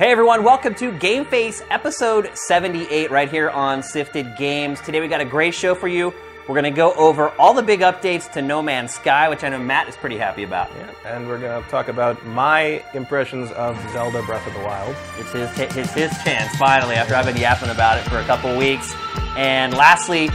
Hey 0.00 0.12
everyone, 0.12 0.42
welcome 0.44 0.74
to 0.76 0.92
GameFace 0.92 1.60
episode 1.68 2.30
78 2.32 3.10
right 3.10 3.30
here 3.30 3.50
on 3.50 3.82
Sifted 3.82 4.34
Games. 4.34 4.80
Today 4.80 4.98
we 4.98 5.08
got 5.08 5.20
a 5.20 5.26
great 5.26 5.52
show 5.52 5.74
for 5.74 5.88
you. 5.88 6.14
We're 6.48 6.54
going 6.54 6.64
to 6.64 6.70
go 6.70 6.94
over 6.94 7.28
all 7.38 7.52
the 7.52 7.62
big 7.62 7.80
updates 7.80 8.32
to 8.32 8.40
No 8.40 8.62
Man's 8.62 8.94
Sky, 8.94 9.28
which 9.28 9.44
I 9.44 9.50
know 9.50 9.58
Matt 9.58 9.90
is 9.90 9.98
pretty 9.98 10.16
happy 10.16 10.42
about. 10.42 10.70
Yeah, 10.74 10.90
and 11.04 11.28
we're 11.28 11.38
going 11.38 11.62
to 11.62 11.68
talk 11.68 11.88
about 11.88 12.24
my 12.28 12.82
impressions 12.94 13.50
of 13.50 13.76
Zelda 13.92 14.22
Breath 14.22 14.46
of 14.46 14.54
the 14.54 14.60
Wild. 14.60 14.96
It's 15.18 15.32
his, 15.32 15.50
it's 15.58 15.92
his 15.92 16.10
chance, 16.24 16.56
finally, 16.56 16.94
after 16.94 17.14
I've 17.14 17.26
been 17.26 17.36
yapping 17.36 17.68
about 17.68 17.98
it 17.98 18.08
for 18.08 18.20
a 18.20 18.24
couple 18.24 18.56
weeks. 18.56 18.94
And 19.36 19.74
lastly, 19.74 20.30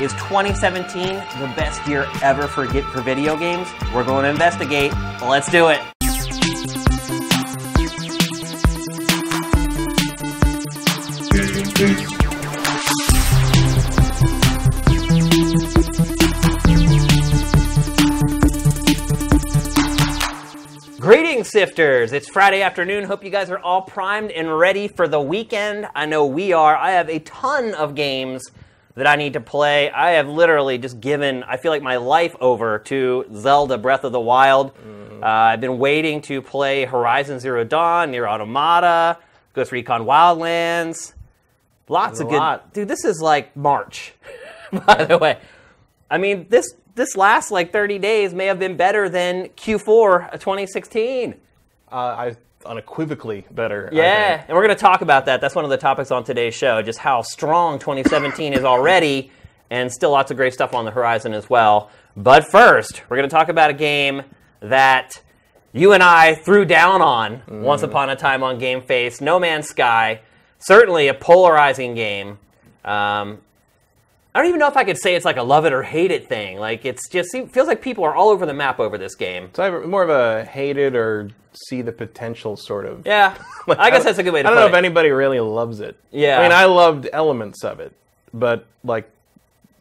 is 0.00 0.12
2017 0.12 1.14
the 1.40 1.52
best 1.56 1.84
year 1.88 2.06
ever 2.22 2.46
for, 2.46 2.64
for 2.68 3.00
video 3.00 3.36
games? 3.36 3.66
We're 3.92 4.04
going 4.04 4.22
to 4.22 4.30
investigate. 4.30 4.92
Let's 5.20 5.50
do 5.50 5.66
it. 5.66 5.80
Greetings, 11.80 12.12
sifters! 21.48 22.12
It's 22.12 22.28
Friday 22.28 22.60
afternoon. 22.60 23.04
Hope 23.04 23.24
you 23.24 23.30
guys 23.30 23.48
are 23.48 23.58
all 23.60 23.80
primed 23.80 24.30
and 24.30 24.58
ready 24.58 24.88
for 24.88 25.08
the 25.08 25.22
weekend. 25.22 25.88
I 25.94 26.04
know 26.04 26.26
we 26.26 26.52
are. 26.52 26.76
I 26.76 26.90
have 26.90 27.08
a 27.08 27.20
ton 27.20 27.72
of 27.72 27.94
games 27.94 28.44
that 28.94 29.06
I 29.06 29.16
need 29.16 29.32
to 29.32 29.40
play. 29.40 29.90
I 29.90 30.10
have 30.10 30.28
literally 30.28 30.76
just 30.76 31.00
given, 31.00 31.44
I 31.44 31.56
feel 31.56 31.72
like, 31.72 31.80
my 31.80 31.96
life 31.96 32.36
over 32.42 32.80
to 32.80 33.24
Zelda 33.34 33.78
Breath 33.78 34.04
of 34.04 34.12
the 34.12 34.20
Wild. 34.20 34.76
Mm. 34.76 35.22
Uh, 35.22 35.26
I've 35.26 35.62
been 35.62 35.78
waiting 35.78 36.20
to 36.22 36.42
play 36.42 36.84
Horizon 36.84 37.40
Zero 37.40 37.64
Dawn, 37.64 38.10
Nier 38.10 38.28
Automata, 38.28 39.16
Ghost 39.54 39.72
Recon 39.72 40.02
Wildlands. 40.02 41.14
Lots 41.90 42.20
of 42.20 42.28
good. 42.28 42.38
Lot. 42.38 42.72
Dude, 42.72 42.86
this 42.86 43.04
is 43.04 43.20
like 43.20 43.56
March, 43.56 44.14
by 44.86 45.04
the 45.04 45.18
way. 45.18 45.38
I 46.08 46.18
mean, 46.18 46.46
this 46.48 46.72
this 46.94 47.16
last 47.16 47.50
like 47.50 47.72
30 47.72 47.98
days 47.98 48.32
may 48.32 48.46
have 48.46 48.60
been 48.60 48.76
better 48.76 49.08
than 49.08 49.48
Q4 49.48 50.34
of 50.34 50.40
2016. 50.40 51.34
Uh, 51.90 51.94
I 51.94 52.36
unequivocally 52.64 53.44
better. 53.50 53.88
Yeah, 53.92 54.44
and 54.46 54.56
we're 54.56 54.62
going 54.62 54.76
to 54.76 54.80
talk 54.80 55.00
about 55.00 55.26
that. 55.26 55.40
That's 55.40 55.56
one 55.56 55.64
of 55.64 55.70
the 55.70 55.76
topics 55.76 56.12
on 56.12 56.22
today's 56.22 56.54
show, 56.54 56.80
just 56.80 57.00
how 57.00 57.22
strong 57.22 57.80
2017 57.80 58.52
is 58.52 58.62
already, 58.62 59.32
and 59.70 59.90
still 59.90 60.12
lots 60.12 60.30
of 60.30 60.36
great 60.36 60.54
stuff 60.54 60.74
on 60.74 60.84
the 60.84 60.92
horizon 60.92 61.32
as 61.32 61.50
well. 61.50 61.90
But 62.16 62.46
first, 62.46 63.02
we're 63.08 63.16
going 63.16 63.28
to 63.28 63.34
talk 63.34 63.48
about 63.48 63.70
a 63.70 63.74
game 63.74 64.22
that 64.60 65.20
you 65.72 65.92
and 65.92 66.04
I 66.04 66.34
threw 66.34 66.64
down 66.64 67.02
on 67.02 67.42
mm. 67.48 67.62
once 67.62 67.82
upon 67.82 68.10
a 68.10 68.16
time 68.16 68.44
on 68.44 68.60
GameFace, 68.60 69.20
No 69.20 69.40
Man's 69.40 69.68
Sky. 69.68 70.20
Certainly 70.60 71.08
a 71.08 71.14
polarizing 71.14 71.94
game. 71.94 72.38
Um, 72.84 73.40
I 74.34 74.38
don't 74.38 74.48
even 74.48 74.60
know 74.60 74.68
if 74.68 74.76
I 74.76 74.84
could 74.84 74.98
say 74.98 75.16
it's 75.16 75.24
like 75.24 75.36
a 75.36 75.42
love 75.42 75.64
it 75.64 75.72
or 75.72 75.82
hate 75.82 76.12
it 76.12 76.28
thing. 76.28 76.58
Like 76.58 76.84
it's 76.84 77.08
just 77.08 77.34
it 77.34 77.52
feels 77.52 77.66
like 77.66 77.82
people 77.82 78.04
are 78.04 78.14
all 78.14 78.28
over 78.28 78.46
the 78.46 78.54
map 78.54 78.78
over 78.78 78.96
this 78.96 79.14
game. 79.16 79.50
So 79.54 79.62
I 79.62 79.70
have 79.70 79.84
more 79.86 80.02
of 80.02 80.10
a 80.10 80.44
hate 80.44 80.76
it 80.76 80.94
or 80.94 81.30
see 81.52 81.82
the 81.82 81.92
potential 81.92 82.56
sort 82.56 82.86
of. 82.86 83.06
Yeah, 83.06 83.36
like, 83.66 83.78
I 83.78 83.90
guess 83.90 84.02
I 84.02 84.04
that's 84.04 84.18
a 84.18 84.22
good 84.22 84.32
way 84.32 84.42
to. 84.42 84.48
I 84.48 84.50
don't 84.50 84.60
know 84.60 84.66
it. 84.66 84.70
if 84.70 84.74
anybody 84.74 85.10
really 85.10 85.40
loves 85.40 85.80
it. 85.80 85.96
Yeah, 86.12 86.38
I 86.38 86.42
mean, 86.42 86.52
I 86.52 86.66
loved 86.66 87.08
elements 87.12 87.64
of 87.64 87.80
it, 87.80 87.92
but 88.32 88.66
like, 88.84 89.10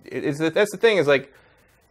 it's 0.05 0.39
that's 0.39 0.71
the 0.71 0.77
thing 0.77 0.97
is 0.97 1.05
like, 1.05 1.31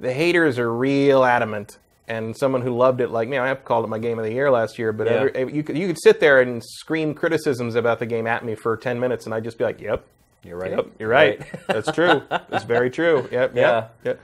the 0.00 0.12
haters 0.12 0.58
are 0.58 0.73
real 0.73 1.25
adamant, 1.25 1.78
and 2.09 2.37
someone 2.37 2.62
who 2.62 2.77
loved 2.77 3.01
it, 3.01 3.11
like 3.11 3.28
me, 3.28 3.39
I 3.39 3.55
called 3.55 3.84
it 3.84 3.89
my 3.89 3.98
game 3.98 4.19
of 4.19 4.25
the 4.25 4.33
year 4.33 4.51
last 4.51 4.78
year. 4.78 4.92
But 4.92 5.06
yeah. 5.06 5.28
every, 5.34 5.55
you 5.55 5.62
could 5.62 5.78
you 5.78 5.87
could 5.87 6.01
sit 6.01 6.20
there 6.20 6.41
and 6.41 6.62
scream 6.64 7.14
criticisms 7.14 7.75
about 7.75 7.98
the 7.98 8.06
game 8.06 8.27
at 8.27 8.45
me 8.45 8.55
for 8.55 8.77
ten 8.77 8.98
minutes, 8.98 9.27
and 9.27 9.34
I'd 9.34 9.45
just 9.45 9.59
be 9.59 9.64
like, 9.64 9.81
"Yep, 9.81 10.05
you're 10.42 10.59
right. 10.59 10.70
Yep, 10.70 10.86
you're 10.98 11.09
right. 11.09 11.39
right. 11.41 11.61
That's 11.69 11.92
true. 11.92 12.23
It's 12.51 12.64
very 12.64 12.91
true. 12.91 13.29
Yep. 13.31 13.55
Yeah. 13.55 13.61
Yep, 13.62 13.95
yep. 14.05 14.20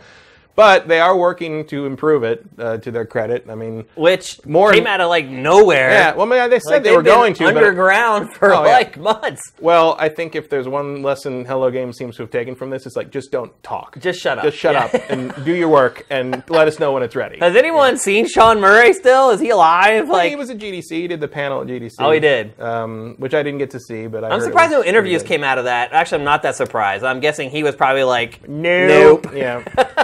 But 0.56 0.86
they 0.86 1.00
are 1.00 1.16
working 1.16 1.66
to 1.66 1.86
improve 1.86 2.22
it, 2.22 2.44
uh, 2.58 2.78
to 2.78 2.90
their 2.92 3.04
credit. 3.04 3.46
I 3.48 3.56
mean, 3.56 3.86
which 3.96 4.44
more 4.46 4.72
came 4.72 4.86
out 4.86 5.00
of 5.00 5.08
like 5.08 5.26
nowhere. 5.26 5.90
Yeah, 5.90 6.14
well, 6.14 6.32
I 6.32 6.40
mean, 6.40 6.50
they 6.50 6.60
said 6.60 6.74
like 6.74 6.82
they 6.84 6.94
were 6.94 7.02
going 7.02 7.34
to 7.34 7.46
underground 7.46 8.28
but, 8.28 8.36
for 8.36 8.54
oh, 8.54 8.62
like 8.62 8.96
yeah. 8.96 9.02
months. 9.02 9.52
Well, 9.60 9.96
I 9.98 10.08
think 10.08 10.36
if 10.36 10.48
there's 10.48 10.68
one 10.68 11.02
lesson 11.02 11.44
Hello 11.44 11.70
Games 11.70 11.96
seems 11.96 12.16
to 12.16 12.22
have 12.22 12.30
taken 12.30 12.54
from 12.54 12.70
this, 12.70 12.86
it's 12.86 12.94
like 12.94 13.10
just 13.10 13.32
don't 13.32 13.52
talk. 13.64 13.98
Just 13.98 14.20
shut 14.20 14.38
up. 14.38 14.44
Just 14.44 14.56
shut 14.56 14.74
yeah. 14.74 14.84
up 14.84 15.10
and 15.10 15.34
do 15.44 15.54
your 15.54 15.68
work 15.68 16.06
and 16.08 16.44
let 16.48 16.68
us 16.68 16.78
know 16.78 16.92
when 16.92 17.02
it's 17.02 17.16
ready. 17.16 17.38
Has 17.38 17.56
anyone 17.56 17.94
yeah. 17.94 17.98
seen 17.98 18.28
Sean 18.28 18.60
Murray 18.60 18.92
still? 18.92 19.30
Is 19.30 19.40
he 19.40 19.50
alive? 19.50 20.08
Well, 20.08 20.18
like 20.18 20.30
he 20.30 20.36
was 20.36 20.50
at 20.50 20.58
GDC. 20.58 20.90
He 20.90 21.08
did 21.08 21.20
the 21.20 21.28
panel 21.28 21.62
at 21.62 21.66
GDC. 21.66 21.94
Oh, 21.98 22.12
he 22.12 22.20
did. 22.20 22.58
Um, 22.60 23.16
which 23.18 23.34
I 23.34 23.42
didn't 23.42 23.58
get 23.58 23.70
to 23.70 23.80
see, 23.80 24.06
but 24.06 24.22
I 24.22 24.32
am 24.32 24.40
surprised 24.40 24.70
no 24.70 24.84
interviews 24.84 25.22
came 25.24 25.42
out 25.42 25.58
of 25.58 25.64
that. 25.64 25.92
Actually, 25.92 26.18
I'm 26.18 26.24
not 26.24 26.42
that 26.42 26.54
surprised. 26.54 27.04
I'm 27.04 27.20
guessing 27.20 27.50
he 27.50 27.64
was 27.64 27.74
probably 27.74 28.04
like, 28.04 28.48
nope. 28.48 29.24
nope. 29.24 29.34
Yeah. 29.34 30.03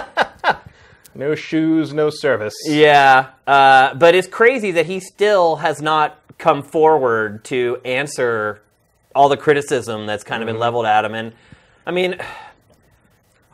No 1.13 1.35
shoes, 1.35 1.93
no 1.93 2.09
service. 2.09 2.53
Yeah, 2.65 3.29
uh, 3.45 3.93
but 3.95 4.15
it's 4.15 4.27
crazy 4.27 4.71
that 4.71 4.85
he 4.85 4.99
still 4.99 5.57
has 5.57 5.81
not 5.81 6.17
come 6.37 6.63
forward 6.63 7.43
to 7.45 7.79
answer 7.85 8.61
all 9.13 9.29
the 9.29 9.37
criticism 9.37 10.05
that's 10.05 10.23
kind 10.23 10.41
of 10.41 10.47
been 10.47 10.55
mm-hmm. 10.55 10.61
leveled 10.61 10.85
at 10.85 11.05
him. 11.05 11.13
And 11.13 11.33
I 11.85 11.91
mean, 11.91 12.15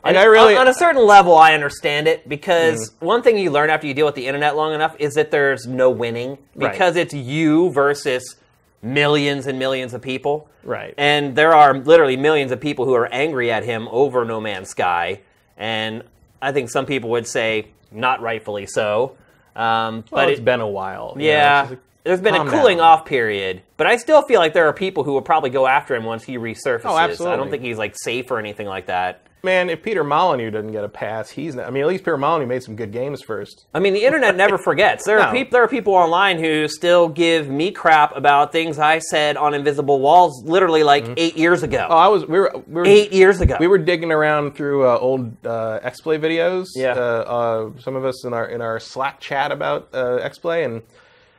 and 0.04 0.16
I 0.16 0.24
really, 0.24 0.54
on, 0.54 0.62
on, 0.62 0.68
a 0.68 0.74
certain 0.74 1.04
level, 1.04 1.36
I 1.36 1.54
understand 1.54 2.06
it 2.06 2.28
because 2.28 2.90
mm. 2.90 3.00
one 3.00 3.22
thing 3.22 3.36
you 3.36 3.50
learn 3.50 3.70
after 3.70 3.86
you 3.86 3.94
deal 3.94 4.06
with 4.06 4.14
the 4.14 4.26
internet 4.26 4.56
long 4.56 4.72
enough 4.72 4.94
is 4.98 5.14
that 5.14 5.30
there's 5.30 5.66
no 5.66 5.90
winning 5.90 6.38
because 6.56 6.94
right. 6.94 7.02
it's 7.02 7.14
you 7.14 7.70
versus 7.70 8.36
millions 8.80 9.46
and 9.46 9.58
millions 9.58 9.94
of 9.94 10.00
people. 10.00 10.48
Right. 10.62 10.94
And 10.96 11.34
there 11.34 11.54
are 11.54 11.76
literally 11.76 12.16
millions 12.16 12.52
of 12.52 12.60
people 12.60 12.84
who 12.84 12.94
are 12.94 13.06
angry 13.12 13.50
at 13.50 13.64
him 13.64 13.88
over 13.90 14.24
No 14.24 14.40
Man's 14.40 14.70
Sky. 14.70 15.20
And 15.56 16.04
I 16.40 16.52
think 16.52 16.70
some 16.70 16.86
people 16.86 17.10
would 17.10 17.26
say 17.26 17.68
not 17.90 18.20
rightfully 18.20 18.66
so. 18.66 19.16
Um, 19.56 20.04
well, 20.10 20.22
but 20.22 20.30
it's 20.30 20.40
it, 20.40 20.44
been 20.44 20.60
a 20.60 20.68
while. 20.68 21.16
Yeah. 21.18 21.68
Know, 21.70 21.78
there's 22.04 22.20
been 22.20 22.34
a 22.34 22.48
cooling 22.48 22.78
down. 22.78 22.86
off 22.86 23.04
period, 23.04 23.62
but 23.76 23.86
I 23.86 23.96
still 23.96 24.22
feel 24.22 24.40
like 24.40 24.54
there 24.54 24.66
are 24.66 24.72
people 24.72 25.04
who 25.04 25.12
will 25.12 25.22
probably 25.22 25.50
go 25.50 25.66
after 25.66 25.94
him 25.94 26.04
once 26.04 26.24
he 26.24 26.38
resurfaces. 26.38 26.82
Oh, 26.86 26.96
absolutely. 26.96 27.34
I 27.34 27.36
don't 27.36 27.50
think 27.50 27.62
he's 27.62 27.76
like 27.76 27.94
safe 27.98 28.30
or 28.30 28.38
anything 28.38 28.66
like 28.66 28.86
that 28.86 29.27
man, 29.42 29.70
if 29.70 29.82
Peter 29.82 30.04
Molyneux 30.04 30.50
doesn't 30.50 30.72
get 30.72 30.84
a 30.84 30.88
pass, 30.88 31.30
he's. 31.30 31.54
Not, 31.54 31.66
I 31.66 31.70
mean, 31.70 31.82
at 31.82 31.88
least 31.88 32.04
Peter 32.04 32.16
Molyneux 32.16 32.46
made 32.46 32.62
some 32.62 32.76
good 32.76 32.92
games 32.92 33.22
first. 33.22 33.66
I 33.74 33.80
mean, 33.80 33.94
the 33.94 34.04
internet 34.04 34.36
never 34.36 34.58
forgets. 34.64 35.04
There 35.04 35.18
no. 35.18 35.24
are 35.24 35.32
people. 35.32 35.52
There 35.52 35.62
are 35.62 35.68
people 35.68 35.94
online 35.94 36.38
who 36.38 36.68
still 36.68 37.08
give 37.08 37.48
me 37.48 37.70
crap 37.70 38.16
about 38.16 38.52
things 38.52 38.78
I 38.78 38.98
said 38.98 39.36
on 39.36 39.54
Invisible 39.54 40.00
Walls, 40.00 40.42
literally 40.44 40.82
like 40.82 41.04
mm-hmm. 41.04 41.14
eight 41.16 41.36
years 41.36 41.62
ago. 41.62 41.86
Oh, 41.88 41.96
I 41.96 42.08
was. 42.08 42.26
We 42.26 42.38
were, 42.38 42.62
we 42.66 42.74
were 42.74 42.86
eight 42.86 43.12
years 43.12 43.40
ago. 43.40 43.56
We 43.60 43.66
were 43.66 43.78
digging 43.78 44.12
around 44.12 44.54
through 44.54 44.86
uh, 44.86 44.98
old 44.98 45.46
uh, 45.46 45.80
XPlay 45.82 46.20
videos. 46.20 46.66
Yeah. 46.74 46.92
Uh, 46.92 47.72
uh, 47.74 47.80
some 47.80 47.96
of 47.96 48.04
us 48.04 48.24
in 48.24 48.32
our 48.32 48.46
in 48.46 48.60
our 48.60 48.80
Slack 48.80 49.20
chat 49.20 49.52
about 49.52 49.88
uh, 49.92 50.18
XPlay 50.28 50.64
and 50.64 50.82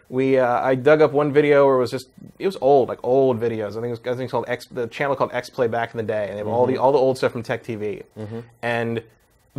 we 0.09 0.40
uh, 0.40 0.59
I 0.62 0.75
dug 0.75 1.02
up 1.02 1.12
one 1.14 1.31
video 1.31 1.66
where 1.66 1.75
it 1.75 1.80
was 1.80 1.92
just 1.92 2.09
it 2.40 2.46
was 2.46 2.58
old 2.62 2.90
like 2.90 3.00
old 3.03 3.40
videos. 3.40 3.72
I 3.78 3.81
think 3.81 3.86
it 3.86 3.90
was, 3.92 4.00
I 4.00 4.03
think 4.12 4.22
it's 4.22 4.31
called 4.31 4.46
X 4.47 4.66
the 4.66 4.88
channel 4.88 5.16
called 5.16 5.31
X 5.34 5.50
Play 5.50 5.68
back 5.68 5.94
in 5.94 5.97
the 5.97 6.03
day, 6.03 6.24
and 6.24 6.34
they 6.34 6.38
have 6.38 6.47
mm-hmm. 6.47 6.56
all 6.56 6.66
the 6.66 6.74
mm-hmm. 6.74 6.81
all 6.81 6.92
the 6.92 6.97
old 6.97 7.18
stuff 7.18 7.31
from 7.31 7.44
Tech 7.44 7.64
TV. 7.64 8.03
Mm-hmm. 8.18 8.40
And 8.62 9.03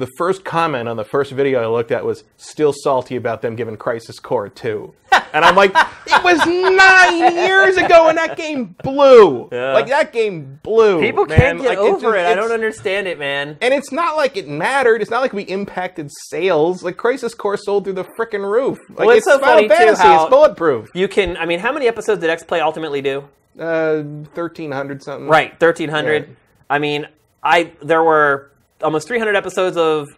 the 0.00 0.08
first 0.16 0.44
comment 0.44 0.88
on 0.88 0.96
the 0.96 1.04
first 1.04 1.32
video 1.32 1.62
I 1.62 1.66
looked 1.66 1.90
at 1.90 2.04
was 2.04 2.24
still 2.36 2.72
salty 2.72 3.16
about 3.16 3.42
them 3.42 3.56
giving 3.56 3.76
Crisis 3.76 4.18
Core 4.18 4.48
2. 4.48 4.94
and 5.32 5.44
I'm 5.44 5.54
like, 5.54 5.70
it 6.06 6.24
was 6.24 6.38
nine 6.46 7.36
years 7.36 7.76
ago 7.76 8.08
and 8.08 8.18
that 8.18 8.36
game 8.36 8.74
blew. 8.82 9.48
Yeah. 9.52 9.74
Like 9.74 9.88
that 9.88 10.12
game 10.12 10.58
blew. 10.62 11.00
People 11.00 11.26
man. 11.26 11.38
can't 11.38 11.58
get 11.60 11.68
like, 11.68 11.78
over 11.78 12.16
it. 12.16 12.26
I 12.26 12.34
don't 12.34 12.52
understand 12.52 13.06
it, 13.06 13.18
man. 13.18 13.58
And 13.60 13.74
it's 13.74 13.92
not 13.92 14.16
like 14.16 14.36
it 14.36 14.48
mattered. 14.48 15.02
It's 15.02 15.10
not 15.10 15.20
like 15.20 15.32
we 15.32 15.42
impacted 15.44 16.10
sales. 16.28 16.82
Like 16.82 16.96
Crisis 16.96 17.34
Core 17.34 17.56
sold 17.56 17.84
through 17.84 17.94
the 17.94 18.04
freaking 18.04 18.50
roof. 18.50 18.78
Like 18.88 18.98
well, 18.98 19.10
it's, 19.10 19.26
it's 19.26 19.26
so 19.26 19.38
Final 19.38 19.68
Fantasy. 19.68 20.02
Too 20.02 20.08
how 20.08 20.22
it's 20.24 20.30
bulletproof. 20.30 20.90
You 20.94 21.08
can. 21.08 21.36
I 21.36 21.46
mean, 21.46 21.60
how 21.60 21.72
many 21.72 21.86
episodes 21.86 22.20
did 22.20 22.30
X 22.30 22.42
Play 22.42 22.60
ultimately 22.60 23.02
do? 23.02 23.28
Uh, 23.58 24.04
thirteen 24.34 24.72
hundred 24.72 25.02
something. 25.02 25.28
Right, 25.28 25.58
thirteen 25.58 25.88
hundred. 25.88 26.28
Yeah. 26.28 26.34
I 26.68 26.78
mean, 26.78 27.08
I 27.42 27.72
there 27.82 28.02
were 28.02 28.50
almost 28.82 29.08
300 29.08 29.36
episodes 29.36 29.76
of 29.76 30.08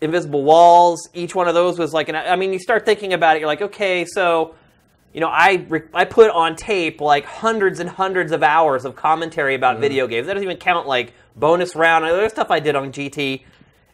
Invisible 0.00 0.44
Walls. 0.44 1.08
Each 1.14 1.34
one 1.34 1.48
of 1.48 1.54
those 1.54 1.78
was 1.78 1.92
like 1.92 2.08
an. 2.08 2.16
I 2.16 2.36
mean, 2.36 2.52
you 2.52 2.58
start 2.58 2.84
thinking 2.84 3.12
about 3.12 3.36
it, 3.36 3.40
you're 3.40 3.48
like, 3.48 3.62
okay, 3.62 4.04
so 4.04 4.54
you 5.12 5.20
know, 5.20 5.28
I 5.28 5.66
I 5.94 6.04
put 6.04 6.30
on 6.30 6.56
tape 6.56 7.00
like 7.00 7.24
hundreds 7.24 7.80
and 7.80 7.88
hundreds 7.88 8.32
of 8.32 8.42
hours 8.42 8.84
of 8.84 8.96
commentary 8.96 9.54
about 9.54 9.78
mm. 9.78 9.80
video 9.80 10.06
games. 10.06 10.26
That 10.26 10.34
doesn't 10.34 10.44
even 10.46 10.58
count 10.58 10.86
like 10.86 11.14
bonus 11.36 11.74
round 11.74 12.04
and 12.04 12.12
other 12.12 12.28
stuff 12.28 12.50
I 12.50 12.60
did 12.60 12.76
on 12.76 12.92
GT. 12.92 13.42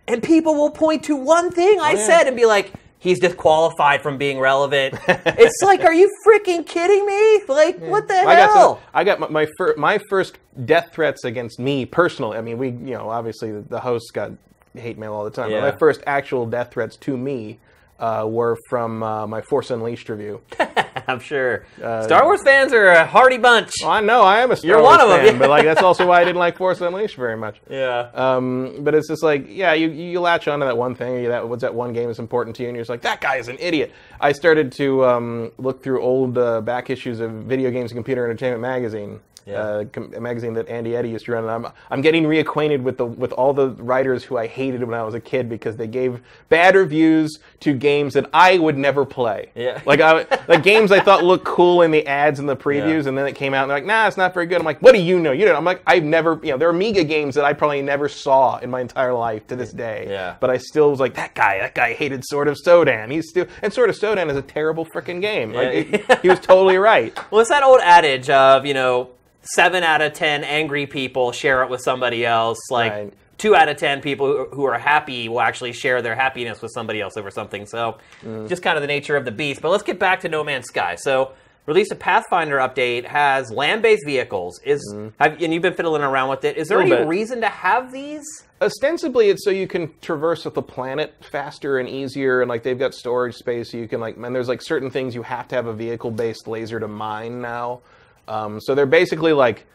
And 0.08 0.20
people 0.20 0.56
will 0.56 0.70
point 0.70 1.04
to 1.04 1.14
one 1.14 1.52
thing 1.52 1.78
I 1.80 1.92
oh, 1.92 1.96
yeah. 1.96 2.06
said 2.06 2.26
and 2.26 2.36
be 2.36 2.44
like, 2.44 2.72
he's 3.02 3.18
disqualified 3.18 4.00
from 4.00 4.16
being 4.16 4.38
relevant. 4.38 4.94
it's 5.08 5.60
like, 5.62 5.80
are 5.80 5.92
you 5.92 6.08
freaking 6.24 6.64
kidding 6.64 7.04
me? 7.04 7.42
Like, 7.48 7.80
yeah. 7.80 7.88
what 7.88 8.06
the 8.06 8.14
hell? 8.14 8.28
I 8.28 8.34
got, 8.36 8.52
some, 8.52 8.78
I 8.94 9.04
got 9.04 9.20
my 9.20 9.28
my, 9.28 9.46
fir- 9.58 9.74
my, 9.76 9.98
first 10.08 10.38
death 10.64 10.90
threats 10.92 11.24
against 11.24 11.58
me 11.58 11.84
personally. 11.84 12.38
I 12.38 12.40
mean, 12.40 12.58
we, 12.58 12.68
you 12.68 12.94
know, 12.94 13.10
obviously 13.10 13.50
the, 13.50 13.62
the 13.62 13.80
hosts 13.80 14.12
got 14.12 14.30
hate 14.74 14.98
mail 14.98 15.12
all 15.12 15.24
the 15.24 15.30
time. 15.30 15.50
Yeah. 15.50 15.60
But 15.60 15.74
my 15.74 15.78
first 15.78 16.00
actual 16.06 16.46
death 16.46 16.72
threats 16.72 16.96
to 16.98 17.16
me 17.16 17.58
uh, 18.02 18.26
were 18.26 18.58
from 18.68 19.02
uh, 19.02 19.26
my 19.28 19.40
Force 19.40 19.70
Unleashed 19.70 20.08
review. 20.08 20.40
I'm 21.08 21.20
sure. 21.20 21.64
Star 21.76 22.24
Wars 22.24 22.42
fans 22.44 22.72
are 22.72 22.88
a 22.88 23.06
hardy 23.06 23.38
bunch. 23.38 23.70
Well, 23.80 23.90
I 23.92 24.00
know 24.00 24.22
I 24.22 24.40
am 24.40 24.50
a 24.50 24.56
Star 24.56 24.68
You're 24.68 24.82
Wars 24.82 24.98
one 24.98 25.00
of 25.00 25.10
'em, 25.10 25.24
fan, 25.24 25.34
yeah. 25.34 25.38
but 25.38 25.48
like 25.50 25.64
that's 25.70 25.82
also 25.82 26.06
why 26.06 26.20
I 26.20 26.24
didn't 26.24 26.38
like 26.38 26.56
Force 26.56 26.80
Unleashed 26.80 27.16
very 27.16 27.36
much. 27.36 27.60
Yeah. 27.70 28.10
Um, 28.12 28.78
but 28.80 28.94
it's 28.94 29.08
just 29.08 29.22
like, 29.22 29.46
yeah, 29.48 29.72
you, 29.72 29.88
you 29.90 30.20
latch 30.20 30.48
onto 30.48 30.66
that 30.66 30.76
one 30.76 30.94
thing. 30.96 31.24
That 31.28 31.48
what's 31.48 31.62
that 31.62 31.74
one 31.74 31.92
game 31.92 32.08
that's 32.08 32.18
important 32.18 32.56
to 32.56 32.62
you, 32.62 32.68
and 32.68 32.76
you're 32.76 32.82
just 32.82 32.90
like, 32.90 33.02
that 33.02 33.20
guy 33.20 33.36
is 33.36 33.46
an 33.48 33.56
idiot. 33.60 33.92
I 34.20 34.32
started 34.32 34.72
to 34.72 35.04
um, 35.04 35.52
look 35.58 35.82
through 35.82 36.02
old 36.02 36.36
uh, 36.36 36.60
back 36.60 36.90
issues 36.90 37.20
of 37.20 37.30
Video 37.30 37.70
Games 37.70 37.92
and 37.92 37.96
Computer 37.96 38.24
Entertainment 38.24 38.60
magazine. 38.62 39.20
Yeah. 39.46 39.54
Uh, 39.54 39.84
com- 39.86 40.12
a 40.14 40.20
magazine 40.20 40.54
that 40.54 40.68
Andy 40.68 40.94
Eddy 40.96 41.10
used 41.10 41.24
to 41.26 41.32
run, 41.32 41.44
and 41.44 41.50
I'm 41.66 41.72
I'm 41.90 42.00
getting 42.00 42.24
reacquainted 42.24 42.82
with 42.82 42.96
the 42.98 43.06
with 43.06 43.32
all 43.32 43.52
the 43.52 43.70
writers 43.70 44.22
who 44.24 44.36
I 44.38 44.46
hated 44.46 44.84
when 44.84 44.94
I 44.94 45.02
was 45.02 45.14
a 45.14 45.20
kid 45.20 45.48
because 45.48 45.76
they 45.76 45.86
gave 45.88 46.20
bad 46.48 46.74
reviews 46.76 47.38
to 47.60 47.74
games 47.74 48.14
that 48.14 48.28
I 48.32 48.58
would 48.58 48.78
never 48.78 49.04
play. 49.04 49.50
Yeah. 49.54 49.80
Like 49.84 50.00
I 50.00 50.26
like 50.48 50.62
games 50.62 50.92
I 50.92 51.00
thought 51.00 51.24
looked 51.24 51.44
cool 51.44 51.82
in 51.82 51.90
the 51.90 52.06
ads 52.06 52.38
and 52.38 52.48
the 52.48 52.56
previews, 52.56 53.02
Yeah. 53.02 53.08
and 53.08 53.18
then 53.18 53.26
it 53.26 53.34
came 53.34 53.52
out 53.54 53.62
and 53.62 53.70
they're 53.70 53.78
like, 53.78 53.86
nah, 53.86 54.06
it's 54.06 54.16
not 54.16 54.32
very 54.34 54.46
good. 54.46 54.58
I'm 54.58 54.64
like, 54.64 54.80
what 54.80 54.92
do 54.94 55.00
you 55.02 55.18
know? 55.18 55.32
You 55.32 55.46
know, 55.46 55.56
I'm 55.56 55.64
like, 55.64 55.82
I've 55.86 56.04
never, 56.04 56.38
you 56.42 56.50
know, 56.52 56.56
there 56.58 56.68
are 56.68 56.72
Amiga 56.72 57.02
games 57.04 57.34
that 57.34 57.44
I 57.44 57.52
probably 57.52 57.82
never 57.82 58.08
saw 58.08 58.58
in 58.58 58.70
my 58.70 58.80
entire 58.80 59.12
life 59.12 59.46
to 59.48 59.56
this 59.56 59.72
day. 59.72 60.06
Yeah. 60.08 60.36
But 60.40 60.50
I 60.50 60.58
still 60.58 60.90
was 60.90 61.00
like, 61.00 61.14
that 61.14 61.34
guy, 61.34 61.58
that 61.58 61.74
guy 61.74 61.94
hated 61.94 62.24
Sword 62.24 62.48
of 62.48 62.56
Sodan. 62.64 63.10
He's 63.10 63.28
still, 63.28 63.46
and 63.62 63.72
Sword 63.72 63.90
of 63.90 63.96
Sodan 63.98 64.30
is 64.30 64.36
a 64.36 64.42
terrible 64.42 64.86
freaking 64.86 65.20
game. 65.20 65.52
Like, 65.52 65.72
Yeah. 65.72 65.98
it- 66.08 66.20
he 66.22 66.28
was 66.28 66.38
totally 66.40 66.76
right. 66.76 67.12
Well, 67.32 67.40
it's 67.40 67.50
that 67.50 67.62
old 67.62 67.80
adage 67.82 68.28
of, 68.30 68.66
you 68.66 68.74
know, 68.74 69.10
seven 69.42 69.82
out 69.82 70.00
of 70.00 70.12
ten 70.12 70.44
angry 70.44 70.86
people 70.86 71.32
share 71.32 71.62
it 71.62 71.70
with 71.70 71.80
somebody 71.80 72.24
else. 72.24 72.58
Like 72.70 72.92
Right. 72.92 73.12
two 73.38 73.54
out 73.56 73.68
of 73.68 73.76
ten 73.76 74.00
people 74.00 74.26
who, 74.26 74.46
who 74.52 74.64
are 74.64 74.78
happy 74.78 75.28
will 75.28 75.40
actually 75.40 75.72
share 75.72 76.00
their 76.02 76.14
happiness 76.14 76.62
with 76.62 76.70
somebody 76.72 77.00
else 77.00 77.16
over 77.16 77.30
something. 77.30 77.66
So 77.66 77.98
Mm. 78.24 78.48
just 78.48 78.62
kind 78.62 78.76
of 78.76 78.82
the 78.82 78.86
nature 78.88 79.16
of 79.16 79.24
the 79.24 79.32
beast. 79.32 79.60
But 79.60 79.70
let's 79.70 79.82
get 79.82 79.98
back 79.98 80.20
to 80.20 80.28
No 80.28 80.44
Man's 80.44 80.66
Sky. 80.66 80.94
So 80.96 81.32
released 81.66 81.92
a 81.92 81.96
Pathfinder 81.96 82.56
update 82.58 83.04
has 83.04 83.50
land-based 83.52 84.04
vehicles. 84.04 84.60
Is 84.64 84.80
have, 85.20 85.40
and 85.40 85.52
you've 85.54 85.62
been 85.62 85.74
fiddling 85.74 86.02
around 86.02 86.28
with 86.28 86.44
it. 86.44 86.56
Is 86.56 86.68
there 86.68 86.78
Mm. 86.78 86.82
Any 86.82 86.90
bit. 86.90 87.06
reason 87.06 87.40
to 87.40 87.48
have 87.48 87.92
these? 87.92 88.22
ostensibly 88.60 89.28
it's 89.28 89.44
so 89.44 89.50
you 89.50 89.66
can 89.66 89.90
traverse 90.00 90.44
the 90.44 90.62
planet 90.62 91.12
faster 91.32 91.78
and 91.80 91.88
easier 91.88 92.42
and 92.42 92.48
like 92.48 92.62
they've 92.62 92.78
got 92.78 92.94
storage 92.94 93.34
space 93.34 93.72
so 93.72 93.76
you 93.76 93.88
can 93.88 93.98
like 94.00 94.16
and 94.16 94.32
there's 94.32 94.46
like 94.46 94.62
certain 94.62 94.88
things 94.88 95.16
you 95.16 95.22
have 95.24 95.48
to 95.48 95.56
have 95.56 95.66
a 95.66 95.72
vehicle 95.72 96.12
based 96.12 96.46
laser 96.46 96.78
to 96.78 96.86
mine 96.86 97.40
now 97.40 97.80
um, 98.28 98.60
so 98.60 98.74
they're 98.74 98.86
basically 98.86 99.32
like 99.32 99.66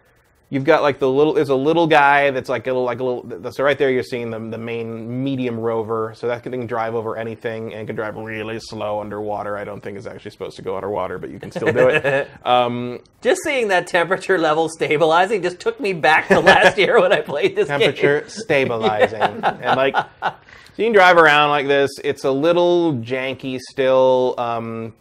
you've 0.49 0.63
got 0.63 0.81
like 0.81 0.97
the 0.99 1.09
little 1.09 1.33
there's 1.33 1.49
a 1.49 1.55
little 1.55 1.88
guy 1.88 2.31
that's 2.31 2.47
like 2.47 2.65
a 2.67 2.69
little 2.69 2.85
like 2.85 2.99
a 2.99 3.03
little 3.03 3.51
so 3.51 3.63
right 3.63 3.77
there 3.77 3.89
you're 3.89 4.01
seeing 4.03 4.29
the, 4.29 4.39
the 4.39 4.57
main 4.57 5.23
medium 5.23 5.59
rover. 5.59 6.13
So 6.15 6.27
that 6.27 6.44
can 6.44 6.65
drive 6.65 6.95
over 6.95 7.17
anything 7.17 7.73
and 7.73 7.85
can 7.85 7.95
drive 7.95 8.15
really 8.15 8.59
slow 8.59 9.01
underwater. 9.01 9.57
I 9.57 9.65
don't 9.65 9.81
think 9.81 9.97
it's 9.97 10.07
actually 10.07 10.31
supposed 10.31 10.55
to 10.55 10.61
go 10.61 10.75
underwater 10.75 11.17
but 11.17 11.31
you 11.31 11.39
can 11.39 11.51
still 11.51 11.71
do 11.71 11.89
it. 11.89 12.29
Um, 12.45 12.99
Just 13.21 13.41
seeing 13.44 13.67
that 13.69 13.88
temperature 13.88 14.38
level 14.38 14.69
stabilizing 14.69 15.41
just 15.41 15.59
took 15.59 15.79
me 15.79 15.91
back 15.91 16.27
to 16.29 16.39
last 16.39 16.77
year 16.77 17.01
when 17.01 17.11
I 17.11 17.19
played 17.21 17.55
this 17.55 17.67
game. 17.67 17.79
temperature 17.79 18.23
stabilizing. 18.29 19.21
And 19.21 19.75
like 19.75 19.95
so 19.95 20.33
you 20.77 20.85
can 20.85 20.94
drive 20.94 21.17
around 21.17 21.49
like 21.49 21.67
this. 21.67 21.91
It's 22.03 22.23
a 22.23 22.31
little 22.31 22.94
janky 22.94 23.59
still. 23.59 24.35
Um 24.38 24.94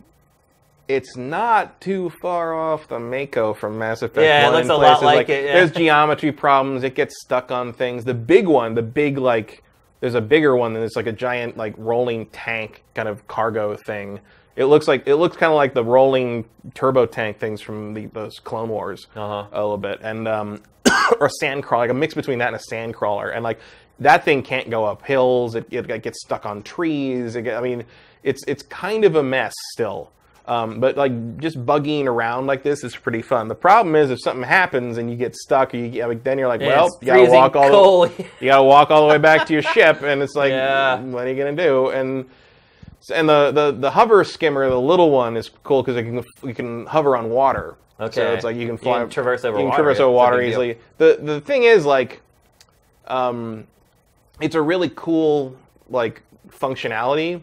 it's 0.89 1.17
not 1.17 1.81
too 1.81 2.11
far 2.23 2.55
off 2.55 2.89
the 2.89 2.99
Mako 2.99 3.55
from 3.55 3.79
Mass 3.79 4.03
Effect. 4.03 4.25
Yeah, 4.25 4.49
it 4.49 4.53
looks 4.53 4.69
a 4.69 4.75
lot 4.75 5.01
places. 5.01 5.03
like 5.03 5.29
it, 5.29 5.45
yeah. 5.45 5.53
There's 5.55 5.73
geometry 5.73 6.33
problems. 6.33 6.85
It 6.85 6.95
gets 6.95 7.21
stuck 7.21 7.51
on 7.51 7.73
things. 7.73 8.05
The 8.05 8.15
big 8.15 8.47
one, 8.47 8.75
the 8.75 8.83
big 8.83 9.19
like, 9.19 9.63
there's 10.01 10.15
a 10.15 10.21
bigger 10.21 10.55
one, 10.57 10.77
and 10.77 10.85
it's 10.85 10.97
like 10.97 11.07
a 11.07 11.13
giant 11.13 11.57
like 11.57 11.75
rolling 11.77 12.27
tank 12.27 12.85
kind 12.95 13.09
of 13.09 13.27
cargo 13.27 13.77
thing. 13.77 14.21
It 14.55 14.67
looks 14.67 14.89
like 14.89 15.07
it 15.07 15.17
looks 15.17 15.37
kind 15.37 15.53
of 15.53 15.57
like 15.57 15.75
the 15.75 15.85
rolling 15.85 16.45
turbo 16.75 17.05
tank 17.07 17.39
things 17.39 17.61
from 17.61 17.93
the, 17.93 18.07
those 18.07 18.39
Clone 18.39 18.69
Wars 18.69 19.07
Uh-huh. 19.15 19.47
a 19.53 19.61
little 19.61 19.77
bit, 19.77 20.01
and 20.03 20.27
um, 20.27 20.63
or 21.21 21.29
sand 21.29 21.63
crawler, 21.63 21.85
like 21.85 21.91
a 21.91 21.95
mix 21.95 22.15
between 22.15 22.39
that 22.39 22.49
and 22.49 22.57
a 22.57 22.61
sand 22.61 22.95
crawler, 22.95 23.31
and 23.31 23.43
like 23.43 23.59
that 23.99 24.25
thing 24.25 24.43
can't 24.43 24.71
go 24.71 24.85
up 24.85 25.05
hills. 25.05 25.55
It, 25.55 25.67
it, 25.71 26.03
gets 26.03 26.21
stuck 26.23 26.47
on 26.47 26.63
trees. 26.63 27.37
It 27.37 27.49
I 27.49 27.61
mean, 27.61 27.85
it's 28.23 28.45
it's 28.47 28.63
kind 28.63 29.05
of 29.05 29.17
a 29.17 29.23
mess 29.23 29.55
still. 29.73 30.11
Um, 30.49 30.79
but 30.79 30.97
like 30.97 31.39
just 31.39 31.57
buggying 31.67 32.07
around 32.07 32.47
like 32.47 32.63
this 32.63 32.85
is 32.85 32.95
pretty 32.95 33.21
fun. 33.21 33.49
The 33.49 33.55
problem 33.57 33.97
is 33.97 34.11
if 34.11 34.21
something 34.23 34.45
happens 34.45 34.97
and 34.97 35.11
you 35.11 35.17
get 35.17 35.35
stuck, 35.35 35.75
you 35.75 35.89
get- 35.89 36.07
like, 36.07 36.23
then 36.23 36.39
you're 36.39 36.47
like, 36.47 36.61
well, 36.61 36.87
it's 36.87 36.99
you 37.01 37.07
gotta 37.07 37.31
walk 37.33 37.57
all 37.57 37.69
cold. 37.69 38.17
the, 38.17 38.23
you 38.41 38.47
gotta 38.47 38.63
walk 38.63 38.91
all 38.93 39.03
the 39.03 39.09
way 39.13 39.19
back 39.19 39.47
to 39.49 39.53
your 39.53 39.63
ship, 39.63 40.03
and 40.03 40.23
it's 40.23 40.37
like, 40.37 40.51
Yeah. 40.51 41.01
what 41.01 41.25
are 41.27 41.31
you 41.33 41.37
gonna 41.37 41.57
do? 41.57 41.89
And 41.91 42.27
and 43.15 43.29
the, 43.29 43.51
the, 43.53 43.73
the 43.73 43.91
hover 43.91 44.23
skimmer, 44.25 44.69
the 44.69 44.81
little 44.81 45.11
one, 45.11 45.37
is 45.37 45.49
cool 45.65 45.83
because 45.83 45.97
you 45.97 46.23
can 46.23 46.49
you 46.49 46.55
can 46.55 46.87
hover 46.87 47.17
on 47.17 47.29
water. 47.31 47.77
Okay. 47.99 48.15
So 48.15 48.33
it's 48.33 48.45
like 48.45 48.55
you 48.57 48.67
can 48.67 48.75
You 48.77 48.79
fly, 48.83 48.99
can 49.01 49.11
traverse 49.11 49.45
over 49.45 49.57
you 49.59 49.63
can 49.63 49.71
water, 49.71 49.83
traverse 49.83 50.01
over 50.01 50.13
water 50.15 50.41
deal. 50.41 50.49
easily. 50.51 50.79
The 50.99 51.19
the 51.23 51.41
thing 51.41 51.65
is 51.65 51.85
like, 51.85 52.21
um, 53.09 53.67
it's 54.41 54.55
a 54.55 54.63
really 54.63 54.91
cool 54.95 55.57
like 55.91 56.23
functionality, 56.51 57.43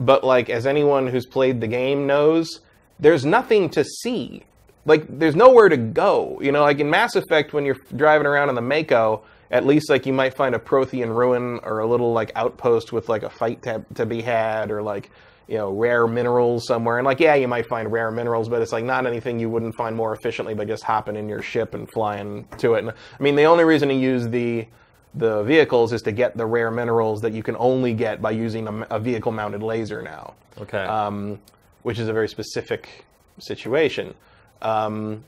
but 0.00 0.24
like 0.24 0.50
as 0.50 0.66
anyone 0.66 1.06
who's 1.06 1.26
played 1.26 1.60
the 1.60 1.68
game 1.68 2.06
knows, 2.06 2.60
there's 2.98 3.24
nothing 3.24 3.70
to 3.70 3.84
see. 3.84 4.42
Like 4.86 5.06
there's 5.08 5.36
nowhere 5.36 5.68
to 5.68 5.76
go. 5.76 6.38
You 6.40 6.52
know, 6.52 6.62
like 6.62 6.80
in 6.80 6.90
Mass 6.90 7.16
Effect 7.16 7.52
when 7.52 7.64
you're 7.64 7.78
driving 7.96 8.26
around 8.26 8.48
in 8.48 8.54
the 8.54 8.60
Mako, 8.60 9.22
at 9.50 9.64
least 9.66 9.88
like 9.88 10.06
you 10.06 10.12
might 10.12 10.34
find 10.34 10.54
a 10.54 10.58
Prothean 10.58 11.14
ruin 11.14 11.60
or 11.62 11.78
a 11.78 11.86
little 11.86 12.12
like 12.12 12.32
outpost 12.34 12.92
with 12.92 13.08
like 13.08 13.22
a 13.22 13.30
fight 13.30 13.62
to, 13.62 13.84
to 13.94 14.04
be 14.04 14.20
had 14.20 14.70
or 14.70 14.82
like 14.82 15.10
you 15.46 15.56
know 15.56 15.70
rare 15.70 16.06
minerals 16.06 16.66
somewhere. 16.66 16.98
And 16.98 17.06
like 17.06 17.20
yeah, 17.20 17.34
you 17.34 17.48
might 17.48 17.66
find 17.66 17.90
rare 17.90 18.10
minerals, 18.10 18.48
but 18.48 18.60
it's 18.60 18.72
like 18.72 18.84
not 18.84 19.06
anything 19.06 19.38
you 19.38 19.48
wouldn't 19.48 19.74
find 19.76 19.96
more 19.96 20.14
efficiently 20.14 20.54
by 20.54 20.64
just 20.64 20.82
hopping 20.82 21.16
in 21.16 21.28
your 21.28 21.42
ship 21.42 21.74
and 21.74 21.90
flying 21.90 22.46
to 22.58 22.74
it. 22.74 22.80
And, 22.80 22.90
I 22.90 23.22
mean, 23.22 23.36
the 23.36 23.44
only 23.44 23.64
reason 23.64 23.88
to 23.88 23.94
use 23.94 24.28
the 24.28 24.66
the 25.14 25.42
vehicles 25.44 25.92
is 25.92 26.02
to 26.02 26.12
get 26.12 26.36
the 26.36 26.44
rare 26.46 26.70
minerals 26.70 27.20
that 27.22 27.32
you 27.32 27.42
can 27.42 27.56
only 27.58 27.94
get 27.94 28.20
by 28.20 28.30
using 28.32 28.66
a, 28.66 28.86
a 28.90 28.98
vehicle 28.98 29.30
mounted 29.32 29.62
laser 29.62 30.02
now 30.02 30.34
Okay. 30.60 30.84
um, 30.84 31.38
which 31.82 31.98
is 31.98 32.08
a 32.08 32.12
very 32.12 32.28
specific 32.28 33.04
situation. 33.38 34.14
Um, 34.62 35.24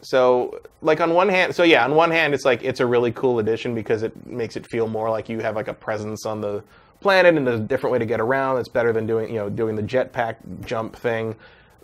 so, 0.00 0.60
like 0.82 1.00
on 1.00 1.12
one 1.14 1.28
hand, 1.28 1.54
so 1.54 1.62
yeah, 1.64 1.84
on 1.84 1.94
one 1.94 2.10
hand, 2.10 2.32
it's 2.34 2.44
like 2.44 2.62
it's 2.62 2.80
a 2.80 2.86
really 2.86 3.10
cool 3.12 3.38
addition 3.40 3.74
because 3.74 4.02
it 4.04 4.26
makes 4.26 4.56
it 4.56 4.66
feel 4.70 4.86
more 4.86 5.10
like 5.10 5.28
you 5.28 5.40
have 5.40 5.56
like 5.56 5.66
a 5.68 5.74
presence 5.74 6.24
on 6.26 6.40
the 6.40 6.62
planet 7.00 7.36
and 7.36 7.46
there's 7.46 7.58
a 7.60 7.62
different 7.64 7.92
way 7.92 7.98
to 7.98 8.06
get 8.06 8.20
around. 8.20 8.58
It's 8.58 8.68
better 8.68 8.92
than 8.92 9.06
doing 9.06 9.28
you 9.28 9.36
know 9.40 9.48
doing 9.50 9.74
the 9.74 9.82
jetpack 9.82 10.36
jump 10.64 10.94
thing, 10.94 11.34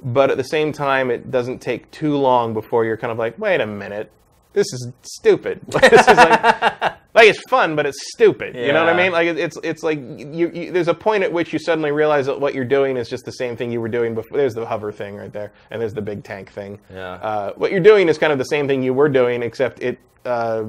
but 0.02 0.30
at 0.30 0.36
the 0.36 0.44
same 0.44 0.72
time, 0.72 1.10
it 1.10 1.30
doesn't 1.32 1.60
take 1.60 1.90
too 1.90 2.16
long 2.16 2.52
before 2.54 2.84
you're 2.84 2.96
kind 2.96 3.10
of 3.10 3.18
like, 3.18 3.36
wait 3.38 3.60
a 3.60 3.66
minute, 3.66 4.12
this 4.54 4.72
is 4.72 4.90
stupid. 5.02 5.60
this 5.68 6.08
is 6.08 6.16
like. 6.16 6.94
Like 7.14 7.28
it's 7.28 7.48
fun, 7.48 7.76
but 7.76 7.86
it's 7.86 8.12
stupid. 8.12 8.56
You 8.56 8.72
know 8.72 8.84
what 8.84 8.92
I 8.92 8.96
mean? 8.96 9.12
Like 9.12 9.28
it's 9.28 9.56
it's 9.62 9.84
like 9.84 10.00
you, 10.00 10.50
you. 10.52 10.72
There's 10.72 10.88
a 10.88 10.94
point 10.94 11.22
at 11.22 11.32
which 11.32 11.52
you 11.52 11.60
suddenly 11.60 11.92
realize 11.92 12.26
that 12.26 12.40
what 12.40 12.54
you're 12.54 12.64
doing 12.64 12.96
is 12.96 13.08
just 13.08 13.24
the 13.24 13.30
same 13.30 13.56
thing 13.56 13.70
you 13.70 13.80
were 13.80 13.88
doing 13.88 14.16
before. 14.16 14.36
There's 14.36 14.54
the 14.54 14.66
hover 14.66 14.90
thing 14.90 15.14
right 15.14 15.32
there, 15.32 15.52
and 15.70 15.80
there's 15.80 15.94
the 15.94 16.02
big 16.02 16.24
tank 16.24 16.50
thing. 16.50 16.80
Yeah. 16.92 17.12
Uh, 17.12 17.52
what 17.52 17.70
you're 17.70 17.78
doing 17.78 18.08
is 18.08 18.18
kind 18.18 18.32
of 18.32 18.38
the 18.40 18.46
same 18.46 18.66
thing 18.66 18.82
you 18.82 18.92
were 18.92 19.08
doing, 19.08 19.44
except 19.44 19.80
it 19.80 20.00
uh, 20.24 20.64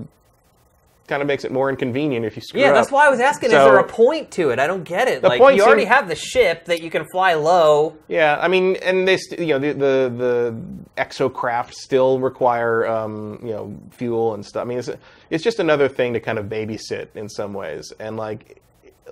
kind 1.07 1.21
of 1.21 1.27
makes 1.27 1.43
it 1.45 1.51
more 1.51 1.69
inconvenient 1.69 2.25
if 2.25 2.35
you 2.35 2.41
screw 2.41 2.59
yeah, 2.59 2.69
up. 2.69 2.75
that's 2.75 2.91
why 2.91 3.05
I 3.05 3.09
was 3.09 3.19
asking. 3.19 3.47
is 3.47 3.53
there 3.53 3.77
a 3.77 3.83
point 3.87 4.31
to 4.31 4.49
it? 4.49 4.59
I 4.59 4.65
don't 4.65 4.83
get 4.83 5.07
it. 5.07 5.21
The 5.21 5.29
like 5.29 5.39
point 5.39 5.55
you 5.55 5.63
already 5.63 5.81
seems- 5.83 5.93
have 5.93 6.07
the 6.07 6.15
ship 6.15 6.65
that 6.65 6.81
you 6.81 6.89
can 6.89 7.05
fly 7.11 7.35
low. 7.35 7.95
Yeah, 8.07 8.37
I 8.41 8.47
mean, 8.47 8.75
and 8.77 9.07
they, 9.07 9.17
st- 9.17 9.39
you 9.39 9.47
know, 9.47 9.59
the 9.59 9.73
the, 9.73 10.13
the 10.15 11.01
exocraft 11.01 11.73
still 11.73 12.19
require, 12.19 12.87
um, 12.87 13.39
you 13.43 13.51
know, 13.51 13.77
fuel 13.91 14.33
and 14.33 14.45
stuff. 14.45 14.61
I 14.61 14.65
mean, 14.65 14.79
it's 14.79 14.89
it's 15.29 15.43
just 15.43 15.59
another 15.59 15.87
thing 15.87 16.13
to 16.13 16.19
kind 16.19 16.39
of 16.39 16.45
babysit 16.47 17.09
in 17.15 17.29
some 17.29 17.53
ways, 17.53 17.93
and 17.99 18.17
like, 18.17 18.61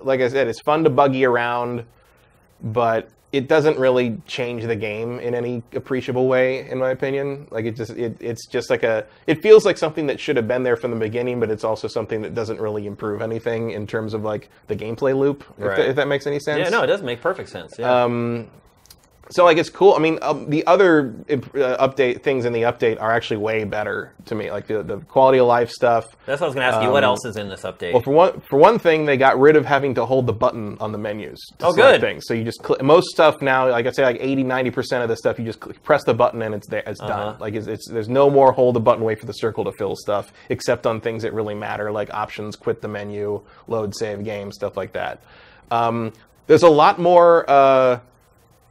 like 0.02 0.20
I 0.20 0.28
said, 0.28 0.48
it's 0.48 0.60
fun 0.60 0.84
to 0.84 0.90
buggy 0.90 1.24
around, 1.24 1.84
but 2.62 3.08
it 3.34 3.48
doesn't 3.48 3.78
really 3.78 4.20
change 4.26 4.64
the 4.64 4.76
game 4.76 5.18
in 5.18 5.34
any 5.34 5.62
appreciable 5.72 6.28
way, 6.28 6.68
in 6.68 6.78
my 6.78 6.90
opinion. 6.90 7.48
Like 7.50 7.64
it 7.64 7.74
just, 7.74 7.90
it, 7.90 8.16
it's 8.20 8.46
just 8.46 8.70
like 8.70 8.82
a, 8.84 9.06
it 9.26 9.42
feels 9.42 9.64
like 9.64 9.76
something 9.76 10.06
that 10.06 10.20
should 10.20 10.36
have 10.36 10.46
been 10.46 10.62
there 10.62 10.76
from 10.76 10.92
the 10.92 10.96
beginning, 10.96 11.40
but 11.40 11.50
it's 11.50 11.64
also 11.64 11.88
something 11.88 12.22
that 12.22 12.34
doesn't 12.34 12.60
really 12.60 12.86
improve 12.86 13.22
anything 13.22 13.72
in 13.72 13.86
terms 13.86 14.14
of 14.14 14.22
like 14.22 14.48
the 14.68 14.76
gameplay 14.76 15.16
loop. 15.18 15.44
If, 15.58 15.64
Right. 15.64 15.76
that, 15.78 15.88
if 15.88 15.96
that 15.96 16.08
makes 16.08 16.26
any 16.26 16.38
sense. 16.38 16.58
Yeah, 16.60 16.68
no, 16.68 16.82
it 16.82 16.86
does 16.86 17.02
make 17.02 17.20
perfect 17.20 17.48
sense. 17.48 17.74
Yeah. 17.78 18.04
Um, 18.04 18.48
so 19.30 19.44
like 19.44 19.56
it's 19.56 19.70
cool. 19.70 19.94
I 19.94 19.98
mean, 19.98 20.18
um, 20.22 20.50
the 20.50 20.66
other 20.66 21.14
uh, 21.30 21.34
update 21.88 22.22
things 22.22 22.44
in 22.44 22.52
the 22.52 22.62
update 22.62 23.00
are 23.00 23.10
actually 23.12 23.38
way 23.38 23.64
better 23.64 24.12
to 24.26 24.34
me. 24.34 24.50
Like 24.50 24.66
the 24.66 24.82
the 24.82 24.98
quality 24.98 25.38
of 25.38 25.46
life 25.46 25.70
stuff. 25.70 26.04
That's 26.26 26.40
what 26.40 26.46
I 26.46 26.48
was 26.48 26.54
going 26.54 26.70
to 26.70 26.76
ask 26.76 26.84
you. 26.84 26.90
What 26.90 27.04
um, 27.04 27.08
else 27.10 27.24
is 27.24 27.36
in 27.36 27.48
this 27.48 27.62
update? 27.62 27.92
Well, 27.92 28.02
for 28.02 28.12
one 28.12 28.40
for 28.42 28.58
one 28.58 28.78
thing, 28.78 29.06
they 29.06 29.16
got 29.16 29.38
rid 29.40 29.56
of 29.56 29.64
having 29.64 29.94
to 29.94 30.04
hold 30.04 30.26
the 30.26 30.32
button 30.32 30.76
on 30.80 30.92
the 30.92 30.98
menus. 30.98 31.40
Oh, 31.60 31.72
good. 31.72 32.00
Things. 32.00 32.24
So 32.26 32.34
you 32.34 32.44
just 32.44 32.64
cl- 32.64 32.82
most 32.82 33.08
stuff 33.08 33.40
now, 33.40 33.70
like 33.70 33.86
I 33.86 33.90
say, 33.92 34.04
like 34.04 34.18
80, 34.20 34.42
90 34.44 34.70
percent 34.70 35.02
of 35.02 35.08
the 35.08 35.16
stuff, 35.16 35.38
you 35.38 35.44
just 35.44 35.60
press 35.82 36.04
the 36.04 36.14
button 36.14 36.42
and 36.42 36.54
it's 36.54 36.68
there. 36.68 36.82
It's 36.86 37.00
Uh-huh. 37.00 37.08
done. 37.32 37.36
Like 37.40 37.54
it's, 37.54 37.66
it's 37.66 37.88
there's 37.88 38.08
no 38.08 38.28
more 38.30 38.52
hold 38.52 38.74
the 38.76 38.80
button, 38.80 39.04
wait 39.04 39.20
for 39.20 39.26
the 39.26 39.32
circle 39.32 39.64
to 39.64 39.72
fill 39.72 39.96
stuff, 39.96 40.32
except 40.48 40.86
on 40.86 41.00
things 41.00 41.22
that 41.22 41.32
really 41.32 41.54
matter, 41.54 41.90
like 41.90 42.12
options, 42.12 42.56
quit 42.56 42.82
the 42.82 42.88
menu, 42.88 43.40
load, 43.68 43.94
save 43.96 44.22
game, 44.24 44.52
stuff 44.52 44.76
like 44.76 44.92
that. 44.92 45.22
Um, 45.70 46.12
there's 46.46 46.62
a 46.62 46.68
lot 46.68 46.98
more 46.98 47.48
uh, 47.50 48.00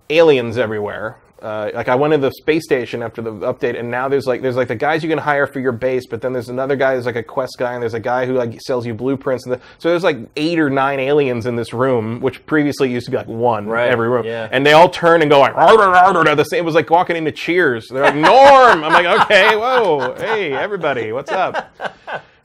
aliens 0.09 0.57
everywhere. 0.57 1.17
Uh, 1.41 1.69
like 1.73 1.89
I 1.89 1.95
went 1.95 2.13
to 2.13 2.17
the 2.17 2.31
space 2.31 2.63
station 2.63 3.03
after 3.03 3.21
the 3.21 3.31
update, 3.31 3.77
and 3.77 3.91
now 3.91 4.07
there's 4.07 4.25
like 4.25 4.41
there's 4.41 4.55
like 4.55 4.69
the 4.69 4.75
guys 4.77 5.03
you 5.03 5.09
can 5.09 5.17
hire 5.17 5.45
for 5.45 5.59
your 5.59 5.73
base, 5.73 6.07
but 6.07 6.21
then 6.21 6.31
there's 6.31 6.47
another 6.47 6.77
guy 6.77 6.95
who's 6.95 7.05
like 7.05 7.17
a 7.17 7.23
quest 7.23 7.57
guy, 7.59 7.73
and 7.73 7.81
there's 7.81 7.93
a 7.93 7.99
guy 7.99 8.25
who 8.25 8.35
like 8.35 8.61
sells 8.61 8.85
you 8.85 8.93
blueprints, 8.93 9.45
and 9.45 9.55
the, 9.55 9.61
so 9.77 9.89
there's 9.89 10.05
like 10.05 10.19
eight 10.37 10.57
or 10.57 10.69
nine 10.69 11.01
aliens 11.01 11.45
in 11.45 11.57
this 11.57 11.73
room, 11.73 12.21
which 12.21 12.45
previously 12.45 12.89
used 12.89 13.03
to 13.07 13.11
be 13.11 13.17
like 13.17 13.27
one 13.27 13.67
Right, 13.67 13.89
every 13.89 14.07
room, 14.07 14.25
yeah. 14.25 14.47
and 14.53 14.65
they 14.65 14.71
all 14.71 14.87
turn 14.87 15.21
and 15.21 15.29
go 15.29 15.41
like 15.41 15.53
"Rah, 15.53 15.71
rah, 15.71 15.87
rah, 15.91 16.11
rah, 16.11 16.21
rah." 16.21 16.35
the 16.35 16.45
same. 16.45 16.59
It 16.59 16.65
was 16.65 16.75
like 16.75 16.89
walking 16.89 17.17
into 17.17 17.33
Cheers. 17.33 17.89
They're 17.89 18.03
like 18.03 18.15
Norm. 18.15 18.81
I'm 18.85 18.93
like 18.93 19.21
okay, 19.23 19.57
whoa, 19.57 20.15
hey 20.17 20.53
everybody, 20.53 21.11
what's 21.11 21.31
up? 21.31 21.75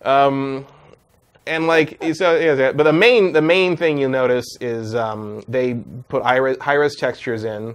Um, 0.03 0.67
and 1.49 1.67
like 1.67 1.99
so 2.15 2.37
yeah, 2.37 2.73
but 2.73 2.85
the 2.85 2.93
main 2.93 3.33
the 3.33 3.43
main 3.43 3.77
thing 3.77 3.99
you'll 3.99 4.11
notice 4.11 4.47
is 4.61 4.95
um, 4.95 5.43
they 5.49 5.75
put 6.09 6.23
high 6.23 6.37
res, 6.75 6.97
textures 6.97 7.45
in 7.45 7.75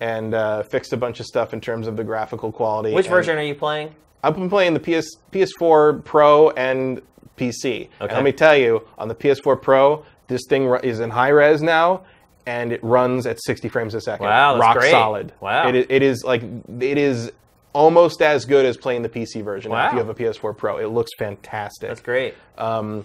and 0.00 0.34
uh, 0.34 0.62
fixed 0.62 0.92
a 0.92 0.96
bunch 0.96 1.20
of 1.20 1.26
stuff 1.26 1.52
in 1.52 1.60
terms 1.60 1.86
of 1.86 1.96
the 1.96 2.04
graphical 2.04 2.50
quality. 2.50 2.94
Which 2.94 3.06
And 3.06 3.14
version 3.14 3.38
are 3.38 3.42
you 3.42 3.54
playing? 3.54 3.94
I've 4.22 4.34
been 4.34 4.48
playing 4.48 4.74
the 4.74 4.80
PS 4.80 5.16
PS4 5.32 6.04
Pro 6.04 6.50
and 6.50 7.00
PC. 7.36 7.88
And 8.00 8.02
Okay. 8.02 8.14
let 8.14 8.24
me 8.24 8.32
tell 8.32 8.56
you, 8.56 8.86
on 8.98 9.08
the 9.08 9.14
PS4 9.14 9.60
Pro, 9.60 10.04
this 10.28 10.42
thing 10.48 10.64
is 10.82 11.00
in 11.00 11.10
high 11.10 11.28
res 11.28 11.62
now. 11.62 12.02
And 12.46 12.72
it 12.72 12.82
runs 12.82 13.26
at 13.26 13.38
60 13.42 13.68
frames 13.68 13.94
a 13.94 14.00
second. 14.00 14.26
Wow, 14.26 14.54
that's 14.54 14.62
rock 14.62 14.76
great. 14.78 14.90
solid. 14.90 15.32
Wow. 15.40 15.68
it, 15.68 15.86
it 15.90 16.02
is 16.02 16.24
like 16.24 16.42
it 16.80 16.98
is 16.98 17.30
almost 17.72 18.20
as 18.22 18.44
good 18.44 18.66
as 18.66 18.76
playing 18.76 19.02
the 19.02 19.08
PC 19.08 19.42
version 19.44 19.70
Wow. 19.70 19.86
if 19.88 19.92
you 19.92 19.98
have 19.98 20.08
a 20.08 20.14
PS4 20.14 20.56
Pro. 20.56 20.78
It 20.78 20.86
looks 20.88 21.10
fantastic. 21.18 21.88
That's 21.88 22.00
great. 22.00 22.34
Um, 22.58 23.04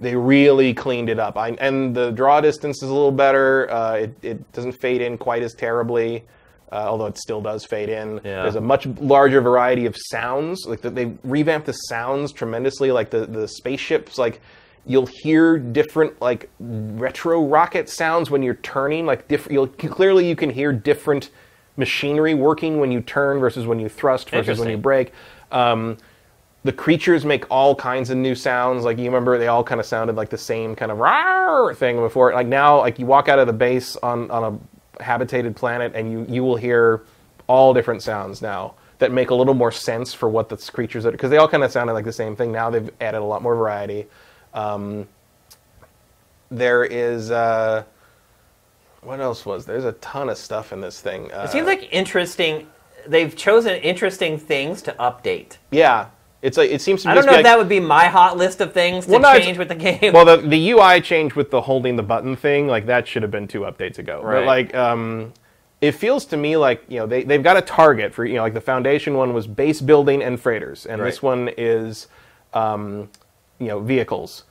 they 0.00 0.14
really 0.16 0.74
cleaned 0.74 1.08
it 1.08 1.18
up. 1.18 1.36
I, 1.36 1.50
and 1.52 1.94
the 1.94 2.10
draw 2.10 2.40
distance 2.40 2.82
is 2.82 2.90
a 2.90 2.92
little 2.92 3.12
better. 3.12 3.70
Uh, 3.70 3.92
it, 3.94 4.16
it 4.22 4.52
doesn't 4.52 4.72
fade 4.72 5.00
in 5.00 5.16
quite 5.18 5.42
as 5.42 5.54
terribly, 5.54 6.24
uh, 6.72 6.86
although 6.88 7.06
it 7.06 7.16
still 7.18 7.40
does 7.40 7.64
fade 7.64 7.88
in. 7.88 8.16
Yeah. 8.24 8.42
There's 8.42 8.56
a 8.56 8.60
much 8.60 8.86
larger 8.86 9.40
variety 9.40 9.86
of 9.86 9.96
sounds. 10.10 10.64
Like 10.66 10.80
the, 10.80 10.90
they 10.90 11.12
revamped 11.22 11.66
the 11.66 11.72
sounds 11.72 12.32
tremendously. 12.32 12.90
Like 12.92 13.10
the, 13.10 13.26
the 13.26 13.46
spaceships, 13.48 14.18
like 14.18 14.40
you'll 14.86 15.08
hear 15.22 15.58
different 15.58 16.20
like 16.20 16.50
retro 16.60 17.42
rocket 17.44 17.88
sounds 17.88 18.30
when 18.30 18.42
you're 18.42 18.54
turning. 18.56 19.06
Like 19.06 19.28
different, 19.28 19.52
you'll 19.52 19.68
clearly 19.68 20.28
you 20.28 20.36
can 20.36 20.50
hear 20.50 20.72
different 20.72 21.30
machinery 21.76 22.34
working 22.34 22.78
when 22.78 22.90
you 22.92 23.00
turn 23.00 23.38
versus 23.40 23.66
when 23.66 23.78
you 23.78 23.88
thrust 23.88 24.30
versus 24.30 24.58
when 24.58 24.70
you 24.70 24.76
brake. 24.76 25.12
Um, 25.50 25.96
the 26.62 26.72
creatures 26.72 27.24
make 27.24 27.50
all 27.50 27.74
kinds 27.74 28.10
of 28.10 28.16
new 28.16 28.34
sounds. 28.34 28.84
Like 28.84 28.98
you 28.98 29.04
remember, 29.04 29.38
they 29.38 29.48
all 29.48 29.62
kind 29.62 29.80
of 29.80 29.86
sounded 29.86 30.16
like 30.16 30.30
the 30.30 30.38
same 30.38 30.74
kind 30.74 30.90
of 30.90 30.98
rawr 30.98 31.76
thing 31.76 31.96
before. 31.98 32.32
Like 32.32 32.46
now, 32.46 32.78
like 32.78 32.98
you 32.98 33.06
walk 33.06 33.28
out 33.28 33.38
of 33.38 33.46
the 33.46 33.52
base 33.52 33.96
on 33.96 34.30
on 34.30 34.60
a 34.98 35.02
habitated 35.02 35.54
planet, 35.54 35.92
and 35.94 36.10
you 36.10 36.26
you 36.28 36.42
will 36.42 36.56
hear 36.56 37.02
all 37.46 37.74
different 37.74 38.02
sounds 38.02 38.40
now 38.40 38.74
that 38.98 39.12
make 39.12 39.30
a 39.30 39.34
little 39.34 39.54
more 39.54 39.72
sense 39.72 40.14
for 40.14 40.28
what 40.28 40.48
the 40.48 40.56
creatures 40.56 41.04
are. 41.04 41.10
Because 41.10 41.30
they 41.30 41.36
all 41.36 41.48
kind 41.48 41.62
of 41.62 41.70
sounded 41.70 41.92
like 41.92 42.06
the 42.06 42.12
same 42.12 42.34
thing. 42.34 42.50
Now 42.50 42.70
they've 42.70 42.90
added 43.00 43.18
a 43.18 43.24
lot 43.24 43.42
more 43.42 43.54
variety. 43.54 44.06
Um, 44.54 45.06
there 46.50 46.84
is. 46.84 47.30
Uh, 47.30 47.84
what 49.04 49.20
else 49.20 49.44
was 49.46 49.66
there's 49.66 49.84
a 49.84 49.92
ton 49.92 50.28
of 50.28 50.38
stuff 50.38 50.72
in 50.72 50.80
this 50.80 51.00
thing. 51.00 51.30
Uh, 51.32 51.42
It 51.44 51.50
seems 51.50 51.66
like 51.66 51.88
interesting. 51.92 52.66
They've 53.06 53.34
chosen 53.36 53.74
interesting 53.76 54.38
things 54.38 54.80
to 54.82 54.92
update. 54.92 55.58
yeah, 55.70 56.06
it's 56.42 56.56
like 56.58 56.70
it 56.70 56.80
seems 56.80 57.02
to. 57.02 57.10
I 57.10 57.14
don't 57.14 57.24
know 57.26 57.32
if 57.32 57.36
like- 57.38 57.44
that 57.44 57.58
would 57.58 57.68
be 57.68 57.80
my 57.80 58.04
hot 58.06 58.36
list 58.36 58.60
of 58.60 58.72
things 58.72 59.06
to 59.06 59.12
Well, 59.12 59.20
no, 59.20 59.38
change 59.38 59.58
with 59.58 59.68
the 59.68 59.74
game. 59.74 60.12
Well, 60.12 60.24
the, 60.24 60.36
the 60.38 60.70
UI 60.72 61.00
change 61.00 61.34
with 61.34 61.50
the 61.50 61.60
holding 61.62 61.96
the 61.96 62.02
button 62.02 62.34
thing, 62.36 62.66
like 62.66 62.86
that 62.86 63.06
should 63.08 63.22
have 63.22 63.30
been 63.30 63.46
two 63.48 63.60
updates 63.60 63.98
ago. 63.98 64.20
Right. 64.22 64.40
But 64.40 64.46
like, 64.46 64.74
um, 64.74 65.32
it 65.80 65.92
feels 65.92 66.24
to 66.26 66.36
me 66.36 66.56
like 66.56 66.82
you 66.88 66.98
know 66.98 67.06
they 67.06 67.24
they've 67.24 67.42
got 67.42 67.56
a 67.56 67.62
target 67.62 68.12
for 68.14 68.24
you 68.24 68.34
know 68.34 68.42
like 68.42 68.54
the 68.54 68.60
foundation 68.60 69.14
one 69.14 69.32
was 69.34 69.46
base 69.46 69.80
building 69.82 70.22
and 70.22 70.40
freighters, 70.40 70.86
and 70.86 71.00
this 71.02 71.22
one 71.22 71.50
is, 71.58 72.08
um, 72.54 73.08
you 73.58 73.68
know, 73.68 73.80
vehicles. 73.80 74.44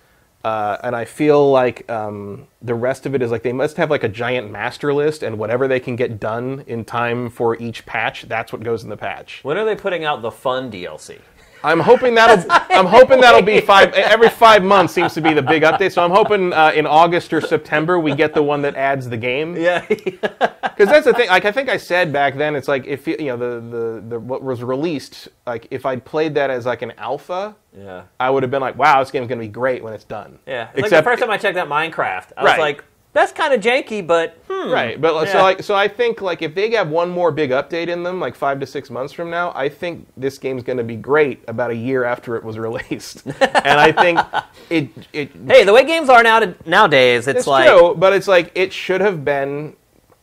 Uh, 0.43 0.77
and 0.83 0.95
I 0.95 1.05
feel 1.05 1.49
like 1.51 1.89
um, 1.89 2.47
the 2.61 2.75
rest 2.75 3.05
of 3.05 3.15
it 3.15 3.21
is 3.21 3.31
like 3.31 3.43
they 3.43 3.53
must 3.53 3.77
have 3.77 3.89
like 3.89 4.03
a 4.03 4.09
giant 4.09 4.51
master 4.51 4.93
list, 4.93 5.23
and 5.23 5.37
whatever 5.39 5.67
they 5.67 5.79
can 5.79 5.95
get 5.95 6.19
done 6.19 6.63
in 6.67 6.83
time 6.83 7.29
for 7.29 7.55
each 7.61 7.85
patch, 7.85 8.23
that's 8.23 8.51
what 8.51 8.61
goes 8.61 8.83
in 8.83 8.89
the 8.89 8.97
patch. 8.97 9.39
when 9.43 9.57
are 9.57 9.65
they 9.65 9.75
putting 9.75 10.03
out 10.03 10.21
the 10.21 10.31
fun 10.31 10.69
DLC? 10.69 11.19
I'm 11.63 11.79
hoping 11.79 12.13
that'll. 12.15 12.45
I'm 12.49 12.85
hoping 12.85 13.21
that'll 13.21 13.41
be 13.41 13.61
five. 13.61 13.93
Every 13.93 14.29
five 14.29 14.63
months 14.63 14.93
seems 14.93 15.13
to 15.13 15.21
be 15.21 15.33
the 15.33 15.41
big 15.41 15.63
update. 15.63 15.93
So 15.93 16.03
I'm 16.03 16.11
hoping 16.11 16.51
uh, 16.53 16.71
in 16.75 16.85
August 16.85 17.31
or 17.33 17.41
September 17.41 17.99
we 17.99 18.13
get 18.15 18.33
the 18.33 18.43
one 18.43 18.61
that 18.63 18.75
adds 18.75 19.07
the 19.09 19.17
game. 19.17 19.55
Yeah. 19.55 19.85
Because 20.75 20.89
that's 20.89 21.05
the 21.05 21.13
thing. 21.13 21.29
Like 21.29 21.45
I 21.45 21.51
think 21.51 21.69
I 21.69 21.77
said 21.77 22.11
back 22.11 22.35
then, 22.35 22.55
it's 22.55 22.67
like 22.67 22.87
if 22.87 23.05
you 23.05 23.17
know 23.17 23.37
the, 23.37 23.59
the 23.59 24.03
the 24.09 24.19
what 24.19 24.41
was 24.41 24.63
released. 24.63 25.27
Like 25.45 25.67
if 25.69 25.85
I'd 25.85 26.03
played 26.03 26.33
that 26.33 26.49
as 26.49 26.65
like 26.65 26.81
an 26.81 26.93
alpha, 26.97 27.55
yeah. 27.77 28.03
I 28.19 28.31
would 28.31 28.41
have 28.41 28.49
been 28.49 28.61
like, 28.61 28.75
wow, 28.75 28.99
this 28.99 29.11
game's 29.11 29.27
gonna 29.27 29.41
be 29.41 29.47
great 29.47 29.83
when 29.83 29.93
it's 29.93 30.03
done. 30.03 30.39
Yeah. 30.47 30.69
It's 30.73 30.81
like 30.81 30.89
the 30.89 31.03
first 31.03 31.21
time 31.21 31.29
I 31.29 31.37
checked 31.37 31.57
out 31.59 31.67
Minecraft, 31.67 32.31
I 32.37 32.43
was 32.43 32.57
like, 32.57 32.83
that's 33.13 33.31
kind 33.31 33.53
of 33.53 33.61
janky, 33.61 34.05
but 34.05 34.37
hmm. 34.49 34.71
Right, 34.71 34.99
but 34.99 35.13
like 35.13 35.29
so 35.29 35.41
like 35.41 35.63
so 35.63 35.75
I 35.75 35.87
think 35.87 36.21
like 36.21 36.41
if 36.41 36.55
they 36.55 36.71
have 36.71 36.89
one 36.89 37.09
more 37.09 37.31
big 37.31 37.51
update 37.51 37.87
in 37.87 38.01
them, 38.01 38.19
like 38.19 38.35
five 38.35 38.59
to 38.59 38.65
six 38.65 38.89
months 38.89 39.13
from 39.13 39.29
now, 39.29 39.51
I 39.55 39.69
think 39.69 40.07
this 40.17 40.39
game's 40.39 40.63
going 40.63 40.77
to 40.77 40.83
be 40.83 40.95
great 40.95 41.43
about 41.47 41.69
a 41.69 41.75
year 41.75 42.03
after 42.03 42.35
it 42.35 42.43
was 42.43 42.57
released, 42.67 43.25
and 43.25 43.79
I 43.79 43.91
think 43.91 44.19
it 44.69 44.89
it 45.13 45.31
Hey, 45.47 45.63
the 45.63 45.73
way 45.73 45.85
games 45.85 46.09
are 46.09 46.23
now 46.23 46.55
nowadays, 46.65 47.27
it's, 47.27 47.39
it's 47.39 47.47
like 47.47 47.69
true, 47.69 47.93
but 47.95 48.13
it's 48.13 48.27
like 48.27 48.51
it 48.55 48.73
should 48.73 49.01
have 49.01 49.23
been 49.23 49.75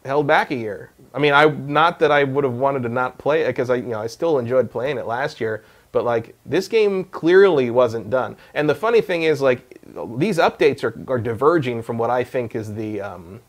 held 0.04 0.26
back 0.26 0.50
a 0.50 0.56
year. 0.56 0.90
I 1.14 1.18
mean, 1.18 1.32
I 1.32 1.46
not 1.46 2.00
that 2.00 2.10
I 2.10 2.24
would 2.24 2.44
have 2.44 2.54
wanted 2.54 2.82
to 2.82 2.88
not 2.88 3.18
play 3.18 3.42
it 3.42 3.48
because 3.48 3.70
I 3.70 3.76
you 3.76 3.82
know 3.82 4.00
I 4.00 4.08
still 4.08 4.38
enjoyed 4.38 4.68
playing 4.68 4.98
it 4.98 5.06
last 5.06 5.40
year, 5.40 5.64
but 5.92 6.04
like 6.04 6.34
this 6.46 6.66
game 6.66 7.04
clearly 7.04 7.70
wasn't 7.70 8.10
done. 8.10 8.36
And 8.54 8.68
the 8.68 8.74
funny 8.74 9.00
thing 9.00 9.22
is 9.22 9.40
like 9.40 9.69
these 10.16 10.38
updates 10.38 10.84
are 10.84 10.94
are 11.12 11.18
diverging 11.18 11.82
from 11.82 11.98
what 11.98 12.10
I 12.10 12.24
think 12.24 12.54
is 12.54 12.74
the 12.74 13.00
um, 13.00 13.40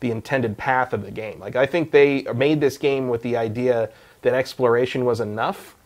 the 0.00 0.10
intended 0.10 0.58
path 0.58 0.92
of 0.92 1.02
the 1.02 1.10
game. 1.10 1.38
Like 1.40 1.56
I 1.56 1.66
think 1.66 1.90
they 1.90 2.22
made 2.34 2.60
this 2.60 2.76
game 2.76 3.08
with 3.08 3.22
the 3.22 3.36
idea 3.36 3.90
that 4.22 4.34
exploration 4.34 5.04
was 5.04 5.20
enough. 5.20 5.76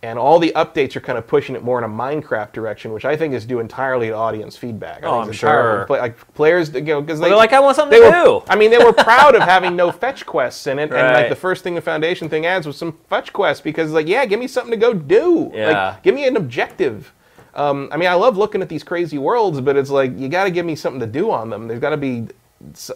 And 0.00 0.16
all 0.16 0.38
the 0.38 0.52
updates 0.54 0.94
are 0.94 1.00
kind 1.00 1.18
of 1.18 1.26
pushing 1.26 1.56
it 1.56 1.64
more 1.64 1.76
in 1.76 1.82
a 1.82 1.88
Minecraft 1.92 2.52
direction, 2.52 2.92
which 2.92 3.04
I 3.04 3.16
think 3.16 3.34
is 3.34 3.44
due 3.44 3.58
entirely 3.58 4.06
to 4.06 4.14
audience 4.14 4.56
feedback. 4.56 5.02
I 5.02 5.08
Oh, 5.08 5.20
I'm 5.22 5.32
sure. 5.32 5.86
Play, 5.86 5.98
like 5.98 6.34
players, 6.34 6.72
you 6.72 6.82
know, 6.82 7.00
because 7.00 7.18
they're 7.18 7.34
like, 7.34 7.52
I 7.52 7.58
want 7.58 7.74
something 7.74 7.98
they 7.98 8.08
to 8.08 8.16
were, 8.16 8.40
do. 8.40 8.44
I 8.48 8.54
mean, 8.54 8.70
they 8.70 8.78
were 8.78 8.92
proud 9.08 9.34
of 9.34 9.42
having 9.42 9.74
no 9.74 9.90
fetch 9.90 10.24
quests 10.24 10.68
in 10.68 10.78
it, 10.78 10.92
and 10.92 11.14
like 11.14 11.28
the 11.28 11.34
first 11.34 11.64
thing 11.64 11.74
the 11.74 11.80
Foundation 11.80 12.28
thing 12.28 12.46
adds 12.46 12.64
was 12.64 12.76
some 12.76 12.96
fetch 13.08 13.32
quests 13.32 13.60
because, 13.60 13.90
like, 13.90 14.06
yeah, 14.06 14.24
give 14.24 14.38
me 14.38 14.46
something 14.46 14.70
to 14.70 14.76
go 14.76 14.94
do. 14.94 15.50
Yeah. 15.52 15.88
Like, 15.88 16.02
give 16.04 16.14
me 16.14 16.28
an 16.28 16.36
objective. 16.36 17.12
Um, 17.58 17.88
I 17.90 17.96
mean, 17.96 18.08
I 18.08 18.14
love 18.14 18.36
looking 18.36 18.62
at 18.62 18.68
these 18.68 18.84
crazy 18.84 19.18
worlds, 19.18 19.60
but 19.60 19.76
it's 19.76 19.90
like 19.90 20.16
you 20.18 20.28
got 20.28 20.44
to 20.44 20.50
give 20.50 20.64
me 20.64 20.76
something 20.76 21.00
to 21.00 21.06
do 21.06 21.30
on 21.30 21.50
them. 21.50 21.66
There's 21.68 21.80
got 21.80 21.90
to 21.90 21.96
be, 21.96 22.28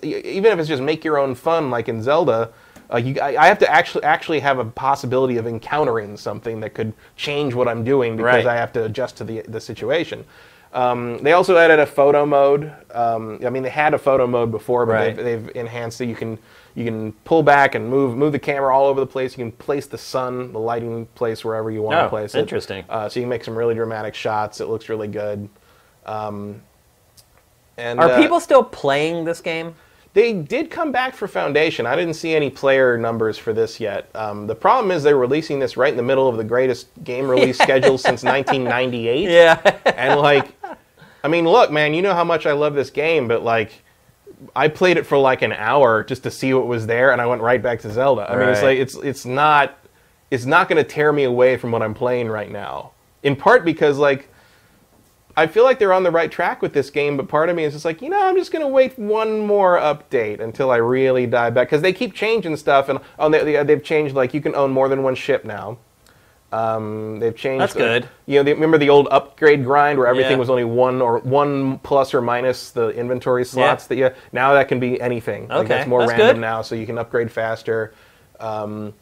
even 0.02 0.52
if 0.52 0.58
it's 0.58 0.68
just 0.68 0.82
make 0.82 1.04
your 1.04 1.18
own 1.18 1.34
fun, 1.34 1.70
like 1.70 1.88
in 1.88 2.02
Zelda. 2.02 2.50
Uh, 2.92 2.98
you, 2.98 3.18
I, 3.20 3.44
I 3.44 3.46
have 3.46 3.58
to 3.60 3.70
actually 3.70 4.04
actually 4.04 4.40
have 4.40 4.58
a 4.58 4.64
possibility 4.64 5.36
of 5.38 5.46
encountering 5.46 6.16
something 6.16 6.60
that 6.60 6.74
could 6.74 6.92
change 7.16 7.54
what 7.54 7.66
I'm 7.66 7.84
doing 7.84 8.16
because 8.16 8.44
Right. 8.44 8.46
I 8.46 8.56
have 8.56 8.72
to 8.74 8.84
adjust 8.84 9.16
to 9.18 9.24
the 9.24 9.42
the 9.48 9.60
situation. 9.60 10.24
Um, 10.74 11.18
they 11.18 11.32
also 11.32 11.56
added 11.56 11.80
a 11.80 11.86
photo 11.86 12.24
mode. 12.24 12.72
Um, 12.94 13.40
I 13.44 13.50
mean, 13.50 13.62
they 13.62 13.70
had 13.70 13.92
a 13.94 13.98
photo 13.98 14.26
mode 14.26 14.50
before, 14.50 14.86
but 14.86 14.92
Right. 14.92 15.16
they've, 15.16 15.44
they've 15.44 15.56
enhanced 15.56 16.00
it. 16.00 16.06
You 16.08 16.14
can 16.14 16.38
you 16.74 16.84
can 16.84 17.12
pull 17.24 17.42
back 17.42 17.74
and 17.74 17.88
move 17.88 18.16
move 18.16 18.32
the 18.32 18.38
camera 18.38 18.74
all 18.76 18.86
over 18.86 19.00
the 19.00 19.06
place. 19.06 19.32
You 19.36 19.44
can 19.44 19.52
place 19.52 19.86
the 19.86 19.98
sun, 19.98 20.52
the 20.52 20.58
lighting 20.58 21.06
place 21.14 21.44
wherever 21.44 21.70
you 21.70 21.82
want 21.82 21.98
Oh, 21.98 22.02
to 22.04 22.08
place 22.08 22.34
it. 22.34 22.38
interesting. 22.40 22.84
Uh, 22.88 23.08
so 23.08 23.20
you 23.20 23.24
can 23.24 23.30
make 23.30 23.44
some 23.44 23.56
really 23.56 23.74
dramatic 23.74 24.14
shots. 24.14 24.60
It 24.60 24.68
looks 24.68 24.88
really 24.88 25.08
good. 25.08 25.48
Um, 26.06 26.62
and 27.76 28.00
Are 28.00 28.10
uh, 28.10 28.20
people 28.20 28.40
still 28.40 28.64
playing 28.64 29.24
this 29.24 29.40
game? 29.40 29.74
they 30.14 30.34
did 30.34 30.70
come 30.70 30.92
back 30.92 31.14
for 31.14 31.26
Foundation. 31.26 31.86
I 31.86 31.96
didn't 31.96 32.14
see 32.14 32.34
any 32.34 32.50
player 32.50 32.98
numbers 32.98 33.38
for 33.38 33.54
this 33.54 33.80
yet. 33.80 34.10
Um, 34.14 34.46
the 34.46 34.54
problem 34.54 34.90
is 34.90 35.02
they're 35.02 35.16
releasing 35.16 35.58
this 35.58 35.78
right 35.78 35.90
in 35.90 35.96
the 35.96 36.02
middle 36.02 36.28
of 36.28 36.36
the 36.36 36.44
greatest 36.44 36.88
game 37.02 37.26
release 37.30 37.56
schedule 37.56 37.96
since 37.96 38.22
1998. 38.22 39.30
Yeah. 39.30 39.78
And 39.86 40.20
like, 40.20 40.52
I 41.24 41.28
mean, 41.28 41.46
look, 41.46 41.70
man, 41.70 41.94
you 41.94 42.02
know 42.02 42.12
how 42.12 42.24
much 42.24 42.44
I 42.44 42.52
love 42.52 42.74
this 42.74 42.90
game, 42.90 43.26
but 43.26 43.42
like, 43.42 43.82
I 44.56 44.68
played 44.68 44.96
it 44.96 45.06
for 45.06 45.18
like 45.18 45.42
an 45.42 45.52
hour 45.52 46.04
just 46.04 46.22
to 46.24 46.30
see 46.30 46.54
what 46.54 46.66
was 46.66 46.86
there, 46.86 47.12
and 47.12 47.20
I 47.20 47.26
went 47.26 47.42
right 47.42 47.62
back 47.62 47.80
to 47.80 47.90
Zelda. 47.90 48.30
I 48.30 48.36
mean, 48.36 48.48
it's 48.48 48.62
Right. 48.62 48.68
like 48.68 48.78
it's 48.78 48.94
it's 48.96 49.24
not 49.24 49.78
it's 50.30 50.46
not 50.46 50.68
going 50.68 50.82
to 50.82 50.88
tear 50.88 51.12
me 51.12 51.24
away 51.24 51.56
from 51.56 51.70
what 51.72 51.82
I'm 51.82 51.94
playing 51.94 52.28
right 52.28 52.50
now. 52.50 52.92
In 53.22 53.36
part 53.36 53.64
because 53.64 53.98
like 53.98 54.28
I 55.36 55.46
feel 55.46 55.64
like 55.64 55.78
they're 55.78 55.92
on 55.94 56.02
the 56.02 56.10
right 56.10 56.30
track 56.30 56.60
with 56.60 56.74
this 56.74 56.90
game, 56.90 57.16
but 57.16 57.26
part 57.26 57.48
of 57.48 57.56
me 57.56 57.64
is 57.64 57.72
just 57.72 57.86
like, 57.86 58.02
you 58.02 58.10
know, 58.10 58.22
I'm 58.22 58.36
just 58.36 58.52
going 58.52 58.60
to 58.62 58.68
wait 58.68 58.98
one 58.98 59.38
more 59.40 59.78
update 59.78 60.40
until 60.40 60.70
I 60.70 60.76
really 60.76 61.26
dive 61.26 61.54
back 61.54 61.68
because 61.68 61.80
they 61.80 61.94
keep 61.94 62.12
changing 62.12 62.54
stuff, 62.56 62.90
and 62.90 62.98
oh, 63.18 63.30
they, 63.30 63.42
they, 63.42 63.62
they've 63.64 63.82
changed 63.82 64.14
like 64.14 64.34
you 64.34 64.42
can 64.42 64.54
own 64.54 64.70
more 64.72 64.88
than 64.90 65.02
one 65.02 65.14
ship 65.14 65.44
now. 65.46 65.78
Um, 66.52 67.18
they've 67.18 67.34
changed. 67.34 67.62
That's 67.62 67.74
good. 67.74 68.08
you 68.26 68.42
know, 68.42 68.50
remember 68.52 68.76
the 68.78 68.90
old 68.90 69.08
upgrade 69.10 69.64
grind 69.64 69.98
where 69.98 70.06
everything 70.06 70.32
Yeah. 70.32 70.36
was 70.38 70.50
only 70.50 70.64
one 70.64 71.00
or 71.00 71.18
one 71.20 71.78
plus 71.78 72.12
or 72.12 72.20
minus 72.20 72.70
the 72.70 72.88
inventory 72.90 73.44
slots 73.44 73.86
that 73.86 73.96
you. 73.96 74.10
Now 74.32 74.52
that 74.52 74.68
can 74.68 74.78
be 74.78 75.00
anything. 75.00 75.48
Like 75.48 75.58
Okay, 75.60 75.68
that's 75.68 75.88
more 75.88 76.00
that's 76.00 76.10
random 76.12 76.36
good. 76.36 76.40
now, 76.40 76.60
so 76.62 76.74
you 76.74 76.86
can 76.86 76.98
upgrade 76.98 77.30
faster. 77.32 77.92
Um, 78.38 78.92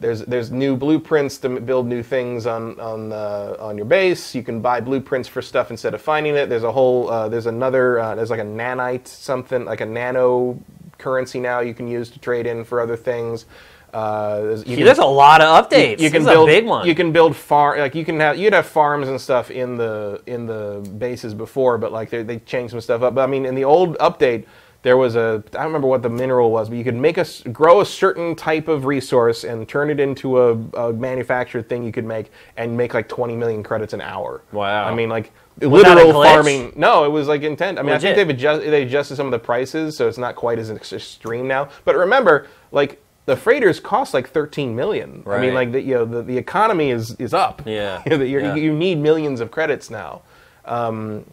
There's 0.00 0.20
there's 0.24 0.50
new 0.50 0.76
blueprints 0.76 1.36
to 1.38 1.60
build 1.60 1.86
new 1.86 2.02
things 2.02 2.46
on 2.46 2.80
on 2.80 3.12
uh, 3.12 3.56
on 3.60 3.76
your 3.76 3.84
base. 3.86 4.34
You 4.34 4.42
can 4.42 4.60
buy 4.60 4.80
blueprints 4.80 5.28
for 5.28 5.42
stuff 5.42 5.70
instead 5.70 5.92
of 5.94 6.00
finding 6.00 6.34
it. 6.36 6.48
There's 6.48 6.64
a 6.64 6.72
whole 6.72 7.10
uh, 7.10 7.28
there's 7.28 7.46
another 7.46 8.00
uh, 8.00 8.14
there's 8.14 8.30
like 8.30 8.40
a 8.40 8.44
nanite 8.60 9.06
something 9.06 9.64
like 9.66 9.82
a 9.82 9.86
nano 9.86 10.58
currency 10.98 11.38
now 11.38 11.60
you 11.60 11.74
can 11.74 11.86
use 11.86 12.10
to 12.10 12.18
trade 12.18 12.46
in 12.46 12.64
for 12.64 12.80
other 12.80 12.96
things. 12.96 13.44
Uh, 13.92 14.40
there's- 14.40 14.58
you 14.60 14.64
See, 14.66 14.76
can- 14.76 14.84
there's 14.84 14.98
a 14.98 15.04
lot 15.04 15.40
of 15.40 15.68
updates. 15.68 15.98
you 16.00 16.10
can 16.10 16.22
this 16.24 16.32
build 16.32 16.46
big 16.46 16.66
one. 16.66 16.86
You 16.86 16.94
can 16.94 17.12
build 17.12 17.34
farm 17.36 17.78
like 17.78 17.94
you 17.94 18.04
can 18.04 18.20
have 18.20 18.36
you'd 18.36 18.52
have 18.52 18.66
farms 18.66 19.08
and 19.08 19.20
stuff 19.20 19.50
in 19.50 19.76
the 19.76 20.20
in 20.26 20.46
the 20.46 20.88
bases 20.98 21.34
before, 21.34 21.78
but 21.78 21.92
like 21.92 22.10
they 22.10 22.22
they 22.22 22.38
changed 22.38 22.70
some 22.70 22.80
stuff 22.80 23.02
up. 23.02 23.14
But 23.14 23.22
I 23.22 23.26
mean, 23.26 23.44
in 23.46 23.54
the 23.54 23.64
old 23.64 23.98
update, 23.98 24.44
there 24.82 24.96
was 24.96 25.16
a 25.16 25.42
I 25.54 25.58
don't 25.58 25.66
remember 25.66 25.88
what 25.88 26.02
the 26.02 26.08
mineral 26.08 26.50
was, 26.50 26.68
but 26.68 26.78
you 26.78 26.84
could 26.84 26.94
make 26.94 27.18
a 27.18 27.22
s- 27.22 27.42
grow 27.52 27.80
a 27.80 27.84
certain 27.86 28.34
type 28.36 28.68
of 28.68 28.84
resource 28.86 29.44
and 29.44 29.68
turn 29.68 29.90
it 29.90 29.98
into 30.00 30.40
a, 30.40 30.52
a 30.74 30.92
manufactured 30.92 31.68
thing 31.68 31.82
you 31.82 31.92
could 31.92 32.06
make 32.06 32.30
and 32.56 32.76
make 32.76 32.94
like 32.94 33.08
20 33.08 33.34
million 33.36 33.62
credits 33.62 33.92
an 33.92 34.00
hour. 34.00 34.42
Wow. 34.52 34.86
I 34.86 34.94
mean, 34.94 35.08
like 35.08 35.32
a 35.60 35.66
literal 35.66 36.12
farming. 36.22 36.72
No, 36.76 37.04
it 37.04 37.10
was 37.10 37.28
like 37.28 37.42
intent. 37.42 37.78
I 37.78 37.82
mean, 37.82 37.92
I 37.92 37.98
think 37.98 38.16
they've 38.16 38.30
adjust, 38.30 38.62
they 38.62 38.82
adjusted 38.84 39.16
some 39.16 39.26
of 39.26 39.32
the 39.32 39.38
prices, 39.38 39.96
so 39.96 40.08
it's 40.08 40.16
not 40.16 40.34
quite 40.36 40.58
as 40.58 40.70
extreme 40.70 41.46
now. 41.46 41.68
But 41.84 41.96
remember, 41.96 42.46
like 42.72 43.02
the 43.26 43.36
freighters 43.36 43.78
cost 43.80 44.14
like 44.14 44.28
13 44.30 44.74
million. 44.74 45.22
I 45.26 45.40
mean, 45.40 45.54
like 45.54 45.72
the, 45.72 45.80
you 45.80 45.94
know, 45.94 46.04
the, 46.04 46.22
the 46.22 46.36
economy 46.38 46.90
is 46.90 47.14
is 47.18 47.32
up. 47.34 47.62
Yeah. 47.66 48.02
You 48.06 48.10
know, 48.10 48.18
that 48.18 48.28
you're- 48.28 48.42
Yeah. 48.44 48.54
You 48.56 48.72
need 48.72 48.98
millions 48.98 49.40
of 49.40 49.50
credits 49.50 49.90
now. 49.90 50.22
Um, 50.64 51.24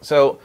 so 0.00 0.38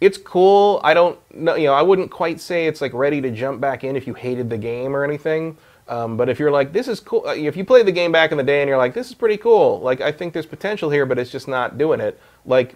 it's 0.00 0.18
cool. 0.18 0.80
I 0.84 0.94
don't 0.94 1.18
know. 1.34 1.54
You 1.54 1.66
know, 1.68 1.74
I 1.74 1.82
wouldn't 1.82 2.10
quite 2.10 2.40
say 2.40 2.66
it's 2.66 2.80
like 2.80 2.92
ready 2.94 3.20
to 3.20 3.30
jump 3.30 3.60
back 3.60 3.84
in 3.84 3.96
if 3.96 4.06
you 4.06 4.14
hated 4.14 4.50
the 4.50 4.58
game 4.58 4.94
or 4.94 5.04
anything. 5.04 5.56
Um, 5.86 6.16
but 6.16 6.28
if 6.30 6.38
you're 6.38 6.50
like, 6.50 6.72
this 6.72 6.88
is 6.88 6.98
cool, 6.98 7.24
uh, 7.26 7.34
if 7.34 7.58
you 7.58 7.64
played 7.64 7.84
the 7.86 7.92
game 7.92 8.10
back 8.10 8.30
in 8.32 8.38
the 8.38 8.42
day 8.44 8.62
and 8.62 8.68
you're 8.70 8.78
like, 8.78 8.94
this 8.94 9.08
is 9.10 9.14
pretty 9.14 9.36
cool, 9.36 9.80
like 9.80 10.00
I 10.00 10.12
think 10.12 10.32
there's 10.32 10.46
potential 10.46 10.88
here, 10.88 11.04
but 11.04 11.18
it's 11.18 11.30
just 11.30 11.46
not 11.46 11.76
doing 11.76 12.00
it. 12.00 12.18
Like, 12.46 12.74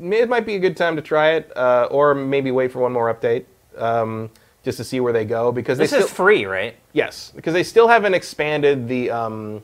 it 0.00 0.28
might 0.30 0.46
be 0.46 0.54
a 0.54 0.58
good 0.58 0.74
time 0.74 0.96
to 0.96 1.02
try 1.02 1.32
it, 1.32 1.54
uh, 1.54 1.88
or 1.90 2.14
maybe 2.14 2.50
wait 2.50 2.72
for 2.72 2.78
one 2.78 2.92
more 2.92 3.12
update 3.14 3.44
um, 3.76 4.30
just 4.64 4.78
to 4.78 4.84
see 4.84 5.00
where 5.00 5.12
they 5.12 5.24
go 5.24 5.52
because 5.52 5.78
this 5.78 5.90
they 5.90 5.98
is 5.98 6.04
still, 6.04 6.14
free, 6.14 6.44
right? 6.44 6.76
Yes, 6.92 7.32
because 7.34 7.54
they 7.54 7.62
still 7.62 7.88
haven't 7.88 8.14
expanded 8.14 8.88
the, 8.88 9.10
um, 9.10 9.62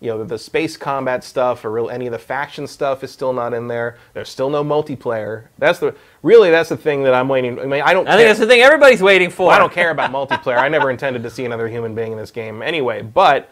you 0.00 0.08
know, 0.08 0.22
the 0.22 0.38
space 0.38 0.76
combat 0.76 1.24
stuff 1.24 1.64
or 1.64 1.70
real, 1.70 1.88
any 1.88 2.06
of 2.06 2.12
the 2.12 2.18
faction 2.18 2.66
stuff 2.66 3.02
is 3.02 3.10
still 3.10 3.32
not 3.32 3.54
in 3.54 3.66
there. 3.66 3.96
There's 4.12 4.28
still 4.28 4.50
no 4.50 4.62
multiplayer. 4.62 5.44
That's 5.58 5.78
the 5.78 5.94
really 6.22 6.50
that's 6.50 6.68
the 6.68 6.76
thing 6.76 7.02
that 7.04 7.14
I'm 7.14 7.28
waiting. 7.28 7.58
I 7.58 7.64
mean, 7.64 7.82
I 7.82 7.92
don't. 7.94 8.06
I 8.06 8.16
think 8.16 8.28
that's 8.28 8.38
the 8.38 8.46
thing 8.46 8.60
everybody's 8.60 9.02
waiting 9.02 9.30
for. 9.30 9.50
I 9.50 9.58
don't 9.58 9.72
care 9.72 9.90
about 9.90 10.10
multiplayer. 10.10 10.58
I 10.58 10.68
never 10.68 10.90
intended 10.92 11.22
to 11.22 11.30
see 11.30 11.44
another 11.44 11.66
human 11.68 11.94
being 11.94 12.12
in 12.12 12.18
this 12.18 12.30
game 12.30 12.60
anyway. 12.60 13.00
But 13.00 13.50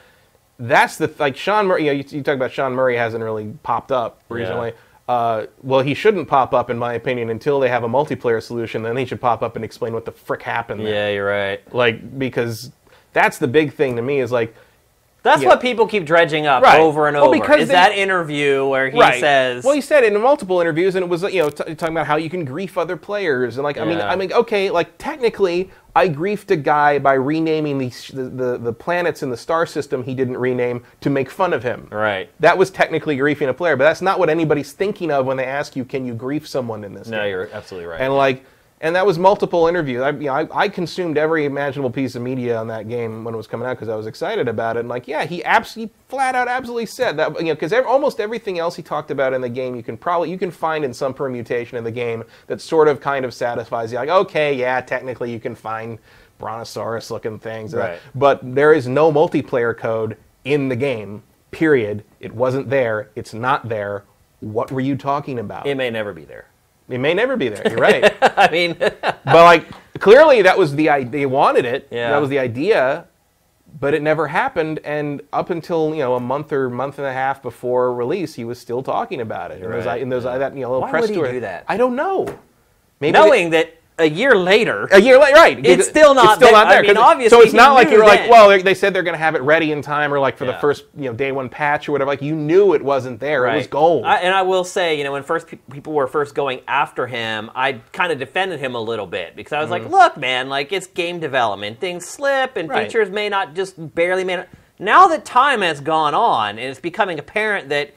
that's 0.58 0.98
the 0.98 1.12
like 1.18 1.36
Sean 1.36 1.66
Murray. 1.66 1.86
You, 1.86 1.92
know, 1.92 1.98
you, 1.98 2.04
you 2.10 2.22
talk 2.22 2.36
about 2.36 2.52
Sean 2.52 2.72
Murray 2.74 2.96
hasn't 2.96 3.24
really 3.24 3.54
popped 3.62 3.90
up 3.90 4.22
recently. 4.28 4.74
Uh, 5.06 5.46
well, 5.62 5.80
he 5.80 5.92
shouldn't 5.92 6.28
pop 6.28 6.54
up, 6.54 6.70
in 6.70 6.78
my 6.78 6.94
opinion, 6.94 7.28
until 7.28 7.60
they 7.60 7.68
have 7.68 7.84
a 7.84 7.88
multiplayer 7.88 8.42
solution. 8.42 8.82
Then 8.82 8.96
he 8.96 9.04
should 9.04 9.20
pop 9.20 9.42
up 9.42 9.54
and 9.56 9.64
explain 9.64 9.92
what 9.92 10.04
the 10.06 10.12
frick 10.12 10.42
happened. 10.42 10.80
there. 10.80 10.94
Yeah, 10.94 11.10
you're 11.10 11.26
right. 11.26 11.74
Like 11.74 12.18
because 12.18 12.72
that's 13.12 13.38
the 13.38 13.46
big 13.48 13.74
thing 13.74 13.96
to 13.96 14.02
me 14.02 14.20
is 14.20 14.32
like 14.32 14.54
That's 15.22 15.40
Yeah. 15.40 15.48
what 15.48 15.62
people 15.62 15.86
keep 15.86 16.04
dredging 16.04 16.46
up 16.46 16.62
Right. 16.62 16.78
over 16.78 17.08
and 17.08 17.16
Well, 17.16 17.28
over. 17.28 17.38
because 17.40 17.62
is 17.62 17.68
that 17.68 17.92
interview 17.92 18.66
where 18.66 18.90
he 18.90 19.00
right. 19.00 19.18
says, 19.20 19.64
Well, 19.64 19.74
he 19.74 19.80
said 19.80 20.04
in 20.04 20.20
multiple 20.20 20.60
interviews, 20.60 20.96
and 20.96 21.02
it 21.02 21.08
was 21.08 21.22
you 21.22 21.40
know 21.42 21.48
talking 21.48 21.96
about 21.96 22.06
how 22.06 22.16
you 22.16 22.28
can 22.28 22.44
grief 22.44 22.76
other 22.76 22.96
players, 22.98 23.56
and 23.56 23.64
like 23.64 23.78
I 23.78 23.84
mean, 23.86 24.00
I 24.02 24.16
mean, 24.16 24.32
okay, 24.34 24.68
like 24.70 24.98
technically, 24.98 25.70
I 25.96 26.08
griefed 26.08 26.50
a 26.50 26.56
guy 26.56 26.98
by 26.98 27.14
renaming 27.14 27.78
the, 27.78 27.90
the 28.12 28.58
the 28.58 28.72
planets 28.72 29.22
in 29.22 29.30
the 29.30 29.36
star 29.36 29.64
system 29.66 30.02
he 30.02 30.14
didn't 30.14 30.36
rename 30.38 30.82
to 31.02 31.10
make 31.10 31.30
fun 31.30 31.52
of 31.52 31.62
him. 31.62 31.86
right? 31.90 32.28
That 32.40 32.58
was 32.58 32.70
technically 32.70 33.16
griefing 33.16 33.48
a 33.48 33.54
player, 33.54 33.76
but 33.76 33.84
that's 33.84 34.02
not 34.02 34.18
what 34.18 34.28
anybody's 34.28 34.72
thinking 34.72 35.10
of 35.12 35.24
when 35.26 35.36
they 35.36 35.44
ask 35.46 35.76
you, 35.76 35.84
"Can 35.84 36.04
you 36.04 36.14
grief 36.14 36.48
someone 36.48 36.82
in 36.84 36.94
this?" 36.94 37.06
No, 37.08 37.18
game? 37.20 37.30
you're 37.30 37.48
absolutely 37.52 37.88
right. 37.88 38.00
And 38.00 38.16
like, 38.16 38.44
and 38.84 38.94
that 38.94 39.06
was 39.06 39.18
multiple 39.18 39.66
interviews. 39.66 40.02
I, 40.02 40.10
you 40.10 40.26
know, 40.26 40.34
I, 40.34 40.46
I 40.64 40.68
consumed 40.68 41.16
every 41.16 41.46
imaginable 41.46 41.90
piece 41.90 42.14
of 42.16 42.20
media 42.22 42.58
on 42.58 42.66
that 42.68 42.86
game 42.86 43.24
when 43.24 43.32
it 43.32 43.36
was 43.38 43.46
coming 43.46 43.66
out 43.66 43.72
because 43.76 43.88
I 43.88 43.96
was 43.96 44.06
excited 44.06 44.46
about 44.46 44.76
it. 44.76 44.80
And 44.80 44.90
like, 44.90 45.08
yeah, 45.08 45.24
he 45.24 45.42
absolutely 45.42 45.94
flat 46.08 46.34
out 46.34 46.48
absolutely 46.48 46.84
said 46.84 47.16
that. 47.16 47.38
You 47.40 47.46
know, 47.46 47.54
because 47.54 47.72
almost 47.72 48.20
everything 48.20 48.58
else 48.58 48.76
he 48.76 48.82
talked 48.82 49.10
about 49.10 49.32
in 49.32 49.40
the 49.40 49.48
game, 49.48 49.74
you 49.74 49.82
can 49.82 49.96
probably 49.96 50.30
you 50.30 50.36
can 50.36 50.50
find 50.50 50.84
in 50.84 50.92
some 50.92 51.14
permutation 51.14 51.78
in 51.78 51.82
the 51.84 51.90
game 51.90 52.24
that 52.46 52.60
sort 52.60 52.86
of 52.86 53.00
kind 53.00 53.24
of 53.24 53.32
satisfies 53.32 53.90
you. 53.90 53.96
Like, 53.96 54.10
okay, 54.10 54.52
yeah, 54.52 54.82
technically 54.82 55.32
you 55.32 55.40
can 55.40 55.54
find 55.54 55.98
brontosaurus 56.38 57.10
looking 57.10 57.38
things, 57.38 57.72
Right. 57.72 57.98
but 58.14 58.40
there 58.42 58.74
is 58.74 58.86
no 58.86 59.10
multiplayer 59.10 59.74
code 59.74 60.18
in 60.44 60.68
the 60.68 60.76
game. 60.76 61.22
Period. 61.52 62.04
It 62.20 62.34
wasn't 62.34 62.68
there. 62.68 63.08
It's 63.14 63.32
not 63.32 63.70
there. 63.70 64.04
What 64.40 64.70
were 64.70 64.82
you 64.82 64.94
talking 64.94 65.38
about? 65.38 65.66
it 65.66 65.74
may 65.76 65.88
never 65.88 66.12
be 66.12 66.26
there. 66.26 66.48
It 66.88 66.98
may 66.98 67.14
never 67.14 67.36
be 67.36 67.48
there. 67.48 67.66
You're 67.68 67.78
right. 67.78 68.14
I 68.38 68.50
mean, 68.50 68.74
but 68.80 69.24
like 69.26 69.66
clearly 70.00 70.42
that 70.42 70.58
was 70.58 70.74
the 70.76 70.90
idea. 70.90 71.10
They 71.10 71.26
wanted 71.26 71.64
it. 71.64 71.88
Yeah. 71.90 72.10
That 72.10 72.20
was 72.20 72.28
the 72.30 72.38
idea, 72.38 73.06
but 73.80 73.94
it 73.94 74.02
never 74.02 74.26
happened. 74.26 74.80
And 74.84 75.22
up 75.32 75.50
until 75.50 75.94
you 75.94 76.00
know 76.00 76.14
a 76.14 76.20
month 76.20 76.52
or 76.52 76.68
month 76.68 76.98
and 76.98 77.06
a 77.06 77.12
half 77.12 77.42
before 77.42 77.94
release, 77.94 78.34
he 78.34 78.44
was 78.44 78.58
still 78.58 78.82
talking 78.82 79.20
about 79.20 79.50
it. 79.50 79.62
In 79.62 79.70
those, 79.70 79.86
Right. 79.86 80.02
in 80.02 80.08
those 80.10 80.24
Yeah. 80.24 80.38
that 80.38 80.54
you 80.54 80.60
know 80.62 80.68
little 80.70 80.82
Why 80.82 80.90
press 80.90 81.02
would 81.02 81.10
he 81.10 81.16
tour. 81.16 81.32
do 81.32 81.40
that? 81.40 81.64
I 81.68 81.76
don't 81.76 81.96
know. 81.96 82.26
Maybe 83.00 83.12
knowing 83.12 83.50
that 83.50 83.74
a 83.96 84.06
year 84.08 84.34
later, 84.34 84.88
a 84.90 85.00
year 85.00 85.18
later, 85.20 85.34
right? 85.36 85.64
It's 85.64 85.86
still 85.86 86.14
not 86.14 86.24
It's 86.24 86.34
still 86.34 86.48
there. 86.48 86.52
not 86.52 86.68
there. 86.68 86.82
mean, 86.82 86.94
'cause 86.96 87.00
it- 87.00 87.06
obviously 87.06 87.38
so 87.38 87.42
it's 87.44 87.52
not 87.52 87.74
like 87.74 87.90
you're 87.90 88.04
like, 88.04 88.28
well, 88.28 88.48
they- 88.48 88.74
said 88.74 88.92
they're 88.92 89.04
going 89.04 89.14
to 89.14 89.18
have 89.22 89.36
it 89.36 89.42
ready 89.42 89.70
in 89.70 89.82
time, 89.82 90.12
or 90.12 90.18
like 90.18 90.36
for 90.36 90.46
the 90.46 90.54
first 90.54 90.84
you 90.96 91.04
know 91.04 91.12
day 91.12 91.30
one 91.30 91.48
patch 91.48 91.88
or 91.88 91.92
whatever. 91.92 92.08
Like 92.10 92.20
you 92.20 92.34
knew 92.34 92.74
it 92.74 92.82
wasn't 92.82 93.20
there. 93.20 93.46
It 93.46 93.54
was 93.56 93.66
gold. 93.68 94.04
I, 94.04 94.16
and 94.16 94.34
I 94.34 94.42
will 94.42 94.64
say, 94.64 94.98
you 94.98 95.04
know, 95.04 95.12
when 95.12 95.22
first 95.22 95.46
pe- 95.46 95.58
people 95.70 95.92
were 95.92 96.08
first 96.08 96.34
going 96.34 96.60
after 96.66 97.06
him, 97.06 97.50
I 97.54 97.74
kind 97.92 98.10
of 98.10 98.18
defended 98.18 98.58
him 98.58 98.74
a 98.74 98.80
little 98.80 99.06
bit 99.06 99.36
because 99.36 99.52
I 99.52 99.60
was 99.60 99.70
like, 99.70 99.88
look, 99.88 100.16
man, 100.16 100.48
like 100.48 100.72
it's 100.72 100.88
game 100.88 101.20
development. 101.20 101.78
Things 101.78 102.04
slip 102.04 102.56
and 102.56 102.68
Mm-hmm. 102.68 102.70
Right. 102.78 102.86
features 102.88 103.10
may 103.10 103.28
not 103.28 103.54
just 103.54 103.94
barely 103.94 104.24
may 104.24 104.36
not. 104.36 104.48
Now 104.80 105.06
that 105.06 105.24
time 105.24 105.60
has 105.60 105.80
gone 105.80 106.14
on 106.14 106.58
and 106.58 106.68
it's 106.68 106.80
becoming 106.80 107.20
apparent 107.20 107.68
that 107.68 107.92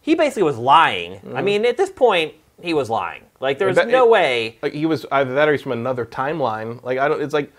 he 0.00 0.14
basically 0.14 0.44
was 0.44 0.56
lying. 0.56 1.20
I 1.34 1.42
mean, 1.42 1.64
at 1.64 1.76
this 1.76 1.90
point, 1.90 2.34
he 2.60 2.74
was 2.74 2.88
lying. 2.88 3.22
Like 3.42 3.58
there 3.58 3.68
was 3.68 3.76
bet- 3.76 3.88
no 3.88 4.06
it- 4.06 4.10
way. 4.10 4.58
like 4.62 4.72
he 4.72 4.86
was 4.86 5.04
either 5.12 5.34
that 5.34 5.48
or 5.48 5.52
he's 5.52 5.62
from 5.62 5.72
another 5.72 6.06
timeline. 6.06 6.82
Like 6.82 6.98
I 6.98 7.08
don't. 7.08 7.20
It's 7.20 7.34
like 7.34 7.52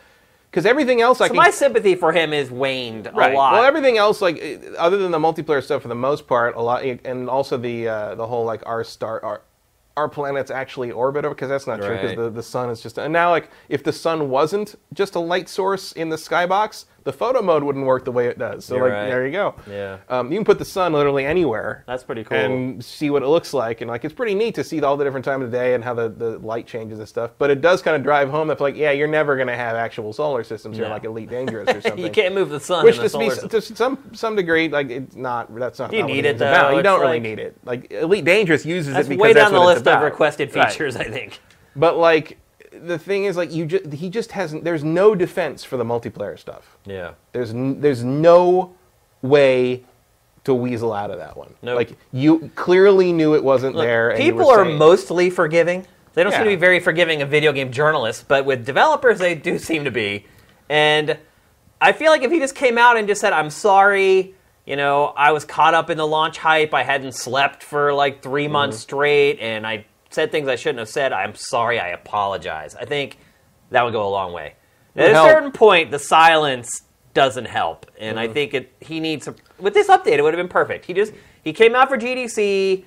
because 0.49 0.65
everything 0.65 1.01
else 1.01 1.19
I 1.19 1.25
So 1.27 1.33
can 1.33 1.37
my 1.37 1.49
sympathy 1.49 1.95
for 1.95 2.11
him 2.11 2.31
is 2.31 2.49
waned 2.49 3.07
a 3.07 3.11
lot. 3.11 3.53
Well, 3.53 3.63
everything 3.63 3.97
else, 3.97 4.21
like 4.21 4.41
other 4.77 4.97
than 4.97 5.11
the 5.11 5.19
multiplayer 5.19 5.61
stuff, 5.63 5.81
for 5.81 5.87
the 5.89 5.95
most 5.95 6.25
part, 6.27 6.55
a 6.55 6.61
lot, 6.61 6.83
and 6.83 7.29
also 7.29 7.57
the 7.57 7.87
uh, 7.87 8.15
the 8.15 8.25
whole 8.25 8.45
like 8.45 8.65
our 8.65 8.83
star, 8.83 9.23
our, 9.25 9.41
our 9.97 10.07
planet's 10.07 10.51
actually 10.51 10.91
orbit 10.91 11.23
because 11.23 11.49
that's 11.49 11.67
not 11.67 11.79
true 11.81 11.95
because 11.95 12.15
the, 12.15 12.29
the 12.29 12.43
sun 12.43 12.69
is 12.69 12.81
just 12.81 12.97
and 12.97 13.11
now 13.11 13.29
like 13.31 13.49
if 13.67 13.83
the 13.83 13.91
sun 13.93 14.29
wasn't 14.29 14.75
just 14.93 15.15
a 15.15 15.19
light 15.19 15.49
source 15.49 15.91
in 15.91 16.09
the 16.09 16.15
skybox, 16.15 16.85
the 17.03 17.13
photo 17.13 17.41
mode 17.41 17.63
wouldn't 17.63 17.85
work 17.85 18.05
the 18.05 18.11
way 18.11 18.27
it 18.27 18.37
does. 18.39 18.65
So 18.65 18.75
You're 18.75 18.85
like 18.85 18.93
right. 18.93 19.05
there 19.07 19.25
you 19.25 19.31
go. 19.31 19.55
Yeah. 19.69 19.97
Um, 20.09 20.31
you 20.31 20.37
can 20.37 20.45
put 20.45 20.59
the 20.59 20.65
sun 20.65 20.93
literally 20.93 21.25
anywhere. 21.25 21.83
That's 21.87 22.03
pretty 22.03 22.23
cool. 22.23 22.37
And 22.37 22.83
see 22.83 23.09
what 23.09 23.23
it 23.23 23.27
looks 23.27 23.53
like, 23.53 23.81
and 23.81 23.89
like 23.89 24.05
it's 24.05 24.13
pretty 24.13 24.35
neat 24.35 24.55
to 24.55 24.63
see 24.63 24.81
all 24.81 24.95
the 24.97 25.03
different 25.03 25.25
time 25.25 25.41
of 25.41 25.51
the 25.51 25.57
day 25.57 25.73
and 25.73 25.83
how 25.83 25.93
the, 25.93 26.09
the 26.09 26.39
light 26.39 26.65
changes 26.67 26.99
and 26.99 27.07
stuff. 27.07 27.31
But 27.37 27.49
it 27.51 27.61
does 27.61 27.81
kind 27.81 27.95
of 27.97 28.03
drive 28.03 28.29
home 28.29 28.47
that 28.47 28.59
like, 28.61 28.75
yeah, 28.75 28.91
you're 28.91 29.07
never 29.07 29.35
gonna 29.37 29.55
have 29.55 29.75
actual 29.75 30.13
solar 30.13 30.43
systems 30.43 30.77
here 30.77 30.85
No. 30.85 30.91
like 30.91 31.03
Elite 31.03 31.29
Dangerous 31.29 31.69
or 31.69 31.81
something. 31.81 32.03
you 32.03 32.09
can't 32.11 32.33
move 32.35 32.49
the 32.49 32.59
sun. 32.59 32.85
Which 32.85 32.97
to, 32.97 33.17
be, 33.17 33.29
to 33.49 33.61
some 33.61 33.97
some 34.13 34.35
degree, 34.35 34.69
like 34.69 34.89
it's 34.89 35.15
not. 35.15 35.53
That's 35.53 35.79
not. 35.79 35.91
You 35.93 35.99
not 36.01 36.07
need 36.07 36.25
it, 36.25 36.37
though? 36.37 36.49
about. 36.49 36.71
You 36.73 36.79
It's 36.79 36.83
don't 36.83 36.99
really 37.01 37.13
like- 37.13 37.21
need 37.23 37.39
it. 37.39 37.57
Like 37.65 37.91
Elite 37.91 38.25
Dangerous 38.25 38.65
uses 38.65 38.95
it 38.95 39.09
because 39.09 39.17
way 39.21 39.33
down 39.33 39.51
the 39.51 39.59
list 39.59 39.87
of 39.87 40.01
requested 40.01 40.55
Right. 40.55 40.71
features, 40.71 40.95
I 40.95 41.03
think. 41.05 41.39
But 41.75 41.97
like 41.97 42.37
the 42.85 42.99
thing 42.99 43.25
is, 43.25 43.37
like 43.37 43.51
you 43.53 43.65
just 43.65 43.93
he 43.93 44.09
just 44.09 44.31
hasn't. 44.33 44.63
There's 44.63 44.83
no 44.83 45.15
defense 45.15 45.63
for 45.63 45.77
the 45.77 45.83
multiplayer 45.85 46.37
stuff. 46.37 46.77
Yeah. 46.85 47.13
There's 47.31 47.51
n- 47.51 47.81
there's 47.81 48.03
no 48.03 48.75
way 49.21 49.83
to 50.43 50.53
weasel 50.53 50.91
out 50.93 51.09
of 51.11 51.17
that 51.19 51.37
one. 51.37 51.53
Nope. 51.61 51.77
Like 51.77 51.91
you 52.11 52.51
clearly 52.55 53.13
knew 53.13 53.33
it 53.35 53.43
wasn't 53.43 53.75
Look, 53.75 53.85
there. 53.85 54.09
and 54.09 54.19
people 54.19 54.49
are 54.49 54.65
saying- 54.65 54.77
mostly 54.77 55.29
forgiving. 55.29 55.85
They 56.13 56.21
don't 56.23 56.31
seem 56.31 56.43
to 56.43 56.49
be 56.49 56.55
very 56.55 56.79
forgiving 56.79 57.21
of 57.23 57.29
video 57.29 57.51
game 57.53 57.71
journalists, 57.71 58.23
but 58.27 58.45
with 58.45 58.65
developers, 58.65 59.17
they 59.17 59.33
do 59.33 59.57
seem 59.57 59.85
to 59.85 59.91
be. 59.91 60.27
And 60.69 61.17
I 61.81 61.91
feel 61.91 62.11
like 62.11 62.21
if 62.21 62.31
he 62.31 62.39
just 62.39 62.53
came 62.55 62.77
out 62.77 62.97
and 62.97 63.07
just 63.07 63.19
said, 63.19 63.33
"I'm 63.33 63.49
sorry," 63.49 64.35
you 64.65 64.75
know, 64.75 65.05
I 65.17 65.31
was 65.31 65.43
caught 65.43 65.73
up 65.73 65.89
in 65.89 65.97
the 65.97 66.05
launch 66.05 66.37
hype. 66.37 66.73
I 66.73 66.83
hadn't 66.83 67.13
slept 67.13 67.63
for 67.63 67.93
like 67.93 68.21
3 68.21 68.43
Mm-hmm. 68.43 68.53
months 68.53 68.77
straight, 68.79 69.39
and 69.39 69.65
I 69.65 69.85
said 70.13 70.31
things 70.31 70.47
I 70.47 70.55
shouldn't 70.55 70.79
have 70.79 70.89
said. 70.89 71.11
I'm 71.13 71.35
sorry. 71.35 71.79
I 71.79 71.89
apologize. 71.89 72.75
I 72.75 72.85
think 72.85 73.17
that 73.71 73.83
would 73.83 73.93
go 73.93 74.07
a 74.07 74.09
long 74.09 74.33
way. 74.33 74.55
At 74.95 75.09
a 75.09 75.13
help. 75.13 75.29
certain 75.29 75.51
point, 75.51 75.89
the 75.91 75.99
silence 75.99 76.83
doesn't 77.13 77.45
help, 77.45 77.85
and 77.99 78.17
Mm-hmm. 78.17 78.29
I 78.29 78.33
think 78.33 78.53
it. 78.53 78.73
He 78.79 78.99
needs 78.99 79.27
with 79.59 79.73
this 79.73 79.87
update. 79.87 80.13
It 80.17 80.21
would 80.23 80.33
have 80.33 80.39
been 80.43 80.49
perfect. 80.51 80.85
He 80.85 80.93
just 80.93 81.13
he 81.43 81.53
came 81.53 81.75
out 81.75 81.89
for 81.89 81.97
GDC 81.97 82.85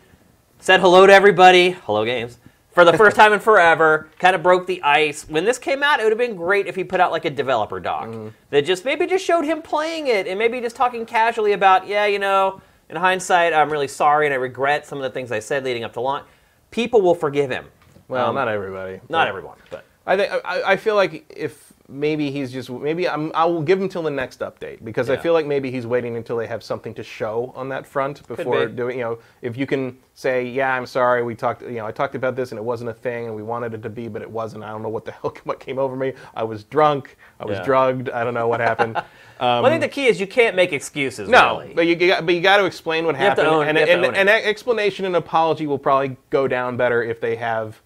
said 0.58 0.80
hello 0.80 1.06
to 1.06 1.12
everybody, 1.12 1.70
hello 1.70 2.04
games, 2.04 2.38
for 2.72 2.84
the 2.84 2.92
first 2.96 3.14
time 3.20 3.32
in 3.32 3.40
forever. 3.40 4.08
Kind 4.18 4.34
of 4.34 4.42
broke 4.42 4.66
the 4.66 4.82
ice. 4.82 5.28
When 5.28 5.44
this 5.44 5.58
came 5.58 5.82
out, 5.82 6.00
it 6.00 6.04
would 6.04 6.12
have 6.12 6.18
been 6.18 6.36
great 6.36 6.66
if 6.66 6.74
he 6.76 6.82
put 6.84 6.98
out 7.00 7.10
like 7.12 7.24
a 7.24 7.30
developer 7.30 7.78
doc 7.80 8.06
Mm-hmm. 8.08 8.28
that 8.50 8.64
just 8.64 8.84
maybe 8.84 9.06
just 9.06 9.24
showed 9.24 9.44
him 9.44 9.60
playing 9.62 10.06
it 10.06 10.26
and 10.26 10.38
maybe 10.38 10.60
just 10.60 10.74
talking 10.76 11.04
casually 11.06 11.52
about, 11.52 11.86
yeah, 11.86 12.06
you 12.06 12.18
know, 12.18 12.60
in 12.88 12.96
hindsight, 12.96 13.52
I'm 13.52 13.70
really 13.70 13.88
sorry 13.88 14.26
and 14.26 14.32
I 14.32 14.38
regret 14.38 14.86
some 14.86 14.98
of 14.98 15.02
the 15.04 15.10
things 15.10 15.30
I 15.32 15.40
said 15.40 15.64
leading 15.64 15.84
up 15.84 15.92
to 15.94 16.00
launch. 16.00 16.24
People 16.76 17.00
will 17.00 17.14
forgive 17.14 17.48
him. 17.50 17.64
Well, 18.06 18.28
Um, 18.28 18.34
not 18.34 18.48
everybody. 18.48 19.00
Not 19.08 19.28
everyone, 19.28 19.56
but 19.70 19.82
I 20.06 20.16
think 20.18 20.30
I, 20.44 20.62
I 20.72 20.76
feel 20.76 20.94
like 20.94 21.24
if 21.34 21.65
maybe 21.88 22.30
he's 22.30 22.52
just 22.52 22.68
maybe 22.68 23.08
I'm, 23.08 23.30
I 23.34 23.44
will 23.44 23.62
give 23.62 23.80
him 23.80 23.88
till 23.88 24.02
the 24.02 24.10
next 24.10 24.40
update 24.40 24.84
because 24.84 25.08
I 25.10 25.16
feel 25.16 25.32
like 25.32 25.46
maybe 25.46 25.70
he's 25.70 25.86
waiting 25.86 26.16
until 26.16 26.36
they 26.36 26.46
have 26.46 26.62
something 26.62 26.94
to 26.94 27.02
show 27.02 27.52
on 27.54 27.68
that 27.68 27.86
front 27.86 28.26
before 28.26 28.66
be. 28.66 28.72
doing. 28.74 28.98
You 28.98 29.04
know, 29.04 29.18
if 29.42 29.56
you 29.56 29.66
can 29.66 29.96
say, 30.14 30.44
yeah, 30.46 30.72
I'm 30.74 30.86
sorry, 30.86 31.22
we 31.22 31.34
talked. 31.34 31.62
You 31.62 31.70
know, 31.72 31.86
I 31.86 31.92
talked 31.92 32.14
about 32.14 32.34
this 32.36 32.50
and 32.50 32.58
it 32.58 32.62
wasn't 32.62 32.90
a 32.90 32.94
thing, 32.94 33.26
and 33.26 33.36
we 33.36 33.42
wanted 33.42 33.74
it 33.74 33.82
to 33.82 33.90
be, 33.90 34.08
but 34.08 34.22
it 34.22 34.30
wasn't. 34.30 34.64
I 34.64 34.68
don't 34.70 34.82
know 34.82 34.88
what 34.88 35.04
the 35.04 35.12
hell 35.22 35.34
what 35.44 35.60
came 35.60 35.78
over 35.78 35.94
me. 35.96 36.12
I 36.34 36.42
was 36.44 36.64
drunk. 36.64 37.16
I 37.38 37.44
was 37.44 37.58
Yeah. 37.58 37.64
drugged. 37.64 38.10
I 38.10 38.24
don't 38.24 38.34
know 38.34 38.48
what 38.48 38.60
happened. 38.60 38.94
well, 39.40 39.64
I 39.66 39.68
think 39.70 39.82
the 39.82 39.88
key 39.88 40.06
is 40.06 40.18
you 40.20 40.26
can't 40.26 40.56
make 40.56 40.72
excuses. 40.72 41.28
Um, 41.28 41.32
No, 41.32 41.60
really. 41.60 41.74
but 41.74 41.86
you, 41.86 41.94
you 41.96 42.06
got, 42.08 42.26
but 42.26 42.34
you 42.34 42.40
got 42.40 42.56
to 42.56 42.64
explain 42.64 43.04
what 43.06 43.14
happened, 43.16 43.46
own- 43.46 43.66
and, 43.68 43.78
you 43.78 43.84
and, 43.84 44.04
and 44.04 44.28
an 44.28 44.42
explanation 44.44 45.04
and 45.04 45.14
apology 45.16 45.66
will 45.66 45.78
probably 45.78 46.16
go 46.30 46.48
down 46.48 46.76
better 46.76 47.02
if 47.02 47.20
they 47.20 47.36
have, 47.36 47.80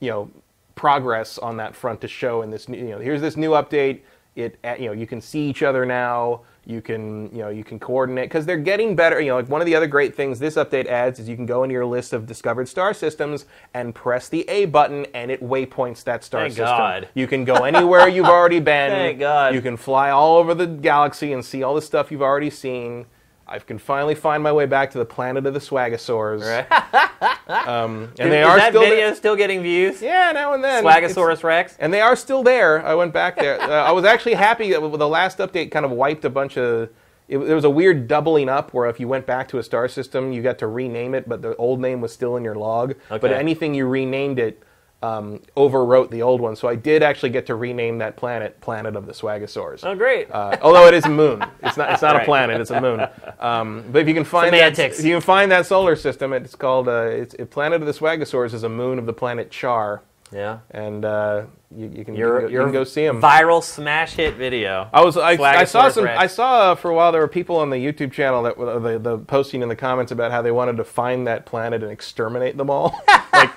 you 0.00 0.10
know, 0.10 0.30
progress 0.74 1.38
on 1.38 1.56
that 1.58 1.74
front 1.74 2.00
to 2.02 2.08
show 2.08 2.42
in 2.42 2.50
this. 2.50 2.68
new- 2.68 2.78
You 2.78 2.90
know, 2.90 2.98
here's 2.98 3.20
this 3.20 3.36
new 3.36 3.50
update. 3.50 4.00
It, 4.34 4.58
you 4.78 4.86
know, 4.86 4.92
you 4.92 5.06
can 5.06 5.20
see 5.20 5.40
each 5.48 5.62
other 5.62 5.84
now. 5.84 6.40
You 6.64 6.80
can, 6.80 7.28
you 7.34 7.42
know, 7.42 7.48
you 7.48 7.64
can 7.64 7.78
coordinate 7.80 8.28
because 8.30 8.46
they're 8.46 8.56
getting 8.56 8.94
better. 8.96 9.20
You 9.20 9.30
know, 9.30 9.36
like 9.36 9.48
one 9.48 9.60
of 9.60 9.66
the 9.66 9.74
other 9.74 9.88
great 9.88 10.14
things 10.14 10.38
this 10.38 10.54
update 10.54 10.86
adds 10.86 11.18
is 11.18 11.28
you 11.28 11.34
can 11.36 11.44
go 11.44 11.64
into 11.64 11.72
your 11.74 11.84
list 11.84 12.12
of 12.12 12.24
discovered 12.24 12.68
star 12.68 12.94
systems 12.94 13.46
and 13.74 13.94
press 13.94 14.28
the 14.28 14.48
A 14.48 14.66
button, 14.66 15.04
and 15.12 15.30
it 15.30 15.42
waypoints 15.42 16.04
that 16.04 16.22
star 16.24 16.42
Thank 16.42 16.52
system. 16.52 16.66
God. 16.68 17.08
You 17.14 17.26
can 17.26 17.44
go 17.44 17.64
anywhere 17.64 18.06
you've 18.08 18.26
already 18.26 18.60
been. 18.74 18.90
Thank 18.90 19.18
God. 19.18 19.54
You 19.54 19.60
can 19.60 19.76
fly 19.76 20.10
all 20.10 20.36
over 20.36 20.54
the 20.54 20.66
galaxy 20.68 21.32
and 21.32 21.44
see 21.44 21.62
all 21.64 21.74
the 21.74 21.82
stuff 21.82 22.10
you've 22.12 22.22
already 22.22 22.48
seen. 22.50 23.06
I 23.52 23.58
can 23.58 23.76
finally 23.78 24.14
find 24.14 24.42
my 24.42 24.50
way 24.50 24.64
back 24.64 24.90
to 24.92 24.98
the 24.98 25.04
planet 25.04 25.44
of 25.44 25.52
the 25.52 25.60
Swagasaurs. 25.60 26.40
um, 27.48 28.04
and 28.18 28.28
Is- 28.28 28.30
they 28.30 28.40
is 28.40 28.46
are 28.46 28.56
that 28.56 28.70
still 28.70 28.80
video 28.80 28.96
there. 28.96 29.14
still 29.14 29.36
getting 29.36 29.60
views? 29.62 30.00
Yeah, 30.00 30.32
now 30.32 30.54
and 30.54 30.64
then. 30.64 30.86
It's- 30.86 31.14
Swagasaurus 31.14 31.44
Rex. 31.44 31.76
and 31.78 31.92
they 31.92 32.00
are 32.00 32.16
still 32.16 32.42
there. 32.42 32.82
I 32.84 32.94
went 32.94 33.12
back 33.12 33.36
there. 33.36 33.60
Uh, 33.72 33.84
I 33.84 33.92
was 33.92 34.04
actually 34.04 34.34
happy 34.34 34.70
that 34.72 34.80
the 34.80 35.08
last 35.08 35.38
update 35.38 35.70
kind 35.70 35.84
of 35.84 35.90
wiped 35.92 36.24
a 36.24 36.30
bunch 36.30 36.56
of. 36.56 36.88
It, 37.28 37.38
there 37.38 37.54
was 37.54 37.64
a 37.64 37.70
weird 37.70 38.08
doubling 38.08 38.48
up 38.48 38.72
where 38.72 38.88
if 38.88 38.98
you 38.98 39.06
went 39.06 39.26
back 39.26 39.48
to 39.48 39.58
a 39.58 39.62
star 39.62 39.86
system, 39.88 40.32
you 40.32 40.42
got 40.42 40.58
to 40.58 40.66
rename 40.66 41.14
it, 41.14 41.28
but 41.28 41.42
the 41.42 41.54
old 41.56 41.78
name 41.80 42.00
was 42.00 42.12
still 42.12 42.36
in 42.36 42.44
your 42.44 42.54
log. 42.54 42.94
But 43.08 43.24
anything 43.32 43.74
you 43.74 43.86
renamed 43.86 44.38
it 44.38 44.62
um, 45.02 45.40
overwrote 45.56 46.10
the 46.10 46.22
old 46.22 46.40
one. 46.40 46.54
So 46.56 46.68
I 46.68 46.74
did 46.76 47.02
actually 47.02 47.30
get 47.30 47.46
to 47.46 47.54
rename 47.54 47.98
that 47.98 48.16
planet 48.16 48.60
Planet 48.60 48.96
of 48.96 49.06
the 49.06 49.12
Swagasaurs. 49.12 49.84
Oh, 49.84 49.94
great. 49.94 50.30
Uh, 50.30 50.56
although 50.62 50.86
it 50.86 50.94
is 50.94 51.04
a 51.04 51.08
moon, 51.08 51.44
it's 51.62 51.76
not. 51.76 51.90
It's 51.92 52.02
not 52.02 52.14
Right. 52.14 52.22
a 52.22 52.24
planet. 52.24 52.60
It's 52.60 52.70
a 52.70 52.80
moon. 52.80 53.06
Um, 53.40 53.84
but 53.90 54.02
if 54.02 54.08
you 54.08 54.14
can 54.14 54.24
find 54.24 54.52
that, 54.54 54.78
if 54.78 55.04
you 55.04 55.14
can 55.14 55.20
find 55.20 55.50
that 55.50 55.66
solar 55.66 55.96
system, 55.96 56.32
it's 56.32 56.54
called. 56.54 56.88
Uh, 56.88 57.02
it's 57.10 57.34
it, 57.34 57.50
Planet 57.50 57.80
of 57.80 57.86
the 57.86 57.92
Swagasaurs 57.92 58.54
is 58.54 58.62
a 58.62 58.68
moon 58.68 58.98
of 58.98 59.06
the 59.06 59.12
planet 59.12 59.50
Char, 59.50 60.02
yeah. 60.32 60.58
and 60.70 61.04
uh, 61.04 61.44
you, 61.76 61.92
you 61.94 62.04
can 62.04 62.14
Your, 62.14 62.34
you, 62.34 62.40
can 62.40 62.46
go, 62.46 62.52
your 62.52 62.60
you 62.62 62.66
can 62.66 62.72
go 62.72 62.84
see 62.84 63.06
them. 63.06 63.20
viral 63.20 63.62
smash 63.62 64.14
hit 64.14 64.34
video. 64.34 64.88
I 64.92 65.04
was 65.04 65.16
I, 65.16 65.32
I 65.32 65.64
saw 65.64 65.88
some 65.88 66.04
Rex. 66.04 66.18
I 66.18 66.26
saw 66.26 66.72
uh, 66.72 66.74
for 66.74 66.90
a 66.90 66.94
while 66.94 67.12
there 67.12 67.20
were 67.20 67.28
people 67.28 67.56
on 67.56 67.70
the 67.70 67.76
YouTube 67.76 68.12
channel 68.12 68.42
that 68.44 68.56
were 68.56 68.78
the, 68.78 68.98
the 68.98 69.18
posting 69.18 69.62
in 69.62 69.68
the 69.68 69.76
comments 69.76 70.12
about 70.12 70.30
how 70.30 70.42
they 70.42 70.50
wanted 70.50 70.76
to 70.78 70.84
find 70.84 71.26
that 71.26 71.46
planet 71.46 71.82
and 71.82 71.92
exterminate 71.92 72.56
them 72.56 72.70
all. 72.70 73.00
like 73.32 73.50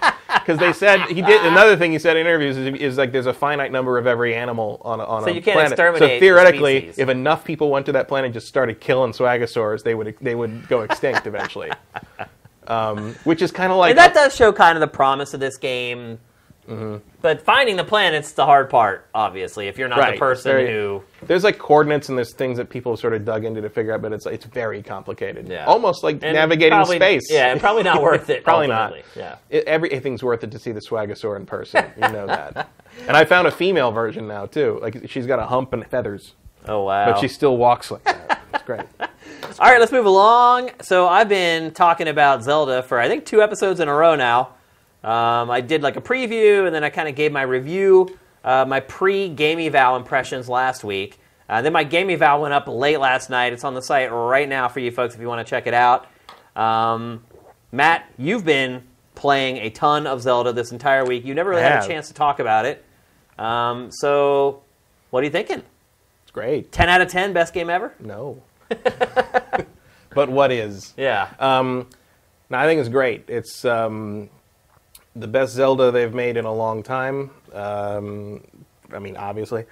because 0.46 0.60
they 0.60 0.74
said 0.74 1.02
he 1.08 1.22
did 1.22 1.44
another 1.46 1.76
thing 1.76 1.92
he 1.92 2.00
said 2.00 2.18
in 2.18 2.26
interviews 2.28 2.58
is, 2.58 2.76
is 2.80 2.98
like 2.98 3.12
there's 3.12 3.26
a 3.26 3.34
finite 3.34 3.72
number 3.72 3.98
of 3.98 4.06
every 4.06 4.36
animal 4.36 4.82
on 4.84 5.00
a, 5.00 5.04
on 5.04 5.24
So 5.24 5.30
a 5.30 5.34
you 5.34 5.42
can't 5.42 5.56
planet. 5.56 5.72
exterminate 5.72 6.18
so 6.18 6.20
theoretically, 6.20 6.94
if 6.98 7.10
enough 7.10 7.44
people 7.44 7.70
went 7.70 7.86
to 7.88 7.92
that 7.94 8.08
planet 8.08 8.26
and 8.26 8.34
just 8.34 8.48
started 8.48 8.80
killing 8.80 9.12
swagasaurs, 9.12 9.84
they 9.84 9.96
would 9.96 10.16
they 10.22 10.36
would 10.36 10.68
go 10.68 10.82
extinct 10.82 11.28
eventually. 11.28 11.72
Um, 12.68 13.14
which 13.26 13.44
is 13.44 13.52
kind 13.52 13.72
of 13.72 13.78
like 13.78 13.92
And 13.92 14.00
that 14.00 14.16
does 14.16 14.36
show 14.36 14.52
kind 14.52 14.76
of 14.76 14.80
the 14.80 14.88
promise 14.88 15.36
of 15.36 15.40
this 15.40 15.56
game. 15.56 16.18
Mm-hmm. 16.67 16.97
But 17.21 17.41
finding 17.43 17.75
the 17.75 17.84
planet's 17.84 18.32
the 18.32 18.45
hard 18.45 18.69
part, 18.69 19.08
obviously, 19.13 19.67
if 19.67 19.78
you're 19.78 19.88
not 19.88 20.13
the 20.13 20.17
person 20.17 20.51
Very- 20.51 20.71
who. 20.71 21.04
There's 21.23 21.43
like 21.43 21.58
coordinates 21.60 22.10
and 22.10 22.17
there's 22.17 22.34
things 22.34 22.58
that 22.58 22.69
people 22.69 22.91
have 22.91 22.99
sort 22.99 23.13
of 23.13 23.23
dug 23.25 23.45
into 23.45 23.62
to 23.62 23.69
figure 23.69 23.93
out, 23.93 24.01
but 24.01 24.13
it's 24.13 24.25
it's 24.25 24.45
very 24.45 24.82
complicated. 24.82 25.47
Yeah. 25.47 25.65
Almost 25.65 26.04
like 26.04 26.15
and 26.23 26.34
navigating 26.34 26.71
probably- 26.78 26.97
space. 26.97 27.28
Yeah, 27.32 27.51
and 27.51 27.60
probably 27.60 27.84
not 27.84 28.01
worth 28.01 28.30
it. 28.30 28.43
Probably 28.45 28.67
not. 28.67 28.93
Yeah. 29.15 29.36
It, 29.49 29.65
everything's 29.65 30.23
worth 30.23 30.43
it 30.43 30.51
to 30.51 30.60
see 30.60 30.71
the 30.71 30.80
Swagasaur 30.82 31.36
in 31.38 31.45
person. 31.45 31.86
You 31.95 32.10
know 32.12 32.28
that. 32.28 32.69
and 33.08 33.15
I 33.15 33.25
found 33.25 33.47
a 33.47 33.51
female 33.51 33.91
version 33.91 34.28
now 34.28 34.45
too. 34.45 34.80
Like 34.82 35.10
she's 35.10 35.28
got 35.28 35.39
a 35.39 35.45
hump 35.45 35.73
and 35.73 35.86
feathers, 35.88 36.34
Oh, 36.67 36.84
wow. 36.84 37.12
but 37.12 37.19
she 37.19 37.28
still 37.28 37.58
walks 37.58 37.91
like 37.91 38.04
that. 38.06 38.41
It's 38.54 38.63
great. 38.63 38.82
All 38.99 39.69
right, 39.69 39.80
let's 39.80 39.91
move 39.91 40.06
along. 40.06 40.71
So 40.82 41.08
I've 41.08 41.30
been 41.30 41.71
talking 41.71 42.08
about 42.08 42.43
Zelda 42.43 42.82
for 42.84 42.99
I 42.99 43.08
think 43.08 43.25
two 43.25 43.41
episodes 43.41 43.80
in 43.80 43.88
a 43.88 43.93
row 43.93 44.15
now. 44.15 44.55
Um, 45.06 45.52
I 45.52 45.62
did 45.62 45.84
like 45.84 45.98
a 45.98 46.02
preview, 46.02 46.65
and 46.65 46.74
then 46.74 46.84
I 46.84 46.89
kind 46.89 47.08
of 47.08 47.15
gave 47.15 47.32
my 47.32 47.44
review, 47.44 48.18
uh, 48.44 48.65
my 48.68 48.80
pre-game 48.80 49.60
eval 49.60 49.98
impressions 49.98 50.50
last 50.50 50.84
week. 50.84 51.20
Uh, 51.48 51.62
then 51.62 51.74
my 51.74 51.84
game 51.84 52.10
eval 52.10 52.41
went 52.41 52.56
up 52.56 52.68
late 52.68 53.00
last 53.00 53.30
night. 53.30 53.54
It's 53.54 53.63
on 53.63 53.76
the 53.76 53.84
site 53.84 54.12
right 54.12 54.50
now 54.50 54.68
for 54.68 54.80
you 54.80 54.89
folks 54.89 55.13
if 55.13 55.22
you 55.22 55.28
want 55.28 55.46
to 55.46 55.50
check 55.50 55.68
it 55.68 55.76
out. 55.76 56.08
Um, 56.56 57.24
Matt, 57.72 58.10
you've 58.18 58.44
been 58.44 58.82
playing 59.13 59.58
a 59.58 59.70
ton 59.70 60.08
of 60.08 60.24
Zelda 60.24 60.54
this 60.54 60.72
entire 60.72 61.06
week. 61.06 61.24
You 61.24 61.36
never 61.36 61.52
really 61.52 61.62
had 61.62 61.84
a 61.84 61.88
chance 61.88 62.08
to 62.08 62.15
talk 62.15 62.39
about 62.39 62.65
it. 62.65 62.84
Um, 63.38 63.91
so, 63.91 64.63
what 65.12 65.22
are 65.22 65.26
you 65.26 65.32
thinking? 65.32 65.62
It's 66.24 66.32
great. 66.32 66.72
10 66.72 66.89
out 66.89 67.02
of 67.02 67.10
10, 67.10 67.34
best 67.34 67.54
game 67.54 67.70
ever? 67.70 67.94
No. 68.00 68.41
but 70.15 70.30
what 70.30 70.52
is? 70.52 70.96
Yeah. 70.98 71.30
Um, 71.38 71.89
no, 72.50 72.58
I 72.58 72.65
think 72.65 72.80
it's 72.80 72.89
great. 72.89 73.26
It's 73.28 73.65
um, 73.65 74.30
the 75.15 75.28
best 75.28 75.54
Zelda 75.54 75.91
they've 75.91 76.13
made 76.13 76.38
in 76.38 76.45
a 76.45 76.54
long 76.54 76.84
time. 76.84 77.32
Um, 77.54 78.43
I 78.91 78.99
mean, 78.99 79.17
obviously, 79.17 79.65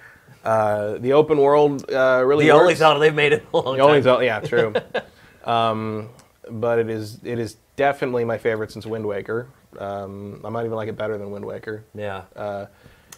uh, 0.44 0.98
the 0.98 1.12
open 1.12 1.38
world 1.38 1.90
uh, 1.90 2.22
really 2.24 2.46
the 2.46 2.52
only. 2.52 2.74
Zelda 2.74 3.00
they've 3.00 3.14
made 3.14 3.32
in 3.34 3.42
a 3.52 3.56
long 3.56 3.76
The 3.76 3.82
only. 3.82 4.02
Zelda, 4.02 4.24
yeah, 4.24 4.40
true. 4.40 4.74
um, 5.44 6.08
but 6.50 6.78
it 6.78 6.90
is 6.90 7.20
it 7.24 7.38
is 7.38 7.56
definitely 7.76 8.24
my 8.24 8.38
favorite 8.38 8.72
since 8.72 8.86
Wind 8.86 9.06
Waker. 9.06 9.48
Um, 9.78 10.40
I 10.44 10.50
might 10.50 10.64
even 10.64 10.76
like 10.76 10.88
it 10.88 10.96
better 10.96 11.18
than 11.18 11.30
Wind 11.30 11.44
Waker. 11.44 11.84
Yeah. 11.94 12.22
Uh, 12.36 12.66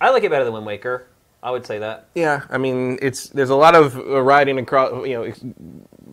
I 0.00 0.10
like 0.10 0.24
it 0.24 0.30
better 0.30 0.44
than 0.44 0.52
Wind 0.52 0.66
Waker. 0.66 1.06
I 1.42 1.50
would 1.50 1.64
say 1.66 1.78
that. 1.78 2.08
yeah, 2.14 2.42
I 2.50 2.58
mean, 2.58 2.98
it's 3.00 3.28
there's 3.28 3.50
a 3.50 3.54
lot 3.54 3.76
of 3.76 3.96
uh, 3.96 4.20
riding 4.20 4.58
across, 4.58 5.06
you 5.06 5.14
know, 5.14 5.32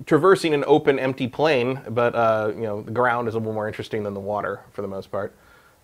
traversing 0.06 0.54
an 0.54 0.64
open, 0.68 1.00
empty 1.00 1.28
plain, 1.28 1.82
but 1.90 2.14
uh, 2.14 2.52
you 2.54 2.62
know, 2.62 2.82
the 2.84 2.92
ground 2.92 3.28
is 3.28 3.34
a 3.34 3.40
little 3.40 3.54
more 3.54 3.68
interesting 3.68 4.04
than 4.04 4.14
the 4.14 4.20
water 4.20 4.62
for 4.74 4.84
the 4.84 4.88
most 4.88 5.12
part. 5.12 5.34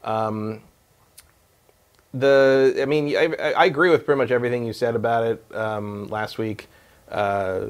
Um, 0.03 0.61
the, 2.13 2.77
I 2.81 2.85
mean, 2.85 3.15
I, 3.15 3.51
I 3.55 3.65
agree 3.65 3.89
with 3.89 4.05
pretty 4.05 4.17
much 4.17 4.31
everything 4.31 4.65
you 4.65 4.73
said 4.73 4.95
about 4.95 5.25
it 5.25 5.45
um, 5.53 6.07
last 6.09 6.37
week. 6.37 6.67
Uh, 7.11 7.67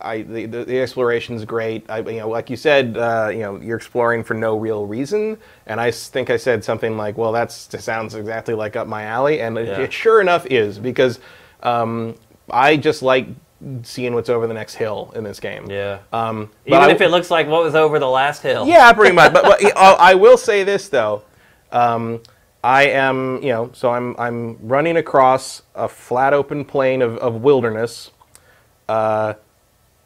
I 0.00 0.22
the, 0.22 0.44
the, 0.46 0.64
the 0.64 0.80
exploration 0.80 1.34
is 1.34 1.44
great. 1.46 1.88
I, 1.88 1.98
you 2.00 2.18
know, 2.18 2.28
like 2.28 2.50
you 2.50 2.56
said, 2.56 2.98
uh, 2.98 3.30
you 3.32 3.38
know, 3.40 3.58
you're 3.60 3.78
exploring 3.78 4.22
for 4.24 4.34
no 4.34 4.58
real 4.58 4.86
reason, 4.86 5.38
and 5.66 5.80
I 5.80 5.90
think 5.90 6.28
I 6.28 6.36
said 6.36 6.62
something 6.62 6.96
like, 6.98 7.16
"Well, 7.16 7.32
that's 7.32 7.66
that 7.68 7.80
sounds 7.82 8.14
exactly 8.14 8.52
like 8.52 8.76
up 8.76 8.86
my 8.86 9.04
alley," 9.04 9.40
and 9.40 9.56
it, 9.56 9.68
Yeah. 9.68 9.80
it 9.80 9.92
sure 9.92 10.20
enough 10.20 10.44
is 10.46 10.78
because 10.78 11.18
um, 11.62 12.14
I 12.50 12.76
just 12.76 13.00
like 13.02 13.28
seeing 13.84 14.14
what's 14.14 14.28
over 14.28 14.46
the 14.46 14.54
next 14.54 14.74
hill 14.74 15.12
in 15.16 15.24
this 15.24 15.40
game. 15.40 15.70
Yeah. 15.70 16.00
Um, 16.12 16.50
Even 16.66 16.78
I- 16.80 16.90
if 16.90 17.00
it 17.00 17.08
looks 17.08 17.30
like 17.30 17.48
what 17.48 17.62
was 17.62 17.74
over 17.74 17.98
the 17.98 18.08
last 18.08 18.42
hill. 18.42 18.66
yeah, 18.66 18.92
pretty 18.92 19.14
much. 19.14 19.32
But, 19.32 19.44
but 19.44 19.64
uh, 19.76 19.96
I 19.98 20.14
will 20.14 20.36
say 20.36 20.62
this 20.62 20.90
though, 20.90 21.22
um, 21.72 22.20
I 22.62 22.84
am 22.88 23.42
you 23.42 23.50
know 23.50 23.70
so 23.72 23.90
I'm 23.90 24.16
I'm 24.18 24.58
running 24.66 24.96
across 24.96 25.62
a 25.74 25.88
flat 25.88 26.32
open 26.34 26.64
plain 26.64 27.02
of, 27.02 27.16
of 27.18 27.42
wilderness. 27.42 28.10
Uh, 28.88 29.34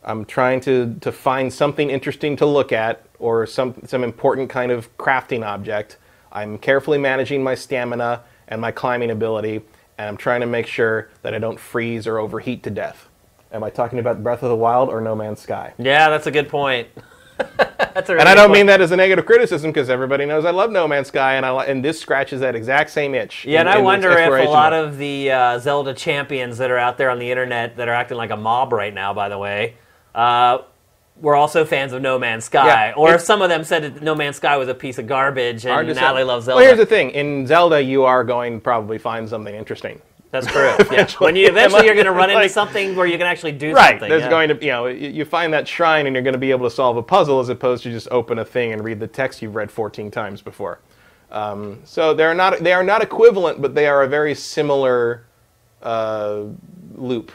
I'm 0.05 0.25
trying 0.25 0.61
to 0.63 0.97
to 1.01 1.13
find 1.13 1.53
something 1.53 1.91
interesting 1.91 2.37
to 2.37 2.47
look 2.47 2.73
at 2.73 3.05
or 3.19 3.47
some 3.47 3.75
some 3.87 4.05
important 4.05 4.51
kind 4.51 4.71
of 4.73 4.97
crafting 4.99 5.45
object. 5.45 5.97
I'm 6.31 6.59
carefully 6.59 6.99
managing 6.99 7.43
my 7.43 7.55
stamina 7.55 8.23
and 8.49 8.61
my 8.61 8.71
climbing 8.71 9.11
ability, 9.11 9.63
and 9.99 10.09
I'm 10.09 10.17
trying 10.17 10.41
to 10.41 10.47
make 10.47 10.67
sure 10.67 11.11
that 11.23 11.35
I 11.35 11.39
don't 11.39 11.59
freeze 11.61 12.07
or 12.07 12.19
overheat 12.19 12.63
to 12.65 12.71
death. 12.71 13.09
Am 13.53 13.63
I 13.63 13.71
talking 13.71 13.99
about 13.99 14.23
Breath 14.23 14.43
of 14.43 14.49
the 14.49 14.57
Wild 14.57 14.89
or 14.89 15.01
No 15.01 15.15
Man's 15.15 15.41
Sky? 15.41 15.75
Yeah, 15.79 16.09
that's 16.09 16.27
a 16.27 16.31
good 16.31 16.49
point. 16.49 16.89
that's 17.59 18.09
a 18.09 18.13
really 18.13 18.21
And 18.21 18.29
I 18.29 18.35
don't 18.35 18.49
point. 18.49 18.61
mean 18.61 18.67
that 18.67 18.81
as 18.81 18.91
a 18.91 18.97
negative 18.97 19.27
criticism 19.27 19.71
because 19.71 19.91
everybody 19.91 20.25
knows 20.27 20.45
I 20.45 20.51
love 20.51 20.71
No 20.71 20.87
Man's 20.89 21.09
Sky, 21.09 21.35
and 21.35 21.45
I 21.47 21.65
and 21.65 21.85
this 21.85 22.01
scratches 22.01 22.41
that 22.41 22.55
exact 22.55 22.91
same 22.91 23.15
itch. 23.15 23.45
Yeah, 23.45 23.61
and 23.61 23.69
I 23.69 23.79
wonder 23.79 24.11
if 24.11 24.47
a 24.47 24.51
lot 24.51 24.73
of 24.73 24.99
the 24.99 25.31
uh, 25.31 25.59
Zelda 25.59 25.95
champions 25.95 26.59
that 26.59 26.71
are 26.71 26.79
out 26.79 26.99
there 26.99 27.11
on 27.11 27.19
the 27.19 27.31
internet 27.31 27.77
that 27.77 27.89
are 27.89 27.95
acting 27.95 28.17
like 28.17 28.31
a 28.31 28.37
mob 28.37 28.73
right 28.73 28.93
now, 28.95 29.13
by 29.15 29.29
the 29.29 29.39
way, 29.39 29.75
uh, 30.15 30.59
were 31.21 31.37
also 31.37 31.65
fans 31.65 31.93
of 31.93 32.03
No 32.03 32.19
Man's 32.19 32.45
Sky, 32.45 32.67
Yeah, 32.67 32.95
or 32.97 33.15
if 33.15 33.21
some 33.21 33.43
of 33.43 33.49
them 33.49 33.65
said 33.65 33.83
that 33.83 34.03
No 34.03 34.15
Man's 34.15 34.37
Sky 34.37 34.57
was 34.57 34.69
a 34.69 34.75
piece 34.75 34.99
of 34.99 35.07
garbage, 35.07 35.67
and 35.67 35.95
now 35.95 36.13
they 36.15 36.25
love 36.25 36.45
Zelda. 36.45 36.57
Well, 36.57 36.67
here's 36.67 36.79
the 36.79 36.87
thing: 36.87 37.11
in 37.11 37.47
Zelda, 37.47 37.83
you 37.83 38.05
are 38.05 38.25
going 38.25 38.55
to 38.55 38.61
probably 38.61 38.99
find 38.99 39.29
something 39.29 39.55
interesting. 39.55 40.01
That's 40.33 40.47
true. 40.47 40.75
Yeah. 40.91 41.09
When 41.19 41.37
you 41.37 41.47
eventually 41.47 41.85
you're 41.85 41.95
going 41.95 42.07
to 42.07 42.13
run 42.13 42.31
into 42.31 42.43
Like- 42.43 42.51
something 42.51 42.97
where 42.97 43.07
you 43.07 43.17
can 43.19 43.27
actually 43.27 43.53
do 43.53 43.73
Right. 43.75 43.91
something. 43.93 44.09
There's 44.09 44.23
yeah. 44.23 44.31
going 44.31 44.49
to, 44.49 44.55
you 44.61 44.73
know, 44.73 44.87
you 44.87 45.25
find 45.25 45.53
that 45.53 45.69
shrine 45.69 46.07
and 46.07 46.17
you're 46.17 46.23
going 46.25 46.33
to 46.35 46.39
be 46.39 46.51
able 46.51 46.69
to 46.69 46.75
solve 46.75 46.97
a 46.97 47.03
puzzle 47.03 47.39
as 47.39 47.49
opposed 47.51 47.83
to 47.85 47.91
just 47.91 48.09
open 48.11 48.39
a 48.41 48.45
thing 48.45 48.73
and 48.73 48.83
read 48.83 48.99
the 48.99 49.07
text 49.07 49.41
you've 49.43 49.55
read 49.55 49.71
14 49.71 50.11
times 50.11 50.43
before. 50.43 50.81
Um, 51.31 51.81
so 51.85 52.13
they're 52.13 52.35
not 52.35 52.59
they 52.61 52.73
are 52.75 52.83
not 52.85 53.03
equivalent, 53.03 53.63
but 53.63 53.75
they 53.75 53.87
are 53.87 54.03
a 54.03 54.09
very 54.09 54.35
similar 54.35 55.25
uh, 55.83 56.43
loop, 56.95 57.33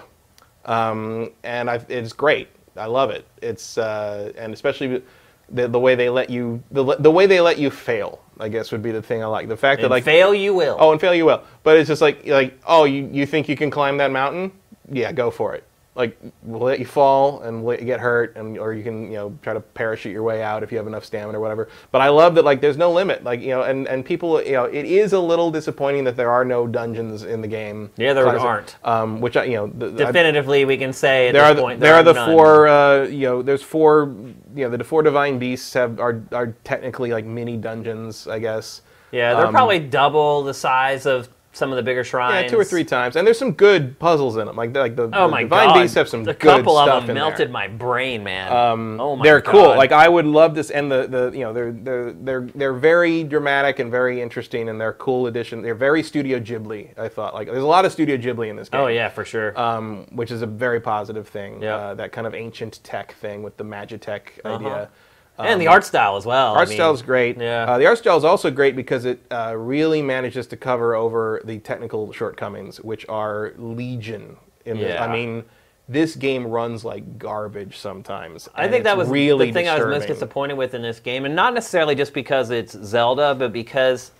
um, 0.65 1.31
and 1.43 1.67
I, 1.67 1.81
it's 1.89 2.13
great. 2.13 2.49
I 2.75 2.85
love 2.85 3.09
it. 3.09 3.25
It's 3.41 3.77
uh, 3.79 4.31
and 4.37 4.53
especially 4.53 5.01
the, 5.49 5.67
the 5.67 5.79
way 5.79 5.95
they 5.95 6.09
let 6.09 6.29
you 6.29 6.61
the, 6.69 6.95
the 6.97 7.09
way 7.09 7.25
they 7.25 7.41
let 7.41 7.57
you 7.57 7.71
fail. 7.71 8.21
I 8.39 8.49
guess 8.49 8.71
would 8.71 8.81
be 8.81 8.91
the 8.91 9.01
thing 9.01 9.23
I 9.23 9.27
like. 9.27 9.47
The 9.47 9.57
fact 9.57 9.79
And 9.79 9.85
that 9.85 9.89
like 9.89 10.03
fail 10.03 10.33
you 10.33 10.53
will. 10.53 10.77
Oh, 10.79 10.91
and 10.91 11.01
fail 11.01 11.13
you 11.13 11.25
will. 11.25 11.43
But 11.63 11.77
it's 11.77 11.87
just 11.87 12.01
like 12.01 12.25
like 12.25 12.59
oh, 12.65 12.85
you 12.85 13.09
you 13.11 13.25
think 13.25 13.49
you 13.49 13.55
can 13.55 13.69
climb 13.69 13.97
that 13.97 14.11
mountain? 14.11 14.51
Yeah, 14.91 15.11
go 15.11 15.31
for 15.31 15.55
it. 15.55 15.63
Like 15.97 16.17
we'll 16.43 16.61
let 16.61 16.77
you 16.77 16.85
fall 16.85 17.41
and 17.41 17.57
we'll 17.63 17.71
let 17.71 17.79
you 17.79 17.87
get 17.87 17.99
hurt, 17.99 18.35
and 18.35 18.55
or 18.57 18.71
you 18.71 18.83
can 18.83 19.11
you 19.11 19.17
know 19.17 19.37
try 19.41 19.53
to 19.53 19.59
parachute 19.59 20.13
your 20.13 20.21
way 20.21 20.43
out 20.43 20.61
if 20.61 20.71
you 20.71 20.77
have 20.77 20.85
enough 20.85 21.03
stamina 21.03 21.39
or 21.39 21.41
whatever. 21.41 21.69
But 21.91 22.01
I 22.01 22.09
love 22.09 22.35
that 22.35 22.45
like 22.45 22.61
there's 22.61 22.77
no 22.77 22.91
limit. 22.91 23.23
Like 23.23 23.41
you 23.41 23.49
know, 23.49 23.63
and 23.63 23.87
and 23.87 24.05
people 24.05 24.41
you 24.43 24.51
know 24.51 24.65
it 24.65 24.85
is 24.85 25.13
a 25.13 25.19
little 25.19 25.49
disappointing 25.49 26.03
that 26.03 26.15
there 26.15 26.29
are 26.29 26.45
no 26.45 26.67
dungeons 26.67 27.23
in 27.23 27.41
the 27.41 27.47
game. 27.47 27.89
Yeah, 27.97 28.13
there 28.13 28.25
Classic. 28.25 28.41
aren't. 28.41 28.75
Um, 28.83 29.21
which 29.21 29.35
I 29.35 29.45
you 29.45 29.55
know 29.55 29.67
the, 29.67 29.87
I- 29.87 30.05
Definitively, 30.07 30.65
we 30.65 30.77
can 30.77 30.93
say 30.93 31.29
at 31.29 31.33
there 31.33 31.41
this 31.41 31.51
are 31.51 31.55
the, 31.55 31.61
point 31.61 31.79
there 31.79 31.95
are 31.95 32.03
the 32.03 32.13
none. 32.13 32.29
four 32.31 32.67
uh, 32.67 33.03
you 33.05 33.27
know 33.27 33.41
there's 33.41 33.63
four 33.63 34.13
you 34.55 34.69
know 34.69 34.77
the 34.77 34.83
four 34.83 35.01
divine 35.01 35.39
beasts 35.39 35.73
have 35.73 35.99
are 35.99 36.21
are 36.31 36.55
technically 36.63 37.11
like 37.11 37.25
mini 37.25 37.57
dungeons 37.57 38.27
I 38.27 38.37
guess. 38.37 38.81
Yeah, 39.11 39.33
they're 39.35 39.47
um, 39.47 39.53
probably 39.53 39.79
double 39.79 40.43
the 40.43 40.53
size 40.53 41.05
of 41.05 41.29
some 41.57 41.71
of 41.71 41.75
the 41.75 41.83
bigger 41.83 42.03
shrines. 42.03 42.43
Yeah, 42.45 42.49
two 42.49 42.59
or 42.59 42.63
three 42.63 42.83
times, 42.83 43.15
and 43.15 43.25
there's 43.27 43.37
some 43.39 43.51
good 43.51 43.97
puzzles 43.99 44.37
in 44.37 44.45
them. 44.47 44.55
Like 44.55 44.73
the, 44.73 44.79
like 44.79 44.95
the, 44.95 45.03
Oh 45.13 45.23
the 45.25 45.27
my 45.27 45.43
divine 45.43 45.67
god! 45.69 45.81
beasts 45.81 45.95
have 45.95 46.07
some 46.07 46.21
a 46.21 46.25
good 46.25 46.39
couple 46.39 46.75
stuff 46.75 47.01
of 47.01 47.07
them 47.07 47.15
melted 47.15 47.47
there. 47.47 47.47
my 47.49 47.67
brain, 47.67 48.23
man. 48.23 48.51
Um, 48.51 48.99
oh 49.01 49.15
my 49.15 49.23
they're 49.23 49.41
god. 49.41 49.51
cool. 49.51 49.67
Like 49.75 49.91
I 49.91 50.07
would 50.07 50.25
love 50.25 50.55
this, 50.55 50.69
and 50.69 50.91
the, 50.91 51.07
the 51.07 51.31
you 51.37 51.43
know 51.43 51.51
they're 51.53 51.71
they're 51.71 52.13
they're 52.13 52.41
they're 52.55 52.73
very 52.73 53.23
dramatic 53.23 53.79
and 53.79 53.91
very 53.91 54.21
interesting, 54.21 54.69
and 54.69 54.79
they're 54.79 54.93
cool 54.93 55.27
addition. 55.27 55.61
They're 55.61 55.75
very 55.75 56.03
Studio 56.03 56.39
Ghibli. 56.39 56.97
I 56.97 57.07
thought 57.09 57.33
like 57.33 57.47
there's 57.47 57.63
a 57.63 57.67
lot 57.67 57.85
of 57.85 57.91
Studio 57.91 58.17
Ghibli 58.17 58.49
in 58.49 58.55
this 58.55 58.69
game. 58.69 58.81
oh 58.81 58.87
yeah, 58.87 59.09
for 59.09 59.25
sure. 59.25 59.59
um, 59.59 60.05
which 60.11 60.31
is 60.31 60.41
a 60.41 60.47
very 60.47 60.79
positive 60.79 61.27
thing. 61.27 61.61
Yeah. 61.61 61.75
Uh, 61.75 61.93
that 61.95 62.11
kind 62.11 62.27
of 62.27 62.33
ancient 62.35 62.79
tech 62.83 63.13
thing 63.15 63.43
with 63.43 63.57
the 63.57 63.63
Magitech 63.65 64.21
idea. 64.45 64.89
And 65.37 65.61
the 65.61 65.67
art 65.67 65.85
style 65.85 66.15
as 66.17 66.25
well. 66.25 66.53
Art 66.53 66.67
I 66.67 66.69
mean, 66.69 66.77
style 66.77 66.93
is 66.93 67.01
great. 67.01 67.37
yeah. 67.37 67.65
Uh, 67.65 67.77
the 67.77 67.85
art 67.85 67.97
style 67.97 68.17
is 68.17 68.23
also 68.23 68.49
great 68.51 68.75
because 68.75 69.05
it 69.05 69.19
uh, 69.31 69.53
really 69.57 70.01
manages 70.01 70.47
to 70.47 70.57
cover 70.57 70.95
over 70.95 71.41
the 71.45 71.59
technical 71.59 72.11
shortcomings, 72.11 72.81
which 72.81 73.05
are 73.09 73.53
legion. 73.57 74.37
In. 74.65 74.77
Yeah. 74.77 75.03
I 75.03 75.11
mean, 75.11 75.43
this 75.87 76.15
game 76.15 76.45
runs 76.45 76.83
like 76.83 77.17
garbage 77.17 77.77
sometimes. 77.77 78.49
I 78.53 78.67
think 78.67 78.83
that 78.83 78.97
was 78.97 79.07
really 79.07 79.47
the 79.47 79.53
thing 79.53 79.69
I 79.69 79.77
was 79.77 79.85
most 79.85 80.07
disappointed 80.07 80.55
with 80.55 80.73
in 80.73 80.81
this 80.81 80.99
game, 80.99 81.23
and 81.25 81.35
not 81.35 81.53
necessarily 81.53 81.95
just 81.95 82.13
because 82.13 82.49
it's 82.49 82.73
Zelda, 82.83 83.33
but 83.33 83.53
because 83.53 84.11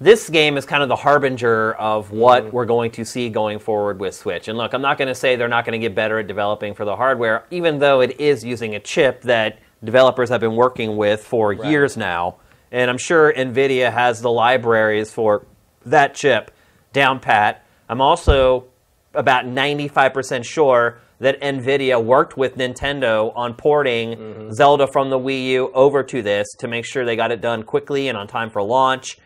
this 0.00 0.28
game 0.28 0.56
is 0.56 0.64
kind 0.64 0.82
of 0.82 0.88
the 0.88 0.96
harbinger 0.96 1.72
of 1.74 2.12
what 2.12 2.44
Mm-hmm. 2.44 2.56
we're 2.56 2.66
going 2.66 2.90
to 2.92 3.04
see 3.04 3.28
going 3.30 3.58
forward 3.58 3.98
with 3.98 4.14
Switch. 4.14 4.46
And 4.48 4.56
look, 4.56 4.72
I'm 4.72 4.82
not 4.82 4.96
going 4.98 5.08
to 5.08 5.14
say 5.14 5.34
they're 5.34 5.48
not 5.48 5.64
going 5.64 5.80
to 5.80 5.84
get 5.84 5.94
better 5.94 6.18
at 6.18 6.26
developing 6.28 6.74
for 6.74 6.84
the 6.84 6.94
hardware, 6.94 7.44
even 7.50 7.78
though 7.78 8.00
it 8.00 8.20
is 8.20 8.44
using 8.44 8.74
a 8.76 8.80
chip 8.80 9.22
that 9.22 9.58
developers 9.82 10.30
I've 10.30 10.40
been 10.40 10.56
working 10.56 10.96
with 10.96 11.24
for 11.24 11.52
years 11.52 11.96
now. 11.96 12.36
And 12.70 12.90
I'm 12.90 12.98
sure 12.98 13.32
NVIDIA 13.32 13.92
has 13.92 14.20
the 14.20 14.30
libraries 14.30 15.10
for 15.12 15.46
that 15.86 16.14
chip 16.14 16.50
down 16.92 17.20
pat. 17.20 17.64
I'm 17.88 18.00
also 18.00 18.66
about 19.14 19.46
95% 19.46 20.44
sure 20.44 21.00
that 21.20 21.40
NVIDIA 21.40 22.02
worked 22.02 22.36
with 22.36 22.56
Nintendo 22.56 23.32
on 23.34 23.54
porting 23.54 24.10
mm-hmm. 24.10 24.52
Zelda 24.52 24.86
from 24.86 25.10
the 25.10 25.18
Wii 25.18 25.46
U 25.46 25.72
over 25.72 26.02
to 26.04 26.22
this 26.22 26.46
to 26.60 26.68
make 26.68 26.84
sure 26.84 27.04
they 27.04 27.16
got 27.16 27.32
it 27.32 27.40
done 27.40 27.62
quickly 27.62 28.08
and 28.08 28.16
on 28.16 28.28
time 28.28 28.50
for 28.50 28.62
launch. 28.62 29.18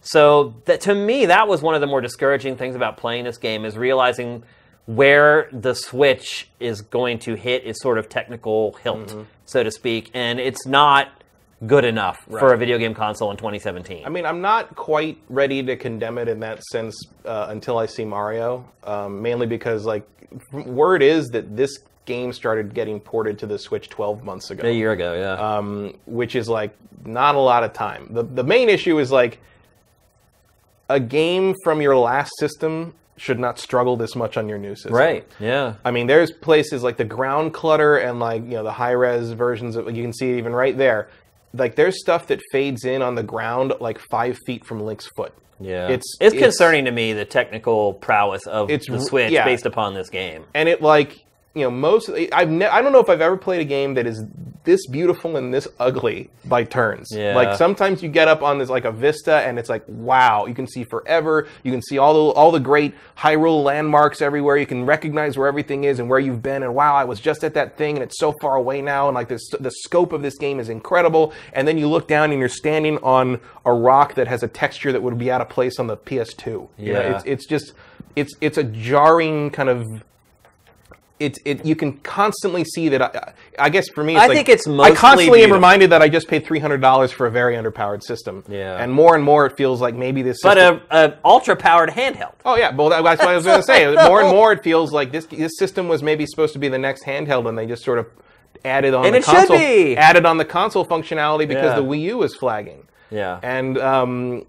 So 0.00 0.54
that, 0.66 0.80
to 0.82 0.94
me, 0.94 1.26
that 1.26 1.48
was 1.48 1.62
one 1.62 1.74
of 1.74 1.80
the 1.80 1.86
more 1.86 2.00
discouraging 2.00 2.56
things 2.56 2.76
about 2.76 2.96
playing 2.96 3.24
this 3.24 3.38
game 3.38 3.64
is 3.64 3.76
realizing 3.76 4.44
where 4.86 5.48
the 5.52 5.74
Switch 5.74 6.48
is 6.58 6.80
going 6.80 7.18
to 7.20 7.34
hit 7.34 7.66
its 7.66 7.82
sort 7.82 7.98
of 7.98 8.08
technical 8.08 8.72
hilt, 8.74 9.08
mm-hmm. 9.08 9.22
So 9.50 9.62
to 9.62 9.70
speak, 9.70 10.10
and 10.14 10.38
it's 10.38 10.66
not 10.66 11.08
good 11.66 11.84
enough 11.84 12.18
for 12.24 12.54
a 12.54 12.56
video 12.56 12.78
game 12.78 12.94
console 12.94 13.30
in 13.30 13.36
2017. 13.36 14.06
I 14.06 14.08
mean, 14.08 14.24
I'm 14.24 14.40
not 14.40 14.74
quite 14.76 15.18
ready 15.28 15.62
to 15.64 15.76
condemn 15.76 16.18
it 16.18 16.28
in 16.28 16.40
that 16.40 16.62
sense 16.64 16.96
uh, 17.24 17.46
until 17.50 17.76
I 17.78 17.86
see 17.86 18.04
Mario. 18.04 18.66
Um, 18.84 19.20
mainly 19.20 19.46
because, 19.46 19.84
like, 19.84 20.08
word 20.52 21.02
is 21.02 21.28
that 21.30 21.56
this 21.56 21.78
game 22.06 22.32
started 22.32 22.74
getting 22.74 22.98
ported 22.98 23.38
to 23.40 23.46
the 23.46 23.58
Switch 23.58 23.88
12 23.88 24.24
months 24.24 24.50
ago. 24.50 24.66
a 24.66 24.72
year 24.72 24.92
ago, 24.92 25.14
yeah. 25.14 25.56
um, 25.56 25.98
which 26.06 26.34
is 26.34 26.48
like 26.48 26.74
not 27.04 27.34
a 27.34 27.40
lot 27.40 27.64
of 27.64 27.72
time. 27.72 28.08
The 28.10 28.22
the 28.22 28.44
main 28.44 28.68
issue 28.68 28.98
is 28.98 29.10
like 29.10 29.38
a 30.88 30.98
game 30.98 31.54
from 31.62 31.80
your 31.80 31.96
last 31.96 32.32
system 32.38 32.94
should 33.20 33.38
not 33.38 33.58
struggle 33.58 33.96
this 33.98 34.16
much 34.16 34.38
on 34.38 34.48
your 34.48 34.56
new 34.56 34.74
system. 34.74 34.94
right, 34.94 35.26
yeah. 35.38 35.74
I 35.84 35.90
mean, 35.90 36.06
there's 36.06 36.30
places 36.32 36.82
like 36.82 36.96
the 36.96 37.04
ground 37.04 37.52
clutter 37.52 37.98
and 37.98 38.18
like 38.18 38.42
you 38.44 38.52
know 38.52 38.62
the 38.64 38.72
high 38.72 38.92
res 38.92 39.32
versions 39.32 39.76
of 39.76 39.94
you 39.94 40.02
can 40.02 40.12
see 40.14 40.30
it 40.32 40.38
even 40.38 40.54
right 40.54 40.76
there. 40.76 41.08
Like 41.52 41.74
there's 41.76 42.00
stuff 42.00 42.28
that 42.28 42.40
fades 42.52 42.84
in 42.84 43.02
on 43.02 43.14
the 43.16 43.22
ground 43.22 43.74
like 43.80 43.98
five 44.10 44.38
feet 44.46 44.64
from 44.64 44.80
Link's 44.80 45.06
foot. 45.16 45.34
Yeah, 45.62 45.86
It's- 45.88 46.02
it's 46.20 46.34
it's- 46.34 46.42
concerning 46.42 46.86
to 46.86 46.90
me 46.90 47.12
the 47.12 47.26
technical 47.26 47.92
prowess 47.92 48.46
of 48.46 48.70
It's 48.70 48.88
the 48.88 49.00
Switch 49.00 49.30
yeah. 49.32 49.44
based 49.44 49.66
upon 49.66 49.92
this 49.92 50.08
game. 50.08 50.44
and 50.54 50.68
it 50.68 50.80
like 50.80 51.22
you 51.54 51.62
know 51.64 51.70
most 51.70 52.08
I've 52.32 52.48
ne- 52.50 52.66
I 52.66 52.80
don't 52.82 52.92
know 52.92 53.00
if 53.00 53.08
I've 53.08 53.20
ever 53.20 53.36
played 53.36 53.60
a 53.60 53.64
game 53.64 53.94
that 53.94 54.06
is 54.06 54.24
this 54.62 54.86
beautiful 54.88 55.36
and 55.38 55.52
this 55.54 55.66
ugly 55.80 56.28
by 56.44 56.62
turns. 56.64 57.08
Yeah. 57.10 57.34
Like 57.34 57.56
sometimes 57.56 58.02
you 58.02 58.10
get 58.10 58.28
up 58.28 58.42
on 58.42 58.58
this 58.58 58.68
like 58.68 58.84
a 58.84 58.92
vista 58.92 59.36
and 59.36 59.58
it's 59.58 59.68
like 59.70 59.82
wow, 59.88 60.44
you 60.46 60.54
can 60.54 60.66
see 60.68 60.84
forever. 60.84 61.48
You 61.64 61.72
can 61.72 61.80
see 61.82 61.96
all 61.98 62.12
the 62.14 62.20
all 62.38 62.52
the 62.52 62.60
great 62.60 62.94
Hyrule 63.18 63.64
landmarks 63.64 64.20
everywhere. 64.22 64.58
You 64.58 64.66
can 64.66 64.84
recognize 64.84 65.36
where 65.38 65.48
everything 65.48 65.84
is 65.84 65.98
and 65.98 66.08
where 66.10 66.18
you've 66.20 66.42
been 66.42 66.62
and 66.62 66.74
wow, 66.74 66.94
I 66.94 67.04
was 67.04 67.20
just 67.20 67.42
at 67.42 67.54
that 67.54 67.76
thing 67.78 67.96
and 67.96 68.04
it's 68.04 68.18
so 68.18 68.32
far 68.40 68.56
away 68.56 68.80
now 68.82 69.08
and 69.08 69.14
like 69.14 69.28
this 69.28 69.48
the 69.58 69.70
scope 69.70 70.12
of 70.12 70.22
this 70.22 70.36
game 70.36 70.60
is 70.60 70.68
incredible. 70.68 71.32
And 71.54 71.66
then 71.66 71.78
you 71.78 71.88
look 71.88 72.06
down 72.06 72.30
and 72.30 72.38
you're 72.38 72.48
standing 72.48 72.98
on 72.98 73.40
a 73.64 73.72
rock 73.72 74.14
that 74.14 74.28
has 74.28 74.42
a 74.42 74.48
texture 74.48 74.92
that 74.92 75.02
would 75.02 75.18
be 75.18 75.30
out 75.32 75.40
of 75.40 75.48
place 75.48 75.78
on 75.80 75.86
the 75.88 75.96
PS2. 75.96 76.46
You 76.46 76.92
know, 76.92 77.00
Yeah. 77.00 77.16
it's 77.16 77.24
it's 77.24 77.46
just 77.46 77.72
it's 78.14 78.34
it's 78.40 78.58
a 78.58 78.64
jarring 78.64 79.50
kind 79.50 79.68
of 79.70 79.86
it's 81.20 81.38
it 81.44 81.64
you 81.64 81.76
can 81.76 81.92
constantly 81.98 82.64
see 82.64 82.88
that 82.88 83.02
I, 83.02 83.32
I 83.58 83.68
guess 83.68 83.88
for 83.90 84.02
me 84.02 84.14
it's 84.16 84.22
I 84.24 84.26
like, 84.26 84.36
think 84.36 84.48
it's 84.48 84.66
I 84.66 84.94
constantly 84.94 85.42
am 85.44 85.52
reminded 85.52 85.90
that 85.90 86.02
I 86.02 86.08
just 86.08 86.26
paid 86.28 86.44
three 86.46 86.58
hundred 86.58 86.80
dollars 86.80 87.12
for 87.12 87.26
a 87.26 87.30
very 87.30 87.54
underpowered 87.56 88.02
system. 88.02 88.42
Yeah. 88.48 88.82
and 88.82 88.92
more 88.92 89.14
and 89.14 89.22
more 89.22 89.46
it 89.46 89.56
feels 89.56 89.80
like 89.80 89.94
maybe 89.94 90.22
this. 90.22 90.38
But 90.42 90.56
system, 90.56 90.80
a, 90.90 91.10
a 91.10 91.18
ultra 91.24 91.54
powered 91.56 91.90
handheld. 91.90 92.32
oh 92.44 92.56
yeah, 92.56 92.74
well 92.74 92.88
that- 92.88 93.04
that's 93.04 93.20
what 93.20 93.28
I 93.30 93.36
was 93.36 93.44
going 93.44 93.60
to 93.60 93.62
say. 93.62 93.94
More 94.08 94.22
and 94.22 94.30
more 94.30 94.52
it 94.52 94.62
feels 94.64 94.92
like 94.92 95.12
this 95.12 95.26
this 95.26 95.52
system 95.58 95.86
was 95.88 96.02
maybe 96.02 96.24
supposed 96.26 96.54
to 96.54 96.58
be 96.58 96.68
the 96.68 96.78
next 96.78 97.04
handheld, 97.04 97.48
and 97.48 97.56
they 97.56 97.66
just 97.66 97.84
sort 97.84 97.98
of 97.98 98.06
added 98.64 98.94
on 98.94 99.04
And 99.06 99.14
the 99.14 99.18
it 99.18 99.24
should 99.24 99.34
console 99.36 99.58
be. 99.58 99.96
added 99.96 100.24
on 100.26 100.38
the 100.38 100.44
console 100.44 100.84
functionality 100.86 101.46
because 101.46 101.70
Yeah. 101.70 101.76
the 101.76 101.82
Wii 101.84 102.00
U 102.02 102.18
was 102.18 102.34
flagging, 102.34 102.86
Yeah. 103.10 103.38
and 103.42 103.76
um 103.78 104.46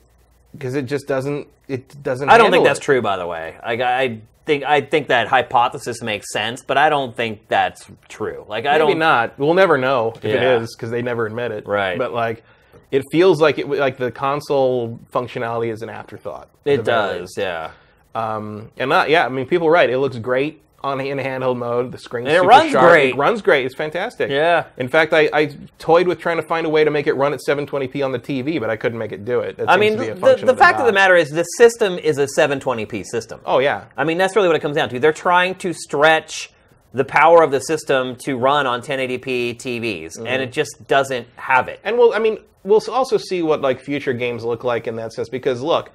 because 0.53 0.75
it 0.75 0.85
just 0.85 1.07
doesn't 1.07 1.47
it 1.67 2.01
doesn't. 2.03 2.29
I 2.29 2.37
don't 2.37 2.51
think 2.51 2.65
that's 2.65 2.79
it. 2.79 2.83
true, 2.83 3.01
by 3.01 3.15
the 3.17 3.25
way. 3.27 3.55
I, 3.63 3.73
I 3.81 4.19
think 4.51 4.63
I 4.65 4.81
think 4.81 5.07
that 5.07 5.27
hypothesis 5.27 6.01
makes 6.01 6.31
sense, 6.31 6.63
but 6.63 6.77
I 6.77 6.89
don't 6.89 7.15
think 7.15 7.47
that's 7.47 7.87
true. 8.09 8.45
Like 8.47 8.65
I 8.65 8.77
Maybe 8.77 8.91
don't. 8.91 8.99
not. 8.99 9.39
We'll 9.39 9.53
never 9.53 9.77
know 9.77 10.13
if 10.15 10.23
Yeah. 10.23 10.31
it 10.35 10.61
is 10.61 10.75
because 10.75 10.91
they 10.91 11.01
never 11.01 11.25
admit 11.25 11.51
it. 11.51 11.65
Right. 11.67 11.97
But 11.97 12.13
like, 12.13 12.43
it 12.91 13.03
feels 13.11 13.39
like 13.41 13.57
it 13.57 13.69
like 13.69 13.97
the 13.97 14.11
console 14.11 14.99
functionality 15.13 15.71
is 15.71 15.81
an 15.81 15.89
afterthought. 15.89 16.49
at 16.65 16.73
It 16.73 16.81
very 16.83 17.19
does, 17.19 17.33
yeah. 17.37 17.71
Um, 18.13 18.71
and 18.77 18.89
not 18.89 19.09
yeah. 19.09 19.25
I 19.25 19.29
mean, 19.29 19.45
people 19.45 19.67
are 19.67 19.71
right. 19.71 19.89
It 19.89 19.97
looks 19.99 20.17
great 20.17 20.61
on 20.83 20.99
in 21.01 21.17
handheld 21.17 21.57
mode. 21.57 21.91
The 21.91 21.97
screen 21.97 22.27
And 22.27 22.35
it 22.35 22.41
runs 22.41 22.71
great. 22.73 23.09
It 23.09 23.15
runs 23.17 23.41
great. 23.41 23.65
It's 23.65 23.75
fantastic. 23.75 24.29
Yeah. 24.29 24.65
In 24.77 24.87
fact, 24.87 25.13
I, 25.13 25.29
I 25.33 25.57
toyed 25.79 26.07
with 26.07 26.19
trying 26.19 26.37
to 26.37 26.43
find 26.43 26.65
a 26.65 26.69
way 26.69 26.83
to 26.83 26.91
make 26.91 27.07
it 27.07 27.13
run 27.13 27.33
at 27.33 27.39
720p 27.47 28.03
on 28.03 28.11
the 28.11 28.19
TV, 28.19 28.59
but 28.59 28.69
I 28.69 28.75
couldn't 28.75 28.97
make 28.99 29.11
it 29.11 29.25
do 29.25 29.39
it. 29.39 29.57
That 29.57 29.69
I 29.69 29.77
mean, 29.77 29.93
to 29.93 29.99
be 29.99 30.07
a 30.09 30.15
the, 30.15 30.21
function 30.21 30.47
the 30.47 30.55
fact 30.55 30.79
of 30.79 30.85
the 30.85 30.93
matter 30.93 31.15
is, 31.15 31.29
the 31.29 31.43
system 31.43 31.97
is 31.97 32.17
a 32.17 32.25
720p 32.37 33.05
system. 33.05 33.39
Oh 33.45 33.59
yeah. 33.59 33.85
I 33.97 34.03
mean, 34.03 34.17
that's 34.17 34.35
really 34.35 34.47
what 34.47 34.55
it 34.55 34.61
comes 34.61 34.75
down 34.75 34.89
to. 34.89 34.99
They're 34.99 35.13
trying 35.13 35.55
to 35.55 35.73
stretch 35.73 36.51
the 36.93 37.05
power 37.05 37.41
of 37.41 37.51
the 37.51 37.59
system 37.61 38.17
to 38.17 38.37
run 38.37 38.67
on 38.67 38.81
1080p 38.81 39.55
TVs, 39.55 40.17
Mm-hmm. 40.17 40.27
and 40.27 40.41
it 40.41 40.51
just 40.51 40.87
doesn't 40.87 41.27
have 41.37 41.67
it. 41.69 41.79
And 41.83 41.97
we'll, 41.97 42.13
I 42.13 42.19
mean, 42.19 42.37
we'll 42.63 42.81
also 42.91 43.17
see 43.17 43.41
what 43.41 43.61
like 43.61 43.79
future 43.81 44.13
games 44.13 44.43
look 44.43 44.63
like 44.63 44.87
in 44.87 44.95
that 44.97 45.13
sense. 45.13 45.29
Because 45.29 45.61
look, 45.61 45.91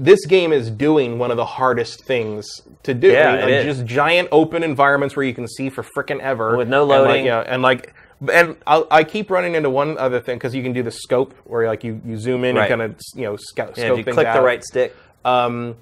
this 0.00 0.24
game 0.26 0.52
is 0.52 0.70
doing 0.70 1.18
one 1.18 1.30
of 1.32 1.36
the 1.36 1.44
hardest 1.44 2.04
things 2.04 2.46
to 2.84 2.94
do. 2.94 3.08
Yeah, 3.08 3.32
mean, 3.32 3.38
it 3.40 3.42
like, 3.42 3.50
is. 3.66 3.76
just 3.76 3.84
giant 3.86 4.28
open 4.30 4.62
environments 4.62 5.16
where 5.16 5.26
you 5.26 5.34
can 5.34 5.48
see 5.48 5.68
for 5.68 5.82
frickin' 5.82 6.20
ever 6.20 6.56
With 6.56 6.68
no 6.68 6.82
And, 6.82 6.88
like, 6.90 6.98
loading. 7.08 7.26
yeah, 7.26 7.40
and 7.40 7.62
like. 7.62 7.92
And 8.32 8.56
I 8.66 9.04
keep 9.04 9.30
running 9.30 9.54
into 9.54 9.70
one 9.70 9.96
other 9.96 10.18
thing 10.18 10.38
because 10.38 10.52
you 10.52 10.62
can 10.62 10.72
do 10.72 10.82
the 10.82 10.90
scope 10.90 11.34
where 11.44 11.68
like 11.68 11.84
you, 11.84 12.00
you 12.04 12.16
zoom 12.16 12.42
in 12.44 12.56
Right. 12.56 12.68
and 12.70 12.80
kind 12.80 12.92
of 12.92 13.00
you 13.14 13.22
know 13.24 13.36
scout, 13.36 13.76
Yeah, 13.76 13.84
scope 13.86 13.98
if 14.00 14.06
you 14.08 14.12
click 14.12 14.32
the 14.32 14.40
right 14.42 14.62
stick. 14.64 14.96
um, 15.24 15.76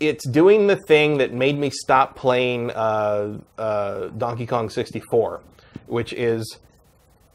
it's 0.00 0.26
doing 0.28 0.66
the 0.66 0.76
thing 0.76 1.18
that 1.18 1.32
made 1.32 1.58
me 1.58 1.70
stop 1.70 2.16
playing 2.16 2.70
uh, 2.72 3.38
uh, 3.58 4.08
Donkey 4.18 4.46
Kong 4.46 4.68
64, 4.70 5.40
which 5.86 6.12
is 6.12 6.58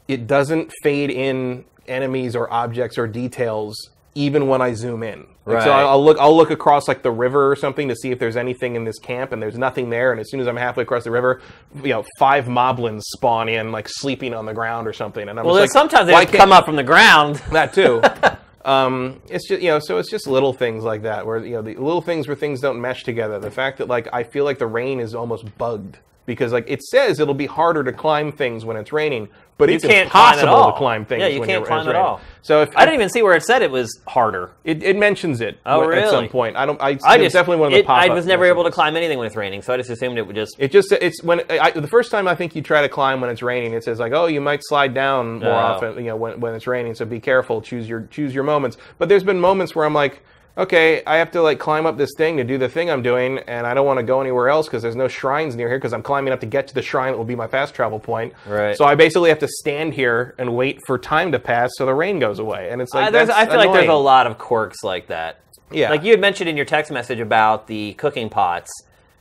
it 0.06 0.26
doesn't 0.26 0.72
fade 0.82 1.10
in 1.10 1.64
enemies 1.86 2.34
or 2.36 2.50
objects 2.52 2.96
or 2.98 3.06
details 3.06 3.74
even 4.18 4.48
when 4.48 4.60
I 4.60 4.74
zoom 4.74 5.04
in. 5.04 5.26
Like, 5.46 5.62
So 5.62 5.70
I'll 5.70 6.04
look, 6.04 6.18
I'll 6.18 6.36
look 6.36 6.50
across 6.50 6.88
like 6.88 7.02
the 7.02 7.10
river 7.10 7.50
or 7.50 7.54
something 7.54 7.88
to 7.88 7.94
see 7.94 8.10
if 8.10 8.18
there's 8.18 8.36
anything 8.36 8.74
in 8.74 8.82
this 8.82 8.98
camp, 8.98 9.30
and 9.30 9.40
there's 9.40 9.56
nothing 9.56 9.90
there. 9.90 10.10
And 10.10 10.20
as 10.20 10.28
soon 10.28 10.40
as 10.40 10.48
I'm 10.48 10.56
halfway 10.56 10.82
across 10.82 11.04
the 11.04 11.12
river, 11.12 11.40
you 11.76 11.90
know, 11.90 12.04
five 12.18 12.46
moblins 12.46 13.02
spawn 13.02 13.48
in, 13.48 13.70
like 13.70 13.88
sleeping 13.88 14.34
on 14.34 14.44
the 14.44 14.52
ground 14.52 14.88
or 14.88 14.92
something. 14.92 15.28
And 15.28 15.38
I'm 15.38 15.46
Well, 15.46 15.54
just 15.54 15.74
like, 15.74 15.90
sometimes 15.90 16.08
they 16.08 16.36
come 16.36 16.52
up 16.52 16.66
from 16.66 16.74
the 16.74 16.82
ground. 16.82 17.36
that 17.52 17.72
too. 17.72 18.02
um, 18.68 19.22
it's 19.28 19.48
just 19.48 19.62
you 19.62 19.68
know, 19.68 19.78
so 19.78 19.98
it's 19.98 20.10
just 20.10 20.26
little 20.26 20.52
things 20.52 20.82
like 20.82 21.02
that 21.02 21.24
where 21.24 21.38
you 21.38 21.52
know 21.52 21.62
the 21.62 21.76
little 21.76 22.02
things 22.02 22.26
where 22.26 22.36
things 22.36 22.60
don't 22.60 22.80
mesh 22.80 23.04
together. 23.04 23.38
The 23.38 23.52
fact 23.52 23.78
that 23.78 23.86
like 23.86 24.08
I 24.12 24.24
feel 24.24 24.44
like 24.44 24.58
the 24.58 24.66
rain 24.66 24.98
is 24.98 25.14
almost 25.14 25.56
bugged 25.56 25.98
because 26.28 26.52
like 26.52 26.66
it 26.68 26.82
says 26.82 27.18
it'll 27.18 27.34
be 27.34 27.46
harder 27.46 27.82
to 27.82 27.92
climb 27.92 28.30
things 28.30 28.64
when 28.64 28.76
it's 28.76 28.92
raining, 28.92 29.28
but 29.56 29.70
it's 29.70 29.82
can't 29.84 30.10
climb 30.10 30.34
at 30.34 30.38
impossible 30.40 30.54
all. 30.54 30.72
to 30.72 30.78
climb 30.78 31.04
things. 31.06 31.20
Yeah, 31.22 31.26
you 31.28 31.40
when 31.40 31.48
can't 31.48 31.64
climb 31.64 31.88
at 31.88 31.96
all. 31.96 32.20
So 32.42 32.60
if 32.62 32.68
I 32.76 32.84
didn't 32.84 32.96
even 32.96 33.08
see 33.08 33.22
where 33.22 33.34
it 33.34 33.42
said 33.42 33.62
it 33.62 33.70
was 33.70 33.98
harder. 34.06 34.52
it, 34.62 34.82
it 34.82 34.96
mentions 34.96 35.40
it 35.40 35.58
Oh, 35.66 35.90
at 35.90 36.04
some 36.10 36.14
really? 36.16 36.28
point. 36.28 36.56
I 36.56 36.66
don't. 36.66 36.80
I, 36.80 36.88
I 36.88 36.90
it's 36.90 37.04
just 37.04 37.32
definitely 37.32 37.60
one 37.62 37.72
of 37.72 37.76
the 37.78 37.82
pop. 37.82 37.98
I 37.98 38.10
was 38.10 38.26
never 38.26 38.44
able 38.44 38.62
to 38.64 38.70
climb 38.70 38.94
anything 38.96 39.16
when 39.18 39.26
it's 39.26 39.36
raining, 39.36 39.62
so 39.62 39.72
I 39.72 39.78
just 39.78 39.90
assumed 39.90 40.18
it 40.18 40.26
would 40.26 40.36
just. 40.36 40.54
It 40.58 40.70
just 40.70 40.92
it's 40.92 41.22
when 41.22 41.40
I, 41.50 41.70
the 41.70 41.88
first 41.88 42.10
time 42.10 42.28
I 42.28 42.34
think 42.34 42.54
you 42.54 42.60
try 42.62 42.82
to 42.82 42.88
climb 42.90 43.20
when 43.22 43.30
it's 43.30 43.42
raining, 43.42 43.72
it 43.72 43.82
says 43.82 43.98
like, 43.98 44.12
oh, 44.12 44.26
you 44.26 44.40
might 44.42 44.60
slide 44.62 44.92
down 44.94 45.40
more 45.40 45.48
Oh. 45.48 45.56
often, 45.56 45.96
you 45.96 46.04
know, 46.10 46.16
when, 46.16 46.38
when 46.40 46.54
it's 46.54 46.66
raining. 46.66 46.94
So 46.94 47.04
be 47.06 47.18
careful. 47.20 47.62
Choose 47.62 47.88
your 47.88 48.02
choose 48.10 48.34
your 48.34 48.44
moments. 48.44 48.76
But 48.98 49.08
there's 49.08 49.24
been 49.24 49.40
moments 49.40 49.74
where 49.74 49.86
I'm 49.86 49.94
like, 49.94 50.22
okay, 50.58 51.02
I 51.06 51.16
have 51.16 51.30
to 51.30 51.42
like 51.42 51.58
climb 51.58 51.86
up 51.86 51.96
this 51.96 52.10
thing 52.16 52.36
to 52.36 52.44
do 52.44 52.58
the 52.58 52.68
thing 52.68 52.90
I'm 52.90 53.02
doing, 53.02 53.38
and 53.38 53.66
I 53.66 53.72
don't 53.74 53.86
want 53.86 53.98
to 53.98 54.02
go 54.02 54.20
anywhere 54.20 54.48
else 54.48 54.66
because 54.66 54.82
there's 54.82 54.96
no 54.96 55.08
shrines 55.08 55.54
near 55.54 55.68
here 55.68 55.78
because 55.78 55.92
I'm 55.92 56.02
climbing 56.02 56.32
up 56.32 56.40
to 56.40 56.46
get 56.46 56.66
to 56.68 56.74
the 56.74 56.82
shrine 56.82 57.12
that 57.12 57.18
will 57.18 57.24
be 57.24 57.36
my 57.36 57.46
fast 57.46 57.74
travel 57.74 58.00
point. 58.00 58.34
Right. 58.46 58.76
So 58.76 58.84
I 58.84 58.96
basically 58.96 59.30
have 59.30 59.38
to 59.38 59.48
stand 59.48 59.94
here 59.94 60.34
and 60.38 60.54
wait 60.54 60.80
for 60.86 60.98
time 60.98 61.32
to 61.32 61.38
pass 61.38 61.70
so 61.76 61.86
the 61.86 61.94
rain 61.94 62.18
goes 62.18 62.40
away, 62.40 62.70
and 62.70 62.82
it's 62.82 62.92
like 62.92 63.06
I, 63.06 63.10
that's 63.10 63.30
I 63.30 63.46
feel 63.46 63.56
like 63.56 63.72
there's 63.72 63.88
a 63.88 63.94
lot 63.94 64.26
of 64.26 64.36
quirks 64.36 64.82
like 64.82 65.06
that. 65.06 65.40
Yeah. 65.70 65.90
Like 65.90 66.02
you 66.02 66.10
had 66.10 66.20
mentioned 66.20 66.50
in 66.50 66.56
your 66.56 66.66
text 66.66 66.90
message 66.90 67.20
about 67.20 67.66
the 67.66 67.94
cooking 67.94 68.28
pots 68.28 68.70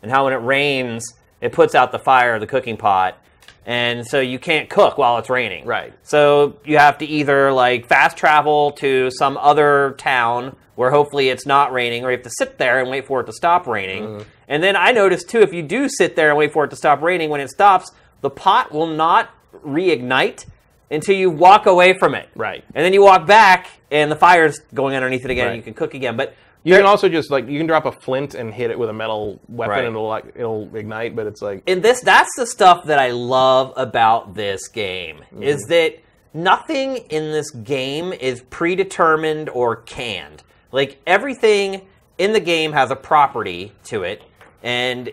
and 0.02 0.12
how 0.12 0.26
when 0.26 0.34
it 0.34 0.38
rains, 0.38 1.13
it 1.41 1.52
puts 1.52 1.76
out 1.76 1.91
the 1.91 2.00
fire 2.00 2.36
of 2.36 2.41
the 2.41 2.47
cooking 2.47 2.78
pot. 2.78 3.21
And 3.67 4.08
so 4.08 4.21
you 4.21 4.39
can't 4.39 4.69
cook 4.69 4.97
while 4.97 5.17
it's 5.17 5.30
raining. 5.30 5.65
Right. 5.65 5.93
So 6.01 6.58
you 6.63 6.77
have 6.77 6.99
to 6.99 7.06
either 7.06 7.51
like 7.51 7.88
fast 7.88 8.15
travel 8.15 8.71
to 8.77 9.12
some 9.12 9.38
other 9.38 9.93
town 9.97 10.56
where 10.75 10.89
hopefully 10.89 11.27
it's 11.27 11.45
not 11.45 11.73
raining, 11.73 12.06
or 12.06 12.12
you 12.12 12.17
have 12.17 12.23
to 12.23 12.32
sit 12.38 12.58
there 12.58 12.80
and 12.80 12.89
wait 12.89 13.06
for 13.06 13.19
it 13.19 13.25
to 13.25 13.34
stop 13.34 13.67
raining. 13.67 14.03
Mm-hmm. 14.03 14.30
And 14.47 14.63
then 14.63 14.77
I 14.77 14.91
noticed 14.91 15.27
too, 15.27 15.41
if 15.41 15.51
you 15.51 15.63
do 15.63 15.89
sit 15.89 16.15
there 16.15 16.30
and 16.30 16.38
wait 16.38 16.53
for 16.53 16.63
it 16.63 16.69
to 16.69 16.77
stop 16.77 17.01
raining, 17.01 17.30
when 17.30 17.41
it 17.41 17.49
stops, 17.49 17.91
the 18.21 18.30
pot 18.30 18.71
will 18.71 18.88
not 18.88 19.32
reignite 19.65 20.45
until 20.89 21.15
you 21.15 21.30
walk 21.30 21.65
away 21.65 21.97
from 21.97 22.15
it. 22.15 22.30
Right. 22.36 22.63
And 22.73 22.86
then 22.86 22.93
you 22.93 23.01
walk 23.01 23.27
back, 23.27 23.67
and 23.91 24.10
the 24.10 24.15
fire's 24.15 24.60
going 24.73 24.95
underneath 24.95 25.25
it 25.25 25.32
again. 25.32 25.47
Right. 25.47 25.53
And 25.53 25.58
you 25.58 25.63
can 25.63 25.73
cook 25.73 25.93
again. 25.93 26.15
But 26.15 26.36
You 26.63 26.76
can 26.76 26.86
also 26.86 27.08
just 27.08 27.32
like 27.32 27.48
you 27.48 27.58
can 27.58 27.67
drop 27.67 27.86
a 27.86 27.91
flint 27.91 28.36
and 28.36 28.54
hit 28.54 28.72
it 28.72 28.78
with 28.80 28.89
a 28.89 28.93
metal 28.93 29.39
weapon 29.48 29.72
Right. 29.72 29.86
and 29.86 29.96
it'll 29.96 30.08
like 30.08 30.34
it'll 30.36 30.76
ignite, 30.76 31.15
but 31.15 31.28
it's 31.28 31.41
like 31.41 31.63
in 31.65 31.82
this, 31.82 32.02
that's 32.02 32.32
the 32.38 32.46
stuff 32.46 32.86
that 32.86 33.00
I 33.00 33.12
love 33.12 33.74
about 33.78 34.34
this 34.34 34.67
game 34.67 35.24
is 35.39 35.65
mm. 35.65 35.70
that 35.70 36.00
nothing 36.34 36.98
in 36.98 37.32
this 37.32 37.52
game 37.52 38.12
is 38.12 38.41
predetermined 38.50 39.50
or 39.50 39.78
canned. 39.78 40.43
Like 40.72 41.00
everything 41.08 41.88
in 42.17 42.34
the 42.34 42.39
game 42.39 42.74
has 42.74 42.91
a 42.91 42.96
property 42.96 43.72
to 43.86 44.04
it, 44.04 44.22
and 44.62 45.12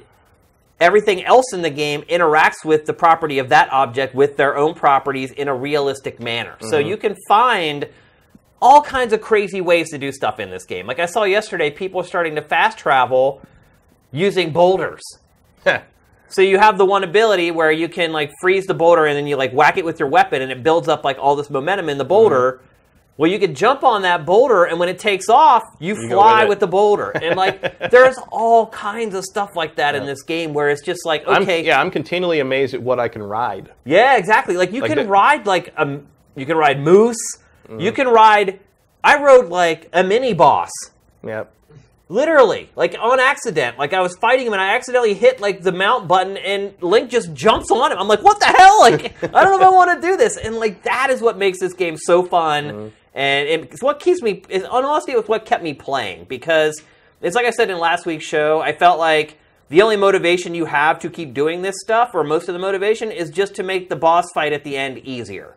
everything 0.81 1.25
else 1.25 1.53
in 1.53 1.63
the 1.63 1.71
game 1.71 2.03
interacts 2.03 2.65
with 2.65 2.87
the 2.87 2.93
property 2.93 3.39
of 3.39 3.51
that 3.51 3.73
object 3.73 4.15
with 4.15 4.37
their 4.37 4.57
own 4.57 4.75
properties 4.75 5.31
in 5.31 5.49
a 5.49 5.55
realistic 5.55 6.19
manner. 6.21 6.57
So 6.61 6.79
mm-hmm. 6.79 6.89
you 6.89 6.97
can 6.97 7.17
find 7.29 7.89
all 8.63 8.81
kinds 8.83 9.13
of 9.13 9.21
crazy 9.21 9.61
ways 9.61 9.91
to 9.91 9.99
do 9.99 10.11
stuff 10.13 10.41
in 10.41 10.51
this 10.51 10.65
game. 10.65 10.87
Like 10.87 10.99
I 10.99 11.07
saw 11.07 11.25
yesterday, 11.25 11.71
people 11.71 12.01
are 12.01 12.05
starting 12.05 12.35
to 12.37 12.43
fast 12.43 12.79
travel 12.79 13.43
using 14.13 14.53
boulders. 14.53 15.03
So 16.29 16.43
you 16.43 16.59
have 16.59 16.79
the 16.79 16.85
one 16.87 17.05
ability 17.05 17.51
where 17.51 17.71
you 17.71 17.89
can 17.89 18.11
like 18.13 18.33
freeze 18.41 18.67
the 18.67 18.75
boulder 18.75 19.07
and 19.07 19.17
then 19.17 19.27
you 19.27 19.37
like 19.37 19.53
whack 19.53 19.77
it 19.77 19.85
with 19.85 20.01
your 20.01 20.09
weapon 20.09 20.43
and 20.43 20.51
it 20.51 20.63
builds 20.63 20.89
up 20.89 21.05
like 21.05 21.17
all 21.19 21.37
this 21.37 21.49
momentum 21.51 21.89
in 21.89 21.99
the 21.99 22.05
boulder. 22.05 22.53
Mm-hmm. 22.53 22.67
Well, 23.17 23.31
you 23.31 23.39
could 23.39 23.55
jump 23.55 23.85
on 23.85 24.03
that 24.03 24.27
boulder 24.27 24.65
and 24.65 24.81
when 24.81 24.89
it 24.89 24.99
takes 24.99 25.29
off, 25.29 25.63
you, 25.79 25.95
go 25.95 26.09
fly 26.09 26.43
with 26.45 26.49
with, 26.49 26.61
the 26.61 26.67
boulder. 26.67 27.11
And 27.23 27.37
like 27.37 27.91
there's 27.91 28.17
all 28.33 28.67
kinds 28.69 29.15
of 29.15 29.25
stuff 29.25 29.51
like 29.55 29.77
that 29.77 29.95
in 29.95 30.07
this 30.07 30.23
game 30.23 30.53
where 30.55 30.71
it's 30.71 30.83
just 30.83 31.07
like 31.07 31.23
I'm, 31.29 31.43
okay, 31.43 31.65
yeah, 31.65 31.81
I'm 31.81 31.91
continually 31.93 32.41
amazed 32.41 32.75
at 32.75 32.83
what 32.83 32.99
I 32.99 33.07
can 33.09 33.23
ride. 33.23 33.71
yeah, 33.85 34.17
exactly. 34.17 34.57
Like 34.57 34.73
you 34.73 34.81
Like 34.81 34.89
can 34.93 34.99
the- 35.05 35.07
ride 35.07 35.47
like 35.47 35.73
a 35.77 36.01
you 36.35 36.47
can 36.47 36.57
ride 36.57 36.81
moose. 36.81 37.39
You 37.69 37.93
mm. 37.93 37.95
can 37.95 38.09
ride. 38.09 38.61
I 39.03 39.23
rode 39.23 39.49
like 39.49 39.89
a 39.93 40.03
mini 40.03 40.35
boss. 40.35 40.71
Yep. 41.23 41.53
Literally, 42.09 42.71
like 42.77 42.97
on 43.01 43.19
accident. 43.19 43.79
Like 43.79 43.93
I 43.93 44.01
was 44.01 44.15
fighting 44.17 44.47
him 44.47 44.53
and 44.53 44.61
I 44.61 44.75
accidentally 44.75 45.15
hit 45.15 45.41
like 45.41 45.63
the 45.63 45.73
mount 45.73 46.07
button 46.07 46.37
and 46.37 46.75
Link 46.83 47.11
just 47.11 47.33
jumps 47.33 47.71
on 47.71 47.93
him. 47.93 47.99
I'm 47.99 48.09
like, 48.09 48.23
what 48.23 48.39
the 48.41 48.47
hell? 48.47 48.81
Like, 48.81 49.23
I 49.35 49.43
don't 49.43 49.53
know 49.53 49.57
if 49.57 49.63
I 49.63 49.71
want 49.71 50.01
to 50.01 50.07
do 50.07 50.17
this. 50.17 50.37
And 50.37 50.57
like 50.57 50.83
that 50.83 51.09
is 51.11 51.23
what 51.23 51.39
makes 51.39 51.61
this 51.61 51.73
game 51.73 51.97
so 51.97 52.23
fun. 52.23 52.65
Mm. 52.65 52.93
And 53.15 53.49
it's 53.49 53.83
what 53.83 54.01
keeps 54.01 54.21
me, 54.21 54.43
on 54.71 54.85
honesty, 54.85 55.13
it's 55.13 55.29
what 55.29 55.47
kept 55.47 55.63
me 55.63 55.73
playing. 55.73 56.25
Because 56.25 56.83
it's 57.23 57.35
like 57.35 57.47
I 57.47 57.51
said 57.51 57.71
in 57.71 57.79
last 57.79 58.05
week's 58.05 58.25
show, 58.25 58.61
I 58.61 58.73
felt 58.73 58.99
like 58.99 59.39
the 59.75 59.83
only 59.83 59.97
motivation 59.97 60.55
you 60.55 60.67
have 60.67 61.01
to 61.01 61.11
keep 61.11 61.35
doing 61.35 61.63
this 61.63 61.75
stuff, 61.81 62.13
or 62.15 62.23
most 62.23 62.49
of 62.49 62.53
the 62.53 62.61
motivation, 62.61 63.11
is 63.11 63.29
just 63.29 63.57
to 63.57 63.65
make 63.65 63.89
the 63.89 63.97
boss 63.97 64.25
fight 64.33 64.53
at 64.53 64.63
the 64.63 64.77
end 64.77 64.99
easier. 64.99 65.57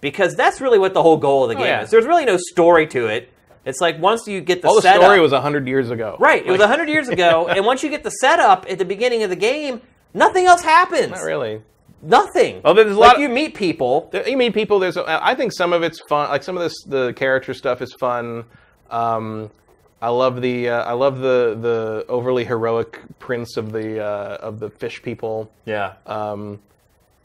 Because 0.00 0.34
that's 0.34 0.62
really 0.62 0.78
what 0.78 0.94
the 0.94 1.02
whole 1.02 1.18
goal 1.18 1.44
of 1.44 1.50
the 1.50 1.56
game 1.56 1.66
yeah. 1.66 1.82
is. 1.82 1.90
There's 1.90 2.06
really 2.06 2.24
no 2.24 2.38
story 2.38 2.86
to 2.86 3.08
it. 3.08 3.30
It's 3.66 3.78
like 3.82 4.00
once 4.00 4.26
you 4.26 4.40
get 4.40 4.62
the 4.62 4.68
setup. 4.68 4.70
All 4.70 4.76
the 4.76 4.82
setup, 4.82 5.02
story 5.02 5.20
was 5.20 5.32
hundred 5.32 5.68
years 5.68 5.90
ago. 5.90 6.16
Right. 6.18 6.42
It 6.44 6.50
was 6.50 6.60
100 6.60 6.88
years 6.88 7.08
ago. 7.08 7.48
and 7.54 7.66
once 7.66 7.82
you 7.82 7.90
get 7.90 8.02
the 8.02 8.10
setup 8.10 8.64
at 8.70 8.78
the 8.78 8.86
beginning 8.86 9.24
of 9.24 9.28
the 9.28 9.36
game, 9.36 9.82
nothing 10.14 10.46
else 10.46 10.62
happens. 10.62 11.10
Not 11.10 11.24
really. 11.24 11.60
Nothing. 12.00 12.62
Oh, 12.64 12.72
there's 12.72 12.96
a 12.96 12.98
like 12.98 13.18
lot- 13.18 13.20
you 13.20 13.28
meet 13.28 13.54
people. 13.54 14.08
There- 14.10 14.26
You 14.26 14.38
meet 14.38 14.54
people? 14.54 14.78
There's. 14.78 14.96
I 14.96 15.34
think 15.34 15.52
some 15.52 15.74
of 15.74 15.82
it's 15.82 16.00
fun. 16.08 16.30
Like 16.30 16.42
some 16.42 16.56
of 16.56 16.62
this, 16.62 16.74
the 16.86 17.12
character 17.12 17.52
stuff 17.52 17.82
is 17.82 17.92
fun. 18.00 18.44
Um, 18.90 19.50
I 20.02 20.08
love 20.08 20.40
the. 20.40 20.68
Uh, 20.70 20.82
I 20.84 20.92
love 20.92 21.18
the 21.18 21.56
the 21.60 22.06
overly 22.08 22.44
heroic 22.44 23.00
prince 23.18 23.56
of 23.56 23.72
the 23.72 24.02
uh, 24.04 24.36
of 24.40 24.58
the 24.58 24.70
fish 24.70 25.02
people. 25.02 25.50
Yeah. 25.66 25.94
Um, 26.06 26.60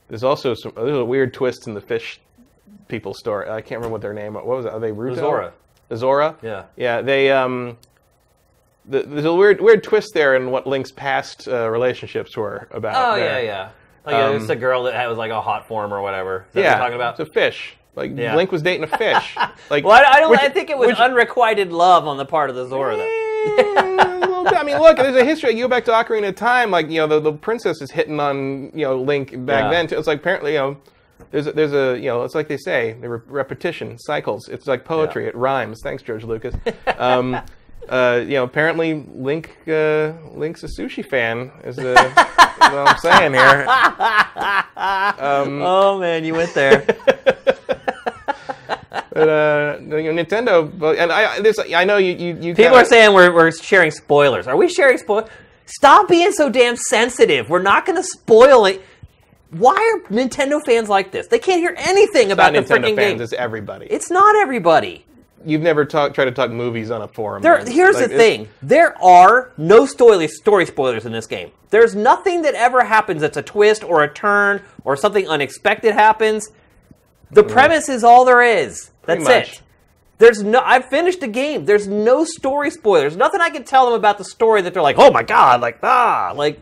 there's 0.09 0.23
also 0.23 0.53
some. 0.53 0.73
There's 0.75 0.97
a 0.97 1.05
weird 1.05 1.33
twist 1.33 1.67
in 1.67 1.73
the 1.73 1.81
fish 1.81 2.19
people 2.87 3.13
story. 3.13 3.49
I 3.49 3.61
can't 3.61 3.79
remember 3.79 3.93
what 3.93 4.01
their 4.01 4.13
name. 4.13 4.33
What 4.33 4.45
was 4.45 4.65
it? 4.65 4.73
Are 4.73 4.79
they 4.79 4.91
Ruto? 4.91 5.13
Azora. 5.13 5.53
Azora. 5.89 6.35
Yeah. 6.41 6.65
Yeah. 6.75 7.01
They. 7.01 7.31
Um, 7.31 7.77
the, 8.87 9.03
there's 9.03 9.25
a 9.25 9.33
weird 9.33 9.61
weird 9.61 9.81
twist 9.83 10.09
there 10.13 10.35
in 10.35 10.51
what 10.51 10.67
Link's 10.67 10.91
past 10.91 11.47
uh, 11.47 11.69
relationships 11.69 12.35
were 12.37 12.67
about. 12.71 12.93
oh, 12.95 13.15
there. 13.19 13.41
yeah, 13.41 13.45
yeah. 13.45 13.69
Like, 14.05 14.15
Um, 14.15 14.35
it's 14.35 14.49
a 14.49 14.55
girl 14.55 14.83
that 14.83 15.07
was 15.07 15.17
like 15.17 15.31
a 15.31 15.41
hot 15.41 15.67
form 15.67 15.91
or 15.93 16.01
whatever. 16.01 16.45
Is 16.53 16.57
Yeah, 16.61 16.71
you're 16.71 16.77
talking 16.79 16.95
about? 16.95 17.19
it's 17.19 17.27
a 17.29 17.33
fish. 17.33 17.75
Like 17.95 18.17
Yeah. 18.17 18.35
Link 18.35 18.51
was 18.51 18.61
dating 18.61 18.83
a 18.83 18.97
fish. 18.97 19.35
Like, 19.69 19.83
well, 19.83 19.93
I, 19.93 20.17
I 20.17 20.19
don't. 20.19 20.29
which- 20.29 20.39
I 20.41 20.49
think 20.49 20.69
it 20.69 20.77
was 20.77 20.87
which- 20.89 20.97
unrequited 20.99 21.71
love 21.71 22.07
on 22.07 22.17
the 22.17 22.25
part 22.25 22.49
of 22.51 22.55
the 22.55 22.67
Zora. 22.67 22.97
Though. 22.97 23.03
A 23.47 24.19
little 24.19 24.43
bit. 24.43 24.53
I 24.53 24.63
mean, 24.63 24.77
look, 24.79 24.97
there's 24.97 25.15
a 25.15 25.23
history. 25.25 25.55
You 25.55 25.63
go 25.63 25.67
back 25.67 25.85
to 25.85 25.91
Ocarina 25.91 26.29
of 26.29 26.35
Time, 26.35 26.69
like 26.71 26.89
you 26.89 26.97
know, 26.99 27.07
the, 27.07 27.19
the 27.19 27.33
princess 27.33 27.81
is 27.81 27.89
hitting 27.91 28.19
on 28.19 28.71
you 28.75 28.85
know 28.85 28.99
Link 29.01 29.29
back 29.45 29.63
Yeah. 29.65 29.69
then. 29.71 29.87
Too. 29.87 29.97
It's 29.97 30.07
like 30.07 30.19
apparently 30.19 30.53
you 30.53 30.59
know. 30.59 30.77
There's 31.31 31.47
a, 31.47 31.51
there's 31.53 31.73
a 31.73 31.97
you 31.99 32.07
know 32.09 32.23
it's 32.23 32.35
like 32.35 32.47
they 32.47 32.57
say 32.57 32.93
the 33.01 33.09
re- 33.09 33.19
repetition 33.27 33.97
cycles 33.97 34.47
it's 34.49 34.67
like 34.67 34.83
poetry 34.85 35.23
Yeah. 35.23 35.29
it 35.29 35.35
rhymes 35.35 35.79
thanks 35.81 36.03
George 36.03 36.23
Lucas 36.23 36.53
um, 36.97 37.35
uh, 37.89 38.19
you 38.21 38.33
know 38.33 38.43
apparently 38.43 39.05
Link 39.13 39.57
uh, 39.67 40.11
Link's 40.33 40.63
a 40.63 40.67
sushi 40.67 41.03
fan 41.05 41.51
is, 41.63 41.77
is 41.77 41.95
what 41.95 42.59
I'm 42.59 42.97
saying 42.97 43.33
here 43.33 43.65
um, 44.77 45.61
Oh 45.61 45.97
man, 45.99 46.23
you 46.25 46.33
went 46.35 46.53
there. 46.53 46.85
But, 49.15 49.29
uh, 49.29 49.77
Nintendo 49.79 50.69
and 50.99 51.11
I 51.11 51.39
this 51.39 51.57
I 51.73 51.83
know 51.85 51.97
you 51.97 52.11
you, 52.13 52.27
you 52.35 52.53
People 52.53 52.65
kinda- 52.65 52.77
are 52.77 52.85
saying 52.85 53.13
we're, 53.13 53.33
we're 53.33 53.51
sharing 53.51 53.89
spoilers. 53.91 54.45
Are 54.47 54.55
we 54.57 54.67
sharing 54.69 54.97
spoilers? 54.97 55.29
Stop 55.65 56.07
being 56.09 56.31
so 56.31 56.49
damn 56.49 56.75
sensitive. 56.75 57.49
We're 57.49 57.61
not 57.63 57.85
going 57.87 57.95
to 57.97 58.03
spoil 58.03 58.65
it. 58.65 58.83
Why 59.49 59.73
are 59.73 60.09
Nintendo 60.13 60.63
fans 60.63 60.89
like 60.89 61.11
this? 61.11 61.27
They 61.27 61.39
can't 61.39 61.59
hear 61.59 61.73
anything 61.77 62.31
about 62.31 62.53
not 62.53 62.67
the 62.67 62.73
Nintendo 62.75 62.83
freaking 62.89 62.95
fans 62.95 63.13
game. 63.13 63.21
it's 63.21 63.33
everybody 63.33 63.85
It's 63.87 64.11
not 64.11 64.35
everybody. 64.35 65.05
you've 65.45 65.61
never 65.61 65.85
talk, 65.85 66.13
tried 66.13 66.25
to 66.25 66.31
talk 66.31 66.51
movies 66.51 66.91
on 66.91 67.01
a 67.01 67.07
forum. 67.07 67.41
There, 67.41 67.63
here's 67.65 67.95
Like, 67.95 68.09
the 68.09 68.17
thing: 68.17 68.47
there 68.61 68.95
are 69.01 69.51
no 69.57 69.85
story 69.85 70.27
story 70.27 70.65
spoilers 70.65 71.05
in 71.05 71.11
this 71.13 71.25
game. 71.25 71.51
There's 71.69 71.95
nothing 71.95 72.41
that 72.43 72.53
ever 72.53 72.83
happens 72.83 73.21
that's 73.21 73.37
a 73.37 73.41
twist 73.43 73.83
or 73.83 74.03
a 74.03 74.13
turn 74.13 74.61
or 74.83 74.95
something 74.95 75.27
unexpected 75.27 75.93
happens. 75.93 76.49
The 77.35 77.43
premise 77.43 77.89
is 77.89 78.03
all 78.03 78.25
there 78.25 78.41
is. 78.41 78.91
That's. 79.05 79.23
Much. 79.23 79.51
it. 79.53 79.61
There's 80.17 80.41
no. 80.43 80.61
I've 80.63 80.85
finished 80.85 81.19
the 81.19 81.27
game. 81.27 81.65
There's 81.65 81.87
no 81.87 82.23
story 82.23 82.71
spoilers. 82.71 83.15
Nothing 83.17 83.41
I 83.41 83.49
can 83.49 83.63
tell 83.63 83.85
them 83.85 83.93
about 83.95 84.17
the 84.17 84.23
story 84.23 84.61
that 84.61 84.73
they're 84.73 84.81
like, 84.81 84.95
oh 84.97 85.11
my 85.11 85.23
god, 85.23 85.61
like 85.61 85.79
ah, 85.83 86.33
like. 86.35 86.59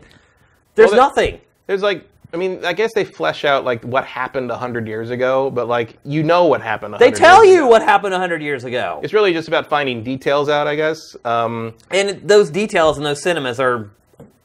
There's 0.74 0.90
Well, 0.90 0.98
nothing. 1.08 1.40
There's 1.68 1.82
like, 1.82 2.04
I 2.32 2.36
mean, 2.36 2.64
I 2.64 2.72
guess 2.72 2.92
they 2.94 3.04
flesh 3.04 3.44
out 3.44 3.64
like 3.64 3.84
what 3.84 4.04
happened 4.04 4.50
hundred 4.50 4.88
years 4.88 5.10
ago, 5.10 5.50
but 5.52 5.68
like 5.68 5.96
you 6.04 6.24
know 6.24 6.46
what 6.46 6.60
happened. 6.62 6.96
They 6.98 7.12
tell 7.12 7.44
you 7.44 7.58
ago. 7.58 7.68
what 7.68 7.82
happened 7.82 8.12
hundred 8.12 8.42
years 8.42 8.64
ago, 8.64 8.98
It's 9.04 9.12
really 9.12 9.32
just 9.32 9.46
about 9.46 9.68
finding 9.68 10.02
details 10.02 10.48
out, 10.48 10.66
I 10.66 10.74
guess. 10.74 10.98
Um, 11.24 11.74
and 11.92 12.20
those 12.28 12.50
details 12.50 12.98
in 12.98 13.04
those 13.04 13.22
cinemas 13.22 13.60
are. 13.60 13.88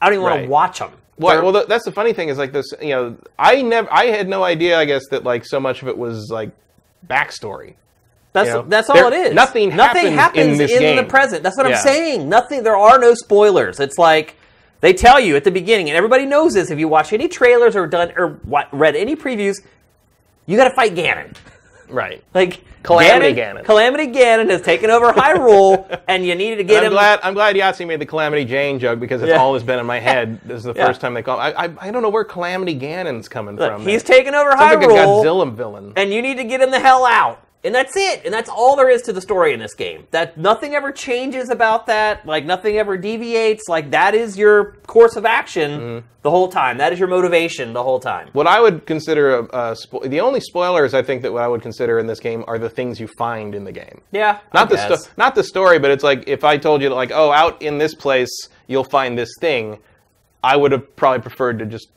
I 0.00 0.06
don't 0.06 0.14
even 0.14 0.22
want 0.22 0.34
Right. 0.36 0.42
to 0.44 0.48
watch 0.48 0.78
them. 0.78 0.92
Well, 1.20 1.52
well, 1.52 1.66
that's 1.66 1.84
the 1.84 1.92
funny 1.92 2.12
thing 2.12 2.28
is 2.28 2.38
like 2.38 2.52
this. 2.52 2.66
You 2.80 2.88
know, 2.90 3.16
I 3.38 3.62
never, 3.62 3.92
I 3.92 4.06
had 4.06 4.28
no 4.28 4.42
idea. 4.42 4.78
I 4.78 4.84
guess 4.84 5.02
that 5.10 5.24
like 5.24 5.44
so 5.44 5.60
much 5.60 5.82
of 5.82 5.88
it 5.88 5.96
was 5.96 6.28
like 6.30 6.50
backstory. 7.06 7.74
That's 8.32 8.48
You 8.48 8.54
know, 8.54 8.62
that's 8.62 8.88
all 8.88 8.96
there- 8.96 9.12
it 9.12 9.26
is. 9.28 9.34
nothing 9.34 9.74
nothing 9.76 10.12
happens 10.12 10.58
happens 10.58 10.60
in 10.60 10.82
this 10.82 10.96
the 11.00 11.04
present. 11.08 11.42
That's 11.42 11.56
what 11.56 11.68
Yeah. 11.68 11.76
I'm 11.76 11.82
saying. 11.82 12.28
Nothing. 12.28 12.62
There 12.62 12.76
are 12.76 12.98
no 12.98 13.14
spoilers. 13.14 13.80
It's 13.80 13.98
like 13.98 14.36
they 14.80 14.92
tell 14.92 15.18
you 15.20 15.36
at 15.36 15.44
the 15.44 15.50
beginning, 15.50 15.88
and 15.88 15.96
everybody 15.96 16.26
knows 16.26 16.54
this. 16.54 16.70
If 16.70 16.78
you 16.78 16.88
watch 16.88 17.12
any 17.12 17.28
trailers 17.28 17.74
or 17.76 17.86
done 17.86 18.12
or 18.16 18.38
wa- 18.44 18.66
read 18.72 18.94
any 18.96 19.16
previews, 19.16 19.56
you 20.46 20.56
got 20.56 20.68
to 20.68 20.74
fight 20.74 20.94
Ganon. 20.94 21.34
Right. 21.90 22.22
Like 22.34 22.62
Calamity 22.82 23.38
Ganon. 23.38 23.64
Calamity 23.64 24.06
Ganon 24.06 24.48
has 24.50 24.62
taken 24.62 24.90
over 24.90 25.12
Hyrule, 25.12 26.00
and 26.08 26.24
you 26.24 26.34
needed 26.34 26.56
to 26.56 26.64
get 26.64 26.78
I'm 26.78 26.84
him. 26.86 26.92
glad. 26.92 27.20
I'm 27.22 27.34
glad 27.34 27.54
Yahtzee 27.56 27.86
made 27.86 28.00
the 28.00 28.06
Calamity 28.06 28.44
Jane 28.46 28.78
joke 28.78 28.98
because 29.00 29.20
it's 29.22 29.28
Yeah. 29.30 29.36
always 29.36 29.62
been 29.62 29.78
in 29.78 29.86
my 29.86 29.98
head. 30.00 30.40
This 30.44 30.58
is 30.58 30.64
the 30.64 30.72
Yeah. 30.74 30.86
first 30.86 31.00
time 31.00 31.12
they 31.14 31.22
call. 31.22 31.38
I, 31.38 31.50
I 31.50 31.68
I 31.80 31.90
don't 31.90 32.02
know 32.02 32.08
where 32.08 32.24
Calamity 32.24 32.78
Ganon's 32.78 33.28
coming 33.28 33.56
Look, 33.56 33.70
from. 33.72 33.86
he's 33.86 34.02
taken 34.02 34.34
over 34.34 34.50
Sounds 34.52 34.60
like 34.76 34.82
a 34.84 34.86
Hyrule, 34.88 35.22
Godzilla 35.24 35.52
villain. 35.52 35.92
and 35.96 36.12
you 36.12 36.22
need 36.22 36.36
to 36.38 36.44
get 36.44 36.60
him 36.62 36.70
the 36.70 36.80
hell 36.80 37.04
out. 37.04 37.42
And 37.62 37.74
that's 37.74 37.94
it. 37.94 38.22
And 38.24 38.32
that's 38.32 38.48
all 38.48 38.74
there 38.74 38.88
is 38.88 39.02
to 39.02 39.12
the 39.12 39.20
story 39.20 39.52
in 39.52 39.60
this 39.60 39.74
game. 39.74 40.06
That 40.12 40.38
nothing 40.38 40.74
ever 40.74 40.90
changes 40.92 41.50
about 41.50 41.86
that. 41.86 42.24
Like 42.24 42.46
nothing 42.46 42.78
ever 42.78 42.96
deviates. 42.96 43.68
Like 43.68 43.90
that 43.90 44.14
is 44.14 44.38
your 44.38 44.72
course 44.86 45.16
of 45.16 45.26
action 45.26 45.70
Mm-hmm. 45.80 46.06
the 46.22 46.30
whole 46.30 46.48
time. 46.48 46.78
That 46.78 46.92
is 46.94 46.98
your 46.98 47.08
motivation 47.08 47.74
the 47.74 47.82
whole 47.82 48.00
time. 48.00 48.30
What 48.32 48.46
I 48.46 48.60
would 48.60 48.86
consider 48.86 49.30
a, 49.40 49.42
a 49.44 49.76
spo- 49.76 50.08
the 50.08 50.20
only 50.20 50.40
spoilers 50.40 50.94
I 50.94 51.02
think 51.02 51.20
that 51.20 51.32
what 51.34 51.42
I 51.42 51.48
would 51.48 51.60
consider 51.60 51.98
in 51.98 52.06
this 52.06 52.18
game 52.20 52.44
are 52.48 52.58
the 52.58 52.70
things 52.70 52.98
you 52.98 53.08
find 53.18 53.54
in 53.54 53.64
the 53.64 53.72
game. 53.72 54.00
Yeah. 54.10 54.38
Not 54.54 54.72
I 54.72 54.76
the 54.76 54.96
sto- 54.96 55.10
not 55.18 55.34
the 55.34 55.44
story, 55.44 55.78
but 55.78 55.90
it's 55.90 56.02
like 56.04 56.24
if 56.26 56.44
I 56.44 56.56
told 56.56 56.80
you 56.80 56.88
that 56.88 56.94
like, 56.94 57.10
oh, 57.12 57.30
out 57.30 57.60
in 57.60 57.76
this 57.76 57.94
place 57.94 58.30
you'll 58.68 58.84
find 58.84 59.18
this 59.18 59.30
thing, 59.38 59.78
I 60.42 60.56
would 60.56 60.72
have 60.72 60.96
probably 60.96 61.20
preferred 61.20 61.58
to 61.58 61.66
just 61.66 61.88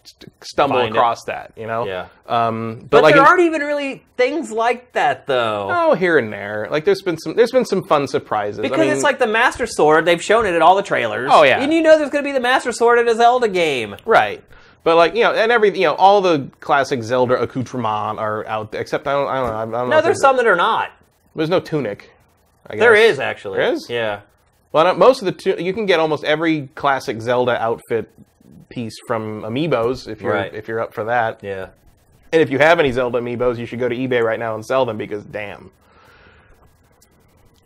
stumble 0.42 0.76
Find 0.78 0.90
it. 0.94 0.98
across 0.98 1.24
that, 1.28 1.54
you 1.56 1.66
know. 1.66 1.86
Yeah. 1.86 2.08
Um, 2.28 2.80
but, 2.82 2.90
But 2.90 3.04
like 3.04 3.14
there 3.16 3.24
in- 3.24 3.28
aren't 3.30 3.42
even 3.42 3.62
really 3.62 4.04
things 4.18 4.52
like 4.52 4.92
that 4.94 5.28
though. 5.28 5.70
oh, 5.72 5.94
here 5.96 6.18
and 6.18 6.32
there, 6.34 6.68
like 6.70 6.84
there's 6.84 7.02
been 7.02 7.18
some 7.18 7.36
there's 7.36 7.52
been 7.52 7.64
some 7.66 7.84
fun 7.86 8.06
surprises. 8.08 8.60
Because 8.60 8.78
I 8.80 8.82
mean, 8.84 8.92
it's 8.92 9.04
like 9.04 9.20
the 9.20 9.28
Master 9.28 9.66
Sword, 9.66 10.04
they've 10.06 10.22
shown 10.22 10.46
it 10.46 10.54
in 10.56 10.62
all 10.62 10.76
the 10.76 10.84
trailers. 10.84 11.30
Oh, 11.32 11.44
yeah. 11.44 11.62
And 11.62 11.74
you 11.74 11.82
know 11.82 11.98
there's 11.98 12.10
going 12.10 12.24
to 12.24 12.28
be 12.28 12.34
the 12.34 12.42
Master 12.42 12.72
Sword 12.74 13.00
in 13.00 13.08
a 13.08 13.16
Zelda 13.16 13.48
game. 13.48 13.96
right. 14.06 14.44
But 14.84 14.98
like 14.98 15.16
you 15.16 15.24
know, 15.24 15.34
and 15.34 15.50
every 15.50 15.74
you 15.74 15.86
know, 15.86 15.96
all 15.96 16.20
the 16.20 16.50
classic 16.60 17.02
Zelda 17.04 17.36
accoutrements 17.42 18.20
are 18.20 18.46
out 18.48 18.74
there. 18.74 18.82
Except 18.82 19.08
I 19.08 19.14
don't, 19.14 19.28
I 19.30 19.36
don't 19.36 19.72
know. 19.72 19.78
I 19.78 19.82
don't. 19.84 19.90
No, 19.90 19.98
if 20.00 20.04
there's 20.04 20.20
some 20.20 20.36
that 20.36 20.46
are 20.46 20.58
not. 20.58 20.92
There's 21.34 21.50
no 21.50 21.62
tunic. 21.62 22.12
I 22.68 22.74
guess. 22.76 22.82
There 22.82 22.94
is 22.94 23.18
actually. 23.20 23.60
There 23.60 23.72
is? 23.72 23.88
Yeah. 23.90 24.20
Well, 24.74 24.94
most 24.96 25.22
of 25.22 25.26
the 25.28 25.32
tu- 25.32 25.56
you 25.64 25.72
can 25.72 25.86
get 25.86 26.02
almost 26.02 26.26
every 26.26 26.68
classic 26.76 27.22
Zelda 27.22 27.62
outfit 27.62 28.12
piece 28.74 28.96
from 29.08 29.44
amiibos 29.44 30.08
if 30.08 30.22
you're 30.22 30.34
Right. 30.34 30.54
if 30.54 30.68
you're 30.68 30.80
up 30.82 30.94
for 30.94 31.04
that. 31.06 31.40
Yeah. 31.44 31.70
And 32.32 32.42
if 32.42 32.50
you 32.50 32.58
have 32.58 32.80
any 32.80 32.92
Zelda 32.92 33.20
amiibos, 33.20 33.58
you 33.60 33.66
should 33.68 33.80
go 33.80 33.88
to 33.88 33.96
eBay 33.96 34.24
right 34.24 34.40
now 34.40 34.56
and 34.56 34.66
sell 34.66 34.86
them 34.86 34.98
because 34.98 35.24
damn. 35.24 35.72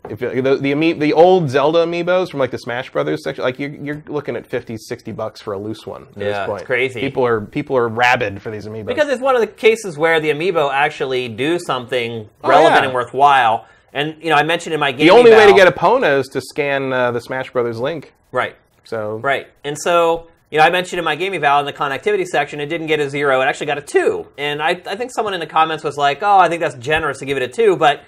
If 0.08 0.20
the 0.20 0.56
the, 0.60 0.72
ami- 0.72 0.92
the 0.94 1.12
old 1.12 1.50
Zelda 1.50 1.84
amiibos 1.84 2.30
from 2.30 2.40
like 2.40 2.50
the 2.50 2.58
Smash 2.58 2.90
Brothers 2.90 3.22
section, 3.24 3.42
like 3.44 3.58
you're, 3.58 3.70
you're 3.74 4.02
looking 4.06 4.36
at 4.36 4.46
50, 4.46 4.76
60 4.78 5.12
bucks 5.12 5.40
for 5.42 5.52
a 5.52 5.58
loose 5.58 5.86
one. 5.86 6.02
At 6.12 6.16
Yeah, 6.16 6.46
this 6.46 6.56
it's 6.60 6.66
crazy. 6.66 7.00
People 7.00 7.26
are 7.26 7.40
people 7.42 7.76
are 7.76 7.88
rabid 7.88 8.40
for 8.40 8.50
these 8.50 8.66
amiibos. 8.66 8.86
Because 8.86 9.08
it's 9.08 9.20
one 9.20 9.34
of 9.34 9.40
the 9.40 9.46
cases 9.46 9.98
where 9.98 10.20
the 10.20 10.28
amiibo 10.30 10.72
actually 10.72 11.28
do 11.28 11.58
something 11.58 12.28
Oh, 12.42 12.48
relevant 12.48 12.80
yeah. 12.82 12.84
and 12.86 12.94
worthwhile. 12.94 13.66
And 13.92 14.16
you 14.22 14.30
know, 14.30 14.36
I 14.36 14.44
mentioned 14.44 14.72
in 14.72 14.80
my 14.80 14.92
game 14.92 15.06
the 15.06 15.10
only 15.12 15.30
way 15.32 15.46
to 15.46 15.52
get 15.54 15.74
Epona 15.74 16.18
is 16.20 16.28
to 16.28 16.40
scan 16.40 16.92
uh, 16.92 17.10
the 17.10 17.20
Smash 17.20 17.50
Brothers 17.50 17.78
link. 17.80 18.12
right, 18.32 18.54
So 18.84 19.16
right. 19.16 19.48
And 19.64 19.76
so 19.78 20.28
you 20.50 20.58
know, 20.58 20.64
I 20.64 20.70
mentioned 20.70 20.98
in 20.98 21.04
my 21.04 21.14
game 21.16 21.34
eval 21.34 21.60
in 21.60 21.66
the 21.66 21.72
connectivity 21.72 22.24
section, 22.26 22.60
it 22.60 22.66
didn't 22.66 22.86
get 22.86 23.00
a 23.00 23.08
zero; 23.10 23.40
it 23.40 23.44
actually 23.44 23.66
got 23.66 23.78
a 23.78 23.82
two. 23.82 24.26
And 24.38 24.62
I, 24.62 24.70
I 24.86 24.96
think 24.96 25.10
someone 25.12 25.34
in 25.34 25.40
the 25.40 25.46
comments 25.46 25.84
was 25.84 25.96
like, 25.96 26.22
"Oh, 26.22 26.38
I 26.38 26.48
think 26.48 26.60
that's 26.60 26.76
generous 26.76 27.18
to 27.18 27.24
give 27.26 27.36
it 27.36 27.42
a 27.42 27.48
two, 27.48 27.76
but." 27.76 28.02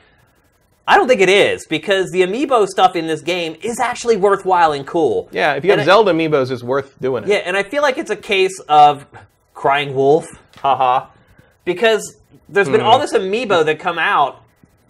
I 0.89 0.97
don't 0.97 1.07
think 1.07 1.21
it 1.21 1.29
is 1.29 1.67
because 1.69 2.11
the 2.11 2.23
amiibo 2.23 2.67
stuff 2.67 2.97
in 2.97 3.07
this 3.07 3.21
game 3.21 3.55
is 3.63 3.79
actually 3.79 4.17
worthwhile 4.17 4.73
and 4.73 4.85
cool. 4.85 5.29
yeah, 5.31 5.53
if 5.55 5.65
you 5.65 5.71
have 5.71 5.79
And 5.79 5.89
I- 5.89 5.93
Zelda 5.93 6.11
amiibos, 6.13 6.51
it's 6.51 6.65
worth 6.65 7.01
doing 7.01 7.23
it. 7.23 7.29
Yeah, 7.29 7.37
and 7.37 7.57
I 7.57 7.63
feel 7.63 7.83
like 7.83 7.97
it's 7.97 8.11
a 8.11 8.17
case 8.17 8.59
of 8.69 9.07
crying 9.55 9.95
wolf, 9.95 10.27
haha, 10.57 11.07
because 11.65 12.17
there's 12.49 12.69
been 12.69 12.81
Hmm. 12.81 12.87
all 12.87 12.99
this 12.99 13.13
amiibo 13.13 13.65
that 13.67 13.79
come 13.79 14.01
out, 14.01 14.40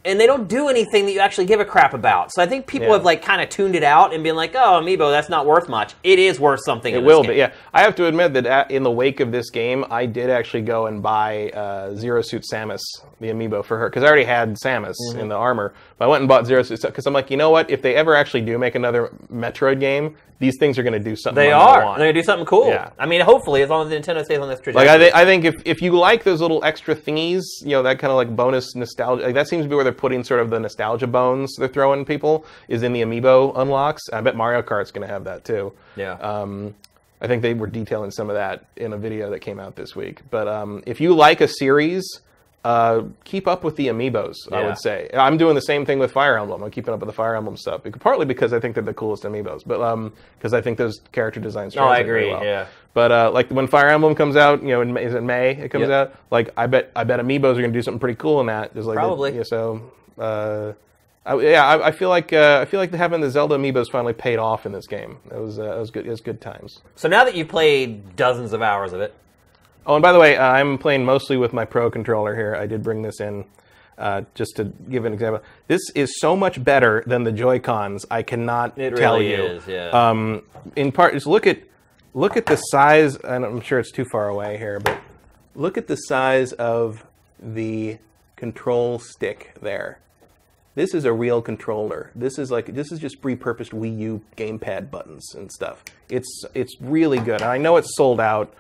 and 0.05 0.19
they 0.19 0.27
don't 0.27 0.49
do 0.49 0.69
anything 0.69 1.05
that 1.07 1.13
you 1.13 1.21
actually 1.21 1.45
give 1.45 1.61
a 1.61 1.65
crap 1.65 1.93
about. 1.95 2.33
So 2.33 2.43
I 2.43 2.47
think 2.47 2.67
people 2.67 2.89
Yeah. 2.89 2.95
have 2.95 3.05
like 3.05 3.23
kind 3.23 3.43
of 3.43 3.49
tuned 3.49 3.75
it 3.75 3.83
out 3.83 4.15
and 4.15 4.23
been 4.25 4.37
like, 4.37 4.55
"Oh, 4.55 4.81
amiibo, 4.83 5.11
that's 5.11 5.29
not 5.29 5.45
worth 5.47 5.69
much." 5.69 5.95
It 6.03 6.19
is 6.19 6.41
worth 6.41 6.61
something. 6.65 6.95
It 6.95 7.03
will 7.03 7.23
be, 7.23 7.35
yeah. 7.35 7.51
I 7.75 7.83
have 7.83 7.95
to 7.97 8.07
admit 8.07 8.33
that 8.35 8.47
at, 8.47 8.71
in 8.71 8.83
the 8.83 8.91
wake 8.91 9.21
of 9.21 9.31
this 9.33 9.51
game, 9.51 9.85
I 9.91 10.07
did 10.07 10.31
actually 10.31 10.63
go 10.63 10.87
and 10.87 11.03
buy 11.03 11.51
uh, 11.51 11.95
Zero 11.95 12.23
Suit 12.23 12.45
Samus, 12.51 12.81
the 13.21 13.29
amiibo 13.29 13.65
for 13.65 13.79
her, 13.79 13.89
because 13.89 14.03
I 14.03 14.07
already 14.07 14.25
had 14.25 14.55
Samus 14.55 14.95
Mm-hmm. 15.11 15.19
in 15.21 15.29
the 15.29 15.37
armor. 15.37 15.75
But 15.99 16.07
I 16.07 16.09
went 16.09 16.21
and 16.23 16.29
bought 16.29 16.47
Zero 16.47 16.63
Suit 16.63 16.81
because 16.83 17.07
I'm 17.07 17.13
like, 17.15 17.31
you 17.31 17.37
know 17.37 17.51
what? 17.51 17.69
If 17.71 17.83
they 17.83 17.95
ever 17.95 18.15
actually 18.15 18.43
do 18.43 18.57
make 18.59 18.75
another 18.75 19.11
Metroid 19.33 19.81
game, 19.81 20.17
these 20.41 20.57
things 20.59 20.78
are 20.78 20.82
going 20.82 20.95
to 20.95 20.99
do 20.99 21.14
something. 21.14 21.36
They 21.36 21.53
are. 21.53 21.80
They're 21.80 22.09
gonna 22.09 22.12
do 22.12 22.22
something 22.22 22.47
cool. 22.47 22.68
Yeah. 22.68 22.91
I 22.99 23.07
mean, 23.07 23.20
hopefully, 23.20 23.62
as 23.62 23.70
long 23.70 23.86
as 23.86 23.93
Nintendo 23.93 24.24
stays 24.24 24.38
on 24.38 24.49
this 24.49 24.59
trajectory. 24.59 24.74
Like 24.74 24.88
I, 24.88 24.99
th- 24.99 25.12
I 25.14 25.24
think 25.24 25.45
if, 25.45 25.62
if 25.64 25.80
you 25.82 25.93
like 25.93 26.24
those 26.24 26.41
little 26.41 26.64
extra 26.64 26.97
thingies, 26.97 27.45
you 27.61 27.70
know 27.70 27.82
that 27.82 27.99
kind 27.99 28.11
of 28.11 28.16
like 28.16 28.34
bonus 28.34 28.74
nostalgia, 28.74 29.22
like 29.24 29.34
that 29.34 29.49
seems 29.49 29.64
to 29.64 29.68
be 29.68 29.74
where 29.76 29.84
they're 29.84 29.93
putting 29.93 30.24
sort 30.24 30.41
of 30.41 30.51
the 30.51 30.59
nostalgia 30.59 31.07
bones 31.07 31.55
they're 31.57 31.68
throwing 31.68 32.05
people 32.05 32.45
is 32.68 32.82
in 32.82 32.93
the 32.93 33.03
amiibo 33.03 33.53
unlocks. 33.57 34.03
I 34.12 34.20
bet 34.22 34.34
Mario 34.34 34.62
Kart's 34.62 34.91
going 34.91 35.07
to 35.07 35.12
have 35.12 35.24
that 35.24 35.45
too. 35.45 35.72
yeah. 35.95 36.14
Um, 36.14 36.74
I 37.22 37.26
think 37.26 37.43
they 37.43 37.53
were 37.53 37.66
detailing 37.66 38.11
some 38.11 38.30
of 38.30 38.34
that 38.34 38.64
in 38.76 38.95
a 38.95 38.97
video 38.97 39.28
that 39.30 39.41
came 39.41 39.61
out 39.61 39.76
this 39.76 39.95
week. 39.95 40.22
But 40.30 40.49
um, 40.49 40.82
if 40.86 41.03
you 41.03 41.14
like 41.14 41.43
a 41.43 41.49
series, 41.49 42.03
uh, 42.65 43.03
keep 43.25 43.49
up 43.49 43.65
with 43.65 43.77
the 43.77 43.89
amiibos. 43.89 44.35
I 44.53 44.65
would 44.67 44.79
say 44.79 45.09
I'm 45.15 45.37
doing 45.39 45.55
the 45.55 45.63
same 45.63 45.87
thing 45.87 45.99
with 45.99 46.13
Fire 46.13 46.37
Emblem. 46.39 46.63
I'm 46.63 46.71
keeping 46.71 46.93
up 46.93 47.01
with 47.01 47.07
the 47.09 47.13
Fire 47.13 47.35
Emblem 47.35 47.57
stuff, 47.57 47.83
partly 48.01 48.27
because 48.27 48.53
I 48.53 48.61
think 48.61 48.75
they're 48.75 48.85
the 48.85 48.93
coolest 48.95 49.23
amiibos, 49.25 49.63
but 49.67 49.79
because 50.39 50.53
I 50.53 50.61
think 50.61 50.77
those 50.79 51.01
character 51.13 51.41
designs. 51.41 51.75
No, 51.75 51.85
I 51.85 51.99
agree, 51.99 52.29
well. 52.31 52.45
yeah. 52.45 52.67
But 52.93 53.13
uh, 53.13 53.31
like 53.33 53.49
when 53.51 53.67
Fire 53.67 53.89
Emblem 53.89 54.15
comes 54.15 54.37
out, 54.37 54.63
you 54.63 54.69
know, 54.69 54.81
in 54.83 54.93
May, 54.93 55.05
is 55.05 55.15
it 55.15 55.23
May? 55.23 55.53
It 55.53 55.71
comes 55.71 55.89
Yep. 55.89 55.91
out. 55.91 56.15
Like 56.31 56.51
I 56.57 56.67
bet, 56.67 56.91
I 56.95 57.05
bet 57.05 57.21
amiibos 57.21 57.53
are 57.53 57.61
going 57.61 57.73
to 57.73 57.79
do 57.79 57.83
something 57.83 58.01
pretty 58.01 58.17
cool 58.17 58.41
in 58.41 58.47
that. 58.49 58.75
Just 58.75 58.87
like 58.87 58.97
the- 58.97 59.01
Probably. 59.01 59.37
yeah, 59.37 59.43
so. 59.45 59.93
Uh, 60.19 60.73
I, 61.25 61.37
yeah, 61.39 61.65
I, 61.67 61.89
I 61.89 61.91
feel 61.93 62.09
like 62.09 62.33
uh, 62.33 62.61
I 62.63 62.65
feel 62.65 62.81
like 62.81 62.93
having 62.95 63.21
the 63.21 63.31
Zelda 63.31 63.57
amiibos 63.57 63.91
finally 63.93 64.15
paid 64.15 64.39
off 64.39 64.65
in 64.65 64.73
this 64.73 64.87
game. 64.87 65.19
It 65.31 65.37
was 65.39 65.59
uh, 65.59 65.77
it 65.77 65.79
was 65.79 65.91
good. 65.91 66.07
It 66.07 66.11
was 66.11 66.21
good 66.23 66.41
times. 66.41 66.81
so 66.97 67.09
now 67.09 67.25
that 67.25 67.35
you've 67.35 67.49
played 67.49 68.17
dozens 68.17 68.53
of 68.55 68.63
hours 68.63 68.93
of 68.95 69.01
it, 69.03 69.15
Oh, 69.91 69.97
and 69.97 70.03
by 70.05 70.12
the 70.12 70.20
way, 70.20 70.36
uh, 70.36 70.47
I'm 70.47 70.78
playing 70.78 71.05
mostly 71.05 71.36
with 71.36 71.53
my 71.53 71.64
Pro 71.64 71.91
controller 71.91 72.36
here. 72.36 72.55
I 72.55 72.68
did 72.68 72.80
bring 72.80 73.03
this 73.03 73.18
in 73.18 73.45
uh, 73.99 74.22
just 74.36 74.55
to 74.55 74.66
give 74.88 75.05
an 75.05 75.12
example. 75.12 75.43
This 75.66 75.80
is 75.97 76.20
so 76.20 76.36
much 76.36 76.62
better 76.62 77.03
than 77.09 77.24
the 77.24 77.32
Joy 77.32 77.59
Cons. 77.59 78.07
I 78.09 78.22
cannot 78.22 78.78
It 78.78 78.95
tell 78.95 79.14
really 79.14 79.32
you. 79.32 79.43
is, 79.43 79.66
yeah. 79.66 79.88
Um, 79.88 80.43
in 80.76 80.93
part, 80.93 81.14
just 81.14 81.26
look 81.26 81.45
at 81.45 81.59
look 82.14 82.36
at 82.36 82.47
the 82.47 82.55
size. 82.55 83.16
And 83.16 83.45
I'm 83.45 83.61
sure 83.61 83.80
it's 83.80 83.91
too 83.91 84.05
far 84.05 84.28
away 84.28 84.59
here, 84.59 84.78
but 84.78 85.01
look 85.57 85.76
at 85.76 85.88
the 85.88 85.97
size 85.97 86.53
of 86.53 87.05
the 87.41 87.99
control 88.36 89.01
stick 89.01 89.57
there. 89.61 89.99
This 90.76 90.95
is 90.95 91.05
a 91.05 91.12
real 91.12 91.43
controller. 91.43 92.12
This 92.14 92.38
is 92.38 92.53
like 92.53 92.74
this 92.74 92.93
is 92.93 93.01
just 93.01 93.20
repurposed 93.22 93.72
Wii 93.72 93.99
U 93.99 94.22
gamepad 94.36 94.93
buttons 94.93 95.34
and 95.34 95.51
stuff. 95.51 95.82
It's 96.09 96.45
it's 96.55 96.76
really 96.80 97.18
good. 97.18 97.41
And 97.43 97.51
I 97.51 97.59
know 97.59 97.76
it's 97.76 97.97
sold 97.97 98.20
out. 98.20 98.55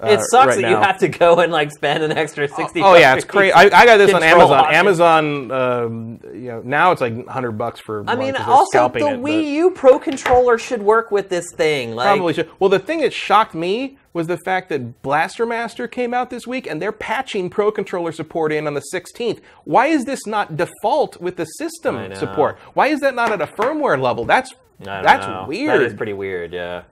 Uh, 0.00 0.06
it 0.10 0.20
sucks 0.30 0.54
right 0.54 0.62
that 0.62 0.70
you 0.70 0.76
have 0.76 0.98
to 0.98 1.08
go 1.08 1.40
and 1.40 1.50
like 1.50 1.72
spend 1.72 2.04
an 2.04 2.12
extra 2.12 2.46
sixty. 2.46 2.80
Oh 2.80 2.94
yeah, 2.94 3.16
it's 3.16 3.24
crazy. 3.24 3.52
I, 3.52 3.62
I 3.62 3.84
got 3.84 3.96
this 3.96 4.14
on 4.14 4.22
Amazon. 4.22 4.52
options. 4.52 4.76
Amazon, 4.76 5.50
um, 5.50 6.20
you 6.32 6.48
know, 6.52 6.62
now 6.64 6.92
it's 6.92 7.00
like 7.00 7.26
hundred 7.26 7.52
bucks 7.52 7.80
for. 7.80 8.00
I 8.06 8.14
one 8.14 8.18
mean, 8.18 8.34
'cause 8.34 8.46
they're 8.46 8.80
also 8.82 8.88
the 8.90 8.98
it, 8.98 9.22
but- 9.22 9.28
Wii 9.28 9.50
U 9.54 9.70
Pro 9.72 9.98
controller 9.98 10.56
should 10.56 10.82
work 10.82 11.10
with 11.10 11.28
this 11.30 11.46
thing. 11.56 11.96
Like, 11.96 12.06
Probably 12.16 12.32
should. 12.34 12.48
Well, 12.60 12.70
the 12.70 12.78
thing 12.78 13.00
that 13.00 13.12
shocked 13.12 13.54
me 13.54 13.98
was 14.12 14.28
the 14.28 14.38
fact 14.44 14.68
that 14.68 15.02
Blaster 15.02 15.44
Master 15.44 15.88
came 15.88 16.14
out 16.14 16.30
this 16.30 16.46
week 16.46 16.68
and 16.68 16.80
they're 16.80 16.92
patching 16.92 17.50
Pro 17.50 17.70
Controller 17.70 18.10
support 18.10 18.52
in 18.52 18.66
on 18.66 18.74
the 18.74 18.82
16th. 18.92 19.40
Why 19.64 19.86
is 19.88 20.04
this 20.06 20.26
not 20.26 20.56
default 20.56 21.20
with 21.20 21.36
the 21.36 21.44
system 21.44 22.14
support? 22.14 22.58
Why 22.74 22.86
is 22.88 23.00
that 23.00 23.14
not 23.14 23.30
at 23.32 23.40
a 23.42 23.46
firmware 23.46 24.00
level? 24.00 24.24
That's 24.24 24.52
I 24.80 24.84
don't 24.84 25.02
that's 25.04 25.26
know. 25.26 25.44
weird. 25.48 25.80
That 25.80 25.86
is 25.86 25.94
pretty 25.94 26.12
weird. 26.14 26.52
Yeah. 26.52 26.82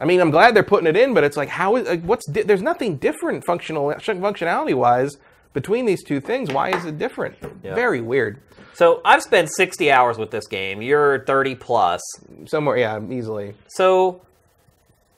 I 0.00 0.04
mean, 0.04 0.20
I'm 0.20 0.30
glad 0.30 0.54
they're 0.54 0.62
putting 0.62 0.86
it 0.86 0.96
in, 0.96 1.12
but 1.12 1.24
it's 1.24 1.36
like, 1.36 1.48
how 1.48 1.76
is 1.76 1.88
like, 1.88 2.02
what's 2.02 2.26
di- 2.30 2.42
there's 2.42 2.62
nothing 2.62 2.96
different 2.96 3.44
functional 3.44 3.86
functionality 3.90 4.74
wise 4.74 5.16
between 5.52 5.86
these 5.86 6.04
two 6.04 6.20
things. 6.20 6.50
Why 6.52 6.70
is 6.70 6.84
it 6.84 6.98
different? 6.98 7.36
Yeah. 7.62 7.74
Very 7.74 8.00
weird. 8.00 8.40
So 8.74 9.00
I've 9.04 9.22
spent 9.22 9.50
sixty 9.52 9.90
hours 9.90 10.16
with 10.18 10.30
this 10.30 10.46
game. 10.46 10.82
You're 10.82 11.24
thirty 11.24 11.56
plus. 11.56 12.00
Somewhere, 12.46 12.76
yeah, 12.76 13.00
easily. 13.10 13.54
So, 13.66 14.22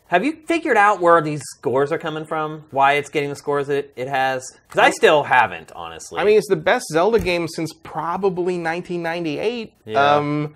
have 0.06 0.24
you 0.24 0.38
figured 0.46 0.78
out 0.78 1.00
where 1.00 1.20
these 1.20 1.42
scores 1.58 1.92
are 1.92 1.98
coming 1.98 2.24
from? 2.24 2.64
Why 2.70 2.94
it's 2.94 3.10
getting 3.10 3.28
the 3.28 3.36
scores 3.36 3.68
it, 3.68 3.92
it 3.96 4.08
has? 4.08 4.42
Because 4.66 4.80
I 4.80 4.90
still 4.90 5.24
haven't, 5.24 5.72
honestly. 5.72 6.18
I 6.18 6.24
mean, 6.24 6.38
it's 6.38 6.48
the 6.48 6.56
best 6.56 6.86
Zelda 6.90 7.18
game 7.18 7.46
since 7.48 7.74
probably 7.82 8.54
1998. 8.58 9.74
Yeah. 9.84 10.14
Um, 10.14 10.54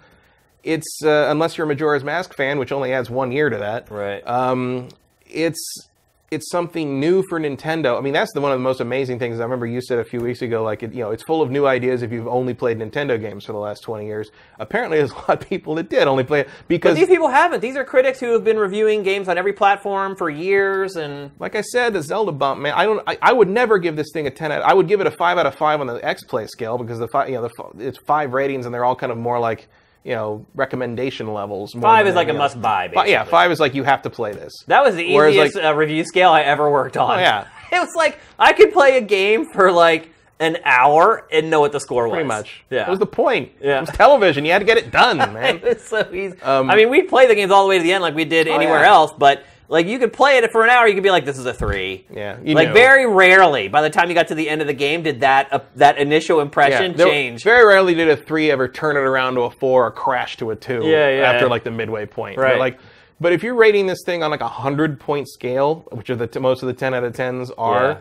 it's 0.65 1.01
uh, 1.05 1.27
unless 1.29 1.57
you're 1.57 1.67
a 1.67 1.69
Majora's 1.69 2.03
Mask 2.03 2.35
fan, 2.35 2.59
which 2.59 2.73
only 2.73 2.93
adds 2.93 3.11
one 3.11 3.31
year 3.31 3.51
to 3.51 3.59
that. 3.59 3.91
right. 3.91 4.27
Um, 4.27 4.89
it's 5.27 5.89
it's 6.31 6.51
something 6.51 6.99
new 6.99 7.23
for 7.29 7.39
Nintendo. 7.39 7.97
I 7.97 8.01
mean, 8.01 8.13
that's 8.13 8.33
the 8.33 8.41
one 8.41 8.51
of 8.51 8.59
the 8.59 8.63
most 8.63 8.81
amazing 8.81 9.19
things. 9.19 9.39
I 9.39 9.45
remember 9.45 9.67
you 9.67 9.81
said 9.81 9.99
a 9.99 10.05
few 10.05 10.21
weeks 10.21 10.43
ago, 10.43 10.65
like 10.65 10.83
it, 10.83 10.93
you 10.93 11.01
know, 11.01 11.11
it's 11.11 11.23
full 11.23 11.43
of 11.43 11.51
new 11.51 11.67
ideas 11.67 12.03
if 12.03 12.11
you've 12.11 12.27
only 12.27 12.55
played 12.55 12.79
Nintendo 12.79 13.21
games 13.21 13.45
for 13.45 13.53
the 13.53 13.59
last 13.59 13.81
20 13.83 14.07
years. 14.07 14.31
Apparently, 14.59 14.99
there's 14.99 15.13
a 15.13 15.15
lot 15.15 15.43
of 15.43 15.49
people 15.49 15.75
that 15.77 15.89
did 15.89 16.09
only 16.09 16.25
play 16.25 16.41
it 16.41 16.49
but 16.49 16.69
because 16.69 16.97
these 16.97 17.09
people 17.09 17.29
haven't. 17.29 17.61
These 17.61 17.77
are 17.77 17.85
critics 17.85 18.19
who 18.19 18.33
have 18.33 18.43
been 18.43 18.59
reviewing 18.59 19.03
games 19.03 19.29
on 19.29 19.39
every 19.39 19.53
platform 19.53 20.17
for 20.17 20.29
years, 20.29 20.97
and 20.97 21.31
like 21.39 21.55
I 21.55 21.61
said, 21.61 21.93
the 21.93 22.03
Zelda 22.03 22.33
bump, 22.33 22.61
man. 22.61 22.75
I 22.75 22.85
don't. 22.85 23.03
I, 23.07 23.19
I 23.23 23.33
would 23.33 23.49
never 23.49 23.79
give 23.79 23.97
this 23.97 24.11
thing 24.13 24.27
a 24.27 24.31
ten. 24.31 24.51
Out, 24.51 24.63
I 24.63 24.75
would 24.75 24.89
give 24.89 25.01
it 25.01 25.07
a 25.07 25.13
five 25.13 25.39
out 25.39 25.47
of 25.47 25.55
five 25.55 25.81
on 25.81 25.87
the 25.87 26.05
X 26.05 26.25
Play 26.25 26.47
scale 26.47 26.79
because 26.79 26.99
the 26.99 27.09
five, 27.09 27.29
you 27.29 27.37
know, 27.37 27.49
the, 27.49 27.87
it's 27.87 27.99
five 28.07 28.33
ratings 28.33 28.67
and 28.67 28.75
they're 28.75 28.85
all 28.85 28.97
kind 28.97 29.13
of 29.13 29.19
more 29.19 29.39
like 29.39 29.69
you 30.05 30.15
know 30.15 30.47
recommendation 30.55 31.33
levels. 31.33 31.75
more 31.75 31.83
five 31.83 32.07
is 32.07 32.15
like 32.15 32.29
a 32.29 32.35
must-buy. 32.35 32.91
Fi- 32.95 33.07
yeah, 33.07 33.25
five 33.25 33.51
is 33.51 33.59
like 33.59 33.75
you 33.75 33.83
have 33.85 34.03
to 34.03 34.11
play 34.11 34.33
this. 34.33 34.53
That 34.67 34.85
was 34.85 34.95
the 34.95 35.15
Whereas, 35.15 35.35
easiest 35.35 35.57
like- 35.57 35.65
uh, 35.65 35.75
review 35.75 36.05
scale 36.05 36.31
I 36.31 36.43
ever 36.43 36.71
worked 36.71 36.97
on. 36.97 37.19
Oh, 37.19 37.21
yeah. 37.21 37.49
it 37.73 37.79
was 37.79 37.95
like 37.97 38.19
I 38.39 38.53
could 38.53 38.73
play 38.73 38.99
a 38.99 39.01
game 39.01 39.47
for 39.47 39.73
like 39.73 40.11
an 40.41 40.59
hour 40.65 41.27
and 41.33 41.49
know 41.49 41.61
what 41.61 41.73
the 41.73 41.81
score 41.81 42.05
was. 42.09 42.15
Pretty 42.15 42.29
much. 42.29 42.65
Yeah. 42.71 42.81
That 42.81 42.91
was 42.91 42.99
the 42.99 43.07
point. 43.07 43.53
Yeah. 43.61 43.79
It 43.79 43.81
was 43.83 43.91
television. 43.91 44.45
You 44.45 44.53
had 44.53 44.59
to 44.59 44.65
get 44.65 44.77
it 44.77 44.91
done, 44.91 45.17
man. 45.33 45.57
It 45.57 45.63
was 45.63 45.83
so 45.83 46.09
easy. 46.13 46.41
Um, 46.43 46.71
I 46.71 46.77
mean, 46.77 46.91
we 46.91 47.03
play 47.03 47.27
the 47.27 47.35
games 47.35 47.51
all 47.51 47.63
the 47.63 47.69
way 47.69 47.79
to 47.79 47.85
the 47.85 47.93
end 47.93 48.03
like 48.03 48.15
we 48.15 48.25
did 48.25 48.47
anywhere 48.49 48.81
yeah. 48.81 48.93
else, 48.93 49.13
but 49.17 49.45
like 49.69 49.87
you 49.87 49.99
could 49.99 50.13
play 50.13 50.37
it 50.39 50.53
for 50.53 50.63
an 50.65 50.71
hour, 50.71 50.87
you 50.87 50.95
could 50.95 51.03
be 51.03 51.11
like, 51.11 51.25
"This 51.25 51.39
is 51.39 51.47
a 51.47 51.55
three. 51.55 52.07
Yeah, 52.11 52.37
like 52.45 52.69
knew. 52.69 52.75
very 52.75 53.07
rarely, 53.07 53.69
by 53.69 53.83
the 53.83 53.91
time 53.91 54.09
you 54.09 54.15
got 54.15 54.29
to 54.29 54.35
the 54.35 54.49
end 54.49 54.61
of 54.61 54.67
the 54.67 54.75
game, 54.75 55.03
did 55.03 55.21
that 55.21 55.53
uh, 55.53 55.61
that 55.77 55.99
initial 55.99 56.41
impression 56.41 56.95
there- 56.97 57.07
change. 57.09 57.43
Very 57.45 57.65
rarely 57.67 57.95
did 57.95 58.09
a 58.09 58.17
three 58.17 58.51
ever 58.51 58.69
turn 58.69 58.97
it 58.97 59.01
around 59.01 59.35
to 59.37 59.43
a 59.43 59.51
four 59.51 59.87
or 59.87 59.91
crash 59.91 60.37
to 60.39 60.51
a 60.51 60.57
two 60.57 60.83
Yeah, 60.85 61.09
yeah. 61.09 61.33
after 61.33 61.49
like 61.49 61.65
the 61.65 61.71
midway 61.71 62.07
point. 62.07 62.37
But, 62.37 62.43
Right. 62.43 62.59
like, 62.59 62.79
but 63.21 63.33
if 63.33 63.43
you're 63.43 63.55
rating 63.55 63.87
this 63.87 64.03
thing 64.05 64.23
on 64.23 64.31
like 64.31 64.41
a 64.43 64.49
hundred 64.49 65.01
point 65.01 65.29
scale, 65.29 65.87
which 65.93 66.11
are 66.11 66.17
the 66.17 66.27
t- 66.27 66.39
most 66.41 66.63
of 66.63 66.67
the 66.67 66.75
ten 66.75 66.93
out 66.95 67.05
of 67.05 67.15
tens 67.15 67.51
are, 67.57 67.83
Yeah. 67.89 67.97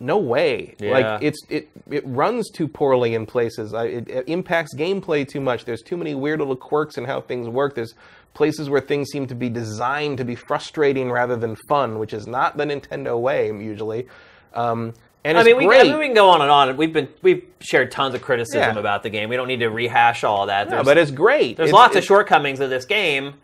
no 0.00 0.18
way. 0.18 0.74
Yeah. 0.80 0.90
Like 0.90 1.22
it's 1.22 1.38
it 1.48 1.68
it 1.90 2.02
runs 2.06 2.50
too 2.50 2.66
poorly 2.66 3.14
in 3.14 3.26
places. 3.26 3.74
I, 3.74 3.84
it, 3.84 4.08
it 4.08 4.24
impacts 4.28 4.74
gameplay 4.74 5.26
too 5.28 5.40
much. 5.40 5.64
There's 5.66 5.82
too 5.82 5.96
many 5.96 6.14
weird 6.16 6.40
little 6.40 6.56
quirks 6.56 6.98
in 6.98 7.04
how 7.04 7.20
things 7.20 7.48
work. 7.48 7.74
There's 7.76 7.94
places 8.36 8.70
where 8.70 8.80
things 8.80 9.08
seem 9.10 9.26
to 9.26 9.34
be 9.34 9.48
designed 9.48 10.18
to 10.18 10.24
be 10.24 10.34
frustrating 10.36 11.10
rather 11.10 11.34
than 11.36 11.56
fun, 11.68 11.98
which 11.98 12.12
is 12.12 12.26
not 12.26 12.56
the 12.56 12.64
Nintendo 12.64 13.18
way 13.20 13.48
usually. 13.48 14.06
Um, 14.54 14.94
and 15.24 15.36
I 15.36 15.40
it's 15.40 15.46
mean, 15.48 15.56
we, 15.56 15.76
I 15.76 15.82
mean, 15.82 15.98
we 15.98 16.06
can 16.06 16.14
go 16.14 16.28
on 16.28 16.40
and 16.42 16.50
on. 16.50 16.76
We've 16.76 16.92
been 16.92 17.08
we've 17.22 17.44
shared 17.60 17.90
tons 17.90 18.14
of 18.14 18.22
criticism 18.22 18.60
Yeah. 18.74 18.78
about 18.78 19.02
the 19.02 19.10
game. 19.10 19.28
We 19.28 19.34
don't 19.36 19.48
need 19.48 19.60
to 19.60 19.70
rehash 19.70 20.22
all 20.22 20.46
that. 20.46 20.70
There's, 20.70 20.84
but 20.84 20.98
it's 20.98 21.10
great. 21.10 21.56
there's 21.56 21.70
It's- 21.70 21.74
lots 21.74 21.96
of 21.96 22.04
shortcomings 22.04 22.60
of 22.60 22.70
this 22.70 22.84
game. 22.84 23.34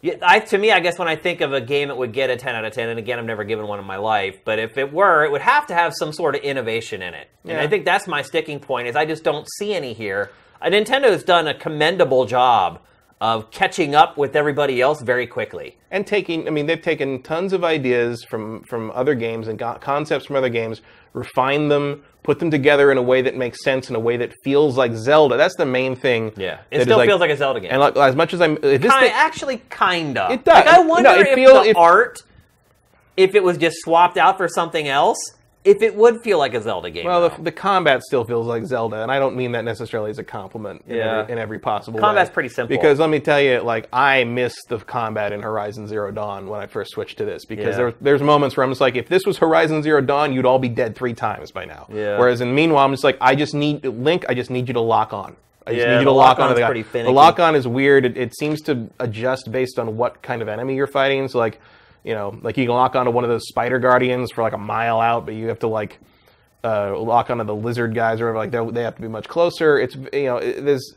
Yeah, 0.00 0.14
I, 0.22 0.40
to 0.40 0.58
me, 0.58 0.72
I 0.72 0.80
guess 0.80 0.98
when 0.98 1.06
I 1.06 1.14
think 1.14 1.40
of 1.42 1.52
a 1.52 1.60
game 1.60 1.86
that 1.88 1.96
would 1.96 2.12
get 2.12 2.28
a 2.28 2.36
10 2.36 2.56
out 2.56 2.64
of 2.64 2.72
10, 2.72 2.88
and 2.88 2.98
again, 2.98 3.20
I've 3.20 3.24
never 3.24 3.44
given 3.44 3.68
one 3.68 3.78
in 3.78 3.84
my 3.84 3.98
life, 3.98 4.40
but 4.44 4.58
if 4.58 4.76
it 4.76 4.92
were, 4.92 5.24
it 5.24 5.30
would 5.30 5.42
have 5.42 5.66
to 5.68 5.74
have 5.74 5.92
some 5.96 6.12
sort 6.12 6.34
of 6.34 6.40
innovation 6.42 7.02
in 7.02 7.14
it. 7.14 7.28
And 7.44 7.52
Yeah. 7.52 7.62
I 7.62 7.68
think 7.68 7.84
that's 7.84 8.08
my 8.08 8.22
sticking 8.22 8.58
point 8.58 8.88
is 8.88 8.96
I 8.96 9.04
just 9.04 9.22
don't 9.22 9.46
see 9.58 9.74
any 9.74 9.92
here. 9.92 10.32
Uh, 10.60 10.70
Nintendo's 10.70 11.22
done 11.22 11.46
a 11.46 11.54
commendable 11.54 12.24
job 12.24 12.80
of 13.22 13.48
catching 13.52 13.94
up 13.94 14.18
with 14.18 14.34
everybody 14.34 14.80
else 14.80 15.00
very 15.00 15.26
quickly. 15.28 15.68
and 15.92 16.04
taking 16.06 16.38
i 16.48 16.50
mean 16.50 16.66
they've 16.66 16.82
taken 16.92 17.22
tons 17.22 17.52
of 17.52 17.62
ideas 17.62 18.24
from 18.30 18.62
from 18.70 18.90
other 19.00 19.14
games 19.14 19.46
and 19.48 19.58
got 19.58 19.80
concepts 19.80 20.26
from 20.26 20.34
other 20.36 20.48
games 20.48 20.80
refined 21.12 21.70
them 21.70 22.02
put 22.24 22.38
them 22.40 22.50
together 22.50 22.90
in 22.90 22.98
a 22.98 23.02
way 23.12 23.20
that 23.22 23.36
makes 23.36 23.62
sense 23.62 23.90
in 23.90 23.94
a 23.96 24.00
way 24.08 24.16
that 24.16 24.32
feels 24.42 24.76
like 24.76 24.92
zelda 24.94 25.36
that's 25.36 25.56
the 25.56 25.64
main 25.78 25.94
thing 25.94 26.32
Yeah, 26.36 26.58
it 26.70 26.76
it 26.76 26.76
is 26.80 26.84
still 26.84 27.00
feels 27.04 27.20
like 27.20 27.30
a 27.30 27.36
Zelda 27.36 27.60
game. 27.60 27.70
and 27.70 27.80
like, 27.80 27.96
as 27.96 28.16
much 28.16 28.34
as 28.34 28.40
i'm 28.40 28.54
this 28.56 28.80
Kind, 28.92 29.04
thing, 29.06 29.12
actually, 29.14 29.58
kind 29.70 30.18
of. 30.18 30.32
It 30.32 30.44
does. 30.44 30.54
Like, 30.64 30.66
I 30.66 30.80
wonder 30.80 31.10
No, 31.10 31.14
it 31.20 31.28
if 31.28 31.34
feel- 31.34 31.62
the 31.62 31.68
if- 31.70 31.76
art, 31.76 32.18
if 33.16 33.34
it 33.36 33.44
was 33.44 33.56
just 33.58 33.76
swapped 33.84 34.16
out 34.16 34.36
for 34.36 34.48
something 34.48 34.88
else, 34.88 35.18
if 35.64 35.80
it 35.80 35.94
would 35.94 36.20
feel 36.22 36.38
like 36.38 36.54
a 36.54 36.60
Zelda 36.60 36.90
game. 36.90 37.04
well 37.06 37.28
the, 37.28 37.42
the 37.42 37.52
combat 37.52 38.02
still 38.02 38.24
feels 38.24 38.46
like 38.46 38.64
zelda 38.64 39.00
and 39.02 39.12
i 39.12 39.18
don't 39.20 39.36
mean 39.36 39.52
that 39.52 39.64
necessarily 39.64 40.10
as 40.10 40.18
a 40.18 40.24
compliment 40.24 40.82
in, 40.88 40.96
Yeah. 40.96 41.20
every, 41.20 41.32
in 41.32 41.38
every 41.38 41.58
possible 41.60 42.00
Combat's 42.00 42.30
way. 42.30 42.34
pretty 42.34 42.48
simple. 42.48 42.76
because 42.76 42.98
let 42.98 43.10
me 43.10 43.20
tell 43.20 43.40
you 43.40 43.60
like 43.60 43.88
i 43.92 44.24
missed 44.24 44.66
the 44.68 44.78
combat 44.78 45.32
in 45.32 45.40
horizon 45.42 45.86
zero 45.86 46.10
dawn 46.10 46.48
when 46.48 46.60
i 46.60 46.66
first 46.66 46.90
switched 46.92 47.18
to 47.18 47.24
this 47.24 47.44
because 47.44 47.74
Yeah. 47.74 47.76
there, 47.76 47.94
there's 48.00 48.22
moments 48.22 48.56
where 48.56 48.64
i'm 48.64 48.70
just 48.70 48.80
like 48.80 48.96
if 48.96 49.08
this 49.08 49.24
was 49.24 49.38
horizon 49.38 49.82
zero 49.84 50.00
dawn 50.00 50.32
you'd 50.32 50.46
all 50.46 50.58
be 50.58 50.68
dead 50.68 50.96
three 50.96 51.14
times 51.14 51.52
by 51.52 51.64
now 51.64 51.86
Yeah. 51.92 52.18
whereas 52.18 52.40
in 52.40 52.52
meanwhile 52.54 52.84
i'm 52.84 52.92
just 52.92 53.04
like 53.04 53.18
i 53.20 53.34
just 53.36 53.54
need 53.54 53.84
link 53.84 54.24
i 54.28 54.34
just 54.34 54.50
need 54.50 54.66
you 54.68 54.74
to 54.74 54.80
lock 54.80 55.12
on 55.12 55.36
I 55.64 55.70
just 55.74 55.86
Yeah, 55.86 55.92
need 55.92 55.98
you 56.00 56.04
to 56.06 56.10
lock 56.10 56.38
lock-on's 56.38 56.60
onto 56.60 56.82
the 56.82 57.02
The 57.04 57.10
lock 57.12 57.38
on 57.38 57.54
is 57.54 57.68
weird. 57.68 58.04
It, 58.04 58.16
it 58.16 58.34
seems 58.36 58.60
to 58.62 58.90
adjust 58.98 59.52
based 59.52 59.78
on 59.78 59.96
what 59.96 60.20
kind 60.20 60.42
of 60.42 60.48
enemy 60.48 60.74
you're 60.74 60.88
fighting. 60.88 61.28
So 61.28 61.38
like, 61.38 61.60
you 62.04 62.14
know, 62.14 62.36
like 62.42 62.56
you 62.56 62.64
can 62.66 62.74
lock 62.74 62.96
onto 62.96 63.10
one 63.10 63.24
of 63.24 63.30
those 63.30 63.46
spider 63.48 63.78
guardians 63.78 64.30
for 64.32 64.42
like 64.42 64.52
a 64.54 64.58
mile 64.58 65.00
out, 65.00 65.24
but 65.26 65.34
you 65.34 65.48
have 65.48 65.60
to 65.60 65.68
like 65.68 65.98
uh, 66.64 66.98
lock 66.98 67.30
onto 67.30 67.44
the 67.44 67.54
lizard 67.54 67.94
guys 67.94 68.20
or 68.20 68.32
whatever. 68.32 68.38
Like 68.38 68.50
they 68.50 68.80
they 68.80 68.82
have 68.84 68.96
to 68.96 69.02
be 69.02 69.08
much 69.08 69.28
closer. 69.28 69.78
It's 69.78 69.94
you 69.94 70.24
know, 70.24 70.36
it, 70.38 70.64
there's 70.64 70.94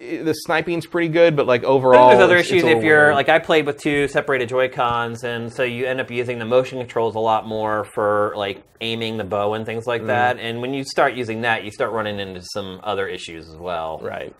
it- 0.00 0.24
the 0.24 0.32
sniping's 0.32 0.86
pretty 0.86 1.08
good, 1.08 1.36
but 1.36 1.46
like 1.46 1.62
overall, 1.64 2.08
there's 2.10 2.20
other 2.20 2.34
it's- 2.36 2.46
it's 2.50 2.52
issues 2.64 2.64
a 2.64 2.76
if 2.78 2.82
you're 2.84 3.04
weird. 3.06 3.14
like 3.14 3.28
I 3.28 3.38
played 3.38 3.64
with 3.66 3.78
two 3.80 4.08
separated 4.08 4.48
Joy 4.48 4.68
Cons, 4.68 5.22
and 5.24 5.52
so 5.52 5.62
you 5.62 5.86
end 5.86 6.00
up 6.00 6.10
using 6.10 6.38
the 6.38 6.44
motion 6.44 6.78
controls 6.78 7.14
a 7.14 7.20
lot 7.20 7.46
more 7.46 7.84
for 7.94 8.32
like 8.36 8.62
aiming 8.80 9.16
the 9.16 9.24
bow 9.24 9.54
and 9.54 9.64
things 9.64 9.86
like 9.86 10.02
Mm. 10.02 10.06
that. 10.08 10.38
And 10.40 10.60
when 10.60 10.74
you 10.74 10.84
start 10.84 11.14
using 11.14 11.42
that, 11.42 11.64
you 11.64 11.70
start 11.70 11.92
running 11.92 12.18
into 12.18 12.42
some 12.42 12.80
other 12.82 13.06
issues 13.06 13.48
as 13.48 13.56
well. 13.56 14.00
right. 14.02 14.34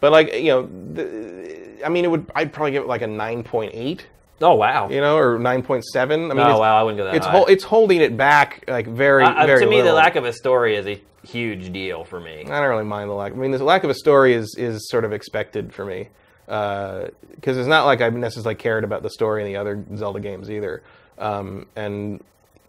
But 0.00 0.12
like 0.12 0.32
you 0.34 0.48
know, 0.48 0.68
the, 0.94 1.84
I 1.84 1.88
mean, 1.90 2.04
it 2.04 2.10
would 2.10 2.30
I'd 2.34 2.52
probably 2.52 2.72
give 2.72 2.82
it 2.84 2.88
like 2.88 3.02
a 3.02 3.06
nine 3.06 3.42
point 3.42 3.72
eight, 3.74 4.06
Oh 4.40 4.54
wow! 4.54 4.88
you 4.88 5.00
know, 5.00 5.16
or 5.16 5.38
nine 5.38 5.62
point 5.62 5.84
seven. 5.84 6.30
I 6.30 6.34
mean, 6.34 6.46
oh 6.46 6.58
wow! 6.58 6.76
I 6.78 6.82
wouldn't 6.82 6.98
go 6.98 7.04
that 7.06 7.14
it's 7.16 7.26
high. 7.26 7.32
hol- 7.32 7.46
it's 7.46 7.64
holding 7.64 8.00
it 8.00 8.16
back 8.16 8.64
like 8.68 8.86
very 8.86 9.24
Uh, 9.24 9.32
uh, 9.42 9.46
very. 9.46 9.60
to 9.64 9.66
me, 9.70 9.80
the 9.80 9.92
lack 9.92 10.16
of 10.16 10.24
a 10.24 10.32
story 10.32 10.76
is 10.76 10.86
a 10.86 11.00
huge 11.26 11.72
deal 11.72 12.04
for 12.04 12.20
me. 12.20 12.44
I 12.46 12.60
don't 12.60 12.68
really 12.68 12.84
mind 12.84 13.10
the 13.10 13.14
lack. 13.14 13.32
I 13.32 13.36
mean, 13.36 13.50
the 13.50 13.62
lack 13.64 13.82
of 13.84 13.90
a 13.90 13.94
story 13.94 14.34
is 14.34 14.54
is 14.58 14.88
sort 14.90 15.04
of 15.04 15.12
expected 15.12 15.74
for 15.74 15.84
me 15.84 16.08
because 16.46 17.56
it's 17.56 17.68
not 17.68 17.84
like 17.84 18.00
I 18.00 18.08
necessarily 18.10 18.54
cared 18.54 18.84
about 18.84 19.02
the 19.02 19.10
story 19.10 19.42
in 19.42 19.48
the 19.52 19.56
other 19.56 19.84
Zelda 19.96 20.20
games 20.20 20.50
either. 20.50 20.82
Um, 21.18 21.66
and 21.76 22.22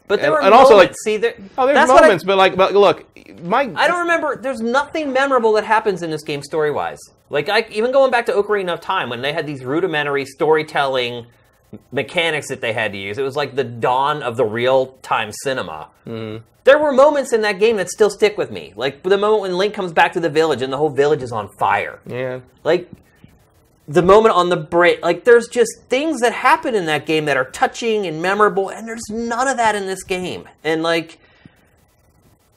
But 0.08 0.20
there 0.22 0.26
And- 0.30 0.34
were 0.34 0.42
and 0.42 0.54
also, 0.56 0.76
like- 0.76 0.96
See, 1.04 1.18
there, 1.18 1.36
oh, 1.58 1.68
there's 1.68 1.88
what 1.88 2.00
I- 2.00 2.08
moments, 2.08 2.24
but 2.24 2.36
like, 2.38 2.56
but 2.58 2.74
look, 2.74 3.06
my 3.44 3.70
I 3.76 3.88
don't 3.88 4.00
remember. 4.00 4.36
There's 4.36 4.60
nothing 4.60 5.14
memorable 5.14 5.54
that 5.54 5.64
happens 5.66 6.02
in 6.02 6.10
this 6.10 6.24
game 6.24 6.42
story 6.42 6.72
wise. 6.72 6.98
Like 7.30 7.48
I, 7.48 7.68
even 7.70 7.92
going 7.92 8.10
back 8.10 8.26
to 8.26 8.32
Ocarina 8.34 8.74
of 8.74 8.82
Time 8.82 9.10
when 9.10 9.22
they 9.22 9.34
had 9.34 9.46
these 9.46 9.64
rudimentary 9.64 10.26
storytelling 10.26 11.28
mechanics 11.92 12.48
that 12.50 12.62
they 12.62 12.74
had 12.74 12.92
to 12.94 12.98
use. 12.98 13.18
It 13.18 13.24
was 13.24 13.36
like 13.36 13.56
the 13.56 13.64
dawn 13.64 14.24
of 14.24 14.38
the 14.38 14.46
real 14.46 14.98
time 15.02 15.32
cinema. 15.44 15.90
Mm-hmm. 16.08 16.44
There 16.64 16.78
were 16.78 16.92
moments 16.92 17.34
in 17.34 17.42
that 17.42 17.60
game 17.60 17.78
that 17.78 17.90
still 17.90 18.10
stick 18.10 18.38
with 18.38 18.52
me. 18.52 18.74
Like 18.76 19.02
the 19.04 19.18
moment 19.18 19.42
when 19.42 19.58
Link 19.58 19.74
comes 19.74 19.92
back 19.92 20.14
to 20.14 20.20
the 20.20 20.30
village 20.30 20.62
and 20.62 20.72
the 20.72 20.78
whole 20.78 20.90
village 20.90 21.24
is 21.24 21.32
on 21.32 21.50
fire. 21.58 22.00
yeah. 22.06 22.42
Like 22.64 22.90
the 23.88 24.04
moment 24.04 24.36
on 24.36 24.50
the 24.50 24.58
break. 24.58 25.02
Like 25.02 25.24
there's 25.24 25.48
just 25.48 25.72
things 25.90 26.22
that 26.22 26.32
happen 26.32 26.76
in 26.76 26.86
that 26.86 27.08
game 27.08 27.26
that 27.26 27.38
are 27.38 27.50
touching 27.50 28.06
and 28.06 28.22
memorable, 28.22 28.70
and 28.70 28.88
there's 28.88 29.10
none 29.10 29.48
of 29.48 29.58
that 29.58 29.76
in 29.76 29.88
this 29.88 30.04
game. 30.04 30.48
And 30.64 30.84
like 30.84 31.20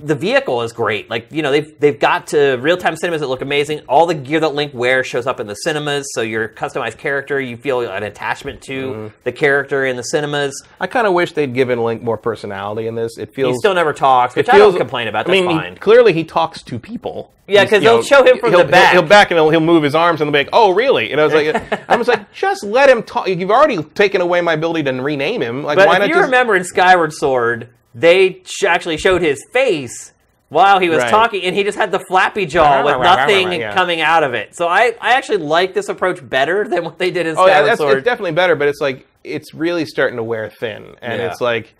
the 0.03 0.15
vehicle 0.15 0.63
is 0.63 0.73
great. 0.73 1.09
Like 1.09 1.29
you 1.31 1.43
know, 1.43 1.51
they've 1.51 1.79
they've 1.81 1.99
got 1.99 2.29
to 2.29 2.57
real 2.57 2.77
time 2.77 2.97
cinemas 2.97 3.21
that 3.21 3.29
look 3.29 3.41
amazing. 3.43 3.81
All 3.89 4.07
the 4.07 4.15
gear 4.15 4.41
that 4.41 4.55
Link 4.55 4.73
wears 4.75 5.07
shows 5.07 5.27
up 5.27 5.41
in 5.41 5.47
the 5.47 5.55
cinemas, 5.55 6.07
so 6.15 6.21
your 6.23 6.49
customized 6.49 6.99
character, 6.99 7.41
you 7.41 7.57
feel 7.57 7.81
an 7.81 8.03
attachment 8.03 8.63
to 8.63 8.73
Mm-hmm. 8.93 9.15
the 9.25 9.33
character 9.33 9.85
in 9.87 9.97
the 9.97 10.03
cinemas. 10.03 10.63
I 10.81 10.87
kind 10.87 11.07
of 11.07 11.13
wish 11.13 11.33
they'd 11.33 11.55
given 11.55 11.83
Link 11.83 12.03
more 12.03 12.17
personality 12.19 12.87
in 12.87 12.95
this. 12.95 13.17
It 13.19 13.35
feels 13.35 13.55
He 13.55 13.59
still 13.59 13.75
never 13.75 13.93
talks, 13.93 14.35
which 14.37 14.49
it 14.49 14.55
I 14.55 14.59
don't 14.59 14.77
complain 14.77 15.09
about. 15.09 15.21
I 15.27 15.31
That's 15.31 15.41
mean, 15.41 15.51
he- 15.51 15.57
fine. 15.57 15.77
clearly 15.77 16.13
he 16.13 16.25
talks 16.25 16.63
to 16.65 16.79
people. 16.79 17.33
Yeah, 17.49 17.65
because 17.65 17.83
they'll 17.83 17.97
know, 17.97 18.03
show 18.03 18.25
him 18.25 18.39
from 18.39 18.51
he'll, 18.51 18.65
the 18.65 18.71
back. 18.71 18.93
He'll, 18.93 19.03
he'll 19.03 19.09
back 19.09 19.31
and 19.31 19.37
he'll, 19.39 19.51
he'll 19.51 19.61
move 19.61 19.83
his 19.83 19.95
arms 19.97 20.21
and 20.21 20.29
they'll 20.29 20.33
be 20.33 20.39
like, 20.47 20.51
"Oh, 20.53 20.73
really?" 20.73 21.11
And 21.13 21.21
I 21.21 21.25
was 21.25 21.35
like, 21.35 21.85
I 21.91 21.97
was 21.97 22.07
like, 22.09 22.33
just 22.33 22.63
let 22.65 22.89
him 22.89 23.03
talk. 23.03 23.27
You've 23.29 23.51
already 23.51 23.83
taken 23.83 24.21
away 24.21 24.41
my 24.41 24.53
ability 24.55 24.85
to 24.85 24.93
rename 25.03 25.43
him. 25.43 25.63
Like, 25.65 25.77
But 25.77 25.89
why 25.89 25.95
if 25.97 25.99
not 26.01 26.09
you 26.09 26.15
just? 26.15 26.25
remember 26.27 26.55
in 26.55 26.65
Skyward 26.65 27.13
Sword, 27.13 27.69
they 27.95 28.43
sh- 28.45 28.65
actually 28.65 28.97
showed 28.97 29.23
his 29.23 29.45
face 29.53 30.13
while 30.49 30.79
he 30.81 30.89
was 30.91 30.99
Right. 30.99 31.11
talking, 31.11 31.43
and 31.45 31.57
he 31.57 31.65
just 31.65 31.79
had 31.79 31.91
the 31.91 31.99
flappy 31.99 32.45
jaw 32.47 32.85
with 32.85 32.99
nothing 33.01 33.53
Yeah. 33.53 33.73
coming 33.75 34.01
out 34.03 34.23
of 34.23 34.35
it. 34.35 34.55
So 34.55 34.69
I, 34.69 34.95
I 35.01 35.15
actually 35.15 35.39
like 35.39 35.73
this 35.75 35.89
approach 35.89 36.27
better 36.29 36.69
than 36.69 36.85
what 36.85 36.99
they 36.99 37.11
did 37.11 37.27
in 37.27 37.37
Oh, 37.39 37.47
yeah, 37.47 37.63
that's 37.63 37.79
Sword. 37.79 37.99
it's 37.99 38.05
definitely 38.05 38.33
better, 38.33 38.55
but 38.55 38.69
it's 38.69 38.81
like 38.81 39.07
it's 39.25 39.55
really 39.55 39.87
starting 39.87 40.17
to 40.17 40.23
wear 40.25 40.51
thin, 40.51 40.95
and 41.01 41.21
Yeah. 41.21 41.29
it's 41.31 41.41
like 41.41 41.75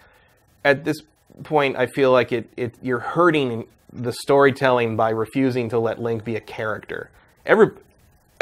at 0.65 0.85
this 0.85 0.99
point, 1.45 1.77
I 1.77 1.87
feel 1.87 2.13
like 2.13 2.31
it, 2.33 2.49
it 2.57 2.75
you're 2.83 3.01
hurting 3.01 3.67
the 3.93 4.13
storytelling 4.13 4.97
by 4.97 5.11
refusing 5.11 5.69
to 5.71 5.79
let 5.79 5.99
Link 6.01 6.25
be 6.25 6.37
a 6.37 6.41
character. 6.41 7.11
Every 7.45 7.71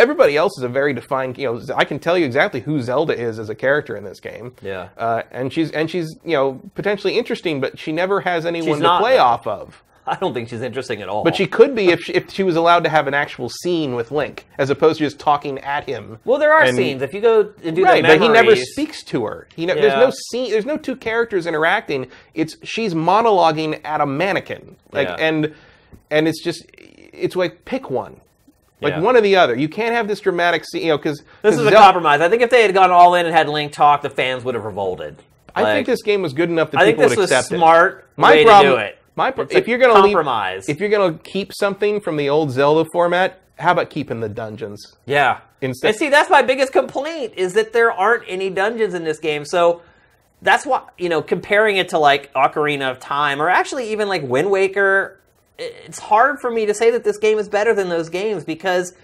everybody 0.01 0.36
else 0.36 0.57
is 0.59 0.64
a 0.64 0.68
very 0.68 0.92
defined. 0.92 1.38
You 1.38 1.53
know, 1.53 1.74
I 1.76 1.84
can 1.84 1.98
tell 1.98 2.16
you 2.18 2.24
exactly 2.26 2.61
who 2.61 2.80
Zelda 2.82 3.12
is 3.18 3.38
as 3.38 3.48
a 3.51 3.55
character 3.55 3.96
in 3.96 4.05
this 4.05 4.20
game. 4.20 4.55
Yeah. 4.62 4.88
uh, 4.96 5.22
and 5.30 5.53
she's 5.53 5.70
and 5.70 5.90
she's 5.90 6.09
you 6.24 6.32
know 6.32 6.61
potentially 6.74 7.18
interesting, 7.18 7.61
but 7.61 7.78
she 7.78 7.92
never 7.92 8.20
has 8.22 8.46
anyone 8.46 8.78
to 8.78 8.82
not, 8.82 9.01
play 9.01 9.18
off 9.18 9.46
of. 9.46 9.82
I 10.07 10.16
don't 10.16 10.34
think 10.34 10.48
she's 10.48 10.62
interesting 10.62 11.03
at 11.03 11.09
all. 11.09 11.22
But 11.22 11.36
she 11.36 11.46
could 11.46 11.74
be 11.76 11.90
if 11.90 12.01
she, 12.01 12.14
if 12.14 12.30
she 12.32 12.42
was 12.42 12.57
allowed 12.57 12.82
to 12.84 12.90
have 12.90 13.07
an 13.07 13.14
actual 13.14 13.48
scene 13.48 13.94
with 13.94 14.11
Link, 14.11 14.46
as 14.59 14.68
opposed 14.70 14.98
to 14.98 15.05
just 15.05 15.20
talking 15.20 15.59
at 15.59 15.84
him. 15.84 16.18
well, 16.24 16.38
there 16.38 16.53
are 16.53 16.62
and- 16.64 16.76
scenes 16.76 17.03
if 17.03 17.12
you 17.14 17.20
go 17.20 17.53
and 17.62 17.76
do 17.76 17.84
Right, 17.84 18.03
but 18.03 18.20
he 18.20 18.26
never 18.28 18.57
speaks 18.57 19.05
to 19.05 19.24
her. 19.26 19.46
He 19.55 19.66
ne- 19.66 19.74
Yeah. 19.76 19.82
There's 19.82 19.94
no 20.07 20.11
scene. 20.30 20.51
There's 20.51 20.66
no 20.66 20.78
two 20.78 20.96
characters 20.96 21.46
interacting. 21.46 22.11
It's 22.34 22.57
she's 22.64 22.94
monologuing 22.94 23.80
at 23.84 24.01
a 24.01 24.07
mannequin, 24.07 24.76
like 24.90 25.07
Yeah. 25.09 25.16
and 25.18 25.55
and 26.11 26.26
it's 26.26 26.42
just 26.42 26.64
it's 26.74 27.36
like 27.36 27.64
pick 27.64 27.90
one, 27.90 28.20
like 28.80 28.94
Yeah. 28.94 29.00
one 29.00 29.16
or 29.16 29.20
the 29.20 29.36
other. 29.36 29.54
You 29.54 29.68
can't 29.68 29.94
have 29.94 30.08
this 30.08 30.20
dramatic 30.20 30.64
scene, 30.64 30.82
you 30.82 30.88
know, 30.88 30.96
because 30.98 31.22
This 31.42 31.56
is 31.58 31.66
a 31.66 31.70
compromise. 31.72 32.20
I 32.20 32.28
think 32.28 32.42
if 32.42 32.50
they 32.50 32.62
had 32.62 32.74
gone 32.74 32.90
all 32.90 33.14
in 33.14 33.26
and 33.26 33.34
had 33.34 33.48
Link 33.48 33.72
talk, 33.72 34.02
the 34.02 34.10
fans 34.10 34.44
would 34.44 34.54
have 34.54 34.64
revolted. 34.64 35.16
I 35.54 35.64
think 35.64 35.86
this 35.86 36.02
game 36.02 36.22
was 36.22 36.32
good 36.32 36.48
enough 36.48 36.70
that 36.70 36.80
I 36.80 36.84
think 36.84 36.96
people 36.96 37.08
this 37.08 37.16
would 37.16 37.22
was 37.22 37.30
accept 37.32 37.52
it. 37.52 37.56
smart 37.56 38.06
My 38.16 38.30
way 38.30 38.44
problem, 38.44 38.72
to 38.72 38.78
do 38.78 38.82
it. 38.84 38.98
My 39.16 39.30
pro- 39.32 39.46
if 39.50 39.66
you're 39.68 39.78
gonna 39.78 39.94
leave- 39.94 40.14
compromise. 40.14 40.68
if 40.68 40.78
you're 40.80 40.88
gonna 40.88 41.18
keep 41.24 41.52
something 41.52 42.00
from 42.00 42.16
the 42.16 42.28
old 42.30 42.50
Zelda 42.52 42.88
format, 42.92 43.38
how 43.58 43.72
about 43.72 43.90
keeping 43.90 44.20
the 44.20 44.28
dungeons? 44.28 44.96
Yeah. 45.06 45.38
Instead- 45.60 45.88
and 45.88 45.96
see, 45.96 46.08
that's 46.08 46.30
my 46.30 46.40
biggest 46.42 46.72
complaint 46.72 47.32
is 47.36 47.52
that 47.54 47.72
there 47.74 47.90
aren't 47.92 48.22
any 48.28 48.48
dungeons 48.48 48.94
in 48.94 49.04
this 49.04 49.18
game. 49.18 49.44
So 49.44 49.82
that's 50.40 50.64
why, 50.64 50.80
you 50.96 51.08
know, 51.10 51.20
comparing 51.20 51.76
it 51.76 51.88
to 51.90 51.98
like 51.98 52.32
Ocarina 52.32 52.90
of 52.90 52.98
Time 53.00 53.42
or 53.42 53.50
actually 53.50 53.90
even 53.92 54.08
like 54.08 54.22
Wind 54.22 54.50
Waker, 54.50 55.18
i- 55.18 55.19
it's 55.61 55.98
hard 55.98 56.40
for 56.40 56.50
me 56.50 56.66
to 56.66 56.74
say 56.74 56.90
that 56.90 57.04
this 57.04 57.18
game 57.18 57.38
is 57.38 57.48
better 57.48 57.74
than 57.74 57.88
those 57.88 58.08
games 58.08 58.44
because 58.44 58.94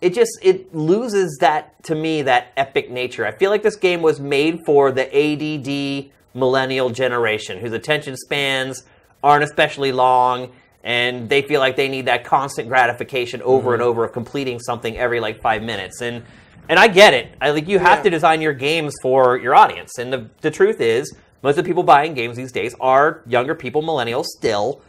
it 0.00 0.14
just 0.14 0.38
it 0.42 0.74
loses 0.74 1.38
that 1.40 1.82
to 1.84 1.94
me 1.94 2.22
that 2.22 2.52
epic 2.56 2.90
nature. 2.90 3.24
I 3.24 3.32
feel 3.32 3.50
like 3.50 3.62
this 3.62 3.76
game 3.76 4.02
was 4.02 4.20
made 4.20 4.60
for 4.66 4.92
the 4.92 5.06
ADD 5.06 6.10
millennial 6.34 6.90
generation 6.90 7.58
whose 7.58 7.72
attention 7.72 8.16
spans 8.16 8.84
aren't 9.22 9.44
especially 9.44 9.92
long 9.92 10.50
and 10.84 11.28
they 11.28 11.42
feel 11.42 11.60
like 11.60 11.76
they 11.76 11.88
need 11.88 12.06
that 12.06 12.24
constant 12.24 12.68
gratification 12.68 13.40
over 13.42 13.74
and 13.74 13.80
mm-hmm. 13.80 13.90
over 13.90 14.04
of 14.04 14.12
completing 14.12 14.58
something 14.58 14.96
every 14.96 15.20
like 15.20 15.40
5 15.40 15.62
minutes 15.62 16.00
and 16.02 16.24
and 16.68 16.78
I 16.78 16.86
get 16.88 17.12
it. 17.12 17.34
I 17.40 17.52
think 17.52 17.68
you 17.68 17.80
have 17.80 17.98
Yeah. 17.98 18.04
to 18.04 18.10
design 18.10 18.40
your 18.40 18.52
games 18.54 18.94
for 19.02 19.36
your 19.36 19.54
audience. 19.54 19.98
And 19.98 20.12
the 20.12 20.28
the 20.40 20.50
truth 20.50 20.80
is 20.80 21.12
most 21.42 21.58
of 21.58 21.64
the 21.64 21.68
people 21.68 21.82
buying 21.82 22.14
games 22.14 22.36
these 22.36 22.52
days 22.52 22.74
are 22.80 23.22
younger 23.26 23.54
people, 23.54 23.82
millennials 23.82 24.26
still. 24.26 24.80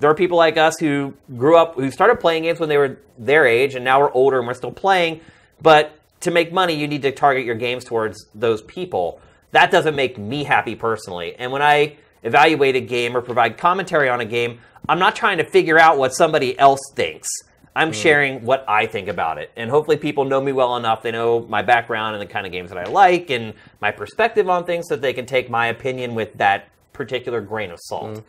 There 0.00 0.10
are 0.10 0.14
people 0.14 0.38
like 0.38 0.56
us 0.56 0.78
who 0.78 1.14
grew 1.36 1.56
up, 1.56 1.74
who 1.74 1.90
started 1.90 2.20
playing 2.20 2.44
games 2.44 2.58
when 2.58 2.68
they 2.68 2.78
were 2.78 2.98
their 3.18 3.46
age, 3.46 3.74
and 3.74 3.84
now 3.84 4.00
we're 4.00 4.12
older 4.12 4.38
and 4.38 4.46
we're 4.46 4.54
still 4.54 4.72
playing. 4.72 5.20
But 5.60 5.92
to 6.20 6.30
make 6.30 6.52
money, 6.52 6.74
you 6.74 6.88
need 6.88 7.02
to 7.02 7.12
target 7.12 7.44
your 7.44 7.54
games 7.54 7.84
towards 7.84 8.26
those 8.34 8.62
people. 8.62 9.20
That 9.52 9.70
doesn't 9.70 9.94
make 9.94 10.16
me 10.16 10.44
happy 10.44 10.74
personally. 10.74 11.34
And 11.36 11.52
when 11.52 11.62
I 11.62 11.96
evaluate 12.22 12.76
a 12.76 12.80
game 12.80 13.16
or 13.16 13.20
provide 13.20 13.58
commentary 13.58 14.08
on 14.08 14.20
a 14.20 14.24
game, 14.24 14.60
I'm 14.88 14.98
not 14.98 15.14
trying 15.16 15.38
to 15.38 15.44
figure 15.44 15.78
out 15.78 15.98
what 15.98 16.14
somebody 16.14 16.58
else 16.58 16.80
thinks. 16.94 17.28
I'm 17.76 17.90
mm. 17.90 17.94
sharing 17.94 18.44
what 18.44 18.64
I 18.68 18.86
think 18.86 19.08
about 19.08 19.38
it. 19.38 19.50
And 19.56 19.70
hopefully, 19.70 19.96
people 19.96 20.24
know 20.24 20.40
me 20.40 20.52
well 20.52 20.76
enough. 20.76 21.02
They 21.02 21.12
know 21.12 21.46
my 21.48 21.62
background 21.62 22.16
and 22.16 22.22
the 22.22 22.32
kind 22.32 22.46
of 22.46 22.52
games 22.52 22.70
that 22.70 22.78
I 22.78 22.84
like 22.84 23.30
and 23.30 23.54
my 23.80 23.90
perspective 23.90 24.48
on 24.48 24.64
things 24.64 24.88
so 24.88 24.96
that 24.96 25.02
they 25.02 25.12
can 25.12 25.26
take 25.26 25.50
my 25.50 25.66
opinion 25.66 26.14
with 26.14 26.32
that 26.38 26.68
particular 26.92 27.40
grain 27.40 27.70
of 27.70 27.78
salt. 27.80 28.16
Mm. 28.16 28.24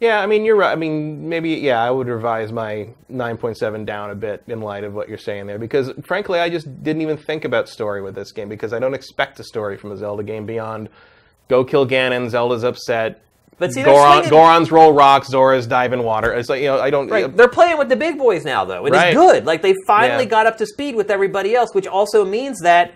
Yeah, 0.00 0.20
I 0.20 0.26
mean 0.26 0.44
you're 0.44 0.56
right. 0.56 0.70
I 0.70 0.76
mean 0.76 1.28
maybe 1.28 1.50
yeah, 1.50 1.82
I 1.82 1.90
would 1.90 2.06
revise 2.06 2.52
my 2.52 2.88
9.7 3.12 3.84
down 3.84 4.10
a 4.10 4.14
bit 4.14 4.44
in 4.46 4.60
light 4.60 4.84
of 4.84 4.94
what 4.94 5.08
you're 5.08 5.18
saying 5.18 5.46
there 5.46 5.58
because 5.58 5.90
frankly 6.04 6.38
I 6.38 6.48
just 6.48 6.82
didn't 6.84 7.02
even 7.02 7.16
think 7.16 7.44
about 7.44 7.68
story 7.68 8.00
with 8.00 8.14
this 8.14 8.30
game 8.32 8.48
because 8.48 8.72
I 8.72 8.78
don't 8.78 8.94
expect 8.94 9.40
a 9.40 9.44
story 9.44 9.76
from 9.76 9.90
a 9.92 9.96
Zelda 9.96 10.22
game 10.22 10.46
beyond 10.46 10.88
go 11.48 11.64
kill 11.64 11.86
Ganon, 11.86 12.28
Zelda's 12.30 12.62
upset. 12.62 13.22
But 13.58 13.72
see, 13.72 13.82
Goron, 13.82 14.28
Goron's 14.28 14.70
roll 14.70 14.92
rocks, 14.92 15.26
Zora's 15.28 15.66
dive 15.66 15.92
in 15.92 16.04
water. 16.04 16.32
It's 16.32 16.48
like 16.48 16.60
you 16.60 16.68
know 16.68 16.78
I 16.78 16.90
don't. 16.90 17.08
Right. 17.08 17.36
They're 17.36 17.48
playing 17.48 17.76
with 17.76 17.88
the 17.88 17.96
big 17.96 18.16
boys 18.16 18.44
now, 18.44 18.64
though. 18.64 18.86
and 18.86 18.94
Right. 18.94 19.08
it's 19.08 19.16
good. 19.16 19.46
Like 19.46 19.62
they 19.62 19.74
finally 19.84 20.22
Yeah. 20.24 20.30
got 20.30 20.46
up 20.46 20.58
to 20.58 20.66
speed 20.66 20.94
with 20.94 21.10
everybody 21.10 21.56
else, 21.56 21.74
which 21.74 21.88
also 21.88 22.24
means 22.24 22.60
that 22.60 22.92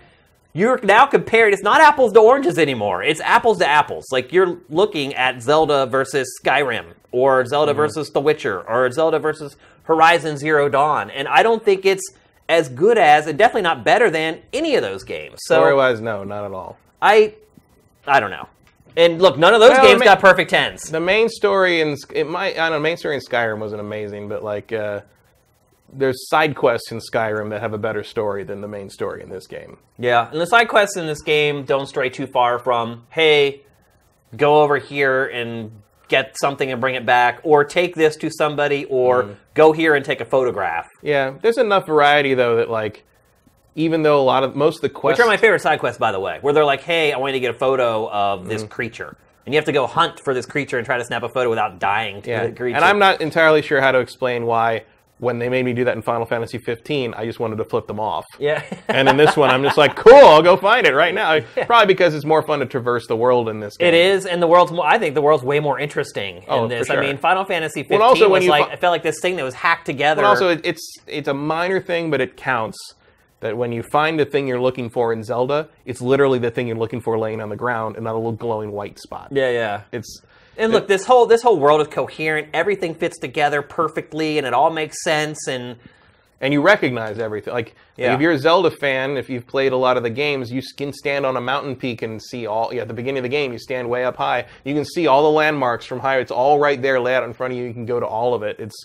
you're 0.53 0.79
now 0.83 1.05
compared. 1.05 1.53
It's 1.53 1.63
not 1.63 1.81
apples 1.81 2.13
to 2.13 2.19
oranges 2.19 2.57
anymore. 2.57 3.03
It's 3.03 3.21
apples 3.21 3.57
to 3.59 3.67
apples. 3.67 4.05
Like 4.11 4.31
you're 4.31 4.57
looking 4.69 5.13
at 5.15 5.41
Zelda 5.41 5.85
versus 5.87 6.27
Skyrim, 6.43 6.93
or 7.11 7.45
Zelda 7.45 7.71
Mm-hmm. 7.71 7.77
versus 7.77 8.09
The 8.11 8.21
Witcher, 8.21 8.61
or 8.69 8.89
Zelda 8.91 9.19
versus 9.19 9.55
Horizon 9.83 10.37
Zero 10.37 10.69
Dawn. 10.69 11.09
And 11.09 11.27
I 11.27 11.43
don't 11.43 11.63
think 11.63 11.85
it's 11.85 12.03
as 12.49 12.69
good 12.69 12.97
as, 12.97 13.25
and 13.27 13.37
definitely 13.37 13.61
not 13.63 13.83
better 13.83 14.09
than 14.09 14.41
any 14.51 14.75
of 14.75 14.81
those 14.81 15.03
games. 15.03 15.39
So 15.45 15.55
Story 15.55 15.73
wise, 15.75 16.01
no, 16.01 16.23
not 16.23 16.45
at 16.45 16.51
all. 16.51 16.77
I, 17.01 17.33
I 18.05 18.19
don't 18.19 18.31
know. 18.31 18.47
And 18.95 19.19
look, 19.21 19.37
none 19.39 19.53
of 19.55 19.59
those 19.59 19.71
Well, 19.71 19.83
games 19.85 19.99
ma- 19.99 20.05
got 20.05 20.19
perfect 20.19 20.51
tens. 20.51 20.83
The 20.83 20.99
main 20.99 21.27
story 21.29 21.81
in 21.81 21.97
it 22.13 22.27
might 22.29 22.53
I 22.59 22.69
don't 22.69 22.73
know 22.73 22.79
main 22.79 22.97
story 22.97 23.15
in 23.15 23.21
Skyrim 23.21 23.57
wasn't 23.57 23.81
amazing, 23.81 24.29
but 24.29 24.43
like 24.43 24.71
uh, 24.71 25.01
there's 25.95 26.27
side 26.29 26.55
quests 26.55 26.91
in 26.91 26.99
Skyrim 26.99 27.49
that 27.51 27.61
have 27.61 27.73
a 27.73 27.77
better 27.77 28.03
story 28.03 28.43
than 28.43 28.61
the 28.61 28.67
main 28.67 28.89
story 28.89 29.21
in 29.21 29.29
this 29.29 29.47
game. 29.47 29.77
Yeah, 29.97 30.29
and 30.31 30.39
the 30.41 30.45
side 30.47 30.67
quests 30.67 30.97
in 30.97 31.05
this 31.07 31.21
game 31.21 31.63
don't 31.63 31.87
stray 31.87 32.09
too 32.09 32.27
far 32.27 32.59
from, 32.59 33.05
hey, 33.09 33.61
go 34.35 34.61
over 34.61 34.77
here 34.77 35.25
and 35.25 35.71
get 36.09 36.35
something 36.39 36.71
and 36.71 36.79
bring 36.81 36.95
it 36.95 37.05
back, 37.05 37.39
or 37.43 37.63
take 37.63 37.95
this 37.95 38.15
to 38.17 38.29
somebody, 38.29 38.85
or 38.85 39.23
Mm. 39.23 39.35
go 39.53 39.71
here 39.71 39.95
and 39.95 40.03
take 40.05 40.21
a 40.21 40.25
photograph. 40.25 40.87
Yeah, 41.01 41.33
there's 41.41 41.57
enough 41.57 41.85
variety 41.87 42.33
though 42.33 42.57
that 42.57 42.69
like 42.69 43.03
even 43.75 44.03
though 44.03 44.19
a 44.19 44.23
lot 44.23 44.43
of 44.43 44.55
most 44.55 44.75
of 44.77 44.81
the 44.81 44.89
quests 44.89 45.17
Which 45.19 45.25
are 45.25 45.27
my 45.27 45.37
favorite 45.37 45.61
side 45.61 45.79
quests, 45.79 45.97
by 45.97 46.11
the 46.11 46.19
way, 46.19 46.37
where 46.41 46.53
they're 46.53 46.65
like, 46.65 46.81
hey, 46.81 47.11
I 47.11 47.17
want 47.17 47.33
you 47.33 47.39
to 47.39 47.47
get 47.47 47.55
a 47.55 47.57
photo 47.57 48.07
of 48.09 48.41
Mm. 48.41 48.47
this 48.49 48.63
creature. 48.63 49.17
And 49.45 49.53
you 49.53 49.57
have 49.57 49.65
to 49.65 49.71
go 49.71 49.87
hunt 49.87 50.19
for 50.23 50.33
this 50.35 50.45
creature 50.45 50.77
and 50.77 50.85
try 50.85 50.97
to 50.99 51.03
snap 51.03 51.23
a 51.23 51.29
photo 51.29 51.49
without 51.49 51.79
dying 51.79 52.21
to 52.21 52.29
yeah, 52.29 52.45
the 52.47 52.51
creature. 52.51 52.75
and 52.75 52.85
I'm 52.85 52.99
not 52.99 53.19
entirely 53.19 53.61
sure 53.63 53.81
how 53.81 53.91
to 53.91 53.99
explain 53.99 54.45
why 54.45 54.83
when 55.23 55.39
they 55.39 55.49
made 55.49 55.65
me 55.65 55.73
do 55.73 55.83
that 55.85 55.95
in 55.95 56.01
Final 56.03 56.25
Fantasy 56.25 56.57
15, 56.59 57.13
I 57.15 57.25
just 57.25 57.39
wanted 57.39 57.55
to 57.57 57.65
flip 57.65 57.87
them 57.87 57.99
off. 57.99 58.25
Yeah. 58.37 58.63
and 58.89 59.09
in 59.09 59.17
this 59.17 59.35
one, 59.35 59.49
I'm 59.49 59.63
just 59.63 59.77
like, 59.77 59.95
cool, 60.05 60.13
I'll 60.13 60.41
go 60.43 60.55
find 60.57 60.85
it 60.85 60.93
right 60.93 61.13
now. 61.15 61.39
Probably 61.65 61.87
because 61.87 62.13
it's 62.13 62.25
more 62.25 62.41
fun 62.45 62.59
to 62.59 62.65
traverse 62.65 63.07
the 63.07 63.15
world 63.15 63.49
in 63.49 63.59
this 63.59 63.77
game. 63.77 63.87
It 63.87 63.93
is, 63.95 64.25
and 64.25 64.41
the 64.41 64.47
world's. 64.47 64.71
More, 64.71 64.85
I 64.85 64.99
think 64.99 65.15
the 65.15 65.21
world's 65.21 65.43
way 65.43 65.59
more 65.59 65.79
interesting 65.79 66.43
Oh, 66.47 66.65
in 66.65 66.69
for 66.69 66.75
this. 66.77 66.87
sure. 66.87 66.97
I 66.97 67.01
mean, 67.01 67.17
Final 67.17 67.45
Fantasy 67.45 67.81
15 67.81 68.01
also, 68.01 68.29
when 68.29 68.41
was 68.41 68.49
like 68.49 68.67
fi- 68.67 68.73
I 68.73 68.75
felt 68.75 68.91
like 68.91 69.03
this 69.03 69.19
thing 69.21 69.35
that 69.37 69.43
was 69.43 69.55
hacked 69.55 69.85
together. 69.85 70.21
But 70.21 70.27
also, 70.27 70.49
it, 70.49 70.61
it's 70.63 70.97
it's 71.07 71.27
a 71.27 71.33
minor 71.33 71.81
thing, 71.81 72.11
but 72.11 72.21
it 72.21 72.37
counts. 72.37 72.77
That 73.39 73.57
when 73.57 73.73
you 73.73 73.83
find 73.83 74.17
the 74.17 74.23
thing 74.25 74.47
you're 74.47 74.61
looking 74.61 74.89
for 74.89 75.11
in 75.11 75.21
Zelda, 75.21 75.67
it's 75.85 75.99
literally 76.01 76.39
the 76.39 76.49
thing 76.49 76.65
you're 76.65 76.77
looking 76.77 77.01
for 77.01 77.19
laying 77.19 77.41
on 77.41 77.49
the 77.49 77.57
ground, 77.57 77.95
and 77.97 78.05
not 78.05 78.13
a 78.13 78.15
little 78.15 78.31
glowing 78.31 78.71
white 78.71 78.97
spot. 78.99 79.27
yeah, 79.31 79.49
yeah. 79.49 79.81
It's 79.91 80.21
And 80.57 80.71
look, 80.71 80.87
this 80.87 81.05
whole 81.05 81.25
this 81.25 81.41
whole 81.41 81.57
world 81.59 81.81
is 81.81 81.87
coherent. 81.87 82.49
Everything 82.53 82.95
fits 82.95 83.17
together 83.19 83.61
perfectly, 83.61 84.37
and 84.37 84.45
it 84.45 84.53
all 84.53 84.69
makes 84.69 85.03
sense. 85.03 85.47
And 85.47 85.77
and 86.41 86.53
you 86.53 86.61
recognize 86.61 87.19
everything. 87.19 87.53
Like 87.53 87.75
Yeah. 87.95 88.13
if 88.13 88.21
you're 88.21 88.33
a 88.33 88.37
Zelda 88.37 88.69
fan, 88.69 89.17
if 89.17 89.29
you've 89.29 89.47
played 89.47 89.71
a 89.71 89.77
lot 89.77 89.95
of 89.97 90.03
the 90.03 90.09
games, 90.09 90.51
you 90.51 90.61
can 90.77 90.91
stand 90.91 91.25
on 91.25 91.37
a 91.37 91.41
mountain 91.41 91.75
peak 91.75 92.01
and 92.01 92.21
see 92.21 92.45
all. 92.45 92.73
Yeah, 92.73 92.81
at 92.81 92.87
the 92.87 92.93
beginning 92.93 93.19
of 93.19 93.23
the 93.23 93.29
game, 93.29 93.51
you 93.53 93.59
stand 93.59 93.89
way 93.89 94.03
up 94.03 94.17
high. 94.17 94.45
You 94.63 94.73
can 94.73 94.85
see 94.85 95.07
all 95.07 95.23
the 95.23 95.29
landmarks 95.31 95.85
from 95.85 95.99
high. 95.99 96.19
It's 96.19 96.31
all 96.31 96.59
right 96.59 96.81
there, 96.81 96.99
laid 96.99 97.15
out 97.15 97.23
in 97.23 97.33
front 97.33 97.53
of 97.53 97.59
you. 97.59 97.65
You 97.65 97.73
can 97.73 97.85
go 97.85 97.99
to 97.99 98.05
all 98.05 98.33
of 98.33 98.43
it. 98.43 98.57
It's 98.59 98.75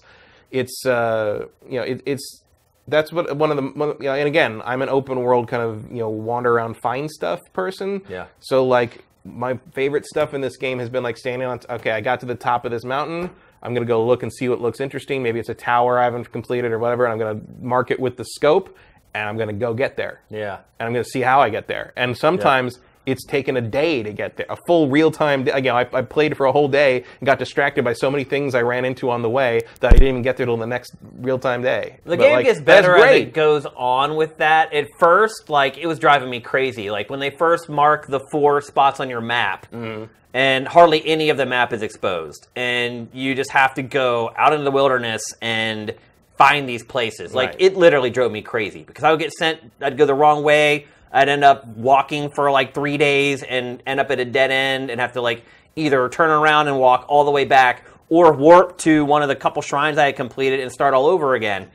it's 0.50 0.86
uh, 0.86 1.46
you 1.68 1.78
know 1.78 1.82
it, 1.84 2.02
it's 2.06 2.42
that's 2.86 3.12
what 3.12 3.36
one 3.36 3.50
of 3.50 3.56
the 3.58 3.62
one, 3.64 3.88
you 4.00 4.06
know, 4.06 4.14
and 4.14 4.26
again, 4.26 4.62
I'm 4.64 4.80
an 4.80 4.88
open 4.88 5.20
world 5.20 5.48
kind 5.48 5.62
of 5.62 5.90
you 5.90 5.98
know 5.98 6.08
wander 6.08 6.54
around 6.54 6.78
find 6.80 7.10
stuff 7.10 7.40
person. 7.52 8.00
Yeah. 8.08 8.26
So 8.40 8.64
like 8.64 9.04
my 9.34 9.58
favorite 9.72 10.06
stuff 10.06 10.34
in 10.34 10.40
this 10.40 10.56
game 10.56 10.78
has 10.78 10.88
been 10.88 11.02
like 11.02 11.16
standing 11.16 11.46
on. 11.48 11.60
Okay, 11.68 11.90
I 11.90 12.00
got 12.00 12.20
to 12.20 12.26
the 12.26 12.34
top 12.34 12.64
of 12.64 12.70
this 12.70 12.84
mountain. 12.84 13.30
I'm 13.62 13.74
going 13.74 13.86
to 13.86 13.88
go 13.88 14.04
look 14.04 14.22
and 14.22 14.32
see 14.32 14.48
what 14.48 14.60
looks 14.60 14.80
interesting. 14.80 15.22
Maybe 15.22 15.40
it's 15.40 15.48
a 15.48 15.54
tower 15.54 15.98
I 15.98 16.04
haven't 16.04 16.30
completed 16.30 16.70
or 16.72 16.78
whatever, 16.78 17.04
and 17.04 17.12
I'm 17.12 17.18
going 17.18 17.40
to 17.40 17.46
mark 17.60 17.90
it 17.90 17.98
with 17.98 18.16
the 18.16 18.24
scope, 18.24 18.76
and 19.14 19.28
I'm 19.28 19.36
going 19.36 19.48
to 19.48 19.54
go 19.54 19.74
get 19.74 19.96
there. 19.96 20.20
Yeah. 20.30 20.58
And 20.78 20.86
I'm 20.86 20.92
going 20.92 21.04
to 21.04 21.10
see 21.10 21.20
how 21.20 21.40
I 21.40 21.50
get 21.50 21.66
there. 21.66 21.92
And 21.96 22.16
sometimes 22.16 22.78
it's 23.08 23.24
taken 23.24 23.56
a 23.56 23.60
day 23.60 24.02
to 24.02 24.12
get 24.12 24.36
there, 24.36 24.46
a 24.48 24.56
full 24.66 24.88
real 24.88 25.10
time. 25.10 25.48
Again, 25.48 25.74
I, 25.74 25.86
I 25.92 26.02
played 26.02 26.36
for 26.36 26.46
a 26.46 26.52
whole 26.52 26.68
day 26.68 27.04
and 27.20 27.26
got 27.26 27.38
distracted 27.38 27.84
by 27.84 27.92
so 27.94 28.10
many 28.10 28.24
things 28.24 28.54
I 28.54 28.62
ran 28.62 28.84
into 28.84 29.10
on 29.10 29.22
the 29.22 29.30
way 29.30 29.60
that 29.80 29.88
I 29.88 29.92
didn't 29.92 30.08
even 30.08 30.22
get 30.22 30.36
there 30.36 30.46
till 30.46 30.56
the 30.56 30.66
next 30.66 30.92
real 31.18 31.38
time 31.38 31.62
day. 31.62 31.98
The 32.04 32.10
But, 32.16 32.18
game 32.20 32.32
like, 32.34 32.46
gets 32.46 32.60
better 32.60 32.96
as 32.96 33.16
it 33.22 33.34
goes 33.34 33.66
on 33.76 34.16
with 34.16 34.36
that. 34.38 34.72
At 34.72 34.86
first, 34.98 35.48
like 35.50 35.78
it 35.78 35.86
was 35.86 35.98
driving 35.98 36.30
me 36.30 36.40
crazy. 36.40 36.90
Like 36.90 37.10
when 37.10 37.20
they 37.20 37.30
first 37.30 37.68
mark 37.68 38.06
the 38.06 38.20
four 38.30 38.60
spots 38.60 39.00
on 39.00 39.08
your 39.10 39.20
map, 39.20 39.66
Mm-hmm. 39.72 40.04
and 40.34 40.68
hardly 40.68 41.04
any 41.06 41.30
of 41.30 41.36
the 41.36 41.46
map 41.46 41.72
is 41.72 41.82
exposed, 41.82 42.46
and 42.54 43.08
you 43.12 43.34
just 43.34 43.50
have 43.52 43.74
to 43.74 43.82
go 43.82 44.30
out 44.36 44.52
into 44.52 44.64
the 44.64 44.70
wilderness 44.70 45.22
and 45.40 45.94
find 46.38 46.68
these 46.68 46.82
places. 46.84 47.34
Like 47.34 47.50
Right. 47.50 47.60
it 47.60 47.76
literally 47.76 48.10
drove 48.10 48.32
me 48.32 48.40
crazy 48.42 48.82
because 48.84 49.04
I 49.04 49.10
would 49.10 49.20
get 49.20 49.32
sent. 49.32 49.60
I'd 49.80 49.98
go 49.98 50.06
the 50.06 50.14
wrong 50.14 50.42
way. 50.42 50.86
I'd 51.12 51.28
end 51.28 51.44
up 51.44 51.66
walking 51.66 52.30
for 52.30 52.50
like 52.50 52.74
three 52.74 52.96
days 52.96 53.42
and 53.42 53.82
end 53.86 53.98
up 54.00 54.10
at 54.10 54.20
a 54.20 54.24
dead 54.24 54.50
end 54.50 54.90
and 54.90 55.00
have 55.00 55.12
to 55.14 55.20
like 55.20 55.44
either 55.76 56.08
turn 56.08 56.30
around 56.30 56.68
and 56.68 56.78
walk 56.78 57.06
all 57.08 57.24
the 57.24 57.30
way 57.30 57.44
back 57.44 57.84
or 58.08 58.32
warp 58.32 58.78
to 58.78 59.04
one 59.04 59.22
of 59.22 59.28
the 59.28 59.36
couple 59.36 59.60
shrines 59.62 59.98
I 59.98 60.06
had 60.06 60.16
completed 60.16 60.60
and 60.60 60.70
start 60.72 60.94
all 60.94 61.06
over 61.06 61.34
again 61.34 61.68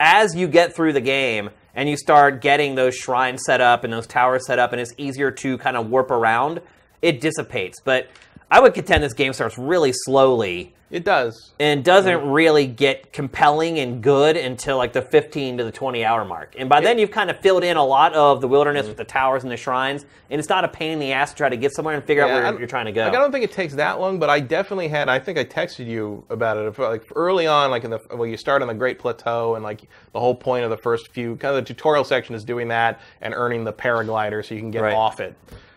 as 0.00 0.34
you 0.34 0.48
get 0.48 0.74
through 0.74 0.92
the 0.92 1.00
game 1.00 1.50
and 1.74 1.88
you 1.88 1.96
start 1.96 2.40
getting 2.40 2.74
those 2.74 2.94
shrines 2.94 3.42
set 3.44 3.60
up 3.60 3.84
and 3.84 3.92
those 3.92 4.06
towers 4.06 4.46
set 4.46 4.58
up 4.58 4.72
and 4.72 4.80
it's 4.80 4.92
easier 4.96 5.30
to 5.30 5.58
kind 5.58 5.76
of 5.76 5.88
warp 5.88 6.10
around, 6.10 6.60
it 7.02 7.20
dissipates. 7.20 7.80
But 7.84 8.08
I 8.50 8.60
would 8.60 8.74
contend 8.74 9.02
this 9.02 9.14
game 9.14 9.32
starts 9.32 9.58
really 9.58 9.92
slowly 9.92 10.74
It 10.94 11.02
does. 11.04 11.52
and 11.58 11.84
doesn't 11.84 12.24
really 12.30 12.68
get 12.68 13.12
compelling 13.12 13.80
and 13.80 14.00
good 14.00 14.36
until 14.36 14.76
like 14.76 14.92
the 14.92 15.02
15 15.02 15.58
to 15.58 15.64
the 15.64 15.72
20 15.72 16.04
hour 16.04 16.24
mark. 16.24 16.54
And 16.56 16.68
by 16.68 16.80
then 16.80 17.00
you've 17.00 17.10
kind 17.10 17.30
of 17.30 17.40
filled 17.40 17.64
in 17.64 17.76
a 17.76 17.84
lot 17.84 18.14
of 18.14 18.40
the 18.40 18.46
wilderness 18.46 18.82
mm-hmm. 18.82 18.90
with 18.90 18.98
the 18.98 19.04
towers 19.04 19.42
and 19.42 19.50
the 19.50 19.56
shrines, 19.56 20.06
and 20.30 20.38
it's 20.38 20.48
not 20.48 20.62
a 20.62 20.68
pain 20.68 20.92
in 20.92 21.00
the 21.00 21.10
ass 21.12 21.30
to 21.32 21.36
try 21.36 21.48
to 21.48 21.56
get 21.56 21.74
somewhere 21.74 21.96
and 21.96 22.04
figure 22.04 22.22
out 22.22 22.30
where 22.30 22.46
I'm- 22.46 22.58
you're 22.58 22.68
trying 22.68 22.86
to 22.86 22.92
go. 22.92 23.06
Like, 23.06 23.14
I 23.16 23.18
don't 23.18 23.32
think 23.32 23.44
it 23.44 23.50
takes 23.50 23.74
that 23.74 23.98
long, 23.98 24.20
but 24.20 24.30
I 24.30 24.38
definitely 24.38 24.86
had. 24.86 25.08
I 25.08 25.18
think 25.18 25.36
I 25.36 25.44
texted 25.44 25.86
you 25.86 26.24
about 26.30 26.58
it. 26.58 26.78
Like 26.78 27.02
early 27.16 27.48
on, 27.48 27.72
like 27.72 27.82
in 27.82 27.90
the 27.90 27.98
well, 28.14 28.26
you 28.26 28.36
start 28.36 28.62
on 28.62 28.68
the 28.68 28.74
Great 28.74 29.00
Plateau, 29.00 29.56
and 29.56 29.64
like 29.64 29.80
the 30.12 30.20
whole 30.20 30.36
point 30.36 30.62
of 30.62 30.70
the 30.70 30.76
first 30.76 31.08
few 31.10 31.34
kind 31.34 31.56
of 31.56 31.64
the 31.64 31.74
tutorial 31.74 32.04
section 32.04 32.36
is 32.36 32.44
doing 32.44 32.68
that 32.68 33.00
and 33.20 33.34
earning 33.34 33.64
the 33.64 33.72
paraglider 33.72 34.46
so 34.46 34.54
you 34.54 34.60
can 34.60 34.70
get 34.70 34.82
Right. 34.82 34.94
off 34.94 35.18
it 35.18 35.34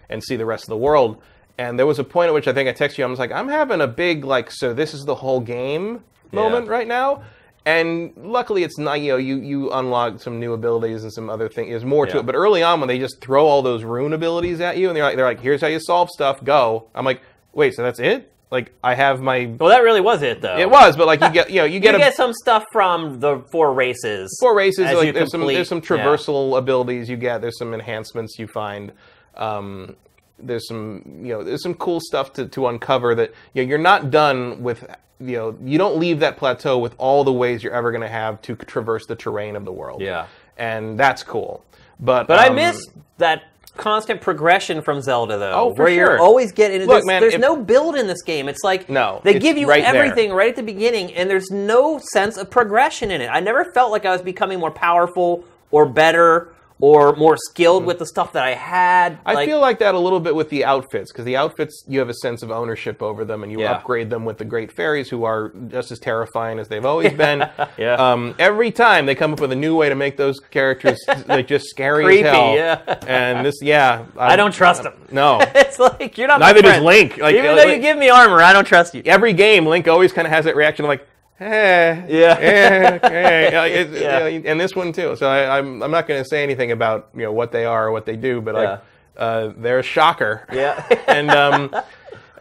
and 0.09 0.23
see 0.23 0.35
the 0.35 0.45
rest 0.45 0.65
of 0.65 0.69
the 0.69 0.77
world. 0.77 1.19
And 1.57 1.77
there 1.79 1.85
was 1.87 1.97
a 1.99 2.03
point 2.03 2.27
at 2.27 2.33
which 2.33 2.47
I 2.47 2.53
think 2.53 2.69
I 2.69 2.73
texted 2.73 2.99
you. 2.99 3.03
I 3.03 3.07
was 3.07 3.19
like, 3.19 3.31
I'm 3.31 3.47
having 3.47 3.81
a 3.81 3.87
big 3.87 4.23
like, 4.23 4.51
so 4.51 4.73
this 4.73 4.93
is 4.93 5.05
the 5.05 5.15
whole 5.15 5.39
game 5.39 6.03
moment 6.31 6.65
Yeah. 6.67 6.71
right 6.71 6.87
now. 6.87 7.23
And 7.65 8.13
luckily, 8.15 8.63
it's 8.63 8.77
not. 8.77 9.01
You 9.01 9.13
know, 9.13 9.17
you 9.17 9.37
you 9.39 9.71
unlock 9.71 10.21
some 10.21 10.39
new 10.39 10.53
abilities 10.53 11.03
and 11.03 11.11
some 11.11 11.29
other 11.29 11.49
things. 11.49 11.69
There's 11.69 11.83
more 11.83 12.05
to 12.07 12.19
it. 12.19 12.25
But 12.25 12.35
early 12.35 12.63
on, 12.63 12.79
when 12.79 12.87
they 12.87 12.97
just 12.97 13.19
throw 13.19 13.45
all 13.45 13.61
those 13.61 13.83
rune 13.83 14.13
abilities 14.13 14.61
at 14.61 14.77
you, 14.77 14.87
and 14.87 14.95
they're 14.95 15.03
like, 15.03 15.17
they're 15.17 15.25
like, 15.25 15.41
here's 15.41 15.59
how 15.59 15.67
you 15.67 15.79
solve 15.81 16.09
stuff. 16.09 16.41
Go. 16.41 16.87
I'm 16.95 17.03
like, 17.03 17.19
wait, 17.51 17.73
so 17.73 17.83
that's 17.83 17.99
it? 17.99 18.31
Like, 18.51 18.71
I 18.81 18.95
have 18.95 19.19
my. 19.19 19.53
well, 19.59 19.67
that 19.69 19.83
really 19.83 19.99
was 19.99 20.21
it, 20.21 20.39
though. 20.39 20.57
It 20.57 20.69
was, 20.69 20.95
but 20.95 21.07
like 21.07 21.19
you 21.19 21.29
get, 21.33 21.49
you 21.49 21.57
know, 21.57 21.65
you 21.65 21.81
get 21.81 21.91
You 21.91 21.97
a 21.97 22.03
get 22.03 22.15
some 22.15 22.31
stuff 22.31 22.63
from 22.71 23.19
the 23.19 23.43
four 23.51 23.73
races. 23.73 24.37
four 24.39 24.55
races. 24.55 24.85
Like 24.85 25.13
there's 25.13 25.31
some 25.31 25.45
there's 25.45 25.67
some 25.67 25.79
yeah. 25.79 25.87
traversal 25.89 26.57
abilities 26.57 27.09
you 27.09 27.17
get. 27.17 27.41
There's 27.41 27.57
some 27.59 27.73
enhancements 27.73 28.39
you 28.39 28.47
find. 28.47 28.93
Um, 29.35 29.97
there's 30.39 30.67
some 30.67 31.01
you 31.23 31.33
know 31.33 31.43
there's 31.43 31.63
some 31.63 31.73
cool 31.73 31.99
stuff 31.99 32.33
to, 32.33 32.45
to 32.47 32.67
uncover 32.67 33.15
that 33.15 33.33
you 33.53 33.63
know 33.63 33.69
you're 33.69 33.77
not 33.77 34.11
done 34.11 34.61
with 34.61 34.85
you 35.19 35.35
know 35.37 35.57
you 35.63 35.77
don't 35.77 35.97
leave 35.97 36.19
that 36.19 36.37
plateau 36.37 36.77
with 36.77 36.93
all 36.97 37.23
the 37.23 37.33
ways 37.33 37.63
you're 37.63 37.73
ever 37.73 37.91
going 37.91 38.01
to 38.01 38.07
have 38.07 38.41
to 38.43 38.55
traverse 38.55 39.05
the 39.07 39.15
terrain 39.15 39.55
of 39.55 39.65
the 39.65 39.71
world. 39.71 40.01
Yeah. 40.01 40.27
and 40.57 40.99
that's 40.99 41.23
cool. 41.23 41.63
But 41.99 42.27
But 42.27 42.39
I 42.39 42.49
um, 42.49 42.55
miss 42.55 42.85
that 43.17 43.43
constant 43.75 44.21
progression 44.21 44.81
from 44.81 45.01
Zelda, 45.01 45.37
though, 45.37 45.51
Oh, 45.53 45.75
for 45.75 45.83
where 45.85 45.93
sure. 45.93 46.19
always 46.19 46.51
getting. 46.51 46.81
Look, 46.81 46.89
there's 46.89 47.05
man, 47.05 47.21
there's 47.21 47.33
if- 47.35 47.41
no 47.41 47.55
build 47.55 47.95
in 47.95 48.05
this 48.07 48.21
game. 48.23 48.47
It's 48.49 48.63
like 48.63 48.89
No, 48.89 49.21
they 49.23 49.37
give 49.39 49.57
you 49.57 49.67
right 49.67 49.83
there. 49.83 49.95
everything 49.95 50.31
right 50.33 50.49
at 50.49 50.55
the 50.55 50.63
beginning, 50.63 51.13
and 51.13 51.29
there's 51.29 51.49
no 51.51 51.99
sense 52.11 52.37
of 52.37 52.49
progression 52.51 53.09
in 53.11 53.21
it. 53.21 53.27
I 53.27 53.39
never 53.39 53.65
felt 53.65 53.91
like 53.91 54.05
I 54.05 54.11
was 54.11 54.21
becoming 54.21 54.59
more 54.59 54.71
powerful 54.71 55.43
or 55.71 55.85
better 55.87 56.53
or 56.79 57.15
more 57.15 57.35
skilled 57.37 57.85
with 57.85 57.97
the 57.97 58.05
stuff 58.05 58.33
that 58.33 58.43
I 58.43 58.53
had. 58.53 59.17
I 59.25 59.45
feel 59.47 59.59
like 59.59 59.79
that 59.79 59.95
a 59.95 59.99
little 59.99 60.19
bit 60.19 60.35
with 60.35 60.49
the 60.49 60.63
outfits 60.63 61.11
because 61.11 61.25
the 61.25 61.35
outfits 61.35 61.83
you 61.87 61.97
have 61.99 62.09
a 62.09 62.13
sense 62.13 62.43
of 62.43 62.51
ownership 62.51 63.01
over 63.01 63.25
them 63.25 63.41
and 63.41 63.51
you 63.51 63.61
Yeah. 63.61 63.71
upgrade 63.73 64.09
them 64.11 64.25
with 64.25 64.37
the 64.37 64.45
great 64.45 64.71
fairies 64.71 65.09
who 65.09 65.23
are 65.23 65.51
just 65.69 65.91
as 65.91 65.97
terrifying 65.97 66.59
as 66.59 66.67
they've 66.67 66.85
always 66.85 67.13
been. 67.25 67.49
Yeah. 67.77 67.93
Um, 67.95 68.35
every 68.37 68.69
time 68.71 69.07
they 69.07 69.15
come 69.15 69.33
up 69.33 69.39
with 69.39 69.51
a 69.51 69.55
new 69.55 69.75
way 69.75 69.89
to 69.89 69.95
make 69.95 70.17
those 70.17 70.39
characters 70.39 70.99
like 71.27 71.47
just 71.47 71.65
scary 71.67 72.03
Creepy, 72.03 72.23
as 72.27 72.33
hell. 72.35 72.55
yeah. 72.55 72.99
And 73.07 73.43
this, 73.45 73.55
yeah, 73.61 74.05
I 74.17 74.35
don't 74.35 74.53
trust 74.53 74.83
them. 74.83 74.93
No. 75.11 75.39
it's 75.55 75.79
like 75.79 76.17
you're 76.17 76.27
not. 76.27 76.39
Neither 76.39 76.61
does. 76.61 76.83
Link. 76.83 77.17
Like, 77.17 77.33
Even 77.35 77.47
uh, 77.51 77.55
though 77.55 77.63
like- 77.63 77.75
you 77.77 77.81
give 77.81 77.97
me 77.97 78.09
armor, 78.09 78.41
I 78.41 78.53
don't 78.53 78.65
trust 78.65 78.93
you. 78.93 79.01
Every 79.05 79.33
game, 79.33 79.65
Link 79.65 79.87
always 79.87 80.13
kind 80.13 80.27
of 80.27 80.31
has 80.31 80.45
that 80.45 80.55
reaction 80.55 80.85
of 80.85 80.89
like, 80.89 81.07
eh, 81.39 82.03
Yeah. 82.07 82.37
eh, 82.39 82.99
eh. 83.03 83.57
Like, 83.57 83.71
it's- 83.71 84.01
Yeah. 84.01 84.27
you 84.27 84.39
know, 84.39 84.49
and 84.49 84.59
this 84.59 84.75
one 84.75 84.91
too. 84.93 85.15
So 85.15 85.27
I, 85.29 85.57
I'm 85.57 85.81
I'm 85.83 85.91
not 85.91 86.07
going 86.07 86.21
to 86.21 86.27
say 86.27 86.43
anything 86.43 86.71
about 86.71 87.09
you 87.15 87.21
know 87.23 87.31
what 87.31 87.51
they 87.51 87.65
are 87.65 87.87
or 87.87 87.91
what 87.91 88.05
they 88.05 88.15
do, 88.15 88.41
but 88.41 88.55
like 88.55 88.81
uh, 89.17 89.51
they're 89.57 89.79
a 89.79 89.83
shocker. 89.83 90.45
Yeah. 90.51 90.83
and 91.07 91.29
um, 91.31 91.69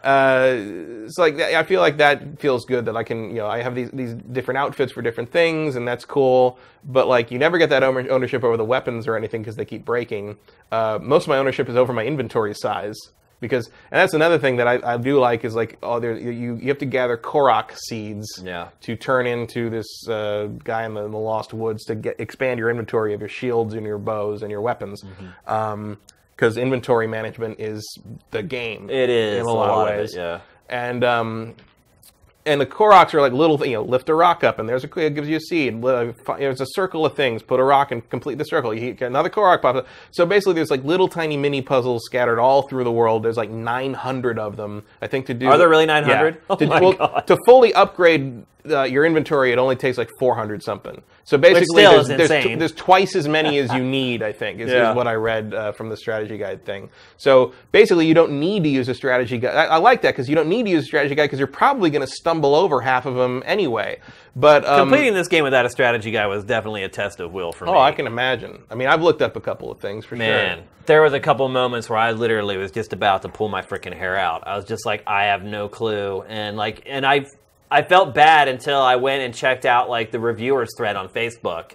uh, 0.03 0.55
it's 1.05 1.17
like 1.17 1.39
I 1.39 1.63
feel 1.63 1.81
like 1.81 1.97
that 1.97 2.39
feels 2.39 2.65
good 2.65 2.85
that 2.85 2.95
I 2.95 3.03
can 3.03 3.29
you 3.29 3.37
know 3.37 3.47
I 3.47 3.61
have 3.61 3.75
these 3.75 3.89
these 3.91 4.13
different 4.13 4.57
outfits 4.59 4.91
for 4.91 5.01
different 5.01 5.31
things 5.31 5.75
and 5.75 5.87
that's 5.87 6.05
cool. 6.05 6.59
But 6.83 7.07
like 7.07 7.31
you 7.31 7.39
never 7.39 7.57
get 7.57 7.69
that 7.71 7.83
ownership 7.83 8.43
over 8.43 8.57
the 8.57 8.65
weapons 8.65 9.07
or 9.07 9.17
anything 9.17 9.41
because 9.41 9.55
they 9.55 9.65
keep 9.65 9.83
breaking. 9.85 10.37
Uh, 10.71 10.99
most 11.01 11.23
of 11.23 11.29
my 11.29 11.37
ownership 11.37 11.67
is 11.69 11.75
over 11.75 11.93
my 11.93 12.05
inventory 12.05 12.53
size. 12.53 12.97
Because 13.39 13.67
and 13.91 13.99
that's 13.99 14.13
another 14.15 14.39
thing 14.39 14.55
that 14.57 14.67
I, 14.67 14.93
I 14.93 14.97
do 14.97 15.19
like 15.19 15.45
is 15.45 15.53
like 15.55 15.77
oh 15.83 15.99
there 15.99 16.17
you 16.17 16.55
you 16.55 16.67
have 16.69 16.79
to 16.79 16.85
gather 16.85 17.17
Korok 17.17 17.77
seeds 17.77 18.27
Yeah. 18.43 18.69
to 18.81 18.95
turn 18.95 19.27
into 19.27 19.69
this 19.69 19.85
uh, 20.09 20.47
guy 20.63 20.85
in 20.85 20.95
the, 20.95 21.05
in 21.05 21.11
the 21.11 21.19
Lost 21.19 21.53
Woods 21.53 21.83
to 21.85 21.95
get 21.95 22.19
expand 22.19 22.59
your 22.59 22.69
inventory 22.71 23.13
of 23.13 23.19
your 23.19 23.29
shields 23.29 23.75
and 23.75 23.85
your 23.85 23.99
bows 23.99 24.41
and 24.41 24.49
your 24.49 24.61
weapons. 24.61 25.03
Mm-hmm. 25.03 25.93
Because 26.35 26.57
inventory 26.57 27.07
management 27.07 27.59
is 27.59 27.83
the 28.31 28.43
game. 28.43 28.89
It 28.91 29.09
is 29.09 29.39
in 29.39 29.45
a 29.45 29.49
lot, 29.51 29.87
of 29.87 29.95
it, 29.95 29.99
ways. 30.01 30.15
yeah. 30.15 30.41
And 30.69 31.03
um, 31.03 31.55
and 32.47 32.61
the 32.61 32.65
Koroks 32.65 33.13
are 33.13 33.21
like 33.21 33.33
little, 33.33 33.63
you 33.65 33.73
know, 33.73 33.83
lift 33.83 34.09
a 34.09 34.15
rock 34.15 34.43
up, 34.43 34.57
and 34.57 34.67
there's 34.67 34.83
a 34.83 34.99
it 34.99 35.13
gives 35.13 35.27
you 35.27 35.37
a 35.37 35.39
seed. 35.39 35.81
There's 35.81 36.61
a 36.61 36.65
circle 36.65 37.05
of 37.05 37.15
things. 37.15 37.43
Put 37.43 37.59
a 37.59 37.63
rock 37.63 37.91
and 37.91 38.09
complete 38.09 38.37
the 38.37 38.45
circle. 38.45 38.73
You 38.73 38.93
get 38.93 39.07
another 39.07 39.29
Korok 39.29 39.61
pops 39.61 39.79
up. 39.79 39.87
So 40.11 40.25
basically, 40.25 40.53
there's 40.53 40.71
like 40.71 40.83
little 40.83 41.07
tiny 41.07 41.37
mini 41.37 41.61
puzzles 41.61 42.03
scattered 42.05 42.39
all 42.39 42.67
through 42.67 42.85
the 42.85 42.91
world. 42.91 43.23
There's 43.23 43.37
like 43.37 43.49
900 43.49 44.39
of 44.39 44.55
them. 44.55 44.83
I 45.01 45.07
think 45.07 45.25
to 45.27 45.33
do. 45.33 45.47
Are 45.47 45.57
there 45.57 45.69
really 45.69 45.85
900? 45.85 46.35
Yeah. 46.35 46.41
Oh 46.49 46.55
to, 46.55 46.67
my 46.67 46.81
well, 46.81 46.93
God. 46.93 47.27
to 47.27 47.37
fully 47.45 47.73
upgrade 47.73 48.45
uh, 48.71 48.83
your 48.83 49.05
inventory, 49.05 49.51
it 49.51 49.57
only 49.57 49.75
takes 49.75 49.97
like 49.97 50.09
400 50.19 50.63
something. 50.63 51.01
So 51.23 51.37
basically, 51.37 51.65
still 51.65 51.91
there's, 51.91 52.09
is 52.09 52.17
there's, 52.17 52.31
insane. 52.31 52.59
there's 52.59 52.71
twice 52.73 53.15
as 53.15 53.27
many 53.27 53.57
as 53.59 53.71
you 53.73 53.83
need. 53.99 54.23
I 54.23 54.31
think 54.31 54.59
is, 54.59 54.71
Yeah. 54.71 54.91
is 54.91 54.95
what 54.95 55.07
I 55.07 55.13
read 55.13 55.53
uh, 55.53 55.71
from 55.73 55.89
the 55.89 55.97
strategy 55.97 56.37
guide 56.37 56.65
thing. 56.65 56.89
So 57.17 57.53
basically, 57.71 58.05
you 58.07 58.13
don't 58.13 58.39
need 58.39 58.63
to 58.63 58.69
use 58.69 58.87
a 58.89 58.93
strategy 58.93 59.37
guide. 59.37 59.55
I, 59.55 59.65
I 59.65 59.77
like 59.77 60.01
that 60.03 60.11
because 60.13 60.29
you 60.29 60.35
don't 60.35 60.49
need 60.49 60.63
to 60.63 60.69
use 60.69 60.83
a 60.83 60.87
strategy 60.87 61.15
guide 61.15 61.25
because 61.25 61.39
you're 61.39 61.47
probably 61.47 61.89
going 61.89 62.05
to 62.05 62.11
stumble 62.11 62.55
over 62.55 62.81
half 62.81 63.05
of 63.05 63.15
them 63.15 63.43
anyway. 63.45 63.99
But 64.35 64.65
um, 64.65 64.87
Completing 64.87 65.13
this 65.15 65.27
game 65.27 65.43
without 65.43 65.65
a 65.65 65.69
strategy 65.69 66.11
guy 66.11 66.27
was 66.27 66.43
definitely 66.43 66.83
a 66.83 66.89
test 66.89 67.19
of 67.19 67.33
will 67.33 67.51
for 67.51 67.65
me. 67.65 67.71
oh, 67.71 67.79
I 67.79 67.91
can 67.91 68.05
imagine. 68.07 68.63
I 68.69 68.75
mean, 68.75 68.87
I've 68.87 69.01
looked 69.01 69.21
up 69.23 69.35
a 69.35 69.41
couple 69.41 69.71
of 69.71 69.79
things 69.79 70.05
for 70.05 70.15
sure. 70.15 70.25
Man, 70.25 70.57
sure. 70.59 70.65
there 70.85 71.01
was 71.01 71.13
a 71.13 71.19
couple 71.19 71.47
moments 71.49 71.89
where 71.89 71.97
I 71.97 72.11
literally 72.11 72.55
was 72.55 72.71
just 72.71 72.93
about 72.93 73.23
to 73.23 73.29
pull 73.29 73.49
my 73.49 73.63
freaking 73.63 73.95
hair 73.97 74.15
out. 74.15 74.47
I 74.47 74.55
was 74.55 74.65
just 74.65 74.85
like, 74.85 75.01
I 75.07 75.23
have 75.25 75.43
no 75.43 75.67
clue, 75.67 76.21
and 76.27 76.55
like, 76.55 76.83
and 76.85 77.03
I, 77.03 77.25
I 77.69 77.81
felt 77.83 78.13
bad 78.15 78.47
until 78.47 78.79
I 78.81 78.95
went 78.95 79.23
and 79.23 79.33
checked 79.33 79.65
out 79.65 79.89
like 79.89 80.11
the 80.11 80.19
reviewers 80.19 80.69
thread 80.77 80.95
on 80.95 81.09
Facebook, 81.09 81.71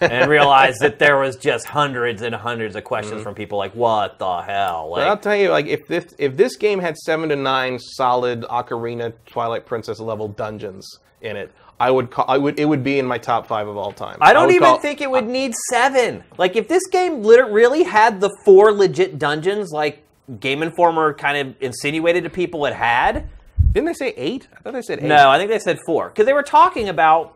and 0.00 0.28
realized 0.30 0.80
that 0.80 0.98
there 0.98 1.16
was 1.18 1.36
just 1.36 1.66
hundreds 1.66 2.22
and 2.22 2.34
hundreds 2.34 2.74
of 2.76 2.84
questions 2.84 3.16
Mm-hmm. 3.16 3.22
from 3.22 3.34
people 3.34 3.58
like, 3.58 3.74
what 3.74 4.18
the 4.18 4.42
hell? 4.42 4.90
But 4.94 5.06
I'll 5.08 5.16
tell 5.16 5.36
you, 5.36 5.50
like 5.50 5.66
if 5.66 5.86
this 5.88 6.14
if 6.18 6.36
this 6.36 6.56
game 6.56 6.78
had 6.80 6.96
seven 6.96 7.28
to 7.30 7.36
nine 7.36 7.78
solid 7.78 8.42
Ocarina 8.42 9.12
Twilight 9.26 9.66
Princess 9.66 10.00
level 10.00 10.28
dungeons 10.28 10.98
in 11.20 11.36
it, 11.36 11.52
I 11.80 11.90
would 11.90 12.10
call 12.10 12.24
I 12.28 12.38
would 12.38 12.58
it 12.58 12.64
would 12.64 12.82
be 12.84 12.98
in 12.98 13.06
my 13.06 13.18
top 13.18 13.46
five 13.46 13.66
of 13.68 13.76
all 13.76 13.92
time. 13.92 14.18
I 14.20 14.32
don't 14.32 14.46
would 14.46 14.54
even 14.54 14.66
call- 14.68 14.80
think 14.80 15.00
it 15.00 15.10
would 15.10 15.26
need 15.26 15.54
seven. 15.70 16.22
Like, 16.38 16.56
if 16.56 16.68
this 16.68 16.86
game 16.90 17.22
lit- 17.22 17.50
really 17.50 17.82
had 17.82 18.20
the 18.20 18.30
four 18.44 18.72
legit 18.72 19.18
dungeons, 19.18 19.70
like 19.72 20.02
Game 20.40 20.62
Informer 20.62 21.12
kind 21.14 21.48
of 21.48 21.54
insinuated 21.60 22.22
to 22.24 22.30
people 22.30 22.64
it 22.66 22.74
had. 22.74 23.28
Didn't 23.72 23.86
they 23.86 23.94
say 23.94 24.08
eight? 24.16 24.48
I 24.56 24.60
thought 24.60 24.72
they 24.74 24.82
said 24.82 24.98
eight. 25.00 25.04
No, 25.06 25.30
I 25.30 25.38
think 25.38 25.50
they 25.50 25.58
said 25.58 25.78
four 25.86 26.08
because 26.08 26.26
they 26.26 26.32
were 26.32 26.42
talking 26.42 26.88
about 26.88 27.34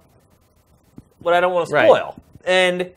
what 1.20 1.34
I 1.34 1.40
don't 1.40 1.52
want 1.54 1.68
to 1.68 1.74
Right. 1.74 1.86
spoil, 1.86 2.16
and 2.44 2.90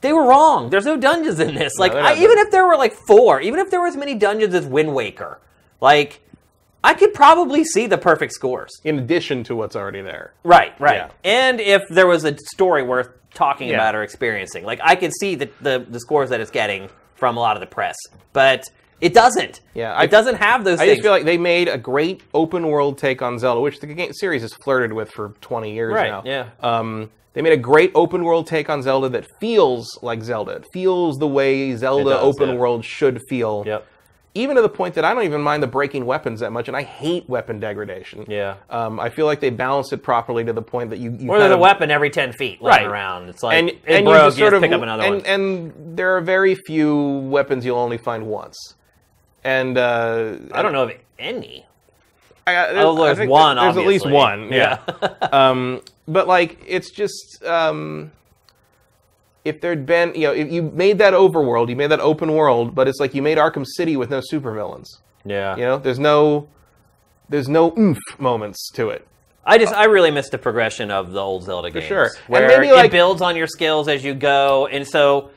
they 0.00 0.12
were 0.12 0.24
wrong. 0.26 0.70
There's 0.70 0.86
no 0.86 0.96
dungeons 0.96 1.38
in 1.40 1.54
this. 1.54 1.74
Like, 1.78 1.92
they're 1.92 2.02
I, 2.02 2.14
even 2.14 2.38
if 2.38 2.50
there 2.50 2.66
were 2.66 2.76
like 2.76 2.94
four, 3.06 3.40
even 3.40 3.60
if 3.60 3.70
there 3.70 3.80
were 3.80 3.86
as 3.86 3.96
many 3.96 4.14
dungeons 4.14 4.54
as 4.54 4.66
Wind 4.66 4.94
Waker, 4.94 5.38
like 5.80 6.20
I 6.82 6.94
could 6.94 7.12
probably 7.12 7.62
see 7.64 7.86
the 7.86 7.98
perfect 7.98 8.32
scores. 8.32 8.70
in 8.84 8.98
addition 8.98 9.44
to 9.44 9.54
what's 9.54 9.76
already 9.76 10.00
there. 10.00 10.32
Right, 10.42 10.72
right. 10.80 10.96
Yeah. 10.96 11.10
And 11.24 11.60
if 11.60 11.82
there 11.90 12.06
was 12.06 12.24
a 12.24 12.34
story 12.54 12.82
worth 12.82 13.10
talking 13.34 13.68
Yeah. 13.68 13.74
about 13.74 13.94
or 13.94 14.02
experiencing, 14.02 14.64
like 14.64 14.80
I 14.82 14.96
could 14.96 15.12
see 15.20 15.34
the, 15.34 15.50
the 15.60 15.84
the 15.86 16.00
scores 16.00 16.30
that 16.30 16.40
it's 16.40 16.50
getting 16.50 16.88
from 17.16 17.36
a 17.36 17.40
lot 17.40 17.54
of 17.56 17.60
the 17.60 17.66
press, 17.66 17.96
but 18.32 18.64
it 19.00 19.14
doesn't. 19.14 19.60
Yeah, 19.74 20.00
it 20.02 20.10
doesn't 20.10 20.36
have 20.36 20.64
those 20.64 20.78
things. 20.78 20.80
I 20.80 20.84
things. 20.86 20.96
just 20.98 21.02
feel 21.04 21.12
like 21.12 21.24
they 21.24 21.38
made 21.38 21.68
a 21.68 21.78
great 21.78 22.22
open 22.34 22.66
world 22.68 22.98
take 22.98 23.22
on 23.22 23.38
Zelda, 23.38 23.60
which 23.60 23.80
the 23.80 23.86
game 23.86 24.12
series 24.12 24.42
has 24.42 24.52
flirted 24.54 24.92
with 24.92 25.10
for 25.10 25.30
20 25.40 25.72
years 25.72 25.94
Right, 25.94 26.08
now. 26.10 26.22
yeah. 26.24 26.48
Um, 26.60 27.10
they 27.32 27.42
made 27.42 27.52
a 27.52 27.56
great 27.56 27.92
open 27.94 28.24
world 28.24 28.46
take 28.46 28.68
on 28.68 28.82
Zelda 28.82 29.08
that 29.10 29.26
feels 29.40 29.98
like 30.02 30.22
Zelda. 30.22 30.52
It 30.52 30.66
feels 30.72 31.18
the 31.18 31.28
way 31.28 31.74
Zelda 31.76 32.10
does, 32.10 32.22
open 32.22 32.50
yeah. 32.50 32.54
world 32.56 32.84
should 32.84 33.20
feel. 33.28 33.62
Yep. 33.66 33.86
Even 34.34 34.54
to 34.54 34.62
the 34.62 34.68
point 34.68 34.94
that 34.94 35.04
I 35.04 35.12
don't 35.12 35.24
even 35.24 35.40
mind 35.40 35.60
the 35.60 35.66
breaking 35.66 36.06
weapons 36.06 36.38
that 36.38 36.52
much, 36.52 36.68
and 36.68 36.76
I 36.76 36.82
hate 36.82 37.28
weapon 37.28 37.58
degradation. 37.58 38.24
Yeah. 38.28 38.56
Um, 38.68 39.00
I 39.00 39.10
feel 39.10 39.26
like 39.26 39.40
they 39.40 39.50
balance 39.50 39.92
it 39.92 40.04
properly 40.04 40.44
to 40.44 40.52
the 40.52 40.62
point 40.62 40.90
that 40.90 41.00
you, 41.00 41.10
you 41.18 41.28
Or 41.30 41.38
there's 41.40 41.50
a 41.50 41.58
weapon 41.58 41.90
every 41.90 42.10
ten 42.10 42.32
feet 42.32 42.62
laying 42.62 42.82
Right. 42.82 42.86
around. 42.86 43.28
It's 43.28 43.42
like 43.42 43.58
and 43.58 43.68
it 43.70 43.80
and 43.88 44.04
broke, 44.04 44.14
you 44.16 44.26
just 44.28 44.38
sort 44.38 44.54
of 44.54 44.62
pick 44.62 44.70
up 44.70 44.82
another 44.82 45.02
and, 45.02 45.14
one. 45.16 45.26
and 45.26 45.96
there 45.98 46.16
are 46.16 46.20
very 46.20 46.54
few 46.54 47.18
weapons 47.28 47.64
you'll 47.64 47.78
only 47.78 47.98
find 47.98 48.26
once. 48.26 48.56
And 49.44 49.78
uh, 49.78 50.36
I 50.52 50.62
don't 50.62 50.72
know 50.72 50.84
of 50.84 50.92
any. 51.18 51.66
I, 52.46 52.54
I, 52.56 52.82
Oh, 52.82 52.96
there's 52.96 53.18
think 53.18 53.30
one. 53.30 53.56
There's 53.56 53.76
at 53.76 53.86
least 53.86 54.08
one. 54.08 54.52
Yeah. 54.52 54.80
um, 55.32 55.82
but 56.06 56.26
like, 56.26 56.62
it's 56.66 56.90
just 56.90 57.42
um, 57.44 58.12
if 59.44 59.60
there'd 59.60 59.86
been, 59.86 60.14
you 60.14 60.22
know, 60.22 60.32
if 60.32 60.50
you 60.52 60.62
made 60.62 60.98
that 60.98 61.14
overworld, 61.14 61.68
you 61.68 61.76
made 61.76 61.90
that 61.90 62.00
open 62.00 62.32
world, 62.32 62.74
but 62.74 62.88
it's 62.88 63.00
like 63.00 63.14
you 63.14 63.22
made 63.22 63.38
Arkham 63.38 63.66
City 63.66 63.96
with 63.96 64.10
no 64.10 64.20
supervillains. 64.20 64.88
yeah. 65.24 65.56
You 65.56 65.62
know, 65.62 65.78
there's 65.78 65.98
no, 65.98 66.48
there's 67.28 67.48
no 67.48 67.72
oomph 67.78 67.98
moments 68.18 68.70
to 68.72 68.90
it. 68.90 69.06
I 69.44 69.56
just 69.56 69.72
I 69.72 69.84
really 69.84 70.10
miss 70.10 70.28
the 70.28 70.38
progression 70.38 70.90
of 70.90 71.12
the 71.12 71.20
old 71.20 71.44
Zelda 71.44 71.70
games. 71.70 71.84
For 71.84 71.88
sure. 71.88 72.04
And 72.04 72.14
Where 72.28 72.60
maybe, 72.60 72.68
it 72.68 72.90
builds 72.90 73.22
on 73.22 73.36
your 73.36 73.46
skills 73.46 73.88
as 73.88 74.04
you 74.04 74.14
go, 74.14 74.66
and 74.66 74.86
so 74.86 75.30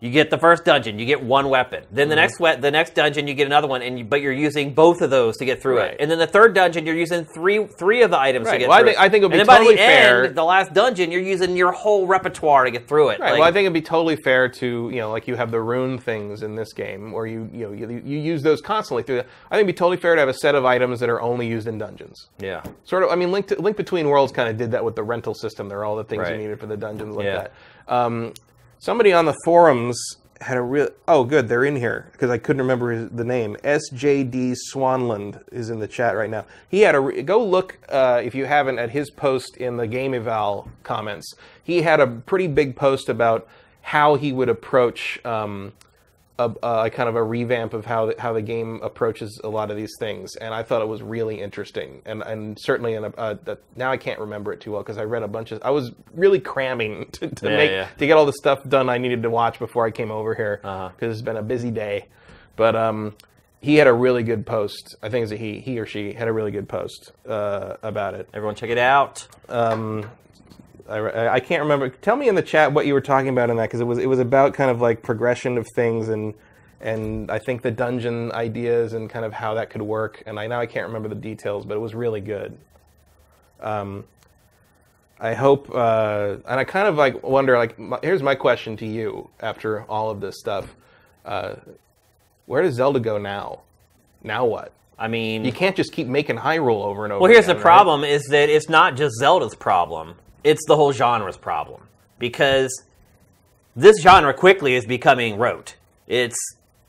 you 0.00 0.10
get 0.10 0.30
the 0.30 0.38
first 0.38 0.64
dungeon, 0.64 0.98
you 0.98 1.06
get 1.06 1.22
one 1.22 1.48
weapon. 1.48 1.82
Then 1.90 2.08
the 2.08 2.14
Mm-hmm. 2.14 2.20
next 2.22 2.40
we- 2.40 2.56
the 2.60 2.70
next 2.70 2.94
dungeon, 2.94 3.26
you 3.26 3.34
get 3.34 3.46
another 3.46 3.66
one, 3.66 3.82
and 3.82 3.98
you, 3.98 4.04
but 4.04 4.20
you're 4.20 4.32
using 4.32 4.72
both 4.72 5.00
of 5.00 5.10
those 5.10 5.36
to 5.38 5.44
get 5.44 5.60
through 5.60 5.78
Right. 5.78 5.90
it. 5.94 5.96
And 6.00 6.08
then 6.10 6.18
the 6.18 6.26
third 6.26 6.54
dungeon, 6.54 6.86
you're 6.86 6.94
using 6.94 7.24
three 7.24 7.66
three 7.66 8.02
of 8.02 8.10
the 8.12 8.18
items 8.20 8.46
to 8.46 8.52
Right. 8.52 8.60
get 8.60 8.68
Well, 8.68 8.78
I 8.78 8.82
think- 8.84 8.96
it. 8.96 9.00
I 9.00 9.08
think 9.08 9.22
it 9.22 9.26
would 9.26 9.32
be 9.32 9.40
and 9.40 9.48
totally 9.48 9.66
by 9.66 9.70
the 9.72 9.76
fair- 9.78 10.24
end, 10.26 10.34
the 10.36 10.44
last 10.44 10.72
dungeon, 10.72 11.10
you're 11.10 11.20
using 11.20 11.56
your 11.56 11.72
whole 11.72 12.06
repertoire 12.06 12.64
to 12.64 12.70
get 12.70 12.86
through 12.86 13.08
it. 13.08 13.18
Right. 13.20 13.30
Like, 13.30 13.40
well, 13.40 13.48
I 13.48 13.52
think 13.52 13.64
it'd 13.64 13.72
be 13.72 13.82
totally 13.82 14.16
fair 14.16 14.48
to 14.48 14.90
you 14.92 15.00
know, 15.00 15.10
like 15.10 15.26
you 15.26 15.34
have 15.34 15.50
the 15.50 15.60
rune 15.60 15.98
things 15.98 16.42
in 16.42 16.54
this 16.54 16.72
game, 16.72 17.10
where 17.12 17.26
you 17.26 17.48
you 17.52 17.66
know 17.66 17.72
you, 17.72 18.00
you 18.04 18.18
use 18.18 18.42
those 18.42 18.60
constantly 18.60 19.02
through. 19.02 19.16
The, 19.16 19.22
I 19.50 19.56
think 19.56 19.64
it'd 19.64 19.66
be 19.66 19.72
totally 19.72 19.96
fair 19.96 20.14
to 20.14 20.20
have 20.20 20.28
a 20.28 20.34
set 20.34 20.54
of 20.54 20.64
items 20.64 21.00
that 21.00 21.08
are 21.08 21.20
only 21.20 21.46
used 21.48 21.66
in 21.66 21.76
dungeons. 21.78 22.28
yeah. 22.38 22.62
Sort 22.84 23.02
of. 23.02 23.10
I 23.10 23.16
mean, 23.16 23.32
Link 23.32 23.48
to, 23.48 23.60
Link 23.60 23.76
Between 23.76 24.08
Worlds 24.08 24.30
kind 24.32 24.48
of 24.48 24.56
did 24.56 24.70
that 24.70 24.84
with 24.84 24.94
the 24.94 25.02
rental 25.02 25.34
system. 25.34 25.68
There 25.68 25.78
are 25.80 25.84
all 25.84 25.96
the 25.96 26.04
things 26.04 26.22
Right. 26.22 26.32
you 26.32 26.38
needed 26.38 26.60
for 26.60 26.66
the 26.66 26.76
dungeons 26.76 27.16
like 27.16 27.24
Yeah. 27.26 27.32
that. 27.48 27.52
Um, 27.88 28.32
somebody 28.78 29.12
on 29.12 29.24
the 29.24 29.36
forums 29.44 30.16
had 30.40 30.56
a 30.56 30.62
real. 30.62 30.88
Oh, 31.06 31.24
good, 31.24 31.48
they're 31.48 31.64
in 31.64 31.76
here 31.76 32.08
because 32.12 32.30
I 32.30 32.38
couldn't 32.38 32.62
remember 32.62 32.92
his, 32.92 33.10
the 33.10 33.24
name. 33.24 33.56
SJD 33.64 34.56
Swanland 34.72 35.42
is 35.50 35.70
in 35.70 35.80
the 35.80 35.88
chat 35.88 36.16
right 36.16 36.30
now. 36.30 36.46
He 36.68 36.80
had 36.80 36.94
a 36.94 37.00
re- 37.00 37.22
go 37.22 37.44
look 37.44 37.78
uh, 37.88 38.20
if 38.24 38.34
you 38.34 38.46
haven't 38.46 38.78
at 38.78 38.90
his 38.90 39.10
post 39.10 39.56
in 39.56 39.76
the 39.76 39.86
Game 39.86 40.14
Eval 40.14 40.68
comments. 40.82 41.34
He 41.62 41.82
had 41.82 42.00
a 42.00 42.06
pretty 42.06 42.46
big 42.46 42.76
post 42.76 43.08
about 43.08 43.48
how 43.82 44.14
he 44.14 44.32
would 44.32 44.48
approach. 44.48 45.24
Um, 45.24 45.72
a, 46.38 46.52
a 46.62 46.90
kind 46.90 47.08
of 47.08 47.16
a 47.16 47.22
revamp 47.22 47.74
of 47.74 47.84
how 47.84 48.06
the, 48.06 48.14
how 48.18 48.32
the 48.32 48.42
game 48.42 48.80
approaches 48.82 49.40
a 49.42 49.48
lot 49.48 49.70
of 49.70 49.76
these 49.76 49.92
things, 49.98 50.36
and 50.36 50.54
I 50.54 50.62
thought 50.62 50.82
it 50.82 50.88
was 50.88 51.02
really 51.02 51.40
interesting. 51.40 52.00
And 52.06 52.22
and 52.22 52.56
certainly 52.60 52.94
in 52.94 53.04
a, 53.04 53.08
uh, 53.08 53.34
that 53.44 53.60
now 53.76 53.90
I 53.90 53.96
can't 53.96 54.20
remember 54.20 54.52
it 54.52 54.60
too 54.60 54.72
well 54.72 54.82
because 54.82 54.98
I 54.98 55.04
read 55.04 55.22
a 55.22 55.28
bunch 55.28 55.50
of. 55.52 55.60
I 55.64 55.70
was 55.70 55.90
really 56.14 56.40
cramming 56.40 57.06
to, 57.12 57.28
to 57.28 57.50
Yeah, 57.50 57.56
make 57.56 57.70
yeah. 57.70 57.88
to 57.98 58.06
get 58.06 58.16
all 58.16 58.26
the 58.26 58.32
stuff 58.32 58.62
done 58.68 58.88
I 58.88 58.98
needed 58.98 59.22
to 59.24 59.30
watch 59.30 59.58
before 59.58 59.84
I 59.86 59.90
came 59.90 60.10
over 60.10 60.34
here 60.34 60.58
because 60.58 60.92
Uh-huh. 60.94 61.06
it's 61.10 61.22
been 61.22 61.36
a 61.36 61.42
busy 61.42 61.70
day. 61.70 62.06
But 62.56 62.74
um, 62.76 63.14
he 63.60 63.76
had 63.76 63.86
a 63.88 63.92
really 63.92 64.22
good 64.22 64.46
post. 64.46 64.96
I 65.02 65.08
think 65.08 65.24
it's 65.24 65.32
a 65.32 65.36
he, 65.36 65.60
he 65.60 65.78
or 65.80 65.86
she 65.86 66.12
had 66.12 66.28
a 66.28 66.32
really 66.32 66.50
good 66.52 66.68
post 66.68 67.12
uh, 67.28 67.76
about 67.82 68.14
it. 68.14 68.28
Everyone, 68.32 68.54
check 68.54 68.70
it 68.70 68.78
out. 68.78 69.26
I, 70.88 71.34
I 71.34 71.40
can't 71.40 71.62
remember. 71.62 71.90
Tell 71.90 72.16
me 72.16 72.28
in 72.28 72.34
the 72.34 72.42
chat 72.42 72.72
what 72.72 72.86
you 72.86 72.94
were 72.94 73.00
talking 73.00 73.28
about 73.28 73.50
in 73.50 73.56
that 73.56 73.66
because 73.66 73.80
it 73.80 73.86
was 73.86 73.98
it 73.98 74.06
was 74.06 74.18
about 74.18 74.54
kind 74.54 74.70
of 74.70 74.80
like 74.80 75.02
progression 75.02 75.58
of 75.58 75.66
things 75.74 76.08
and 76.08 76.34
and 76.80 77.30
I 77.30 77.38
think 77.38 77.62
the 77.62 77.70
dungeon 77.70 78.32
ideas 78.32 78.92
and 78.92 79.10
kind 79.10 79.24
of 79.24 79.32
how 79.32 79.54
that 79.54 79.70
could 79.70 79.82
work. 79.82 80.22
And 80.26 80.38
I 80.38 80.46
now 80.46 80.60
I 80.60 80.66
can't 80.66 80.86
remember 80.86 81.08
the 81.08 81.14
details, 81.14 81.66
but 81.66 81.74
it 81.74 81.80
was 81.80 81.94
really 81.94 82.20
good. 82.20 82.56
Um, 83.60 84.04
I 85.20 85.34
hope, 85.34 85.68
uh, 85.74 86.36
and 86.46 86.60
I 86.60 86.64
kind 86.64 86.86
of 86.86 86.94
like 86.94 87.22
wonder. 87.24 87.58
Like, 87.58 87.78
my, 87.78 87.98
here's 88.02 88.22
my 88.22 88.36
question 88.36 88.76
to 88.76 88.86
you 88.86 89.30
after 89.40 89.82
all 89.82 90.10
of 90.10 90.20
this 90.20 90.38
stuff: 90.38 90.74
uh, 91.24 91.56
Where 92.46 92.62
does 92.62 92.74
Zelda 92.74 93.00
go 93.00 93.18
now? 93.18 93.60
Now 94.22 94.44
what? 94.44 94.72
I 94.96 95.08
mean, 95.08 95.44
You 95.44 95.52
can't 95.52 95.76
just 95.76 95.92
keep 95.92 96.06
making 96.06 96.36
Hyrule 96.36 96.84
over 96.84 97.04
and 97.04 97.12
over. 97.12 97.22
Well, 97.22 97.32
here's 97.32 97.46
the 97.46 97.52
again, 97.52 97.56
right? 97.56 97.62
problem: 97.62 98.04
is 98.04 98.26
that 98.30 98.48
it's 98.48 98.68
not 98.68 98.96
just 98.96 99.16
Zelda's 99.16 99.56
problem; 99.56 100.14
it's 100.44 100.64
the 100.66 100.76
whole 100.76 100.92
genre's 100.92 101.36
problem 101.36 101.82
because 102.18 102.82
this 103.76 104.00
genre 104.00 104.34
quickly 104.34 104.74
is 104.74 104.86
becoming 104.86 105.38
rote. 105.38 105.76
It's 106.06 106.36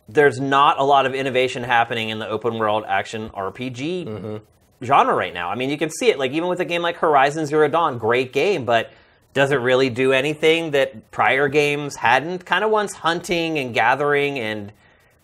there's 0.07 0.39
not 0.39 0.79
a 0.79 0.83
lot 0.83 1.05
of 1.05 1.13
innovation 1.13 1.63
happening 1.63 2.09
in 2.09 2.19
the 2.19 2.27
open 2.27 2.57
world 2.57 2.83
action 2.87 3.29
RPG 3.29 4.05
Mm-hmm. 4.07 4.37
genre 4.85 5.13
right 5.13 5.33
now. 5.33 5.49
I 5.49 5.55
mean, 5.55 5.69
you 5.69 5.77
can 5.77 5.89
see 5.91 6.09
it 6.09 6.17
like 6.17 6.31
even 6.31 6.49
with 6.49 6.59
a 6.61 6.65
game 6.65 6.81
like 6.81 6.97
Horizon 6.97 7.45
Zero 7.45 7.67
Dawn, 7.67 7.97
great 7.97 8.33
game, 8.33 8.65
but 8.65 8.91
does 9.33 9.51
it 9.51 9.57
really 9.57 9.91
do 9.91 10.11
anything 10.13 10.71
that 10.71 11.11
prior 11.11 11.47
games 11.47 11.95
hadn't? 11.97 12.45
Kind 12.45 12.63
of 12.63 12.71
once 12.71 12.93
hunting 12.93 13.59
and 13.59 13.73
gathering 13.73 14.39
and 14.39 14.71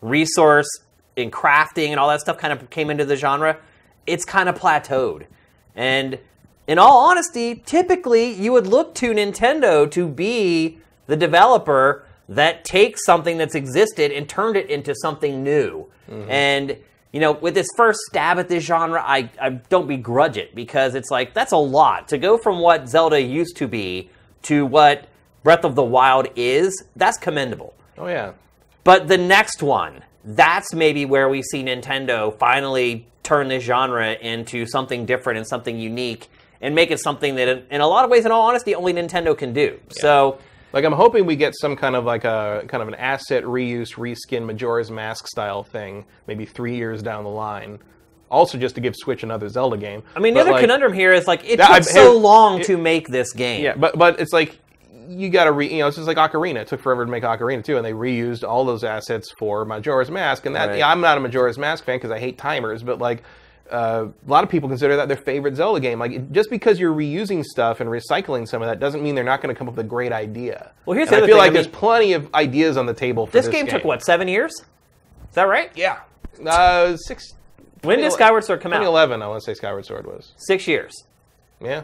resource 0.02 0.68
and 1.18 1.32
crafting 1.32 1.90
and 1.90 2.00
all 2.00 2.10
that 2.10 2.22
stuff 2.22 2.38
kind 2.38 2.54
of 2.54 2.70
came 2.70 2.90
into 2.92 3.06
the 3.06 3.16
genre, 3.16 3.58
it's 4.06 4.24
kind 4.26 4.48
of 4.48 4.56
plateaued. 4.56 5.26
And 5.76 6.20
in 6.68 6.80
all 6.80 7.10
honesty, 7.10 7.56
typically 7.56 8.32
you 8.32 8.52
would 8.52 8.68
look 8.68 8.96
to 8.96 9.14
Nintendo 9.14 9.90
to 9.92 10.08
be 10.08 10.80
the 11.08 11.16
developer 11.16 12.06
that 12.28 12.66
takes 12.66 13.06
something 13.06 13.38
that's 13.38 13.56
existed 13.56 14.12
and 14.12 14.28
turned 14.28 14.58
it 14.58 14.70
into 14.70 14.96
something 14.96 15.44
new. 15.44 15.88
Mm-hmm. 16.10 16.30
And 16.30 16.78
you 17.12 17.22
know, 17.22 17.32
with 17.32 17.54
this 17.54 17.68
first 17.78 18.00
stab 18.10 18.40
at 18.40 18.50
this 18.50 18.66
genre, 18.66 19.02
I, 19.02 19.30
I 19.40 19.52
don't 19.52 19.88
begrudge 19.88 20.36
it 20.36 20.54
because 20.54 20.96
it's 20.96 21.10
like 21.10 21.34
that's 21.34 21.54
a 21.54 21.58
lot 21.58 22.10
to 22.10 22.18
go 22.18 22.38
from 22.38 22.60
what 22.60 22.90
Zelda 22.90 23.22
used 23.22 23.56
to 23.58 23.68
be 23.68 24.10
to 24.44 24.66
what 24.66 25.08
Breath 25.44 25.64
of 25.64 25.76
the 25.76 25.84
Wild 25.84 26.28
is. 26.36 26.84
That's 26.96 27.18
commendable. 27.18 27.74
Oh 27.98 28.08
yeah. 28.08 28.34
But 28.84 29.08
the 29.08 29.18
next 29.18 29.64
one, 29.64 30.04
that's 30.26 30.74
maybe 30.74 31.06
where 31.06 31.30
we 31.30 31.42
see 31.42 31.64
Nintendo 31.64 32.38
finally 32.38 33.08
turn 33.24 33.48
this 33.48 33.64
genre 33.64 34.14
into 34.14 34.66
something 34.66 35.06
different 35.06 35.38
and 35.38 35.48
something 35.48 35.80
unique 35.80 36.30
and 36.62 36.74
make 36.76 36.92
it 36.92 37.00
something 37.00 37.36
that, 37.36 37.48
in, 37.48 37.64
in 37.72 37.82
a 37.82 37.88
lot 37.88 38.06
of 38.06 38.12
ways, 38.12 38.26
in 38.26 38.32
all 38.32 38.44
honesty, 38.48 38.76
only 38.76 38.94
Nintendo 38.94 39.38
can 39.38 39.54
do. 39.54 39.80
So, 39.90 40.40
Like 40.74 40.84
I'm 40.86 40.92
hoping 40.94 41.26
we 41.26 41.36
get 41.36 41.54
some 41.56 41.76
kind 41.76 41.96
of 41.96 42.04
like 42.06 42.24
a 42.26 42.64
kind 42.68 42.82
of 42.82 42.88
an 42.90 42.96
asset 42.96 43.44
reuse, 43.44 43.96
reskin 43.96 44.46
Majora's 44.46 44.92
Mask 44.92 45.28
style 45.28 45.64
thing, 45.64 46.06
maybe 46.28 46.46
three 46.46 46.76
years 46.76 47.02
down 47.02 47.24
the 47.24 47.30
line. 47.30 47.80
Also, 48.30 48.58
just 48.58 48.76
to 48.76 48.82
give 48.82 48.96
Switch 48.98 49.24
another 49.24 49.48
Zelda 49.48 49.78
game. 49.78 50.02
I 50.16 50.20
mean, 50.20 50.34
the 50.34 50.42
other 50.42 50.52
like, 50.52 50.62
conundrum 50.62 50.92
here 50.94 51.14
is 51.14 51.28
like 51.28 51.44
it 51.46 51.58
took 51.58 51.70
I've- 51.70 51.84
so 51.86 52.18
long 52.18 52.60
it- 52.60 52.66
to 52.66 52.76
make 52.78 53.08
this 53.08 53.32
game. 53.34 53.64
Yeah, 53.64 53.76
but 53.76 53.98
but 53.98 54.20
it's 54.20 54.34
like 54.34 54.60
you 55.08 55.30
got 55.30 55.44
to 55.46 55.52
re. 55.52 55.72
You 55.72 55.80
know, 55.80 55.88
it's 55.88 55.96
just 55.98 56.08
like 56.08 56.18
Ocarina. 56.18 56.58
It 56.58 56.68
took 56.68 56.82
forever 56.82 57.06
to 57.06 57.12
make 57.12 57.24
Ocarina 57.24 57.64
too, 57.64 57.78
and 57.78 57.86
they 57.86 57.94
reused 57.94 58.44
all 58.44 58.66
those 58.66 58.84
assets 58.84 59.32
for 59.38 59.64
Majora's 59.64 60.10
Mask. 60.10 60.46
And 60.48 60.56
that 60.56 60.70
Right. 60.70 60.80
yeah, 60.80 60.90
I'm 60.90 61.00
not 61.02 61.18
a 61.18 61.22
Majora's 61.22 61.60
Mask 61.60 61.86
fan 61.86 61.98
because 61.98 62.12
I 62.12 62.20
hate 62.20 62.38
timers, 62.38 62.82
but 62.84 63.00
like. 63.00 63.24
Uh, 63.72 64.08
a 64.26 64.30
lot 64.30 64.44
of 64.44 64.50
people 64.50 64.70
consider 64.70 64.96
that 64.96 65.08
their 65.08 65.18
favorite 65.18 65.56
Zelda 65.56 65.80
game. 65.80 65.98
Like, 65.98 66.32
just 66.32 66.50
because 66.50 66.80
you're 66.80 66.94
reusing 66.94 67.44
stuff 67.44 67.80
and 67.80 67.90
recycling 67.90 68.48
some 68.48 68.62
of 68.62 68.68
that 68.68 68.80
doesn't 68.80 69.02
mean 69.02 69.16
they're 69.16 69.24
not 69.24 69.42
going 69.42 69.54
to 69.54 69.58
come 69.58 69.68
up 69.68 69.76
with 69.76 69.86
a 69.86 69.90
great 69.90 70.12
idea. 70.12 70.72
Well, 70.86 70.96
here's 70.96 71.08
And 71.10 71.14
the 71.14 71.16
I 71.16 71.20
other 71.20 71.28
feel 71.28 71.36
thing, 71.36 71.40
like 71.40 71.50
I 71.50 71.54
there's 71.54 71.68
plenty 71.68 72.14
of 72.14 72.34
ideas 72.36 72.78
on 72.78 72.86
the 72.86 72.94
table 72.94 73.26
for 73.26 73.32
This, 73.34 73.46
this, 73.46 73.54
game, 73.56 73.68
took 73.68 73.84
what 73.84 74.04
seven 74.04 74.28
years? 74.28 74.52
Is 74.54 75.36
that 75.36 75.48
right? 75.48 75.72
Yeah, 75.76 76.00
uh, 76.46 76.96
six. 76.98 77.34
When 77.82 78.00
did 78.00 78.12
Skyward 78.12 78.44
Sword 78.44 78.62
come 78.62 78.72
out? 78.74 78.78
2011, 78.78 79.22
I 79.22 79.28
want 79.28 79.42
to 79.42 79.46
say 79.46 79.54
Skyward 79.54 79.86
Sword 79.86 80.06
was. 80.08 80.34
Six 80.38 80.68
years. 80.68 80.94
Yeah. 81.62 81.84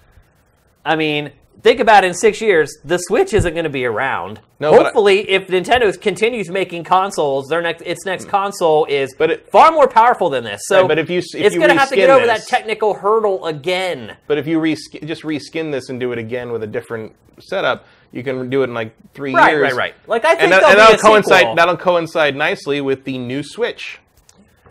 I 0.84 0.96
mean, 0.96 1.32
think 1.62 1.80
about 1.80 2.04
it 2.04 2.08
in 2.08 2.14
six 2.14 2.40
years, 2.40 2.76
the 2.84 2.98
Switch 2.98 3.32
isn't 3.34 3.52
going 3.54 3.64
to 3.64 3.70
be 3.70 3.84
around. 3.84 4.40
No, 4.60 4.72
but 4.72 4.80
I- 4.80 4.82
Hopefully, 4.84 5.28
if 5.30 5.48
Nintendo 5.48 6.00
continues 6.00 6.50
making 6.50 6.84
consoles, 6.84 7.48
their 7.48 7.62
next 7.62 7.82
its 7.82 8.04
next 8.04 8.24
hmm. 8.24 8.30
console 8.30 8.84
is 8.86 9.14
But 9.16 9.30
it- 9.30 9.50
far 9.50 9.70
more 9.72 9.88
powerful 9.88 10.30
than 10.30 10.44
this. 10.44 10.60
So, 10.66 10.80
Right, 10.82 10.88
but 10.88 10.98
if 10.98 11.10
you 11.10 11.18
if 11.18 11.26
it's 11.34 11.56
going 11.56 11.68
to 11.68 11.78
have 11.78 11.88
to 11.90 11.96
get 11.96 12.10
over 12.10 12.26
this- 12.26 12.46
that 12.46 12.48
technical 12.48 12.94
hurdle 12.94 13.46
again. 13.46 14.16
But 14.26 14.38
if 14.38 14.46
you 14.46 14.60
just 15.04 15.22
reskin 15.22 15.70
this 15.72 15.88
and 15.88 15.98
do 16.00 16.12
it 16.12 16.18
again 16.18 16.52
with 16.52 16.62
a 16.62 16.66
different 16.66 17.14
setup, 17.40 17.86
you 18.10 18.22
can 18.22 18.48
do 18.50 18.62
it 18.62 18.64
in 18.64 18.74
like 18.74 18.94
three 19.14 19.34
Right, 19.34 19.50
years. 19.50 19.62
right, 19.62 19.72
right. 19.72 19.78
right. 19.78 19.94
Like 20.08 20.24
I 20.24 20.30
think 20.30 20.42
And, 20.44 20.52
that, 20.52 20.60
there'll 20.60 20.70
and 20.70 20.76
be 20.76 20.80
that'll 20.80 20.94
a 20.94 21.12
coincide. 21.12 21.38
sequel. 21.40 21.54
That'll 21.54 21.76
coincide 21.76 22.36
nicely 22.36 22.80
with 22.80 23.04
the 23.04 23.18
new 23.18 23.42
Switch. 23.42 24.00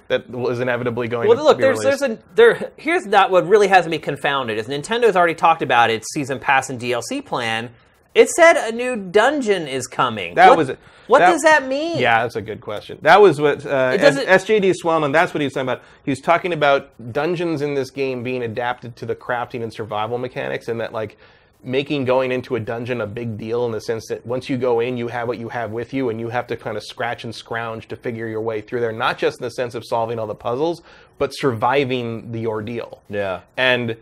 That 0.10 0.24
is 0.50 0.60
inevitably 0.60 1.08
going 1.08 1.28
Well, 1.28 1.38
to 1.38 1.44
look, 1.44 1.58
be 1.58 1.64
there's 1.64 1.80
released. 1.84 2.00
there's 2.02 2.12
a 2.18 2.20
there. 2.36 2.72
Here's 2.78 3.06
not 3.06 3.30
what 3.32 3.48
really 3.48 3.68
has 3.68 3.88
me 3.88 3.98
confounded 4.00 4.58
is 4.58 4.68
Nintendo's 4.68 5.16
already 5.16 5.36
talked 5.36 5.62
about 5.62 5.90
its 5.90 6.08
season 6.14 6.40
pass 6.40 6.70
and 6.70 6.80
DLC 6.80 7.26
plan. 7.26 7.72
It 8.16 8.30
said 8.30 8.54
a 8.58 8.72
new 8.72 8.96
dungeon 8.96 9.68
is 9.68 9.86
coming. 9.86 10.34
That 10.36 10.50
what, 10.50 10.58
was 10.58 10.70
it. 10.70 10.80
What 11.06 11.20
That- 11.20 11.32
does 11.34 11.42
that 11.44 11.68
mean? 11.68 12.00
Yeah, 12.00 12.24
that's 12.24 12.36
a 12.36 12.42
good 12.42 12.62
question. 12.62 12.98
That 13.04 13.22
was 13.22 13.40
what 13.40 13.64
uh, 13.66 13.92
It 13.94 14.00
doesn't- 14.00 14.28
S- 14.28 14.44
SJD 14.46 14.74
Swellman. 14.84 15.14
That's 15.14 15.34
what 15.36 15.42
he 15.42 15.46
was 15.46 15.54
talking 15.54 15.70
about. 15.70 15.84
He 16.04 16.10
was 16.12 16.20
talking 16.20 16.52
about 16.52 16.90
dungeons 17.14 17.62
in 17.62 17.76
this 17.76 17.92
game 17.92 18.24
being 18.24 18.42
adapted 18.42 18.96
to 18.98 19.06
the 19.06 19.16
crafting 19.16 19.62
and 19.62 19.72
survival 19.72 20.18
mechanics, 20.18 20.68
and 20.68 20.82
that 20.82 20.94
like 20.94 21.18
making 21.64 22.06
going 22.06 22.32
into 22.32 22.56
a 22.56 22.60
dungeon 22.60 23.02
a 23.02 23.08
big 23.08 23.38
deal 23.38 23.66
in 23.66 23.72
the 23.72 23.82
sense 23.82 24.08
that 24.08 24.26
once 24.26 24.50
you 24.50 24.58
go 24.58 24.80
in, 24.80 24.98
you 24.98 25.08
have 25.08 25.28
what 25.28 25.38
you 25.38 25.50
have 25.50 25.72
with 25.72 25.94
you, 25.94 26.10
and 26.10 26.20
you 26.20 26.30
have 26.30 26.48
to 26.48 26.56
kind 26.56 26.78
of 26.78 26.84
scratch 26.84 27.24
and 27.24 27.34
scrounge 27.34 27.88
to 27.88 27.96
figure 27.96 28.28
your 28.28 28.42
way 28.42 28.62
through 28.62 28.80
there. 28.80 28.92
Not 28.92 29.18
just 29.18 29.40
in 29.40 29.44
the 29.44 29.52
sense 29.52 29.76
of 29.76 29.84
solving 29.86 30.20
all 30.20 30.28
the 30.28 30.36
puzzles, 30.36 30.82
but 31.18 31.32
surviving 31.32 32.32
the 32.32 32.48
ordeal. 32.48 33.02
Yeah. 33.10 33.42
and 33.58 33.98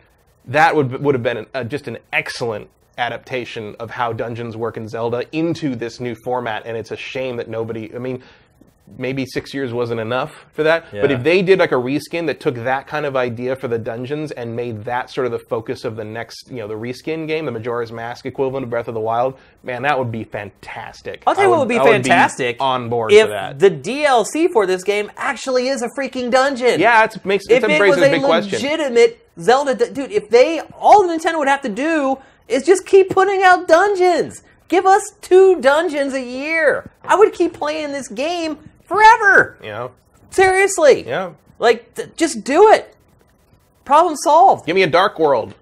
that 0.48 0.76
would 0.76 1.02
would 1.02 1.16
have 1.16 1.24
been 1.24 1.38
an, 1.38 1.48
uh, 1.54 1.64
just 1.64 1.88
an 1.88 1.98
excellent 2.14 2.70
adaptation 2.98 3.76
of 3.80 3.90
how 3.90 4.14
dungeons 4.14 4.56
work 4.56 4.78
in 4.78 4.88
Zelda 4.88 5.26
into 5.32 5.76
this 5.76 6.00
new 6.00 6.16
format. 6.24 6.66
And 6.66 6.78
it's 6.78 6.92
a 6.92 6.98
shame 6.98 7.38
that 7.38 7.50
nobody. 7.50 7.94
I 7.94 7.98
mean, 7.98 8.22
maybe 8.98 9.26
six 9.26 9.54
years 9.54 9.74
wasn't 9.74 10.00
enough 10.00 10.46
for 10.54 10.64
that. 10.64 10.86
But 10.92 11.12
if 11.12 11.24
they 11.24 11.42
did 11.42 11.60
like 11.60 11.72
a 11.72 11.76
reskin 11.76 12.28
that 12.28 12.40
took 12.40 12.56
that 12.56 12.88
kind 12.88 13.06
of 13.06 13.16
idea 13.16 13.56
for 13.56 13.68
the 13.68 13.80
dungeons 13.80 14.32
and 14.32 14.56
made 14.56 14.84
that 14.86 15.10
sort 15.10 15.26
of 15.26 15.32
the 15.32 15.40
focus 15.40 15.86
of 15.86 15.96
the 15.96 16.04
next, 16.04 16.50
you 16.50 16.58
know, 16.58 16.68
the 16.68 16.76
reskin 16.76 17.28
game, 17.28 17.46
the 17.46 17.52
Majora's 17.52 17.92
Mask 17.92 18.26
equivalent 18.26 18.64
of 18.64 18.70
Breath 18.70 18.88
of 18.88 18.94
the 18.94 19.00
Wild, 19.00 19.38
man, 19.64 19.82
that 19.82 19.98
would 19.98 20.12
be 20.12 20.24
fantastic. 20.24 21.24
I'll 21.26 21.36
tell 21.36 21.46
you 21.46 21.50
what 21.50 21.60
would 21.60 21.70
be 21.70 21.80
I 21.80 21.84
fantastic 21.84 22.58
on 22.60 22.90
board 22.90 23.12
if 23.12 23.24
for 23.24 23.30
that. 23.30 23.60
the 23.60 23.72
DLC 23.72 24.50
for 24.52 24.66
this 24.66 24.84
game 24.84 25.12
actually 25.18 25.68
is 25.68 25.82
a 25.82 25.90
freaking 25.98 26.30
dungeon. 26.32 26.80
yeah, 26.80 27.04
it 27.04 27.26
makes 27.26 27.46
if 27.50 27.64
it 27.64 27.82
was 27.82 27.98
a 27.98 28.02
big 28.02 28.22
question. 28.24 28.54
legitimate 28.54 29.28
Zelda, 29.40 29.76
du- 29.76 29.92
dude, 29.92 30.12
if 30.12 30.30
they 30.30 30.60
all 30.80 31.08
the 31.08 31.14
Nintendo 31.14 31.40
would 31.40 31.48
have 31.48 31.62
to 31.64 31.70
do 31.70 32.18
is 32.48 32.64
just 32.64 32.86
keep 32.86 33.10
putting 33.10 33.42
out 33.44 33.68
dungeons. 33.68 34.44
Give 34.68 34.86
us 34.86 35.04
two 35.22 35.62
dungeons 35.62 36.14
a 36.14 36.22
year. 36.22 36.90
I 37.04 37.16
would 37.16 37.34
keep 37.34 37.54
playing 37.54 37.92
this 37.92 38.08
game 38.08 38.58
forever. 38.86 39.58
You 39.62 39.70
know, 39.70 39.92
Seriously. 40.30 41.06
yeah. 41.08 41.34
Like, 41.60 41.94
th- 41.96 42.10
just 42.16 42.44
do 42.44 42.70
it. 42.70 42.96
Problem 43.86 44.16
solved. 44.18 44.66
Give 44.66 44.76
me 44.76 44.84
a 44.84 44.88
Dark 44.88 45.20
World. 45.20 45.54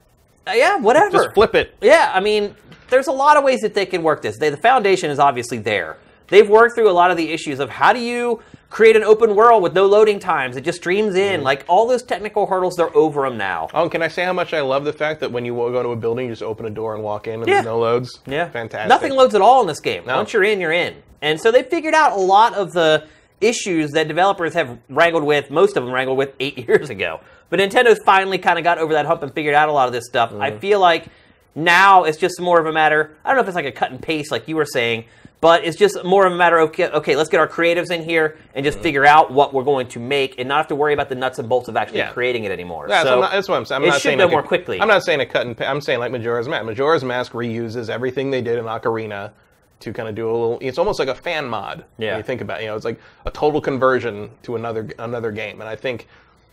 Uh, 0.48 0.52
yeah, 0.56 0.78
whatever. 0.78 1.12
Just 1.12 1.34
flip 1.34 1.56
it. 1.56 1.76
Yeah, 1.82 2.12
I 2.14 2.20
mean, 2.20 2.56
there's 2.90 3.08
a 3.08 3.12
lot 3.12 3.38
of 3.38 3.44
ways 3.44 3.62
that 3.62 3.74
they 3.74 3.86
can 3.86 4.02
work 4.04 4.22
this. 4.22 4.38
They, 4.38 4.50
the 4.50 4.58
foundation 4.58 5.10
is 5.12 5.20
obviously 5.20 5.58
there. 5.60 5.98
They've 6.28 6.50
worked 6.50 6.76
through 6.76 6.90
a 6.90 6.92
lot 6.94 7.12
of 7.12 7.18
the 7.18 7.30
issues 7.32 7.60
of 7.60 7.70
how 7.70 7.94
do 7.94 8.00
you 8.00 8.42
create 8.74 8.96
an 8.96 9.04
open 9.04 9.36
world 9.36 9.62
with 9.62 9.74
no 9.76 9.86
loading 9.86 10.18
times. 10.18 10.58
It 10.58 10.62
just 10.66 10.80
streams 10.80 11.14
in. 11.14 11.42
Mm. 11.42 11.44
Like 11.44 11.64
all 11.68 11.88
those 11.88 12.02
technical 12.02 12.48
hurdles, 12.48 12.74
they're 12.76 12.96
over 12.98 13.22
them 13.22 13.38
now. 13.38 13.70
Oh, 13.72 13.88
can 13.88 14.02
I 14.02 14.08
say 14.08 14.26
how 14.26 14.34
much 14.34 14.52
I 14.52 14.62
love 14.62 14.84
the 14.84 14.92
fact 14.92 15.20
that 15.20 15.32
when 15.32 15.46
you 15.46 15.54
go 15.54 15.84
to 15.84 15.90
a 15.90 15.96
building, 15.96 16.26
you 16.26 16.32
just 16.32 16.42
open 16.42 16.66
a 16.66 16.72
door 16.72 16.96
and 16.96 17.04
walk 17.04 17.28
in 17.28 17.36
and 17.36 17.48
Yeah. 17.48 17.54
there's 17.58 17.66
no 17.66 17.78
loads? 17.78 18.20
Yeah, 18.26 18.50
Fantastic. 18.50 18.90
Nothing 18.90 19.12
loads 19.14 19.36
at 19.36 19.42
all 19.42 19.62
in 19.62 19.68
this 19.68 19.80
game. 19.80 20.08
No. 20.08 20.16
Once 20.18 20.34
you're 20.34 20.44
in, 20.44 20.60
you're 20.60 20.72
in. 20.72 20.96
And 21.22 21.40
so 21.40 21.52
they 21.52 21.62
figured 21.62 21.94
out 21.94 22.14
a 22.14 22.20
lot 22.20 22.56
of 22.56 22.72
the 22.74 23.06
issues 23.42 23.92
that 23.92 24.08
developers 24.08 24.56
have 24.56 24.80
wrangled 24.90 25.24
with. 25.24 25.52
Most 25.52 25.78
of 25.78 25.84
them 25.86 25.94
wrangled 25.94 26.18
with 26.18 26.32
eight 26.40 26.58
years 26.68 26.90
ago. 26.90 27.20
But 27.52 27.60
Nintendo's 27.60 28.00
finally 28.04 28.40
kind 28.40 28.58
of 28.58 28.64
got 28.64 28.80
over 28.80 28.94
that 28.94 29.06
hump 29.06 29.22
and 29.22 29.32
figured 29.32 29.54
out 29.54 29.70
a 29.70 29.72
lot 29.72 29.86
of 29.86 29.94
this 29.94 30.08
stuff. 30.08 30.34
I 30.34 30.58
feel 30.58 30.80
like 30.80 31.06
now 31.54 32.06
it's 32.06 32.18
just 32.18 32.42
more 32.42 32.60
of 32.60 32.66
a 32.66 32.72
matter. 32.74 33.16
I 33.24 33.30
don't 33.30 33.36
know 33.38 33.42
if 33.44 33.48
it's 33.48 33.56
like 33.56 33.66
a 33.66 33.72
cut 33.72 33.92
and 33.92 34.02
paste, 34.02 34.32
like 34.32 34.48
you 34.48 34.56
were 34.56 34.66
saying. 34.66 35.06
But 35.44 35.66
it's 35.66 35.76
just 35.76 36.02
more 36.06 36.26
of 36.26 36.32
a 36.32 36.38
matter 36.38 36.58
of 36.58 36.70
okay, 36.70 36.88
okay, 36.88 37.18
let's 37.18 37.28
get 37.28 37.42
our 37.42 37.50
creatives 37.50 37.92
in 37.92 38.02
here 38.02 38.38
and 38.56 38.64
just 38.64 38.78
mm-hmm. 38.78 38.84
figure 38.84 39.06
out 39.06 39.30
what 39.30 39.54
we're 39.54 39.66
going 39.66 39.90
to 39.90 40.00
make, 40.00 40.40
and 40.40 40.48
not 40.48 40.56
have 40.56 40.68
to 40.68 40.76
worry 40.76 40.94
about 40.94 41.10
the 41.10 41.16
nuts 41.16 41.38
and 41.38 41.50
bolts 41.50 41.68
of 41.68 41.76
actually 41.76 41.98
Yeah. 41.98 42.14
creating 42.14 42.46
it 42.46 42.52
anymore. 42.52 42.88
That's, 42.88 43.06
so 43.06 43.16
I'm 43.16 43.20
not, 43.20 43.32
that's 43.34 43.50
what 43.50 43.58
I'm 43.58 43.66
saying. 43.66 43.82
I'm 43.82 43.84
it 43.84 43.88
not 43.88 43.96
should 43.96 44.02
saying 44.04 44.18
go 44.20 44.24
like 44.24 44.32
more 44.32 44.40
a- 44.40 44.48
quickly. 44.48 44.80
I'm 44.80 44.88
not 44.88 45.04
saying 45.04 45.20
a 45.20 45.26
cut 45.26 45.46
and 45.46 45.58
pa- 45.58 45.66
I'm 45.66 45.82
saying 45.82 46.00
like 46.00 46.14
Majora's 46.14 46.48
Mask. 46.48 46.66
Majora's 46.66 47.04
Mask 47.04 47.34
reuses 47.34 47.90
everything 47.90 48.32
they 48.32 48.42
did 48.42 48.58
in 48.58 48.64
Ocarina 48.64 49.34
to 49.82 49.92
kind 49.92 50.08
of 50.08 50.16
do 50.16 50.30
a 50.30 50.32
little. 50.32 50.60
It's 50.62 50.78
almost 50.78 50.98
like 50.98 51.10
a 51.10 51.16
fan 51.16 51.50
mod. 51.50 51.84
Yeah. 51.98 52.12
When 52.12 52.20
you 52.20 52.24
think 52.24 52.40
about 52.40 52.62
it, 52.62 52.64
you 52.64 52.70
know, 52.70 52.78
it's 52.78 52.86
like 52.86 53.02
a 53.26 53.32
total 53.32 53.60
conversion 53.60 54.32
to 54.44 54.56
another 54.56 54.92
another 54.98 55.34
game, 55.34 55.60
and 55.60 55.70
I 55.70 55.76
think 55.76 56.08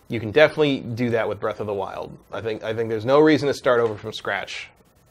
you 0.09 0.19
can 0.19 0.33
definitely 0.33 0.81
do 0.81 1.11
that 1.11 1.29
with 1.29 1.39
Breath 1.39 1.61
of 1.61 1.69
the 1.69 1.75
Wild. 1.75 2.19
I 2.33 2.41
think 2.41 2.65
I 2.65 2.75
think 2.75 2.89
there's 2.89 3.05
no 3.07 3.21
reason 3.21 3.47
to 3.47 3.55
start 3.55 3.79
over 3.79 3.95
from 3.95 4.13
scratch 4.13 4.69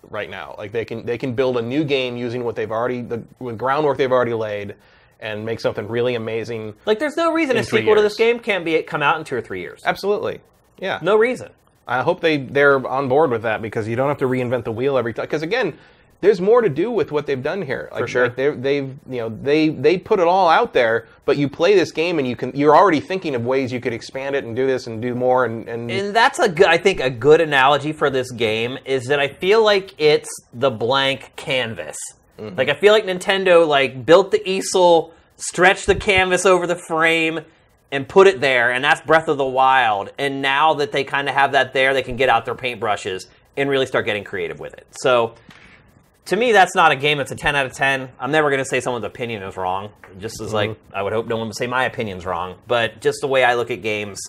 right 0.10 0.30
now. 0.30 0.56
Like 0.58 0.72
they 0.72 0.86
can 0.86 1.06
they 1.06 1.18
can 1.18 1.34
build 1.34 1.58
a 1.58 1.62
new 1.62 1.84
game 1.84 2.18
using 2.18 2.44
what 2.44 2.56
they've 2.56 2.72
already 2.72 3.02
the, 3.02 3.18
groundwork 3.56 3.98
they've 3.98 4.12
already 4.12 4.34
laid 4.34 4.76
and 5.20 5.46
make 5.46 5.60
something 5.60 5.88
really 5.88 6.16
amazing. 6.16 6.74
like, 6.86 7.00
there's 7.00 7.18
no 7.18 7.34
reason 7.34 7.58
a 7.58 7.64
sequel 7.64 7.96
to 7.96 8.02
this 8.02 8.16
game 8.16 8.40
can't 8.40 8.64
be 8.64 8.82
come 8.84 9.02
out 9.02 9.18
in 9.18 9.26
two 9.26 9.36
or 9.36 9.42
three 9.42 9.60
years. 9.60 9.82
Absolutely. 9.86 10.40
Yeah. 10.80 11.00
No 11.02 11.18
reason. 11.18 11.50
I 11.88 12.04
hope 12.04 12.22
they 12.22 12.38
they're 12.38 12.86
on 12.88 13.10
board 13.10 13.32
with 13.32 13.42
that 13.42 13.62
because 13.62 13.88
you 13.88 13.96
don't 13.96 14.08
have 14.10 14.20
to 14.20 14.28
reinvent 14.28 14.64
the 14.64 14.72
wheel 14.72 14.98
every 14.98 15.14
time. 15.14 15.26
Because 15.26 15.42
again, 15.42 15.78
there's 16.22 16.42
more 16.42 16.62
to 16.62 16.68
do 16.68 16.92
with 16.92 17.12
what 17.12 17.26
they've 17.26 17.42
done 17.42 17.62
here. 17.62 17.90
Like, 17.94 18.08
sure. 18.10 18.24
like 18.24 18.36
they're- 18.36 18.56
they've 18.56 18.94
you 19.10 19.18
know 19.18 19.30
they 19.30 19.70
they 19.70 19.98
put 19.98 20.20
it 20.20 20.28
all 20.28 20.50
out 20.50 20.74
there, 20.74 21.08
but 21.26 21.38
you 21.38 21.48
play 21.48 21.76
this 21.76 21.92
game 21.92 22.20
and 22.20 22.28
you 22.28 22.36
can 22.36 22.52
you're 22.54 22.76
already 22.76 23.00
thinking 23.00 23.36
of 23.36 23.46
ways 23.46 23.72
you 23.72 23.80
could 23.80 23.94
expand 23.94 24.36
it 24.36 24.44
and 24.44 24.56
do 24.56 24.68
this 24.68 24.88
and 24.88 25.02
do 25.02 25.16
more 25.16 25.46
and, 25.46 25.70
and 25.70 25.90
And 25.90 26.16
that's 26.16 26.40
a 26.40 26.50
good, 26.50 26.68
I 26.68 26.78
think, 26.78 27.00
a 27.00 27.10
good 27.10 27.40
analogy 27.40 27.94
for 27.94 28.10
this 28.10 28.32
game 28.32 28.78
is 28.86 29.06
that 29.06 29.20
I 29.20 29.30
feel 29.30 29.64
like 29.64 29.96
it's 29.98 30.30
the 30.54 30.70
blank 30.70 31.32
canvas. 31.38 31.98
Mm-hmm. 32.38 32.58
Like 32.58 32.68
I 32.70 32.74
feel 32.74 32.92
like 32.92 33.06
Nintendo 33.06 33.66
like 33.66 34.06
built 34.06 34.32
the 34.32 34.48
easel, 34.50 35.14
stretched 35.38 35.86
the 35.86 35.96
canvas 35.96 36.46
over 36.46 36.68
the 36.68 36.76
frame, 36.76 37.40
and 37.92 38.08
put 38.08 38.28
it 38.28 38.42
there, 38.42 38.72
and 38.72 38.84
that's 38.84 39.02
Breath 39.02 39.30
of 39.30 39.38
the 39.38 39.46
Wild. 39.46 40.12
And 40.18 40.42
now 40.42 40.74
that 40.76 40.92
they 40.92 41.06
kind 41.06 41.30
of 41.30 41.36
have 41.36 41.54
that 41.54 41.72
there, 41.72 41.94
they 41.94 42.04
can 42.04 42.18
get 42.18 42.28
out 42.28 42.44
their 42.44 42.56
paintbrushes 42.56 43.28
and 43.56 43.70
really 43.70 43.86
start 43.86 44.06
getting 44.06 44.26
creative 44.26 44.60
with 44.60 44.74
it. 44.74 44.86
So. 44.92 45.36
To 46.26 46.36
me, 46.36 46.52
that's 46.52 46.76
not 46.76 46.92
a 46.92 46.96
game 46.96 47.18
that's 47.18 47.32
a 47.32 47.36
10 47.36 47.56
out 47.56 47.66
of 47.66 47.74
10. 47.74 48.10
I'm 48.20 48.32
never 48.32 48.50
going 48.50 48.60
to 48.60 48.66
say 48.66 48.80
someone's 48.82 49.06
opinion 49.06 49.42
is 49.42 49.58
wrong. 49.58 49.92
Just 50.20 50.40
as, 50.42 50.54
like, 50.54 50.70
Mm-hmm. 50.72 50.96
I 50.96 51.02
would 51.02 51.12
hope 51.14 51.28
no 51.28 51.38
one 51.38 51.48
would 51.48 51.58
say 51.58 51.66
my 51.66 51.86
opinion's 51.86 52.26
wrong. 52.26 52.58
But 52.68 53.02
just 53.02 53.18
the 53.22 53.28
way 53.28 53.44
I 53.44 53.56
look 53.56 53.72
at 53.72 53.82
games, 53.82 54.20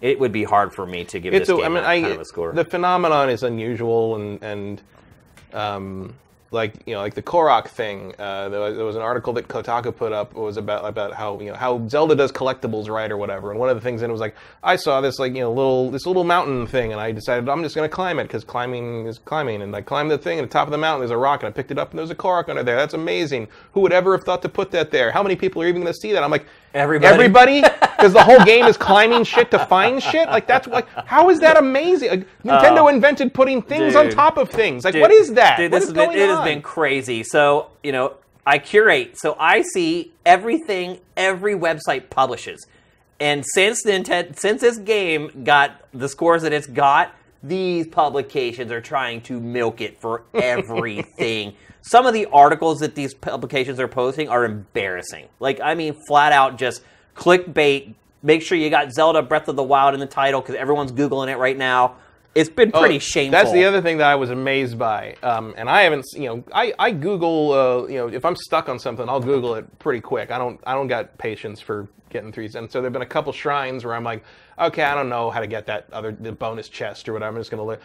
it 0.00 0.18
would 0.18 0.32
be 0.32 0.42
hard 0.44 0.74
for 0.74 0.84
me 0.86 1.04
to 1.04 1.20
give 1.20 1.32
it's 1.34 1.46
this 1.46 1.54
a, 1.54 1.56
game 1.56 1.64
I 1.64 1.68
mean 1.68 1.74
that 1.82 1.86
I 1.86 2.00
kind 2.00 2.14
of 2.14 2.20
a 2.20 2.24
score. 2.24 2.52
the 2.52 2.64
phenomenon 2.64 3.30
is 3.30 3.42
unusual 3.44 4.16
and 4.16 4.42
and 4.42 4.82
um 5.54 6.14
like 6.56 6.74
you 6.86 6.94
know 6.94 7.00
like 7.00 7.14
the 7.14 7.22
Korok 7.22 7.68
thing. 7.68 8.12
Uh, 8.18 8.48
there, 8.48 8.60
was, 8.60 8.76
there 8.76 8.84
was 8.84 8.96
an 8.96 9.02
article 9.02 9.32
that 9.34 9.46
Kotaku 9.46 9.94
put 9.94 10.12
up 10.12 10.34
was 10.34 10.56
about 10.56 10.84
about 10.84 11.12
how 11.12 11.38
you 11.38 11.50
know 11.50 11.54
how 11.54 11.86
Zelda 11.86 12.16
does 12.16 12.32
collectibles 12.32 12.88
right 12.88 13.10
or 13.12 13.16
whatever. 13.16 13.52
And 13.52 13.60
one 13.60 13.68
of 13.68 13.76
the 13.76 13.80
things 13.80 14.02
in 14.02 14.10
it 14.10 14.12
was 14.12 14.20
like 14.20 14.34
I 14.64 14.74
saw 14.74 15.00
this 15.00 15.20
like 15.20 15.34
you 15.34 15.42
know 15.42 15.52
little 15.52 15.90
this 15.90 16.06
little 16.06 16.24
mountain 16.24 16.66
thing 16.66 16.90
and 16.90 17.00
I 17.00 17.12
decided 17.12 17.48
I'm 17.48 17.62
just 17.62 17.76
to 17.76 17.88
climb 17.88 18.18
it 18.18 18.24
because 18.24 18.42
climbing 18.42 19.06
is 19.06 19.18
climbing 19.18 19.62
and 19.62 19.76
I 19.76 19.82
climbed 19.82 20.10
the 20.10 20.18
thing 20.18 20.38
and 20.40 20.48
the 20.48 20.52
top 20.52 20.66
of 20.66 20.72
the 20.72 20.78
mountain 20.78 21.00
there's 21.00 21.10
a 21.12 21.16
rock 21.16 21.42
and 21.42 21.48
I 21.48 21.52
picked 21.52 21.70
it 21.70 21.78
up 21.78 21.90
and 21.90 21.98
there's 21.98 22.10
a 22.10 22.16
Korok 22.16 22.48
under 22.48 22.64
there. 22.64 22.76
That's 22.76 22.94
amazing. 22.94 23.48
Who 23.72 23.80
would 23.82 23.92
ever 23.92 24.16
have 24.16 24.24
thought 24.24 24.42
to 24.42 24.48
put 24.48 24.70
that 24.72 24.90
there? 24.90 25.12
How 25.12 25.22
many 25.22 25.36
people 25.36 25.62
are 25.62 25.66
even 25.68 25.84
to 25.84 25.94
see 25.94 26.12
that? 26.12 26.24
I'm 26.24 26.30
like 26.30 26.46
Everybody. 26.74 27.14
Everybody, 27.14 27.60
because 27.80 28.12
the 28.12 28.22
whole 28.22 28.44
game 28.44 28.66
is 28.66 28.76
climbing 28.76 29.24
shit 29.24 29.50
to 29.50 29.58
find 29.66 30.02
shit. 30.02 30.28
Like 30.28 30.46
that's 30.46 30.66
like 30.66 30.88
how 31.06 31.30
is 31.30 31.40
that 31.40 31.56
amazing? 31.56 32.10
Like, 32.10 32.42
Nintendo 32.44 32.80
oh. 32.80 32.88
invented 32.88 33.32
putting 33.32 33.62
things 33.62 33.94
on 33.94 34.06
Oh. 34.06 34.10
Top 34.10 34.36
of 34.36 34.50
things. 34.50 34.84
Like 34.84 34.92
Dude, 34.92 35.02
what 35.02 35.10
is 35.10 35.32
that? 35.34 35.56
Dude, 35.56 35.72
What 35.72 35.80
this 35.80 35.88
is 35.90 35.96
has 35.96 36.06
been, 36.08 36.18
it 36.18 36.28
on? 36.30 36.36
has 36.36 36.44
been 36.44 36.62
crazy. 36.62 37.22
So, 37.22 37.70
you 37.82 37.92
know, 37.92 38.14
I 38.46 38.58
curate. 38.58 39.18
So 39.18 39.36
I 39.38 39.62
see 39.62 40.12
everything 40.24 41.00
every 41.16 41.54
website 41.54 42.10
publishes. 42.10 42.66
And 43.18 43.44
since 43.54 43.82
the 43.82 43.94
intent, 43.94 44.38
since 44.38 44.60
this 44.60 44.78
game 44.78 45.42
got 45.44 45.80
the 45.92 46.08
scores 46.08 46.42
that 46.42 46.52
it's 46.52 46.66
got, 46.66 47.14
these 47.42 47.86
publications 47.86 48.70
are 48.70 48.80
trying 48.80 49.20
to 49.22 49.40
milk 49.40 49.80
it 49.80 50.00
for 50.00 50.22
everything. 50.34 51.54
Some 51.88 52.04
of 52.04 52.14
the 52.14 52.26
articles 52.26 52.80
that 52.80 52.96
these 52.96 53.14
publications 53.14 53.78
are 53.78 53.86
posting 53.86 54.28
are 54.28 54.44
embarrassing. 54.44 55.28
Like, 55.38 55.60
I 55.60 55.74
mean, 55.74 55.94
flat 56.08 56.32
out 56.32 56.58
just 56.58 56.82
clickbait. 57.14 57.94
Make 58.24 58.42
sure 58.42 58.58
you 58.58 58.70
got 58.70 58.92
Zelda 58.92 59.22
Breath 59.22 59.46
of 59.46 59.54
the 59.54 59.62
Wild 59.62 59.94
in 59.94 60.00
the 60.00 60.06
title 60.06 60.40
because 60.40 60.56
everyone's 60.56 60.90
Googling 60.90 61.28
it 61.28 61.36
right 61.36 61.56
now. 61.56 61.94
It's 62.34 62.50
been 62.50 62.72
Oh, 62.74 62.80
pretty 62.80 62.98
shameful. 62.98 63.38
That's 63.38 63.52
the 63.52 63.64
other 63.64 63.80
thing 63.80 63.98
that 63.98 64.08
I 64.08 64.16
was 64.16 64.30
amazed 64.30 64.76
by, 64.78 65.14
um, 65.22 65.54
and 65.56 65.70
I 65.70 65.82
haven't, 65.82 66.04
you 66.12 66.26
know, 66.26 66.44
I, 66.52 66.74
I 66.78 66.90
Google, 66.90 67.52
uh, 67.52 67.86
you 67.86 67.96
know, 67.98 68.08
if 68.08 68.24
I'm 68.24 68.36
stuck 68.36 68.68
on 68.68 68.78
something, 68.78 69.08
I'll 69.08 69.20
Google 69.20 69.54
it 69.54 69.78
pretty 69.78 70.00
quick. 70.00 70.30
I 70.30 70.36
don't 70.38 70.60
I 70.66 70.74
don't 70.74 70.88
got 70.88 71.16
patience 71.18 71.60
for 71.60 71.88
getting 72.10 72.32
through. 72.32 72.48
And 72.54 72.70
so 72.70 72.80
there've 72.80 72.92
been 72.92 73.00
a 73.02 73.06
couple 73.06 73.32
shrines 73.32 73.84
where 73.84 73.94
I'm 73.94 74.04
like, 74.04 74.22
okay, 74.58 74.82
I 74.82 74.94
don't 74.94 75.08
know 75.08 75.30
how 75.30 75.40
to 75.40 75.46
get 75.46 75.66
that 75.66 75.86
other 75.92 76.12
the 76.12 76.32
bonus 76.32 76.68
chest 76.68 77.08
or 77.08 77.12
whatever. 77.14 77.34
I'm 77.36 77.40
just 77.40 77.50
gonna 77.50 77.64
look. 77.64 77.80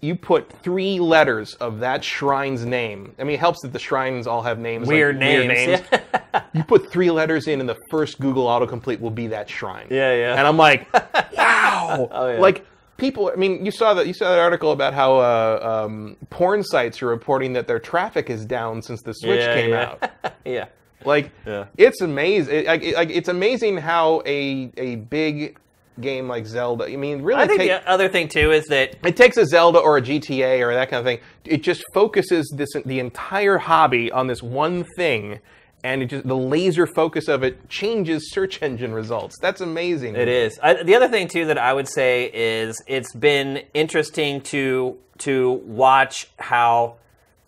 You 0.00 0.14
put 0.14 0.52
three 0.62 1.00
letters 1.00 1.54
of 1.54 1.80
that 1.80 2.04
shrine's 2.04 2.64
name. 2.64 3.14
I 3.18 3.24
mean, 3.24 3.34
it 3.34 3.40
helps 3.40 3.62
that 3.62 3.72
the 3.72 3.78
shrines 3.78 4.26
all 4.26 4.42
have 4.42 4.58
names, 4.58 4.86
like 4.86 4.94
Weird 4.94 5.18
names. 5.18 5.48
names. 5.48 5.82
you 6.52 6.62
put 6.64 6.90
three 6.92 7.10
letters 7.10 7.48
in, 7.48 7.60
and 7.60 7.68
the 7.68 7.78
first 7.90 8.20
Google 8.20 8.44
autocomplete 8.46 9.00
will 9.00 9.10
be 9.10 9.26
that 9.28 9.48
shrine. 9.48 9.86
Yeah, 9.90 10.14
yeah. 10.14 10.36
And 10.36 10.46
I'm 10.46 10.58
like, 10.58 10.92
wow. 11.36 12.08
Oh, 12.12 12.28
yeah. 12.30 12.38
Like 12.38 12.66
people. 12.98 13.30
I 13.32 13.36
mean, 13.36 13.64
you 13.64 13.70
saw 13.70 13.94
that. 13.94 14.06
You 14.06 14.12
saw 14.12 14.28
that 14.30 14.38
article 14.38 14.72
about 14.72 14.92
how 14.92 15.16
uh, 15.16 15.84
um, 15.86 16.16
porn 16.30 16.62
sites 16.62 17.02
are 17.02 17.06
reporting 17.06 17.54
that 17.54 17.66
their 17.66 17.78
traffic 17.80 18.28
is 18.28 18.44
down 18.44 18.82
since 18.82 19.00
the 19.02 19.12
Switch 19.14 19.40
Yeah, 19.40 19.54
came 19.54 19.70
yeah. 19.70 19.94
out. 20.22 20.34
yeah. 20.44 20.66
Like 21.04 21.30
Yeah. 21.46 21.66
it's 21.78 22.00
amazing. 22.02 22.54
It, 22.54 22.66
like, 22.66 22.82
it- 22.82 22.94
like 22.96 23.10
it's 23.10 23.28
amazing 23.28 23.78
how 23.78 24.22
a 24.26 24.70
a 24.76 24.96
big 24.96 25.58
game 26.00 26.28
like 26.28 26.46
Zelda. 26.46 26.84
I 26.84 26.96
mean, 26.96 27.22
really, 27.22 27.42
I 27.42 27.46
think 27.46 27.60
take- 27.60 27.70
the 27.70 27.88
other 27.88 28.08
thing 28.08 28.28
too 28.28 28.52
is 28.52 28.66
that 28.66 28.96
it 29.04 29.16
takes 29.16 29.36
a 29.36 29.46
Zelda 29.46 29.78
or 29.78 29.96
a 29.96 30.02
GTA 30.02 30.60
or 30.66 30.74
that 30.74 30.90
kind 30.90 31.00
of 31.00 31.04
thing. 31.04 31.20
It 31.44 31.62
just 31.62 31.84
focuses 31.92 32.52
this 32.54 32.68
the 32.84 32.98
entire 32.98 33.58
hobby 33.58 34.10
on 34.12 34.26
this 34.26 34.42
one 34.42 34.84
thing, 34.96 35.40
and 35.84 36.02
it 36.02 36.06
just 36.06 36.26
the 36.26 36.36
laser 36.36 36.86
focus 36.86 37.28
of 37.28 37.42
it 37.42 37.68
changes 37.68 38.30
search 38.32 38.62
engine 38.62 38.92
results. 38.92 39.36
That's 39.40 39.60
amazing. 39.60 40.16
It 40.16 40.28
is. 40.28 40.58
I, 40.62 40.82
the 40.82 40.94
other 40.94 41.08
thing 41.08 41.28
too 41.28 41.46
that 41.46 41.58
I 41.58 41.72
would 41.72 41.88
say 41.88 42.30
is 42.32 42.82
it's 42.86 43.14
been 43.14 43.62
interesting 43.74 44.40
to 44.42 44.98
to 45.18 45.52
watch 45.64 46.28
how 46.38 46.96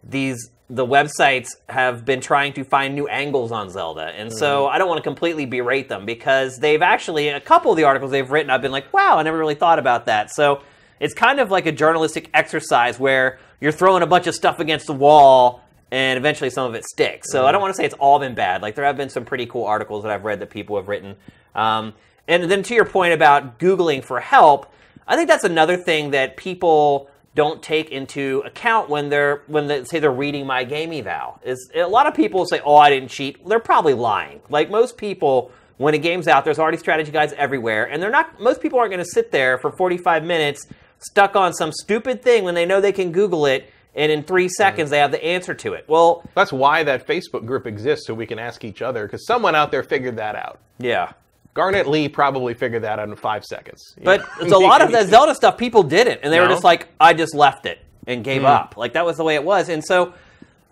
these 0.02 0.50
the 0.70 0.86
websites 0.86 1.48
have 1.68 2.04
been 2.04 2.20
trying 2.20 2.52
to 2.52 2.62
find 2.62 2.94
new 2.94 3.08
angles 3.08 3.52
on 3.52 3.70
Zelda. 3.70 4.12
And 4.14 4.30
so 4.30 4.66
I 4.66 4.76
don't 4.76 4.88
want 4.88 4.98
to 4.98 5.02
completely 5.02 5.46
berate 5.46 5.88
them 5.88 6.04
because 6.04 6.58
they've 6.58 6.82
actually 6.82 7.28
a 7.28 7.40
couple 7.40 7.70
of 7.70 7.78
the 7.78 7.84
articles 7.84 8.10
they've 8.10 8.30
written 8.30 8.50
I've 8.50 8.60
been 8.60 8.72
like, 8.72 8.92
"Wow, 8.92 9.18
I 9.18 9.22
never 9.22 9.38
really 9.38 9.54
thought 9.54 9.78
about 9.78 10.06
that." 10.06 10.30
So 10.30 10.60
it's 11.00 11.14
kind 11.14 11.40
of 11.40 11.50
like 11.50 11.64
a 11.66 11.72
journalistic 11.72 12.28
exercise 12.34 13.00
where 13.00 13.38
you're 13.60 13.72
throwing 13.72 14.02
a 14.02 14.06
bunch 14.06 14.26
of 14.26 14.34
stuff 14.34 14.60
against 14.60 14.86
the 14.86 14.92
wall 14.92 15.62
and 15.90 16.18
eventually 16.18 16.50
some 16.50 16.68
of 16.68 16.74
it 16.74 16.84
sticks. 16.84 17.30
So 17.30 17.46
I 17.46 17.52
don't 17.52 17.62
want 17.62 17.74
to 17.74 17.76
say 17.76 17.86
it's 17.86 17.94
all 17.94 18.18
been 18.18 18.34
bad. 18.34 18.60
Like 18.60 18.74
there 18.74 18.84
have 18.84 18.96
been 18.96 19.08
some 19.08 19.24
pretty 19.24 19.46
cool 19.46 19.64
articles 19.64 20.02
that 20.02 20.12
I've 20.12 20.24
read 20.24 20.40
that 20.40 20.50
people 20.50 20.76
have 20.76 20.88
written. 20.88 21.16
Um, 21.54 21.94
and 22.26 22.44
then 22.50 22.62
to 22.64 22.74
your 22.74 22.84
point 22.84 23.14
about 23.14 23.58
Googling 23.58 24.04
for 24.04 24.20
help, 24.20 24.70
I 25.06 25.16
think 25.16 25.28
that's 25.28 25.44
another 25.44 25.78
thing 25.78 26.10
that 26.10 26.36
people 26.36 27.08
don't 27.34 27.62
take 27.62 27.90
into 27.90 28.42
account 28.44 28.88
when 28.88 29.08
they're 29.08 29.42
when 29.46 29.66
they 29.66 29.84
say 29.84 29.98
they're 29.98 30.10
reading 30.10 30.46
my 30.46 30.64
game 30.64 30.92
eval. 30.92 31.40
Is 31.44 31.70
a 31.74 31.84
lot 31.84 32.06
of 32.06 32.14
people 32.14 32.46
say, 32.46 32.60
"Oh, 32.64 32.76
I 32.76 32.90
didn't 32.90 33.10
cheat." 33.10 33.46
They're 33.46 33.60
probably 33.60 33.94
lying. 33.94 34.40
Like 34.48 34.70
most 34.70 34.96
people, 34.96 35.52
when 35.76 35.94
a 35.94 35.98
game's 35.98 36.26
out, 36.26 36.44
there's 36.44 36.58
already 36.58 36.78
strategy 36.78 37.12
guides 37.12 37.32
everywhere, 37.36 37.84
and 37.84 38.02
they're 38.02 38.10
not. 38.10 38.40
Most 38.40 38.60
people 38.60 38.78
aren't 38.78 38.90
going 38.90 39.04
to 39.04 39.10
sit 39.10 39.30
there 39.30 39.58
for 39.58 39.70
45 39.70 40.24
minutes 40.24 40.66
stuck 40.98 41.36
on 41.36 41.52
some 41.52 41.72
stupid 41.72 42.22
thing 42.22 42.44
when 42.44 42.54
they 42.54 42.66
know 42.66 42.80
they 42.80 42.92
can 42.92 43.12
Google 43.12 43.46
it, 43.46 43.70
and 43.94 44.10
in 44.10 44.22
three 44.22 44.46
mm-hmm. 44.46 44.50
seconds 44.50 44.90
they 44.90 44.98
have 44.98 45.12
the 45.12 45.24
answer 45.24 45.54
to 45.54 45.74
it. 45.74 45.84
Well, 45.88 46.28
That's 46.34 46.52
why 46.52 46.82
that 46.84 47.06
Facebook 47.06 47.46
group 47.46 47.66
exists, 47.66 48.06
so 48.06 48.14
we 48.14 48.26
can 48.26 48.38
ask 48.38 48.64
each 48.64 48.82
other, 48.82 49.06
because 49.06 49.26
someone 49.26 49.54
out 49.54 49.70
there 49.70 49.82
figured 49.82 50.16
that 50.16 50.34
out. 50.34 50.58
yeah. 50.78 51.12
Garnett 51.58 51.88
Lee 51.88 52.08
probably 52.08 52.54
figured 52.54 52.84
that 52.84 53.00
out 53.00 53.08
in 53.08 53.16
five 53.16 53.44
seconds. 53.44 53.96
But 54.04 54.24
it's 54.40 54.52
a 54.52 54.56
lot 54.56 54.80
of 54.80 54.92
that 54.92 55.08
Zelda 55.08 55.34
stuff 55.34 55.58
people 55.58 55.82
didn't, 55.82 56.20
and 56.22 56.32
they 56.32 56.38
were 56.38 56.46
just 56.46 56.62
like, 56.62 56.86
I 57.00 57.14
just 57.14 57.34
left 57.34 57.66
it 57.66 57.80
and 58.06 58.22
gave 58.22 58.42
hmm. 58.42 58.46
up. 58.46 58.76
Like 58.76 58.92
that 58.92 59.04
was 59.04 59.16
the 59.16 59.24
way 59.24 59.34
it 59.34 59.44
was, 59.44 59.68
and 59.68 59.84
so. 59.84 60.14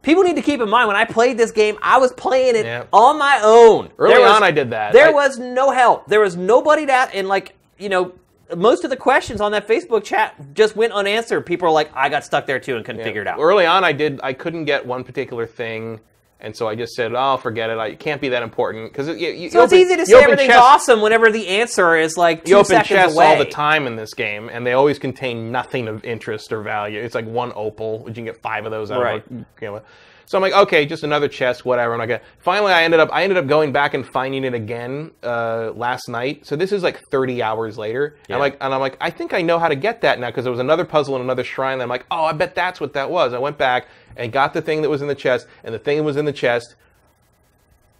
People 0.03 0.23
need 0.23 0.37
to 0.37 0.43
keep 0.43 0.61
in 0.61 0.71
mind 0.71 0.87
when 0.87 0.95
I 0.95 1.05
played 1.05 1.37
this 1.37 1.51
game, 1.51 1.77
I 1.83 1.99
was 1.99 2.13
playing 2.13 2.55
it 2.55 2.65
Yeah. 2.65 2.85
on 2.93 3.19
my 3.19 3.41
own. 3.43 3.91
Early 3.99 4.21
was- 4.21 4.31
on, 4.31 4.45
I 4.45 4.53
did 4.53 4.71
that. 4.71 4.93
There 4.93 5.09
I- 5.09 5.11
was 5.11 5.37
no 5.37 5.73
help. 5.73 6.07
There 6.07 6.21
was 6.21 6.37
nobody 6.37 6.85
that, 6.85 7.13
and 7.13 7.27
like 7.27 7.57
you 7.77 7.89
know, 7.89 8.13
most 8.57 8.85
of 8.85 8.91
the 8.91 8.97
questions 8.97 9.41
on 9.41 9.51
that 9.51 9.67
Facebook 9.67 10.05
chat 10.05 10.55
just 10.55 10.77
went 10.77 10.93
unanswered. 10.93 11.45
People 11.45 11.67
are 11.67 11.73
like, 11.73 11.91
I 11.93 12.09
got 12.09 12.25
stuck 12.25 12.47
there 12.47 12.61
too 12.61 12.77
and 12.77 12.85
couldn't 12.85 13.03
figure 13.03 13.21
it 13.21 13.27
out. 13.27 13.41
Early 13.41 13.67
on, 13.67 13.83
I 13.83 13.91
did. 13.91 14.21
I 14.23 14.33
couldn't 14.33 14.67
get 14.67 14.87
one 14.87 15.03
particular 15.03 15.45
thing, 15.45 15.99
and 16.41 16.55
so 16.57 16.69
I 16.69 16.75
just 16.75 16.95
said, 16.95 17.13
"Oh, 17.15 17.37
forget 17.39 17.71
it. 17.71 17.79
I, 17.79 17.87
it 17.89 17.99
can't 17.99 18.21
be 18.21 18.29
that 18.31 18.43
important." 18.43 18.93
Because 18.93 19.09
you, 19.09 19.49
so 19.51 19.63
it's 19.63 19.73
easy 19.73 19.97
to 19.97 20.05
say 20.07 20.23
everything's 20.23 20.55
awesome 20.55 21.01
whenever 21.01 21.31
the 21.31 21.49
answer 21.49 21.97
is 21.97 22.17
like 22.17 22.45
two 22.45 22.51
You 22.51 22.57
open 22.59 22.67
seconds 22.67 22.89
chests 22.89 23.17
away. 23.17 23.27
all 23.27 23.39
the 23.39 23.45
time 23.47 23.87
in 23.87 23.97
this 23.97 24.13
game, 24.15 24.49
and 24.51 24.67
they 24.67 24.73
always 24.75 24.99
contain 24.99 25.51
nothing 25.51 25.89
of 25.89 26.05
interest 26.05 26.53
or 26.53 26.63
value. 26.63 27.01
It's 27.01 27.15
like 27.15 27.27
one 27.27 27.53
opal, 27.55 28.01
which 28.01 28.11
you 28.19 28.25
can 28.25 28.25
get 28.27 28.43
five 28.43 28.65
of 28.67 28.71
those 28.71 28.91
out 28.91 29.03
Right. 29.03 29.25
of. 29.27 29.33
You 29.33 29.47
know, 29.63 29.83
so 30.27 30.37
I'm 30.37 30.43
like, 30.43 30.53
okay, 30.53 30.87
just 30.87 31.05
another 31.05 31.29
chest, 31.29 31.65
whatever. 31.65 31.93
And 31.93 32.03
I 32.03 32.07
got. 32.07 32.23
Finally, 32.39 32.73
I 32.73 32.83
ended 32.83 32.99
up. 32.99 33.11
I 33.13 33.23
ended 33.23 33.39
up 33.39 33.47
going 33.47 33.73
back 33.73 33.95
and 33.95 34.05
finding 34.05 34.43
it 34.45 34.55
again 34.55 35.13
uh, 35.23 35.71
last 35.75 36.09
night. 36.09 36.45
So 36.45 36.57
this 36.57 36.73
is 36.73 36.83
like 36.83 37.01
30 37.11 37.43
hours 37.43 37.79
later. 37.79 38.17
Yeah. 38.29 38.35
I'm 38.35 38.41
like, 38.41 38.57
and 38.61 38.75
I'm 38.75 38.81
like, 38.81 38.97
I 39.01 39.11
think 39.11 39.33
I 39.33 39.43
know 39.43 39.59
how 39.61 39.69
to 39.69 39.77
get 39.77 40.01
that 40.01 40.19
now 40.19 40.27
because 40.29 40.45
there 40.45 40.51
was 40.51 40.61
another 40.61 40.85
puzzle 40.85 41.15
and 41.15 41.23
another 41.23 41.45
shrine. 41.45 41.75
And 41.75 41.83
I'm 41.83 41.89
like, 41.89 42.07
oh, 42.11 42.25
I 42.25 42.33
bet 42.33 42.57
that's 42.57 42.81
what 42.81 42.93
that 42.95 43.09
was. 43.09 43.35
I 43.35 43.39
went 43.39 43.57
back 43.57 43.87
and 44.17 44.33
got 44.33 44.53
the 44.53 44.63
thing 44.63 44.83
that 44.83 44.91
was 44.91 45.01
in 45.01 45.09
the 45.09 45.15
chest, 45.15 45.47
and 45.63 45.73
the 45.73 45.79
thing 45.79 45.99
that 45.99 46.03
was 46.03 46.17
in 46.17 46.25
the 46.25 46.33
chest 46.33 46.75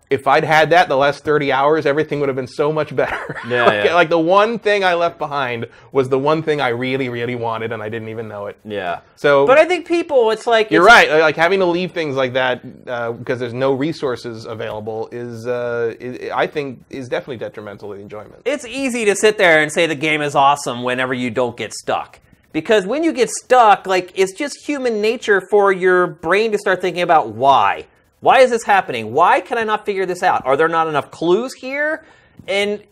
if 0.09 0.29
I'd 0.29 0.45
had 0.45 0.71
that 0.71 0.89
the 0.89 0.97
last 0.97 1.25
30 1.25 1.51
hours, 1.51 1.85
everything 1.85 2.21
would 2.21 2.29
have 2.29 2.37
been 2.37 2.47
so 2.47 2.73
much 2.73 2.95
better. 2.95 3.41
Yeah, 3.49 3.65
like, 3.65 3.85
yeah. 3.85 3.95
like 3.95 4.09
the 4.09 4.19
one 4.19 4.59
thing 4.59 4.83
I 4.85 4.95
left 4.95 5.19
behind 5.19 5.67
was 5.93 6.09
the 6.09 6.19
one 6.19 6.43
thing 6.43 6.61
I 6.61 6.69
really, 6.69 7.09
really 7.09 7.35
wanted, 7.35 7.71
and 7.73 7.83
I 7.83 7.89
didn't 7.89 8.09
even 8.09 8.27
know 8.29 8.47
it. 8.47 8.57
yeah. 8.65 9.01
So, 9.17 9.47
But 9.47 9.59
I 9.59 9.65
think 9.65 9.87
people, 9.87 10.31
it's 10.31 10.47
like 10.47 10.71
you're 10.71 10.85
it's- 10.87 11.09
right. 11.09 11.21
Like 11.21 11.37
having 11.37 11.61
to 11.61 11.67
leave 11.67 11.93
things 11.93 12.17
like 12.17 12.33
that 12.35 12.61
uh, 12.87 13.13
because 13.13 13.39
there's 13.41 13.55
no 13.55 13.73
resources 13.73 14.45
available 14.47 15.09
is, 15.13 15.47
uh, 15.47 15.95
is, 16.01 16.31
I 16.33 16.47
think, 16.47 16.85
is 16.91 17.09
definitely 17.09 17.37
detrimental 17.39 17.91
to 17.91 17.97
the 17.97 18.01
enjoyment. 18.03 18.43
it's 18.45 18.67
easy 18.67 19.05
to 19.07 19.15
sit 19.17 19.39
there 19.39 19.61
and 19.63 19.71
say 19.73 19.87
the 19.87 19.95
game 19.95 20.23
is 20.23 20.35
awesome 20.35 20.83
whenever 20.83 21.15
you 21.15 21.31
don't 21.31 21.57
get 21.57 21.73
stuck. 21.73 22.21
Because 22.53 22.87
when 22.87 23.05
you 23.05 23.13
get 23.13 23.29
stuck, 23.31 23.87
like 23.87 24.13
it's 24.15 24.33
just 24.33 24.65
human 24.67 25.01
nature 25.01 25.43
for 25.51 25.73
your 25.73 26.07
brain 26.07 26.53
to 26.53 26.59
start 26.59 26.81
thinking 26.81 27.03
about 27.03 27.29
why. 27.29 27.87
Why 28.21 28.41
is 28.41 28.51
this 28.51 28.65
happening? 28.65 29.13
Why 29.13 29.41
can 29.41 29.59
I 29.59 29.65
not 29.65 29.85
figure 29.87 30.07
this 30.07 30.23
out? 30.23 30.45
Are 30.47 30.57
there 30.57 30.69
not 30.69 30.89
enough 30.89 31.11
clues 31.11 31.55
here? 31.55 32.05
And 32.49 32.83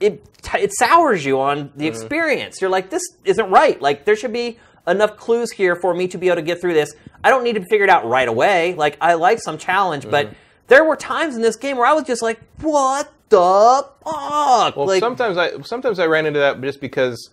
it 0.00 0.24
it 0.58 0.72
sours 0.72 1.24
you 1.24 1.40
on 1.40 1.56
the 1.56 1.62
mm-hmm. 1.64 1.82
experience. 1.84 2.60
You're 2.60 2.70
like, 2.70 2.90
this 2.90 3.02
isn't 3.24 3.48
right. 3.50 3.80
Like 3.80 4.04
there 4.04 4.16
should 4.16 4.32
be 4.32 4.58
enough 4.86 5.16
clues 5.16 5.50
here 5.50 5.76
for 5.76 5.94
me 5.94 6.08
to 6.08 6.18
be 6.18 6.28
able 6.28 6.36
to 6.36 6.42
get 6.42 6.60
through 6.60 6.74
this. 6.74 6.94
I 7.22 7.30
don't 7.30 7.44
need 7.44 7.54
to 7.54 7.64
figure 7.64 7.84
it 7.84 7.90
out 7.90 8.06
right 8.06 8.28
away. 8.28 8.74
Like 8.74 8.98
I 9.00 9.14
like 9.14 9.40
some 9.40 9.56
challenge, 9.56 10.08
but 10.10 10.26
mm-hmm. 10.26 10.34
there 10.66 10.84
were 10.84 10.96
times 10.96 11.36
in 11.36 11.42
this 11.42 11.56
game 11.56 11.76
where 11.76 11.86
I 11.86 11.92
was 11.92 12.04
just 12.04 12.22
like, 12.22 12.40
what 12.60 13.12
the 13.30 13.86
fuck? 14.04 14.76
Well, 14.76 14.86
like, 14.86 15.00
sometimes 15.00 15.38
I 15.38 15.60
sometimes 15.62 15.98
I 15.98 16.06
ran 16.06 16.26
into 16.26 16.40
that 16.40 16.60
just 16.60 16.80
because 16.80 17.30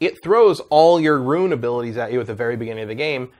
it 0.00 0.22
throws 0.22 0.60
all 0.70 1.00
your 1.00 1.18
rune 1.18 1.52
abilities 1.52 1.96
at 1.96 2.12
you 2.12 2.20
at 2.20 2.26
the 2.26 2.34
very 2.34 2.56
beginning 2.56 2.82
of 2.82 2.88
the 2.88 2.94
game. 2.94 3.30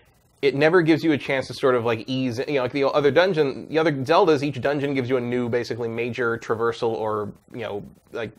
It 0.40 0.54
never 0.54 0.82
gives 0.82 1.02
you 1.02 1.12
a 1.12 1.18
chance 1.18 1.48
to 1.48 1.54
sort 1.54 1.74
of 1.74 1.84
like 1.84 2.04
ease, 2.08 2.38
you 2.46 2.54
know, 2.54 2.62
like 2.62 2.72
the 2.72 2.84
other 2.84 3.10
dungeon, 3.10 3.68
the 3.68 3.78
other 3.78 3.92
Zeldas. 3.92 4.42
Each 4.42 4.60
dungeon 4.60 4.94
gives 4.94 5.08
you 5.08 5.16
a 5.16 5.20
new, 5.20 5.48
basically 5.48 5.88
major 5.88 6.38
traversal 6.38 6.90
or 6.90 7.32
you 7.52 7.62
know, 7.62 7.82
like 8.12 8.32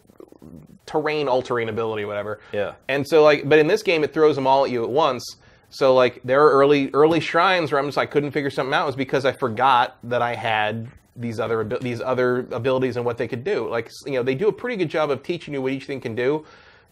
terrain 0.85 1.27
altering 1.27 1.69
ability, 1.69 2.05
whatever. 2.05 2.39
Yeah. 2.53 2.73
And 2.87 3.07
so 3.07 3.23
like, 3.23 3.47
but 3.47 3.59
in 3.59 3.67
this 3.67 3.83
game, 3.83 4.03
it 4.03 4.13
throws 4.13 4.35
them 4.35 4.47
all 4.47 4.65
at 4.65 4.71
you 4.71 4.83
at 4.83 4.89
once. 4.89 5.23
So 5.69 5.93
like, 5.93 6.21
there 6.23 6.43
are 6.45 6.51
early 6.51 6.89
early 6.93 7.19
shrines 7.19 7.71
where 7.71 7.79
I'm 7.79 7.87
just 7.87 7.97
like 7.97 8.11
couldn't 8.11 8.31
figure 8.31 8.49
something 8.49 8.73
out. 8.73 8.83
It 8.83 8.87
was 8.87 8.95
because 8.95 9.25
I 9.25 9.33
forgot 9.33 9.97
that 10.03 10.21
I 10.21 10.35
had 10.35 10.89
these 11.15 11.39
other 11.39 11.63
these 11.81 12.01
other 12.01 12.47
abilities 12.51 12.95
and 12.95 13.05
what 13.05 13.17
they 13.17 13.27
could 13.27 13.43
do. 13.43 13.69
Like 13.69 13.91
you 14.05 14.13
know, 14.13 14.23
they 14.23 14.35
do 14.35 14.47
a 14.47 14.53
pretty 14.53 14.77
good 14.77 14.89
job 14.89 15.11
of 15.11 15.21
teaching 15.21 15.53
you 15.53 15.61
what 15.61 15.73
each 15.73 15.85
thing 15.85 16.01
can 16.01 16.15
do, 16.15 16.45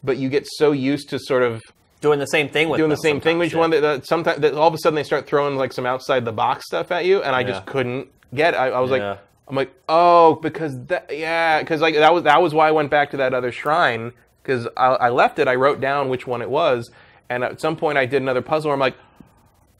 but 0.03 0.17
you 0.17 0.29
get 0.29 0.45
so 0.57 0.73
used 0.73 1.09
to 1.09 1.19
sort 1.19 1.43
of 1.43 1.61
doing 2.01 2.19
the 2.19 2.25
same 2.27 2.49
thing 2.49 2.69
with 2.69 2.77
doing 2.77 2.89
the 2.89 2.95
same 2.97 3.19
thing 3.19 3.37
with 3.37 3.53
one 3.55 3.69
that, 3.71 3.81
that 3.81 4.05
sometimes 4.05 4.39
that 4.41 4.53
all 4.53 4.67
of 4.67 4.73
a 4.73 4.77
sudden 4.77 4.95
they 4.95 5.03
start 5.03 5.27
throwing 5.27 5.55
like 5.55 5.73
some 5.73 5.85
outside 5.85 6.25
the 6.25 6.31
box 6.31 6.65
stuff 6.65 6.91
at 6.91 7.05
you, 7.05 7.21
and 7.21 7.35
I 7.35 7.41
Yeah. 7.41 7.47
just 7.47 7.65
couldn't 7.65 8.07
get. 8.33 8.53
It. 8.53 8.57
I, 8.57 8.67
I 8.69 8.79
was 8.79 8.91
Yeah. 8.91 9.09
like, 9.11 9.19
I'm 9.47 9.55
like, 9.55 9.71
oh, 9.89 10.35
because 10.35 10.77
that, 10.87 11.09
yeah, 11.11 11.59
because 11.59 11.81
like 11.81 11.95
that 11.95 12.13
was 12.13 12.23
that 12.23 12.41
was 12.41 12.53
why 12.53 12.67
I 12.67 12.71
went 12.71 12.91
back 12.91 13.11
to 13.11 13.17
that 13.17 13.33
other 13.33 13.51
shrine 13.51 14.11
because 14.43 14.67
I, 14.77 14.87
I 14.87 15.09
left 15.09 15.39
it. 15.39 15.47
I 15.47 15.55
wrote 15.55 15.79
down 15.81 16.09
which 16.09 16.27
one 16.27 16.41
it 16.41 16.49
was, 16.49 16.89
and 17.29 17.43
at 17.43 17.59
some 17.61 17.75
point 17.75 17.97
I 17.97 18.05
did 18.05 18.21
another 18.21 18.41
puzzle 18.41 18.69
where 18.69 18.73
I'm 18.73 18.79
like. 18.79 18.95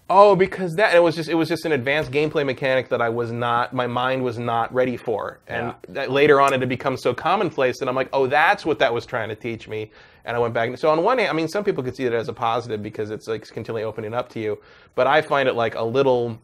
Oh, 0.10 0.38
because 0.38 0.76
that 0.76 0.96
it 0.96 1.04
was 1.04 1.16
just 1.16 1.28
it 1.28 1.36
was 1.36 1.50
just 1.50 1.66
an 1.66 1.74
advanced 1.74 2.12
gameplay 2.12 2.46
mechanic 2.46 2.88
that 2.90 3.02
I 3.02 3.10
was 3.10 3.32
not 3.32 3.74
my 3.74 3.88
mind 3.88 4.24
was 4.24 4.40
not 4.40 4.74
ready 4.74 4.96
for, 4.96 5.40
and 5.48 5.68
Yeah. 5.68 5.74
that 5.90 6.12
later 6.12 6.40
on 6.40 6.54
it 6.54 6.62
had 6.62 6.70
become 6.70 6.96
so 6.96 7.14
commonplace 7.14 7.80
that 7.80 7.90
I'm 7.90 7.96
like, 7.96 8.08
oh, 8.14 8.26
that's 8.26 8.66
what 8.66 8.80
that 8.80 8.94
was 8.94 9.06
trying 9.06 9.28
to 9.30 9.36
teach 9.36 9.68
me, 9.68 9.92
and 10.24 10.38
I 10.38 10.40
went 10.40 10.54
back. 10.54 10.78
So 10.78 10.90
on 10.90 11.04
one 11.04 11.18
hand, 11.18 11.30
I 11.30 11.34
mean, 11.34 11.50
some 11.50 11.66
people 11.66 11.84
could 11.84 11.96
see 11.96 12.06
it 12.06 12.14
as 12.14 12.30
a 12.30 12.34
positive 12.34 12.82
because 12.82 13.10
it's 13.12 13.28
like 13.28 13.46
continually 13.50 13.84
opening 13.84 14.14
up 14.14 14.30
to 14.30 14.40
you, 14.40 14.60
but 14.96 15.08
I 15.08 15.22
find 15.22 15.50
it 15.50 15.56
like 15.56 15.76
a 15.76 15.84
little 15.84 16.40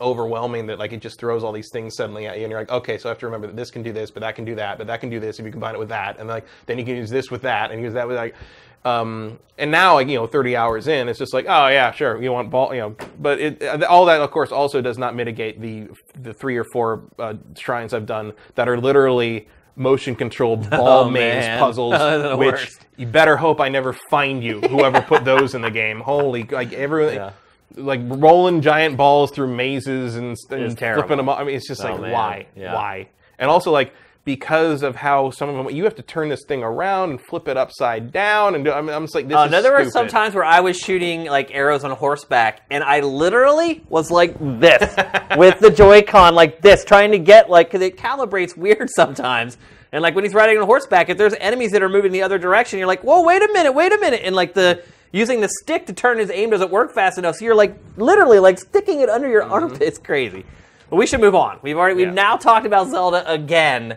overwhelming 0.00 0.66
that 0.66 0.78
like 0.78 0.92
it 0.92 1.00
just 1.00 1.18
throws 1.18 1.42
all 1.42 1.52
these 1.52 1.70
things 1.72 1.96
suddenly 1.96 2.26
at 2.26 2.36
you 2.36 2.44
and 2.44 2.52
you're 2.52 2.60
like 2.60 2.70
okay 2.70 2.96
so 2.98 3.08
i 3.08 3.10
have 3.10 3.18
to 3.18 3.26
remember 3.26 3.48
that 3.48 3.56
this 3.56 3.68
can 3.68 3.82
do 3.82 3.92
this 3.92 4.12
but 4.12 4.20
that 4.20 4.36
can 4.36 4.44
do 4.44 4.54
that 4.54 4.78
but 4.78 4.86
that 4.86 5.00
can 5.00 5.10
do 5.10 5.18
this 5.18 5.40
if 5.40 5.44
you 5.44 5.50
combine 5.50 5.74
it 5.74 5.78
with 5.78 5.88
that 5.88 6.18
and 6.20 6.28
like 6.28 6.44
then 6.66 6.78
you 6.78 6.84
can 6.84 6.94
use 6.94 7.10
this 7.10 7.32
with 7.32 7.42
that 7.42 7.72
and 7.72 7.82
use 7.82 7.92
that 7.92 8.06
with 8.06 8.16
like 8.16 8.36
um 8.84 9.38
and 9.58 9.70
now 9.70 9.94
like 9.94 10.08
you 10.08 10.14
know 10.16 10.26
30 10.26 10.56
hours 10.56 10.86
in 10.88 11.08
it's 11.08 11.18
just 11.18 11.34
like 11.34 11.46
oh 11.48 11.66
yeah 11.68 11.90
sure 11.90 12.20
you 12.22 12.30
want 12.32 12.50
ball 12.50 12.72
you 12.74 12.80
know 12.80 12.96
but 13.18 13.40
it 13.40 13.62
uh, 13.62 13.84
all 13.88 14.04
that 14.06 14.20
of 14.20 14.30
course 14.30 14.52
also 14.52 14.80
does 14.80 14.98
not 14.98 15.14
mitigate 15.16 15.60
the 15.60 15.88
the 16.20 16.32
three 16.32 16.56
or 16.56 16.64
four 16.72 17.02
uh, 17.18 17.34
shrines 17.56 17.92
i've 17.92 18.06
done 18.06 18.32
that 18.54 18.68
are 18.68 18.78
literally 18.78 19.48
motion 19.74 20.14
controlled 20.14 20.68
ball 20.70 21.04
Oh, 21.06 21.10
maze 21.10 21.44
man. 21.44 21.58
puzzles 21.64 21.92
Those 21.92 22.00
are 22.24 22.28
the 22.30 22.36
which 22.36 22.52
worst. 22.52 22.86
you 22.96 23.06
better 23.06 23.36
hope 23.36 23.60
i 23.60 23.68
never 23.68 23.92
find 24.10 24.42
you 24.44 24.60
whoever 24.60 25.00
put 25.02 25.24
those 25.24 25.54
in 25.56 25.62
the 25.62 25.70
game 25.70 26.00
holy 26.00 26.44
like 26.44 26.72
everyone 26.72 27.14
Yeah. 27.14 27.30
like 27.74 28.00
rolling 28.04 28.60
giant 28.62 28.96
balls 28.96 29.32
through 29.32 29.54
mazes 29.54 30.14
and, 30.16 30.36
and 30.50 30.78
flipping 30.78 31.16
them 31.18 31.28
up. 31.28 31.38
I 31.38 31.44
mean, 31.44 31.54
it's 31.56 31.68
just 31.68 31.84
Oh, 31.84 31.90
like 31.92 32.00
man. 32.00 32.12
why, 32.12 32.46
Yeah. 32.56 32.74
why, 32.74 33.08
and 33.38 33.50
also 33.50 33.70
like 33.72 33.92
because 34.28 34.82
of 34.82 34.94
how 34.94 35.30
some 35.30 35.48
of 35.48 35.56
them 35.56 35.74
you 35.74 35.84
have 35.84 35.94
to 35.94 36.02
turn 36.02 36.28
this 36.28 36.44
thing 36.46 36.62
around 36.62 37.08
and 37.08 37.18
flip 37.18 37.48
it 37.48 37.56
upside 37.56 38.12
down 38.12 38.54
and 38.54 38.62
do, 38.62 38.70
I'm, 38.70 38.86
I'm 38.90 39.04
just 39.04 39.14
like 39.14 39.26
this 39.26 39.34
Uh, 39.34 39.44
is 39.46 39.50
no, 39.50 39.62
there 39.62 39.72
were 39.72 39.88
some 39.88 40.06
times 40.06 40.34
where 40.34 40.44
I 40.44 40.60
was 40.60 40.76
shooting 40.78 41.24
like 41.24 41.50
arrows 41.54 41.82
on 41.82 41.90
horseback, 41.92 42.60
and 42.70 42.84
I 42.84 43.00
literally 43.00 43.82
was 43.88 44.10
like 44.10 44.34
this 44.60 44.82
with 45.38 45.58
the 45.60 45.70
Joy-Con, 45.70 46.34
like 46.34 46.60
this, 46.60 46.84
trying 46.84 47.12
to 47.12 47.18
get 47.18 47.48
like 47.48 47.68
because 47.68 47.80
it 47.80 47.96
calibrates 47.96 48.54
weird 48.54 48.90
sometimes. 48.94 49.56
And 49.92 50.02
like 50.02 50.14
when 50.14 50.24
he's 50.24 50.34
riding 50.34 50.58
on 50.58 50.66
horseback, 50.66 51.08
if 51.08 51.16
there's 51.16 51.32
enemies 51.40 51.70
that 51.72 51.82
are 51.82 51.88
moving 51.88 52.12
the 52.12 52.20
other 52.20 52.36
direction, 52.36 52.78
you're 52.78 52.86
like, 52.86 53.02
whoa, 53.02 53.22
wait 53.22 53.40
a 53.42 53.48
minute, 53.54 53.72
wait 53.72 53.90
a 53.94 53.98
minute, 53.98 54.20
and 54.24 54.36
like 54.36 54.52
the 54.52 54.82
using 55.10 55.40
the 55.40 55.48
stick 55.62 55.86
to 55.86 55.94
turn 55.94 56.18
his 56.18 56.30
aim 56.30 56.50
doesn't 56.50 56.70
work 56.70 56.92
fast 56.92 57.16
enough, 57.16 57.36
so 57.36 57.46
you're 57.46 57.54
like 57.54 57.74
literally 57.96 58.38
like 58.40 58.58
sticking 58.58 59.00
it 59.00 59.08
under 59.08 59.26
your 59.26 59.44
armpit. 59.44 59.80
It's 59.88 59.96
crazy. 59.98 60.44
But 60.90 60.96
we 60.96 61.06
should 61.06 61.20
move 61.20 61.34
on. 61.34 61.58
We've 61.62 61.76
already 61.78 61.96
we've 61.96 62.08
Mm-hmm. 62.08 62.16
Yeah. 62.16 62.22
now 62.30 62.36
talked 62.36 62.66
about 62.66 62.88
Zelda 62.88 63.30
again 63.30 63.96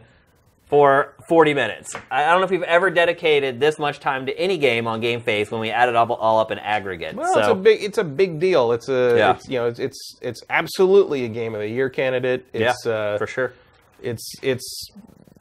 for 0.71 1.13
40 1.27 1.53
minutes. 1.53 1.93
I 2.09 2.27
don't 2.27 2.39
know 2.39 2.45
if 2.45 2.49
we've 2.49 2.63
ever 2.63 2.89
dedicated 2.89 3.59
this 3.59 3.77
much 3.77 3.99
time 3.99 4.25
to 4.27 4.39
any 4.39 4.57
game 4.57 4.87
on 4.87 5.01
GameFace 5.01 5.51
when 5.51 5.59
we 5.59 5.69
add 5.69 5.89
it 5.89 5.97
all, 5.97 6.09
all 6.13 6.39
up 6.39 6.49
in 6.49 6.59
aggregate. 6.59 7.13
Well, 7.13 7.33
so, 7.33 7.39
it's 7.41 7.49
a 7.49 7.55
big 7.55 7.83
it's 7.83 7.97
a 7.97 8.05
big 8.05 8.39
deal. 8.39 8.71
It's 8.71 8.87
a 8.87 9.15
Yeah. 9.17 9.35
it's, 9.35 9.49
you 9.49 9.59
know 9.59 9.67
it's, 9.67 9.79
it's 9.79 10.15
it's 10.21 10.41
absolutely 10.49 11.25
a 11.25 11.27
game 11.27 11.53
of 11.55 11.59
the 11.59 11.67
year 11.67 11.89
candidate. 11.89 12.45
yeah, 12.53 12.73
uh, 12.85 13.17
for 13.17 13.27
sure. 13.27 13.53
it's 14.01 14.33
it's 14.41 14.89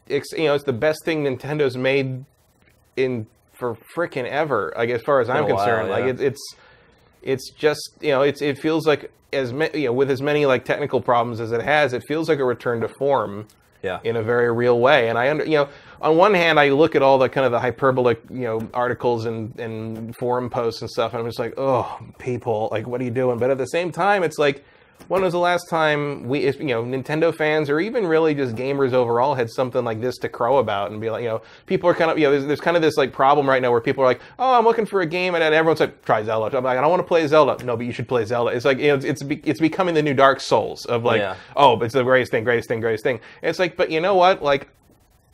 it's 0.09 0.33
you 0.33 0.47
know 0.47 0.55
it's 0.55 0.65
the 0.65 0.73
best 0.73 1.05
thing 1.05 1.23
Nintendo's 1.23 1.77
made 1.77 2.25
in 2.97 3.29
for 3.53 3.79
frickin' 3.97 4.29
ever. 4.29 4.75
Like 4.77 4.91
as 4.91 5.03
far 5.03 5.21
as 5.21 5.31
I'm 5.31 5.45
a 5.45 5.47
while, 5.47 5.57
concerned, 5.59 5.91
like 5.91 6.05
yeah. 6.07 6.11
it, 6.11 6.21
it's 6.21 6.55
it's 7.23 7.51
just 7.53 7.89
you 8.01 8.11
know 8.11 8.23
it's 8.23 8.43
it 8.43 8.59
feels 8.59 8.85
like 8.85 9.13
as 9.33 9.53
ma- 9.53 9.69
you 9.75 9.87
know 9.87 9.93
with 9.93 10.11
as 10.11 10.21
many 10.21 10.45
like 10.45 10.65
technical 10.65 11.01
problems 11.01 11.39
as 11.39 11.53
it 11.53 11.63
has, 11.63 11.93
it 11.93 12.03
feels 12.09 12.29
like 12.29 12.41
a 12.41 12.45
return 12.45 12.81
to 12.81 12.89
form 12.89 13.47
Yeah. 13.83 14.01
in 14.05 14.17
a 14.17 14.23
very 14.23 14.53
real 14.53 14.79
way. 14.79 15.09
And 15.09 15.19
I 15.19 15.31
under 15.31 15.45
you 15.45 15.57
know 15.57 15.69
on 16.01 16.17
one 16.17 16.35
hand 16.35 16.61
I 16.61 16.71
look 16.71 16.95
at 16.95 17.03
all 17.03 17.19
the 17.19 17.29
kind 17.29 17.45
of 17.47 17.53
the 17.53 17.61
hyperbolic 17.61 18.21
you 18.31 18.43
know 18.43 18.69
articles 18.75 19.27
and 19.27 19.59
and 19.59 20.15
forum 20.17 20.51
posts 20.51 20.83
and 20.83 20.91
stuff, 20.91 21.13
and 21.13 21.21
I'm 21.21 21.27
just 21.27 21.39
like 21.39 21.55
oh 21.57 21.99
people 22.19 22.69
like 22.71 22.87
what 22.87 23.01
are 23.01 23.05
you 23.05 23.11
doing? 23.11 23.39
But 23.39 23.51
at 23.51 23.59
the 23.59 23.67
same 23.67 23.93
time, 23.93 24.23
it's 24.23 24.39
like. 24.39 24.65
When 25.09 25.23
was 25.23 25.33
the 25.33 25.39
last 25.41 25.69
time 25.69 26.29
we, 26.29 26.47
you 26.47 26.65
know, 26.65 26.85
Nintendo 26.85 27.35
fans 27.35 27.69
or 27.69 27.81
even 27.81 28.07
really 28.07 28.35
just 28.35 28.55
gamers 28.55 28.93
overall 28.93 29.35
had 29.35 29.51
something 29.51 29.85
like 29.85 30.01
this 30.01 30.17
to 30.19 30.29
crow 30.29 30.59
about 30.59 30.93
and 30.93 31.01
be 31.01 31.11
like, 31.11 31.23
you 31.23 31.29
know, 31.29 31.43
people 31.67 31.91
are 31.91 31.95
kind 31.95 32.11
of, 32.11 32.19
you 32.19 32.25
know, 32.27 32.31
there's, 32.31 32.47
there's 32.47 32.61
kind 32.61 32.77
of 32.77 32.83
this 32.83 32.97
like 32.97 33.13
problem 33.13 33.49
right 33.49 33.61
now 33.61 33.73
where 33.73 33.81
people 33.81 34.05
are 34.05 34.07
like, 34.07 34.21
oh, 34.39 34.57
I'm 34.57 34.65
looking 34.65 34.87
for 34.87 35.01
a 35.01 35.07
game, 35.07 35.35
and 35.35 35.43
everyone's 35.43 35.81
like, 35.81 36.05
try 36.05 36.23
Zelda. 36.23 36.57
I'm 36.57 36.63
like, 36.65 36.79
I 36.79 36.81
don't 36.81 36.91
want 36.91 37.01
to 37.01 37.07
play 37.09 37.27
Zelda. 37.27 37.65
No, 37.65 37.77
but 37.77 37.87
you 37.87 37.93
should 37.93 38.09
play 38.09 38.25
Zelda. 38.25 38.53
It's 38.53 38.65
like, 38.65 38.79
you 38.79 38.89
know, 38.89 38.95
it's 38.95 39.05
it's, 39.05 39.23
be, 39.23 39.41
it's 39.45 39.61
becoming 39.61 39.95
the 39.95 40.03
new 40.03 40.15
Dark 40.15 40.41
Souls 40.41 40.85
of 40.87 41.03
like, 41.05 41.21
Yeah. 41.21 41.37
oh, 41.57 41.81
it's 41.83 41.95
the 41.95 42.05
greatest 42.05 42.31
thing, 42.31 42.45
greatest 42.45 42.69
thing, 42.69 42.81
greatest 42.81 43.03
thing. 43.05 43.21
And 43.43 43.51
it's 43.51 43.59
like, 43.59 43.77
but 43.77 43.91
you 43.91 44.01
know 44.01 44.15
what? 44.15 44.43
Like, 44.43 44.69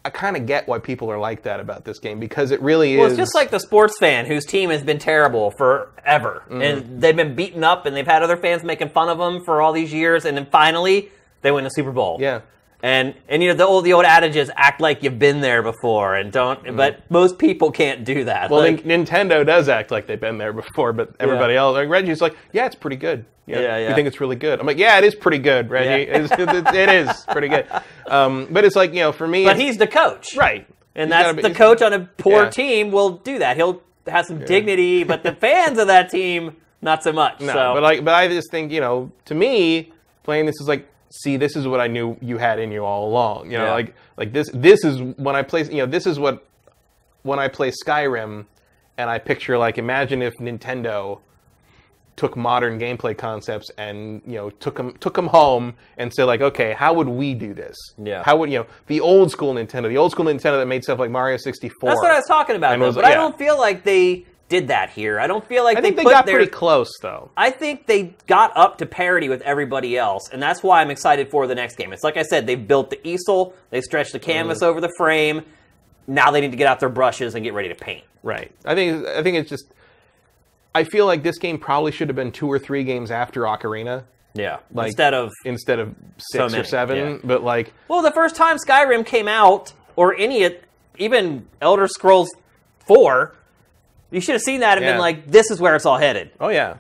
I 0.07 0.11
kind 0.11 0.37
of 0.37 0.47
get 0.47 0.69
why 0.69 0.79
people 0.79 1.11
are 1.11 1.19
like 1.19 1.43
that 1.43 1.59
about 1.61 1.85
this 1.85 1.99
game 1.99 2.21
because 2.21 2.51
it 2.53 2.61
really 2.63 2.97
Well, 2.97 3.07
is. 3.07 3.13
it's 3.13 3.19
just 3.19 3.35
like 3.35 3.51
the 3.51 3.59
sports 3.59 3.99
fan 3.99 4.25
whose 4.27 4.45
team 4.45 4.71
has 4.71 4.83
been 4.83 4.99
terrible 4.99 5.51
forever, 5.51 6.43
Mm-hmm. 6.49 6.63
and 6.63 7.01
they've 7.03 7.17
been 7.17 7.35
beaten 7.35 7.65
up, 7.65 7.85
and 7.87 7.95
they've 7.97 8.07
had 8.07 8.23
other 8.23 8.37
fans 8.37 8.63
making 8.63 8.91
fun 8.91 9.09
of 9.09 9.19
them 9.19 9.45
for 9.45 9.61
all 9.61 9.73
these 9.73 9.93
years, 9.93 10.25
and 10.25 10.37
then 10.37 10.47
finally 10.47 11.11
they 11.43 11.51
win 11.51 11.65
the 11.65 11.71
Super 11.71 11.93
Bowl. 11.93 12.19
yeah. 12.21 12.41
And 12.87 13.15
and 13.29 13.43
you 13.43 13.49
know 13.49 13.55
the 13.57 13.67
old 13.67 13.85
the 13.85 13.95
old 13.95 14.05
adage 14.05 14.37
is 14.37 14.49
act 14.55 14.81
like 14.81 15.03
you've 15.03 15.19
been 15.19 15.41
there 15.41 15.61
before 15.61 16.15
and 16.15 16.31
don't. 16.31 16.77
But 16.77 17.11
most 17.11 17.37
people 17.37 17.73
can't 17.73 18.05
do 18.05 18.25
that. 18.25 18.49
Well, 18.49 18.61
Like- 18.61 18.85
Nin- 18.85 19.05
Nintendo 19.05 19.45
does 19.45 19.69
act 19.69 19.91
like 19.91 20.07
they've 20.07 20.21
been 20.21 20.39
there 20.39 20.53
before, 20.53 20.93
but 20.93 21.11
everybody 21.19 21.57
else, 21.57 21.75
like 21.75 21.89
Reggie's 21.89 22.21
like, 22.21 22.37
yeah, 22.53 22.65
it's 22.67 22.77
pretty 22.77 22.97
good. 22.97 23.25
Know, 23.49 23.61
Yeah, 23.61 23.79
yeah. 23.79 23.89
You 23.89 23.95
think 23.97 24.07
it's 24.07 24.21
really 24.21 24.37
good? 24.37 24.61
I'm 24.61 24.67
like, 24.67 24.79
yeah, 24.79 24.99
it 24.99 25.05
is 25.05 25.17
pretty 25.17 25.39
good, 25.39 25.69
Reggie. 25.69 26.05
Yeah. 26.09 26.19
It's, 26.19 26.33
it, 26.33 26.75
it 26.77 26.89
is 26.89 27.25
pretty 27.31 27.49
good. 27.49 27.67
Um, 28.09 28.47
but 28.53 28.65
it's 28.65 28.77
like, 28.77 28.91
you 28.95 29.01
know, 29.01 29.11
for 29.11 29.27
me, 29.27 29.45
but 29.45 29.59
he's 29.59 29.79
the 29.79 29.87
coach, 29.89 30.37
right, 30.37 30.65
And 30.95 31.13
He's 31.13 31.23
that's 31.23 31.37
be- 31.37 31.43
the 31.43 31.51
coach 31.55 31.83
on 31.83 31.93
a 31.93 32.01
poor 32.19 32.45
Yeah. 32.45 32.51
team 32.51 32.93
will 32.93 33.11
do 33.19 33.41
that. 33.41 33.57
He'll 33.57 33.83
have 34.07 34.27
some 34.27 34.45
dignity, 34.45 35.03
but 35.03 35.25
the 35.25 35.33
fans 35.33 35.77
of 35.81 35.89
that 35.89 36.09
team 36.09 36.55
not 36.81 37.03
so 37.03 37.13
much. 37.13 37.41
No, 37.51 37.53
so 37.53 37.75
but 37.75 37.83
like, 37.83 38.05
but 38.05 38.15
I 38.15 38.29
just 38.29 38.49
think, 38.53 38.71
you 38.71 38.81
know, 38.81 39.11
to 39.25 39.35
me, 39.35 39.93
playing 40.23 40.47
this 40.47 40.55
is 40.61 40.69
like, 40.69 40.87
see, 41.23 41.37
this 41.37 41.57
is 41.57 41.67
what 41.67 41.81
I 41.81 41.87
knew 41.87 42.17
you 42.21 42.39
had 42.39 42.59
in 42.59 42.71
you 42.71 42.85
all 42.85 43.09
along. 43.09 43.51
You 43.51 43.59
know, 43.59 43.65
Yeah. 43.67 43.73
like, 43.73 43.95
like 44.17 44.33
this, 44.33 44.51
this 44.53 44.85
is 44.85 45.01
when 45.01 45.37
I 45.37 45.43
play, 45.43 45.63
you 45.65 45.79
know, 45.79 45.87
this 45.87 46.07
is 46.07 46.19
what 46.19 46.45
when 47.23 47.39
I 47.39 47.49
play 47.49 47.71
Skyrim, 47.73 48.47
and 48.99 49.11
I 49.11 49.19
picture 49.19 49.59
like, 49.59 49.79
imagine 49.79 50.23
if 50.23 50.33
Nintendo 50.41 51.19
took 52.17 52.35
modern 52.35 52.79
gameplay 52.81 53.15
concepts 53.17 53.71
and 53.77 54.23
you 54.27 54.37
know 54.37 54.49
took 54.49 54.77
them 54.77 54.97
took 55.01 55.13
them 55.15 55.27
home 55.27 55.75
and 55.99 56.11
said 56.15 56.25
like 56.25 56.41
okay 56.41 56.73
how 56.73 56.95
would 56.95 57.09
we 57.09 57.35
do 57.35 57.53
this 57.53 57.77
Yeah. 57.99 58.23
how 58.25 58.39
would 58.39 58.51
you 58.51 58.61
know 58.61 58.67
the 58.87 59.01
old 59.01 59.31
school 59.31 59.53
nintendo 59.53 59.87
the 59.89 59.99
old 59.99 60.13
school 60.13 60.25
nintendo 60.25 60.59
that 60.59 60.65
made 60.67 60.83
stuff 60.83 60.99
like 60.99 61.11
mario 61.11 61.37
64 61.37 61.91
that's 61.91 62.01
what 62.01 62.11
I 62.11 62.15
was 62.15 62.25
talking 62.27 62.57
about. 62.57 62.79
Though, 62.79 62.87
was- 62.87 62.95
but 62.95 63.05
I 63.05 63.13
don't 63.13 63.37
feel 63.37 63.59
like 63.59 63.85
they 63.85 64.25
did 64.49 64.69
that 64.69 64.91
here. 64.91 65.19
I 65.19 65.27
don't 65.27 65.45
feel 65.47 65.65
like 65.65 65.77
i 65.77 65.81
think 65.81 65.97
they, 65.97 66.05
put 66.05 66.13
got 66.13 66.25
their, 66.27 66.37
pretty 66.37 66.51
close 66.51 66.91
though 67.03 67.31
I 67.37 67.51
think 67.51 67.87
they 67.87 68.15
got 68.27 68.57
up 68.57 68.79
to 68.79 68.87
parity 68.87 69.29
with 69.29 69.43
everybody 69.43 69.99
else, 69.99 70.29
and 70.33 70.41
that's 70.43 70.63
why 70.63 70.81
I'm 70.81 70.91
excited 70.91 71.31
for 71.31 71.47
the 71.47 71.55
next 71.55 71.77
game. 71.77 71.93
It's 71.93 72.05
like 72.05 72.17
I 72.17 72.23
said, 72.23 72.47
they've 72.47 72.67
built 72.69 72.91
the 72.91 73.07
easel, 73.07 73.55
they 73.71 73.81
stretched 73.81 74.13
the 74.13 74.19
canvas 74.21 74.61
Mm. 74.61 74.67
over 74.67 74.81
the 74.81 74.93
frame. 74.97 75.43
Now 76.07 76.31
they 76.31 76.41
need 76.41 76.53
to 76.53 76.57
get 76.57 76.69
out 76.69 76.79
their 76.81 76.89
brushes 76.89 77.35
and 77.35 77.43
get 77.43 77.55
ready 77.55 77.69
to 77.69 77.75
paint. 77.75 78.05
Right. 78.23 78.53
I 78.65 78.75
think 78.77 79.05
I 79.07 79.23
think 79.23 79.37
it's 79.39 79.51
just 79.51 79.67
I 80.75 80.85
feel 80.85 81.07
like 81.07 81.23
this 81.23 81.39
game 81.39 81.59
probably 81.59 81.91
should 81.91 82.09
have 82.09 82.17
been 82.17 82.31
two 82.33 82.47
or 82.51 82.59
three 82.59 82.85
games 82.85 83.11
after 83.11 83.41
Ocarina 83.43 84.05
Yeah, 84.35 84.59
Like- 84.73 84.89
instead 84.89 85.15
of 85.15 85.33
instead 85.45 85.79
of 85.81 85.95
six 86.19 86.53
many, 86.53 86.61
or 86.61 86.65
seven. 86.65 86.97
yeah. 86.99 87.19
But 87.25 87.43
like 87.43 87.73
well, 87.89 88.03
the 88.03 88.13
first 88.13 88.37
time 88.37 88.59
Skyrim 88.59 89.05
came 89.05 89.27
out, 89.27 89.73
or 89.97 90.15
any 90.15 90.43
it 90.43 90.63
even 90.99 91.47
Elder 91.61 91.89
Scrolls 91.89 92.29
Four, 92.87 93.35
you 94.11 94.21
should 94.21 94.35
have 94.35 94.43
seen 94.43 94.61
that 94.61 94.79
and 94.79 94.85
Yeah. 94.85 94.93
been 94.93 95.01
like, 95.01 95.27
"This 95.27 95.51
is 95.51 95.61
where 95.61 95.75
it's 95.77 95.87
all 95.87 95.99
headed." 95.99 96.31
oh 96.41 96.49
yeah. 96.49 96.77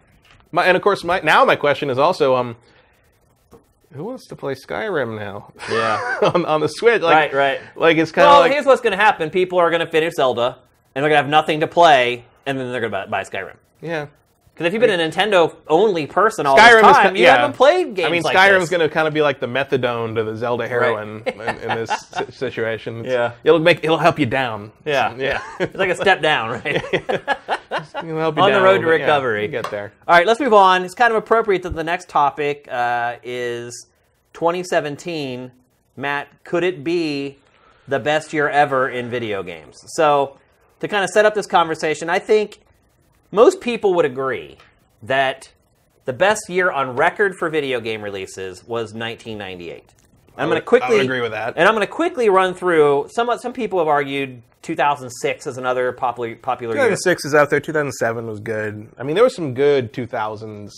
My, 0.52 0.64
and 0.64 0.76
of 0.76 0.82
course 0.82 1.04
my 1.04 1.20
now 1.20 1.44
my 1.44 1.56
question 1.56 1.90
is 1.90 1.98
also 1.98 2.34
um 2.36 2.56
who 3.92 4.04
wants 4.04 4.26
to 4.28 4.36
play 4.36 4.54
Skyrim 4.54 5.18
now? 5.18 5.52
Yeah. 5.70 6.18
on, 6.34 6.44
on 6.44 6.60
the 6.60 6.68
Switch. 6.68 7.00
Like, 7.02 7.32
Right, 7.32 7.34
right. 7.34 7.60
Like 7.76 7.96
it's 7.96 8.12
kind 8.12 8.26
of 8.26 8.32
Well, 8.32 8.40
like 8.40 8.52
here's 8.52 8.66
what's 8.66 8.80
going 8.80 8.96
to 8.96 9.02
happen: 9.02 9.30
people 9.30 9.58
are 9.58 9.70
going 9.70 9.84
to 9.84 9.90
finish 9.90 10.14
Zelda, 10.14 10.58
and 10.94 11.02
they're 11.02 11.08
going 11.10 11.18
to 11.18 11.22
have 11.22 11.28
nothing 11.30 11.60
to 11.60 11.66
play, 11.66 12.24
and 12.44 12.58
then 12.58 12.70
they're 12.72 12.80
going 12.80 12.92
to 12.92 13.06
buy, 13.08 13.22
buy 13.22 13.22
Skyrim. 13.22 13.56
yeah. 13.80 14.06
Because 14.56 14.68
if 14.68 14.72
you've 14.72 14.80
been 14.80 14.98
a 14.98 15.10
Nintendo 15.10 15.54
only 15.68 16.06
person 16.06 16.46
all 16.46 16.56
Skyrim 16.56 16.80
this 16.80 16.96
time, 16.96 17.12
ki- 17.12 17.20
you 17.20 17.26
yeah. 17.26 17.36
haven't 17.36 17.56
played 17.56 17.94
games 17.94 18.06
I 18.08 18.10
mean, 18.10 18.22
like 18.22 18.34
Skyrim's 18.34 18.70
going 18.70 18.80
to 18.80 18.88
kind 18.88 19.06
of 19.06 19.12
be 19.12 19.20
like 19.20 19.38
the 19.38 19.46
methadone 19.46 20.14
to 20.14 20.24
the 20.24 20.34
Zelda 20.34 20.66
heroin 20.66 21.22
in, 21.26 21.40
in 21.40 21.68
this 21.76 21.90
situation. 22.30 23.00
It's- 23.00 23.12
Yeah. 23.12 23.32
it'll 23.44 23.58
make 23.58 23.84
it'll 23.84 23.98
help 23.98 24.18
you 24.18 24.24
down. 24.24 24.72
Yeah, 24.86 25.14
yeah. 25.18 25.42
It's 25.60 25.74
like 25.76 25.90
a 25.90 25.94
step 25.94 26.22
down, 26.22 26.62
right? 26.64 26.82
It'll 28.02 28.18
help 28.18 28.36
you 28.36 28.42
On 28.42 28.52
the 28.52 28.62
road 28.62 28.78
to 28.78 28.86
bit. 28.86 29.00
Yeah, 29.00 29.06
recovery. 29.06 29.48
get 29.48 29.70
there. 29.70 29.92
All 30.08 30.16
right, 30.16 30.26
let's 30.26 30.40
move 30.40 30.54
on. 30.54 30.84
It's 30.84 30.94
kind 30.94 31.10
of 31.12 31.18
appropriate 31.18 31.62
that 31.64 31.74
the 31.74 31.84
next 31.84 32.08
topic 32.08 32.66
uh, 32.70 33.16
is 33.22 33.86
2017. 34.32 35.50
Matt, 35.96 36.28
could 36.44 36.62
it 36.64 36.82
be 36.84 37.36
the 37.88 37.98
best 37.98 38.32
year 38.32 38.48
ever 38.48 38.88
in 38.88 39.10
video 39.10 39.42
games? 39.42 39.76
So, 39.96 40.38
to 40.80 40.88
kind 40.88 41.04
of 41.04 41.10
set 41.10 41.24
up 41.26 41.34
this 41.34 41.46
conversation, 41.46 42.08
I 42.08 42.18
think 42.18 42.60
most 43.30 43.60
people 43.60 43.94
would 43.94 44.04
agree 44.04 44.56
that 45.02 45.52
the 46.04 46.12
best 46.12 46.48
year 46.48 46.70
on 46.70 46.96
record 46.96 47.34
for 47.38 47.48
video 47.50 47.80
game 47.80 48.02
releases 48.02 48.62
was 48.64 48.94
1998. 48.94 49.84
I'm 50.38 50.48
going 50.48 50.60
to 50.60 50.64
quickly 50.64 50.88
I 50.88 50.90
would 50.98 51.04
agree 51.04 51.20
with 51.22 51.32
that. 51.32 51.54
and 51.56 51.66
I'm 51.66 51.74
going 51.74 51.86
to 51.86 51.92
quickly 51.92 52.28
run 52.28 52.54
through. 52.54 53.08
Some 53.10 53.30
some 53.38 53.52
people 53.52 53.78
have 53.78 53.88
argued 53.88 54.42
2006 54.62 55.46
is 55.46 55.56
another 55.56 55.92
popular 55.92 56.36
popular 56.36 56.74
year. 56.74 56.84
2006 56.84 57.24
is 57.24 57.34
out 57.34 57.48
there. 57.50 57.60
2007 57.60 58.26
was 58.26 58.40
good. 58.40 58.88
I 58.98 59.02
mean, 59.02 59.14
there 59.14 59.24
was 59.24 59.34
some 59.34 59.54
good 59.54 59.92
2000s 59.94 60.70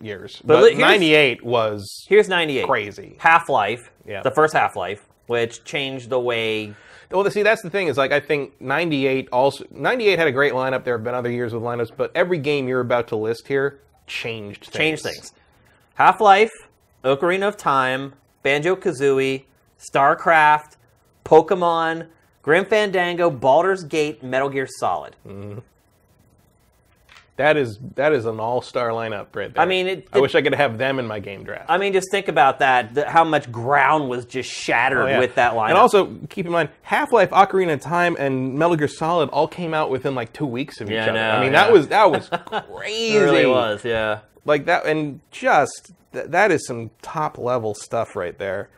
years, 0.00 0.40
But 0.44 0.60
but, 0.60 0.76
98 0.76 1.42
was 1.44 2.04
Here's 2.08 2.28
98. 2.28 2.66
crazy. 2.66 3.16
Half 3.18 3.48
Life, 3.48 3.90
Yeah. 4.06 4.22
the 4.22 4.30
first 4.30 4.54
Half 4.54 4.76
Life, 4.76 5.00
which 5.26 5.64
changed 5.64 6.10
the 6.10 6.20
way. 6.20 6.74
Well, 7.10 7.30
see, 7.30 7.42
that's 7.42 7.62
the 7.62 7.70
thing 7.70 7.88
is 7.88 7.96
like 7.96 8.12
I 8.12 8.20
think 8.20 8.60
98 8.60 9.28
also 9.30 9.64
98 9.70 10.18
had 10.18 10.28
a 10.28 10.32
great 10.32 10.52
lineup. 10.52 10.84
There 10.84 10.96
have 10.96 11.04
been 11.04 11.14
other 11.14 11.30
years 11.30 11.52
with 11.52 11.62
lineups, 11.62 11.92
but 11.96 12.10
every 12.14 12.38
game 12.38 12.68
you're 12.68 12.80
about 12.80 13.08
to 13.08 13.16
list 13.16 13.48
here 13.48 13.80
changed 14.06 14.64
things. 14.64 14.76
Changed 14.76 15.02
things. 15.02 15.32
Half 15.94 16.20
Life, 16.20 16.52
Ocarina 17.04 17.48
of 17.48 17.56
Time, 17.56 18.14
Banjo 18.42 18.76
Kazooie, 18.76 19.44
StarCraft, 19.78 20.76
Pokemon, 21.24 22.08
Grim 22.42 22.64
Fandango, 22.64 23.30
Baldur's 23.30 23.84
Gate, 23.84 24.22
Metal 24.22 24.48
Gear 24.48 24.68
Solid. 24.78 25.16
Mm-hmm. 25.26 25.58
That 27.36 27.58
is 27.58 27.78
that 27.96 28.12
is 28.14 28.24
an 28.24 28.40
all-star 28.40 28.88
lineup 28.90 29.26
right 29.34 29.52
there. 29.52 29.62
I 29.62 29.66
mean, 29.66 29.86
it- 29.88 30.08
I 30.12 30.18
it- 30.18 30.20
wish 30.22 30.34
I 30.34 30.40
could 30.40 30.54
have 30.54 30.78
them 30.78 30.98
in 30.98 31.06
my 31.06 31.18
game 31.20 31.44
draft. 31.44 31.66
I 31.68 31.76
mean, 31.76 31.92
just 31.92 32.10
think 32.10 32.28
about 32.28 32.60
that. 32.60 32.94
The, 32.94 33.08
how 33.08 33.24
much 33.24 33.52
ground 33.52 34.08
was 34.08 34.24
just 34.24 34.50
shattered 34.50 35.02
Oh, 35.02 35.06
yeah. 35.06 35.18
with 35.18 35.34
that 35.34 35.52
lineup. 35.52 35.68
And 35.68 35.78
also 35.78 36.16
keep 36.30 36.46
in 36.46 36.52
mind, 36.52 36.70
Half 36.82 37.12
Life, 37.12 37.28
Ocarina 37.30 37.74
of 37.74 37.80
Time, 37.80 38.16
and 38.18 38.54
Metal 38.54 38.74
Gear 38.76 38.88
Solid 38.88 39.28
all 39.30 39.48
came 39.48 39.74
out 39.74 39.90
within 39.90 40.14
like 40.14 40.32
two 40.32 40.46
weeks 40.46 40.80
of 40.80 40.88
Yeah, 40.90 41.02
each 41.02 41.08
other. 41.10 41.18
know, 41.18 41.30
I 41.30 41.40
mean, 41.42 41.52
yeah. 41.52 41.64
that 41.64 41.72
was 41.72 41.88
that 41.88 42.10
was 42.10 42.28
crazy. 42.74 43.16
it 43.16 43.20
really 43.20 43.46
was, 43.46 43.84
yeah. 43.84 44.20
like 44.46 44.64
that, 44.64 44.86
and 44.86 45.20
just 45.30 45.92
th- 46.14 46.26
that 46.28 46.50
is 46.50 46.66
some 46.66 46.90
top 47.02 47.36
level 47.36 47.74
stuff 47.74 48.16
right 48.16 48.38
there. 48.38 48.70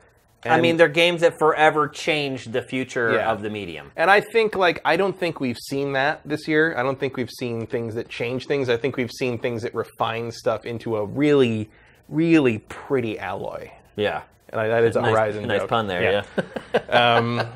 I 0.45 0.61
mean, 0.61 0.77
they're 0.77 0.89
games 0.89 1.21
that 1.23 1.39
forever 1.39 1.89
changed 1.89 2.53
the 2.53 2.63
future 2.63 3.13
Yeah. 3.15 3.31
of 3.33 3.43
the 3.43 3.51
medium. 3.51 3.91
And 3.97 4.11
I 4.11 4.21
think 4.21 4.55
like 4.55 4.81
I 4.85 4.97
don't 4.97 5.19
think 5.19 5.41
we've 5.41 5.59
seen 5.59 5.93
that 5.95 6.21
this 6.25 6.47
year. 6.47 6.77
I 6.77 6.83
don't 6.83 6.99
think 6.99 7.17
we've 7.17 7.31
seen 7.31 7.67
things 7.67 7.95
that 7.97 8.09
change 8.09 8.47
things. 8.47 8.69
I 8.69 8.77
think 8.77 8.97
we've 8.97 9.11
seen 9.13 9.39
things 9.39 9.63
that 9.63 9.75
refine 9.75 10.31
stuff 10.31 10.65
into 10.65 10.97
a 10.97 11.05
really, 11.05 11.69
really 12.09 12.59
pretty 12.59 13.19
alloy. 13.19 13.71
Yeah. 13.97 14.23
And 14.51 14.61
I, 14.61 14.69
that 14.69 14.85
is 14.85 14.97
a 14.97 15.01
Nice, 15.03 15.11
Horizon. 15.13 15.47
nice 15.49 15.61
joke. 15.61 15.69
pun 15.71 15.87
there. 15.89 16.03
Yeah. 16.03 16.43
Um, 16.89 17.47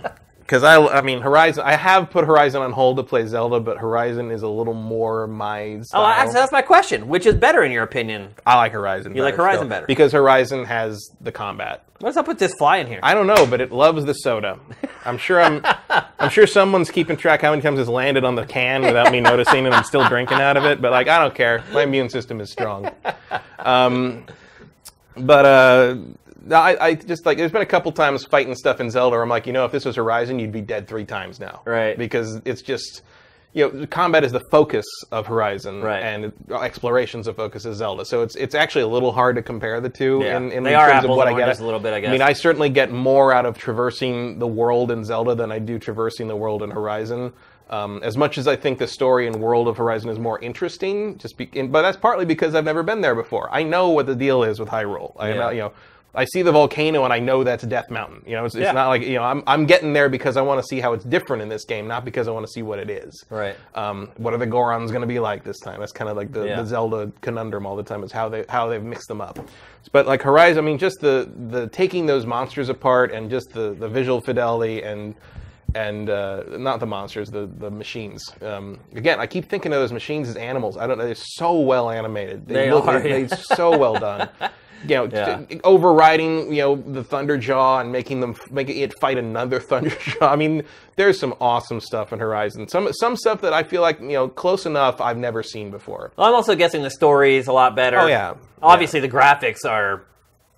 Because 0.52 0.64
I, 0.64 0.98
I 0.98 1.00
mean, 1.00 1.22
Horizon. 1.22 1.64
I 1.64 1.76
have 1.76 2.10
put 2.10 2.26
Horizon 2.26 2.60
on 2.60 2.72
hold 2.72 2.98
to 2.98 3.02
play 3.02 3.26
Zelda, 3.26 3.58
but 3.58 3.78
Horizon 3.78 4.30
is 4.30 4.42
a 4.42 4.48
little 4.48 4.74
more 4.74 5.26
my 5.26 5.80
style. 5.80 6.02
oh, 6.02 6.06
actually, 6.06 6.34
that's 6.34 6.52
my 6.52 6.60
question. 6.60 7.08
Which 7.08 7.24
is 7.24 7.36
better 7.36 7.62
in 7.62 7.72
your 7.72 7.84
opinion? 7.84 8.34
I 8.44 8.56
like 8.56 8.72
Horizon. 8.72 9.16
You 9.16 9.22
like 9.22 9.36
Horizon 9.36 9.60
still, 9.60 9.68
better? 9.70 9.86
because 9.86 10.12
Horizon 10.12 10.66
has 10.66 11.08
the 11.22 11.32
combat. 11.32 11.86
What's 12.00 12.18
up 12.18 12.28
with 12.28 12.38
this 12.38 12.52
fly 12.52 12.76
in 12.76 12.86
here? 12.86 13.00
I 13.02 13.14
don't 13.14 13.26
know, 13.26 13.46
but 13.46 13.62
it 13.62 13.72
loves 13.72 14.04
the 14.04 14.12
soda. 14.12 14.60
I'm 15.06 15.16
sure 15.16 15.40
I'm. 15.40 15.64
I'm 16.18 16.28
sure 16.28 16.46
someone's 16.46 16.90
keeping 16.90 17.16
track 17.16 17.40
how 17.40 17.48
many 17.48 17.62
times 17.62 17.78
it's 17.78 17.88
landed 17.88 18.22
on 18.22 18.34
the 18.34 18.44
can 18.44 18.82
without 18.82 19.10
me 19.10 19.20
noticing, 19.20 19.64
and 19.64 19.74
I'm 19.74 19.84
still 19.84 20.06
drinking 20.06 20.36
out 20.36 20.58
of 20.58 20.66
it. 20.66 20.82
But 20.82 20.90
like, 20.90 21.08
I 21.08 21.18
don't 21.18 21.34
care. 21.34 21.64
My 21.72 21.84
immune 21.84 22.10
system 22.10 22.42
is 22.42 22.52
strong. 22.52 22.90
Um, 23.58 24.26
but 25.16 25.46
uh, 25.46 25.96
I, 26.50 26.76
I 26.88 26.94
just 26.94 27.24
like. 27.26 27.38
There's 27.38 27.52
been 27.52 27.62
a 27.62 27.66
couple 27.66 27.92
times 27.92 28.24
fighting 28.24 28.54
stuff 28.54 28.80
in 28.80 28.90
Zelda. 28.90 29.14
Where 29.14 29.22
I'm 29.22 29.28
like, 29.28 29.46
you 29.46 29.52
know, 29.52 29.64
if 29.64 29.72
this 29.72 29.84
was 29.84 29.96
Horizon, 29.96 30.38
you'd 30.38 30.52
be 30.52 30.60
dead 30.60 30.88
three 30.88 31.04
times 31.04 31.38
now. 31.38 31.62
Right. 31.64 31.96
Because 31.96 32.40
it's 32.44 32.62
just. 32.62 33.02
You 33.54 33.70
know, 33.70 33.86
combat 33.86 34.24
is 34.24 34.32
the 34.32 34.40
focus 34.50 34.86
of 35.10 35.26
Horizon, 35.26 35.82
Right. 35.82 36.00
and 36.02 36.32
exploration's 36.62 37.26
the 37.26 37.34
focus 37.34 37.66
of 37.66 37.74
Zelda. 37.74 38.06
So 38.06 38.22
it's 38.22 38.34
it's 38.36 38.54
actually 38.54 38.80
a 38.80 38.86
little 38.86 39.12
hard 39.12 39.36
to 39.36 39.42
compare 39.42 39.78
the 39.78 39.90
two 39.90 40.20
Yeah. 40.22 40.38
in, 40.38 40.50
in 40.52 40.66
are 40.68 40.90
terms 40.90 41.04
of 41.04 41.10
what 41.10 41.28
I 41.28 41.36
get. 41.36 41.60
a 41.60 41.62
little 41.62 41.78
bit, 41.78 41.92
I 41.92 42.00
guess. 42.00 42.08
I 42.08 42.12
mean. 42.12 42.22
I 42.22 42.32
certainly 42.32 42.70
get 42.70 42.90
more 42.90 43.30
out 43.34 43.44
of 43.44 43.58
traversing 43.58 44.38
the 44.38 44.46
world 44.46 44.90
in 44.90 45.04
Zelda 45.04 45.34
than 45.34 45.52
I 45.52 45.58
do 45.58 45.78
traversing 45.78 46.28
the 46.28 46.36
world 46.36 46.62
in 46.62 46.70
Horizon. 46.70 47.30
Um, 47.68 48.00
as 48.02 48.16
much 48.16 48.38
as 48.38 48.48
I 48.48 48.56
think 48.56 48.78
the 48.78 48.86
story 48.86 49.26
and 49.26 49.36
world 49.36 49.68
of 49.68 49.76
Horizon 49.76 50.08
is 50.08 50.18
more 50.18 50.38
interesting, 50.40 51.18
just 51.18 51.36
be, 51.36 51.50
and, 51.54 51.70
but 51.70 51.82
that's 51.82 51.98
partly 51.98 52.24
because 52.24 52.54
I've 52.54 52.64
never 52.64 52.82
been 52.82 53.02
there 53.02 53.14
before. 53.14 53.48
I 53.52 53.62
know 53.64 53.90
what 53.90 54.06
the 54.06 54.14
deal 54.16 54.42
is 54.44 54.60
with 54.60 54.70
Hyrule. 54.70 55.14
I 55.18 55.28
Yeah. 55.28 55.34
know, 55.34 55.50
you 55.50 55.60
know, 55.60 55.72
I 56.14 56.26
see 56.26 56.42
the 56.42 56.52
volcano 56.52 57.04
and 57.04 57.12
I 57.12 57.18
know 57.20 57.42
that's 57.42 57.64
Death 57.64 57.90
Mountain. 57.90 58.22
You 58.26 58.32
know, 58.36 58.44
it's, 58.44 58.54
it's 58.54 58.64
Yeah. 58.64 58.72
not 58.72 58.88
like 58.88 59.02
you 59.02 59.14
know 59.14 59.22
I'm 59.22 59.42
I'm 59.46 59.64
getting 59.64 59.92
there 59.94 60.08
because 60.10 60.36
I 60.36 60.42
want 60.42 60.60
to 60.60 60.66
see 60.66 60.78
how 60.80 60.92
it's 60.92 61.04
different 61.04 61.42
in 61.42 61.48
this 61.48 61.64
game, 61.64 61.88
not 61.88 62.04
because 62.04 62.28
I 62.28 62.32
want 62.32 62.44
to 62.46 62.52
see 62.52 62.62
what 62.62 62.78
it 62.78 62.90
is. 62.90 63.24
Right. 63.30 63.56
Um, 63.74 64.10
what 64.18 64.34
are 64.34 64.38
the 64.38 64.46
Gorons 64.46 64.88
going 64.88 65.00
to 65.00 65.06
be 65.06 65.18
like 65.18 65.42
this 65.42 65.58
time? 65.60 65.80
That's 65.80 65.92
kind 65.92 66.10
of 66.10 66.16
like 66.18 66.30
the, 66.32 66.44
Yeah. 66.44 66.56
the 66.60 66.66
Zelda 66.66 67.10
conundrum 67.22 67.64
all 67.64 67.76
the 67.76 67.82
time 67.82 68.02
is 68.04 68.12
how 68.12 68.28
they 68.28 68.44
how 68.48 68.68
they've 68.68 68.82
mixed 68.82 69.08
them 69.08 69.20
up. 69.22 69.38
But 69.90 70.06
like 70.06 70.22
Horizon, 70.22 70.58
I 70.64 70.66
mean, 70.66 70.78
just 70.78 71.00
the 71.00 71.30
the 71.48 71.68
taking 71.68 72.04
those 72.06 72.26
monsters 72.26 72.68
apart 72.68 73.10
and 73.12 73.30
just 73.30 73.50
the 73.52 73.72
the 73.72 73.88
visual 73.88 74.20
fidelity 74.20 74.82
and 74.82 75.14
and 75.74 76.10
uh, 76.10 76.42
not 76.58 76.80
the 76.80 76.86
monsters, 76.86 77.30
the 77.30 77.46
the 77.58 77.70
machines. 77.70 78.22
Um, 78.42 78.78
again, 78.94 79.18
I 79.18 79.26
keep 79.26 79.46
thinking 79.48 79.72
of 79.72 79.80
those 79.80 79.92
machines 79.92 80.28
as 80.28 80.36
animals. 80.36 80.76
I 80.76 80.86
don't 80.86 80.98
know. 80.98 81.06
They're 81.06 81.14
so 81.14 81.58
well 81.60 81.88
animated. 81.90 82.46
They 82.46 82.70
look, 82.70 82.86
are, 82.86 83.00
They, 83.00 83.22
yeah. 83.22 83.26
they're 83.28 83.38
so 83.38 83.78
well 83.78 83.94
done. 83.94 84.28
You 84.86 84.94
know, 84.96 85.04
Yeah. 85.12 85.36
t- 85.48 85.60
overriding 85.64 86.52
you 86.52 86.62
know 86.62 86.76
the 86.76 87.02
Thunderjaw 87.04 87.80
and 87.80 87.92
making 87.92 88.20
them 88.20 88.34
making 88.50 88.78
it 88.78 88.98
fight 89.00 89.18
another 89.18 89.60
Thunderjaw. 89.68 90.22
I 90.30 90.36
mean, 90.36 90.64
there's 90.96 91.18
some 91.18 91.34
awesome 91.40 91.80
stuff 91.80 92.12
in 92.12 92.18
Horizon. 92.18 92.68
Some 92.68 92.92
some 92.92 93.16
stuff 93.16 93.40
that 93.42 93.52
I 93.52 93.62
feel 93.62 93.82
like 93.82 94.00
you 94.00 94.08
know 94.08 94.28
close 94.28 94.66
enough 94.66 95.00
I've 95.00 95.18
never 95.18 95.42
seen 95.42 95.70
before. 95.70 96.12
Well, 96.16 96.28
I'm 96.28 96.34
also 96.34 96.54
guessing 96.54 96.82
the 96.82 96.90
story 96.90 97.36
is 97.36 97.46
a 97.48 97.52
lot 97.52 97.74
better. 97.76 97.98
Oh, 97.98 98.06
yeah. 98.06 98.34
Obviously, 98.62 99.00
the 99.00 99.08
graphics 99.08 99.64
are 99.68 100.02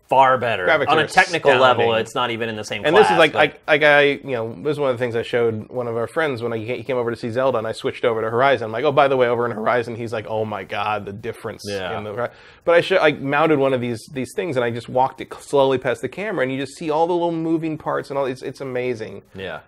far 0.09 0.37
better. 0.39 0.67
Graphics 0.67 0.89
On 0.89 0.99
a 0.99 1.09
technical 1.09 1.57
level, 1.57 1.95
it's 1.95 2.15
not 2.15 2.31
even 2.31 2.49
in 2.49 2.57
the 2.57 2.65
same 2.65 2.83
class. 2.83 2.89
And 2.89 2.97
class. 2.97 3.09
this 3.09 3.13
is 3.15 3.19
like, 3.19 3.33
but- 3.33 3.39
like, 3.39 3.61
like 3.67 3.83
I, 3.83 4.03
you 4.03 4.33
know, 4.33 4.55
this 4.63 4.73
is 4.73 4.79
one 4.79 4.91
of 4.91 4.99
the 4.99 5.03
things 5.03 5.17
I 5.17 5.23
showed 5.23 5.69
one 5.69 5.87
of 5.87 5.97
our 5.97 6.07
friends 6.07 6.43
when 6.43 6.53
I, 6.53 6.59
he 6.59 6.83
came 6.83 6.97
over 6.97 7.11
to 7.11 7.17
see 7.17 7.31
Zelda, 7.31 7.59
and 7.59 7.67
I 7.67 7.73
switched 7.73 8.05
over 8.05 8.21
to 8.21 8.31
Horizon. 8.31 8.67
I'm 8.67 8.73
like, 8.73 8.85
oh, 8.85 8.93
by 8.93 9.09
the 9.09 9.17
way, 9.17 9.29
over 9.29 9.47
in 9.47 9.53
Horizon, 9.53 9.97
he's 9.97 10.13
like, 10.13 10.27
oh 10.29 10.45
my 10.45 10.63
god, 10.63 11.07
the 11.07 11.13
difference. 11.13 11.63
Yeah. 11.67 11.97
In 11.97 12.05
the, 12.05 12.31
but 12.65 12.93
I, 12.93 12.99
I 12.99 13.13
mounted 13.13 13.59
one 13.59 13.73
of 13.73 13.81
these 13.81 14.07
these 14.13 14.33
things, 14.37 14.57
and 14.57 14.65
I 14.65 14.71
just 14.71 14.89
walked 14.89 15.21
it 15.21 15.33
slowly 15.35 15.79
past 15.79 16.03
the 16.03 16.09
camera, 16.09 16.43
and 16.43 16.53
you 16.53 16.59
just 16.59 16.77
see 16.77 16.91
all 16.91 17.07
the 17.07 17.15
little 17.15 17.33
moving 17.33 17.79
parts 17.79 18.11
and 18.11 18.19
all. 18.19 18.27
It's 18.27 18.43
it's 18.43 18.61
amazing, 18.61 19.23
yeah. 19.35 19.61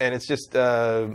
and 0.00 0.14
it's 0.14 0.26
just, 0.26 0.56
uh, 0.56 1.08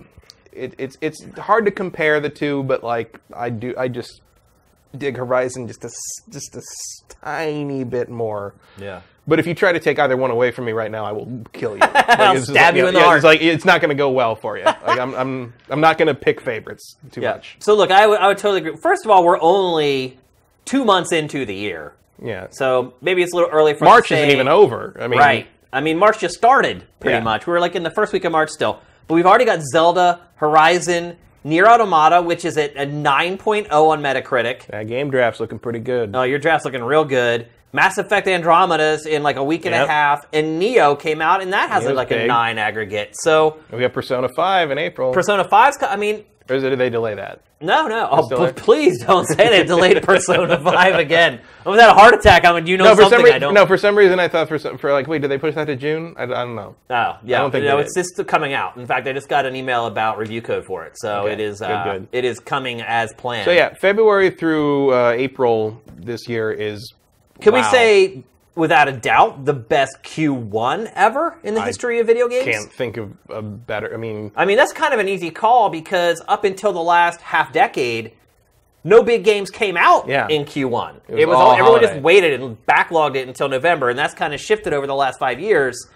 it, 0.52 0.76
it's 0.77 0.98
it's 1.02 1.23
hard 1.38 1.65
to 1.65 1.72
compare 1.72 2.19
the 2.19 2.30
two, 2.30 2.64
but 2.64 2.84
like 2.84 3.19
I 3.35 3.49
do, 3.49 3.73
I 3.77 3.88
just 3.88 4.22
dig 4.98 5.18
Horizon 5.18 5.68
just 5.68 5.84
a 5.84 5.90
just 6.30 6.56
a 6.56 6.61
tiny 7.22 7.84
bit 7.84 8.10
more. 8.10 8.53
Yeah. 8.78 9.02
But 9.26 9.40
if 9.40 9.48
you 9.48 9.53
try 9.53 9.72
to 9.72 9.80
take 9.80 9.99
either 9.99 10.18
one 10.18 10.32
away 10.32 10.52
from 10.52 10.65
me 10.65 10.74
right 10.74 10.91
now, 10.91 11.06
I 11.06 11.14
will 11.14 11.44
kill 11.53 11.76
you. 11.76 11.80
Like, 11.94 12.20
I'll 12.20 12.41
stab 12.41 12.74
like, 12.74 12.76
you 12.76 12.88
in 12.88 12.94
the 12.94 12.99
yeah, 12.99 13.06
heart. 13.06 13.18
It's 13.18 13.24
like 13.26 13.41
it's 13.41 13.64
not 13.65 13.80
going 13.80 13.90
to 13.90 13.95
go 13.95 14.11
well 14.11 14.36
for 14.36 14.57
you. 14.57 14.65
Like 14.65 14.99
I'm, 14.99 15.15
I'm, 15.15 15.53
I'm 15.70 15.80
not 15.80 15.98
going 15.98 16.10
to 16.10 16.14
pick 16.14 16.41
favorites 16.41 16.98
too 17.11 17.22
Yeah. 17.22 17.34
much. 17.36 17.56
So 17.60 17.74
look, 17.76 17.90
I 17.91 18.06
would 18.06 18.20
I 18.20 18.28
would 18.28 18.38
totally 18.38 18.60
agree. 18.60 18.76
First 18.82 19.06
of 19.06 19.11
all, 19.11 19.24
we're 19.24 19.40
only 19.41 20.20
two 20.65 20.84
months 20.84 21.11
into 21.14 21.45
the 21.45 21.56
year, 21.56 21.94
Yeah. 22.22 22.48
so 22.52 22.94
maybe 23.02 23.24
it's 23.24 23.32
a 23.34 23.36
little 23.36 23.49
early 23.52 23.74
for 23.74 23.86
March 23.86 24.11
isn't 24.11 24.30
even 24.30 24.48
over. 24.49 24.95
I 24.99 25.07
mean, 25.07 25.20
Right. 25.20 25.48
I 25.72 25.80
mean, 25.82 25.98
March 25.98 26.20
just 26.20 26.36
started 26.36 26.84
pretty 26.99 27.18
Yeah. 27.18 27.24
much. 27.24 27.48
We 27.48 27.53
were 27.53 27.60
like 27.61 27.76
in 27.76 27.84
the 27.84 27.91
first 27.91 28.11
week 28.14 28.26
of 28.26 28.32
March 28.34 28.49
still, 28.49 28.80
but 29.07 29.15
we've 29.15 29.26
already 29.26 29.45
got 29.45 29.61
Zelda, 29.61 30.20
Horizon, 30.36 31.18
Nier 31.44 31.68
Automata, 31.68 32.22
which 32.22 32.45
is 32.45 32.57
at 32.57 32.76
a 32.76 32.86
9.0 32.86 33.70
on 33.72 34.02
Metacritic. 34.02 34.68
That 34.68 34.88
game 34.88 35.11
draft's 35.11 35.40
looking 35.40 35.60
pretty 35.60 35.80
good. 35.80 36.15
Oh, 36.15 36.24
your 36.24 36.40
draft's 36.40 36.65
looking 36.65 36.84
real 36.84 37.06
good. 37.06 37.48
Mass 37.76 37.98
Effect 37.98 38.28
Andromeda's 38.28 39.07
in 39.07 39.24
like 39.24 39.36
a 39.36 39.44
week 39.44 39.65
and 39.65 39.74
a 39.74 39.88
half, 39.88 40.28
and 40.32 40.61
Nioh 40.61 40.98
came 40.98 41.22
out, 41.22 41.41
and 41.41 41.53
that 41.53 41.70
has 41.70 41.84
Nioh's 41.84 41.95
like 41.95 42.11
a 42.11 42.28
nine 42.28 42.60
aggregate. 42.60 43.15
So 43.15 43.57
we 43.72 43.80
got 43.80 43.94
Persona 43.94 44.30
Five 44.30 44.70
in 44.70 44.78
April. 44.78 45.11
Persona 45.11 45.44
5's, 45.44 45.78
I 45.82 45.95
mean, 45.95 46.24
or 46.49 46.56
is 46.56 46.64
it, 46.64 46.70
did 46.72 46.80
they 46.80 46.90
delay 46.90 47.15
that? 47.15 47.41
no, 47.61 47.88
no. 47.88 48.10
Oh, 48.11 48.28
p- 48.48 48.52
please 48.61 49.02
don't 49.06 49.26
say 49.26 49.48
they 49.48 49.64
delayed 49.64 50.03
Persona 50.03 50.60
5 50.60 50.95
again. 50.95 51.40
I 51.65 51.70
was 51.70 51.80
had 51.80 51.90
a 51.90 51.94
heart 51.94 52.14
attack. 52.14 52.44
I 52.44 52.52
mean, 52.53 52.68
you 52.68 52.76
know 52.76 52.84
No, 52.84 52.95
for 52.95 53.03
something 53.03 53.20
some 53.20 53.22
I 53.22 53.28
reason, 53.28 53.41
don't. 53.41 53.53
no, 53.53 53.65
for 53.65 53.78
some 53.78 53.98
reason 53.98 54.20
I 54.20 54.28
thought 54.28 54.49
for 54.49 54.60
some, 54.60 54.78
for 54.78 54.91
like, 54.91 55.07
wait, 55.07 55.22
did 55.22 55.32
they 55.32 55.38
push 55.38 55.56
that 55.56 55.65
to 55.65 55.78
June? 55.78 56.14
I, 56.18 56.24
I 56.24 56.26
don't 56.26 56.56
know. 56.56 56.76
Oh, 56.90 57.18
yeah. 57.24 57.38
I 57.38 57.41
don't 57.41 57.52
think 57.52 57.64
no, 57.64 57.78
it's 57.78 57.94
did. 57.95 58.02
just 58.18 58.28
coming 58.28 58.52
out. 58.52 58.76
In 58.76 58.86
fact, 58.86 59.07
I 59.07 59.14
just 59.14 59.30
got 59.30 59.45
an 59.45 59.56
email 59.56 59.86
about 59.86 60.18
review 60.18 60.41
code 60.41 60.65
for 60.65 60.84
it, 60.86 60.99
so 60.99 61.22
Okay, 61.22 61.34
it 61.34 61.40
is 61.40 61.60
good, 61.60 61.70
uh, 61.72 61.84
good. 61.94 62.07
it 62.11 62.26
is 62.26 62.40
coming 62.41 62.82
as 62.82 63.14
planned. 63.14 63.45
So 63.45 63.52
yeah, 63.52 63.74
February 63.76 64.30
through 64.30 64.91
uh, 64.94 65.11
April 65.15 65.82
this 65.95 66.28
year 66.28 66.52
is. 66.52 66.94
Can 67.40 67.53
we 67.53 67.64
say, 67.64 68.24
without 68.56 68.88
a 68.88 68.92
doubt, 68.92 69.46
the 69.46 69.54
best 69.54 69.98
Q1 70.04 70.92
ever 70.96 71.38
in 71.44 71.54
the 71.54 71.62
I 71.62 71.66
history 71.66 72.00
of 72.00 72.08
video 72.08 72.28
games? 72.28 72.46
Can't 72.46 72.72
think 72.72 72.98
of 72.98 73.12
a 73.30 73.42
better. 73.42 73.94
I 73.94 73.98
mean, 73.98 74.32
I 74.36 74.46
mean, 74.46 74.58
that's 74.58 74.74
kind 74.74 74.94
of 74.94 75.00
an 75.00 75.08
easy 75.08 75.32
call 75.32 75.70
because 75.70 76.22
up 76.28 76.44
until 76.44 76.74
the 76.74 76.82
last 76.82 77.22
half 77.22 77.52
decade, 77.52 78.14
no 78.84 79.02
big 79.04 79.24
games 79.24 79.50
came 79.50 79.78
out 79.78 80.08
Yeah. 80.08 80.28
in 80.30 80.46
Q1. 80.46 81.02
It 81.08 81.16
was 81.16 81.28
was, 81.28 81.36
all 81.36 81.42
all, 81.42 81.52
everyone 81.54 81.82
just 81.82 82.02
waited 82.02 82.42
and 82.42 82.58
backlogged 82.66 83.16
it 83.16 83.28
until 83.28 83.48
November, 83.50 83.90
and 83.90 83.98
that's 83.98 84.14
kind 84.14 84.34
of 84.34 84.42
shifted 84.42 84.74
over 84.74 84.88
the 84.88 84.96
last 84.96 85.20
five 85.20 85.40
years. 85.40 85.88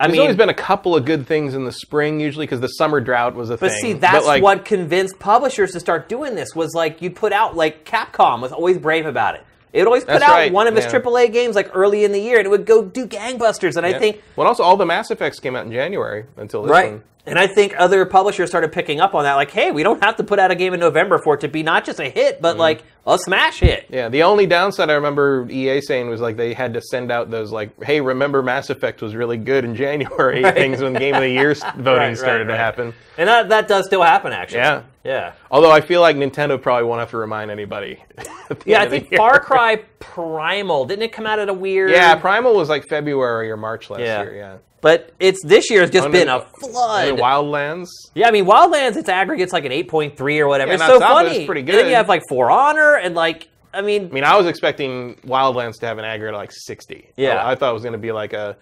I 0.00 0.06
There's 0.06 0.12
mean, 0.12 0.20
always 0.22 0.36
been 0.36 0.48
a 0.48 0.54
couple 0.54 0.96
of 0.96 1.04
good 1.04 1.28
things 1.28 1.54
in 1.54 1.64
the 1.64 1.70
spring, 1.70 2.18
usually 2.18 2.44
because 2.44 2.60
the 2.60 2.66
summer 2.68 2.98
drought 2.98 3.36
was 3.36 3.50
a 3.50 3.56
thing. 3.56 3.68
But 3.68 3.72
thing. 3.74 3.80
see, 3.80 3.92
that's 3.92 4.26
like, 4.26 4.42
what 4.42 4.64
convinced 4.64 5.20
publishers 5.20 5.70
to 5.72 5.80
start 5.80 6.08
doing 6.08 6.34
this. 6.34 6.56
Was 6.56 6.74
like 6.74 7.02
you 7.02 7.10
put 7.10 7.32
out 7.32 7.54
like 7.54 7.84
Capcom 7.84 8.40
was 8.40 8.50
always 8.50 8.78
brave 8.78 9.06
about 9.06 9.36
it. 9.36 9.44
It 9.72 9.78
would 9.78 9.86
always 9.86 10.04
put 10.04 10.20
That's 10.20 10.24
out 10.24 10.30
right, 10.32 10.52
one 10.52 10.66
of 10.66 10.76
his 10.76 10.84
yeah. 10.84 11.00
AAA 11.00 11.32
games 11.32 11.56
like 11.56 11.70
early 11.74 12.04
in 12.04 12.12
the 12.12 12.20
year, 12.20 12.38
and 12.38 12.46
it 12.46 12.50
would 12.50 12.66
go 12.66 12.84
do 12.84 13.06
gangbusters. 13.06 13.76
And 13.76 13.86
I 13.86 13.98
think 13.98 14.22
Well, 14.36 14.46
also 14.46 14.62
all 14.62 14.76
the 14.76 14.84
Mass 14.86 15.10
Effects 15.10 15.40
came 15.40 15.56
out 15.56 15.64
in 15.64 15.72
January 15.72 16.26
until 16.36 16.62
this 16.62 16.70
right, 16.70 16.92
one. 16.92 17.02
And 17.26 17.38
I 17.38 17.46
think 17.46 17.74
other 17.78 18.04
publishers 18.04 18.48
started 18.50 18.72
picking 18.72 19.00
up 19.00 19.14
on 19.14 19.24
that. 19.24 19.34
Like, 19.34 19.50
hey, 19.50 19.70
we 19.70 19.82
don't 19.82 20.02
have 20.02 20.16
to 20.16 20.24
put 20.24 20.38
out 20.38 20.50
a 20.50 20.54
game 20.54 20.74
in 20.74 20.80
November 20.80 21.18
for 21.22 21.34
it 21.34 21.40
to 21.42 21.48
be 21.48 21.62
not 21.62 21.84
just 21.84 22.00
a 22.00 22.08
hit, 22.08 22.34
Mm-hmm. 22.34 22.42
but 22.42 22.56
like 22.56 22.82
a 23.06 23.18
smash 23.18 23.58
hit. 23.60 23.86
Yeah, 23.90 24.08
the 24.08 24.22
only 24.22 24.46
downside 24.46 24.88
I 24.90 24.94
remember 24.94 25.48
EA 25.50 25.80
saying 25.80 26.08
was 26.08 26.20
like 26.20 26.36
they 26.36 26.54
had 26.54 26.74
to 26.74 26.80
send 26.80 27.10
out 27.10 27.30
those 27.30 27.50
like, 27.52 27.70
"Hey, 27.82 28.00
remember 28.00 28.42
Mass 28.42 28.70
Effect 28.70 29.02
was 29.02 29.14
really 29.16 29.36
good 29.36 29.64
in 29.64 29.74
January." 29.74 30.42
Things 30.52 30.80
when 30.80 30.92
Game 30.94 31.14
of 31.14 31.22
the 31.22 31.28
Year 31.30 31.54
voting 31.76 31.84
Right, 31.84 31.96
right, 32.08 32.18
started 32.18 32.44
to 32.46 32.56
happen. 32.56 32.94
And 33.18 33.28
that 33.28 33.48
that 33.50 33.68
does 33.68 33.86
still 33.86 34.02
happen, 34.02 34.32
actually. 34.32 34.58
Yeah. 34.60 34.82
yeah. 35.04 35.32
Although 35.50 35.70
I 35.72 35.80
feel 35.80 36.00
like 36.00 36.16
Nintendo 36.16 36.60
probably 36.60 36.84
won't 36.88 37.00
have 37.00 37.10
to 37.10 37.16
remind 37.18 37.50
anybody. 37.50 38.02
Yeah, 38.66 38.82
I 38.82 38.88
think. 38.88 39.14
Far 39.16 39.40
Cry 39.40 39.82
Primal 40.02 40.84
didn't 40.84 41.02
it 41.02 41.12
come 41.12 41.26
out 41.26 41.38
at 41.38 41.48
a 41.48 41.54
weird? 41.54 41.90
Yeah, 41.90 42.14
Primal 42.16 42.54
was 42.54 42.68
like 42.68 42.86
February 42.86 43.50
or 43.50 43.56
March 43.56 43.88
last 43.90 44.00
Yeah. 44.00 44.22
year. 44.22 44.34
Yeah. 44.36 44.56
but 44.80 45.12
it's 45.20 45.38
this 45.44 45.70
year 45.70 45.80
has 45.82 45.90
just 45.90 46.08
Oh, 46.08 46.10
been 46.10 46.28
a 46.28 46.40
flood. 46.40 47.16
Wildlands. 47.16 47.86
Yeah, 48.16 48.26
I 48.26 48.32
mean, 48.32 48.44
Wildlands, 48.46 48.96
its 48.96 49.08
aggregate's 49.08 49.52
like 49.52 49.64
an 49.64 49.70
8.3 49.70 50.40
or 50.40 50.48
whatever. 50.48 50.70
Yeah, 50.72 50.74
it's 50.74 50.86
so 50.86 50.94
on 50.96 51.00
top 51.00 51.10
of 51.12 51.16
it, 51.18 51.28
funny. 51.28 51.36
it's 51.38 51.46
pretty 51.46 51.60
And 51.60 51.68
then 51.68 51.88
you 51.88 51.94
have 51.94 52.08
like 52.08 52.22
For 52.28 52.50
Honor 52.50 52.96
and 52.96 53.14
like, 53.14 53.46
I 53.72 53.80
mean, 53.80 54.06
I 54.10 54.12
mean, 54.12 54.24
I 54.24 54.36
was 54.36 54.46
expecting 54.48 55.14
Wildlands 55.24 55.78
to 55.80 55.86
have 55.86 55.98
an 55.98 56.04
aggregate 56.04 56.34
of 56.34 56.40
like 56.40 56.50
60. 56.52 57.10
Yeah. 57.16 57.36
I, 57.44 57.52
I 57.52 57.54
thought 57.54 57.70
it 57.70 57.74
was 57.74 57.82
going 57.84 57.92
to 57.92 57.98
be 57.98 58.10
like 58.12 58.32
a. 58.32 58.56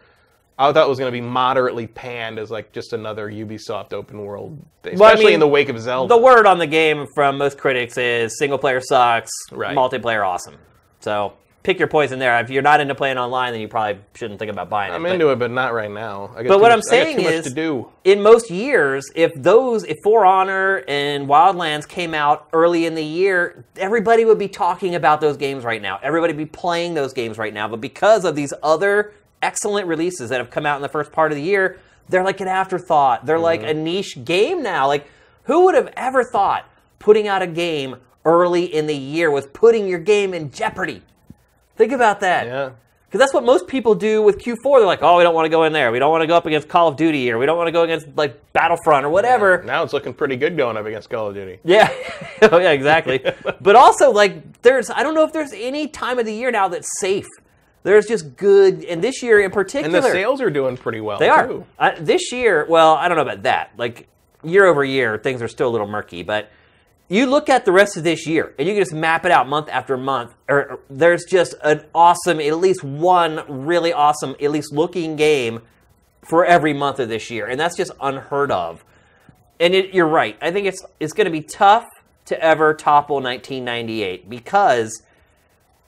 I 0.58 0.70
thought 0.74 0.84
it 0.84 0.90
was 0.90 0.98
going 0.98 1.10
to 1.10 1.18
be 1.18 1.22
moderately 1.26 1.86
panned 1.86 2.38
as 2.38 2.50
like 2.50 2.70
just 2.72 2.92
another 2.92 3.30
Ubisoft 3.30 3.94
open 3.94 4.22
world, 4.22 4.58
thing, 4.82 4.98
Well, 4.98 5.04
I 5.08 5.12
especially 5.12 5.24
mean, 5.30 5.34
in 5.34 5.40
the 5.40 5.48
wake 5.48 5.70
of 5.70 5.80
Zelda. 5.80 6.14
the 6.14 6.20
word 6.20 6.44
on 6.44 6.58
the 6.58 6.66
game 6.66 7.06
from 7.14 7.38
most 7.38 7.56
critics 7.56 7.96
is 7.96 8.36
single 8.38 8.58
player 8.58 8.82
sucks, 8.82 9.30
Right. 9.52 9.74
multiplayer 9.74 10.22
awesome. 10.26 10.56
So 11.00 11.34
pick 11.62 11.78
your 11.78 11.88
poison 11.88 12.18
there. 12.18 12.38
If 12.40 12.48
you're 12.50 12.62
not 12.62 12.80
into 12.80 12.94
playing 12.94 13.18
online, 13.18 13.52
then 13.52 13.60
you 13.60 13.68
probably 13.68 14.00
shouldn't 14.14 14.38
think 14.38 14.50
about 14.50 14.70
buying 14.70 14.92
it. 14.92 14.96
I'm 14.96 15.02
But- 15.02 15.12
into 15.12 15.30
it, 15.30 15.38
but 15.38 15.50
not 15.50 15.74
right 15.74 15.90
now. 15.90 16.30
I 16.36 16.42
But 16.44 16.60
what 16.60 16.68
much- 16.68 16.72
I'm 16.72 16.82
saying 16.82 17.20
is, 17.20 17.54
in 18.04 18.22
most 18.22 18.50
years, 18.50 19.04
if 19.14 19.30
those, 19.36 19.84
if 19.84 19.96
For 20.02 20.24
Honor 20.24 20.82
and 20.88 21.28
Wildlands 21.28 21.86
came 21.86 22.14
out 22.14 22.46
early 22.52 22.86
in 22.86 22.94
the 22.94 23.04
year, 23.04 23.64
everybody 23.76 24.24
would 24.24 24.38
be 24.38 24.48
talking 24.48 24.94
about 24.94 25.20
those 25.20 25.36
games 25.36 25.64
right 25.64 25.82
now. 25.82 25.98
Everybody 26.02 26.32
would 26.32 26.38
be 26.38 26.46
playing 26.46 26.94
those 26.94 27.12
games 27.12 27.36
right 27.36 27.52
now. 27.52 27.68
But 27.68 27.80
because 27.80 28.24
of 28.24 28.34
these 28.36 28.54
other 28.62 29.12
excellent 29.42 29.86
releases 29.86 30.28
that 30.30 30.38
have 30.38 30.50
come 30.50 30.64
out 30.66 30.76
in 30.76 30.82
the 30.82 30.88
first 30.88 31.12
part 31.12 31.30
of 31.32 31.36
the 31.36 31.42
year, 31.42 31.78
they're 32.08 32.24
like 32.24 32.40
an 32.40 32.48
afterthought. 32.48 33.24
They're 33.26 33.38
like 33.38 33.60
Mm-hmm. 33.60 33.68
a 33.70 33.74
niche 33.74 34.24
game 34.24 34.62
now. 34.62 34.86
Like, 34.86 35.06
who 35.44 35.64
would 35.66 35.74
have 35.74 35.90
ever 35.96 36.24
thought 36.24 36.64
putting 36.98 37.28
out 37.28 37.40
a 37.42 37.46
game 37.46 37.96
early 38.24 38.64
in 38.64 38.86
the 38.86 38.96
year 38.96 39.30
with 39.30 39.52
putting 39.52 39.88
your 39.88 39.98
game 39.98 40.34
in 40.34 40.50
jeopardy? 40.50 41.02
Think 41.76 41.92
about 41.92 42.20
that. 42.20 42.46
Yeah. 42.46 42.70
Because 43.10 43.18
that's 43.18 43.34
what 43.34 43.42
most 43.42 43.66
people 43.66 43.96
do 43.96 44.22
with 44.22 44.38
Q4. 44.38 44.78
They're 44.78 44.86
like, 44.86 45.02
oh, 45.02 45.18
we 45.18 45.24
don't 45.24 45.34
want 45.34 45.46
to 45.46 45.48
go 45.48 45.64
in 45.64 45.72
there. 45.72 45.90
We 45.90 45.98
don't 45.98 46.12
want 46.12 46.22
to 46.22 46.28
go 46.28 46.36
up 46.36 46.46
against 46.46 46.68
Call 46.68 46.86
of 46.86 46.96
Duty 46.96 47.28
or 47.32 47.38
we 47.38 47.46
don't 47.46 47.56
want 47.56 47.66
to 47.66 47.72
go 47.72 47.82
against 47.82 48.06
like 48.16 48.52
Battlefront 48.52 49.04
or 49.04 49.08
whatever. 49.08 49.64
Now 49.64 49.82
it's 49.82 49.92
looking 49.92 50.14
pretty 50.14 50.36
good 50.36 50.56
going 50.56 50.76
up 50.76 50.86
against 50.86 51.10
Call 51.10 51.26
of 51.26 51.34
Duty. 51.34 51.58
Yeah. 51.64 51.92
oh, 52.42 52.58
yeah, 52.58 52.70
exactly. 52.70 53.18
but 53.60 53.74
also, 53.74 54.12
like, 54.12 54.62
there's, 54.62 54.90
I 54.90 55.02
don't 55.02 55.14
know 55.14 55.24
if 55.24 55.32
there's 55.32 55.52
any 55.52 55.88
time 55.88 56.20
of 56.20 56.26
the 56.26 56.32
year 56.32 56.52
now 56.52 56.68
that's 56.68 56.88
safe. 57.00 57.26
There's 57.82 58.06
just 58.06 58.36
good, 58.36 58.84
and 58.84 59.02
this 59.02 59.22
year 59.22 59.40
in 59.40 59.50
particular. 59.50 59.96
And 59.96 60.06
the 60.06 60.12
sales 60.12 60.40
are 60.40 60.50
doing 60.50 60.76
pretty 60.76 61.00
well. 61.00 61.18
They 61.18 61.30
are. 61.30 61.64
this 61.98 62.30
year, 62.30 62.64
well, 62.68 62.94
I 62.94 63.08
don't 63.08 63.16
know 63.16 63.22
about 63.22 63.42
that. 63.44 63.72
Like 63.76 64.06
year 64.44 64.66
over 64.66 64.84
year, 64.84 65.18
things 65.18 65.42
are 65.42 65.48
still 65.48 65.68
a 65.68 65.72
little 65.72 65.88
murky. 65.88 66.22
But 66.22 66.50
you 67.10 67.26
look 67.26 67.48
at 67.48 67.64
the 67.64 67.72
rest 67.72 67.96
of 67.96 68.04
this 68.04 68.26
year, 68.26 68.54
and 68.56 68.68
you 68.68 68.74
can 68.74 68.82
just 68.82 68.94
map 68.94 69.24
it 69.24 69.32
out 69.32 69.48
month 69.48 69.68
after 69.68 69.96
month. 69.96 70.32
Or, 70.48 70.78
there's 70.88 71.24
just 71.24 71.54
an 71.64 71.84
awesome, 71.92 72.40
at 72.40 72.56
least 72.58 72.84
one 72.84 73.42
really 73.48 73.92
awesome, 73.92 74.36
at 74.40 74.50
least 74.52 74.72
looking 74.72 75.16
game 75.16 75.60
for 76.22 76.44
every 76.44 76.72
month 76.72 77.00
of 77.00 77.08
this 77.08 77.28
year, 77.28 77.46
and 77.46 77.58
that's 77.58 77.76
just 77.76 77.90
unheard 78.00 78.52
of. 78.52 78.84
And 79.58 79.74
it, 79.74 79.92
you're 79.92 80.06
right. 80.08 80.38
I 80.40 80.52
think 80.52 80.66
it's 80.68 80.82
it's 81.00 81.12
going 81.12 81.24
to 81.24 81.30
be 81.30 81.42
tough 81.42 81.84
to 82.26 82.40
ever 82.42 82.74
topple 82.74 83.16
1998 83.16 84.30
because 84.30 85.02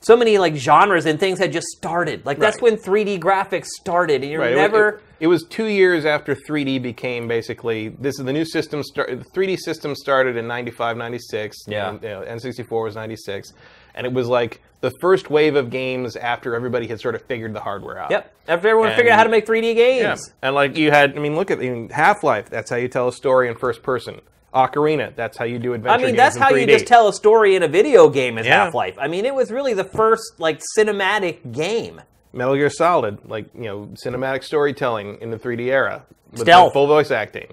so 0.00 0.16
many 0.16 0.38
like 0.38 0.56
genres 0.56 1.06
and 1.06 1.20
things 1.20 1.38
had 1.38 1.52
just 1.52 1.68
started. 1.68 2.26
Like 2.26 2.38
that's 2.38 2.60
Right. 2.60 2.72
when 2.72 2.76
3D 2.76 3.20
graphics 3.20 3.66
started, 3.66 4.22
and 4.22 4.30
you're 4.32 4.40
Right, 4.40 4.56
never. 4.56 4.88
It, 4.88 4.94
it 4.96 5.02
was 5.26 5.44
two 5.44 5.66
years 5.66 6.04
after 6.04 6.34
3D 6.34 6.82
became 6.82 7.28
basically 7.28 7.88
this 7.88 8.18
is 8.18 8.24
the 8.24 8.32
new 8.32 8.44
system. 8.44 8.82
Start, 8.82 9.08
3D 9.32 9.56
system 9.58 9.94
started 9.94 10.36
in 10.36 10.46
95, 10.46 10.96
96. 10.96 11.56
Yeah. 11.68 11.90
and, 11.90 12.02
you 12.02 12.08
know, 12.08 12.22
N64 12.22 12.84
was 12.84 12.94
96, 12.96 13.52
and 13.94 14.06
it 14.06 14.12
was 14.12 14.26
like 14.28 14.60
the 14.80 14.90
first 15.00 15.30
wave 15.30 15.54
of 15.54 15.70
games 15.70 16.16
after 16.16 16.54
everybody 16.56 16.88
had 16.88 17.00
sort 17.00 17.14
of 17.14 17.22
figured 17.26 17.54
the 17.54 17.60
hardware 17.60 17.98
out. 17.98 18.10
Yep. 18.10 18.34
After 18.48 18.68
everyone 18.68 18.88
And- 18.88 18.96
figured 18.96 19.12
out 19.12 19.18
how 19.18 19.24
to 19.24 19.30
make 19.30 19.46
3D 19.46 19.74
games. 19.76 20.02
Yeah, 20.02 20.46
and 20.48 20.54
like 20.56 20.76
you 20.76 20.90
had, 20.90 21.16
I 21.16 21.20
mean, 21.20 21.36
look 21.36 21.50
at 21.52 21.58
I 21.58 21.62
mean, 21.70 21.88
Half 21.90 22.24
Life. 22.24 22.50
That's 22.50 22.68
how 22.70 22.76
you 22.76 22.88
tell 22.88 23.06
a 23.08 23.12
story 23.12 23.48
in 23.48 23.54
first 23.54 23.82
person. 23.82 24.20
Ocarina. 24.52 25.14
That's 25.16 25.38
how 25.38 25.46
you 25.46 25.58
do 25.58 25.72
adventure. 25.72 25.94
I 25.94 25.96
mean, 25.98 26.06
games 26.08 26.16
that's 26.18 26.36
how 26.36 26.50
3D. 26.50 26.60
you 26.60 26.66
just 26.66 26.86
tell 26.86 27.08
a 27.08 27.12
story 27.14 27.56
in 27.56 27.62
a 27.62 27.68
video 27.68 28.10
game 28.10 28.36
as 28.36 28.44
Yeah. 28.44 28.64
Half 28.64 28.74
Life. 28.74 28.96
I 29.00 29.08
mean, 29.08 29.24
it 29.24 29.34
was 29.34 29.50
really 29.50 29.72
the 29.72 29.84
first 29.84 30.38
like 30.38 30.60
cinematic 30.76 31.52
game. 31.52 32.02
Metal 32.32 32.54
Gear 32.54 32.70
Solid, 32.70 33.18
like 33.28 33.46
you 33.54 33.62
know, 33.64 33.88
cinematic 34.04 34.42
storytelling 34.44 35.18
in 35.20 35.30
the 35.30 35.38
3D 35.38 35.66
era, 35.66 36.04
with 36.30 36.40
Stealth. 36.40 36.72
full 36.72 36.86
voice 36.86 37.10
acting. 37.10 37.52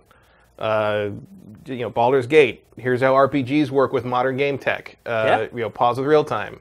Uh, 0.57 1.09
you 1.65 1.77
know, 1.77 1.89
Baldur's 1.89 2.27
Gate. 2.27 2.63
Here's 2.77 3.01
how 3.01 3.13
RPGs 3.13 3.69
work 3.69 3.93
with 3.93 4.05
modern 4.05 4.37
game 4.37 4.57
tech. 4.57 4.97
Uh, 5.05 5.25
Yeah. 5.25 5.47
You 5.53 5.61
know, 5.63 5.69
pause 5.69 5.97
with 5.97 6.07
real 6.07 6.23
time, 6.23 6.59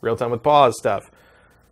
real 0.00 0.16
time 0.16 0.30
with 0.30 0.42
pause 0.42 0.74
stuff. 0.78 1.10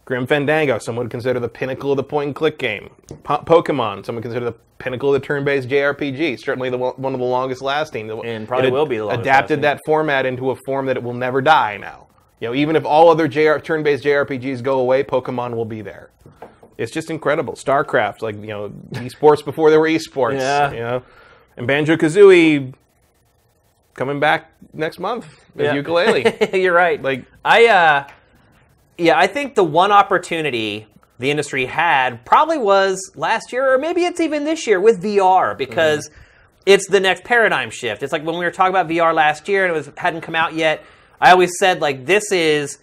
Grim 0.04 0.26
Fandango, 0.26 0.78
some 0.78 0.96
would 0.96 1.10
consider 1.10 1.38
the 1.38 1.48
pinnacle 1.48 1.92
of 1.92 1.96
the 1.96 2.02
point 2.02 2.26
and 2.28 2.34
click 2.34 2.58
game. 2.58 2.90
Po- 3.22 3.38
Pokemon, 3.38 4.04
some 4.04 4.16
would 4.16 4.22
consider 4.22 4.44
the 4.46 4.54
pinnacle 4.78 5.14
of 5.14 5.20
the 5.20 5.24
turn-based 5.24 5.68
JRPG. 5.68 6.40
Certainly 6.40 6.70
the 6.70 6.78
one 6.78 7.14
of 7.14 7.20
the 7.20 7.26
longest 7.26 7.62
lasting. 7.62 8.10
And 8.24 8.48
probably 8.48 8.68
It 8.68 8.72
will 8.72 8.84
be 8.86 8.96
the 8.96 9.04
longest 9.04 9.20
Adapted 9.22 9.58
lasting. 9.58 9.62
that 9.62 9.80
format 9.86 10.26
into 10.26 10.50
a 10.50 10.56
form 10.66 10.86
that 10.86 10.96
it 10.96 11.02
will 11.04 11.14
never 11.14 11.40
die 11.40 11.76
now. 11.76 12.08
You 12.42 12.48
know, 12.48 12.54
even 12.54 12.74
if 12.74 12.84
all 12.84 13.08
other 13.08 13.28
JR, 13.28 13.58
turn-based 13.58 14.02
JRPGs 14.02 14.64
go 14.64 14.80
away, 14.80 15.04
Pokemon 15.04 15.54
will 15.54 15.64
be 15.64 15.80
there. 15.80 16.10
It's 16.76 16.90
just 16.90 17.08
incredible. 17.08 17.52
StarCraft, 17.52 18.20
like 18.20 18.34
you 18.34 18.48
know, 18.48 18.70
esports 18.94 19.44
before 19.44 19.70
there 19.70 19.78
were 19.78 19.86
esports. 19.86 20.40
Yeah. 20.40 20.72
You 20.72 20.78
know, 20.80 21.02
and 21.56 21.68
Banjo 21.68 21.94
Kazooie 21.94 22.74
coming 23.94 24.18
back 24.18 24.50
next 24.72 24.98
month 24.98 25.26
as 25.56 25.66
Yeah. 25.66 25.76
Yooka-Laylee. 25.76 26.60
You're 26.60 26.74
right. 26.74 27.00
like 27.00 27.26
I, 27.44 27.66
uh, 27.68 28.08
yeah, 28.98 29.16
I 29.16 29.28
think 29.28 29.54
the 29.54 29.62
one 29.62 29.92
opportunity 29.92 30.88
the 31.20 31.30
industry 31.30 31.66
had 31.66 32.24
probably 32.24 32.58
was 32.58 33.12
last 33.14 33.52
year, 33.52 33.72
or 33.72 33.78
maybe 33.78 34.04
it's 34.04 34.18
even 34.18 34.42
this 34.42 34.66
year 34.66 34.80
with 34.80 35.00
VR 35.00 35.56
because 35.56 36.10
it's 36.66 36.88
the 36.88 36.98
next 36.98 37.22
paradigm 37.22 37.70
shift. 37.70 38.02
It's 38.02 38.12
like 38.12 38.24
when 38.24 38.36
we 38.36 38.44
were 38.44 38.50
talking 38.50 38.74
about 38.74 38.88
VR 38.88 39.14
last 39.14 39.46
year 39.46 39.64
and 39.64 39.72
it 39.72 39.76
was 39.76 39.92
hadn't 39.96 40.22
come 40.22 40.34
out 40.34 40.54
yet. 40.54 40.82
I 41.22 41.30
always 41.30 41.52
said 41.58 41.80
like 41.80 42.04
this 42.04 42.30
is 42.32 42.78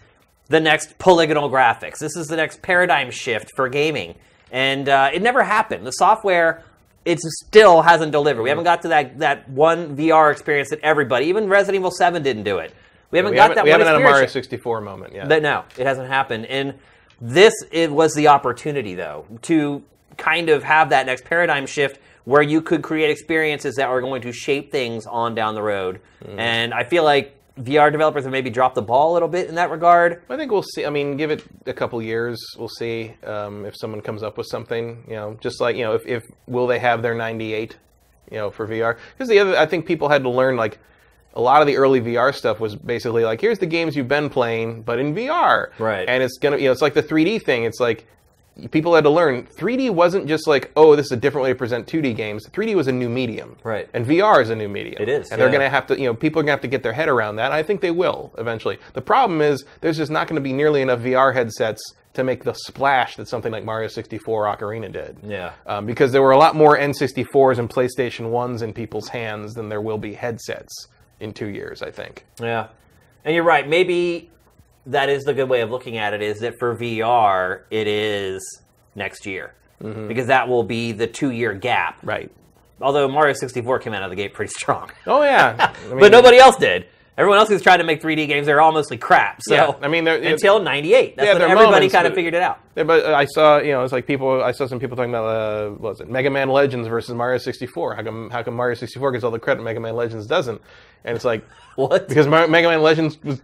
the 0.48 0.60
next 0.60 0.98
polygonal 0.98 1.50
graphics. 1.50 2.00
This 2.00 2.16
is 2.16 2.28
the 2.28 2.38
next 2.38 2.62
paradigm 2.62 3.12
shift 3.12 3.52
for 3.56 3.70
gaming, 3.70 4.16
and 4.52 4.90
uh, 4.90 5.12
it 5.14 5.22
never 5.22 5.44
happened. 5.44 5.86
The 5.86 5.92
software. 5.92 6.64
It 7.06 7.20
still 7.22 7.82
hasn't 7.82 8.12
delivered. 8.12 8.44
We 8.44 8.50
haven't 8.50 8.66
got 8.66 8.82
to 8.84 8.90
that, 8.90 9.20
that 9.20 9.50
one 9.50 9.96
VR 9.96 10.32
experience 10.32 10.70
that 10.70 10.80
everybody, 10.82 11.28
even 11.28 11.48
Resident 11.48 11.78
Evil 11.78 11.92
7 11.92 12.22
didn't 12.22 12.44
do 12.44 12.58
it. 12.58 12.76
We 13.10 13.18
haven't 13.18 13.32
we 13.32 13.38
got 13.38 13.44
haven't, 13.44 13.56
that 13.56 13.64
we 13.64 13.72
one 13.72 13.80
haven't 13.80 13.94
had 13.94 14.02
a 14.02 14.12
Mario 14.12 14.28
64 14.28 14.82
moment 14.82 15.14
yet. 15.16 15.30
But 15.30 15.42
no, 15.42 15.64
it 15.78 15.88
hasn't 15.88 16.10
happened. 16.10 16.46
And 16.46 16.76
this 17.22 17.54
it 17.72 17.92
was 17.92 18.14
the 18.14 18.28
opportunity 18.28 18.96
though 18.96 19.26
to 19.44 19.82
kind 20.18 20.50
of 20.50 20.64
have 20.64 20.90
that 20.90 21.06
next 21.06 21.26
paradigm 21.26 21.66
shift 21.66 22.00
where 22.26 22.42
you 22.42 22.62
could 22.62 22.84
create 22.84 23.10
experiences 23.10 23.76
that 23.76 23.88
are 23.88 24.02
going 24.02 24.22
to 24.22 24.32
shape 24.32 24.72
things 24.72 25.08
on 25.08 25.34
down 25.34 25.56
the 25.56 25.62
road. 25.64 26.02
Mm-hmm. 26.24 26.40
And 26.40 26.74
I 26.74 26.84
feel 26.84 27.04
like 27.04 27.39
VR 27.60 27.92
developers 27.92 28.24
have 28.24 28.32
maybe 28.32 28.50
dropped 28.50 28.76
the 28.76 28.82
ball 28.82 29.12
a 29.12 29.14
little 29.14 29.28
bit 29.28 29.50
in 29.50 29.56
that 29.56 29.70
regard. 29.70 30.22
I 30.30 30.38
think 30.38 30.52
we'll 30.52 30.64
see. 30.64 30.86
I 30.86 30.90
mean, 30.90 31.18
give 31.18 31.30
it 31.30 31.44
a 31.66 31.74
couple 31.74 32.02
years. 32.02 32.40
We'll 32.58 32.70
see 32.70 33.14
um, 33.24 33.66
if 33.66 33.76
someone 33.78 34.02
comes 34.02 34.24
up 34.24 34.38
with 34.38 34.48
something. 34.48 35.04
You 35.08 35.16
know, 35.16 35.38
just 35.42 35.60
like 35.60 35.76
you 35.76 35.84
know, 35.84 35.94
if, 35.94 36.06
if 36.06 36.24
will 36.48 36.68
they 36.68 36.80
have 36.80 37.02
their 37.02 37.16
98, 37.16 37.78
you 38.32 38.38
know, 38.38 38.50
for 38.50 38.68
VR? 38.68 38.98
Because 39.14 39.30
the 39.30 39.40
other, 39.40 39.58
I 39.58 39.66
think 39.66 39.86
people 39.86 40.10
had 40.10 40.24
to 40.24 40.30
learn 40.30 40.56
like 40.56 40.80
a 41.34 41.42
lot 41.42 41.62
of 41.62 41.68
the 41.68 41.78
early 41.78 42.02
VR 42.02 42.34
stuff 42.34 42.60
was 42.60 42.76
basically 42.76 43.24
like, 43.24 43.42
here's 43.42 43.60
the 43.60 43.66
games 43.66 43.96
you've 43.96 44.08
been 44.08 44.30
playing, 44.30 44.82
but 44.82 45.00
in 45.00 45.14
VR. 45.14 45.70
Right. 45.78 46.08
And 46.08 46.24
it's 46.24 46.38
gonna, 46.38 46.58
you 46.58 46.66
know, 46.66 46.72
it's 46.72 46.82
like 46.82 46.94
the 46.94 47.04
3D 47.04 47.44
thing. 47.44 47.64
It's 47.64 47.80
like 47.80 48.08
people 48.68 48.96
had 48.96 49.04
to 49.04 49.10
learn 49.10 49.44
3D 49.44 49.92
wasn't 49.92 50.28
just 50.28 50.48
like, 50.48 50.72
oh, 50.76 50.96
this 50.96 51.08
is 51.08 51.12
a 51.14 51.18
different 51.18 51.44
way 51.44 51.50
to 51.50 51.56
present 51.56 51.88
2D 51.88 52.16
games. 52.16 52.48
3D 52.48 52.76
was 52.76 52.88
a 52.88 52.92
new 52.92 53.10
medium. 53.10 53.56
Right. 53.64 53.90
And 53.94 54.06
VR 54.06 54.42
is 54.42 54.50
a 54.50 54.56
new 54.56 54.68
medium. 54.68 55.02
It 55.02 55.10
is, 55.10 55.32
And 55.32 55.40
they're 55.40 55.50
going 55.50 55.62
to 55.62 55.70
have 55.70 55.88
to, 55.88 56.00
you 56.00 56.06
know, 56.06 56.14
people 56.14 56.40
are 56.40 56.44
going 56.44 56.48
to 56.48 56.54
have 56.54 56.62
to 56.62 56.68
get 56.68 56.84
their 56.84 56.94
head 56.94 57.10
around 57.10 57.38
that. 57.38 57.52
I 57.52 57.64
think 57.64 57.82
they 57.82 57.92
will 57.92 58.34
eventually. 58.38 58.78
The 58.94 59.02
problem 59.02 59.42
is 59.42 59.66
there's 59.82 59.98
just 59.98 60.12
not 60.12 60.28
going 60.28 60.36
to 60.36 60.42
be 60.42 60.54
nearly 60.54 60.82
enough 60.82 61.00
VR 61.00 61.34
headsets 61.34 61.82
to 62.14 62.24
make 62.24 62.44
the 62.44 62.54
splash 62.54 63.16
that 63.16 63.28
something 63.28 63.52
like 63.52 63.64
Mario 63.64 63.88
64 63.88 64.46
Ocarina 64.46 64.92
did. 64.92 65.18
Yeah. 65.24 65.54
Um, 65.66 65.86
because 65.86 66.12
there 66.12 66.22
were 66.22 66.32
a 66.32 66.38
lot 66.38 66.56
more 66.56 66.78
N64s 66.78 67.60
and 67.60 67.70
PlayStation 67.70 68.32
1s 68.32 68.62
in 68.62 68.74
people's 68.74 69.08
hands 69.10 69.54
than 69.54 69.70
there 69.70 69.82
will 69.82 69.98
be 69.98 70.14
headsets 70.14 70.88
in 71.20 71.34
two 71.34 71.48
years, 71.48 71.82
I 71.82 71.92
think. 71.92 72.26
Yeah. 72.42 72.68
And 73.24 73.36
you're 73.36 73.44
right. 73.44 73.68
Maybe 73.68 74.32
that 74.90 75.10
is 75.10 75.24
the 75.24 75.34
good 75.34 75.50
way 75.50 75.62
of 75.62 75.72
looking 75.72 75.98
at 75.98 76.14
it 76.14 76.22
is 76.22 76.40
that 76.40 76.60
for 76.60 76.76
VR, 76.76 77.62
it 77.72 77.88
is 77.88 78.62
next 78.96 79.26
year. 79.26 79.54
Because 79.82 80.28
that 80.28 80.50
will 80.50 80.64
be 80.64 80.92
the 80.92 81.08
two 81.08 81.32
year 81.32 81.54
gap. 81.54 82.00
Right. 82.04 82.30
Although 82.82 83.08
Mario 83.08 83.34
64 83.34 83.80
came 83.80 83.94
out 83.94 84.04
of 84.04 84.10
the 84.10 84.16
gate 84.18 84.34
pretty 84.34 84.52
strong. 84.52 84.92
Oh, 85.08 85.22
yeah. 85.24 85.74
I 85.86 85.90
mean, 85.90 86.00
but 86.00 86.12
nobody 86.12 86.38
else 86.38 86.58
did. 86.58 86.88
Everyone 87.18 87.38
else 87.40 87.50
who's 87.50 87.62
tried 87.62 87.78
to 87.78 87.84
make 87.84 88.02
3D 88.02 88.28
games, 88.28 88.46
they're 88.46 88.62
all 88.62 88.72
mostly 88.72 88.98
crap. 88.98 89.40
So 89.42 89.54
Yeah, 89.54 89.72
I 89.82 89.90
mean, 89.90 90.06
they're- 90.06 90.22
until 90.22 90.60
'98, 90.62 91.18
that's 91.18 91.26
Yeah, 91.28 91.34
when 91.34 91.42
everybody 91.44 91.66
moments, 91.72 91.94
kind 91.94 92.08
of 92.08 92.14
figured 92.14 92.34
it 92.34 92.42
out. 92.42 92.60
Yeah, 92.78 92.84
but 92.84 93.06
I 93.14 93.26
saw, 93.26 93.58
you 93.60 93.72
know, 93.74 93.84
it's 93.84 93.92
like 93.92 94.08
people. 94.08 94.42
I 94.42 94.52
saw 94.54 94.68
some 94.68 94.80
people 94.80 94.96
talking 94.96 95.12
about, 95.12 95.26
uh, 95.26 95.70
what 95.72 95.90
was 95.92 96.00
it, 96.02 96.10
Mega 96.10 96.30
Man 96.30 96.48
Legends 96.50 96.88
versus 96.88 97.14
Mario 97.16 97.38
64. 97.38 97.96
How 97.96 98.04
come, 98.04 98.30
how 98.30 98.42
come 98.44 98.54
Mario 98.56 98.76
64 98.76 99.12
gets 99.12 99.24
all 99.26 99.32
the 99.32 99.40
credit, 99.40 99.64
Mega 99.64 99.82
Man 99.82 99.96
Legends 99.98 100.28
doesn't? 100.28 100.62
And 101.04 101.16
it's 101.16 101.26
like, 101.26 101.46
What? 101.76 102.08
because 102.08 102.26
Mega 102.28 102.70
Man 102.70 102.82
Legends 102.82 103.18
was 103.22 103.42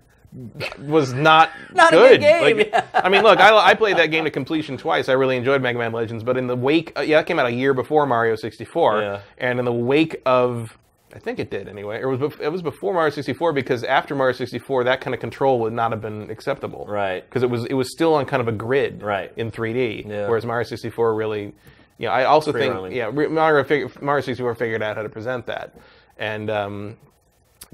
was 0.80 1.14
not, 1.14 1.49
Not 1.74 1.94
a 1.94 1.95
good. 1.98 2.10
good 2.12 2.22
game, 2.22 2.57
Like, 2.57 2.68
yeah. 2.70 2.86
I 2.94 3.10
mean, 3.10 3.24
look, 3.24 3.40
I, 3.40 3.56
I 3.56 3.74
played 3.74 3.98
that 3.98 4.07
game 4.07 4.26
to 4.26 4.32
completion 4.32 4.78
twice. 4.78 5.10
I 5.10 5.14
really 5.14 5.38
enjoyed 5.38 5.62
Mega 5.62 5.78
Man 5.80 5.91
Legends, 5.91 6.24
but 6.24 6.38
in 6.38 6.48
the 6.48 6.56
wake, 6.56 6.91
uh, 6.98 7.02
yeah, 7.02 7.18
that 7.18 7.26
came 7.28 7.40
out 7.40 7.45
a 7.45 7.52
year 7.52 7.74
before 7.74 8.06
Mario 8.06 8.36
64, 8.36 9.02
Yeah. 9.02 9.22
and 9.38 9.60
in 9.60 9.66
the 9.66 9.74
wake 9.74 10.22
of. 10.26 10.78
I 11.14 11.20
think 11.20 11.40
it 11.40 11.49
did 11.49 11.70
anyway. 11.70 12.02
It 12.02 12.06
was 12.07 12.20
bef- 12.20 12.41
it 12.41 12.49
was 12.49 12.62
before 12.62 12.94
Mario 12.94 13.10
64 13.10 13.53
because 13.53 13.86
after 13.86 14.16
Mario 14.16 14.34
64, 14.34 14.84
that 14.84 14.99
kind 14.99 15.14
of 15.14 15.22
control 15.22 15.62
would 15.62 15.72
not 15.72 15.91
have 15.91 16.02
been 16.02 16.30
acceptable 16.30 16.86
Right. 16.90 17.24
because 17.24 17.41
it 17.41 17.49
was 17.49 17.64
it 17.66 17.74
was 17.74 17.90
still 17.90 18.16
on 18.16 18.26
kind 18.26 18.41
of 18.41 18.49
a 18.49 18.52
grid 18.52 19.02
Right. 19.02 19.32
in 19.38 19.49
3D, 19.49 20.06
Yeah. 20.10 20.28
whereas 20.28 20.45
Mario 20.45 20.64
64 20.66 21.16
really, 21.16 21.53
you 21.99 22.07
know, 22.07 22.12
I 22.12 22.26
also 22.26 22.52
Free 22.52 22.64
think 22.64 22.74
roaming. 22.74 22.91
yeah, 22.91 23.10
Mario 23.12 23.64
fig- 23.64 24.02
Mario 24.02 24.22
64 24.24 24.56
figured 24.56 24.84
out 24.84 24.98
how 24.98 25.03
to 25.03 25.10
present 25.10 25.45
that, 25.45 25.74
and 26.18 26.49
um, 26.49 26.98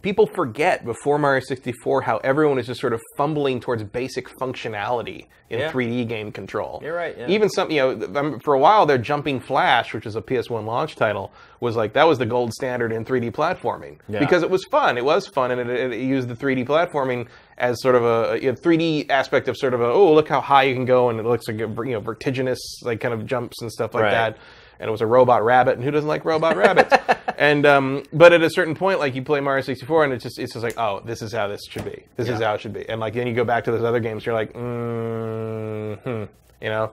people 0.02 0.28
forget 0.28 0.84
before 0.86 1.18
Mario 1.18 1.42
64 1.46 2.02
how 2.02 2.18
everyone 2.18 2.58
is 2.60 2.66
just 2.68 2.82
sort 2.82 2.94
of 2.94 3.02
fumbling 3.18 3.60
towards 3.60 3.84
basic 3.84 4.28
functionality 4.40 5.28
in 5.50 5.60
Yeah. 5.60 5.72
3D 5.72 6.08
game 6.08 6.32
control. 6.32 6.80
You're 6.84 6.96
right, 6.96 7.16
yeah. 7.18 7.28
Even 7.28 7.50
some, 7.50 7.70
you 7.72 7.80
know, 7.98 8.20
um, 8.20 8.40
for 8.40 8.54
a 8.54 8.60
while 8.60 8.86
their 8.86 8.98
Jumping 8.98 9.40
Flash, 9.40 9.94
which 9.94 10.06
is 10.06 10.16
a 10.16 10.22
PS1 10.22 10.66
launch 10.66 10.96
title, 10.96 11.32
was 11.60 11.76
like 11.76 11.94
that 11.94 12.06
was 12.08 12.18
the 12.20 12.26
gold 12.26 12.54
standard 12.54 12.92
in 12.92 13.04
3D 13.06 13.32
platforming 13.32 13.98
Yeah. 14.08 14.20
because 14.20 14.44
it 14.44 14.50
was 14.50 14.64
fun. 14.72 14.98
It 14.98 15.06
was 15.06 15.28
fun, 15.28 15.52
and 15.52 15.60
it, 15.62 15.70
it, 15.70 15.92
it 15.94 16.02
used 16.02 16.28
the 16.30 16.36
3D 16.36 16.66
platforming 16.66 17.28
as 17.58 17.82
sort 17.82 17.96
of 17.96 18.04
a, 18.04 18.38
a 18.48 18.54
3D 18.54 19.10
aspect 19.10 19.48
of 19.48 19.58
sort 19.58 19.74
of 19.74 19.82
a 19.82 19.86
oh 19.86 20.14
look 20.14 20.28
how 20.30 20.42
high 20.42 20.64
you 20.64 20.74
can 20.74 20.86
go, 20.86 21.10
and 21.10 21.20
it 21.20 21.26
looks 21.26 21.48
like 21.48 21.58
a, 21.58 21.68
you 21.88 21.94
know 21.94 22.00
vertiginous 22.00 22.60
like 22.84 23.00
kind 23.02 23.14
of 23.14 23.26
jumps 23.26 23.62
and 23.62 23.72
stuff 23.72 23.94
like 23.94 24.04
Right. 24.04 24.12
that. 24.12 24.38
And 24.82 24.88
it 24.88 24.92
was 24.92 25.02
a 25.02 25.06
robot 25.06 25.46
rabbit, 25.46 25.76
and 25.76 25.84
who 25.84 25.92
doesn't 25.92 26.08
like 26.08 26.26
robot 26.26 26.58
rabbits? 26.58 26.92
and 27.38 27.68
um, 27.68 28.02
but 28.12 28.34
at 28.34 28.42
a 28.42 28.50
certain 28.50 28.74
point, 28.74 28.98
like 28.98 29.14
you 29.14 29.22
play 29.22 29.40
Mario 29.40 29.62
64, 29.62 30.06
and 30.06 30.12
it's 30.14 30.24
just 30.24 30.40
it's 30.40 30.54
just 30.54 30.64
like 30.64 30.78
oh 30.80 31.02
this 31.06 31.22
is 31.22 31.32
how 31.32 31.48
this 31.48 31.62
should 31.70 31.86
be. 31.86 32.04
This 32.16 32.28
is 32.28 32.42
how 32.42 32.56
it 32.56 32.62
should 32.62 32.74
be. 32.74 32.90
And 32.90 33.00
like 33.00 33.14
then 33.14 33.28
you 33.28 33.36
go 33.36 33.44
back 33.44 33.64
to 33.66 33.72
those 33.72 33.84
other 33.84 34.00
games, 34.00 34.26
you're 34.26 34.34
like 34.34 34.54
mm, 34.54 36.00
hmm, 36.02 36.24
you 36.64 36.70
know. 36.70 36.92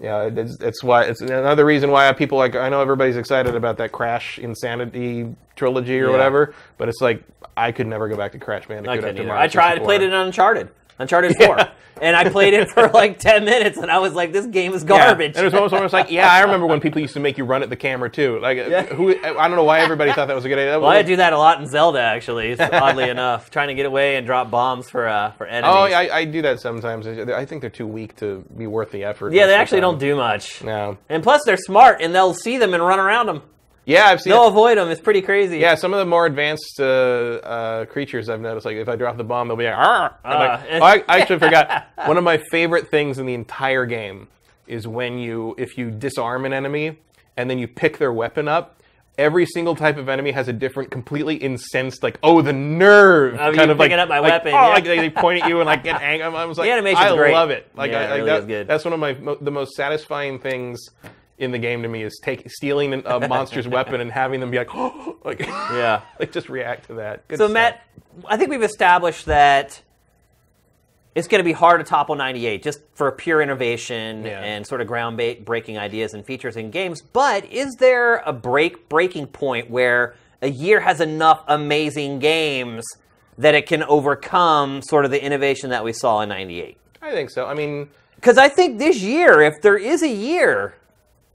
Yeah, 0.00 0.30
it's, 0.34 0.58
it's 0.62 0.82
why 0.82 1.02
it's 1.02 1.20
another 1.20 1.66
reason 1.66 1.90
why 1.90 2.10
people 2.12 2.38
like. 2.38 2.54
I 2.54 2.68
know 2.68 2.80
everybody's 2.80 3.16
excited 3.16 3.54
about 3.54 3.76
that 3.78 3.92
Crash 3.92 4.38
Insanity 4.38 5.34
trilogy 5.56 6.00
or 6.00 6.06
Yeah. 6.06 6.10
whatever, 6.12 6.54
but 6.78 6.88
it's 6.88 7.02
like 7.02 7.22
I 7.56 7.70
could 7.72 7.86
never 7.86 8.08
go 8.08 8.16
back 8.16 8.32
to 8.32 8.38
Crash 8.38 8.66
Bandicoot. 8.66 9.04
I 9.04 9.08
after 9.10 9.30
I 9.32 9.48
tried. 9.48 9.78
I 9.82 9.84
played 9.84 10.00
it 10.00 10.06
in 10.06 10.14
Uncharted. 10.14 10.70
Uncharted 11.00 11.36
4. 11.36 11.68
And 12.02 12.16
I 12.16 12.28
played 12.30 12.54
it 12.54 12.70
for 12.70 12.88
like 12.88 13.18
10 13.18 13.44
minutes, 13.44 13.76
and 13.76 13.90
I 13.90 13.98
was 13.98 14.14
like, 14.14 14.32
this 14.32 14.46
game 14.46 14.72
is 14.72 14.82
Yeah. 14.82 14.88
garbage. 14.88 15.32
And 15.36 15.38
it 15.38 15.44
was 15.44 15.52
almost, 15.54 15.74
almost 15.74 15.92
like, 15.92 16.10
yeah, 16.10 16.30
I 16.32 16.40
remember 16.40 16.66
when 16.66 16.80
people 16.80 17.00
used 17.00 17.12
to 17.14 17.20
make 17.20 17.36
you 17.36 17.44
run 17.44 17.62
at 17.62 17.68
the 17.68 17.76
camera 17.76 18.08
too. 18.08 18.38
Like, 18.40 18.56
who? 18.88 19.10
I 19.22 19.32
don't 19.48 19.56
know 19.56 19.64
why 19.64 19.80
everybody 19.80 20.10
thought 20.12 20.28
that 20.28 20.34
was 20.34 20.46
a 20.46 20.48
good 20.48 20.58
idea. 20.58 20.80
Well, 20.80 20.88
I 20.90 21.02
do 21.02 21.16
that 21.16 21.32
a 21.34 21.38
lot 21.38 21.60
in 21.60 21.66
Zelda, 21.66 22.00
actually, 22.00 22.58
oddly 22.58 23.10
enough. 23.10 23.50
Trying 23.50 23.68
to 23.68 23.74
get 23.74 23.84
away 23.84 24.16
and 24.16 24.26
drop 24.26 24.50
bombs 24.50 24.88
for 24.88 25.06
uh, 25.08 25.32
for 25.32 25.46
enemies. 25.46 25.74
Oh, 25.76 25.84
yeah, 25.86 25.98
I, 25.98 26.16
I 26.20 26.24
do 26.24 26.40
that 26.42 26.60
sometimes. 26.60 27.06
I 27.06 27.44
think 27.44 27.60
they're 27.60 27.68
too 27.68 27.86
weak 27.86 28.16
to 28.16 28.44
be 28.56 28.66
worth 28.66 28.92
the 28.92 29.04
effort. 29.04 29.32
Yeah, 29.34 29.46
they 29.46 29.54
actually 29.54 29.80
time. 29.80 29.90
don't 29.92 29.98
do 30.00 30.16
much. 30.16 30.62
No. 30.64 30.96
And 31.10 31.22
plus, 31.22 31.42
they're 31.44 31.56
smart, 31.58 32.00
and 32.00 32.14
they'll 32.14 32.32
see 32.34 32.56
them 32.56 32.72
and 32.72 32.82
run 32.82 32.98
around 32.98 33.26
them. 33.26 33.42
Yeah, 33.90 34.06
I've 34.06 34.20
seen. 34.20 34.32
They'll 34.32 34.44
it. 34.44 34.48
avoid 34.48 34.78
them. 34.78 34.88
It's 34.90 35.00
pretty 35.00 35.22
crazy. 35.22 35.58
Yeah, 35.58 35.74
some 35.74 35.92
of 35.92 35.98
the 35.98 36.06
more 36.06 36.26
advanced 36.26 36.78
uh, 36.80 36.84
uh, 36.84 37.84
creatures 37.86 38.28
I've 38.28 38.40
noticed, 38.40 38.64
like 38.66 38.76
if 38.76 38.88
I 38.88 38.96
drop 38.96 39.16
the 39.16 39.24
bomb, 39.24 39.48
they'll 39.48 39.56
be 39.56 39.64
like, 39.64 39.74
"Arr!" 39.76 40.14
I'm 40.24 40.38
like, 40.38 40.60
Uh, 40.60 40.64
oh, 40.80 40.84
I, 40.84 41.04
I 41.08 41.20
actually 41.20 41.38
forgot. 41.46 41.86
One 42.06 42.16
of 42.16 42.24
my 42.24 42.38
favorite 42.50 42.88
things 42.90 43.18
in 43.18 43.26
the 43.26 43.34
entire 43.34 43.86
game 43.86 44.28
is 44.66 44.86
when 44.86 45.18
you, 45.18 45.54
if 45.58 45.76
you 45.76 45.90
disarm 45.90 46.44
an 46.44 46.52
enemy 46.52 46.96
and 47.36 47.50
then 47.50 47.58
you 47.58 47.66
pick 47.68 47.98
their 47.98 48.12
weapon 48.12 48.46
up. 48.48 48.76
Every 49.18 49.44
single 49.44 49.74
type 49.76 49.98
of 49.98 50.08
enemy 50.08 50.30
has 50.30 50.48
a 50.48 50.52
different, 50.52 50.90
completely 50.90 51.34
incensed, 51.36 52.02
like, 52.02 52.18
oh, 52.22 52.40
the 52.40 52.54
nerve, 52.54 53.34
Of 53.34 53.54
kind 53.54 53.70
of 53.70 53.78
like, 53.78 53.88
picking 53.90 53.98
up 53.98 54.08
my 54.08 54.18
like, 54.20 54.30
weapon, 54.32 54.52
oh, 54.54 54.68
yeah. 54.68 54.68
like 54.68 54.84
they, 54.84 55.10
point 55.10 55.42
at 55.42 55.48
you 55.48 55.58
and 55.60 55.66
like 55.66 55.84
get 55.84 56.00
angry. 56.00 56.24
I 56.26 56.44
was 56.46 56.56
like, 56.56 56.68
The 56.68 56.72
animation's 56.72 57.04
I 57.04 57.16
great. 57.16 57.32
love 57.34 57.50
it. 57.50 57.68
Like, 57.76 57.90
Yeah, 57.90 57.98
I, 57.98 58.02
it 58.04 58.08
like 58.08 58.16
really 58.18 58.26
that, 58.30 58.38
is 58.40 58.46
good. 58.46 58.66
that's 58.68 58.84
one 58.84 58.94
of 58.94 59.00
my 59.00 59.12
mo- 59.14 59.36
the 59.38 59.50
most 59.50 59.72
satisfying 59.74 60.38
things 60.38 60.78
in 61.40 61.50
the 61.50 61.58
game 61.58 61.82
to 61.82 61.88
me 61.88 62.02
is 62.02 62.20
take 62.22 62.48
stealing 62.50 62.92
a 63.06 63.20
monster's 63.28 63.66
weapon 63.66 64.00
and 64.00 64.12
having 64.12 64.40
them 64.40 64.50
be 64.50 64.58
like, 64.58 64.74
oh, 64.74 65.16
like 65.24 65.40
Yeah. 65.40 66.02
like 66.20 66.32
just 66.32 66.48
react 66.48 66.86
to 66.88 66.94
that. 66.94 67.26
Good 67.28 67.38
So, 67.38 67.46
stuff. 67.46 67.54
Matt, 67.54 67.82
I 68.26 68.36
think 68.36 68.50
we've 68.50 68.62
established 68.62 69.26
that 69.26 69.82
it's 71.14 71.26
going 71.26 71.40
to 71.40 71.44
be 71.44 71.52
hard 71.52 71.80
to 71.80 71.84
topple 71.84 72.14
98 72.14 72.62
just 72.62 72.80
for 72.94 73.10
pure 73.10 73.42
innovation 73.42 74.24
Yeah. 74.24 74.40
and 74.42 74.66
sort 74.66 74.80
of 74.80 74.86
ground-breaking 74.86 75.76
ideas 75.76 76.14
and 76.14 76.24
features 76.24 76.56
in 76.56 76.70
games. 76.70 77.02
But 77.02 77.44
is 77.50 77.74
there 77.80 78.16
a 78.18 78.32
break 78.32 78.88
breaking 78.88 79.26
point 79.28 79.70
where 79.70 80.14
a 80.42 80.48
year 80.48 80.80
has 80.80 81.00
enough 81.00 81.42
amazing 81.48 82.20
games 82.20 82.84
that 83.38 83.54
it 83.54 83.66
can 83.66 83.82
overcome 83.84 84.82
sort 84.82 85.04
of 85.04 85.10
the 85.10 85.22
innovation 85.22 85.70
that 85.70 85.82
we 85.82 85.92
saw 85.92 86.20
in 86.20 86.28
98? 86.28 86.76
I 87.02 87.10
think 87.10 87.30
so. 87.30 87.46
I 87.46 87.54
mean, 87.54 87.88
Because 88.16 88.38
I 88.38 88.48
think 88.48 88.78
this 88.78 89.00
year, 89.02 89.40
if 89.40 89.62
there 89.62 89.78
is 89.78 90.02
a 90.02 90.08
year, 90.08 90.74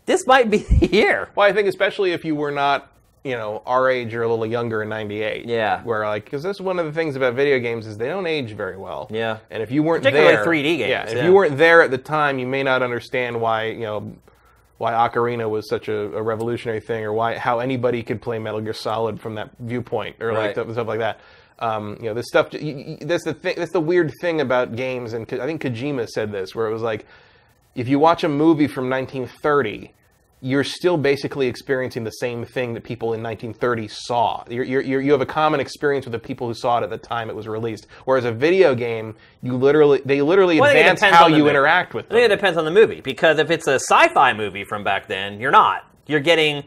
this 0.06 0.26
might 0.28 0.50
be 0.50 0.58
the 0.80 0.88
year. 0.88 1.30
well, 1.36 1.48
I 1.48 1.54
think 1.54 1.68
especially 1.68 2.12
if 2.12 2.24
you 2.26 2.36
were 2.36 2.52
not, 2.52 2.92
you 3.24 3.34
know, 3.36 3.64
our 3.66 3.90
age 3.90 4.14
or 4.14 4.24
a 4.24 4.28
little 4.30 4.46
younger 4.46 4.84
in 4.84 4.90
'98. 4.90 5.46
Yeah. 5.46 5.82
Where 5.84 6.06
like, 6.06 6.26
because 6.26 6.44
that's 6.44 6.62
one 6.62 6.78
of 6.80 6.86
the 6.86 6.92
things 6.92 7.16
about 7.16 7.34
video 7.34 7.60
games 7.60 7.88
is 7.88 7.98
they 7.98 8.08
don't 8.08 8.28
age 8.28 8.52
very 8.54 8.78
well. 8.78 9.08
Yeah. 9.12 9.40
And 9.50 9.64
if 9.64 9.72
you 9.72 9.82
weren't 9.82 10.04
Particularly 10.04 10.36
there, 10.36 10.46
3D 10.46 10.78
games, 10.78 10.90
Yeah. 10.90 11.04
If 11.10 11.16
yeah. 11.18 11.26
you 11.26 11.34
weren't 11.34 11.58
there 11.58 11.82
at 11.82 11.90
the 11.92 11.98
time, 11.98 12.38
you 12.40 12.46
may 12.48 12.62
not 12.64 12.84
understand 12.84 13.40
why 13.40 13.66
you 13.68 13.80
know. 13.82 14.16
Why 14.78 14.92
Ocarina 14.92 15.50
was 15.50 15.70
such 15.70 15.88
a, 15.88 16.14
a 16.18 16.22
revolutionary 16.22 16.82
thing, 16.82 17.06
or 17.06 17.14
why 17.14 17.38
how 17.38 17.60
anybody 17.60 18.04
could 18.04 18.22
play 18.22 18.40
Metal 18.40 18.60
Gear 18.60 18.74
Solid 18.74 19.22
from 19.22 19.36
that 19.36 19.50
viewpoint, 19.60 20.18
or 20.20 20.28
Right. 20.34 20.54
like 20.58 20.70
stuff, 20.70 20.86
like 20.86 21.00
that. 21.00 21.22
Um, 21.60 21.96
you 22.02 22.08
know, 22.10 22.14
this 22.14 22.28
stuff. 22.28 22.52
You, 22.52 22.60
you, 22.60 22.98
that's 23.00 23.24
the 23.24 23.34
thing. 23.34 23.54
That's 23.56 23.72
the 23.72 23.80
weird 23.80 24.12
thing 24.20 24.42
about 24.42 24.76
games, 24.76 25.14
and 25.14 25.24
I 25.32 25.46
think 25.46 25.62
Kojima 25.62 26.10
said 26.10 26.30
this, 26.30 26.54
where 26.54 26.68
it 26.68 26.74
was 26.74 26.82
like, 26.82 27.06
if 27.76 27.88
you 27.88 28.00
watch 28.00 28.24
a 28.24 28.30
movie 28.30 28.68
from 28.68 28.90
1930, 28.90 29.92
you're 30.42 30.64
still 30.64 30.98
basically 30.98 31.48
experiencing 31.48 32.04
the 32.04 32.12
same 32.12 32.46
thing 32.46 32.74
that 32.74 32.84
people 32.84 33.14
in 33.14 33.24
1930 33.24 33.88
saw. 33.88 34.44
You're, 34.48 34.64
you're, 34.64 34.82
you're, 34.82 35.12
have 35.14 35.22
a 35.22 35.26
common 35.26 35.60
experience 35.60 36.06
with 36.06 36.12
the 36.12 36.20
people 36.20 36.48
who 36.48 36.54
saw 36.54 36.78
it 36.80 36.84
at 36.84 36.90
the 36.90 36.98
time 36.98 37.30
it 37.30 37.36
was 37.36 37.48
released. 37.48 37.88
Whereas 38.06 38.26
a 38.26 38.32
video 38.32 38.76
game, 38.76 39.16
you 39.42 39.58
literally 39.58 40.02
they 40.06 40.22
literally 40.22 40.60
Well, 40.60 40.70
I 40.70 40.74
advance 40.74 41.02
how 41.02 41.28
you 41.28 41.40
movie. 41.40 41.50
interact 41.52 41.94
with 41.94 42.06
I 42.06 42.08
them. 42.10 42.16
think 42.18 42.32
it 42.32 42.36
depends 42.36 42.58
on 42.58 42.66
the 42.66 42.72
movie 42.72 43.02
because 43.02 43.40
if 43.40 43.50
it's 43.50 43.68
a 43.68 43.76
sci-fi 43.76 44.34
movie 44.34 44.64
from 44.64 44.84
back 44.84 45.08
then, 45.08 45.40
you're 45.40 45.52
not. 45.52 45.90
You're 46.06 46.20
getting 46.20 46.64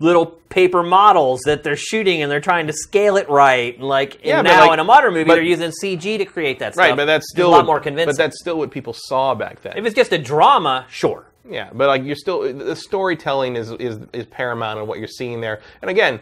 little 0.00 0.26
paper 0.26 0.82
models 0.82 1.40
that 1.46 1.62
they're 1.64 1.76
shooting 1.76 2.22
and 2.22 2.30
they're 2.30 2.40
trying 2.40 2.66
to 2.68 2.72
scale 2.72 3.16
it 3.16 3.28
right. 3.28 3.74
And 3.76 3.84
like 3.88 4.24
Yeah, 4.24 4.42
now 4.42 4.60
like- 4.66 4.74
in 4.74 4.78
a 4.78 4.84
modern 4.84 5.12
movie, 5.12 5.24
but- 5.24 5.34
they're 5.34 5.42
using 5.42 5.70
CG 5.72 6.18
to 6.18 6.24
create 6.24 6.60
that 6.60 6.74
stuff. 6.74 6.84
right, 6.88 6.96
but 6.96 7.06
that's 7.06 7.24
It's 7.24 7.30
still 7.32 7.48
a 7.48 7.50
lot 7.50 7.56
what- 7.58 7.66
more 7.66 7.80
convincing. 7.80 8.10
But 8.10 8.16
that's 8.16 8.38
still 8.40 8.56
what 8.58 8.70
people 8.70 8.92
saw 8.92 9.34
back 9.34 9.62
then. 9.62 9.74
if 9.76 9.84
it's 9.84 9.94
just 9.96 10.12
a 10.12 10.18
drama, 10.18 10.86
sure. 10.88 11.24
Yeah, 11.50 11.70
but 11.72 11.88
like 11.88 12.04
you're 12.04 12.14
still 12.16 12.42
the 12.52 12.76
storytelling 12.76 13.56
is 13.56 13.70
is 13.72 13.98
is 14.12 14.26
paramount 14.26 14.78
in 14.80 14.86
what 14.86 14.98
you're 14.98 15.08
seeing 15.08 15.40
there. 15.40 15.60
And 15.82 15.90
again, 15.90 16.20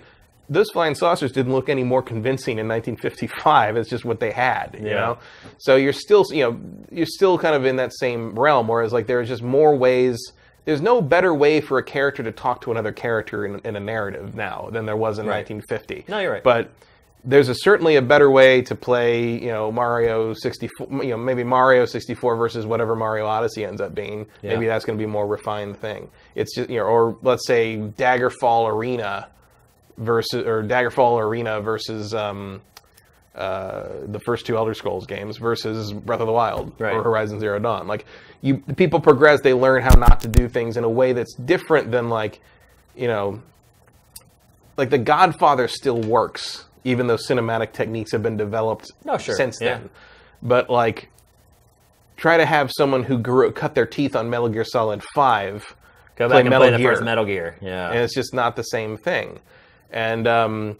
those 0.49 0.71
flying 0.71 0.95
saucers 0.95 1.33
didn't 1.33 1.53
look 1.53 1.69
any 1.69 1.83
more 1.83 2.01
convincing 2.01 2.59
in 2.61 2.69
1955. 2.69 3.77
It's 3.77 3.91
just 3.91 4.05
what 4.05 4.21
they 4.21 4.31
had, 4.31 4.77
you 4.81 4.87
Yeah. 4.87 4.95
know. 4.95 5.19
So 5.59 5.75
you're 5.77 5.93
still 5.93 6.25
you 6.31 6.43
know 6.45 6.59
you're 6.93 7.07
still 7.07 7.39
kind 7.39 7.55
of 7.57 7.65
in 7.67 7.77
that 7.77 7.93
same 7.93 8.39
realm. 8.39 8.69
Whereas 8.69 8.93
like 8.93 9.07
there's 9.07 9.29
just 9.29 9.43
more 9.43 9.75
ways. 9.77 10.19
There's 10.67 10.83
no 10.83 11.01
better 11.01 11.33
way 11.33 11.61
for 11.63 11.79
a 11.79 11.83
character 11.83 12.23
to 12.23 12.33
talk 12.33 12.61
to 12.63 12.71
another 12.73 12.93
character 12.93 13.47
in, 13.47 13.61
in 13.61 13.77
a 13.77 13.81
narrative 13.81 14.35
now 14.35 14.69
than 14.71 14.85
there 14.85 14.97
was 14.97 15.19
in 15.19 15.25
Right. 15.27 15.49
1950. 15.49 16.05
No, 16.09 16.19
you're 16.19 16.33
right. 16.33 16.43
But 16.43 16.71
there's 17.25 17.49
a, 17.49 17.55
certainly 17.55 17.97
a 17.97 18.03
better 18.03 18.31
way 18.31 18.63
to 18.63 18.75
play, 18.77 19.41
you 19.43 19.49
know, 19.49 19.73
Mario 19.73 20.33
64, 20.35 21.03
you 21.05 21.11
know, 21.11 21.17
maybe 21.17 21.43
Mario 21.43 21.85
64 21.87 22.37
versus 22.37 22.67
whatever 22.67 22.95
Mario 22.95 23.27
Odyssey 23.27 23.65
ends 23.65 23.81
up 23.81 23.95
being. 23.95 24.27
Yeah. 24.43 24.53
Maybe 24.55 24.67
that's 24.67 24.85
going 24.85 24.97
to 24.97 25.01
be 25.01 25.07
a 25.07 25.13
more 25.13 25.27
refined 25.27 25.77
thing. 25.81 26.09
It's 26.35 26.55
just, 26.55 26.69
you 26.71 26.79
know, 26.79 26.85
or 26.87 27.17
let's 27.23 27.47
say 27.47 27.79
Daggerfall 27.79 28.69
Arena 28.73 29.29
versus, 29.99 30.47
or 30.47 30.63
Daggerfall 30.63 31.21
Arena 31.21 31.61
versus 31.61 32.15
um, 32.15 32.61
uh, 33.35 33.89
the 34.07 34.21
first 34.21 34.47
two 34.47 34.57
Elder 34.57 34.75
Scrolls 34.75 35.07
games 35.07 35.37
versus 35.37 35.93
Breath 35.93 36.21
of 36.21 36.27
the 36.27 36.33
Wild 36.33 36.73
Right. 36.81 36.95
or 36.95 37.03
Horizon 37.03 37.39
Zero 37.41 37.59
Dawn. 37.59 37.87
Like, 37.87 38.07
you, 38.47 38.59
people 38.77 39.01
progress, 39.01 39.41
they 39.43 39.55
learn 39.55 39.83
how 39.83 39.95
not 39.99 40.21
to 40.21 40.29
do 40.29 40.49
things 40.49 40.77
in 40.77 40.85
a 40.85 40.89
way 40.89 41.13
that's 41.13 41.35
different 41.35 41.91
than 41.91 42.09
like, 42.09 42.41
you 42.97 43.09
know, 43.09 43.43
like 44.77 44.91
The 44.91 44.99
Godfather 44.99 45.69
still 45.69 46.01
works, 46.01 46.67
even 46.85 47.07
though 47.07 47.17
cinematic 47.17 47.73
techniques 47.73 48.13
have 48.13 48.23
been 48.23 48.37
developed 48.37 48.91
Oh, 49.07 49.19
sure. 49.19 49.35
since 49.35 49.61
Yeah. 49.61 49.79
then. 49.79 49.91
But 50.43 50.71
like, 50.71 51.09
try 52.17 52.37
to 52.37 52.47
have 52.47 52.71
someone 52.77 53.03
who 53.05 53.19
grew 53.19 53.51
cut 53.53 53.75
their 53.75 53.87
teeth 53.87 54.15
on 54.15 54.31
Metal 54.31 54.49
Gear 54.49 54.65
Solid 54.65 55.03
Five 55.15 55.75
Go 56.17 56.29
play 56.29 56.37
back 56.37 56.41
and 56.41 56.51
Metal 56.51 56.67
play 56.69 56.71
the 56.73 56.79
Gear, 56.79 56.93
first 56.93 57.03
Metal 57.05 57.25
Gear. 57.25 57.57
Yeah. 57.61 57.91
and 57.91 57.99
it's 57.99 58.15
just 58.15 58.33
not 58.33 58.57
the 58.57 58.63
same 58.63 58.97
thing. 58.97 59.41
And 59.91 60.27
um, 60.27 60.77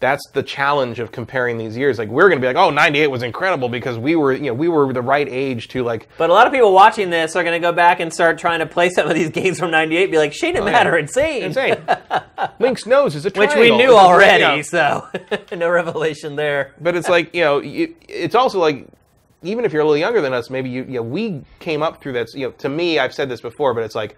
that's 0.00 0.26
the 0.32 0.42
challenge 0.42 0.98
of 0.98 1.12
comparing 1.12 1.58
these 1.58 1.76
years. 1.76 1.98
Like 1.98 2.08
we're 2.08 2.28
going 2.28 2.40
to 2.40 2.42
be 2.42 2.46
like, 2.52 2.56
oh, 2.56 2.70
98 2.70 3.06
was 3.08 3.22
incredible 3.22 3.68
because 3.68 3.98
we 3.98 4.16
were, 4.16 4.32
you 4.32 4.44
know, 4.46 4.54
we 4.54 4.66
were 4.68 4.92
the 4.92 5.02
right 5.02 5.28
age 5.28 5.68
to 5.68 5.82
like 5.84 6.08
But 6.16 6.30
a 6.30 6.32
lot 6.32 6.46
of 6.46 6.52
people 6.52 6.72
watching 6.72 7.10
this 7.10 7.36
are 7.36 7.44
going 7.44 7.60
to 7.60 7.64
go 7.64 7.72
back 7.72 8.00
and 8.00 8.12
start 8.12 8.38
trying 8.38 8.60
to 8.60 8.66
play 8.66 8.88
some 8.88 9.08
of 9.08 9.14
these 9.14 9.30
games 9.40 9.58
from 9.58 9.70
'98. 9.70 10.02
and 10.02 10.10
Be 10.10 10.18
like, 10.18 10.32
Shane 10.32 10.56
and 10.56 10.64
Matt 10.64 10.86
yeah. 10.86 10.92
are 10.92 10.98
insane, 10.98 11.42
insane. 11.42 11.76
Link's 12.58 12.86
nose 12.86 13.14
is 13.14 13.26
a 13.26 13.30
which 13.30 13.54
we 13.54 13.76
knew 13.76 13.92
like, 13.92 14.02
already. 14.02 14.42
you 14.42 14.48
know, 14.56 14.62
So 14.62 15.08
no 15.56 15.68
revelation 15.68 16.36
there. 16.36 16.74
but 16.80 16.96
it's 16.96 17.08
like 17.08 17.34
you 17.34 17.42
know 17.42 17.60
you, 17.60 17.94
it's 18.08 18.34
also 18.34 18.58
like 18.58 18.86
even 19.42 19.64
if 19.64 19.72
you're 19.72 19.82
a 19.82 19.84
little 19.84 19.98
younger 19.98 20.20
than 20.20 20.32
us 20.32 20.50
maybe 20.50 20.68
you, 20.70 20.82
you 20.84 20.94
know 20.94 21.02
we 21.02 21.42
came 21.58 21.82
up 21.82 22.02
through 22.02 22.12
that 22.12 22.28
you 22.34 22.46
know 22.46 22.52
to 22.52 22.68
me 22.68 22.98
i've 22.98 23.14
said 23.14 23.28
this 23.28 23.40
before 23.40 23.72
but 23.74 23.82
it's 23.82 23.94
like 23.94 24.16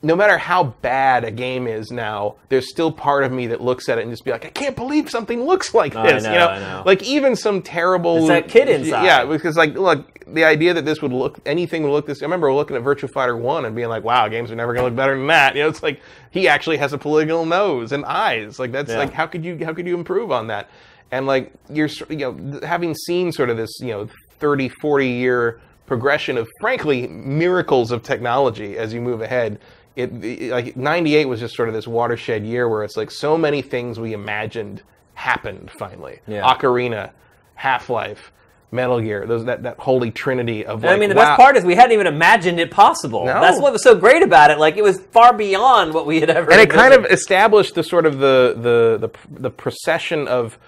no 0.00 0.14
matter 0.14 0.38
how 0.38 0.62
bad 0.80 1.24
a 1.24 1.30
game 1.30 1.66
is 1.66 1.90
now 1.90 2.36
there's 2.50 2.70
still 2.70 2.92
part 2.92 3.24
of 3.24 3.32
me 3.32 3.48
that 3.48 3.60
looks 3.60 3.88
at 3.88 3.98
it 3.98 4.02
and 4.02 4.10
just 4.12 4.24
be 4.24 4.30
like 4.30 4.44
i 4.44 4.48
can't 4.50 4.76
believe 4.76 5.10
something 5.10 5.42
looks 5.44 5.74
like 5.74 5.92
this 5.92 6.22
know, 6.24 6.32
you 6.32 6.38
know? 6.38 6.58
Know. 6.58 6.82
like 6.86 7.02
even 7.02 7.34
some 7.34 7.60
terrible 7.62 8.18
It's 8.18 8.28
that 8.28 8.48
kid 8.48 8.68
inside. 8.68 9.04
yeah 9.04 9.24
because 9.24 9.56
like 9.56 9.74
look 9.74 10.06
the 10.32 10.44
idea 10.44 10.72
that 10.74 10.84
this 10.84 11.02
would 11.02 11.12
look 11.12 11.40
anything 11.46 11.82
would 11.82 11.90
look 11.90 12.06
this 12.06 12.22
i 12.22 12.24
remember 12.26 12.52
looking 12.52 12.76
at 12.76 12.82
virtua 12.84 13.10
fighter 13.10 13.36
1 13.36 13.64
and 13.64 13.74
being 13.74 13.88
like 13.88 14.04
wow 14.04 14.28
games 14.28 14.52
are 14.52 14.56
never 14.56 14.72
going 14.72 14.84
to 14.84 14.88
look 14.88 14.96
better 14.96 15.16
than 15.16 15.26
that 15.26 15.56
you 15.56 15.62
know 15.62 15.68
it's 15.68 15.82
like 15.82 16.00
he 16.30 16.46
actually 16.46 16.76
has 16.76 16.92
a 16.92 16.98
polygonal 16.98 17.44
nose 17.44 17.90
and 17.92 18.04
eyes 18.04 18.58
like 18.60 18.70
that's 18.70 18.90
Yeah. 18.90 18.98
like 18.98 19.12
how 19.12 19.26
could 19.26 19.44
you 19.44 19.58
how 19.64 19.72
could 19.74 19.86
you 19.86 19.96
improve 19.96 20.30
on 20.30 20.46
that 20.46 20.68
and 21.10 21.26
like 21.26 21.52
you're 21.70 21.88
you 22.08 22.16
know 22.32 22.60
having 22.64 22.94
seen 22.94 23.32
sort 23.32 23.50
of 23.50 23.56
this 23.56 23.70
you 23.80 23.88
know 23.88 24.08
30 24.38 24.68
40 24.68 25.08
year 25.08 25.60
progression 25.86 26.36
of 26.36 26.46
frankly 26.60 27.08
miracles 27.08 27.90
of 27.90 28.02
technology 28.02 28.76
as 28.76 28.92
you 28.92 29.00
move 29.00 29.22
ahead 29.22 29.58
it, 29.98 30.24
it 30.24 30.50
like 30.50 30.76
98 30.76 31.26
was 31.26 31.40
just 31.40 31.54
sort 31.54 31.68
of 31.68 31.74
this 31.74 31.86
watershed 31.88 32.44
year 32.44 32.68
where 32.68 32.84
it's 32.84 32.96
like 32.96 33.10
so 33.10 33.36
many 33.36 33.60
things 33.62 33.98
we 34.00 34.12
imagined 34.12 34.82
happened 35.14 35.70
finally 35.78 36.20
Yeah. 36.26 36.42
ocarina 36.54 37.10
half-life 37.56 38.32
metal 38.70 39.00
gear 39.00 39.26
those 39.26 39.44
that, 39.46 39.62
that 39.62 39.78
holy 39.78 40.10
trinity 40.10 40.64
of 40.64 40.82
like, 40.84 40.92
I 40.92 40.96
mean, 40.98 41.08
the 41.08 41.14
wow. 41.16 41.30
best 41.30 41.40
part 41.40 41.56
is 41.56 41.64
we 41.64 41.74
hadn't 41.74 41.92
even 41.92 42.06
imagined 42.06 42.60
it 42.60 42.70
possible. 42.70 43.24
No. 43.24 43.40
That's 43.40 43.60
what 43.60 43.72
was 43.72 43.82
so 43.82 43.94
great 43.94 44.22
about 44.22 44.50
it. 44.50 44.58
Like 44.58 44.76
it 44.76 44.82
was 44.84 45.00
far 45.10 45.32
beyond 45.32 45.94
what 45.94 46.04
we 46.06 46.20
had 46.20 46.28
ever. 46.30 46.50
and 46.52 46.60
it 46.60 46.68
kind 46.70 46.92
of 46.92 47.06
established 47.06 47.74
the 47.74 47.82
sort 47.82 48.04
of 48.06 48.18
the 48.18 48.54
the 48.56 49.08
the, 49.08 49.40
the 49.40 49.50
procession 49.50 50.28
of 50.28 50.58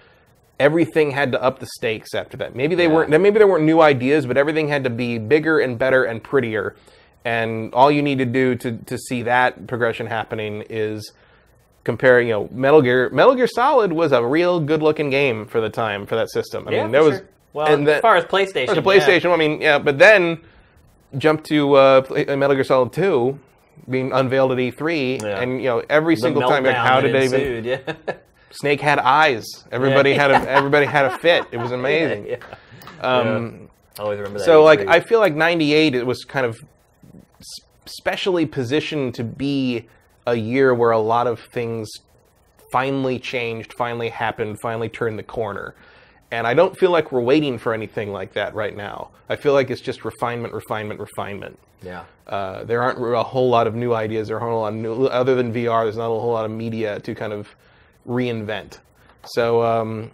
everything 0.59 1.11
had 1.11 1.33
to 1.33 1.43
up 1.43 1.59
the 1.59 1.67
stakes 1.67 2.15
after 2.15 2.37
that. 2.39 2.57
Maybe 2.57 2.75
they 2.75 2.85
Yeah. 2.87 2.95
weren't 2.95 3.11
maybe 3.11 3.39
there 3.39 3.47
weren't 3.47 3.65
new 3.65 3.81
ideas, 3.83 4.25
but 4.27 4.37
everything 4.39 4.69
had 4.69 4.83
to 4.85 4.91
be 4.91 5.19
bigger 5.19 5.59
and 5.61 5.79
better 5.79 6.03
and 6.05 6.23
prettier. 6.23 6.75
And 7.25 7.75
all 7.75 7.91
you 7.91 8.03
need 8.03 8.19
to 8.19 8.25
do 8.25 8.55
to 8.57 8.73
to 8.87 8.97
see 8.97 9.23
that 9.23 9.67
progression 9.67 10.07
happening 10.07 10.65
is 10.71 11.13
compare, 11.85 12.21
you 12.21 12.31
know, 12.31 12.49
Metal 12.51 12.81
Gear 12.81 13.11
Metal 13.11 13.35
Gear 13.35 13.47
Solid 13.47 13.93
was 13.93 14.13
a 14.13 14.25
real 14.25 14.61
good 14.61 14.83
looking 14.83 15.11
game 15.11 15.47
for 15.47 15.61
the 15.61 15.69
time 15.71 16.07
for 16.07 16.17
that 16.17 16.31
system. 16.31 16.67
I 16.67 16.73
yeah, 16.73 16.83
mean, 16.85 16.93
there 16.93 17.03
was 17.05 17.17
sure. 17.19 17.29
well 17.53 17.67
and 17.67 17.87
as 17.89 18.01
far 18.01 18.17
as 18.17 18.25
PlayStation. 18.25 18.69
as 18.69 18.73
a 18.73 18.75
yeah. 18.77 18.81
PlayStation, 18.83 19.33
I 19.33 19.37
mean, 19.37 19.61
yeah, 19.61 19.79
but 19.79 19.99
then 19.99 20.41
jump 21.19 21.45
to 21.45 21.75
uh, 21.75 22.25
uh, 22.29 22.37
Metal 22.37 22.55
Gear 22.55 22.65
Solid 22.65 22.93
2 22.93 23.39
being 23.89 24.13
unveiled 24.13 24.53
at 24.53 24.59
E3, 24.59 25.21
Yeah. 25.23 25.41
and 25.41 25.59
you 25.61 25.69
know 25.69 25.83
every 25.91 26.15
The 26.15 26.21
single 26.23 26.43
time, 26.43 26.65
like, 26.65 26.77
how 26.77 27.01
did 27.01 27.15
they 27.15 27.25
even? 27.25 27.65
Yeah. 27.65 27.95
Snake 28.53 28.81
had 28.81 28.99
eyes. 28.99 29.45
Everybody 29.71 30.13
had 30.13 30.31
a 30.31 30.37
everybody 30.51 30.87
had 30.87 31.05
a 31.07 31.19
fit. 31.19 31.45
It 31.53 31.59
was 31.59 31.71
amazing. 31.81 32.27
yeah. 32.27 32.37
Um, 33.01 33.69
I 33.99 34.03
always 34.03 34.19
remember 34.19 34.39
that. 34.39 34.45
so 34.45 34.63
like 34.65 34.81
E3. 34.81 34.89
I 34.89 35.01
feel 35.01 35.21
like 35.21 35.35
'98 35.35 35.95
it 35.95 36.07
was 36.07 36.25
kind 36.25 36.45
of 36.47 36.59
specially 37.91 38.47
positioned 38.47 39.15
to 39.15 39.25
be 39.25 39.87
a 40.27 40.35
year 40.35 40.75
where 40.75 40.91
a 40.91 40.99
lot 40.99 41.27
of 41.27 41.41
things 41.41 41.89
finally 42.73 43.19
changed, 43.19 43.73
finally 43.75 44.09
happened, 44.09 44.61
finally 44.61 44.89
turned 44.89 45.19
the 45.19 45.23
corner. 45.23 45.75
And 46.31 46.47
I 46.47 46.55
don't 46.55 46.77
feel 46.79 46.91
like 46.91 47.11
we're 47.11 47.21
waiting 47.21 47.59
for 47.59 47.75
anything 47.75 48.13
like 48.13 48.35
that 48.35 48.55
right 48.55 48.77
now. 48.77 49.11
I 49.29 49.37
feel 49.37 49.53
like 49.53 49.71
it's 49.71 49.81
just 49.81 50.05
refinement, 50.05 50.55
refinement, 50.55 51.01
refinement. 51.01 51.59
yeah. 51.83 52.05
Uh, 52.27 52.63
there 52.63 52.81
aren't 52.81 52.99
a 53.01 53.23
whole 53.25 53.49
lot 53.49 53.67
of 53.67 53.75
new 53.75 53.93
ideas. 53.93 54.29
There 54.29 54.39
aren't 54.39 54.53
a 54.53 54.55
whole 54.55 54.63
lot 54.63 54.73
of 54.73 54.79
new, 54.79 55.07
other 55.07 55.35
than 55.35 55.53
VR. 55.53 55.85
There's 55.85 55.97
not 55.97 56.07
a 56.07 56.21
whole 56.21 56.31
lot 56.31 56.45
of 56.45 56.53
media 56.53 57.01
to 57.01 57.15
kind 57.17 57.33
of 57.33 57.49
reinvent. 58.07 58.79
So 59.25 59.65
um, 59.65 60.13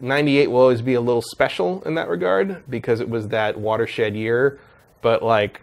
98 0.00 0.50
will 0.50 0.60
always 0.60 0.82
be 0.82 0.94
a 0.94 1.00
little 1.00 1.22
special 1.22 1.82
in 1.84 1.94
that 1.94 2.08
regard 2.08 2.68
because 2.68 2.98
it 2.98 3.08
was 3.08 3.28
that 3.28 3.58
watershed 3.58 4.16
year. 4.16 4.58
But 5.02 5.22
like, 5.22 5.62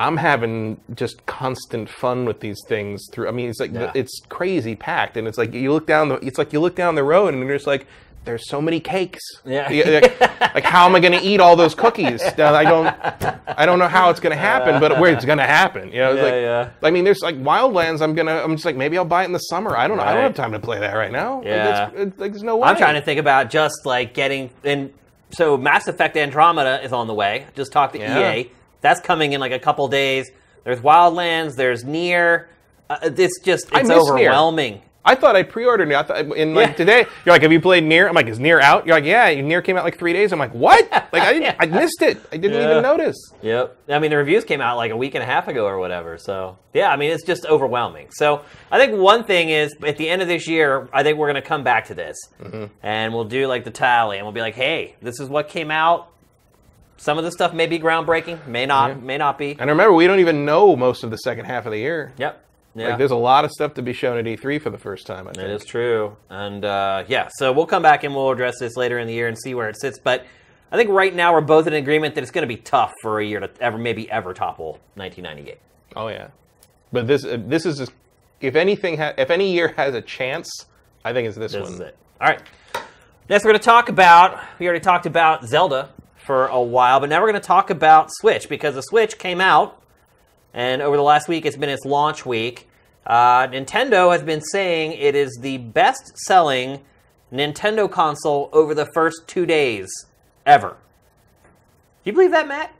I'm 0.00 0.16
having 0.16 0.80
just 0.94 1.24
constant 1.26 1.88
fun 1.88 2.24
with 2.24 2.40
these 2.40 2.58
things 2.66 3.06
through. 3.12 3.28
I 3.28 3.30
mean, 3.32 3.50
it's 3.50 3.60
like 3.60 3.72
Yeah. 3.72 3.92
it's 3.94 4.20
crazy 4.28 4.74
packed, 4.74 5.16
and 5.16 5.28
it's 5.28 5.38
like 5.38 5.52
you 5.54 5.72
look 5.72 5.86
down 5.86 6.08
the. 6.08 6.14
It's 6.16 6.38
like 6.38 6.52
you 6.52 6.60
look 6.60 6.74
down 6.74 6.94
the 6.96 7.04
road, 7.04 7.34
and 7.34 7.42
there's 7.48 7.66
like. 7.66 7.86
There's 8.26 8.46
so 8.50 8.60
many 8.60 8.80
cakes. 8.80 9.22
Yeah. 9.46 9.66
like, 9.70 10.54
like, 10.54 10.64
how 10.64 10.84
am 10.84 10.94
I 10.94 11.00
going 11.00 11.18
to 11.18 11.22
eat 11.26 11.40
all 11.40 11.56
those 11.56 11.74
cookies? 11.74 12.22
I 12.22 12.64
don't. 12.64 12.86
I 13.58 13.64
don't 13.64 13.78
know 13.78 13.88
how 13.88 14.10
it's 14.10 14.20
going 14.20 14.36
to 14.36 14.38
happen, 14.38 14.78
but 14.78 15.00
where 15.00 15.10
it's 15.10 15.24
going 15.24 15.38
to 15.38 15.46
happen. 15.46 15.88
You 15.90 16.00
know, 16.00 16.10
it's 16.12 16.18
Yeah, 16.18 16.22
like, 16.24 16.32
yeah. 16.82 16.86
I 16.86 16.90
mean, 16.90 17.04
there's 17.04 17.22
like 17.22 17.36
Wildlands. 17.36 18.02
I'm 18.02 18.14
gonna. 18.14 18.36
I'm 18.44 18.52
just 18.56 18.66
like 18.66 18.76
maybe 18.76 18.98
I'll 18.98 19.06
buy 19.06 19.22
it 19.22 19.24
in 19.24 19.32
the 19.32 19.38
summer. 19.38 19.74
I 19.74 19.88
don't 19.88 19.96
know. 19.96 20.02
I 20.02 20.12
don't 20.12 20.22
have 20.24 20.34
time 20.34 20.52
to 20.52 20.58
play 20.58 20.80
that 20.80 20.92
right 20.92 21.10
now. 21.10 21.36
Like, 21.38 21.46
Yeah. 21.46 21.88
it's- 21.88 22.08
it's 22.08 22.20
like 22.20 22.32
there's 22.32 22.42
no 22.42 22.58
way. 22.58 22.68
I'm 22.68 22.76
trying 22.76 22.96
to 22.96 23.00
think 23.00 23.20
about 23.20 23.48
just 23.48 23.86
like 23.86 24.12
getting 24.12 24.50
and 24.64 24.92
So 25.30 25.56
Mass 25.56 25.88
Effect 25.88 26.14
Andromeda 26.18 26.84
is 26.84 26.92
on 26.92 27.06
the 27.06 27.14
way. 27.14 27.46
Just 27.56 27.72
talked 27.72 27.94
to 27.94 28.00
Yeah. 28.00 28.34
EA. 28.34 28.50
That's 28.80 29.00
coming 29.00 29.32
in 29.32 29.40
like 29.40 29.52
a 29.52 29.58
couple 29.58 29.86
days. 29.88 30.30
There's 30.64 30.80
Wildlands. 30.80 31.56
There's 31.56 31.84
Nier. 31.84 32.48
Uh, 32.88 32.98
it's 33.02 33.40
just 33.40 33.74
I 33.74 33.80
it's 33.80 33.88
miss 33.88 33.98
Nier. 33.98 34.12
overwhelming. 34.30 34.82
I 35.02 35.14
thought 35.14 35.34
I 35.34 35.44
pre-ordered 35.44 35.88
it. 35.90 35.94
I 35.94 36.02
thought, 36.02 36.36
in 36.36 36.54
like 36.54 36.68
Yeah. 36.70 36.74
today, 36.74 36.98
you're 37.24 37.32
like, 37.34 37.40
"Have 37.40 37.50
you 37.52 37.60
played 37.60 37.84
Nier?" 37.84 38.06
I'm 38.06 38.14
like, 38.14 38.26
"Is 38.26 38.38
Nier 38.38 38.60
out?" 38.60 38.86
You're 38.86 38.94
like, 38.96 39.04
"Yeah, 39.06 39.32
Nier 39.40 39.62
came 39.62 39.78
out 39.78 39.84
like 39.84 39.98
three 39.98 40.12
days." 40.12 40.30
I'm 40.30 40.38
like, 40.38 40.52
"What?" 40.52 40.86
Like 41.12 41.22
I 41.22 41.32
didn't, 41.32 41.42
Yeah. 41.44 41.54
I 41.58 41.66
missed 41.66 42.02
it. 42.02 42.18
I 42.30 42.36
didn't 42.36 42.60
Yeah. 42.60 42.70
even 42.70 42.82
notice. 42.82 43.16
Yep. 43.40 43.76
I 43.88 43.98
mean, 43.98 44.10
the 44.10 44.18
reviews 44.18 44.44
came 44.44 44.60
out 44.60 44.76
like 44.76 44.90
a 44.90 44.96
week 44.96 45.14
and 45.14 45.22
a 45.22 45.26
half 45.26 45.48
ago 45.48 45.64
or 45.66 45.78
whatever. 45.78 46.18
So, 46.18 46.58
yeah, 46.74 46.90
I 46.92 46.96
mean, 46.96 47.10
it's 47.12 47.24
just 47.24 47.46
overwhelming. 47.46 48.08
So, 48.10 48.42
I 48.70 48.78
think 48.78 49.00
one 49.00 49.24
thing 49.24 49.48
is 49.48 49.74
at 49.86 49.96
the 49.96 50.08
end 50.08 50.20
of 50.20 50.28
this 50.28 50.46
year, 50.46 50.86
I 50.92 51.02
think 51.02 51.16
we're 51.16 51.28
going 51.32 51.42
to 51.42 51.48
come 51.48 51.64
back 51.64 51.86
to 51.86 51.94
this 51.94 52.18
Mm-hmm. 52.42 52.64
and 52.82 53.14
we'll 53.14 53.24
do 53.24 53.46
like 53.46 53.64
the 53.64 53.70
tally 53.70 54.18
and 54.18 54.26
we'll 54.26 54.34
be 54.34 54.42
like, 54.42 54.54
hey, 54.54 54.96
this 55.00 55.18
is 55.18 55.30
what 55.30 55.48
came 55.48 55.70
out. 55.70 56.08
Some 57.00 57.16
of 57.16 57.24
the 57.24 57.32
stuff 57.32 57.54
may 57.54 57.66
be 57.66 57.78
groundbreaking, 57.78 58.46
may 58.46 58.66
not, 58.66 59.02
may 59.02 59.16
not 59.16 59.38
be. 59.38 59.56
And 59.58 59.70
remember, 59.70 59.94
we 59.94 60.06
don't 60.06 60.20
even 60.20 60.44
know 60.44 60.76
most 60.76 61.02
of 61.02 61.10
the 61.10 61.16
second 61.16 61.46
half 61.46 61.64
of 61.64 61.72
the 61.72 61.78
year. 61.78 62.12
Yep. 62.18 62.44
Yeah. 62.74 62.88
Like, 62.90 62.98
there's 62.98 63.10
a 63.10 63.16
lot 63.16 63.46
of 63.46 63.50
stuff 63.52 63.72
to 63.74 63.82
be 63.82 63.94
shown 63.94 64.18
at 64.18 64.26
E3 64.26 64.60
for 64.60 64.68
the 64.68 64.76
first 64.76 65.06
time. 65.06 65.26
I 65.26 65.32
think. 65.32 65.44
It 65.48 65.50
is 65.50 65.64
true. 65.64 66.18
And 66.28 66.62
uh, 66.62 67.04
yeah, 67.08 67.30
so 67.38 67.52
we'll 67.52 67.64
come 67.64 67.82
back 67.82 68.04
and 68.04 68.14
we'll 68.14 68.30
address 68.30 68.58
this 68.60 68.76
later 68.76 68.98
in 68.98 69.06
the 69.06 69.14
year 69.14 69.28
and 69.28 69.38
see 69.38 69.54
where 69.54 69.70
it 69.70 69.80
sits. 69.80 69.98
But 69.98 70.26
I 70.70 70.76
think 70.76 70.90
right 70.90 71.14
now 71.14 71.32
we're 71.32 71.40
both 71.40 71.66
in 71.66 71.72
agreement 71.72 72.14
that 72.16 72.20
it's 72.22 72.30
going 72.30 72.42
to 72.42 72.54
be 72.54 72.58
tough 72.58 72.92
for 73.00 73.18
a 73.18 73.24
year 73.24 73.40
to 73.40 73.50
ever, 73.60 73.78
maybe 73.78 74.10
ever 74.10 74.34
topple 74.34 74.78
1998. 74.96 75.58
Oh 75.96 76.08
yeah, 76.08 76.28
but 76.92 77.06
this 77.06 77.24
uh, 77.24 77.38
this 77.40 77.64
is 77.64 77.78
just, 77.78 77.92
if 78.42 78.56
anything 78.56 78.98
ha- 78.98 79.14
if 79.16 79.30
any 79.30 79.54
year 79.54 79.68
has 79.78 79.94
a 79.94 80.02
chance, 80.02 80.66
I 81.02 81.14
think 81.14 81.28
it's 81.28 81.36
this, 81.38 81.52
This 81.52 81.62
one. 81.62 81.70
This 81.72 81.80
is 81.80 81.86
it. 81.86 81.96
All 82.20 82.28
right. 82.28 82.42
Next, 83.30 83.44
we're 83.44 83.52
going 83.52 83.60
to 83.60 83.64
talk 83.64 83.88
about. 83.88 84.38
We 84.58 84.66
already 84.66 84.84
talked 84.84 85.06
about 85.06 85.46
Zelda 85.46 85.88
for 86.30 86.46
a 86.46 86.62
while, 86.62 87.00
but 87.00 87.08
now 87.08 87.20
we're 87.20 87.28
going 87.28 87.42
to 87.42 87.44
talk 87.44 87.70
about 87.70 88.08
Switch 88.12 88.48
because 88.48 88.76
the 88.76 88.82
Switch 88.82 89.18
came 89.18 89.40
out, 89.40 89.82
and 90.54 90.80
over 90.80 90.96
the 90.96 91.02
last 91.02 91.26
week, 91.26 91.44
it's 91.44 91.56
been 91.56 91.68
its 91.68 91.84
launch 91.84 92.24
week. 92.24 92.68
Uh, 93.04 93.48
Nintendo 93.48 94.12
has 94.12 94.22
been 94.22 94.40
saying 94.40 94.92
it 94.92 95.16
is 95.16 95.36
the 95.42 95.58
best-selling 95.58 96.82
Nintendo 97.32 97.90
console 97.90 98.48
over 98.52 98.76
the 98.76 98.86
first 98.94 99.26
two 99.26 99.44
days 99.44 99.88
ever. 100.46 100.76
Do 102.04 102.10
you 102.10 102.12
believe 102.12 102.30
that, 102.30 102.46
Matt? 102.46 102.72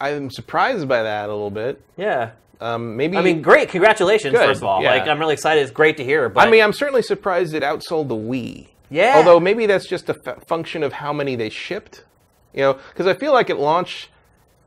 I'm 0.00 0.28
surprised 0.28 0.88
by 0.88 1.04
that 1.04 1.28
a 1.28 1.32
little 1.32 1.52
bit. 1.52 1.80
Yeah. 1.96 2.32
Um, 2.60 2.96
maybe 2.96 3.16
I 3.16 3.22
mean, 3.22 3.42
great. 3.42 3.68
Congratulations, 3.68 4.32
Good, 4.32 4.44
first 4.44 4.60
of 4.60 4.64
all. 4.64 4.82
yeah. 4.82 4.90
Like, 4.90 5.06
I'm 5.06 5.20
really 5.20 5.34
excited. 5.34 5.60
It's 5.60 5.70
great 5.70 5.98
to 5.98 6.04
hear. 6.04 6.28
But 6.28 6.48
I 6.48 6.50
mean, 6.50 6.64
I'm 6.64 6.72
certainly 6.72 7.02
surprised 7.02 7.54
it 7.54 7.62
outsold 7.62 8.08
the 8.08 8.16
Wii. 8.16 8.66
Yeah. 8.92 9.14
Although 9.16 9.40
maybe 9.40 9.66
that's 9.66 9.86
just 9.88 10.08
a 10.10 10.16
f- 10.26 10.46
function 10.46 10.82
of 10.82 10.92
how 10.92 11.12
many 11.12 11.34
they 11.36 11.48
shipped. 11.48 12.04
You 12.52 12.60
know, 12.62 12.72
because 12.90 13.06
I 13.06 13.14
feel 13.14 13.32
like 13.32 13.48
at 13.48 13.58
launch, 13.58 14.10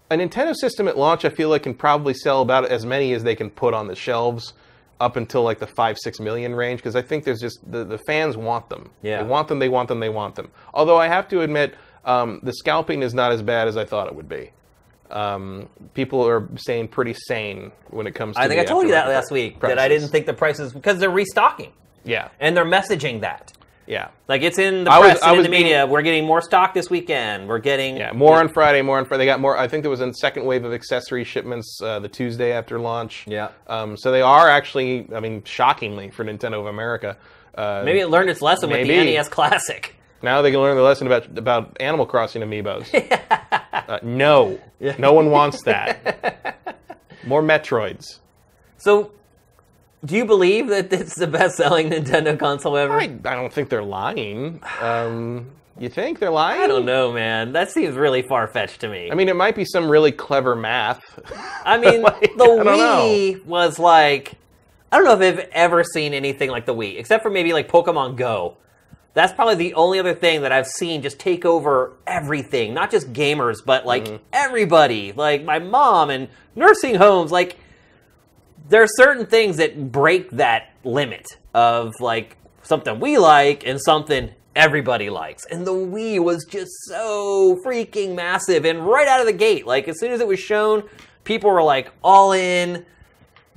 a 0.10 0.16
Nintendo 0.16 0.56
system 0.56 0.88
at 0.88 0.98
launch, 0.98 1.24
I 1.26 1.30
feel 1.30 1.50
like 1.50 1.64
can 1.64 1.76
probably 1.76 2.14
sell 2.16 2.42
about 2.42 2.66
as 2.66 2.86
many 2.86 3.14
as 3.14 3.24
they 3.24 3.36
can 3.36 3.50
put 3.52 3.74
on 3.74 3.88
the 3.88 3.96
shelves 3.96 4.54
up 5.00 5.16
until 5.18 5.44
like 5.44 5.60
the 5.60 5.68
five 5.68 5.98
six 6.00 6.20
million 6.20 6.56
range. 6.56 6.80
Because 6.80 6.96
I 6.96 7.02
think 7.04 7.24
there's 7.26 7.40
just 7.42 7.60
the 7.72 7.84
the 7.84 8.00
fans 8.00 8.36
want 8.36 8.70
them. 8.70 8.90
Yeah. 9.04 9.22
They 9.22 9.30
want 9.30 9.48
them. 9.48 9.60
They 9.60 9.70
want 9.70 9.88
them. 9.90 10.00
They 10.00 10.10
want 10.10 10.36
them. 10.36 10.50
Although 10.74 10.98
I 10.98 11.08
have 11.08 11.28
to 11.30 11.42
admit, 11.42 11.76
um, 12.06 12.40
the 12.42 12.54
scalping 12.54 13.04
is 13.04 13.14
not 13.14 13.32
as 13.32 13.42
bad 13.44 13.68
as 13.68 13.78
I 13.78 13.86
thought 13.86 14.08
it 14.08 14.16
would 14.16 14.30
be. 14.30 14.52
Um, 15.12 15.70
people 15.94 16.28
are 16.28 16.48
staying 16.56 16.88
pretty 16.88 17.14
sane 17.28 17.72
when 17.90 18.08
it 18.08 18.16
comes. 18.16 18.36
to 18.38 18.42
I 18.42 18.48
think 18.48 18.60
I 18.60 18.66
told 18.66 18.86
you 18.86 18.92
that 18.92 19.08
last 19.08 19.30
week 19.32 19.60
that 19.60 19.78
I 19.78 19.88
didn't 19.88 20.10
think 20.10 20.26
the 20.26 20.34
prices 20.34 20.74
because 20.74 20.98
they're 21.00 21.12
restocking 21.12 21.72
Yeah. 22.04 22.30
and 22.40 22.58
they're 22.58 22.66
messaging 22.66 23.22
that. 23.22 23.54
Yeah. 23.88 24.10
Like 24.28 24.42
it's 24.42 24.58
in 24.58 24.84
the 24.86 24.92
I 24.92 25.00
press 25.00 25.22
I 25.22 25.28
and 25.28 25.34
in 25.34 25.38
was 25.38 25.46
the 25.46 25.52
being- 25.52 25.64
media. 25.64 25.86
We're 25.86 26.02
getting 26.02 26.26
more 26.26 26.42
stock 26.42 26.74
this 26.74 26.90
weekend. 26.90 27.48
We're 27.48 27.60
getting 27.60 27.98
Yeah, 27.98 28.14
more 28.14 28.40
on 28.40 28.50
Friday, 28.50 28.82
more 28.82 28.98
on 28.98 29.06
Friday. 29.06 29.24
They 29.24 29.26
got 29.28 29.40
more. 29.40 29.58
I 29.58 29.68
think 29.68 29.84
there 29.84 29.92
was 29.92 30.02
a 30.02 30.14
second 30.14 30.46
wave 30.46 30.66
of 30.66 30.74
accessory 30.74 31.24
shipments 31.24 31.80
uh, 31.84 32.00
the 32.00 32.10
Tuesday 32.10 32.52
after 32.52 32.80
launch. 32.80 33.26
Yeah. 33.28 33.50
Um, 33.68 33.96
so 33.98 34.12
they 34.12 34.22
are 34.22 34.50
actually, 34.50 35.08
I 35.14 35.20
mean, 35.20 35.44
shockingly 35.44 36.10
for 36.10 36.26
Nintendo 36.26 36.60
of 36.60 36.66
America. 36.66 37.18
Uh, 37.54 37.84
Maybe 37.86 38.00
it 38.00 38.08
learned 38.08 38.30
its 38.30 38.42
lesson 38.42 38.70
with 38.70 38.86
the 38.88 38.94
NES 38.94 39.30
Classic. 39.30 39.96
now 40.22 40.42
they 40.42 40.52
can 40.52 40.60
learn 40.60 40.76
the 40.76 40.82
lesson 40.84 41.06
about 41.08 41.38
about 41.38 41.78
Animal 41.80 42.06
Crossing 42.08 42.42
amiibos. 42.42 42.90
uh, 43.72 44.00
no, 44.02 44.60
yeah. 44.80 44.96
no 44.98 45.14
one 45.14 45.30
wants 45.30 45.62
that. 45.64 46.58
More 47.26 47.42
Metroids. 47.44 48.20
So, 48.78 49.12
do 50.04 50.16
you 50.16 50.26
believe 50.26 50.68
that 50.68 50.92
it's 50.94 51.16
the 51.16 51.28
best-selling 51.28 51.90
Nintendo 51.90 52.38
console 52.38 52.78
ever? 52.78 52.94
I, 52.94 53.04
I 53.04 53.08
don't 53.36 53.52
think 53.52 53.70
they're 53.70 53.84
lying. 53.84 54.62
Um, 54.82 55.52
you 55.80 55.90
think 55.90 56.20
they're 56.20 56.30
lying? 56.32 56.62
I 56.62 56.68
don't 56.68 56.86
know, 56.86 57.12
man. 57.12 57.52
That 57.54 57.72
seems 57.72 57.96
really 57.96 58.22
far-fetched 58.22 58.82
to 58.82 58.88
me. 58.90 59.10
I 59.12 59.16
mean, 59.16 59.30
it 59.30 59.36
might 59.36 59.56
be 59.56 59.66
some 59.66 59.90
really 59.90 60.12
clever 60.12 60.56
math. 60.56 61.02
I 61.66 61.78
mean, 61.78 62.02
Like, 62.04 62.22
the 62.38 62.44
I 62.44 62.64
Wii 62.64 63.46
was 63.46 63.80
like, 63.80 64.36
I 64.92 64.98
don't 64.98 65.06
know 65.06 65.20
if 65.20 65.38
I've 65.40 65.50
ever 65.52 65.84
seen 65.84 66.14
anything 66.14 66.50
like 66.50 66.66
the 66.66 66.76
Wii, 66.76 66.98
except 67.00 67.24
for 67.24 67.30
maybe 67.30 67.52
like 67.54 67.68
Pokemon 67.70 68.16
Go. 68.16 68.58
That's 69.16 69.32
probably 69.34 69.56
the 69.56 69.74
only 69.76 69.98
other 70.00 70.14
thing 70.14 70.42
that 70.42 70.52
I've 70.52 70.68
seen 70.68 71.02
just 71.02 71.20
take 71.20 71.46
over 71.46 71.94
everything, 72.06 72.74
not 72.74 72.92
just 72.92 73.12
gamers, 73.14 73.58
but 73.66 73.86
like 73.86 74.04
Mm-hmm. 74.06 74.24
everybody, 74.34 75.14
like 75.14 75.44
my 75.44 75.58
mom 75.60 76.10
and 76.10 76.28
nursing 76.54 76.96
homes. 76.96 77.32
Like, 77.32 77.58
there 78.70 78.82
are 78.82 78.88
certain 78.88 79.26
things 79.26 79.58
that 79.58 79.92
break 79.92 80.32
that 80.32 80.72
limit 80.84 81.26
of 81.54 81.94
like 82.00 82.38
something 82.64 83.00
we 83.00 83.18
like 83.18 83.66
and 83.66 83.80
something 83.80 84.32
everybody 84.56 85.10
likes. 85.10 85.46
And 85.46 85.66
the 85.68 85.74
Wii 85.74 86.24
was 86.24 86.46
just 86.50 86.72
so 86.88 87.60
freaking 87.66 88.16
massive 88.16 88.66
and 88.66 88.86
right 88.86 89.08
out 89.08 89.20
of 89.20 89.26
the 89.26 89.34
gate. 89.34 89.68
Like 89.68 89.88
as 89.88 90.00
soon 90.00 90.12
as 90.12 90.22
it 90.22 90.28
was 90.28 90.40
shown, 90.40 90.84
people 91.24 91.52
were 91.52 91.64
like 91.64 91.92
all 92.04 92.32
in. 92.32 92.86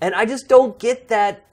And 0.00 0.14
I 0.14 0.26
just 0.26 0.48
don't 0.48 0.78
get 0.78 1.08
that. 1.08 1.44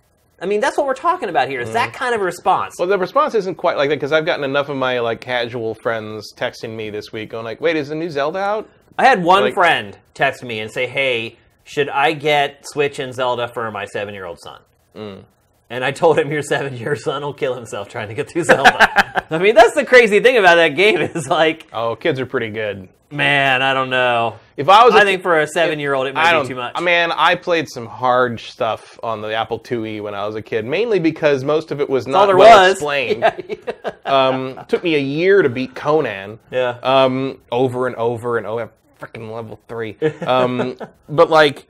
I 0.41 0.47
mean, 0.47 0.59
that's 0.59 0.77
what 0.77 0.85
we're 0.85 0.93
talking 0.93 1.29
about 1.29 1.47
here. 1.47 1.61
Is 1.61 1.71
that 1.71 1.89
mm-hmm. 1.89 1.97
kind 1.97 2.15
of 2.15 2.21
response? 2.21 2.75
Well, 2.77 2.87
the 2.87 2.97
response 2.97 3.35
isn't 3.35 3.55
quite 3.55 3.77
like 3.77 3.89
that 3.89 3.95
because 3.95 4.11
I've 4.11 4.25
gotten 4.25 4.43
enough 4.43 4.67
of 4.67 4.75
my 4.75 4.99
like 4.99 5.21
casual 5.21 5.75
friends 5.75 6.33
texting 6.35 6.75
me 6.75 6.89
this 6.89 7.13
week, 7.13 7.29
going 7.29 7.45
like, 7.45 7.61
"Wait, 7.61 7.77
is 7.77 7.87
the 7.89 7.95
new 7.95 8.09
Zelda 8.09 8.39
out?" 8.39 8.69
I 8.97 9.05
had 9.05 9.23
one 9.23 9.43
Like- 9.43 9.53
friend 9.53 9.97
text 10.13 10.43
me 10.43 10.59
and 10.59 10.69
say, 10.69 10.87
"Hey, 10.87 11.37
should 11.65 11.89
I 11.89 12.13
get 12.13 12.63
Switch 12.67 12.99
and 12.99 13.13
Zelda 13.13 13.49
for 13.49 13.69
my 13.71 13.83
seven-year-old 13.85 14.39
son?" 14.39 14.61
Mm. 14.95 15.23
And 15.69 15.83
I 15.83 15.91
told 15.91 16.17
him, 16.17 16.31
"Your 16.31 16.43
seven-year-old 16.43 16.99
son 16.99 17.21
will 17.23 17.33
kill 17.33 17.55
himself 17.55 17.89
trying 17.89 18.07
to 18.07 18.13
get 18.13 18.29
through 18.29 18.43
Zelda." 18.45 19.25
I 19.31 19.37
mean, 19.39 19.55
that's 19.55 19.73
the 19.75 19.83
crazy 19.83 20.19
thing 20.21 20.37
about 20.37 20.55
that 20.55 20.69
game 20.69 21.01
is 21.01 21.27
like, 21.27 21.67
Oh, 21.73 21.95
kids 21.95 22.19
are 22.19 22.25
pretty 22.27 22.49
good. 22.51 22.87
man, 23.11 23.61
I 23.63 23.73
don't 23.73 23.89
know. 23.89 24.35
If 24.57 24.69
I 24.69 24.85
was, 24.85 24.93
I 24.93 25.03
think 25.03 25.21
for 25.23 25.39
a 25.39 25.47
seven-year-old, 25.47 26.05
it 26.07 26.13
might 26.13 26.39
be 26.43 26.47
too 26.49 26.55
much. 26.55 26.79
Man, 26.81 27.11
I 27.11 27.33
played 27.35 27.67
some 27.67 27.87
hard 27.87 28.39
stuff 28.39 28.99
on 29.01 29.21
the 29.21 29.33
Apple 29.33 29.59
IIe 29.59 30.01
when 30.03 30.13
I 30.13 30.25
was 30.27 30.35
a 30.35 30.41
kid, 30.41 30.65
mainly 30.65 30.99
because 30.99 31.43
most 31.43 31.71
of 31.71 31.81
it 31.81 31.89
was 31.89 32.05
not 32.07 32.27
well 32.35 32.61
was. 32.61 32.73
explained. 32.73 33.23
Yeah, 33.49 33.91
Um, 34.05 34.59
took 34.67 34.83
me 34.83 34.93
a 34.95 34.99
year 34.99 35.41
to 35.41 35.49
beat 35.49 35.73
Conan. 35.75 36.37
yeah. 36.51 36.77
um, 36.83 37.41
over 37.51 37.87
and 37.87 37.95
over 37.95 38.37
and 38.37 38.45
over. 38.45 38.69
Freaking 38.99 39.31
level 39.33 39.59
three. 39.67 39.97
Um, 40.25 40.77
but 41.09 41.29
like, 41.29 41.67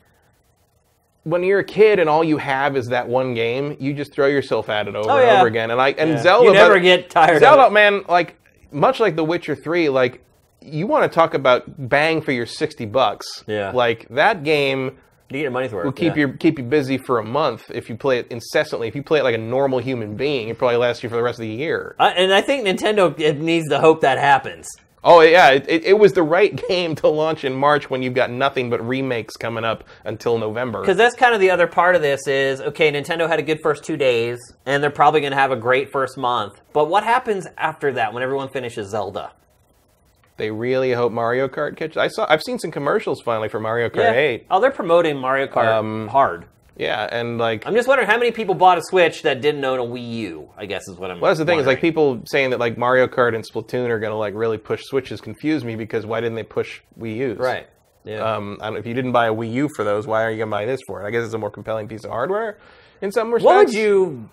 when 1.24 1.44
you're 1.44 1.60
a 1.60 1.64
kid 1.66 2.00
and 2.00 2.08
all 2.10 2.24
you 2.24 2.38
have 2.38 2.78
is 2.78 2.88
that 2.90 3.08
one 3.08 3.34
game, 3.34 3.76
you 3.80 3.94
just 3.94 4.14
throw 4.14 4.28
yourself 4.28 4.70
at 4.70 4.88
it 4.88 4.96
over 4.96 5.10
Oh, 5.10 5.18
and 5.18 5.30
over 5.38 5.48
again. 5.48 5.72
And 5.72 5.82
I 5.82 5.90
and 5.92 6.12
Yeah. 6.12 6.22
Zelda, 6.22 6.48
you 6.48 6.54
never 6.54 6.76
but- 6.76 6.84
get 6.84 7.10
tired 7.10 7.40
Zelda, 7.40 7.64
of 7.64 7.72
it. 7.72 7.74
man, 7.74 8.04
like 8.08 8.36
much 8.72 9.00
like 9.00 9.16
The 9.16 9.24
Witcher 9.24 9.56
Three, 9.56 9.90
like 9.90 10.22
you 10.62 10.88
want 10.88 11.10
to 11.10 11.14
talk 11.14 11.34
about 11.34 11.64
bang 11.90 12.22
for 12.22 12.32
your 12.32 12.46
sixty 12.46 12.86
bucks. 12.86 13.44
Yeah. 13.48 13.72
Like 13.72 14.08
that 14.10 14.44
game 14.44 14.98
You 15.30 15.34
get 15.38 15.42
your 15.42 15.52
money's 15.52 15.72
worth. 15.72 15.86
will 15.86 15.92
keep 15.92 16.16
yeah. 16.16 16.28
you 16.28 16.34
keep 16.34 16.60
you 16.60 16.66
busy 16.66 16.98
for 17.00 17.18
a 17.20 17.24
month 17.24 17.72
if 17.74 17.90
you 17.90 17.96
play 17.98 18.20
it 18.20 18.28
incessantly. 18.30 18.88
If 18.88 18.96
you 18.96 19.02
play 19.04 19.20
it 19.20 19.24
like 19.24 19.36
a 19.36 19.40
normal 19.40 19.80
human 19.80 20.16
being, 20.16 20.50
it 20.50 20.58
probably 20.60 20.78
lasts 20.78 21.02
you 21.04 21.10
for 21.10 21.16
the 21.16 21.24
rest 21.24 21.40
of 21.40 21.44
the 21.44 21.50
year. 21.50 21.96
Uh, 22.00 22.12
and 22.16 22.32
I 22.34 22.42
think 22.42 22.68
Nintendo 22.68 23.40
needs 23.40 23.68
to 23.70 23.80
hope 23.80 24.02
that 24.02 24.18
happens. 24.20 24.68
Oh 25.08 25.22
yeah, 25.22 25.52
it, 25.52 25.66
it, 25.70 25.84
it 25.86 26.00
was 26.00 26.14
the 26.14 26.24
right 26.24 26.56
game 26.68 26.96
to 26.96 27.08
launch 27.08 27.44
in 27.44 27.54
March 27.54 27.92
when 27.92 28.02
you've 28.02 28.16
got 28.16 28.32
nothing 28.32 28.72
but 28.72 28.86
remakes 28.86 29.38
coming 29.38 29.64
up 29.64 29.84
until 30.04 30.40
November. 30.40 30.82
Because 30.82 30.98
that's 30.98 31.16
kind 31.16 31.36
of 31.36 31.40
the 31.40 31.52
other 31.52 31.68
part 31.68 31.96
of 31.96 32.02
this 32.02 32.28
is 32.28 32.60
okay, 32.60 32.92
Nintendo 32.92 33.28
had 33.28 33.40
a 33.40 33.44
good 33.44 33.62
first 33.62 33.84
two 33.84 33.98
days, 33.98 34.40
and 34.66 34.82
they're 34.82 34.90
probably 34.90 35.22
going 35.22 35.32
to 35.32 35.38
have 35.38 35.52
a 35.52 35.56
great 35.56 35.92
first 35.92 36.18
month. 36.18 36.60
But 36.74 36.90
what 36.90 37.04
happens 37.04 37.46
after 37.58 37.94
that 37.94 38.14
when 38.14 38.24
everyone 38.24 38.50
finishes 38.50 38.90
Zelda? 38.90 39.32
They 40.38 40.52
really 40.52 40.92
hope 40.92 41.12
Mario 41.14 41.48
Kart 41.48 41.78
catches. 41.78 41.98
I 41.98 42.08
saw. 42.08 42.26
I've 42.28 42.42
seen 42.42 42.60
some 42.60 42.72
commercials 42.72 43.22
finally 43.22 43.48
for 43.48 43.60
Mario 43.60 43.90
Kart 43.90 44.12
8. 44.14 44.48
Oh, 44.52 44.60
they're 44.60 44.72
promoting 44.72 45.18
Mario 45.18 45.48
Kart 45.48 45.68
Um, 45.68 46.08
hard. 46.10 46.48
Yeah, 46.78 47.08
and 47.10 47.38
like, 47.38 47.66
I'm 47.66 47.74
just 47.74 47.88
wondering 47.88 48.10
how 48.10 48.18
many 48.18 48.32
people 48.32 48.54
bought 48.54 48.78
a 48.78 48.82
Switch 48.84 49.22
that 49.22 49.40
didn't 49.42 49.64
own 49.64 49.80
a 49.80 49.84
Wii 49.84 50.14
U. 50.16 50.50
I 50.58 50.66
guess 50.66 50.88
is 50.90 50.98
what 50.98 51.10
I'm. 51.10 51.22
well, 51.22 51.30
that's 51.30 51.40
the 51.40 51.46
thing 51.46 51.60
is 51.60 51.66
like 51.66 51.80
people 51.80 52.22
saying 52.26 52.50
that 52.50 52.60
like 52.60 52.78
Mario 52.78 53.08
Kart 53.08 53.34
and 53.34 53.46
Splatoon 53.48 53.90
are 53.90 54.00
gonna 54.00 54.18
like 54.18 54.34
really 54.34 54.58
push 54.58 54.84
Switches 54.84 55.22
confuse 55.22 55.64
me 55.64 55.76
because 55.76 56.06
why 56.06 56.20
didn't 56.20 56.36
they 56.36 56.44
push 56.44 56.82
Wii 57.00 57.16
U's? 57.16 57.38
right. 57.38 57.68
Yeah. 58.04 58.36
Um, 58.36 58.60
I 58.62 58.70
don't, 58.70 58.78
if 58.78 58.86
you 58.86 58.94
didn't 58.94 59.14
buy 59.14 59.28
a 59.28 59.34
Wii 59.34 59.52
U 59.54 59.70
for 59.76 59.84
those, 59.84 60.06
why 60.06 60.24
are 60.24 60.32
you 60.32 60.38
gonna 60.38 60.52
buy 60.52 60.66
this 60.66 60.82
for 60.86 61.02
it? 61.02 61.08
I 61.08 61.12
guess 61.12 61.26
it's 61.26 61.34
a 61.34 61.40
more 61.40 61.50
compelling 61.50 61.88
piece 61.88 62.04
of 62.04 62.12
hardware 62.12 62.60
in 63.02 63.12
some 63.12 63.34
respects. 63.34 63.46
what 63.46 63.66
would 63.66 63.74
you 63.74 64.30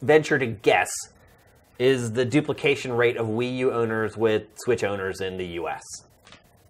venture 0.00 0.38
to 0.38 0.46
guess 0.46 0.90
is 1.78 2.12
the 2.12 2.24
duplication 2.24 2.92
rate 2.92 3.16
of 3.16 3.26
Wii 3.26 3.56
U 3.58 3.72
owners 3.72 4.16
with 4.16 4.44
Switch 4.56 4.82
owners 4.84 5.20
in 5.20 5.36
the 5.36 5.46
U.S.? 5.46 5.82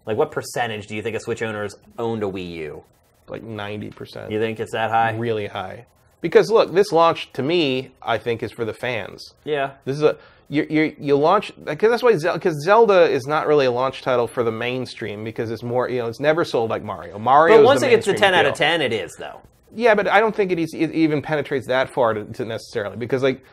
Like, 0.05 0.17
what 0.17 0.31
percentage 0.31 0.87
do 0.87 0.95
you 0.95 1.01
think 1.01 1.15
of 1.15 1.21
Switch 1.21 1.41
owners 1.41 1.75
owned 1.97 2.23
a 2.23 2.27
Wii 2.27 2.49
U? 2.51 2.83
Like 3.27 3.43
ninety 3.43 3.89
percent? 3.89 4.31
You 4.31 4.39
think 4.39 4.59
it's 4.59 4.71
that 4.73 4.91
high? 4.91 5.15
really 5.15 5.47
high. 5.47 5.85
Because 6.21 6.49
look, 6.49 6.73
this 6.73 6.91
launch 6.91 7.33
to 7.33 7.43
me, 7.43 7.91
I 8.01 8.17
think, 8.17 8.43
is 8.43 8.51
for 8.51 8.63
the 8.65 8.73
fans. 8.73 9.33
Yeah. 9.43 9.73
This 9.85 9.97
is 9.97 10.03
a 10.03 10.17
you 10.49 10.65
you 10.69 10.95
you 10.99 11.17
launch 11.17 11.51
because 11.63 11.89
that's 11.89 12.03
why 12.03 12.13
because 12.13 12.63
Zelda 12.63 13.09
is 13.09 13.25
not 13.25 13.47
really 13.47 13.65
a 13.65 13.71
launch 13.71 14.01
title 14.01 14.27
for 14.27 14.43
the 14.43 14.51
mainstream 14.51 15.23
because 15.23 15.51
it's 15.51 15.63
more 15.63 15.89
you 15.89 15.99
know 15.99 16.07
it's 16.07 16.19
never 16.19 16.45
sold 16.45 16.69
like 16.69 16.83
Mario. 16.83 17.17
Mario. 17.17 17.57
But 17.57 17.65
once 17.65 17.81
it 17.81 17.89
gets 17.89 18.05
to 18.05 18.13
10 18.13 18.33
out 18.33 18.45
of 18.45 18.53
10, 18.53 18.81
it 18.81 18.93
is, 18.93 19.15
though. 19.17 19.41
yeah, 19.73 19.95
but 19.95 20.07
I 20.07 20.19
don't 20.19 20.35
think 20.35 20.51
it, 20.51 20.59
is, 20.59 20.73
it 20.73 20.91
even 20.91 21.21
penetrates 21.21 21.67
that 21.67 21.93
far 21.93 22.13
to, 22.13 22.25
to 22.25 22.45
necessarily 22.45 22.97
because 22.97 23.23
like 23.23 23.43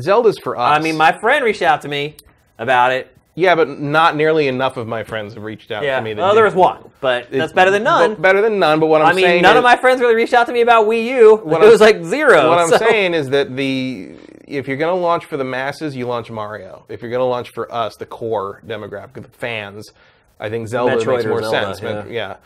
Zelda's 0.00 0.38
for 0.42 0.56
us. 0.56 0.78
I 0.78 0.82
mean, 0.82 0.96
my 0.96 1.16
friend 1.20 1.44
reached 1.44 1.62
out 1.62 1.82
to 1.82 1.88
me 1.88 2.16
about 2.58 2.92
it. 2.92 3.15
Yeah, 3.36 3.54
but 3.54 3.68
not 3.80 4.16
nearly 4.16 4.48
enough 4.48 4.76
of 4.76 4.88
my 4.88 5.04
friends 5.04 5.34
have 5.34 5.44
reached 5.44 5.70
out 5.70 5.84
Yeah. 5.84 5.96
to 5.98 6.02
me. 6.02 6.14
that 6.14 6.20
Well, 6.20 6.34
there 6.34 6.44
was 6.44 6.54
one, 6.54 6.90
but 7.00 7.30
that's 7.30 7.52
better 7.52 7.70
than 7.70 7.84
none. 7.84 8.16
better 8.16 8.40
than 8.40 8.58
none. 8.58 8.80
But 8.80 8.86
what 8.86 9.02
I'm 9.02 9.08
I 9.08 9.12
mean, 9.12 9.24
saying 9.24 9.42
none 9.42 9.54
is, 9.56 9.58
of 9.58 9.62
my 9.64 9.76
friends 9.76 10.00
really 10.00 10.16
reached 10.16 10.34
out 10.34 10.46
to 10.48 10.52
me 10.52 10.62
about 10.62 10.86
Wii 10.88 11.04
U. 11.04 11.36
What 11.44 11.60
it 11.60 11.64
I'm- 11.64 11.70
was 11.72 11.80
like 11.80 12.02
zero. 12.02 12.48
What 12.48 12.58
I'm 12.58 12.68
so- 12.70 12.78
saying 12.78 13.14
is 13.14 13.28
that 13.30 13.54
the 13.54 14.10
if 14.48 14.66
you're 14.68 14.76
going 14.76 14.94
to 14.96 15.00
launch 15.00 15.24
for 15.26 15.36
the 15.36 15.44
masses, 15.44 15.94
you 15.96 16.06
launch 16.06 16.30
Mario. 16.30 16.84
If 16.88 17.02
you're 17.02 17.10
going 17.10 17.20
to 17.20 17.24
launch 17.24 17.50
for 17.52 17.72
us, 17.72 17.96
the 17.96 18.06
core 18.06 18.62
demographic, 18.66 19.14
the 19.14 19.28
fans, 19.28 19.90
I 20.38 20.48
think 20.50 20.68
Zelda 20.68 20.96
Metroid 20.96 21.06
makes 21.16 21.24
or 21.24 21.28
more 21.30 21.42
Zelda, 21.42 21.74
sense. 21.74 22.08
yeah. 22.08 22.36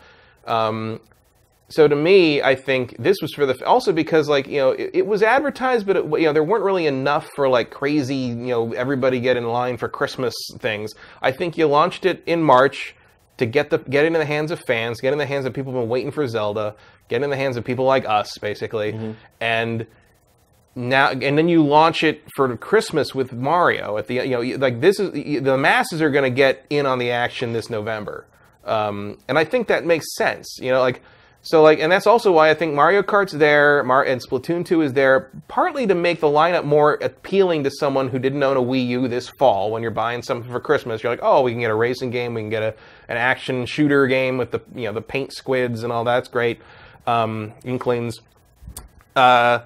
Yeah. 0.47 0.67
Um, 0.67 0.99
so 1.71 1.87
to 1.87 1.95
me, 1.95 2.41
I 2.41 2.55
think 2.55 2.95
this 2.97 3.17
was 3.21 3.33
for 3.33 3.45
the 3.45 3.65
also 3.65 3.91
because 3.93 4.27
like 4.29 4.47
you 4.47 4.57
know 4.57 4.71
it, 4.71 4.91
it 4.93 5.07
was 5.07 5.23
advertised, 5.23 5.85
but 5.87 5.95
it, 5.97 6.05
you 6.05 6.25
know 6.25 6.33
there 6.33 6.43
weren't 6.43 6.63
really 6.63 6.85
enough 6.87 7.29
for 7.35 7.47
like 7.49 7.71
crazy 7.71 8.15
you 8.15 8.35
know 8.35 8.73
everybody 8.73 9.19
get 9.19 9.37
in 9.37 9.45
line 9.45 9.77
for 9.77 9.87
Christmas 9.89 10.33
things. 10.59 10.93
I 11.21 11.31
think 11.31 11.57
you 11.57 11.67
launched 11.67 12.05
it 12.05 12.23
in 12.25 12.43
March 12.43 12.95
to 13.37 13.45
get 13.45 13.69
the 13.69 13.79
get 13.79 14.03
it 14.03 14.07
in 14.07 14.13
the 14.13 14.25
hands 14.25 14.51
of 14.51 14.59
fans, 14.61 15.01
get 15.01 15.13
in 15.13 15.19
the 15.19 15.25
hands 15.25 15.45
of 15.45 15.53
people 15.53 15.71
who've 15.71 15.81
been 15.81 15.89
waiting 15.89 16.11
for 16.11 16.27
Zelda, 16.27 16.75
get 17.07 17.23
in 17.23 17.29
the 17.29 17.37
hands 17.37 17.57
of 17.57 17.63
people 17.63 17.85
like 17.85 18.05
us, 18.07 18.37
basically, 18.37 18.93
Mm-hmm. 18.93 19.11
and 19.39 19.87
now 20.75 21.09
and 21.09 21.37
then 21.37 21.49
you 21.49 21.65
launch 21.65 22.03
it 22.03 22.23
for 22.35 22.55
Christmas 22.55 23.13
with 23.13 23.33
Mario 23.33 23.97
at 23.97 24.07
the 24.07 24.15
you 24.15 24.29
know 24.29 24.41
like 24.57 24.79
this 24.79 24.99
is 24.99 25.11
the 25.11 25.57
masses 25.57 26.01
are 26.01 26.09
going 26.09 26.23
to 26.23 26.35
get 26.35 26.65
in 26.69 26.85
on 26.85 26.97
the 26.99 27.11
action 27.11 27.51
this 27.51 27.69
November, 27.69 28.25
um, 28.63 29.17
and 29.27 29.37
I 29.37 29.43
think 29.43 29.67
that 29.67 29.85
makes 29.85 30.15
sense. 30.15 30.57
You 30.61 30.71
know, 30.71 30.79
like 30.79 31.01
so 31.43 31.63
like 31.63 31.79
and 31.79 31.91
that's 31.91 32.05
also 32.05 32.31
why 32.31 32.49
I 32.49 32.53
think 32.53 32.75
Mario 32.75 33.01
Kart's 33.01 33.33
there, 33.33 33.83
Mar- 33.83 34.03
and 34.03 34.21
Splatoon 34.21 34.65
two 34.65 34.81
is 34.81 34.93
there 34.93 35.31
partly 35.47 35.87
to 35.87 35.95
make 35.95 36.19
the 36.19 36.27
lineup 36.27 36.65
more 36.65 36.93
appealing 36.95 37.63
to 37.63 37.71
someone 37.71 38.09
who 38.09 38.19
didn't 38.19 38.43
own 38.43 38.57
a 38.57 38.61
Wii 38.61 38.87
U 38.87 39.07
this 39.07 39.27
fall. 39.27 39.71
When 39.71 39.81
you're 39.81 39.91
buying 39.91 40.21
something 40.21 40.51
for 40.51 40.59
Christmas, 40.59 41.01
you're 41.01 41.11
like, 41.11 41.23
oh, 41.23 41.41
we 41.41 41.51
can 41.51 41.61
get 41.61 41.71
a 41.71 41.75
racing 41.75 42.11
game, 42.11 42.35
we 42.35 42.41
can 42.41 42.49
get 42.49 42.63
a 42.63 42.75
an 43.09 43.17
action 43.17 43.65
shooter 43.65 44.05
game 44.07 44.37
with 44.37 44.51
the 44.51 44.61
you 44.75 44.83
know 44.83 44.93
the 44.93 45.01
paint 45.01 45.33
squids 45.33 45.83
and 45.83 45.91
all 45.91 46.03
that's 46.03 46.29
great, 46.29 46.59
um, 47.07 47.53
Inklings. 47.63 48.19
Uh, 49.15 49.59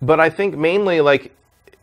but 0.00 0.18
I 0.18 0.30
think 0.30 0.56
mainly 0.56 1.00
like 1.00 1.32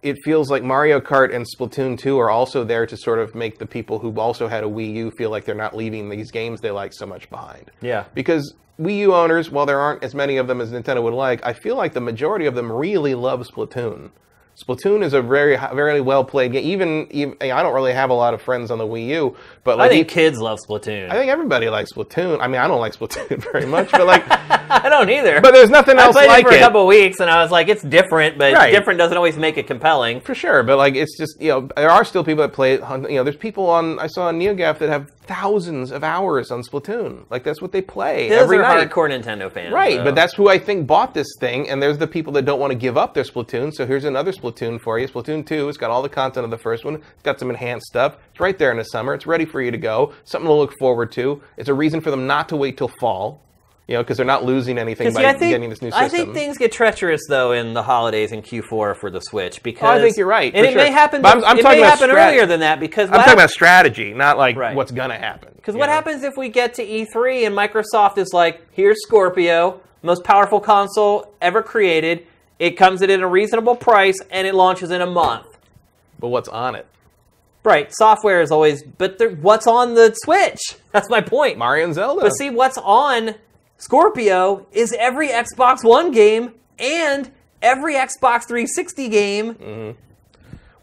it 0.01 0.17
feels 0.23 0.49
like 0.49 0.63
Mario 0.63 0.99
Kart 0.99 1.33
and 1.35 1.45
Splatoon 1.45 1.97
2 1.97 2.17
are 2.19 2.29
also 2.29 2.63
there 2.63 2.85
to 2.85 2.95
sort 2.95 3.19
of 3.19 3.35
make 3.35 3.59
the 3.59 3.65
people 3.65 3.99
who 3.99 4.17
also 4.19 4.47
had 4.47 4.63
a 4.63 4.67
Wii 4.67 4.93
U 4.95 5.11
feel 5.11 5.29
like 5.29 5.45
they're 5.45 5.55
not 5.55 5.75
leaving 5.75 6.09
these 6.09 6.31
games 6.31 6.61
they 6.61 6.71
like 6.71 6.93
so 6.93 7.05
much 7.05 7.29
behind. 7.29 7.69
Yeah. 7.81 8.05
Because 8.13 8.53
Wii 8.79 8.97
U 8.99 9.13
owners, 9.15 9.49
while 9.49 9.65
there 9.65 9.79
aren't 9.79 10.03
as 10.03 10.15
many 10.15 10.37
of 10.37 10.47
them 10.47 10.61
as 10.61 10.71
Nintendo 10.71 11.03
would 11.03 11.13
like, 11.13 11.45
I 11.45 11.53
feel 11.53 11.75
like 11.75 11.93
the 11.93 12.01
majority 12.01 12.45
of 12.45 12.55
them 12.55 12.71
really 12.71 13.13
love 13.15 13.41
Splatoon. 13.47 14.11
Splatoon 14.57 15.03
is 15.05 15.13
a 15.13 15.21
very, 15.21 15.55
very 15.73 16.01
well 16.01 16.25
played 16.25 16.51
game. 16.51 16.65
Even, 16.65 17.07
even 17.11 17.37
I 17.41 17.63
don't 17.63 17.73
really 17.73 17.93
have 17.93 18.09
a 18.09 18.13
lot 18.13 18.33
of 18.33 18.41
friends 18.41 18.71
on 18.71 18.77
the 18.77 18.85
Wii 18.85 19.07
U, 19.07 19.37
but 19.63 19.75
I 19.75 19.83
like 19.83 19.91
think 19.91 20.07
e- 20.11 20.13
kids 20.13 20.37
love 20.37 20.59
Splatoon. 20.67 21.09
I 21.09 21.13
think 21.13 21.31
everybody 21.31 21.69
likes 21.69 21.93
Splatoon. 21.93 22.41
I 22.41 22.47
mean, 22.47 22.59
I 22.59 22.67
don't 22.67 22.81
like 22.81 22.93
Splatoon 22.93 23.41
very 23.53 23.65
much, 23.65 23.89
but 23.91 24.05
like, 24.05 24.25
I 24.29 24.89
don't 24.89 25.09
either. 25.09 25.39
but 25.39 25.53
there's 25.53 25.69
nothing 25.69 25.97
I 25.97 26.03
else 26.03 26.15
played 26.15 26.27
like 26.27 26.43
it 26.45 26.47
for 26.49 26.53
it. 26.55 26.57
a 26.57 26.59
couple 26.59 26.81
of 26.81 26.87
weeks, 26.87 27.21
and 27.21 27.29
I 27.29 27.41
was 27.41 27.51
like, 27.51 27.69
it's 27.69 27.83
different, 27.83 28.37
but 28.37 28.51
Right. 28.53 28.71
different 28.71 28.97
doesn't 28.99 29.15
always 29.15 29.37
make 29.37 29.57
it 29.57 29.65
compelling. 29.65 30.19
For 30.19 30.35
sure, 30.35 30.61
but 30.63 30.75
like 30.77 30.95
it's 30.95 31.17
just 31.17 31.39
you 31.41 31.49
know 31.51 31.69
there 31.77 31.89
are 31.89 32.03
still 32.03 32.25
people 32.25 32.41
that 32.41 32.51
play 32.51 32.73
You 32.73 33.15
know, 33.15 33.23
there's 33.23 33.37
people 33.37 33.65
on 33.69 33.97
I 33.99 34.07
saw 34.07 34.27
on 34.27 34.39
NeoGaf 34.41 34.77
that 34.79 34.89
have 34.89 35.09
thousands 35.29 35.91
of 35.91 36.03
hours 36.03 36.49
on 36.49 36.63
Splatoon. 36.63 37.23
Like 37.29 37.43
that's 37.43 37.61
what 37.61 37.71
they 37.71 37.83
play 37.83 38.29
Those 38.29 38.41
every 38.41 38.57
are 38.57 38.63
night. 38.63 38.89
hardcore 38.89 39.09
Nintendo 39.09 39.51
fans. 39.51 39.71
Right, 39.71 39.97
so. 39.97 40.03
but 40.03 40.15
that's 40.15 40.33
who 40.33 40.49
I 40.49 40.57
think 40.57 40.87
bought 40.87 41.13
this 41.13 41.27
thing, 41.39 41.69
and 41.69 41.81
there's 41.81 41.99
the 41.99 42.07
people 42.07 42.33
that 42.33 42.45
don't 42.45 42.59
want 42.59 42.71
to 42.71 42.77
give 42.77 42.97
up 42.97 43.13
their 43.13 43.23
Splatoon. 43.23 43.71
So 43.71 43.85
here's 43.85 44.05
another 44.05 44.31
Splatoon 44.31 44.81
for 44.81 44.97
you. 44.97 45.07
Splatoon 45.07 45.45
2, 45.45 45.69
it's 45.69 45.77
got 45.77 45.91
all 45.91 46.01
the 46.01 46.09
content 46.09 46.45
of 46.45 46.49
the 46.49 46.57
first 46.57 46.83
one. 46.83 46.95
It's 46.95 47.21
got 47.23 47.39
some 47.39 47.51
enhanced 47.51 47.85
stuff. 47.85 48.17
It's 48.31 48.39
right 48.39 48.57
there 48.57 48.71
in 48.71 48.77
the 48.77 48.83
summer. 48.85 49.13
It's 49.13 49.27
ready 49.27 49.45
for 49.45 49.61
you 49.61 49.69
to 49.69 49.77
go. 49.77 50.13
Something 50.23 50.47
to 50.47 50.53
look 50.53 50.73
forward 50.79 51.11
to. 51.11 51.43
It's 51.57 51.69
a 51.69 51.75
reason 51.75 52.01
for 52.01 52.09
them 52.09 52.25
not 52.25 52.49
to 52.49 52.55
wait 52.55 52.77
till 52.79 52.91
fall, 52.99 53.43
you 53.89 53.95
know, 53.95 54.03
because 54.03 54.17
they're 54.17 54.25
not 54.25 54.45
losing 54.45 54.77
anything 54.77 55.11
by 55.15 55.25
I 55.25 55.33
think, 55.33 55.51
getting 55.51 55.69
this 55.71 55.81
new 55.81 55.89
system. 55.89 56.05
I 56.05 56.09
think 56.09 56.33
things 56.35 56.59
get 56.59 56.71
treacherous 56.71 57.21
though 57.27 57.53
in 57.53 57.73
the 57.73 57.81
holidays 57.81 58.31
in 58.31 58.43
Q4 58.43 58.95
for 58.95 59.09
the 59.09 59.19
Switch 59.19 59.63
because 59.63 59.83
Oh, 59.89 59.93
I 59.93 59.99
think 59.99 60.15
you're 60.15 60.27
right, 60.27 60.53
and 60.53 60.63
it 60.63 60.75
may 60.75 60.91
happen. 60.91 61.23
But 61.23 61.29
I'm- 61.37 61.43
I'm 61.43 61.57
it 61.57 61.63
talking 61.63 61.79
may 61.79 61.87
about 61.87 61.97
happen 61.99 62.15
strat- 62.15 62.27
earlier 62.29 62.45
than 62.45 62.59
that 62.59 62.79
because 62.79 63.09
I'm 63.09 63.15
talking 63.15 63.33
about 63.33 63.49
strategy, 63.49 64.13
not 64.13 64.37
like 64.37 64.55
Right. 64.55 64.75
what's 64.75 64.91
gonna 64.91 65.17
happen. 65.17 65.53
Because 65.55 65.75
what 65.75 65.87
know? 65.87 65.93
happens 65.93 66.23
if 66.23 66.37
we 66.37 66.49
get 66.49 66.75
to 66.75 66.83
E3 66.83 67.45
and 67.45 67.55
Microsoft 67.57 68.19
is 68.19 68.31
like, 68.31 68.61
here's 68.71 68.97
Scorpio, 69.01 69.81
most 70.03 70.23
powerful 70.23 70.59
console 70.59 71.33
ever 71.41 71.61
created, 71.63 72.27
It 72.59 72.71
comes 72.77 73.01
in 73.01 73.09
at 73.09 73.21
a 73.21 73.27
reasonable 73.27 73.75
price 73.77 74.19
and 74.29 74.45
it 74.45 74.53
launches 74.53 74.91
in 74.91 75.01
a 75.01 75.05
month. 75.05 75.47
But 76.19 76.27
what's 76.27 76.49
on 76.49 76.75
it? 76.75 76.85
Right, 77.63 77.89
software 77.93 78.41
is 78.41 78.51
always, 78.51 78.83
but 78.83 79.17
what's 79.41 79.65
on 79.65 79.95
the 79.95 80.13
Switch? 80.23 80.59
That's 80.91 81.09
my 81.09 81.21
point. 81.21 81.57
Mario 81.57 81.85
and 81.85 81.93
Zelda. 81.95 82.21
But 82.21 82.31
see, 82.31 82.49
what's 82.49 82.77
on 82.77 83.35
Scorpio 83.79 84.67
is 84.71 84.93
every 84.99 85.29
Xbox 85.29 85.83
One 85.83 86.11
game 86.11 86.53
and 86.77 87.31
every 87.61 87.95
Xbox 87.95 88.43
360 88.43 89.07
game. 89.09 89.55
Mm-hmm. 89.55 89.99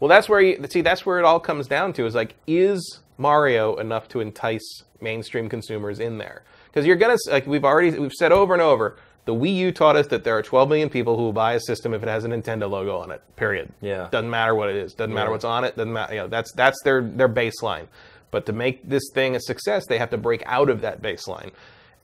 Well, 0.01 0.09
that's 0.09 0.29
where 0.29 0.41
you 0.41 0.67
see. 0.69 0.81
That's 0.81 1.07
where 1.07 1.19
it 1.19 1.25
all 1.25 1.39
comes 1.39 1.69
down 1.69 1.93
to. 1.95 2.07
Is 2.07 2.15
like, 2.15 2.35
is 2.47 3.01
Mario 3.19 3.77
enough 3.77 4.09
to 4.09 4.21
entice 4.21 4.83
mainstream 5.01 5.49
consumers 5.49 6.01
in 6.01 6.19
there? 6.19 6.43
Because 6.67 6.87
you're 6.87 6.97
gonna 6.97 7.17
like 7.31 7.47
we've 7.47 7.65
already 7.65 7.99
we've 7.99 8.13
said 8.13 8.33
over 8.33 8.53
and 8.55 8.63
over. 8.63 8.97
The 9.27 9.35
Wii 9.35 9.55
U 9.57 9.73
taught 9.73 9.97
us 9.97 10.07
that 10.09 10.23
there 10.25 10.37
are 10.39 10.43
12 10.43 10.69
million 10.69 10.89
people 10.89 11.17
who 11.17 11.25
will 11.25 11.33
buy 11.33 11.55
a 11.55 11.61
system 11.61 11.93
if 11.93 12.03
it 12.03 12.09
has 12.09 12.25
a 12.25 12.29
Nintendo 12.29 12.71
logo 12.71 12.97
on 12.99 13.11
it. 13.11 13.21
Period. 13.37 13.73
Yeah. 13.81 14.09
Doesn't 14.13 14.31
matter 14.31 14.55
what 14.55 14.69
it 14.71 14.77
is. 14.77 14.95
Doesn't 14.95 15.13
matter 15.13 15.27
Yeah. 15.29 15.33
what's 15.33 15.45
on 15.45 15.65
it. 15.65 15.77
Doesn't 15.77 15.93
matter. 15.93 16.15
You 16.15 16.21
know, 16.23 16.29
that's 16.29 16.53
that's 16.53 16.81
their 16.85 17.03
their 17.03 17.29
baseline. 17.29 17.89
But 18.31 18.47
to 18.47 18.53
make 18.53 18.89
this 18.89 19.03
thing 19.15 19.35
a 19.37 19.41
success, 19.41 19.87
they 19.87 19.99
have 19.99 20.11
to 20.11 20.19
break 20.19 20.43
out 20.47 20.69
of 20.71 20.81
that 20.83 21.01
baseline, 21.03 21.53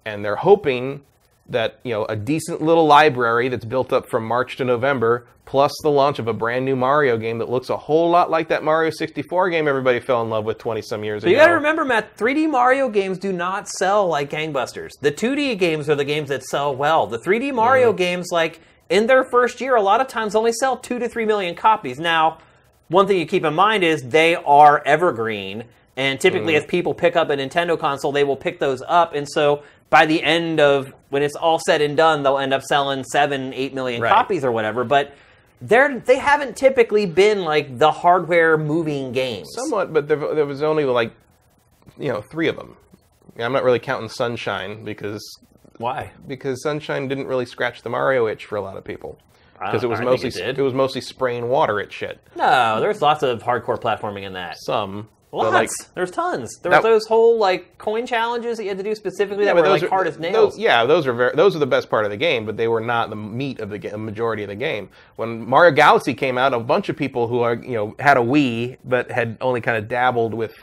and 0.04 0.24
they're 0.24 0.36
hoping 0.36 1.02
that 1.48 1.78
you 1.82 1.92
know 1.92 2.04
a 2.06 2.16
decent 2.16 2.62
little 2.62 2.86
library 2.86 3.48
that's 3.48 3.64
built 3.64 3.92
up 3.92 4.08
from 4.08 4.24
March 4.26 4.56
to 4.56 4.64
November, 4.64 5.26
plus 5.44 5.72
the 5.82 5.90
launch 5.90 6.18
of 6.18 6.28
a 6.28 6.32
brand 6.32 6.64
new 6.64 6.76
Mario 6.76 7.16
game 7.18 7.38
that 7.38 7.50
looks 7.50 7.68
a 7.68 7.76
whole 7.76 8.08
lot 8.08 8.30
like 8.30 8.48
that 8.48 8.62
Mario 8.62 8.90
64 8.90 9.50
game 9.50 9.66
everybody 9.66 9.98
fell 10.00 10.22
in 10.22 10.30
love 10.30 10.44
with 10.44 10.58
20 10.58 10.80
some 10.82 11.02
years 11.04 11.22
But 11.22 11.28
ago. 11.28 11.32
you 11.32 11.36
gotta 11.42 11.54
remember, 11.54 11.84
Matt, 11.84 12.16
3D 12.16 12.48
Mario 12.48 12.88
games 12.88 13.18
do 13.18 13.32
not 13.32 13.68
sell 13.68 14.06
like 14.06 14.30
gangbusters. 14.30 14.90
The 15.00 15.10
2D 15.12 15.58
games 15.58 15.90
are 15.90 15.96
the 15.96 16.04
games 16.04 16.28
that 16.28 16.44
sell 16.44 16.74
well. 16.74 17.06
The 17.06 17.18
3D 17.18 17.52
Mario 17.52 17.88
Mm-hmm. 17.90 17.96
games, 17.96 18.28
like, 18.30 18.60
in 18.88 19.06
their 19.06 19.24
first 19.24 19.60
year, 19.60 19.74
a 19.74 19.82
lot 19.82 20.00
of 20.00 20.06
times 20.06 20.34
only 20.34 20.52
sell 20.52 20.76
2 20.76 20.98
to 21.00 21.08
3 21.08 21.24
million 21.26 21.54
copies. 21.54 21.98
Now, 21.98 22.38
one 22.88 23.06
thing 23.06 23.18
you 23.18 23.26
keep 23.26 23.44
in 23.44 23.54
mind 23.54 23.82
is 23.84 24.02
they 24.02 24.36
are 24.36 24.80
evergreen, 24.86 25.64
and 25.96 26.20
typically, 26.20 26.54
Mm-hmm. 26.54 26.64
as 26.64 26.66
people 26.66 26.94
pick 26.94 27.16
up 27.16 27.30
a 27.30 27.36
Nintendo 27.36 27.78
console, 27.78 28.12
they 28.12 28.24
will 28.24 28.36
pick 28.36 28.60
those 28.60 28.82
up, 28.86 29.14
and 29.14 29.28
so 29.28 29.62
by 29.92 30.06
the 30.06 30.22
end 30.22 30.58
of 30.58 30.92
when 31.10 31.22
it's 31.22 31.36
all 31.36 31.58
said 31.58 31.82
and 31.82 31.96
done, 31.96 32.22
they'll 32.22 32.38
end 32.38 32.54
up 32.54 32.62
selling 32.62 33.04
7, 33.04 33.52
8 33.52 33.74
million 33.74 34.00
Right. 34.00 34.10
copies 34.10 34.42
or 34.42 34.50
whatever. 34.50 34.82
But 34.84 35.14
they're, 35.60 36.00
they 36.00 36.16
haven't 36.18 36.56
typically 36.56 37.04
been 37.04 37.42
like 37.44 37.78
the 37.78 37.92
hardware 37.92 38.56
moving 38.56 39.12
games. 39.12 39.48
Somewhat, 39.54 39.92
but 39.92 40.08
there, 40.08 40.16
there 40.34 40.46
was 40.46 40.62
only 40.62 40.86
like 40.86 41.12
you 41.98 42.08
know 42.10 42.22
three 42.22 42.48
of 42.48 42.56
them. 42.56 42.76
I'm 43.38 43.52
not 43.52 43.62
really 43.64 43.78
counting 43.78 44.08
Sunshine 44.08 44.82
because 44.82 45.22
Why? 45.76 46.10
because 46.26 46.62
Sunshine 46.62 47.06
didn't 47.06 47.26
really 47.26 47.46
scratch 47.46 47.82
the 47.82 47.90
Mario 47.90 48.26
itch 48.26 48.46
for 48.46 48.56
a 48.56 48.62
lot 48.62 48.76
of 48.78 48.84
people. 48.84 49.18
Uh, 49.60 49.66
because 49.66 49.84
it 49.84 49.88
was 49.88 50.00
I 50.00 50.04
mostly 50.04 50.30
it 50.30 50.56
did. 50.56 50.58
was 50.58 50.72
mostly 50.74 51.02
spraying 51.02 51.48
water 51.48 51.80
at 51.80 51.92
shit. 51.92 52.18
No, 52.34 52.80
there's 52.80 53.00
lots 53.02 53.22
of 53.22 53.42
hardcore 53.42 53.78
platforming 53.78 54.22
in 54.22 54.32
that. 54.32 54.56
Some, 54.58 55.08
but, 55.32 55.38
Lots. 55.50 55.54
like 55.54 55.94
there's 55.94 56.10
tons. 56.10 56.58
There 56.62 56.70
That- 56.70 56.82
was 56.82 56.84
those 56.84 57.06
whole 57.06 57.38
like 57.38 57.78
coin 57.78 58.06
challenges 58.06 58.58
that 58.58 58.64
you 58.64 58.68
had 58.68 58.76
to 58.78 58.84
do 58.84 58.94
specifically 58.94 59.46
that 59.46 59.54
but 59.54 59.64
were 59.64 59.70
like 59.70 59.82
are- 59.82 59.88
hard 59.88 60.06
as 60.06 60.18
nails. 60.18 60.52
Those, 60.52 60.58
yeah, 60.58 60.84
those 60.84 61.06
are 61.06 61.14
very, 61.14 61.32
those 61.34 61.56
are 61.56 61.58
the 61.58 61.66
best 61.66 61.88
part 61.88 62.04
of 62.04 62.10
the 62.10 62.18
game, 62.18 62.44
but 62.44 62.56
they 62.58 62.68
were 62.68 62.80
not 62.82 63.08
the 63.08 63.16
meat 63.16 63.58
of 63.58 63.70
the 63.70 63.78
ga- 63.78 63.96
majority 63.96 64.42
of 64.42 64.50
the 64.50 64.54
game. 64.54 64.90
When 65.16 65.48
Mario 65.48 65.72
Galaxy 65.72 66.12
came 66.12 66.36
out, 66.36 66.52
a 66.52 66.60
bunch 66.60 66.90
of 66.90 66.96
people 66.96 67.28
who 67.28 67.40
are 67.40 67.54
you 67.54 67.72
know 67.74 67.94
had 67.98 68.18
a 68.18 68.20
Wii 68.20 68.76
but 68.84 69.10
had 69.10 69.38
only 69.40 69.60
kind 69.62 69.78
of 69.78 69.88
dabbled 69.88 70.34
with 70.34 70.54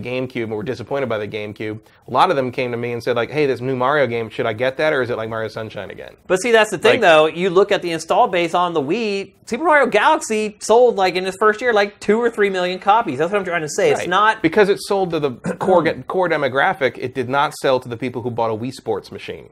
the 0.00 0.08
GameCube 0.08 0.44
and 0.44 0.52
were 0.52 0.62
disappointed 0.62 1.08
by 1.08 1.18
the 1.18 1.26
GameCube. 1.28 1.80
A 2.06 2.10
lot 2.10 2.30
of 2.30 2.36
them 2.36 2.52
came 2.52 2.70
to 2.70 2.76
me 2.76 2.92
and 2.92 3.02
said 3.02 3.16
like, 3.16 3.30
"Hey, 3.30 3.46
this 3.46 3.60
new 3.60 3.74
Mario 3.74 4.06
game, 4.06 4.28
should 4.30 4.46
I 4.46 4.52
get 4.52 4.76
that 4.76 4.92
or 4.92 5.02
is 5.02 5.10
it 5.10 5.16
like 5.16 5.28
Mario 5.28 5.48
Sunshine 5.48 5.90
again?" 5.90 6.14
But 6.26 6.36
see, 6.42 6.52
that's 6.52 6.70
the 6.70 6.78
thing 6.78 6.94
Like- 6.94 7.00
though. 7.00 7.26
You 7.26 7.50
look 7.50 7.72
at 7.72 7.82
the 7.82 7.90
install 7.92 8.28
base 8.28 8.54
on 8.54 8.74
the 8.74 8.82
Wii. 8.82 9.32
Super 9.46 9.64
Mario 9.64 9.86
Galaxy 9.86 10.56
sold 10.60 10.96
like 10.96 11.14
in 11.16 11.26
its 11.26 11.36
first 11.40 11.60
year 11.60 11.72
like 11.72 11.98
two 12.00 12.18
or 12.20 12.30
three 12.30 12.50
million 12.50 12.78
copies. 12.78 13.18
That's 13.18 13.32
what 13.32 13.38
I'm 13.38 13.44
trying 13.44 13.62
to 13.62 13.68
say. 13.68 13.90
It's 13.92 14.06
not. 14.06 14.42
because 14.42 14.68
it 14.68 14.78
sold 14.80 15.10
to 15.10 15.20
the 15.20 15.30
core 15.58 15.84
core 16.06 16.28
demographic. 16.28 16.98
It 16.98 17.14
did 17.14 17.28
not 17.28 17.54
sell 17.54 17.80
to 17.80 17.88
the 17.88 17.96
people 17.96 18.22
who 18.22 18.30
bought 18.30 18.50
a 18.50 18.54
Wii 18.56 18.72
Sports 18.72 19.10
machine. 19.10 19.50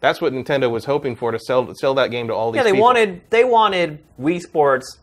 That's 0.00 0.20
what 0.20 0.32
Nintendo 0.34 0.70
was 0.70 0.84
hoping 0.84 1.16
for 1.16 1.32
to 1.32 1.38
sell 1.38 1.72
sell 1.76 1.94
that 1.94 2.10
game 2.10 2.28
to 2.28 2.34
all 2.34 2.52
these. 2.52 2.58
Yeah, 2.58 2.64
they 2.64 2.72
people. 2.72 2.82
wanted 2.84 3.20
they 3.30 3.44
wanted 3.44 3.98
Wii 4.20 4.40
Sports 4.40 4.98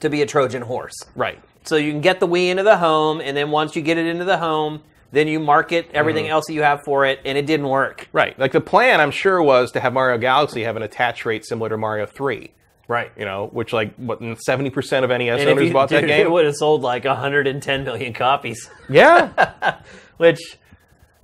to 0.00 0.08
be 0.10 0.22
a 0.22 0.26
Trojan 0.26 0.62
horse. 0.62 0.94
right. 1.16 1.40
So 1.68 1.76
you 1.76 1.92
can 1.92 2.00
get 2.00 2.18
the 2.20 2.26
Wii 2.26 2.48
into 2.48 2.62
the 2.62 2.78
home, 2.78 3.20
and 3.20 3.36
then 3.36 3.50
once 3.50 3.76
you 3.76 3.82
get 3.82 3.98
it 3.98 4.06
into 4.06 4.24
the 4.24 4.38
home, 4.38 4.82
then 5.12 5.28
you 5.28 5.38
market 5.40 5.90
everything 5.92 6.24
Mm-hmm. 6.24 6.32
else 6.32 6.46
that 6.46 6.54
you 6.54 6.62
have 6.62 6.82
for 6.84 7.04
it, 7.06 7.20
and 7.24 7.36
it 7.38 7.46
didn't 7.46 7.68
work. 7.68 8.08
Right. 8.12 8.38
Like 8.38 8.52
the 8.52 8.60
plan, 8.60 9.00
I'm 9.00 9.10
sure, 9.10 9.42
was 9.42 9.70
to 9.72 9.80
have 9.80 9.92
Mario 9.92 10.18
Galaxy 10.18 10.62
have 10.64 10.76
an 10.76 10.82
attach 10.82 11.24
rate 11.26 11.44
similar 11.44 11.68
to 11.70 11.76
Mario 11.76 12.06
3. 12.06 12.50
Right. 12.88 13.12
You 13.18 13.26
know, 13.26 13.48
which 13.52 13.74
like 13.74 13.94
what 13.96 14.20
70% 14.20 15.04
of 15.04 15.10
NES 15.10 15.40
And 15.40 15.50
owners 15.50 15.66
you, 15.68 15.72
bought 15.74 15.90
that 15.90 16.00
game. 16.06 16.20
it 16.26 16.30
would 16.30 16.46
have 16.46 16.54
sold 16.56 16.80
like 16.80 17.04
110 17.04 17.84
million 17.84 18.14
copies, 18.14 18.70
yeah. 18.88 19.78
which 20.16 20.40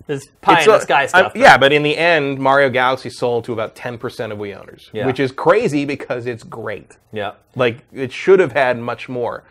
is 0.09 0.27
pie 0.43 0.59
It's 0.59 0.67
in 0.67 0.73
a- 0.75 0.77
the 0.77 0.81
sky 0.83 1.07
stuff. 1.07 1.33
yeah, 1.35 1.57
but 1.57 1.73
in 1.73 1.83
the 1.83 1.97
end, 1.97 2.39
Mario 2.39 2.69
Galaxy 2.69 3.09
sold 3.09 3.45
to 3.47 3.55
about 3.55 3.75
10% 3.75 4.31
of 4.31 4.37
Wii 4.39 4.59
owners, 4.61 4.91
Yeah. 4.93 5.07
which 5.07 5.19
is 5.21 5.33
crazy 5.33 5.87
because 5.87 6.27
it's 6.27 6.43
great. 6.43 6.99
yeah. 7.13 7.33
Like 7.57 7.79
it 7.95 8.13
should 8.13 8.41
have 8.41 8.53
had 8.53 8.79
much 8.79 9.09
more. 9.09 9.45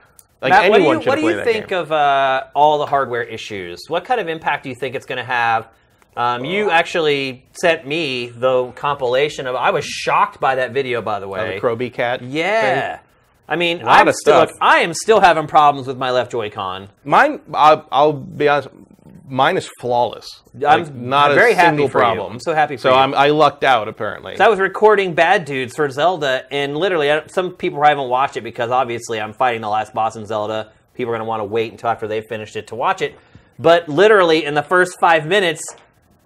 Like 0.43 0.51
Matt, 0.51 0.69
what 0.69 0.77
do 0.77 0.83
you, 0.83 0.99
what 0.99 1.15
do 1.15 1.21
you 1.21 1.43
think 1.43 1.69
game. 1.69 1.79
of 1.79 1.91
uh, 1.91 2.43
all 2.53 2.77
the 2.77 2.85
hardware 2.85 3.23
issues? 3.23 3.85
What 3.87 4.03
kind 4.05 4.19
of 4.19 4.27
impact 4.27 4.63
do 4.63 4.69
you 4.69 4.75
think 4.75 4.93
it's 4.93 5.05
going 5.05 5.17
to 5.17 5.23
have? 5.23 5.69
Um, 6.15 6.45
you 6.45 6.69
actually 6.69 7.45
sent 7.53 7.87
me 7.87 8.27
the 8.27 8.71
compilation 8.73 9.47
of. 9.47 9.55
I 9.55 9.71
was 9.71 9.85
shocked 9.85 10.39
by 10.39 10.55
that 10.55 10.71
video, 10.71 11.01
by 11.01 11.19
the 11.19 11.25
Uh, 11.27 11.29
way. 11.29 11.53
the 11.55 11.59
Croby 11.61 11.89
Cat. 11.89 12.21
yeah. 12.21 12.97
thing? 12.97 13.05
I 13.47 13.55
mean, 13.57 13.81
I'm 13.85 14.11
still, 14.13 14.45
stuff. 14.47 14.51
I 14.61 14.79
am 14.79 14.93
still 14.93 15.19
having 15.19 15.47
problems 15.47 15.85
with 15.87 15.97
my 15.97 16.11
left 16.11 16.31
Joy-Con. 16.31 16.89
Mine, 17.03 17.41
I'll, 17.53 17.85
I'll 17.91 18.13
be 18.13 18.47
honest. 18.47 18.69
Mine 19.33 19.57
is 19.57 19.67
flawless. 19.79 20.43
I'm 20.53 20.83
Like, 20.83 20.93
not 20.93 21.31
a 21.31 21.33
very 21.33 21.55
happy 21.55 21.69
single 21.69 21.87
for 21.89 21.97
you. 21.97 22.03
problem. 22.03 22.33
I'm 22.33 22.39
so 22.39 22.53
happy 22.53 22.75
for 22.75 22.81
so 22.83 22.89
you. 22.91 22.95
I'm, 22.97 23.15
I 23.15 23.29
lucked 23.29 23.63
out 23.63 23.87
apparently. 23.87 24.39
I 24.39 24.47
was 24.47 24.59
recording 24.59 25.15
Bad 25.15 25.45
Dudes 25.45 25.75
for 25.75 25.89
Zelda, 25.89 26.45
and 26.51 26.77
literally, 26.77 27.11
I- 27.11 27.25
some 27.25 27.53
people 27.53 27.81
haven't 27.83 28.09
watched 28.09 28.37
it 28.37 28.41
because 28.41 28.69
obviously 28.69 29.19
I'm 29.19 29.33
fighting 29.33 29.61
the 29.61 29.69
last 29.69 29.91
boss 29.91 30.15
in 30.15 30.27
Zelda. 30.27 30.71
People 30.93 31.11
are 31.13 31.17
going 31.17 31.25
to 31.25 31.29
want 31.29 31.39
to 31.39 31.45
wait 31.45 31.71
until 31.71 31.89
after 31.89 32.07
they've 32.07 32.23
finished 32.29 32.55
it 32.55 32.67
to 32.67 32.75
watch 32.75 33.01
it. 33.01 33.17
But 33.57 33.89
literally, 33.89 34.45
in 34.45 34.53
the 34.53 34.61
first 34.61 34.99
five 34.99 35.25
minutes 35.25 35.63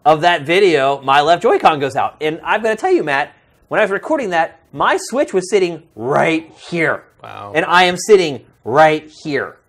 of 0.03 0.19
that 0.21 0.41
video, 0.41 1.01
my 1.01 1.21
left 1.21 1.43
Joy-Con 1.43 1.79
goes 1.79 1.95
out. 1.95 2.17
And 2.19 2.41
I've 2.43 2.61
got 2.61 2.71
to 2.71 2.75
tell 2.75 2.91
you, 2.91 3.05
Matt, 3.05 3.33
when 3.69 3.79
I 3.79 3.83
was 3.85 3.91
recording 3.91 4.31
that, 4.31 4.59
my 4.73 4.97
Switch 4.99 5.33
was 5.33 5.49
sitting 5.49 5.83
right 5.95 6.51
here. 6.69 7.05
Wow. 7.23 7.53
And 7.55 7.63
I 7.63 7.85
am 7.85 7.95
sitting 7.95 8.45
right 8.65 9.09
here. 9.23 9.59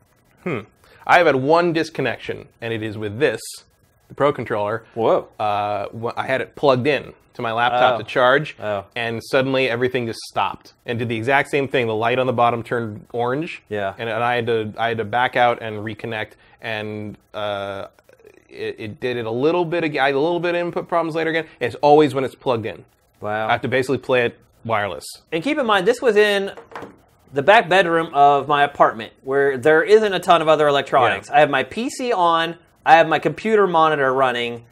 Hmm. 0.43 0.61
I 1.09 1.17
have 1.19 1.27
had 1.27 1.37
one 1.37 1.73
disconnection, 1.73 2.49
and 2.61 2.73
it 2.73 2.83
is 2.83 2.97
with 2.99 3.19
this, 3.19 3.41
the 4.09 4.15
Pro 4.15 4.33
controller. 4.33 4.85
Whoa. 4.95 5.29
Uh, 5.41 5.87
I 6.17 6.27
had 6.27 6.41
it 6.43 6.55
plugged 6.55 6.87
in 6.87 7.15
to 7.35 7.43
my 7.43 7.53
laptop 7.53 7.95
Oh. 7.95 7.99
to 7.99 8.05
charge, 8.05 8.57
Oh. 8.61 8.85
and 8.95 9.23
suddenly 9.25 9.71
everything 9.71 10.07
just 10.07 10.19
stopped 10.29 10.75
and 10.85 10.99
did 10.99 11.09
the 11.09 11.17
exact 11.17 11.51
same 11.51 11.67
thing. 11.69 11.87
The 11.87 11.95
light 11.95 12.19
on 12.19 12.27
the 12.27 12.33
bottom 12.33 12.63
turned 12.63 13.07
orange. 13.13 13.63
Yeah. 13.69 13.95
And, 13.97 14.09
and 14.09 14.23
I 14.23 14.35
had 14.35 14.47
to 14.49 14.73
I 14.77 14.89
had 14.89 14.99
to 14.99 15.05
back 15.05 15.35
out 15.37 15.63
and 15.63 15.77
reconnect, 15.79 16.33
and 16.61 17.17
uh, 17.33 17.87
it, 18.49 18.77
it 18.79 19.01
did 19.01 19.17
it 19.17 19.25
a 19.25 19.31
little 19.31 19.65
bit 19.65 19.85
again. 19.85 20.03
I 20.03 20.07
had 20.07 20.15
a 20.15 20.21
little 20.21 20.41
bit 20.41 20.55
of 20.55 20.61
input 20.61 20.89
problems 20.89 21.15
later 21.15 21.31
again. 21.31 21.47
It's 21.61 21.77
always 21.77 22.15
when 22.15 22.25
it's 22.25 22.35
plugged 22.35 22.67
in. 22.67 22.85
Wow. 23.21 23.49
I 23.49 23.53
have 23.53 23.63
to 23.63 23.69
basically 23.69 23.99
play 23.99 24.25
it 24.27 24.39
wireless. 24.65 25.05
And 25.33 25.43
keep 25.43 25.59
in 25.59 25.67
mind, 25.67 25.87
this 25.87 26.03
was 26.03 26.17
in 26.17 26.53
the 27.33 27.43
back 27.43 27.69
bedroom 27.69 28.11
of 28.15 28.49
my 28.49 28.63
apartment 28.65 29.13
where 29.23 29.59
there 29.59 29.83
isn't 29.83 30.13
a 30.13 30.21
ton 30.21 30.43
of 30.43 30.49
other 30.49 30.69
electronics. 30.69 31.29
Yeah. 31.29 31.37
I 31.37 31.41
have 31.41 31.51
my 31.51 31.65
PC 31.65 32.15
on, 32.15 32.57
I 32.85 32.97
have 32.97 33.09
my 33.09 33.19
computer 33.19 33.67
monitor 33.67 34.13
running, 34.13 34.65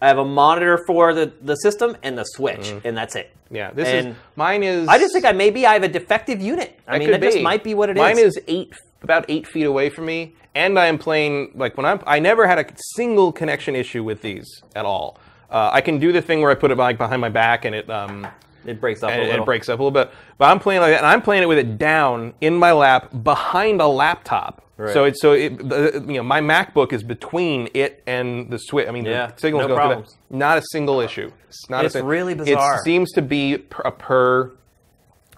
I 0.00 0.08
have 0.08 0.18
a 0.18 0.24
monitor 0.24 0.84
for 0.86 1.14
the, 1.14 1.32
the 1.40 1.54
system 1.56 1.96
and 2.02 2.18
the 2.18 2.24
switch, 2.24 2.74
and 2.84 2.96
that's 2.96 3.16
it. 3.16 3.34
Yeah, 3.50 3.70
this 3.70 3.88
And 3.88 4.08
is 4.08 4.16
mine 4.36 4.62
is. 4.62 4.88
I 4.88 4.98
just 4.98 5.12
think 5.12 5.24
I 5.24 5.32
maybe 5.32 5.66
I 5.66 5.74
have 5.74 5.82
a 5.82 5.88
defective 5.88 6.40
unit. 6.40 6.78
I 6.88 6.98
mean, 6.98 7.10
that 7.10 7.22
just 7.22 7.40
might 7.40 7.62
be 7.62 7.74
what 7.74 7.88
it 7.88 7.96
is. 7.96 8.00
Mine 8.00 8.18
is 8.18 8.38
eight, 8.48 8.72
about 9.02 9.26
eight 9.28 9.46
feet 9.46 9.64
away 9.64 9.90
from 9.90 10.06
me, 10.06 10.34
and 10.54 10.78
I 10.78 10.86
am 10.86 10.98
playing 10.98 11.52
like 11.54 11.76
when 11.76 11.86
I'm. 11.86 12.00
I 12.06 12.18
never 12.18 12.46
had 12.46 12.58
a 12.58 12.66
single 12.96 13.32
connection 13.32 13.76
issue 13.76 14.02
with 14.02 14.22
these 14.22 14.62
at 14.74 14.84
all. 14.84 15.18
Uh, 15.50 15.70
I 15.72 15.82
can 15.82 15.98
do 15.98 16.10
the 16.12 16.20
thing 16.22 16.40
where 16.40 16.50
I 16.50 16.54
put 16.54 16.70
it 16.70 16.76
like 16.76 16.98
behind 16.98 17.20
my 17.20 17.28
back 17.28 17.64
and 17.64 17.74
it 17.74 17.88
um 17.88 18.26
It 18.66 18.80
breaks 18.80 19.02
up 19.02 19.10
and 19.10 19.20
a 19.20 19.24
it, 19.24 19.28
little. 19.28 19.42
it 19.42 19.46
breaks 19.46 19.68
up 19.68 19.78
a 19.78 19.82
little 19.82 19.90
bit. 19.90 20.10
But 20.38 20.50
I'm 20.50 20.58
playing 20.58 20.80
like 20.80 20.92
that, 20.92 20.98
and 20.98 21.06
I'm 21.06 21.22
playing 21.22 21.42
it 21.42 21.46
with 21.46 21.58
it 21.58 21.78
down 21.78 22.34
in 22.40 22.54
my 22.54 22.72
lap 22.72 23.10
behind 23.22 23.80
a 23.80 23.86
laptop. 23.86 24.62
Right. 24.76 24.92
So 24.92 25.04
it's 25.04 25.20
so 25.20 25.32
it, 25.32 25.56
the, 25.56 26.04
you 26.08 26.14
know 26.14 26.22
my 26.24 26.40
MacBook 26.40 26.92
is 26.92 27.02
between 27.04 27.68
it 27.74 28.02
and 28.06 28.50
the 28.50 28.58
switch. 28.58 28.88
I 28.88 28.90
mean 28.90 29.04
Yeah, 29.04 29.28
the 29.28 29.40
signal's 29.40 29.62
no 29.62 29.68
going 29.68 29.80
through 29.80 29.88
that. 29.88 29.94
problems. 29.94 30.16
Not 30.30 30.58
a 30.58 30.62
single 30.72 31.00
issue. 31.00 31.30
It's 31.48 31.70
not. 31.70 31.84
It's 31.84 31.94
a, 31.94 32.02
really 32.02 32.34
bizarre. 32.34 32.76
It 32.76 32.82
seems 32.82 33.12
to 33.12 33.22
be 33.22 33.54
a 33.84 33.92
per 33.92 34.52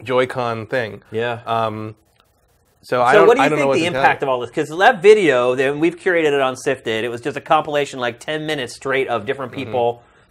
Joy-Con 0.03 0.66
thing. 0.66 1.03
Yeah. 1.11 1.43
Um, 1.47 1.97
so, 2.82 3.03
I 3.03 3.12
So 3.12 3.19
don't, 3.19 3.28
what 3.28 3.36
do 3.36 3.43
you 3.43 3.51
think 3.51 3.74
the 3.74 3.86
impact 3.86 4.23
of 4.23 4.28
all 4.28 4.40
this? 4.40 4.51
Because 4.51 4.69
that 4.78 5.03
video, 5.03 5.55
then 5.55 5.81
we've 5.81 5.97
curated 5.97 6.32
it 6.32 6.40
on 6.40 6.57
Sifted. 6.57 7.05
It 7.05 7.09
was 7.09 7.20
just 7.20 7.36
a 7.36 7.40
compilation, 7.40 7.98
like 7.98 8.20
ten 8.20 8.47
minutes 8.47 8.74
straight 8.74 9.09
of 9.09 9.27
different 9.27 9.53
Mm-hmm. 9.53 9.73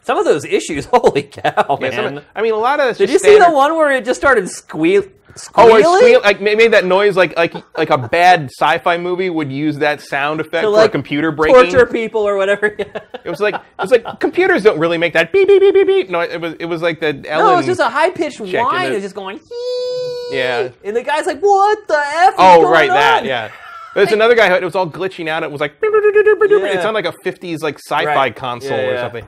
Some 0.06 0.18
of 0.18 0.26
those 0.26 0.46
issues, 0.46 0.86
holy 0.94 1.24
cow, 1.24 1.78
Yeah, 1.82 1.90
man! 1.90 2.24
I 2.36 2.42
mean, 2.42 2.54
a 2.54 2.58
lot 2.58 2.80
of. 2.80 2.96
Did 2.98 3.10
you 3.10 3.20
see 3.20 3.38
the 3.38 3.50
one 3.52 3.76
where 3.76 3.92
it 3.92 4.06
just 4.06 4.20
started 4.20 4.50
squeal? 4.50 5.04
Oh, 5.08 5.68
Squealing? 5.68 5.82
it 5.82 5.86
squeal, 6.00 6.22
like 6.22 6.40
made 6.40 6.72
that 6.72 6.86
noise 6.86 7.18
like 7.18 7.36
like 7.36 7.54
like 7.78 7.90
a 7.90 7.98
bad 7.98 8.46
sci-fi 8.58 8.98
movie 8.98 9.30
would 9.30 9.52
use 9.52 9.80
that 9.80 10.00
sound 10.00 10.40
effect 10.40 10.62
to 10.64 10.68
for 10.68 10.70
like 10.70 10.88
a 10.88 10.92
computer 10.94 11.30
breaking. 11.30 11.72
torture 11.72 11.86
people 11.86 12.22
or 12.22 12.38
whatever. 12.38 12.68
It 13.26 13.30
was 13.32 13.40
like 13.42 13.56
it 13.56 13.62
was 13.80 13.90
like 13.92 14.20
computers 14.22 14.62
don't 14.64 14.78
really 14.80 14.98
make 15.00 15.12
that 15.14 15.34
beep 15.34 15.48
beep 15.50 15.60
beep 15.60 15.74
beep 15.74 15.88
beep. 15.88 16.10
No, 16.10 16.22
it 16.22 16.40
was 16.40 16.54
it 16.60 16.66
was 16.68 16.82
like 16.84 17.00
the 17.02 17.08
Ellen. 17.28 17.46
no, 17.48 17.54
it 17.54 17.58
was 17.58 17.66
just 17.66 17.82
a 17.82 17.90
high 17.90 18.12
pitched 18.12 18.40
whine. 18.40 18.92
It 18.92 18.94
was 18.94 19.04
just 19.04 19.16
going. 19.16 19.40
"Hee." 19.40 20.30
Yeah. 20.38 20.70
and 20.86 20.96
the 20.96 21.04
guy's 21.04 21.26
like, 21.26 21.40
"What 21.42 21.86
the 21.88 21.98
f?" 21.98 22.30
is 22.30 22.36
oh 22.38 22.70
right, 22.72 22.88
that 22.90 23.24
on?" 23.24 23.26
yeah. 23.28 23.52
There's 23.96 24.12
another 24.12 24.36
guy. 24.36 24.48
who- 24.50 24.56
It 24.56 24.64
was 24.64 24.76
all 24.76 24.88
glitching 24.90 25.28
out. 25.28 25.42
It 25.44 25.52
was 25.52 25.60
like 25.60 25.76
it 25.82 26.82
sounded 26.82 27.04
like 27.04 27.14
a 27.14 27.18
'50s 27.30 27.62
like 27.62 27.80
sci-fi 27.80 28.06
Right. 28.16 28.36
console 28.36 28.78
Yeah, 28.78 28.84
or 28.88 28.94
yeah. 28.94 29.02
something. 29.02 29.26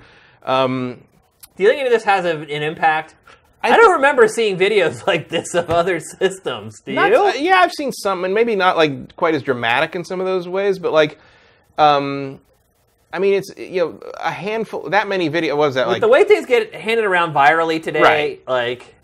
Um, 0.48 1.04
Do 1.56 1.64
you 1.64 1.70
think 1.70 1.80
any 1.82 1.88
of 1.88 1.94
this 1.94 2.04
has 2.06 2.26
a, 2.26 2.38
an 2.38 2.64
impact? 2.64 3.16
I, 3.62 3.76
don't 3.76 3.94
remember 3.94 4.28
seeing 4.30 4.58
videos 4.58 5.06
like 5.08 5.28
this 5.30 5.54
of 5.54 5.70
other 5.70 6.00
systems. 6.20 6.80
Do 6.82 6.94
Not- 6.94 7.12
you? 7.12 7.18
uh, 7.18 7.34
yeah, 7.34 7.58
I've 7.58 7.74
seen 7.74 7.92
some, 7.92 8.24
and 8.24 8.34
maybe 8.34 8.56
not 8.56 8.78
like 8.78 9.16
quite 9.16 9.36
as 9.36 9.44
dramatic 9.44 9.96
in 9.96 10.06
some 10.06 10.20
of 10.20 10.26
those 10.26 10.48
ways, 10.48 10.80
but 10.80 10.94
like, 10.94 11.20
um, 11.78 12.40
I 13.12 13.20
mean, 13.20 13.34
it's 13.36 13.52
you 13.58 13.82
know 13.82 14.00
a 14.20 14.32
handful 14.32 14.90
that 14.90 15.08
many 15.08 15.28
video 15.28 15.56
what 15.56 15.68
was 15.68 15.76
that 15.76 15.88
like 15.88 16.02
the 16.02 16.08
way 16.08 16.24
things 16.24 16.46
get 16.46 16.74
handed 16.74 17.06
around 17.06 17.34
virally 17.34 17.82
today, 17.82 18.02
Right. 18.02 18.48
like 18.48 18.96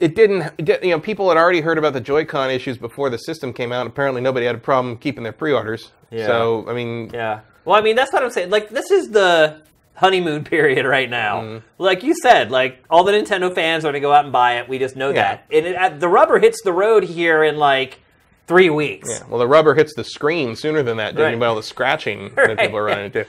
it 0.00 0.14
didn't 0.14 0.42
it 0.58 0.64
did- 0.64 0.82
you 0.84 0.90
know 0.90 1.00
people 1.00 1.28
had 1.28 1.36
already 1.38 1.60
heard 1.60 1.78
about 1.78 1.92
the 1.92 2.00
Joy-Con 2.00 2.50
issues 2.50 2.76
before 2.78 3.08
the 3.10 3.18
system 3.18 3.52
came 3.52 3.72
out. 3.72 3.86
Apparently, 3.86 4.20
nobody 4.20 4.46
had 4.46 4.54
a 4.54 4.58
problem 4.58 4.96
keeping 4.96 5.22
their 5.22 5.32
pre-orders. 5.32 5.90
Yeah. 6.10 6.26
So 6.26 6.66
I 6.68 6.72
mean, 6.74 7.10
Yeah. 7.14 7.40
Well, 7.64 7.76
I 7.78 7.82
mean, 7.82 7.94
that's 7.94 8.12
what 8.12 8.22
I'm 8.24 8.30
saying. 8.30 8.50
Like, 8.50 8.70
this 8.70 8.90
is 8.90 9.10
the 9.10 9.62
honeymoon 9.94 10.44
period 10.54 10.86
right 10.86 11.08
now. 11.10 11.40
Mm-hmm. 11.42 11.66
Like 11.82 12.02
you 12.02 12.14
said, 12.22 12.50
like 12.50 12.82
all 12.90 13.04
the 13.04 13.12
Nintendo 13.12 13.54
fans 13.54 13.84
are 13.84 13.88
going 13.92 13.94
to 13.94 14.00
go 14.00 14.12
out 14.12 14.24
and 14.24 14.32
buy 14.32 14.58
it. 14.58 14.68
We 14.68 14.78
just 14.78 14.96
know 14.96 15.08
Yeah. 15.10 15.14
that. 15.36 15.46
And 15.52 15.66
it, 15.66 15.76
uh, 15.76 15.88
the 15.90 16.08
rubber 16.08 16.38
hits 16.38 16.60
the 16.62 16.72
road 16.72 17.04
here 17.04 17.44
in 17.44 17.56
like 17.56 17.98
three 18.46 18.70
weeks. 18.70 19.08
yeah, 19.10 19.26
well, 19.28 19.38
the 19.38 19.46
rubber 19.46 19.74
hits 19.74 19.94
the 19.94 20.04
screen 20.04 20.56
sooner 20.56 20.82
than 20.82 20.96
that, 20.96 21.16
Right. 21.16 21.38
by 21.38 21.46
all 21.46 21.54
the 21.56 21.62
scratching 21.62 22.34
Right. 22.34 22.48
that 22.48 22.58
people 22.58 22.76
are 22.78 22.84
running 22.84 23.06
into. 23.06 23.26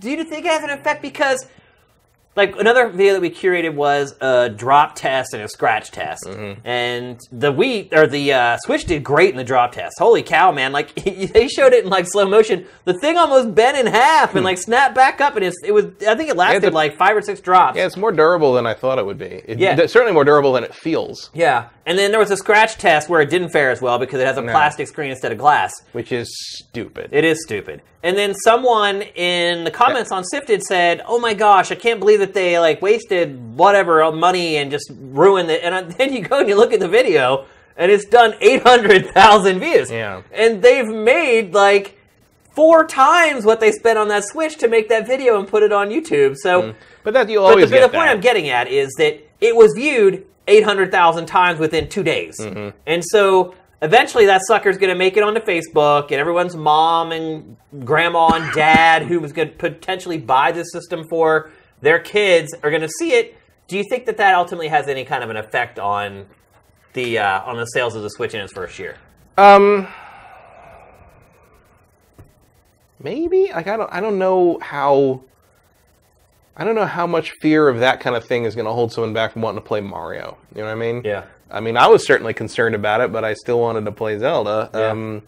Do 0.00 0.10
you 0.10 0.24
think 0.24 0.46
it 0.46 0.50
has 0.50 0.62
an 0.64 0.70
effect? 0.70 1.02
Because, 1.02 1.46
like, 2.36 2.56
another 2.58 2.88
video 2.88 3.12
that 3.14 3.20
we 3.22 3.30
curated 3.30 3.74
was 3.74 4.14
a 4.20 4.48
drop 4.50 4.94
test 4.96 5.34
and 5.34 5.42
a 5.42 5.48
scratch 5.48 5.90
test. 5.90 6.24
Mm-hmm. 6.24 6.66
And 6.66 7.20
the 7.30 7.52
Wii, 7.52 7.92
or 7.92 8.06
the 8.06 8.32
uh, 8.32 8.56
Switch 8.58 8.84
did 8.86 9.04
great 9.04 9.30
in 9.30 9.36
the 9.36 9.44
drop 9.44 9.72
test. 9.72 9.94
Holy 9.98 10.22
cow, 10.22 10.50
man. 10.50 10.72
Like, 10.72 10.94
they 11.32 11.48
showed 11.48 11.72
it 11.72 11.84
in, 11.84 11.90
like, 11.90 12.06
slow 12.08 12.26
motion. 12.26 12.66
The 12.84 12.94
thing 12.98 13.16
almost 13.16 13.54
bent 13.54 13.76
in 13.76 13.86
half 13.86 14.34
and, 14.34 14.44
like, 14.44 14.58
snapped 14.58 14.94
back 14.94 15.20
up. 15.20 15.36
And 15.36 15.44
it's, 15.44 15.56
it 15.64 15.72
was, 15.72 15.84
I 16.08 16.14
think 16.16 16.30
it 16.30 16.36
lasted, 16.36 16.62
the- 16.62 16.70
like, 16.72 16.96
five 16.96 17.16
or 17.16 17.22
six 17.22 17.40
drops. 17.40 17.76
Yeah, 17.76 17.86
it's 17.86 17.96
more 17.96 18.12
durable 18.12 18.52
than 18.54 18.66
I 18.66 18.74
thought 18.74 18.98
it 18.98 19.06
would 19.06 19.18
be. 19.18 19.26
It, 19.26 19.58
Yeah. 19.58 19.76
certainly 19.86 20.12
more 20.12 20.24
durable 20.24 20.52
than 20.52 20.64
it 20.64 20.74
feels, 20.74 21.30
Yeah. 21.34 21.68
And 21.86 21.98
then 21.98 22.12
there 22.12 22.18
was 22.20 22.30
a 22.30 22.36
scratch 22.38 22.76
test 22.78 23.10
where 23.10 23.20
it 23.20 23.28
didn't 23.28 23.50
fare 23.50 23.70
as 23.70 23.82
well 23.82 23.98
because 23.98 24.18
it 24.18 24.26
has 24.26 24.38
a 24.38 24.40
No. 24.40 24.52
plastic 24.52 24.88
screen 24.88 25.10
instead 25.10 25.32
of 25.32 25.36
glass. 25.38 25.70
which 25.92 26.12
is 26.12 26.26
stupid. 26.56 27.10
It 27.12 27.24
is 27.24 27.42
stupid. 27.44 27.82
And 28.02 28.16
then 28.16 28.34
someone 28.34 29.02
in 29.02 29.64
the 29.64 29.70
comments 29.70 30.10
on 30.10 30.24
Sifted 30.24 30.62
said, 30.62 31.02
"Oh 31.06 31.18
my 31.18 31.34
gosh, 31.34 31.70
I 31.70 31.74
can't 31.74 32.00
believe 32.00 32.20
that 32.24 32.34
they 32.34 32.58
like 32.58 32.82
wasted 32.82 33.56
whatever 33.56 34.10
money 34.12 34.56
and 34.56 34.70
just 34.70 34.90
ruined 34.98 35.50
it." 35.50 35.62
And 35.62 35.90
then 35.98 36.12
you 36.12 36.22
go 36.22 36.40
and 36.40 36.48
you 36.48 36.56
look 36.56 36.72
at 36.72 36.80
the 36.80 36.88
video, 36.88 37.46
and 37.76 37.90
it's 37.90 38.06
done 38.06 38.34
eight 38.40 38.62
hundred 38.62 39.10
thousand 39.10 39.60
views. 39.60 39.90
Yeah. 39.90 40.22
And 40.32 40.62
they've 40.62 40.88
made 40.88 41.54
like 41.54 41.98
four 42.54 42.86
times 42.86 43.44
what 43.44 43.60
they 43.60 43.72
spent 43.72 43.98
on 43.98 44.08
that 44.08 44.24
Switch 44.24 44.56
to 44.58 44.68
make 44.68 44.88
that 44.88 45.06
video 45.06 45.38
and 45.38 45.48
put 45.48 45.62
it 45.62 45.72
on 45.72 45.88
YouTube. 45.88 46.36
So, 46.36 46.74
but 47.02 47.14
that 47.14 47.28
you 47.28 47.38
but 47.38 47.44
always 47.44 47.70
the, 47.70 47.76
the 47.76 47.82
get 47.82 47.92
point. 47.92 48.08
I'm 48.08 48.20
getting 48.20 48.48
at 48.48 48.68
is 48.68 48.92
that 48.98 49.20
it 49.40 49.54
was 49.54 49.72
viewed 49.74 50.24
800,000 50.46 51.26
times 51.26 51.58
within 51.58 51.88
two 51.88 52.02
days. 52.02 52.38
Mm-hmm. 52.38 52.76
And 52.86 53.04
so 53.04 53.54
eventually 53.82 54.26
that 54.26 54.42
sucker's 54.46 54.78
going 54.78 54.90
to 54.90 54.98
make 54.98 55.16
it 55.16 55.22
onto 55.22 55.40
Facebook, 55.40 56.04
and 56.04 56.14
everyone's 56.14 56.56
mom 56.56 57.12
and 57.12 57.56
grandma 57.84 58.28
and 58.34 58.52
dad 58.52 59.02
who 59.02 59.20
was 59.20 59.32
going 59.32 59.48
to 59.48 59.54
potentially 59.54 60.18
buy 60.18 60.52
this 60.52 60.70
system 60.72 61.04
for 61.08 61.50
their 61.84 61.98
kids 61.98 62.54
are 62.62 62.70
going 62.70 62.82
to 62.82 62.88
see 62.88 63.12
it. 63.12 63.36
Do 63.68 63.76
you 63.76 63.84
think 63.84 64.06
that 64.06 64.16
that 64.16 64.34
ultimately 64.34 64.68
has 64.68 64.88
any 64.88 65.04
kind 65.04 65.22
of 65.22 65.30
an 65.30 65.36
effect 65.36 65.78
on 65.78 66.26
the 66.94 67.18
uh, 67.18 67.42
on 67.42 67.56
the 67.56 67.66
sales 67.66 67.94
of 67.94 68.02
the 68.02 68.10
Switch 68.10 68.34
in 68.34 68.40
its 68.40 68.52
first 68.52 68.78
year? 68.78 68.96
Um, 69.36 69.86
maybe 73.00 73.50
like 73.52 73.66
I 73.66 73.76
don't 73.76 73.92
I 73.92 74.00
don't 74.00 74.18
know 74.18 74.58
how 74.60 75.22
I 76.56 76.64
don't 76.64 76.74
know 76.74 76.86
how 76.86 77.06
much 77.06 77.32
fear 77.40 77.68
of 77.68 77.80
that 77.80 78.00
kind 78.00 78.16
of 78.16 78.24
thing 78.24 78.44
is 78.44 78.54
going 78.54 78.66
to 78.66 78.72
hold 78.72 78.92
someone 78.92 79.12
back 79.12 79.32
from 79.32 79.42
wanting 79.42 79.60
to 79.60 79.66
play 79.66 79.80
Mario. 79.80 80.38
You 80.54 80.62
know 80.62 80.68
what 80.68 80.72
I 80.72 80.76
mean? 80.76 81.02
Yeah. 81.04 81.24
I 81.50 81.60
mean, 81.60 81.76
I 81.76 81.86
was 81.86 82.06
certainly 82.06 82.32
concerned 82.32 82.74
about 82.74 83.00
it, 83.00 83.12
but 83.12 83.24
I 83.24 83.34
still 83.34 83.60
wanted 83.60 83.84
to 83.84 83.92
play 83.92 84.18
Zelda. 84.18 84.70
Yeah. 84.72 84.88
Um, 84.88 85.22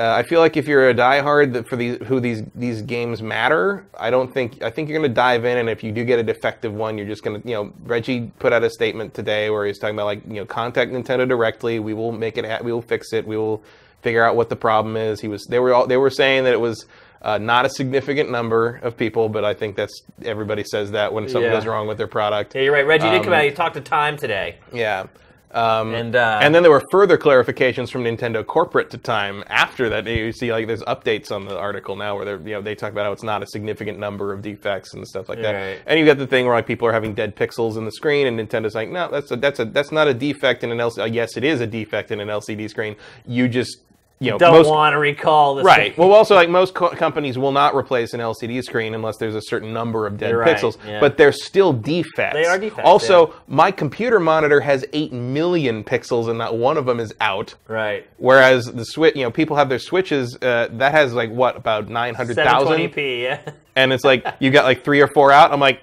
uh, 0.00 0.14
I 0.16 0.22
feel 0.22 0.40
like 0.40 0.56
if 0.56 0.66
you're 0.66 0.88
a 0.88 0.94
diehard 0.94 1.52
that 1.52 1.68
for 1.68 1.76
these 1.76 1.98
who 2.06 2.20
these 2.20 2.42
these 2.54 2.80
games 2.82 3.20
matter, 3.22 3.84
I 3.98 4.10
don't 4.10 4.32
think 4.32 4.62
I 4.62 4.70
think 4.70 4.88
you're 4.88 4.98
going 4.98 5.10
to 5.10 5.14
dive 5.14 5.44
in, 5.44 5.58
and 5.58 5.68
if 5.68 5.82
you 5.84 5.92
do 5.92 6.04
get 6.04 6.18
a 6.18 6.22
defective 6.22 6.72
one, 6.72 6.96
you're 6.96 7.06
just 7.06 7.22
going 7.22 7.40
to 7.42 7.46
you 7.48 7.54
know 7.54 7.72
Reggie 7.84 8.32
put 8.38 8.52
out 8.52 8.62
a 8.64 8.70
statement 8.70 9.12
today 9.14 9.50
where 9.50 9.66
he's 9.66 9.78
talking 9.78 9.94
about 9.96 10.06
like 10.06 10.22
you 10.26 10.34
know 10.36 10.46
contact 10.46 10.90
Nintendo 10.92 11.28
directly. 11.28 11.78
We 11.80 11.92
will 11.94 12.12
make 12.12 12.38
it. 12.38 12.44
Ha- 12.46 12.60
we 12.64 12.72
will 12.72 12.82
fix 12.82 13.12
it. 13.12 13.26
We 13.26 13.36
will 13.36 13.62
figure 14.02 14.24
out 14.24 14.36
what 14.36 14.48
the 14.48 14.56
problem 14.56 14.96
is. 14.96 15.20
He 15.20 15.28
was 15.28 15.44
they 15.50 15.58
were 15.58 15.74
all 15.74 15.86
they 15.86 15.98
were 15.98 16.10
saying 16.10 16.44
that 16.44 16.54
it 16.54 16.60
was. 16.60 16.86
Uh, 17.22 17.36
not 17.36 17.66
a 17.66 17.68
significant 17.68 18.30
number 18.30 18.76
of 18.82 18.96
people, 18.96 19.28
but 19.28 19.44
I 19.44 19.52
think 19.52 19.76
that's 19.76 19.92
everybody 20.24 20.64
says 20.64 20.92
that 20.92 21.12
when 21.12 21.28
something 21.28 21.50
Yeah. 21.50 21.58
goes 21.58 21.66
wrong 21.66 21.86
with 21.86 21.98
their 21.98 22.06
product. 22.06 22.54
Yeah, 22.54 22.62
you're 22.62 22.72
right. 22.72 22.86
Reggie 22.86 23.10
did 23.10 23.22
come 23.24 23.34
Um, 23.34 23.40
out. 23.40 23.44
He 23.44 23.50
talked 23.50 23.74
to 23.74 23.82
Time 23.82 24.16
today. 24.16 24.56
Yeah. 24.72 25.04
Um, 25.52 25.94
And, 25.94 26.14
uh, 26.14 26.38
and 26.40 26.54
then 26.54 26.62
there 26.62 26.70
were 26.70 26.84
further 26.90 27.18
clarifications 27.18 27.90
from 27.90 28.04
Nintendo 28.04 28.46
corporate 28.46 28.90
to 28.90 28.98
time 28.98 29.42
after 29.48 29.88
that. 29.88 30.06
You 30.06 30.32
see, 30.32 30.52
like 30.52 30.66
there's 30.66 30.82
updates 30.82 31.32
on 31.32 31.44
the 31.44 31.58
article 31.58 31.96
now 31.96 32.14
where 32.14 32.24
they're 32.24 32.40
you 32.40 32.54
know 32.54 32.62
they 32.62 32.74
talk 32.74 32.92
about 32.92 33.04
how 33.04 33.12
it's 33.12 33.24
not 33.24 33.42
a 33.42 33.46
significant 33.46 33.98
number 33.98 34.32
of 34.32 34.42
defects 34.42 34.94
and 34.94 35.06
stuff 35.06 35.28
like 35.28 35.42
that. 35.42 35.52
Right. 35.52 35.82
And 35.86 35.98
you 35.98 36.06
got 36.06 36.18
the 36.18 36.26
thing 36.26 36.46
where 36.46 36.54
like 36.54 36.66
people 36.66 36.86
are 36.86 36.92
having 36.92 37.14
dead 37.14 37.34
pixels 37.34 37.76
in 37.76 37.84
the 37.84 37.92
screen, 37.92 38.26
and 38.26 38.38
Nintendo's 38.38 38.74
like, 38.74 38.90
no, 38.90 39.10
that's 39.10 39.30
a, 39.32 39.36
that's 39.36 39.58
a 39.58 39.64
that's 39.64 39.90
not 39.90 40.06
a 40.06 40.14
defect 40.14 40.62
in 40.62 40.70
an 40.70 40.78
LCD. 40.78 40.98
Uh, 41.02 41.04
yes, 41.06 41.36
it 41.36 41.44
is 41.44 41.60
a 41.60 41.66
defect 41.66 42.12
in 42.12 42.20
an 42.20 42.28
LCD 42.28 42.70
screen. 42.70 42.94
You 43.26 43.48
just 43.48 43.78
you 44.22 44.30
know 44.30 44.38
Don't 44.38 44.52
most 44.52 44.68
want 44.68 44.92
to 44.92 44.98
recall 44.98 45.54
this. 45.54 45.64
Right. 45.64 45.94
thing. 45.94 46.00
Well, 46.06 46.12
also, 46.14 46.34
like 46.34 46.50
most 46.50 46.74
co- 46.74 46.90
companies 46.90 47.38
will 47.38 47.52
not 47.52 47.74
replace 47.74 48.12
an 48.12 48.20
LCD 48.20 48.62
screen 48.62 48.94
unless 48.94 49.16
there's 49.16 49.34
a 49.34 49.40
certain 49.40 49.72
number 49.72 50.06
of 50.06 50.18
dead 50.18 50.30
You're 50.30 50.40
right, 50.40 50.54
pixels. 50.54 50.76
yeah. 50.86 51.00
But 51.00 51.16
they're 51.16 51.32
still 51.32 51.72
defects. 51.72 52.34
They 52.34 52.44
are 52.44 52.58
defects, 52.58 52.82
Also, 52.86 53.28
yeah. 53.28 53.34
my 53.48 53.70
computer 53.70 54.20
monitor 54.20 54.60
has 54.60 54.84
eight 54.92 55.10
million 55.12 55.82
pixels, 55.82 56.28
and 56.28 56.36
not 56.36 56.58
one 56.58 56.76
of 56.76 56.84
them 56.84 57.00
is 57.00 57.14
out. 57.22 57.54
right. 57.66 58.06
Whereas 58.18 58.66
the 58.66 58.84
switch, 58.84 59.16
you 59.16 59.22
know, 59.22 59.30
people 59.30 59.56
have 59.56 59.70
their 59.70 59.78
switches 59.78 60.36
uh, 60.42 60.68
that 60.72 60.92
has 60.92 61.14
like 61.14 61.30
what 61.30 61.56
about 61.56 61.88
nine 61.88 62.14
hundred 62.14 62.36
thousand, 62.36 62.78
720p. 62.78 63.22
Yeah. 63.22 63.40
and 63.76 63.90
it's 63.90 64.04
like 64.04 64.26
you 64.38 64.50
got 64.50 64.64
like 64.64 64.84
three 64.84 65.00
or 65.00 65.08
four 65.08 65.32
out. 65.32 65.50
I'm 65.50 65.60
like, 65.60 65.80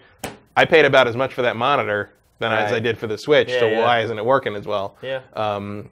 I 0.56 0.66
paid 0.66 0.86
about 0.86 1.08
as 1.08 1.16
much 1.16 1.34
for 1.34 1.42
that 1.42 1.56
monitor 1.56 2.12
than 2.38 2.52
as 2.52 2.72
I 2.72 2.80
did 2.80 3.00
for 3.00 3.08
the 3.08 3.18
Switch. 3.18 3.50
Yeah, 3.50 3.60
so 3.62 3.82
why 3.82 4.02
isn't 4.02 4.16
it 4.18 4.24
working 4.24 4.56
as 4.56 4.68
well? 4.68 4.96
Yeah. 5.02 5.22
Um, 5.34 5.90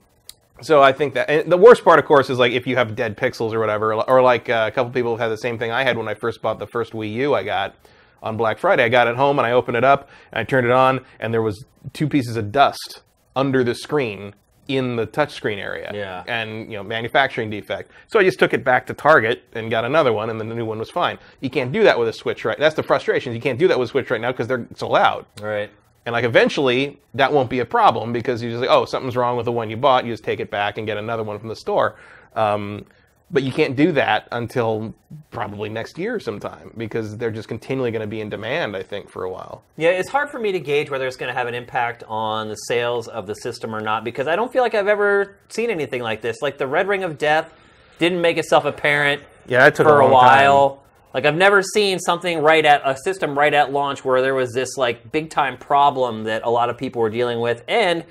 so 0.62 0.82
I 0.82 0.94
think 0.94 1.14
that 1.16 1.30
and 1.30 1.52
the 1.52 1.58
worst 1.58 1.84
part, 1.84 2.00
of 2.00 2.06
course, 2.06 2.30
is 2.30 2.40
like 2.40 2.54
if 2.54 2.66
you 2.66 2.76
have 2.76 2.96
dead 2.96 3.18
pixels 3.18 3.54
or 3.54 3.60
whatever, 3.60 3.94
or 3.94 4.22
like 4.22 4.50
uh, 4.50 4.66
a 4.68 4.72
couple 4.72 4.92
people 4.92 5.12
have 5.12 5.20
had 5.20 5.30
the 5.30 5.42
same 5.42 5.58
thing 5.58 5.72
I 5.72 5.84
had 5.84 5.98
when 5.98 6.08
I 6.08 6.14
first 6.14 6.42
bought 6.42 6.60
the 6.60 6.68
first 6.68 6.94
Wii 6.94 7.12
U 7.14 7.34
I 7.34 7.44
got 7.44 7.76
on 8.24 8.38
Black 8.38 8.58
Friday. 8.58 8.84
I 8.84 8.90
got 8.90 9.08
it 9.08 9.16
home 9.16 9.38
and 9.38 9.46
I 9.46 9.52
opened 9.52 9.78
it 9.78 9.84
up 9.84 10.10
and 10.32 10.40
I 10.40 10.44
turned 10.44 10.66
it 10.66 10.72
on 10.72 11.06
and 11.20 11.34
there 11.34 11.42
was 11.42 11.66
two 11.94 12.08
pieces 12.08 12.38
of 12.38 12.52
dust 12.52 13.04
under 13.36 13.64
the 13.64 13.76
screen 13.76 14.34
in 14.68 14.96
the 14.96 15.06
touchscreen 15.06 15.58
area. 15.58 15.92
Yeah. 15.94 16.24
And 16.28 16.72
you 16.72 16.78
know, 16.78 16.84
manufacturing 16.84 17.50
defect. 17.50 17.92
So 18.08 18.20
I 18.20 18.24
just 18.24 18.40
took 18.40 18.54
it 18.54 18.64
back 18.64 18.88
to 18.88 18.94
Target 18.94 19.44
and 19.54 19.70
got 19.70 19.86
another 19.86 20.12
one, 20.12 20.30
and 20.30 20.40
then 20.40 20.50
the 20.50 20.56
new 20.56 20.66
one 20.66 20.80
was 20.80 20.90
fine. 20.90 21.20
You 21.42 21.50
can't 21.50 21.72
do 21.72 21.84
that 21.84 22.00
with 22.00 22.08
a 22.08 22.14
Switch, 22.14 22.46
right? 22.46 22.58
That's 22.58 22.76
the 22.76 22.84
frustration. 22.84 23.34
You 23.34 23.42
can't 23.42 23.60
do 23.60 23.68
that 23.68 23.78
with 23.78 23.90
a 23.90 23.92
Switch 23.92 24.10
right 24.10 24.22
now 24.22 24.32
because 24.32 24.48
they're 24.48 24.68
sold 24.76 24.96
out. 24.98 25.28
right. 25.42 25.70
And 26.06 26.14
like 26.14 26.24
eventually 26.24 27.00
that 27.16 27.34
won't 27.34 27.50
be 27.50 27.60
a 27.60 27.66
problem 27.66 28.14
because 28.14 28.42
you 28.42 28.50
just 28.50 28.62
like, 28.62 28.70
oh, 28.70 28.86
something's 28.86 29.16
wrong 29.16 29.38
with 29.38 29.46
the 29.46 29.52
one 29.52 29.70
you 29.70 29.78
bought. 29.78 30.06
You 30.06 30.14
just 30.14 30.24
take 30.24 30.40
it 30.40 30.52
back 30.52 30.78
and 30.78 30.86
get 30.86 30.98
another 30.98 31.24
one 31.24 31.40
from 31.40 31.50
the 31.50 31.56
store. 31.56 31.96
Um, 32.36 32.86
but 33.32 33.42
you 33.42 33.52
can't 33.52 33.76
do 33.76 33.92
that 33.94 34.28
until 34.32 34.94
probably 35.32 35.68
next 35.68 35.98
year 35.98 36.20
sometime 36.20 36.72
because 36.78 37.18
they're 37.18 37.32
just 37.32 37.48
continually 37.48 37.90
going 37.90 38.02
to 38.02 38.08
be 38.08 38.22
in 38.22 38.30
demand, 38.30 38.78
I 38.78 38.84
think, 38.84 39.10
for 39.10 39.24
a 39.24 39.32
while. 39.32 39.64
Yeah, 39.78 39.90
it's 39.90 40.10
hard 40.10 40.30
for 40.30 40.38
me 40.38 40.52
to 40.52 40.60
gauge 40.60 40.92
whether 40.92 41.08
it's 41.08 41.18
going 41.18 41.34
to 41.34 41.38
have 41.38 41.48
an 41.48 41.56
impact 41.56 42.04
on 42.08 42.50
the 42.50 42.56
sales 42.56 43.08
of 43.08 43.26
the 43.26 43.34
system 43.34 43.76
or 43.76 43.82
not 43.82 44.04
because 44.04 44.28
I 44.28 44.36
don't 44.36 44.54
feel 44.54 44.62
like 44.62 44.76
I've 44.76 44.88
ever 44.88 45.38
seen 45.50 45.72
anything 45.72 46.04
like 46.04 46.22
this. 46.22 46.38
Like 46.42 46.60
the 46.60 46.68
Red 46.68 46.88
Ring 46.88 47.04
of 47.04 47.18
Death 47.18 47.52
didn't 47.98 48.22
make 48.22 48.38
itself 48.38 48.66
apparent 48.66 49.24
Yeah, 49.48 49.60
that 49.60 49.76
took 49.76 49.88
for 49.88 50.02
a, 50.02 50.08
while. 50.08 50.84
Like 51.16 51.26
I've 51.26 51.36
never 51.38 51.62
seen 51.64 51.98
something 51.98 52.40
right 52.40 52.66
at 52.66 52.82
a 52.84 52.98
system 52.98 53.38
right 53.40 53.54
at 53.54 53.72
launch 53.72 54.04
where 54.04 54.22
there 54.22 54.36
was 54.36 54.52
this 54.52 54.76
like 54.76 55.14
big 55.14 55.30
time 55.30 55.58
problem 55.58 56.26
that 56.26 56.42
a 56.44 56.50
lot 56.50 56.70
of 56.70 56.78
people 56.78 57.02
were 57.02 57.10
dealing 57.10 57.40
with 57.40 57.64
and 57.70 58.04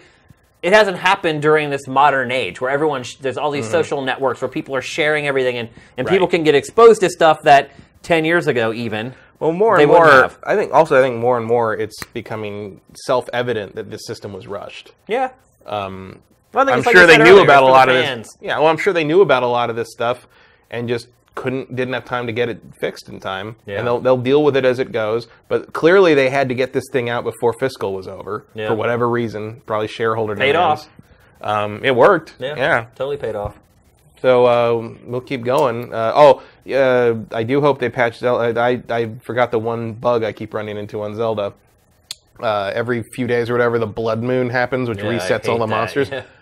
it 0.63 0.73
hasn't 0.73 0.97
happened 0.97 1.43
during 1.43 1.69
this 1.69 1.87
modern 1.87 2.33
age 2.33 2.63
where 2.63 2.71
everyone 2.71 3.03
sh- 3.03 3.17
there's 3.17 3.37
all 3.37 3.51
these 3.51 3.69
social 3.69 4.01
networks 4.01 4.41
where 4.41 4.49
people 4.49 4.75
are 4.75 4.81
sharing 4.81 5.27
everything 5.27 5.59
and, 5.59 5.69
and 5.99 6.07
people 6.09 6.27
Mm-hmm. 6.29 6.37
Can 6.37 6.45
get 6.45 6.55
exposed 6.55 7.03
to 7.03 7.11
stuff 7.11 7.43
that 7.43 7.73
10 8.05 8.25
years 8.25 8.47
ago 8.47 8.73
even 8.73 9.13
Well, 9.39 9.53
more 9.53 9.79
and 9.79 9.87
more. 9.87 10.31
I 10.43 10.57
think 10.57 10.73
also 10.73 10.99
I 10.99 11.03
think 11.03 11.17
more 11.21 11.37
and 11.37 11.45
more 11.47 11.77
it's 11.77 12.03
becoming 12.15 12.81
self-evident 12.95 13.75
that 13.75 13.91
this 13.91 14.07
system 14.07 14.33
was 14.33 14.47
rushed. 14.47 14.93
Yeah. 15.09 15.33
Um, 15.67 16.23
Well, 16.55 16.63
I 16.63 16.65
think 16.65 16.73
I'm 16.73 16.79
it's 16.79 16.87
like 16.87 16.97
sure 16.97 17.07
they 17.07 17.19
knew 17.19 17.33
earlier, 17.33 17.45
about 17.45 17.65
a 17.65 17.67
lot 17.67 17.91
of 17.91 17.97
this. 17.97 18.29
Yeah, 18.41 18.59
well, 18.59 18.69
I'm 18.69 18.79
sure 18.79 18.95
they 18.95 19.05
knew 19.05 19.21
about 19.21 19.43
a 19.43 19.47
lot 19.47 19.69
of 19.69 19.77
this 19.77 19.93
stuff 19.93 20.27
and 20.71 20.89
just 20.89 21.09
couldn't 21.35 21.75
didn't 21.75 21.95
have 21.95 22.05
time 22.05 22.27
to 22.27 22.33
get 22.33 22.49
it 22.49 22.61
fixed 22.79 23.09
in 23.09 23.19
time. 23.21 23.57
Yeah. 23.67 23.79
And 23.79 23.87
they'll 23.87 24.01
they'll 24.01 24.17
deal 24.17 24.45
with 24.45 24.57
it 24.57 24.65
as 24.65 24.79
it 24.79 24.93
goes. 24.93 25.27
But 25.49 25.73
clearly 25.73 26.15
they 26.15 26.31
had 26.31 26.49
to 26.49 26.55
get 26.55 26.73
this 26.73 26.85
thing 26.93 27.09
out 27.11 27.25
before 27.25 27.53
fiscal 27.55 27.93
was 27.93 28.07
over 28.07 28.47
Yeah. 28.55 28.69
for 28.69 28.75
whatever 28.75 29.09
reason, 29.09 29.61
probably 29.67 29.89
shareholder 29.89 30.37
Paid 30.37 30.53
demands. 30.53 30.89
off. 31.43 31.59
Um, 31.65 31.85
it 31.85 31.95
worked. 31.95 32.37
Yeah. 32.39 32.55
yeah. 32.57 32.87
Totally 32.95 33.17
paid 33.17 33.35
off. 33.35 33.59
So 34.21 34.47
uh, 34.47 34.95
we'll 35.05 35.21
keep 35.21 35.45
going. 35.45 35.93
Uh, 35.93 36.13
oh, 36.15 36.43
uh, 36.73 37.15
I 37.37 37.43
do 37.43 37.61
hope 37.61 37.79
they 37.79 37.91
patch 37.91 38.19
Zelda. 38.19 38.59
I, 38.59 38.83
I 38.89 39.11
forgot 39.23 39.51
the 39.51 39.59
one 39.59 39.93
bug 39.93 40.25
I 40.25 40.33
keep 40.33 40.55
running 40.55 40.79
into 40.79 41.03
on 41.03 41.15
Zelda. 41.15 41.53
Uh, 42.41 42.73
every 42.75 43.03
few 43.13 43.27
days 43.27 43.51
or 43.51 43.53
whatever, 43.53 43.79
the 43.79 43.87
blood 43.87 44.23
moon 44.23 44.49
happens, 44.51 44.89
which 44.89 44.99
resets 44.99 45.47
all 45.49 45.59
the 45.59 45.67
that. 45.67 45.71
monsters. 45.71 46.11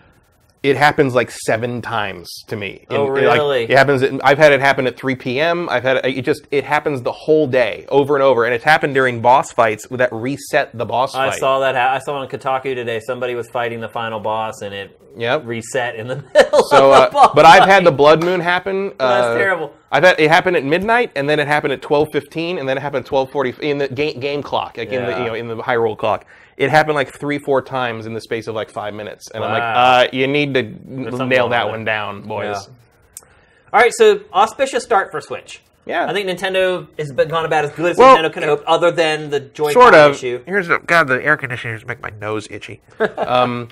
Yeah. 0.63 0.71
It 0.71 0.77
happens 0.77 1.13
like 1.13 1.29
seven 1.29 1.81
times 1.81 2.29
to 2.47 2.55
me. 2.55 2.85
Oh, 2.89 3.13
it, 3.15 3.25
like, 3.25 3.37
really? 3.37 3.63
it 3.63 3.71
happens. 3.71 4.01
At, 4.01 4.19
I've 4.25 4.37
had 4.37 4.51
it 4.53 4.61
happen 4.61 4.87
at 4.87 4.95
3 4.97 5.15
p.m. 5.15 5.67
I've 5.69 5.83
had 5.83 5.97
it, 5.97 6.05
it 6.17 6.21
just 6.25 6.47
it 6.51 6.63
happens 6.63 7.01
the 7.01 7.11
whole 7.11 7.47
day, 7.47 7.85
over 7.89 8.15
and 8.15 8.23
over, 8.23 8.45
and 8.45 8.53
it's 8.53 8.63
happened 8.63 8.93
during 8.93 9.21
boss 9.21 9.51
fights 9.51 9.85
that 9.91 10.09
reset 10.13 10.75
the 10.77 10.85
boss 10.85 11.13
I 11.15 11.29
fight. 11.31 11.39
saw 11.39 11.59
that. 11.59 11.75
Ha- 11.75 11.95
I 11.95 11.99
saw 11.99 12.15
on 12.15 12.27
Kotaku 12.29 12.75
today. 12.75 12.99
Somebody 13.05 13.35
was 13.35 13.49
fighting 13.49 13.81
the 13.81 13.89
final 13.89 14.19
boss, 14.19 14.61
and 14.61 14.73
it 14.73 14.99
Yep. 15.15 15.43
reset 15.45 15.95
in 15.95 16.07
the 16.07 16.15
middle. 16.33 16.63
So, 16.63 16.91
uh, 16.91 17.09
the 17.09 17.31
but 17.35 17.45
I've 17.45 17.69
had 17.69 17.85
the 17.85 17.91
blood 17.91 18.23
moon 18.23 18.39
happen. 18.39 18.87
That's 18.97 19.27
uh, 19.27 19.37
terrible. 19.37 19.73
I've 19.91 20.03
had 20.03 20.19
it 20.19 20.27
happen 20.29 20.55
at 20.55 20.63
midnight, 20.63 21.11
and 21.15 21.29
then 21.29 21.39
it 21.39 21.45
happened 21.47 21.73
at 21.73 21.81
twelve 21.83 22.07
fifteen, 22.11 22.57
and 22.57 22.67
then 22.67 22.77
it 22.77 22.81
happened 22.81 23.05
at 23.05 23.09
twelve 23.09 23.29
forty 23.31 23.53
in 23.61 23.77
the 23.77 23.87
game, 23.89 24.19
game 24.19 24.41
clock, 24.41 24.77
like 24.77 24.89
in 24.89 25.03
the 25.05 25.11
Yeah. 25.11 25.19
you 25.19 25.25
know 25.25 25.33
in 25.35 25.47
the 25.49 25.57
Hyrule 25.57 25.95
clock. 25.97 26.25
It 26.57 26.69
happened 26.69 26.95
like 26.95 27.17
three, 27.17 27.39
four 27.39 27.61
times 27.61 28.05
in 28.05 28.13
the 28.13 28.21
space 28.21 28.47
of 28.47 28.55
like 28.55 28.69
five 28.69 28.93
minutes, 28.93 29.29
and 29.31 29.43
I'm 29.43 29.51
like, 29.51 29.63
uh, 29.63 30.15
you 30.15 30.27
need 30.27 30.53
to 30.53 30.63
something 31.11 31.29
nail 31.29 31.49
that 31.49 31.67
one 31.67 31.83
down, 31.83 32.23
boys. 32.27 32.67
Yeah. 32.67 33.25
All 33.73 33.79
right, 33.79 33.91
so 33.93 34.21
auspicious 34.31 34.83
start 34.83 35.11
for 35.11 35.19
Switch. 35.19 35.61
Yeah. 35.85 36.07
I 36.07 36.13
think 36.13 36.29
Nintendo 36.29 36.87
has 36.97 37.11
been 37.11 37.27
gone 37.27 37.45
about 37.45 37.65
as 37.65 37.71
good 37.71 37.91
as 37.91 37.97
Well, 37.97 38.15
Nintendo 38.15 38.31
could 38.31 38.43
hope, 38.43 38.63
other 38.65 38.91
than 38.91 39.29
the 39.29 39.39
Joy-Con 39.39 39.73
Sort 39.73 39.95
of. 39.95 40.11
issue. 40.13 40.41
Here's 40.45 40.67
the, 40.67 40.79
God, 40.79 41.07
the 41.07 41.23
air 41.23 41.35
conditioners 41.35 41.85
make 41.85 42.01
my 42.01 42.11
nose 42.21 42.47
itchy. 42.49 42.81
um, 43.17 43.67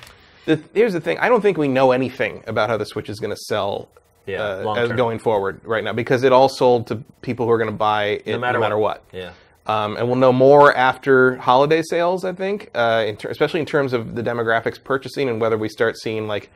the, 0.46 0.62
here's 0.74 0.94
the 0.94 1.00
thing: 1.00 1.18
I 1.20 1.30
don't 1.30 1.42
think 1.42 1.58
we 1.58 1.68
know 1.68 1.92
anything 1.92 2.44
about 2.48 2.70
how 2.70 2.78
the 2.78 2.86
Switch 2.86 3.10
is 3.10 3.20
going 3.20 3.32
to 3.32 3.42
sell. 3.48 3.90
Yeah, 4.26 4.44
uh, 4.44 4.64
long 4.64 4.78
as 4.78 4.90
term. 4.90 4.98
going 4.98 5.20
forward 5.20 5.62
right 5.64 5.84
now 5.84 5.94
because 5.94 6.24
it 6.24 6.32
all 6.32 6.48
sold 6.48 6.88
to 6.88 6.98
people 7.22 7.48
who 7.48 7.52
are 7.52 7.58
going 7.58 7.72
to 7.72 7.76
buy 7.76 8.22
it 8.24 8.28
No 8.28 8.40
matter, 8.40 8.78
what. 8.78 9.04
Yeah. 9.12 9.32
Um, 9.72 9.98
and 9.98 10.08
we'll 10.08 10.18
know 10.18 10.34
more 10.34 10.76
after 10.76 11.38
holiday 11.38 11.82
sales, 11.84 12.26
I 12.26 12.34
think, 12.34 12.70
uh, 12.76 13.06
in 13.08 13.16
ter- 13.18 13.30
especially 13.30 13.60
in 13.60 13.66
terms 13.66 13.94
of 13.94 14.16
the 14.16 14.22
demographics 14.24 14.84
purchasing 14.84 15.30
and 15.30 15.40
whether 15.40 15.58
we 15.58 15.70
start 15.70 15.98
seeing 15.98 16.28
like 16.28 16.50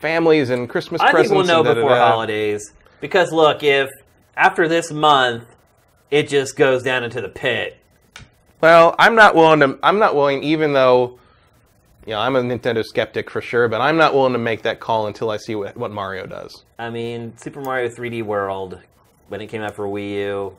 families 0.00 0.50
and 0.50 0.68
Christmas 0.68 1.00
I 1.00 1.10
presents. 1.10 1.30
think 1.30 1.46
we'll 1.46 1.64
know 1.64 1.74
before 1.74 1.90
da-da-da. 1.90 2.08
holidays 2.10 2.72
because 3.00 3.32
look, 3.32 3.62
if 3.62 3.88
after 4.36 4.68
this 4.68 4.90
month 4.92 5.44
it 6.10 6.28
just 6.28 6.56
goes 6.56 6.82
down 6.82 7.02
into 7.04 7.20
the 7.20 7.28
pit, 7.28 7.78
Well, 8.60 8.94
I'm 8.98 9.14
not 9.14 9.34
willing 9.34 9.60
to. 9.60 9.78
I'm 9.82 9.98
not 9.98 10.14
willing, 10.14 10.42
even 10.44 10.72
though, 10.72 11.18
you 12.06 12.12
know, 12.12 12.20
I'm 12.20 12.36
a 12.36 12.42
Nintendo 12.42 12.84
skeptic 12.84 13.28
for 13.28 13.40
sure, 13.40 13.68
but 13.68 13.80
I'm 13.80 13.96
not 13.96 14.14
willing 14.14 14.32
to 14.32 14.38
make 14.38 14.62
that 14.62 14.78
call 14.80 15.08
until 15.08 15.30
I 15.30 15.36
see 15.36 15.54
what, 15.56 15.76
what 15.76 15.90
Mario 15.90 16.26
does. 16.26 16.64
I 16.78 16.90
mean, 16.90 17.36
Super 17.36 17.60
Mario 17.60 17.88
3D 17.88 18.22
World 18.22 18.80
when 19.28 19.40
it 19.40 19.48
came 19.48 19.62
out 19.62 19.74
for 19.74 19.86
Wii 19.88 20.10
U, 20.12 20.56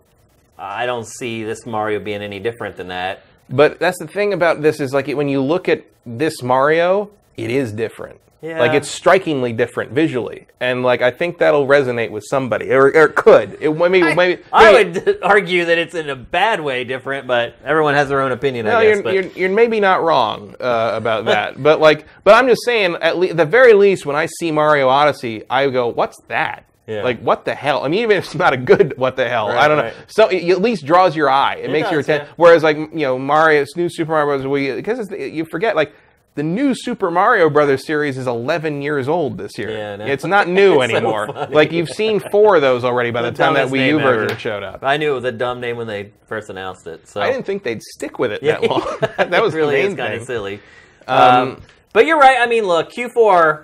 I 0.57 0.85
don't 0.85 1.07
see 1.07 1.43
this 1.43 1.65
Mario 1.65 1.99
being 1.99 2.21
any 2.21 2.39
different 2.39 2.77
than 2.77 2.88
that. 2.88 3.23
But 3.49 3.79
that's 3.79 3.99
the 3.99 4.07
thing 4.07 4.34
about 4.34 4.61
this 4.61 4.79
is 4.79 4.93
like 4.93 5.07
when 5.07 5.29
you 5.29 5.41
look 5.41 5.69
at 5.69 5.85
this 6.05 6.41
Mario, 6.43 7.11
it 7.38 7.49
is 7.49 7.71
different. 7.71 8.19
Yeah. 8.41 8.59
Like 8.59 8.73
it's 8.73 8.88
strikingly 8.88 9.51
different 9.51 9.93
visually, 9.93 10.45
and 10.59 10.84
like 10.84 11.01
I 11.01 11.09
think 11.09 11.39
that'll 11.39 11.65
resonate 11.65 12.11
with 12.11 12.23
somebody, 12.29 12.71
or, 12.71 12.84
or 12.84 13.05
it 13.07 13.15
could. 13.15 13.57
It 13.59 13.75
maybe 13.75 13.99
maybe. 14.13 14.43
I 14.53 14.73
maybe- 14.84 14.99
would 14.99 15.19
argue 15.23 15.65
that 15.65 15.77
it's 15.79 15.95
in 15.95 16.07
a 16.11 16.15
bad 16.15 16.61
way 16.61 16.84
different, 16.84 17.25
but 17.25 17.55
everyone 17.65 17.95
has 17.95 18.09
their 18.09 18.21
own 18.21 18.31
opinion, 18.31 18.67
No, 18.67 18.77
I 18.77 18.84
guess. 18.84 18.93
you're, 18.95 19.03
but 19.03 19.13
you're, 19.15 19.23
you're 19.23 19.49
maybe 19.49 19.79
not 19.79 20.03
wrong 20.03 20.55
uh, 20.59 20.91
about 20.93 21.25
that, 21.34 21.61
but 21.63 21.79
like, 21.79 22.05
but 22.23 22.35
I'm 22.35 22.47
just 22.47 22.61
saying, 22.63 22.95
at 23.01 23.17
le- 23.17 23.34
the 23.34 23.43
very 23.45 23.73
least, 23.73 24.05
when 24.05 24.15
I 24.15 24.27
see 24.39 24.51
Mario 24.51 24.88
Odyssey, 24.88 25.41
I 25.49 25.67
go, 25.71 25.88
"What's 25.88 26.21
that? 26.27 26.63
Yeah. 26.88 27.03
Like, 27.03 27.19
what 27.22 27.45
the 27.45 27.53
hell?" 27.53 27.84
I 27.84 27.89
mean, 27.89 28.01
even 28.01 28.18
if 28.18 28.26
it's 28.26 28.35
not 28.35 28.53
a 28.53 28.57
good, 28.57 28.97
what 28.97 29.15
the 29.15 29.27
hell? 29.30 29.49
Right, 29.49 29.57
I 29.57 29.68
don't 29.68 29.77
know. 29.77 29.84
right. 29.84 29.95
So 30.07 30.27
it 30.30 30.49
at 30.49 30.61
least 30.61 30.85
draws 30.85 31.15
your 31.15 31.30
eye. 31.30 31.55
It, 31.55 31.69
makes 31.69 31.91
your 31.91 31.99
does, 31.99 32.05
attention. 32.07 32.27
yeah. 32.27 32.34
Whereas, 32.38 32.64
like, 32.64 32.77
you 32.77 32.88
know, 32.93 33.19
Mario, 33.19 33.65
new 33.76 33.89
Super 33.89 34.11
Mario 34.14 34.41
Bros. 34.41 34.76
Because 34.76 35.11
you 35.11 35.45
forget 35.45 35.76
like. 35.76 35.93
The 36.35 36.43
new 36.43 36.76
Super 36.76 37.09
Mario 37.09 37.49
Brothers 37.49 37.84
series 37.88 38.15
is 38.15 38.27
11 38.27 38.84
years 38.84 39.07
old 39.09 39.39
this 39.39 39.57
year. 39.57 39.72
Yeah, 39.72 39.95
know. 39.95 40.05
It's 40.05 40.23
not 40.23 40.47
new 40.47 40.81
It's 40.84 40.93
anymore. 40.93 41.26
funny. 41.34 41.55
like 41.55 41.72
you've 41.72 41.89
seen 41.89 42.19
four 42.19 42.57
of 42.57 42.61
those 42.61 42.84
already 42.84 43.09
by 43.09 43.23
the, 43.23 43.31
time 43.31 43.55
that 43.55 43.69
Wii 43.69 43.88
U 43.88 43.97
version 43.99 44.30
ever. 44.30 44.39
showed 44.39 44.61
up. 44.61 44.84
I 44.84 44.97
knew 44.97 45.09
it 45.09 45.15
was 45.15 45.23
a 45.23 45.31
dumb 45.31 45.59
name 45.59 45.77
when 45.77 45.88
they 45.88 46.11
first 46.27 46.51
announced 46.51 46.85
it. 46.85 47.07
So 47.07 47.22
I 47.22 47.31
didn't 47.31 47.47
think 47.47 47.64
they'd 47.64 47.81
stick 47.81 48.19
with 48.19 48.31
it 48.31 48.43
that 48.43 48.61
long. 48.61 48.85
that 49.18 49.41
was 49.41 49.55
it 49.55 49.57
really 49.57 49.88
the 49.88 49.95
kind 49.95 50.14
of 50.14 50.27
silly. 50.27 50.59
Um, 51.07 51.18
Um, 51.18 51.61
but 51.91 52.05
you're 52.05 52.19
right. 52.19 52.38
I 52.39 52.45
mean, 52.45 52.65
look, 52.65 52.91
Q4, 52.91 53.64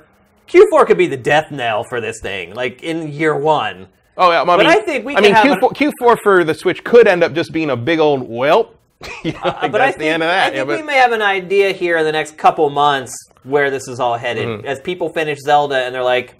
Q4 0.54 0.86
could 0.86 0.98
be 0.98 1.08
the 1.08 1.18
death 1.18 1.52
knell 1.52 1.84
for 1.84 2.00
this 2.00 2.20
thing, 2.22 2.54
like 2.54 2.84
in 2.84 3.12
year 3.12 3.36
one. 3.36 3.88
Oh 4.16 4.30
yeah, 4.32 4.44
I 4.44 4.58
mean, 4.58 4.68
I 4.68 4.76
think 4.82 5.06
we 5.06 5.16
I 5.16 5.22
mean, 5.22 5.34
Q4, 5.34 5.92
Q4 6.00 6.18
for 6.22 6.44
the 6.44 6.54
Switch 6.54 6.84
could 6.84 7.08
end 7.08 7.24
up 7.24 7.34
just 7.34 7.52
being 7.52 7.72
a 7.72 7.76
big 7.78 8.00
old 8.00 8.30
welp. 8.30 8.70
You 9.24 9.32
know, 9.34 9.40
like, 9.44 9.64
Uh, 9.64 9.68
but 9.70 9.82
I 9.82 9.88
think, 9.88 10.00
the 10.00 10.08
end 10.08 10.24
of 10.24 10.30
I 10.30 10.44
think 10.46 10.56
Yeah, 10.56 10.64
we 10.78 10.82
may 10.84 10.96
have 10.98 11.12
an 11.12 11.22
idea 11.22 11.72
here 11.72 11.98
in 11.98 12.06
the 12.06 12.12
next 12.12 12.38
couple 12.38 12.70
months 12.70 13.14
where 13.44 13.70
this 13.72 13.88
is 13.88 14.00
all 14.00 14.18
headed. 14.18 14.48
Mm-hmm. 14.48 14.68
As 14.68 14.80
people 14.80 15.10
finish 15.10 15.40
Zelda 15.40 15.76
and 15.78 15.94
they're 15.94 16.04
like, 16.04 16.36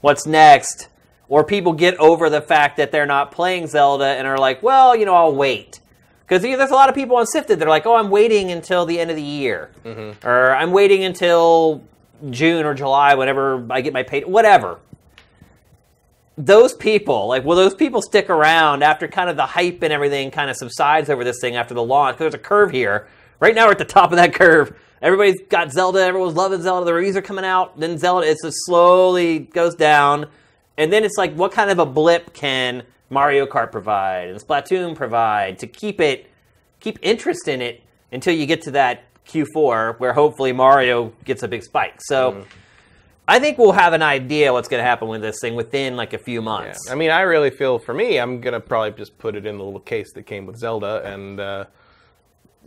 "What's 0.00 0.26
next?" 0.26 0.88
Or 1.28 1.42
people 1.44 1.72
get 1.72 1.96
over 1.98 2.28
the 2.28 2.42
fact 2.42 2.76
that 2.76 2.92
they're 2.92 3.06
not 3.06 3.32
playing 3.32 3.66
Zelda 3.68 4.04
and 4.04 4.26
are 4.28 4.38
like, 4.38 4.62
"Well, 4.62 4.94
you 4.94 5.06
know, 5.06 5.14
I'll 5.14 5.34
wait." 5.34 5.80
Because 6.20 6.42
there's 6.42 6.70
a 6.70 6.74
lot 6.74 6.88
of 6.88 6.94
people 6.94 7.16
on 7.16 7.26
Sifted. 7.26 7.58
They're 7.58 7.68
like, 7.68 7.86
"Oh, 7.86 7.94
I'm 7.96 8.10
waiting 8.10 8.50
until 8.52 8.84
the 8.84 9.00
end 9.00 9.10
of 9.10 9.16
the 9.16 9.22
year," 9.22 9.70
Mm-hmm. 9.84 10.26
or 10.28 10.54
"I'm 10.54 10.70
waiting 10.72 11.02
until 11.04 11.82
June 12.30 12.64
or 12.64 12.74
July, 12.74 13.14
whenever 13.14 13.66
I 13.70 13.80
get 13.80 13.92
my 13.92 14.02
pay." 14.02 14.22
Whatever 14.22 14.78
those 16.38 16.74
people, 16.74 17.26
like, 17.28 17.44
will 17.44 17.56
those 17.56 17.74
people 17.74 18.00
stick 18.00 18.30
around 18.30 18.82
after 18.82 19.06
kind 19.06 19.28
of 19.28 19.36
the 19.36 19.46
hype 19.46 19.82
and 19.82 19.92
everything 19.92 20.30
kind 20.30 20.48
of 20.48 20.56
subsides 20.56 21.10
over 21.10 21.24
this 21.24 21.40
thing 21.40 21.56
after 21.56 21.74
the 21.74 21.82
launch? 21.82 22.14
Because 22.14 22.32
There's 22.32 22.40
a 22.40 22.44
curve 22.44 22.70
here. 22.70 23.06
Right 23.38 23.54
now, 23.54 23.66
we're 23.66 23.72
at 23.72 23.78
the 23.78 23.84
top 23.84 24.12
of 24.12 24.16
that 24.16 24.34
curve. 24.34 24.78
Everybody's 25.02 25.40
got 25.48 25.72
Zelda. 25.72 26.00
Everyone's 26.00 26.34
loving 26.34 26.62
Zelda. 26.62 26.86
The 26.86 26.94
reviews 26.94 27.16
are 27.16 27.22
coming 27.22 27.44
out. 27.44 27.78
Then 27.78 27.98
Zelda, 27.98 28.28
it 28.28 28.38
just 28.42 28.56
slowly 28.64 29.40
goes 29.40 29.74
down. 29.74 30.26
And 30.78 30.92
then 30.92 31.04
it's 31.04 31.18
like, 31.18 31.34
what 31.34 31.52
kind 31.52 31.70
of 31.70 31.78
a 31.78 31.86
blip 31.86 32.32
can 32.32 32.84
Mario 33.10 33.44
Kart 33.44 33.72
provide 33.72 34.28
and 34.28 34.40
Splatoon 34.40 34.94
provide 34.94 35.58
to 35.58 35.66
keep 35.66 36.00
it, 36.00 36.30
keep 36.80 36.98
interest 37.02 37.46
in 37.46 37.60
it 37.60 37.82
until 38.10 38.34
you 38.34 38.46
get 38.46 38.62
to 38.62 38.70
that 38.70 39.04
Q4 39.28 39.98
where 40.00 40.12
hopefully 40.12 40.52
Mario 40.52 41.12
gets 41.24 41.42
a 41.42 41.48
big 41.48 41.62
spike. 41.62 41.94
So. 42.00 42.44
I 43.28 43.38
think 43.38 43.56
we'll 43.56 43.70
have 43.72 43.92
an 43.92 44.02
idea 44.02 44.52
what's 44.52 44.66
going 44.68 44.80
to 44.82 44.84
happen 44.84 45.06
with 45.06 45.22
this 45.22 45.36
thing 45.40 45.54
within 45.54 45.96
like 45.96 46.12
a 46.12 46.18
few 46.18 46.40
Yeah. 46.40 46.44
months. 46.44 46.90
I 46.90 46.96
mean, 46.96 47.10
I 47.10 47.20
really 47.20 47.50
feel 47.50 47.78
for 47.78 47.94
me, 47.94 48.18
I'm 48.18 48.40
gonna 48.40 48.58
probably 48.58 48.90
just 48.90 49.16
put 49.16 49.36
it 49.36 49.46
in 49.46 49.58
the 49.58 49.64
little 49.64 49.78
case 49.80 50.12
that 50.14 50.24
came 50.26 50.44
with 50.44 50.56
Zelda 50.58 51.02
and 51.04 51.38
uh, 51.38 51.64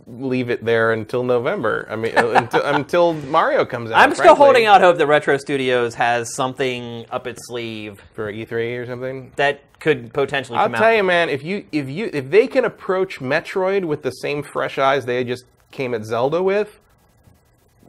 leave 0.06 0.48
it 0.48 0.64
there 0.64 0.92
until 0.92 1.22
November. 1.24 1.86
I 1.90 1.96
mean, 1.96 2.16
uh, 2.16 2.28
until, 2.30 2.62
until 2.64 3.12
Mario 3.12 3.66
comes 3.66 3.90
out. 3.90 3.98
I'm 3.98 4.14
still 4.14 4.24
frankly, 4.24 4.44
holding 4.44 4.64
out 4.66 4.80
hope 4.80 4.96
that 4.96 5.06
Retro 5.06 5.36
Studios 5.36 5.94
has 5.96 6.34
something 6.34 7.04
up 7.10 7.26
its 7.26 7.46
sleeve 7.46 8.00
for 8.14 8.32
E3 8.32 8.78
or 8.78 8.86
something. 8.86 9.32
that 9.36 9.60
could 9.78 10.12
potentially 10.14 10.58
I'll 10.58 10.70
tell 10.70 10.84
out. 10.84 10.96
you, 10.96 11.02
man, 11.02 11.28
if 11.28 11.42
you 11.44 11.66
if 11.70 11.88
you 11.88 12.08
if 12.14 12.30
they 12.30 12.46
can 12.46 12.64
approach 12.64 13.20
Metroid 13.20 13.84
with 13.84 14.02
the 14.02 14.10
same 14.10 14.42
fresh 14.42 14.78
eyes 14.78 15.04
they 15.04 15.22
just 15.22 15.44
came 15.70 15.94
at 15.94 16.04
Zelda 16.04 16.42
with, 16.42 16.78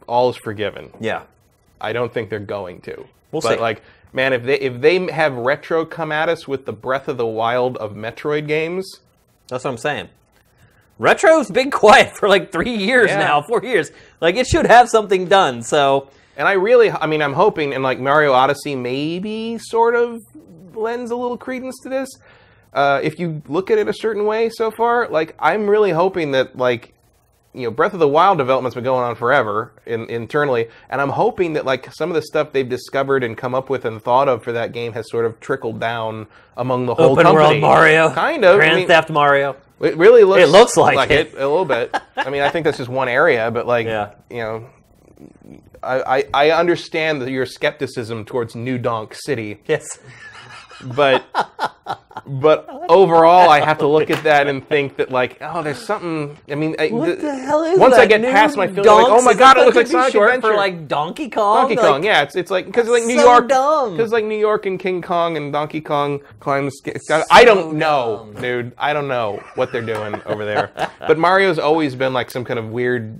all 0.06 0.30
is 0.30 0.36
forgiven. 0.36 0.90
Yeah. 1.00 1.22
I 1.80 1.92
don't 1.92 2.12
think 2.12 2.30
they're 2.30 2.38
going 2.40 2.80
to. 2.82 3.06
We'll 3.30 3.42
but 3.42 3.54
see. 3.56 3.60
like, 3.60 3.82
man, 4.12 4.32
if 4.32 4.42
they 4.42 4.58
if 4.58 4.80
they 4.80 5.10
have 5.12 5.34
retro 5.34 5.84
come 5.84 6.10
at 6.10 6.28
us 6.28 6.48
with 6.48 6.64
the 6.66 6.72
Breath 6.72 7.08
of 7.08 7.16
the 7.18 7.26
Wild 7.26 7.76
of 7.76 7.92
Metroid 7.92 8.46
games, 8.48 9.00
That's 9.48 9.64
what 9.64 9.70
I'm 9.70 9.78
saying. 9.78 10.08
Retro's 10.98 11.50
been 11.50 11.70
quiet 11.82 12.16
for 12.16 12.28
like 12.28 12.50
three 12.50 12.74
years 12.76 13.10
Yeah. 13.10 13.18
now, 13.18 13.42
four 13.42 13.62
years. 13.62 13.90
Like 14.20 14.36
it 14.36 14.46
should 14.46 14.66
have 14.66 14.88
something 14.88 15.26
done. 15.26 15.62
So 15.62 16.10
and 16.36 16.46
I 16.48 16.52
really, 16.52 16.90
I 16.90 17.06
mean, 17.06 17.20
I'm 17.20 17.32
hoping, 17.32 17.74
and 17.74 17.82
like 17.82 17.98
Mario 17.98 18.32
Odyssey 18.32 18.74
maybe 18.76 19.58
sort 19.58 19.94
of 19.94 20.18
lends 20.74 21.10
a 21.10 21.16
little 21.16 21.36
credence 21.36 21.76
to 21.82 21.88
this. 21.88 22.08
Uh, 22.72 23.00
if 23.02 23.18
you 23.18 23.42
look 23.48 23.70
at 23.70 23.78
it 23.78 23.88
a 23.88 23.92
certain 23.92 24.24
way 24.24 24.48
so 24.48 24.70
far, 24.70 25.08
like 25.08 25.34
I'm 25.38 25.68
really 25.68 25.90
hoping 25.90 26.32
that 26.32 26.56
like 26.56 26.94
you 27.54 27.62
know 27.62 27.70
Breath 27.70 27.94
of 27.94 27.98
the 28.00 28.08
Wild 28.08 28.38
development's 28.38 28.74
been 28.74 28.84
going 28.84 29.04
on 29.04 29.14
forever 29.16 29.72
in, 29.86 30.08
internally, 30.10 30.68
and 30.90 31.00
I'm 31.00 31.08
hoping 31.10 31.54
that 31.54 31.64
like 31.64 31.92
some 31.94 32.10
of 32.10 32.14
the 32.14 32.22
stuff 32.22 32.52
they've 32.52 32.68
discovered 32.68 33.24
and 33.24 33.36
come 33.36 33.54
up 33.54 33.70
with 33.70 33.84
and 33.84 34.02
thought 34.02 34.28
of 34.28 34.42
for 34.42 34.52
that 34.52 34.72
game 34.72 34.92
has 34.92 35.10
sort 35.10 35.24
of 35.24 35.40
trickled 35.40 35.80
down 35.80 36.26
among 36.56 36.86
the 36.86 36.94
whole 36.94 37.12
open 37.12 37.24
company. 37.24 37.44
world 37.44 37.60
Mario, 37.60 38.10
kind 38.12 38.44
of. 38.44 38.54
I 38.54 38.58
Grand 38.58 38.76
mean, 38.76 38.86
Theft 38.88 39.10
Mario. 39.10 39.56
It 39.80 39.96
really 39.96 40.24
looks. 40.24 40.42
It 40.42 40.48
looks 40.48 40.76
like 40.76 41.10
it. 41.10 41.32
a 41.34 41.36
little 41.48 41.64
bit. 41.64 41.94
I 42.16 42.30
mean, 42.30 42.42
I 42.42 42.50
think 42.50 42.64
that's 42.64 42.78
just 42.78 42.90
one 42.90 43.08
area, 43.08 43.50
but 43.50 43.66
like, 43.66 43.86
Yeah. 43.86 44.10
you 44.28 44.38
know, 44.38 44.66
I, 45.82 46.24
I 46.32 46.48
I 46.48 46.50
understand 46.58 47.28
your 47.28 47.46
skepticism 47.46 48.24
towards 48.24 48.54
New 48.56 48.78
Donk 48.78 49.14
City, 49.14 49.60
Yes. 49.66 49.98
But 50.82 51.24
but 52.26 52.68
overall, 52.88 53.48
I 53.50 53.60
have 53.60 53.78
to 53.78 53.86
look 53.86 54.10
at 54.10 54.22
that 54.24 54.46
and 54.46 54.66
think 54.66 54.96
that 54.96 55.10
like, 55.10 55.38
oh, 55.40 55.62
there's 55.62 55.84
something. 55.84 56.36
I 56.50 56.54
mean, 56.54 56.76
I, 56.78 56.88
What 56.88 57.20
the 57.20 57.34
hell 57.34 57.64
is 57.64 57.78
once 57.78 57.94
that? 57.94 58.02
I 58.02 58.06
get 58.06 58.20
New 58.20 58.30
past 58.30 58.56
my 58.56 58.66
feeling, 58.66 58.84
like, 58.84 59.06
oh 59.08 59.22
my 59.22 59.34
god, 59.34 59.56
it 59.56 59.64
looks 59.64 59.76
like 59.76 59.86
Sonic 59.86 60.12
short 60.12 60.28
Adventure. 60.34 60.52
for 60.52 60.56
like 60.56 60.88
Donkey 60.88 61.30
Kong. 61.30 61.62
Donkey 61.62 61.76
Like, 61.76 61.84
Kong, 61.86 62.04
yeah, 62.04 62.22
it's 62.22 62.36
it's 62.36 62.50
like 62.50 62.66
because 62.66 62.88
like 62.88 63.04
New 63.04 63.18
so 63.18 63.24
York, 63.24 63.48
because 63.48 64.12
like 64.12 64.24
New 64.24 64.38
York 64.38 64.66
and 64.66 64.78
King 64.78 65.02
Kong 65.02 65.36
and 65.36 65.52
Donkey 65.52 65.80
Kong 65.80 66.20
climbs. 66.40 66.80
I 67.30 67.44
don't 67.44 67.74
know, 67.74 68.30
dumb. 68.32 68.42
dude. 68.42 68.72
I 68.78 68.92
don't 68.92 69.08
know 69.08 69.42
what 69.54 69.72
they're 69.72 69.82
doing 69.82 70.20
over 70.26 70.44
there. 70.44 70.72
But 71.00 71.18
Mario's 71.18 71.58
always 71.58 71.94
been 71.94 72.12
like 72.12 72.30
some 72.30 72.44
kind 72.44 72.58
of 72.58 72.68
weird, 72.68 73.18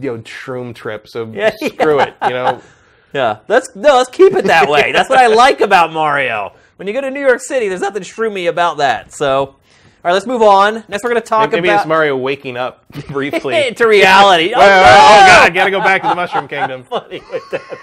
you 0.00 0.16
know, 0.16 0.18
shroom 0.22 0.74
trip. 0.74 1.08
So 1.08 1.30
Yeah, 1.30 1.52
screw 1.62 2.00
it, 2.00 2.14
you 2.22 2.30
know. 2.30 2.60
Yeah, 3.12 3.38
let's 3.48 3.74
no, 3.74 3.96
let's 3.96 4.08
keep 4.08 4.34
it 4.34 4.44
that 4.44 4.68
way. 4.68 4.92
That's 4.92 5.10
what 5.10 5.18
I 5.18 5.26
like 5.34 5.60
about 5.60 5.92
Mario. 5.92 6.52
When 6.80 6.86
you 6.86 6.94
go 6.94 7.02
to 7.02 7.10
New 7.10 7.20
York 7.20 7.40
City, 7.42 7.68
there's 7.68 7.82
nothing 7.82 8.02
shroomy 8.02 8.48
about 8.48 8.78
that. 8.78 9.12
So, 9.12 9.48
all 9.48 9.56
right, 10.02 10.14
let's 10.14 10.26
move 10.26 10.40
on. 10.40 10.82
Next, 10.88 11.04
we're 11.04 11.10
going 11.10 11.20
to 11.20 11.28
talk 11.28 11.52
Maybe 11.52 11.68
about 11.68 11.80
it's 11.80 11.86
Mario 11.86 12.16
waking 12.16 12.56
up 12.56 12.90
briefly. 13.08 13.74
to 13.74 13.86
reality. 13.86 14.54
oh, 14.56 14.58
oh, 14.58 14.62
god, 14.62 15.52
gotta 15.52 15.70
go 15.70 15.80
back 15.80 16.00
to 16.00 16.08
the 16.08 16.14
Mushroom 16.14 16.48
Kingdom. 16.48 16.84
funny 16.84 17.20
would 17.30 17.42
that 17.50 17.76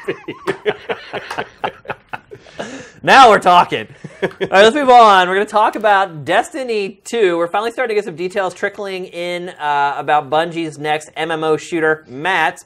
be? 2.57 2.65
now 3.03 3.29
we're 3.29 3.37
talking. 3.37 3.87
All 4.23 4.29
right, 4.31 4.63
let's 4.63 4.75
move 4.75 4.89
on. 4.89 5.27
We're 5.27 5.35
going 5.35 5.45
to 5.45 5.51
talk 5.51 5.75
about 5.75 6.25
Destiny 6.25 6.99
2. 7.03 7.37
We're 7.37 7.45
finally 7.45 7.69
starting 7.69 7.95
to 7.95 7.99
get 7.99 8.05
some 8.05 8.15
details 8.15 8.55
trickling 8.55 9.05
in 9.05 9.49
uh, 9.49 9.93
about 9.95 10.31
Bungie's 10.31 10.79
next 10.79 11.11
MMO 11.15 11.59
shooter. 11.59 12.03
Matt, 12.07 12.63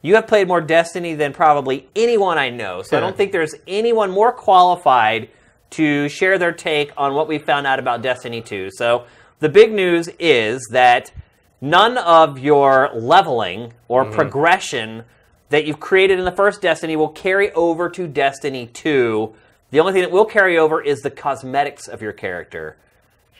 you 0.00 0.14
have 0.14 0.26
played 0.26 0.48
more 0.48 0.62
Destiny 0.62 1.14
than 1.14 1.34
probably 1.34 1.90
anyone 1.94 2.38
I 2.38 2.48
know, 2.48 2.80
so 2.80 2.96
I 2.96 3.00
don't 3.00 3.14
think 3.14 3.32
there's 3.32 3.54
anyone 3.66 4.10
more 4.10 4.32
qualified 4.32 5.28
to 5.70 6.08
share 6.08 6.38
their 6.38 6.52
take 6.52 6.92
on 6.96 7.14
what 7.14 7.28
we 7.28 7.38
found 7.38 7.66
out 7.66 7.78
about 7.78 8.02
Destiny 8.02 8.40
2. 8.40 8.70
So 8.72 9.04
the 9.40 9.48
big 9.48 9.72
news 9.72 10.08
is 10.18 10.66
that 10.72 11.12
none 11.60 11.98
of 11.98 12.38
your 12.38 12.90
leveling 12.94 13.72
or 13.88 14.04
mm-hmm. 14.04 14.14
progression 14.14 15.04
that 15.50 15.66
you've 15.66 15.80
created 15.80 16.18
in 16.18 16.24
the 16.24 16.32
first 16.32 16.60
Destiny 16.60 16.96
will 16.96 17.08
carry 17.08 17.52
over 17.52 17.88
to 17.90 18.06
Destiny 18.06 18.66
2. 18.66 19.34
The 19.70 19.80
only 19.80 19.92
thing 19.92 20.02
that 20.02 20.10
will 20.10 20.24
carry 20.24 20.58
over 20.58 20.80
is 20.82 21.00
the 21.00 21.10
cosmetics 21.10 21.88
of 21.88 22.02
your 22.02 22.12
character. 22.12 22.76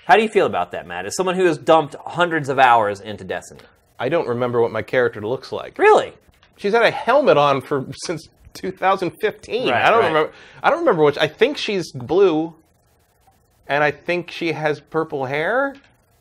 How 0.07 0.17
do 0.17 0.23
you 0.23 0.29
feel 0.29 0.47
about 0.47 0.73
that, 0.73 0.87
Matt? 0.87 1.07
As 1.07 1.17
someone 1.17 1.37
who 1.37 1.45
has 1.45 1.59
dumped 1.59 1.95
hundreds 1.95 2.49
of 2.49 2.59
hours 2.59 3.01
into 3.01 3.25
Destiny. 3.25 3.61
I 3.99 4.09
don't 4.09 4.29
remember 4.29 4.61
what 4.61 4.71
my 4.71 4.83
character 4.83 5.21
looks 5.21 5.53
like. 5.53 5.79
Really? 5.79 6.15
She's 6.57 6.73
had 6.73 6.83
a 6.83 6.91
helmet 6.91 7.37
on 7.37 7.61
for 7.61 7.87
since 8.05 8.29
2015. 8.55 9.69
Right, 9.69 9.83
I 9.83 9.91
don't 9.91 10.01
right. 10.01 10.09
remember. 10.09 10.33
I 10.63 10.71
don't 10.71 10.81
remember 10.81 11.03
which. 11.05 11.19
I 11.19 11.29
think 11.29 11.57
she's 11.57 11.93
blue, 11.93 12.55
and 13.67 13.83
I 13.85 13.91
think 13.91 14.31
she 14.31 14.53
has 14.53 14.81
purple 14.81 15.25
hair. 15.27 15.75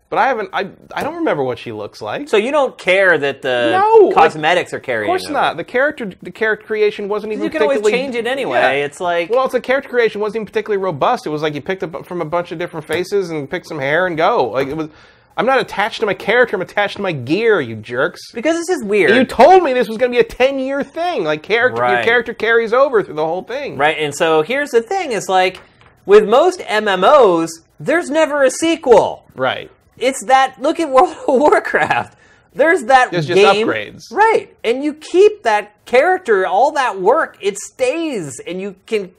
But 0.09 0.19
I 0.19 0.27
haven't. 0.27 0.49
I 0.53 0.69
I 0.93 1.03
don't 1.03 1.15
remember 1.15 1.43
what 1.43 1.59
she 1.59 1.73
looks 1.73 2.01
like. 2.01 2.29
So 2.29 2.37
you 2.37 2.49
don't 2.49 2.77
care 2.77 3.17
that 3.17 3.41
the 3.41 3.71
No, 3.77 4.05
like, 4.07 4.15
cosmetics 4.15 4.73
are 4.73 4.79
carrying 4.79 5.09
of 5.09 5.11
course 5.11 5.25
over? 5.25 5.33
not. 5.33 5.57
The 5.57 5.65
character 5.65 6.09
the 6.21 6.31
character 6.31 6.65
creation 6.65 7.09
wasn't 7.09 7.33
even. 7.33 7.43
You 7.43 7.49
can 7.49 7.61
always 7.61 7.81
change 7.81 8.15
it 8.15 8.25
anyway. 8.25 8.59
Yeah. 8.59 8.85
It's 8.85 9.01
like 9.01 9.29
Well, 9.29 9.43
it's 9.43 9.51
the 9.51 9.59
character 9.59 9.89
creation 9.89 10.21
wasn't 10.21 10.37
even 10.37 10.45
particularly 10.45 10.81
robust. 10.81 11.25
It 11.25 11.29
was 11.29 11.41
like 11.41 11.53
you 11.55 11.61
picked 11.61 11.83
up 11.83 12.05
from 12.05 12.21
a 12.21 12.25
bunch 12.25 12.53
of 12.53 12.57
different 12.57 12.87
faces 12.87 13.31
and 13.31 13.49
picked 13.49 13.67
some 13.67 13.79
hair 13.79 14.07
and 14.07 14.15
go. 14.15 14.45
Like 14.51 14.69
it 14.69 14.77
was. 14.77 14.89
I'm 15.38 15.45
not 15.45 15.59
attached 15.61 15.99
to 15.99 16.05
my 16.07 16.15
character. 16.15 16.55
I'm 16.55 16.61
attached 16.64 16.95
to 16.97 17.01
my 17.03 17.11
gear. 17.11 17.61
You 17.61 17.76
jerks. 17.76 18.31
because 18.34 18.57
this 18.57 18.69
is 18.77 18.84
weird. 18.84 19.11
You 19.15 19.23
told 19.23 19.64
me 19.64 19.72
this 19.72 19.88
was 19.88 19.97
going 19.97 20.11
to 20.11 20.15
be 20.15 20.19
a 20.19 20.27
10 20.27 20.57
year 20.59 20.84
thing. 20.84 21.23
Like 21.23 21.43
character, 21.43 21.88
your 21.88 22.03
character 22.03 22.34
carries 22.34 22.73
over 22.73 23.03
through 23.03 23.14
the 23.14 23.26
whole 23.26 23.43
thing. 23.43 23.77
Right, 23.77 23.97
and 23.99 24.14
so 24.15 24.41
here's 24.41 24.72
the 24.72 24.81
thing: 24.81 25.11
is 25.11 25.30
like 25.30 25.61
with 26.07 26.27
most 26.27 26.59
MMOs, 26.61 27.49
there's 27.80 28.09
never 28.09 28.43
a 28.43 28.49
sequel. 28.49 29.30
Right. 29.35 29.69
It's 29.97 30.26
that 30.26 30.59
look 30.59 30.80
at 30.80 30.89
World 30.91 31.15
of 31.27 31.39
Warcraft. 31.39 32.18
There's 32.53 32.85
that 32.85 33.11
There's 33.11 33.27
just 33.27 33.39
game, 33.39 33.68
upgrades. 33.68 34.11
right? 34.11 34.55
And 34.64 34.84
you 34.84 34.95
keep 34.95 35.43
that 35.43 35.85
character, 35.85 36.47
all 36.47 36.72
that 36.72 36.99
work, 36.99 37.38
it 37.39 37.59
stays, 37.59 38.39
and 38.47 38.59
you 38.59 38.76
can 38.88 39.11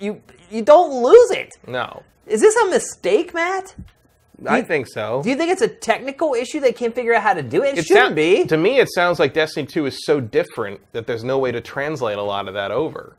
you 0.00 0.20
you 0.50 0.62
don't 0.62 1.00
lose 1.00 1.30
it. 1.30 1.56
No. 1.68 2.02
Is 2.26 2.40
this 2.40 2.56
a 2.56 2.66
mistake, 2.68 3.32
Matt? 3.32 3.76
I 4.46 4.62
think 4.62 4.86
so. 4.88 5.22
Do 5.22 5.30
you 5.30 5.36
think 5.36 5.50
it's 5.50 5.62
a 5.62 5.68
technical 5.68 6.34
issue 6.34 6.60
they 6.60 6.72
can't 6.72 6.94
figure 6.94 7.14
out 7.14 7.22
how 7.22 7.34
to 7.34 7.42
do 7.42 7.62
it? 7.62 7.74
It, 7.74 7.78
It 7.80 7.86
shouldn't 7.86 8.14
be. 8.14 8.44
To 8.46 8.56
me, 8.56 8.78
it 8.78 8.88
sounds 8.94 9.18
like 9.18 9.34
Destiny 9.34 9.66
2 9.66 9.86
is 9.86 10.04
so 10.06 10.20
different 10.20 10.80
that 10.92 11.06
there's 11.06 11.24
no 11.24 11.38
way 11.38 11.52
to 11.52 11.60
translate 11.60 12.16
a 12.18 12.22
lot 12.22 12.48
of 12.48 12.54
that 12.54 12.70
over 12.70 13.16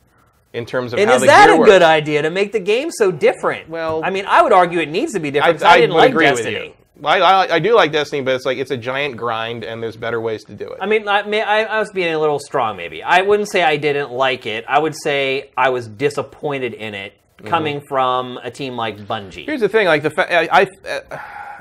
in 0.54 0.66
terms 0.66 0.94
of 0.94 1.00
And 1.00 1.10
how 1.10 1.16
is 1.18 1.22
that 1.24 1.50
a 1.50 1.58
works. 1.58 1.70
good 1.70 1.82
idea 1.84 2.22
to 2.24 2.30
make 2.30 2.52
the 2.52 2.60
game 2.60 2.90
so 2.92 3.12
different? 3.12 3.70
Well- 3.70 4.02
I 4.04 4.10
mean, 4.10 4.26
I 4.28 4.42
would 4.42 4.52
argue 4.52 4.80
it 4.80 4.90
needs 4.90 5.14
to 5.14 5.20
be 5.20 5.32
different 5.32 5.58
because 5.60 5.70
I, 5.72 5.76
I 5.76 5.80
didn't 5.82 5.96
like 5.96 6.10
agree 6.12 6.26
Destiny. 6.26 6.76
I, 7.04 7.20
I, 7.20 7.54
I 7.56 7.60
do 7.60 7.74
like 7.74 7.92
Destiny, 7.92 8.22
but 8.22 8.36
it's 8.36 8.46
like 8.46 8.60
it's 8.60 8.70
a 8.70 8.78
giant 8.78 9.18
grind, 9.18 9.64
and 9.64 9.82
there's 9.82 9.96
better 9.96 10.22
ways 10.22 10.44
to 10.44 10.54
do 10.54 10.68
it. 10.68 10.78
I 10.82 10.86
mean, 10.86 11.08
I, 11.08 11.24
may- 11.24 11.42
I, 11.42 11.64
I 11.64 11.80
was 11.80 11.90
being 11.92 12.14
a 12.14 12.20
little 12.20 12.38
strong, 12.38 12.78
maybe. 12.78 13.02
I 13.02 13.22
wouldn't 13.22 13.50
say 13.50 13.64
I 13.64 13.78
didn't 13.78 14.12
like 14.12 14.46
it. 14.46 14.66
I 14.68 14.78
would 14.78 14.94
say 15.02 15.50
I 15.58 15.70
was 15.70 15.88
disappointed 15.88 16.74
in 16.76 16.94
it 16.94 17.14
Mm-hmm. 17.42 17.50
coming 17.50 17.82
from 17.82 18.38
a 18.44 18.52
team 18.52 18.76
like 18.76 18.98
Bungie. 18.98 19.46
Here's 19.46 19.62
the 19.62 19.70
thing, 19.70 19.88
like 19.88 20.04
the 20.04 20.12
fa- 20.12 20.32
I, 20.32 20.62
I, 20.62 20.68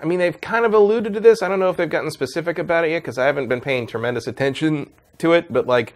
I 0.02 0.04
mean, 0.04 0.18
they've 0.18 0.38
kind 0.40 0.64
of 0.64 0.74
alluded 0.74 1.14
to 1.14 1.20
this. 1.20 1.42
I 1.42 1.48
don't 1.48 1.58
know 1.58 1.70
if 1.70 1.76
they've 1.76 1.88
gotten 1.88 2.10
specific 2.10 2.58
about 2.58 2.84
it 2.84 2.90
yet 2.90 3.02
because 3.02 3.18
I 3.18 3.26
haven't 3.26 3.48
been 3.48 3.60
paying 3.60 3.86
tremendous 3.86 4.26
attention 4.26 4.90
to 5.18 5.32
it. 5.32 5.52
But 5.52 5.66
like, 5.66 5.94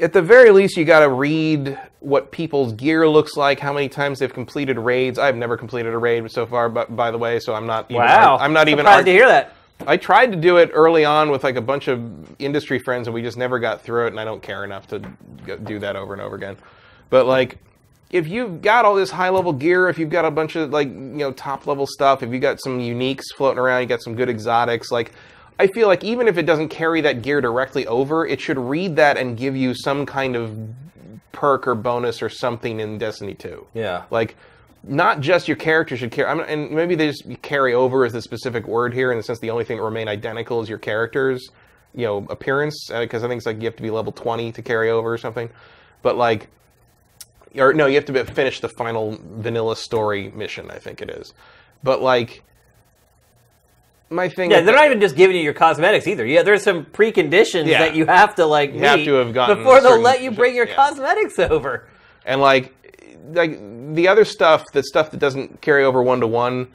at 0.00 0.12
the 0.12 0.22
very 0.22 0.50
least, 0.50 0.76
you 0.76 0.84
got 0.84 1.00
to 1.00 1.08
read 1.08 1.78
what 2.00 2.30
people's 2.30 2.72
gear 2.72 3.08
looks 3.08 3.36
like, 3.36 3.60
how 3.60 3.72
many 3.72 3.88
times 3.88 4.18
they've 4.18 4.32
completed 4.32 4.78
raids. 4.78 5.18
I've 5.18 5.36
never 5.36 5.56
completed 5.56 5.92
a 5.92 5.98
raid 5.98 6.30
so 6.30 6.46
far, 6.46 6.68
but 6.68 6.94
by 6.94 7.10
the 7.10 7.18
way, 7.18 7.40
so 7.40 7.54
I'm 7.54 7.66
not. 7.66 7.90
Even 7.90 8.02
wow. 8.02 8.38
I'm 8.38 8.52
not 8.52 8.68
even. 8.68 8.80
surprised 8.80 8.96
arg- 8.98 9.06
to 9.06 9.12
hear 9.12 9.28
that. 9.28 9.54
I 9.86 9.96
tried 9.96 10.30
to 10.32 10.36
do 10.36 10.58
it 10.58 10.70
early 10.72 11.04
on 11.04 11.30
with 11.30 11.42
like 11.42 11.56
a 11.56 11.60
bunch 11.62 11.88
of 11.88 12.40
industry 12.40 12.78
friends, 12.78 13.06
and 13.06 13.14
we 13.14 13.22
just 13.22 13.36
never 13.36 13.58
got 13.58 13.82
through 13.82 14.06
it. 14.06 14.10
And 14.10 14.20
I 14.20 14.24
don't 14.24 14.42
care 14.42 14.64
enough 14.64 14.86
to 14.88 15.00
do 15.64 15.78
that 15.80 15.96
over 15.96 16.12
and 16.12 16.22
over 16.22 16.36
again. 16.36 16.56
But 17.10 17.26
like, 17.26 17.58
if 18.12 18.28
you've 18.28 18.60
got 18.62 18.84
all 18.84 18.94
this 18.94 19.10
high 19.10 19.30
level 19.30 19.52
gear, 19.52 19.88
if 19.88 19.98
you've 19.98 20.10
got 20.10 20.24
a 20.24 20.30
bunch 20.30 20.54
of 20.54 20.70
like 20.70 20.88
you 20.88 20.94
know 20.94 21.32
top 21.32 21.66
level 21.66 21.86
stuff, 21.86 22.22
if 22.22 22.28
you 22.28 22.34
have 22.34 22.42
got 22.42 22.60
some 22.62 22.78
uniques 22.78 23.24
floating 23.34 23.58
around, 23.58 23.80
you 23.80 23.88
got 23.88 24.02
some 24.02 24.14
good 24.14 24.28
exotics, 24.28 24.90
like. 24.90 25.12
I 25.58 25.66
feel 25.68 25.86
like 25.86 26.02
even 26.02 26.26
if 26.26 26.38
it 26.38 26.46
doesn't 26.46 26.70
carry 26.70 27.02
that 27.02 27.22
gear 27.22 27.40
directly 27.40 27.86
over, 27.86 28.26
it 28.26 28.40
should 28.40 28.58
read 28.58 28.96
that 28.96 29.16
and 29.16 29.36
give 29.36 29.54
you 29.54 29.74
some 29.74 30.06
kind 30.06 30.34
of 30.34 30.58
perk 31.30 31.68
or 31.68 31.74
bonus 31.74 32.22
or 32.22 32.28
something 32.28 32.80
in 32.80 32.98
Destiny 32.98 33.34
2. 33.34 33.66
Yeah. 33.74 34.04
Like, 34.10 34.36
not 34.82 35.20
just 35.20 35.48
your 35.48 35.56
character 35.56 35.96
should 35.96 36.10
carry, 36.10 36.42
and 36.48 36.70
maybe 36.70 36.94
they 36.94 37.08
just 37.08 37.24
carry 37.42 37.74
over 37.74 38.04
is 38.04 38.12
the 38.12 38.22
specific 38.22 38.66
word 38.66 38.92
here, 38.94 39.12
in 39.12 39.18
the 39.18 39.22
sense 39.22 39.38
the 39.40 39.50
only 39.50 39.64
thing 39.64 39.76
that 39.76 39.82
remain 39.82 40.08
identical 40.08 40.60
is 40.62 40.68
your 40.68 40.78
character's, 40.78 41.50
you 41.94 42.06
know, 42.06 42.26
appearance, 42.30 42.90
uh, 42.90 43.00
because 43.00 43.22
I 43.22 43.28
think 43.28 43.38
it's 43.38 43.46
like 43.46 43.58
you 43.58 43.66
have 43.66 43.76
to 43.76 43.82
be 43.82 43.90
level 43.90 44.12
20 44.12 44.52
to 44.52 44.62
carry 44.62 44.90
over 44.90 45.12
or 45.12 45.18
something. 45.18 45.50
But 46.02 46.16
like, 46.16 46.48
or 47.56 47.72
no, 47.72 47.86
you 47.86 47.96
have 47.96 48.04
to 48.06 48.24
finish 48.24 48.60
the 48.60 48.68
final 48.68 49.18
vanilla 49.22 49.76
story 49.76 50.30
mission, 50.30 50.70
I 50.70 50.78
think 50.78 51.02
it 51.02 51.10
is. 51.10 51.34
But 51.82 52.00
like, 52.00 52.42
my 54.10 54.28
thing. 54.28 54.50
Yeah, 54.50 54.60
they're 54.60 54.74
not 54.74 54.86
even 54.86 55.00
just 55.00 55.16
giving 55.16 55.36
you 55.36 55.42
your 55.42 55.54
cosmetics 55.54 56.06
either. 56.06 56.24
Yeah, 56.26 56.42
there's 56.42 56.62
some 56.62 56.84
preconditions 56.84 57.66
Yeah. 57.66 57.78
that 57.80 57.94
you 57.96 58.06
have 58.06 58.34
to 58.36 58.46
like 58.46 58.74
have 58.74 58.98
meet 58.98 59.04
to 59.06 59.14
have 59.14 59.32
gotten 59.32 59.56
before 59.58 59.80
they'll 59.80 60.00
let 60.00 60.22
you 60.22 60.30
bring 60.30 60.54
your 60.54 60.66
yeah. 60.66 60.74
cosmetics 60.74 61.38
over. 61.38 61.88
and 62.24 62.40
like 62.40 62.74
like 63.32 63.58
the 63.94 64.08
other 64.08 64.24
stuff 64.24 64.64
the 64.72 64.82
stuff 64.82 65.10
that 65.12 65.18
doesn't 65.18 65.60
carry 65.60 65.84
over 65.84 66.02
one 66.02 66.20
to 66.20 66.26
one 66.26 66.68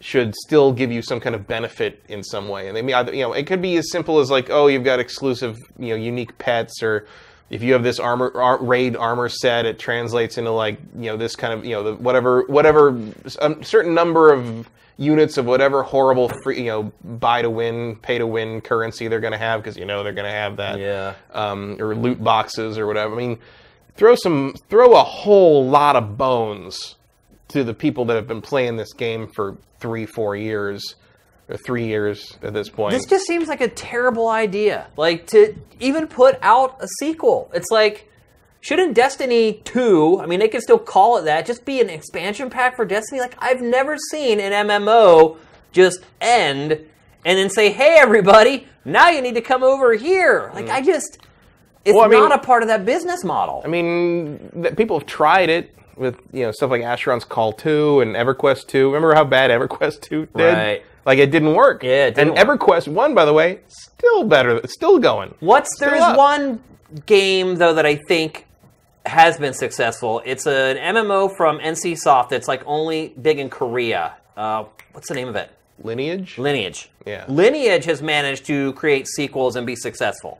should 0.00 0.34
still 0.34 0.72
give 0.72 0.90
you 0.90 1.02
some 1.02 1.20
kind 1.20 1.34
of 1.34 1.46
benefit 1.46 2.02
in 2.08 2.22
some 2.24 2.48
way 2.48 2.68
and 2.68 2.76
they 2.76 2.80
mean 2.82 2.96
you 3.14 3.22
know 3.22 3.32
it 3.34 3.46
could 3.46 3.60
be 3.60 3.76
as 3.76 3.90
simple 3.90 4.18
as 4.18 4.30
like 4.30 4.48
oh 4.50 4.66
you've 4.66 4.84
got 4.84 4.98
exclusive 4.98 5.58
you 5.78 5.88
know 5.88 5.94
unique 5.94 6.36
pets 6.38 6.82
or 6.82 7.06
if 7.50 7.62
you 7.62 7.72
have 7.74 7.82
this 7.82 7.98
armor 7.98 8.30
ar- 8.34 8.62
raid 8.62 8.96
armor 8.96 9.28
set 9.28 9.66
it 9.66 9.78
translates 9.78 10.38
into 10.38 10.50
like 10.50 10.78
you 10.96 11.10
know 11.10 11.16
this 11.16 11.36
kind 11.36 11.52
of 11.52 11.64
you 11.64 11.72
know 11.74 11.82
the 11.82 11.94
whatever 11.96 12.42
whatever 12.46 12.88
a 13.40 13.64
certain 13.64 13.92
number 13.94 14.32
of 14.32 14.68
units 14.96 15.38
of 15.38 15.46
whatever 15.46 15.82
horrible 15.82 16.28
free 16.42 16.58
you 16.58 16.66
know 16.66 16.92
buy 17.04 17.40
to 17.42 17.48
win 17.50 17.96
pay 17.96 18.18
to 18.18 18.26
win 18.26 18.60
currency 18.60 19.08
they're 19.08 19.18
going 19.20 19.32
to 19.32 19.38
have 19.38 19.60
because 19.62 19.76
you 19.76 19.84
know 19.86 20.02
they're 20.04 20.12
going 20.12 20.26
to 20.26 20.30
have 20.30 20.56
that 20.58 20.78
Yeah. 20.78 21.14
um, 21.32 21.76
or 21.80 21.94
loot 21.94 22.22
boxes 22.22 22.76
or 22.78 22.86
whatever. 22.86 23.14
I 23.14 23.18
mean, 23.18 23.38
throw 23.96 24.14
some, 24.14 24.54
throw 24.68 24.92
a 24.96 25.02
whole 25.02 25.66
lot 25.68 25.96
of 25.96 26.16
bones 26.18 26.96
to 27.48 27.64
the 27.64 27.74
people 27.74 28.04
that 28.06 28.14
have 28.14 28.28
been 28.28 28.40
playing 28.42 28.76
this 28.76 28.92
game 28.92 29.26
for 29.26 29.56
three, 29.80 30.04
four 30.06 30.36
years, 30.36 30.94
or 31.50 31.56
three 31.56 31.86
years 31.86 32.38
at 32.42 32.54
this 32.54 32.68
point. 32.68 32.92
This 32.92 33.04
just 33.04 33.26
seems 33.26 33.48
like 33.48 33.60
a 33.60 33.68
terrible 33.68 34.28
idea. 34.28 34.86
Like 34.96 35.26
to 35.28 35.56
even 35.80 36.06
put 36.06 36.38
out 36.42 36.76
a 36.80 36.86
sequel. 36.98 37.50
It's 37.52 37.70
like 37.70 38.08
shouldn't 38.60 38.94
Destiny 38.94 39.54
2, 39.64 40.20
I 40.20 40.26
mean 40.26 40.38
they 40.38 40.48
can 40.48 40.60
still 40.60 40.78
call 40.78 41.16
it 41.18 41.22
that, 41.22 41.46
just 41.46 41.64
be 41.64 41.80
an 41.80 41.90
expansion 41.90 42.50
pack 42.50 42.76
for 42.76 42.84
Destiny? 42.84 43.20
Like 43.20 43.34
I've 43.38 43.60
never 43.60 43.96
seen 44.10 44.38
an 44.38 44.52
MMO 44.68 45.38
just 45.72 46.00
end 46.20 46.72
and 46.72 47.38
then 47.38 47.50
say, 47.50 47.70
"Hey, 47.70 47.96
everybody, 47.98 48.66
now 48.84 49.08
you 49.10 49.20
need 49.20 49.34
to 49.34 49.42
come 49.42 49.62
over 49.62 49.92
here." 49.94 50.50
Like 50.54 50.66
mm. 50.66 50.70
I 50.70 50.80
just, 50.80 51.18
it's 51.84 51.94
Well, 51.94 52.04
I 52.04 52.08
mean- 52.08 52.20
not 52.20 52.32
a 52.32 52.38
part 52.38 52.62
of 52.62 52.68
that 52.68 52.84
business 52.84 53.24
model. 53.24 53.62
I 53.64 53.68
mean, 53.68 54.72
people 54.76 54.98
have 54.98 55.06
tried 55.06 55.50
it 55.50 55.74
with 55.96 56.16
you 56.32 56.44
know 56.44 56.52
stuff 56.52 56.70
like 56.70 56.82
Asheron's 56.82 57.24
Call 57.24 57.52
2 57.52 58.00
and 58.00 58.14
EverQuest 58.14 58.68
2. 58.68 58.86
Remember 58.86 59.14
how 59.14 59.24
bad 59.24 59.50
EverQuest 59.50 60.00
2 60.00 60.26
did? 60.26 60.42
Right. 60.42 60.82
Like 61.06 61.18
it 61.18 61.30
didn't 61.30 61.54
work. 61.54 61.82
Yeah, 61.82 62.06
it 62.06 62.14
didn't 62.14 62.36
and 62.38 62.48
EverQuest 62.48 62.88
1, 62.88 63.14
by 63.14 63.24
the 63.24 63.32
way, 63.32 63.60
still 63.68 64.24
better. 64.24 64.60
Still 64.66 64.98
going. 64.98 65.34
What's 65.40 65.78
there 65.78 65.94
is 65.94 66.02
up. 66.02 66.16
one 66.16 66.62
game 67.06 67.56
though 67.56 67.74
that 67.74 67.86
I 67.86 67.96
think 67.96 68.46
has 69.06 69.38
been 69.38 69.54
successful. 69.54 70.22
It's 70.24 70.46
an 70.46 70.76
MMO 70.76 71.34
from 71.34 71.58
NCSoft 71.58 72.28
that's 72.28 72.48
like 72.48 72.62
only 72.66 73.14
big 73.20 73.38
in 73.38 73.48
Korea. 73.48 74.14
Uh, 74.36 74.64
what's 74.92 75.08
the 75.08 75.14
name 75.14 75.28
of 75.28 75.36
it? 75.36 75.50
Lineage. 75.82 76.36
Lineage. 76.36 76.90
Yeah. 77.06 77.24
Lineage 77.28 77.84
has 77.86 78.02
managed 78.02 78.44
to 78.46 78.72
create 78.74 79.08
sequels 79.08 79.56
and 79.56 79.66
be 79.66 79.74
successful, 79.74 80.38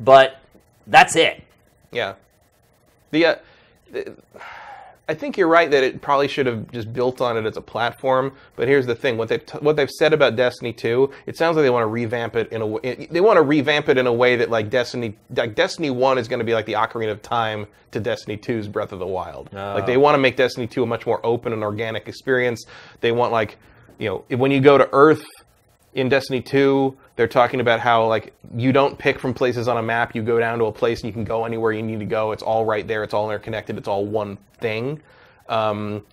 but 0.00 0.40
that's 0.86 1.14
it. 1.14 1.44
Yeah. 1.92 2.14
The, 3.12 3.26
uh, 3.26 3.34
the 3.92 4.16
I 5.10 5.14
think 5.14 5.36
you're 5.36 5.48
right 5.48 5.68
that 5.68 5.82
it 5.82 6.00
probably 6.00 6.28
should 6.28 6.46
have 6.46 6.70
just 6.70 6.92
built 6.92 7.20
on 7.20 7.36
it 7.36 7.44
as 7.44 7.56
a 7.56 7.60
platform. 7.60 8.32
But 8.54 8.68
here's 8.68 8.86
the 8.86 8.94
thing: 8.94 9.16
what 9.18 9.28
they've 9.28 9.44
t- 9.44 9.58
what 9.58 9.74
they've 9.74 9.90
said 9.90 10.12
about 10.12 10.36
Destiny 10.36 10.72
2, 10.72 11.10
it 11.26 11.36
sounds 11.36 11.56
like 11.56 11.64
they 11.64 11.70
want 11.70 11.82
to 11.82 11.88
revamp 11.88 12.36
it 12.36 12.52
in 12.52 12.62
a 12.62 12.66
way. 12.66 13.08
They 13.10 13.20
want 13.20 13.36
to 13.36 13.42
revamp 13.42 13.88
it 13.88 13.98
in 13.98 14.06
a 14.06 14.12
way 14.12 14.36
that 14.36 14.50
like 14.50 14.70
Destiny, 14.70 15.16
like 15.34 15.56
Destiny 15.56 15.90
1 15.90 16.16
is 16.16 16.28
going 16.28 16.38
to 16.38 16.44
be 16.44 16.54
like 16.54 16.64
the 16.64 16.74
Ocarina 16.74 17.10
of 17.10 17.22
Time 17.22 17.66
to 17.90 17.98
Destiny 17.98 18.36
2's 18.36 18.68
Breath 18.68 18.92
of 18.92 19.00
the 19.00 19.06
Wild. 19.06 19.50
Oh. 19.52 19.74
Like 19.74 19.86
they 19.86 19.96
want 19.96 20.14
to 20.14 20.18
make 20.18 20.36
Destiny 20.36 20.68
2 20.68 20.84
a 20.84 20.86
much 20.86 21.06
more 21.06 21.20
open 21.26 21.52
and 21.52 21.64
organic 21.64 22.06
experience. 22.06 22.64
They 23.00 23.10
want 23.10 23.32
like, 23.32 23.58
you 23.98 24.08
know, 24.08 24.36
when 24.36 24.52
you 24.52 24.60
go 24.60 24.78
to 24.78 24.88
Earth 24.92 25.26
in 25.94 26.08
Destiny 26.08 26.40
2, 26.40 26.96
they're 27.16 27.26
talking 27.28 27.60
about 27.60 27.80
how 27.80 28.06
like 28.06 28.32
you 28.56 28.72
don't 28.72 28.96
pick 28.98 29.18
from 29.18 29.34
places 29.34 29.68
on 29.68 29.76
a 29.76 29.82
map. 29.82 30.14
You 30.14 30.22
go 30.22 30.38
down 30.38 30.58
to 30.60 30.66
a 30.66 30.72
place 30.72 31.00
and 31.00 31.08
you 31.08 31.12
can 31.12 31.24
go 31.24 31.44
anywhere 31.44 31.72
you 31.72 31.82
need 31.82 32.00
to 32.00 32.06
go. 32.06 32.32
It's 32.32 32.42
all 32.42 32.64
right 32.64 32.86
there. 32.86 33.02
It's 33.02 33.14
all 33.14 33.30
interconnected. 33.30 33.76
It's 33.76 33.88
all 33.88 34.06
one 34.06 34.38
thing. 34.60 35.00
Um, 35.48 36.04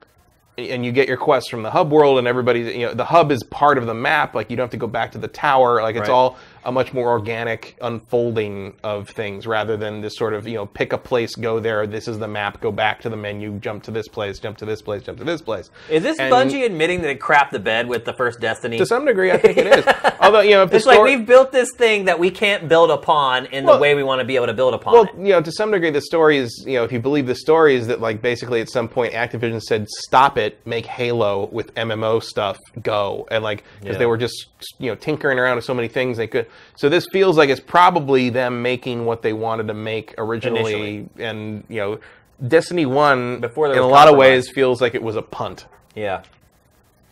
and 0.58 0.84
you 0.84 0.92
get 0.92 1.08
your 1.08 1.18
quests 1.18 1.52
from 1.52 1.62
the 1.62 1.70
hub 1.70 1.92
world, 1.92 2.18
and 2.18 2.28
everybody, 2.28 2.62
you 2.62 2.88
know, 2.88 2.94
the 2.96 3.06
hub 3.06 3.32
is 3.32 3.44
part 3.44 3.78
of 3.78 3.86
the 3.86 3.94
map. 3.94 4.34
Like 4.34 4.50
you 4.50 4.58
don't 4.58 4.64
have 4.64 4.72
to 4.72 4.78
go 4.78 4.88
back 4.88 5.12
to 5.12 5.20
the 5.20 5.28
tower. 5.28 5.84
Like 5.84 5.96
it's 5.96 6.10
Right. 6.10 6.16
all 6.16 6.38
a 6.68 6.72
much 6.72 6.94
more 6.94 7.10
organic 7.10 7.78
unfolding 7.82 8.74
of 8.84 9.08
things 9.10 9.48
rather 9.48 9.78
than 9.78 10.02
this 10.02 10.18
sort 10.18 10.34
of 10.34 10.46
you 10.48 10.56
know 10.56 10.66
pick 10.66 10.92
a 10.94 10.98
place, 10.98 11.34
go 11.36 11.60
there. 11.62 11.88
This 11.88 12.08
is 12.10 12.20
the 12.20 12.28
map. 12.28 12.60
Go 12.62 12.72
back 12.74 13.02
to 13.02 13.10
the 13.10 13.16
menu. 13.16 13.58
Jump 13.60 13.84
to 13.84 13.92
this 13.92 14.08
place. 14.10 14.38
Jump 14.38 14.58
to 14.58 14.66
this 14.66 14.82
place. 14.82 15.02
Jump 15.04 15.18
to 15.20 15.24
this 15.24 15.42
place. 15.42 15.70
Is 15.90 16.04
this 16.04 16.20
And- 16.20 16.32
Bungie 16.32 16.66
admitting 16.66 17.02
that 17.02 17.10
it 17.10 17.20
crapped 17.20 17.52
the 17.52 17.60
bed 17.60 17.88
with 17.88 18.04
the 18.04 18.14
first 18.14 18.42
Destiny? 18.42 18.78
To 18.80 18.86
some 18.86 19.06
degree, 19.06 19.32
I 19.32 19.38
think 19.38 19.58
it 19.58 19.66
is. 19.68 19.86
Although 20.20 20.42
you 20.42 20.52
know, 20.52 20.64
if 20.64 20.70
the 20.72 20.76
it's 20.78 20.86
like 20.86 21.02
we've 21.02 21.26
built 21.26 21.54
this 21.54 21.70
thing 21.78 22.06
that 22.06 22.20
we 22.20 22.30
can't 22.30 22.68
build 22.68 22.92
upon 22.92 23.46
in 23.48 23.64
Well- 23.66 23.76
the 23.78 23.82
way 23.82 23.96
we 23.96 24.04
want 24.04 24.20
to 24.20 24.26
be 24.26 24.36
able 24.36 24.48
to 24.48 24.54
build 24.54 24.74
upon 24.74 24.94
Well, 24.94 25.04
it. 25.04 25.16
you 25.16 25.30
know, 25.30 25.42
to 25.42 25.52
some 25.54 25.72
degree, 25.72 25.90
the 25.90 26.02
story 26.02 26.38
is, 26.38 26.64
you 26.68 26.74
know, 26.74 26.84
if 26.84 26.92
you 26.92 27.00
believe 27.00 27.28
the 27.28 27.36
story 27.36 27.76
is 27.76 27.88
that, 27.88 28.02
like, 28.02 28.22
basically 28.22 28.60
at 28.60 28.70
some 28.70 28.90
point 28.90 29.14
Activision 29.14 29.62
said, 29.62 29.88
stop 29.90 30.38
it, 30.38 30.60
make 30.66 30.86
Halo 30.86 31.48
with 31.52 31.74
MMO 31.76 32.22
stuff 32.22 32.58
go. 32.82 33.26
And, 33.32 33.42
like, 33.44 33.64
because 33.80 33.94
Yeah. 33.96 34.00
they 34.00 34.06
were 34.06 34.18
just, 34.18 34.48
you 34.80 34.90
know, 34.90 34.96
tinkering 34.96 35.40
around 35.40 35.56
with 35.56 35.66
so 35.66 35.74
many 35.74 35.88
things 35.88 36.18
they 36.18 36.28
could. 36.28 36.48
So 36.76 36.90
this 36.90 37.06
feels 37.12 37.38
like 37.38 37.50
it's 37.50 37.60
probably 37.60 38.30
them 38.30 38.62
making 38.62 39.06
what 39.06 39.22
they 39.22 39.34
wanted 39.34 39.68
to 39.68 39.74
make 39.74 40.14
originally. 40.18 40.98
Initially. 40.98 41.10
And, 41.20 41.64
you 41.70 41.78
know, 41.78 42.00
Destiny 42.48 42.86
1, 42.86 43.40
Before 43.40 43.72
in 43.72 43.78
a 43.78 43.88
lot 43.88 44.08
of 44.08 44.18
ways, 44.18 44.50
feels 44.50 44.82
like 44.82 44.96
it 44.96 45.04
was 45.04 45.16
a 45.16 45.22
punt. 45.22 45.66
Yeah. 45.96 46.24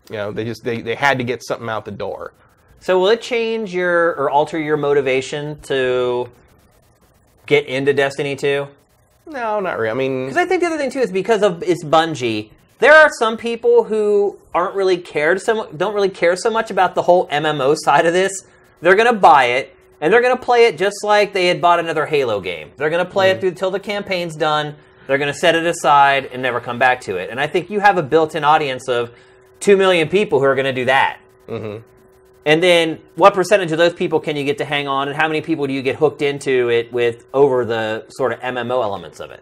You 0.10 0.18
know, 0.18 0.32
they 0.32 0.44
just, 0.44 0.64
they, 0.64 0.82
they 0.82 0.96
had 0.96 1.18
to 1.18 1.24
get 1.24 1.44
something 1.44 1.68
out 1.70 1.86
the 1.86 1.92
door. 1.92 2.34
So 2.80 3.00
will 3.00 3.10
it 3.10 3.22
change 3.22 3.74
your 3.74 4.10
or 4.16 4.30
alter 4.30 4.60
your 4.60 4.78
motivation 4.78 5.60
to 5.62 6.30
get 7.48 7.66
into 7.66 7.94
Destiny 7.94 8.36
2? 8.36 8.68
No, 9.28 9.60
not 9.60 9.80
really. 9.80 9.90
I 9.90 9.94
mean, 9.96 10.26
Because 10.26 10.38
I 10.38 10.46
think 10.46 10.62
the 10.62 10.68
other 10.68 10.78
thing 10.78 10.92
too 10.92 11.00
is 11.00 11.12
because 11.12 11.42
of 11.42 11.64
it's 11.64 11.84
Bungie. 11.84 12.52
There 12.86 12.94
are 12.94 13.10
some 13.18 13.36
people 13.36 13.86
who 13.86 14.38
aren't 14.54 14.76
really 14.76 15.00
cared 15.00 15.42
so 15.42 15.66
don't 15.72 15.96
really 15.96 16.08
care 16.08 16.36
so 16.36 16.52
much 16.52 16.70
about 16.70 16.94
the 16.94 17.02
whole 17.02 17.28
MMO 17.30 17.76
side 17.76 18.06
of 18.06 18.14
this. 18.14 18.46
They're 18.80 18.96
gonna 18.96 19.12
buy 19.12 19.46
it 19.46 19.76
and 20.00 20.14
they're 20.14 20.22
gonna 20.22 20.38
play 20.38 20.68
it 20.68 20.78
just 20.78 20.98
like 21.04 21.34
they 21.34 21.48
had 21.48 21.60
bought 21.60 21.80
another 21.80 22.06
Halo 22.06 22.40
game. 22.40 22.74
They're 22.78 22.92
gonna 22.92 23.04
play 23.04 23.32
it 23.32 23.42
through 23.42 23.56
till 23.56 23.72
the 23.72 23.80
campaign's 23.80 24.36
done. 24.36 24.76
They're 25.08 25.18
gonna 25.18 25.34
set 25.34 25.56
it 25.56 25.66
aside 25.66 26.30
and 26.32 26.44
never 26.44 26.60
come 26.60 26.78
back 26.78 27.02
to 27.02 27.16
it. 27.16 27.32
And 27.32 27.40
I 27.40 27.48
think 27.48 27.72
you 27.72 27.80
have 27.80 27.98
a 27.98 28.04
built-in 28.04 28.44
audience 28.44 28.88
of 28.88 29.10
two 29.60 29.78
million 29.78 30.08
people 30.08 30.38
who 30.38 30.46
are 30.46 30.54
gonna 30.54 30.72
do 30.72 30.86
that. 30.86 31.18
And 32.46 32.62
then, 32.62 33.00
what 33.16 33.34
percentage 33.34 33.72
of 33.72 33.80
those 33.80 33.94
people 33.94 34.20
can 34.20 34.36
you 34.36 34.44
get 34.44 34.60
to 34.60 34.66
hang 34.66 34.88
on, 34.88 35.08
and 35.08 35.18
how 35.18 35.28
many 35.28 35.42
people 35.42 35.66
do 35.66 35.74
you 35.74 35.82
get 35.82 35.96
hooked 35.96 36.22
into 36.22 36.70
it 36.70 36.94
with 36.94 37.26
over 37.34 37.66
the 37.66 38.06
sort 38.10 38.32
of 38.32 38.40
MMO 38.42 38.84
elements 38.84 39.20
of 39.20 39.32
it? 39.32 39.42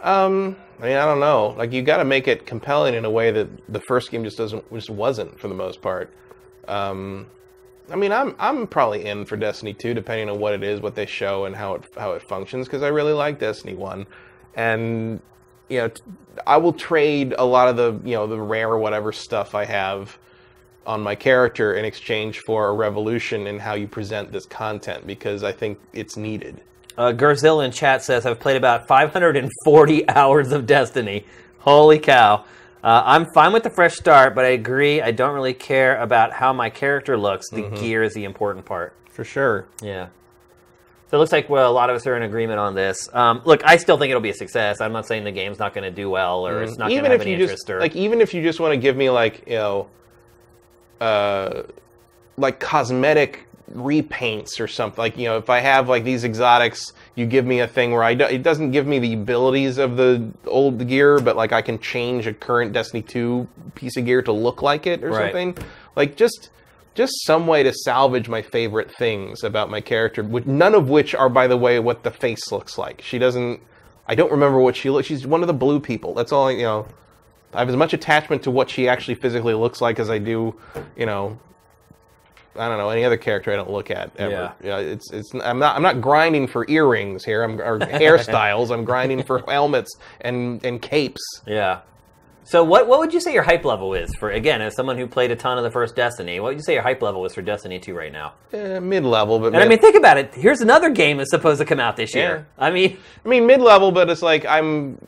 Um, 0.00 0.54
I 0.80 0.86
mean, 0.86 0.96
I 0.96 1.04
don't 1.04 1.20
know. 1.20 1.54
Like, 1.58 1.72
you 1.72 1.82
got 1.82 1.98
to 1.98 2.04
make 2.04 2.26
it 2.26 2.46
compelling 2.46 2.94
in 2.94 3.04
a 3.04 3.10
way 3.10 3.30
that 3.30 3.48
the 3.68 3.80
first 3.80 4.10
game 4.10 4.24
just 4.24 4.38
doesn't, 4.38 4.72
just 4.72 4.88
wasn't 4.88 5.38
for 5.38 5.48
the 5.48 5.54
most 5.54 5.82
part. 5.82 6.10
Um, 6.68 7.26
I 7.90 7.96
mean, 7.96 8.12
I'm 8.12 8.34
I'm 8.38 8.66
probably 8.66 9.04
in 9.04 9.24
for 9.24 9.36
Destiny 9.36 9.74
2, 9.74 9.94
depending 9.94 10.30
on 10.30 10.38
what 10.38 10.54
it 10.54 10.62
is, 10.62 10.80
what 10.80 10.94
they 10.94 11.06
show, 11.06 11.44
and 11.44 11.56
how 11.56 11.74
it 11.74 11.84
how 11.96 12.12
it 12.12 12.22
functions. 12.22 12.66
Because 12.66 12.82
I 12.82 12.88
really 12.88 13.12
like 13.12 13.38
Destiny 13.38 13.74
1, 13.74 14.06
and 14.54 15.20
you 15.68 15.78
know, 15.78 15.90
I 16.46 16.56
will 16.56 16.72
trade 16.72 17.34
a 17.36 17.44
lot 17.44 17.68
of 17.68 17.76
the 17.76 18.08
you 18.08 18.14
know 18.14 18.26
the 18.26 18.40
rare 18.40 18.70
or 18.70 18.78
whatever 18.78 19.12
stuff 19.12 19.54
I 19.54 19.64
have 19.64 20.18
on 20.86 21.00
my 21.00 21.14
character 21.14 21.74
in 21.74 21.84
exchange 21.84 22.38
for 22.40 22.68
a 22.68 22.72
revolution 22.72 23.46
in 23.46 23.58
how 23.58 23.74
you 23.74 23.86
present 23.86 24.32
this 24.32 24.46
content 24.46 25.06
because 25.06 25.42
I 25.42 25.52
think 25.52 25.78
it's 25.92 26.16
needed. 26.16 26.62
Uh, 27.00 27.60
in 27.60 27.72
chat 27.72 28.02
says, 28.02 28.26
I've 28.26 28.38
played 28.38 28.56
about 28.56 28.86
540 28.86 30.08
hours 30.10 30.52
of 30.52 30.66
Destiny. 30.66 31.24
Holy 31.60 31.98
cow. 31.98 32.44
Uh, 32.84 33.02
I'm 33.04 33.26
fine 33.32 33.52
with 33.52 33.62
the 33.62 33.70
fresh 33.70 33.94
start, 33.94 34.34
but 34.34 34.44
I 34.44 34.48
agree. 34.48 35.00
I 35.00 35.10
don't 35.10 35.34
really 35.34 35.54
care 35.54 35.98
about 35.98 36.32
how 36.32 36.52
my 36.52 36.68
character 36.68 37.16
looks. 37.16 37.48
The 37.50 37.68
gear 37.70 38.02
is 38.02 38.14
the 38.14 38.24
important 38.24 38.66
part. 38.66 38.94
For 39.10 39.24
sure. 39.24 39.66
Yeah. 39.82 40.08
So 41.10 41.16
it 41.16 41.20
looks 41.20 41.32
like 41.32 41.50
well, 41.50 41.70
a 41.70 41.74
lot 41.74 41.90
of 41.90 41.96
us 41.96 42.06
are 42.06 42.16
in 42.16 42.22
agreement 42.22 42.60
on 42.60 42.74
this. 42.74 43.08
Um, 43.12 43.42
look, 43.44 43.64
I 43.64 43.78
still 43.78 43.98
think 43.98 44.10
it'll 44.10 44.22
be 44.22 44.30
a 44.30 44.34
success. 44.34 44.80
I'm 44.80 44.92
not 44.92 45.06
saying 45.06 45.24
the 45.24 45.32
game's 45.32 45.58
not 45.58 45.74
going 45.74 45.84
to 45.84 45.90
do 45.90 46.08
well 46.08 46.46
or 46.46 46.62
it's 46.62 46.78
not 46.78 46.88
going 46.88 46.90
to 46.90 46.96
even 46.98 47.10
have 47.10 47.20
if 47.20 47.26
any 47.26 47.32
you 47.32 47.42
interest. 47.42 47.66
just 47.66 47.70
or, 47.70 47.80
like 47.80 47.96
even 47.96 48.20
if 48.20 48.32
you 48.32 48.42
just 48.42 48.60
want 48.60 48.72
to 48.72 48.76
give 48.76 48.96
me 48.96 49.10
like 49.10 49.42
you 49.46 49.54
know 49.54 49.88
uh 51.00 51.62
like 52.36 52.60
cosmetic 52.60 53.46
repaints 53.74 54.58
or 54.60 54.66
something 54.66 54.98
like 54.98 55.16
you 55.16 55.24
know 55.24 55.36
if 55.36 55.48
i 55.48 55.60
have 55.60 55.88
like 55.88 56.02
these 56.02 56.24
exotics 56.24 56.92
you 57.14 57.24
give 57.24 57.46
me 57.46 57.60
a 57.60 57.68
thing 57.68 57.92
where 57.92 58.02
i 58.02 58.14
do, 58.14 58.24
it 58.24 58.42
doesn't 58.42 58.72
give 58.72 58.86
me 58.86 58.98
the 58.98 59.12
abilities 59.14 59.78
of 59.78 59.96
the 59.96 60.28
old 60.46 60.86
gear 60.88 61.20
but 61.20 61.36
like 61.36 61.52
i 61.52 61.62
can 61.62 61.78
change 61.78 62.26
a 62.26 62.34
current 62.34 62.72
destiny 62.72 63.00
2 63.02 63.46
piece 63.76 63.96
of 63.96 64.04
gear 64.04 64.22
to 64.22 64.32
look 64.32 64.60
like 64.62 64.86
it 64.86 65.04
or 65.04 65.10
Right. 65.10 65.32
something 65.32 65.56
like 65.94 66.16
just 66.16 66.50
just 66.94 67.12
some 67.24 67.46
way 67.46 67.62
to 67.62 67.72
salvage 67.72 68.28
my 68.28 68.42
favorite 68.42 68.90
things 68.92 69.44
about 69.44 69.70
my 69.70 69.80
character 69.80 70.22
which 70.24 70.46
none 70.46 70.74
of 70.74 70.88
which 70.90 71.14
are 71.14 71.28
by 71.28 71.46
the 71.46 71.56
way 71.56 71.78
what 71.78 72.02
the 72.02 72.10
face 72.10 72.50
looks 72.50 72.76
like 72.76 73.00
she 73.02 73.18
doesn't 73.18 73.60
i 74.08 74.14
don't 74.16 74.32
remember 74.32 74.58
what 74.58 74.74
she 74.74 74.90
looks 74.90 75.06
she's 75.06 75.26
one 75.26 75.42
of 75.42 75.46
the 75.46 75.54
blue 75.54 75.78
people 75.78 76.12
that's 76.14 76.32
all 76.32 76.48
I, 76.48 76.52
you 76.52 76.62
know 76.64 76.86
I 77.52 77.58
have 77.58 77.68
as 77.68 77.74
much 77.74 77.92
attachment 77.92 78.44
to 78.44 78.50
what 78.52 78.70
she 78.70 78.88
actually 78.88 79.16
physically 79.16 79.54
looks 79.54 79.80
like 79.80 79.98
as 79.98 80.08
I 80.08 80.18
do, 80.18 80.54
you 80.96 81.04
know. 81.04 81.36
I 82.56 82.68
don't 82.68 82.78
know 82.78 82.90
any 82.90 83.04
other 83.04 83.16
character 83.16 83.52
I 83.52 83.56
don't 83.56 83.70
look 83.70 83.90
at 83.90 84.10
ever. 84.18 84.52
Yeah. 84.62 84.78
it's 84.78 85.12
it's 85.12 85.32
I'm 85.34 85.58
not 85.58 85.76
I'm 85.76 85.82
not 85.82 86.00
grinding 86.00 86.46
for 86.48 86.66
earrings 86.68 87.24
here. 87.24 87.42
I'm 87.42 87.60
or 87.60 87.78
hairstyles. 87.78 88.70
I'm 88.70 88.84
grinding 88.84 89.22
for 89.22 89.42
helmets 89.46 89.96
and 90.20 90.64
and 90.64 90.80
capes. 90.82 91.22
yeah. 91.46 91.80
So 92.42 92.64
what 92.64 92.88
what 92.88 92.98
would 92.98 93.14
you 93.14 93.20
say 93.20 93.32
your 93.32 93.44
hype 93.44 93.64
level 93.64 93.94
is 93.94 94.12
for 94.16 94.30
again 94.30 94.60
as 94.60 94.74
someone 94.74 94.98
who 94.98 95.06
played 95.06 95.30
a 95.30 95.36
ton 95.36 95.56
of 95.58 95.62
the 95.62 95.70
first 95.70 95.94
Destiny? 95.94 96.40
What 96.40 96.48
would 96.48 96.56
you 96.56 96.64
say 96.64 96.72
your 96.72 96.82
hype 96.82 97.00
level 97.00 97.24
is 97.24 97.32
for 97.32 97.42
Destiny 97.42 97.78
2 97.78 97.94
right 97.94 98.10
now? 98.10 98.32
Eh, 98.52 98.80
mid 98.80 99.04
level, 99.04 99.38
but 99.38 99.54
And 99.54 99.58
I 99.58 99.68
mean, 99.68 99.78
think 99.78 99.94
about 99.94 100.18
it. 100.18 100.34
Here's 100.34 100.60
another 100.60 100.90
game 100.90 101.18
that's 101.18 101.30
supposed 101.30 101.60
to 101.60 101.64
come 101.64 101.78
out 101.78 101.96
this 101.96 102.12
year. 102.12 102.48
Yeah. 102.58 102.66
I 102.66 102.70
mean, 102.70 102.98
I 103.24 103.28
mean 103.28 103.46
mid 103.46 103.60
level, 103.60 103.92
but 103.92 104.10
it's 104.10 104.22
like 104.22 104.44
I'm, 104.46 104.98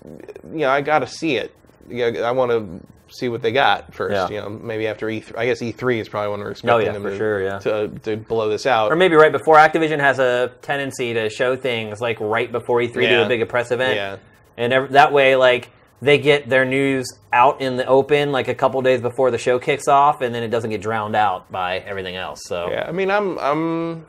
you 0.52 0.58
know, 0.58 0.70
I 0.70 0.82
got 0.82 1.00
to 1.00 1.06
see 1.08 1.36
it. 1.36 1.52
Yeah, 1.88 2.06
I 2.22 2.30
want 2.30 2.52
to 2.52 2.86
see 3.12 3.28
what 3.28 3.42
they 3.42 3.52
got 3.52 3.94
first. 3.94 4.14
Yeah. 4.14 4.28
You 4.28 4.40
know, 4.42 4.48
maybe 4.48 4.86
after 4.86 5.06
E3. 5.06 5.36
I 5.36 5.46
guess 5.46 5.60
E3 5.60 6.00
is 6.00 6.08
probably 6.08 6.30
when 6.30 6.40
we're 6.40 6.50
expecting 6.52 6.74
Oh, 6.74 6.78
yeah, 6.78 6.92
them 6.92 7.02
to, 7.04 7.16
sure, 7.16 7.42
yeah. 7.42 7.58
to 7.60 7.88
to 8.04 8.16
blow 8.16 8.48
this 8.48 8.66
out. 8.66 8.90
or 8.92 8.96
maybe 8.96 9.14
right 9.16 9.32
before 9.32 9.56
Activision 9.56 9.98
has 10.00 10.18
a 10.18 10.52
tendency 10.62 11.14
to 11.14 11.28
show 11.30 11.56
things 11.56 12.00
like 12.00 12.18
right 12.20 12.50
before 12.50 12.78
E3 12.80 13.08
do 13.08 13.22
a 13.22 13.28
big 13.28 13.48
press 13.48 13.70
event, 13.70 13.96
Yeah. 13.96 14.16
and 14.56 14.92
that 14.94 15.12
way, 15.12 15.36
like 15.36 15.70
they 16.00 16.18
get 16.18 16.48
their 16.48 16.64
news 16.64 17.06
out 17.32 17.60
in 17.60 17.76
the 17.76 17.86
open 17.86 18.32
like 18.32 18.48
a 18.48 18.54
couple 18.54 18.82
days 18.82 19.00
before 19.00 19.30
the 19.30 19.38
show 19.38 19.58
kicks 19.60 19.86
off, 19.86 20.20
and 20.20 20.34
then 20.34 20.42
it 20.42 20.48
doesn't 20.48 20.70
get 20.70 20.80
drowned 20.82 21.14
out 21.14 21.50
by 21.52 21.78
everything 21.78 22.16
else. 22.16 22.40
So 22.46 22.70
Yeah, 22.70 22.84
I 22.88 22.90
mean, 22.92 23.08
I'm, 23.08 23.38
I'm, 23.38 24.06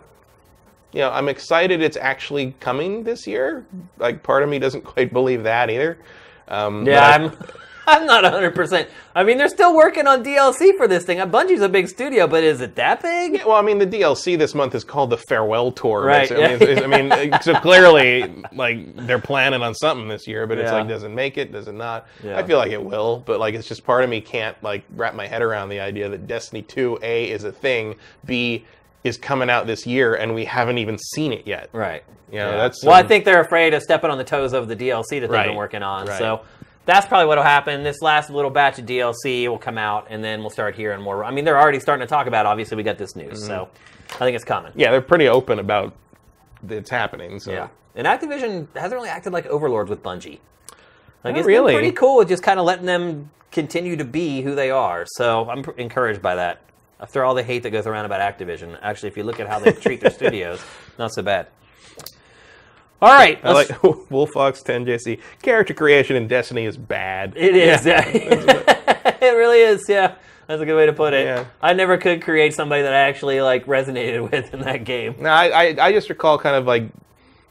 you 0.92 1.02
know, 1.02 1.12
I'm 1.12 1.30
excited 1.30 1.82
it's 1.84 1.98
actually 1.98 2.56
coming 2.60 3.04
this 3.04 3.28
year. 3.28 3.66
Like, 4.00 4.24
part 4.24 4.42
of 4.42 4.50
me 4.50 4.58
doesn't 4.60 4.84
quite 4.94 5.14
believe 5.14 5.44
that 5.44 5.70
either. 5.70 6.00
Um, 6.48 6.86
yeah, 6.86 7.08
I'm. 7.08 7.38
I'm 7.88 8.06
not 8.06 8.24
100%. 8.24 8.88
I 9.16 9.24
mean, 9.24 9.38
they're 9.38 9.50
still 9.50 9.76
working 9.76 10.08
on 10.08 10.24
DLC 10.24 10.76
for 10.78 10.88
this 10.88 11.04
thing. 11.04 11.20
Uh, 11.20 11.28
Bungie's 11.28 11.62
a 11.62 11.70
big 11.70 11.88
studio, 11.88 12.28
but 12.28 12.44
is 12.44 12.62
it 12.62 12.76
that 12.76 13.02
big? 13.02 13.34
Yeah, 13.34 13.46
well, 13.46 13.58
I 13.58 13.62
mean, 13.62 13.78
the 13.80 13.86
DLC 13.88 14.38
this 14.38 14.56
month 14.56 14.74
is 14.76 14.84
called 14.84 15.10
the 15.10 15.18
Farewell 15.18 15.72
Tour. 15.72 16.06
Right. 16.06 16.32
I 16.32 16.36
mean, 16.36 16.44
it's- 16.46 16.62
it's- 16.62 16.82
I 16.84 16.88
mean, 16.88 17.34
so 17.42 17.54
clearly, 17.56 18.34
like 18.54 18.96
they're 19.08 19.20
planning 19.20 19.62
on 19.62 19.74
something 19.76 20.08
this 20.08 20.28
year, 20.28 20.48
but 20.48 20.58
it's 20.58 20.72
Yeah. 20.72 20.80
like, 20.80 20.88
does 20.88 21.04
it 21.04 21.10
make 21.10 21.38
it? 21.38 21.52
Does 21.52 21.68
it 21.68 21.74
not? 21.76 22.08
Yeah. 22.24 22.38
I 22.38 22.44
feel 22.44 22.58
like 22.58 22.72
it 22.72 22.84
will, 22.84 23.22
but 23.26 23.40
like, 23.40 23.54
it's 23.56 23.68
just 23.68 23.86
part 23.86 24.04
of 24.04 24.10
me 24.10 24.22
can't 24.22 24.56
like 24.64 24.84
wrap 24.96 25.14
my 25.16 25.28
head 25.28 25.42
around 25.42 25.70
the 25.70 25.80
idea 25.80 26.08
that 26.10 26.28
Destiny 26.28 26.62
2 26.62 27.00
A 27.04 27.26
is 27.30 27.44
a 27.44 27.52
thing, 27.52 27.96
B 28.26 28.66
is 29.04 29.18
coming 29.18 29.50
out 29.50 29.68
this 29.68 29.86
year, 29.86 30.16
and 30.16 30.34
we 30.34 30.46
haven't 30.46 30.78
even 30.78 30.98
seen 30.98 31.34
it 31.34 31.46
yet. 31.46 31.70
Right. 31.74 32.04
You 32.32 32.40
know, 32.40 32.52
that's 32.58 32.84
well, 32.84 32.96
I 32.96 33.02
um, 33.02 33.08
think 33.08 33.26
they're 33.26 33.42
afraid 33.42 33.74
of 33.74 33.84
stepping 33.84 34.10
on 34.10 34.18
the 34.18 34.24
toes 34.24 34.54
of 34.54 34.68
the 34.68 34.76
DLC 34.76 35.20
that 35.20 35.30
they've 35.30 35.46
been 35.48 35.56
working 35.56 35.84
on. 35.84 36.08
right. 36.08 36.18
So 36.18 36.42
that's 36.86 37.06
probably 37.08 37.28
what 37.28 37.38
will 37.38 37.44
happen. 37.46 37.84
This 37.84 38.02
last 38.02 38.30
little 38.30 38.52
batch 38.52 38.80
of 38.80 38.86
DLC 38.86 39.48
will 39.48 39.58
come 39.58 39.78
out, 39.78 40.08
and 40.10 40.24
then 40.24 40.42
we'll 40.42 40.50
start 40.50 40.76
hearing 40.76 41.02
more. 41.02 41.24
I 41.24 41.32
mean, 41.32 41.46
they're 41.46 41.60
already 41.60 41.80
starting 41.80 42.06
to 42.06 42.10
talk 42.10 42.28
about. 42.28 42.46
it. 42.46 42.50
Obviously, 42.50 42.78
we 42.78 42.84
got 42.84 42.98
this 42.98 43.16
news, 43.16 43.46
so 43.46 43.70
I 44.12 44.18
think 44.20 44.36
it's 44.36 44.44
coming. 44.46 44.72
Mm-hmm. 44.72 44.80
yeah, 44.80 44.92
they're 44.92 45.02
pretty 45.02 45.28
open 45.28 45.60
about 45.60 45.94
it's 46.68 46.90
happening. 46.90 47.40
So 47.40 47.52
Yeah. 47.52 47.68
And 47.96 48.08
Activision 48.08 48.68
hasn't 48.76 48.94
really 48.94 49.10
acted 49.10 49.34
like 49.34 49.46
overlords 49.48 49.90
with 49.90 50.02
Bungie. 50.02 50.40
Like 51.24 51.36
Not 51.36 51.38
it's 51.40 51.48
really. 51.48 51.74
pretty 51.74 51.92
cool 51.92 52.18
with 52.18 52.28
just 52.28 52.42
kind 52.44 52.60
of 52.60 52.66
letting 52.66 52.86
them 52.86 53.30
continue 53.52 53.96
to 53.98 54.04
be 54.06 54.42
who 54.42 54.56
they 54.56 54.72
are. 54.72 55.06
So 55.08 55.48
I'm 55.50 55.64
pr- 55.64 55.72
encouraged 55.72 56.22
by 56.22 56.36
that. 56.36 56.62
After 57.00 57.24
all 57.24 57.36
the 57.36 57.44
hate 57.44 57.64
that 57.64 57.72
goes 57.72 57.86
around 57.86 58.06
about 58.06 58.22
Activision, 58.22 58.78
actually, 58.82 59.10
if 59.10 59.18
you 59.18 59.24
look 59.24 59.40
at 59.40 59.48
how 59.48 59.60
they 59.60 59.74
treat 59.74 60.00
their 60.02 60.12
studios, 60.22 60.64
not 60.98 61.14
so 61.14 61.22
bad. 61.22 61.48
All 63.04 63.10
right, 63.10 63.38
I 63.44 63.52
like 63.52 63.68
Wolfox 63.82 64.64
10JC. 64.64 65.20
Character 65.42 65.74
creation 65.74 66.16
in 66.16 66.30
Destiny 66.30 66.64
is 66.64 66.78
bad. 66.78 67.34
It 67.36 67.54
is. 67.54 67.86
Yeah. 67.86 68.08
it 68.08 69.36
really 69.36 69.60
is. 69.60 69.84
Yeah. 69.90 70.16
That's 70.48 70.62
a 70.62 70.66
good 70.66 70.78
way 70.78 70.86
to 70.86 70.94
put 70.94 71.14
it. 71.14 71.26
Yeah. 71.26 71.46
I 71.62 71.74
never 71.74 71.98
could 71.98 72.22
create 72.22 72.54
somebody 72.54 72.84
that 72.84 72.94
I 72.94 73.00
actually 73.00 73.42
like 73.42 73.66
resonated 73.66 74.24
with 74.32 74.54
in 74.54 74.62
that 74.62 74.86
game. 74.86 75.16
No, 75.20 75.30
I, 75.30 75.48
I, 75.48 75.76
I 75.88 75.92
just 75.92 76.08
recall 76.08 76.38
kind 76.38 76.56
of 76.56 76.66
like 76.66 76.84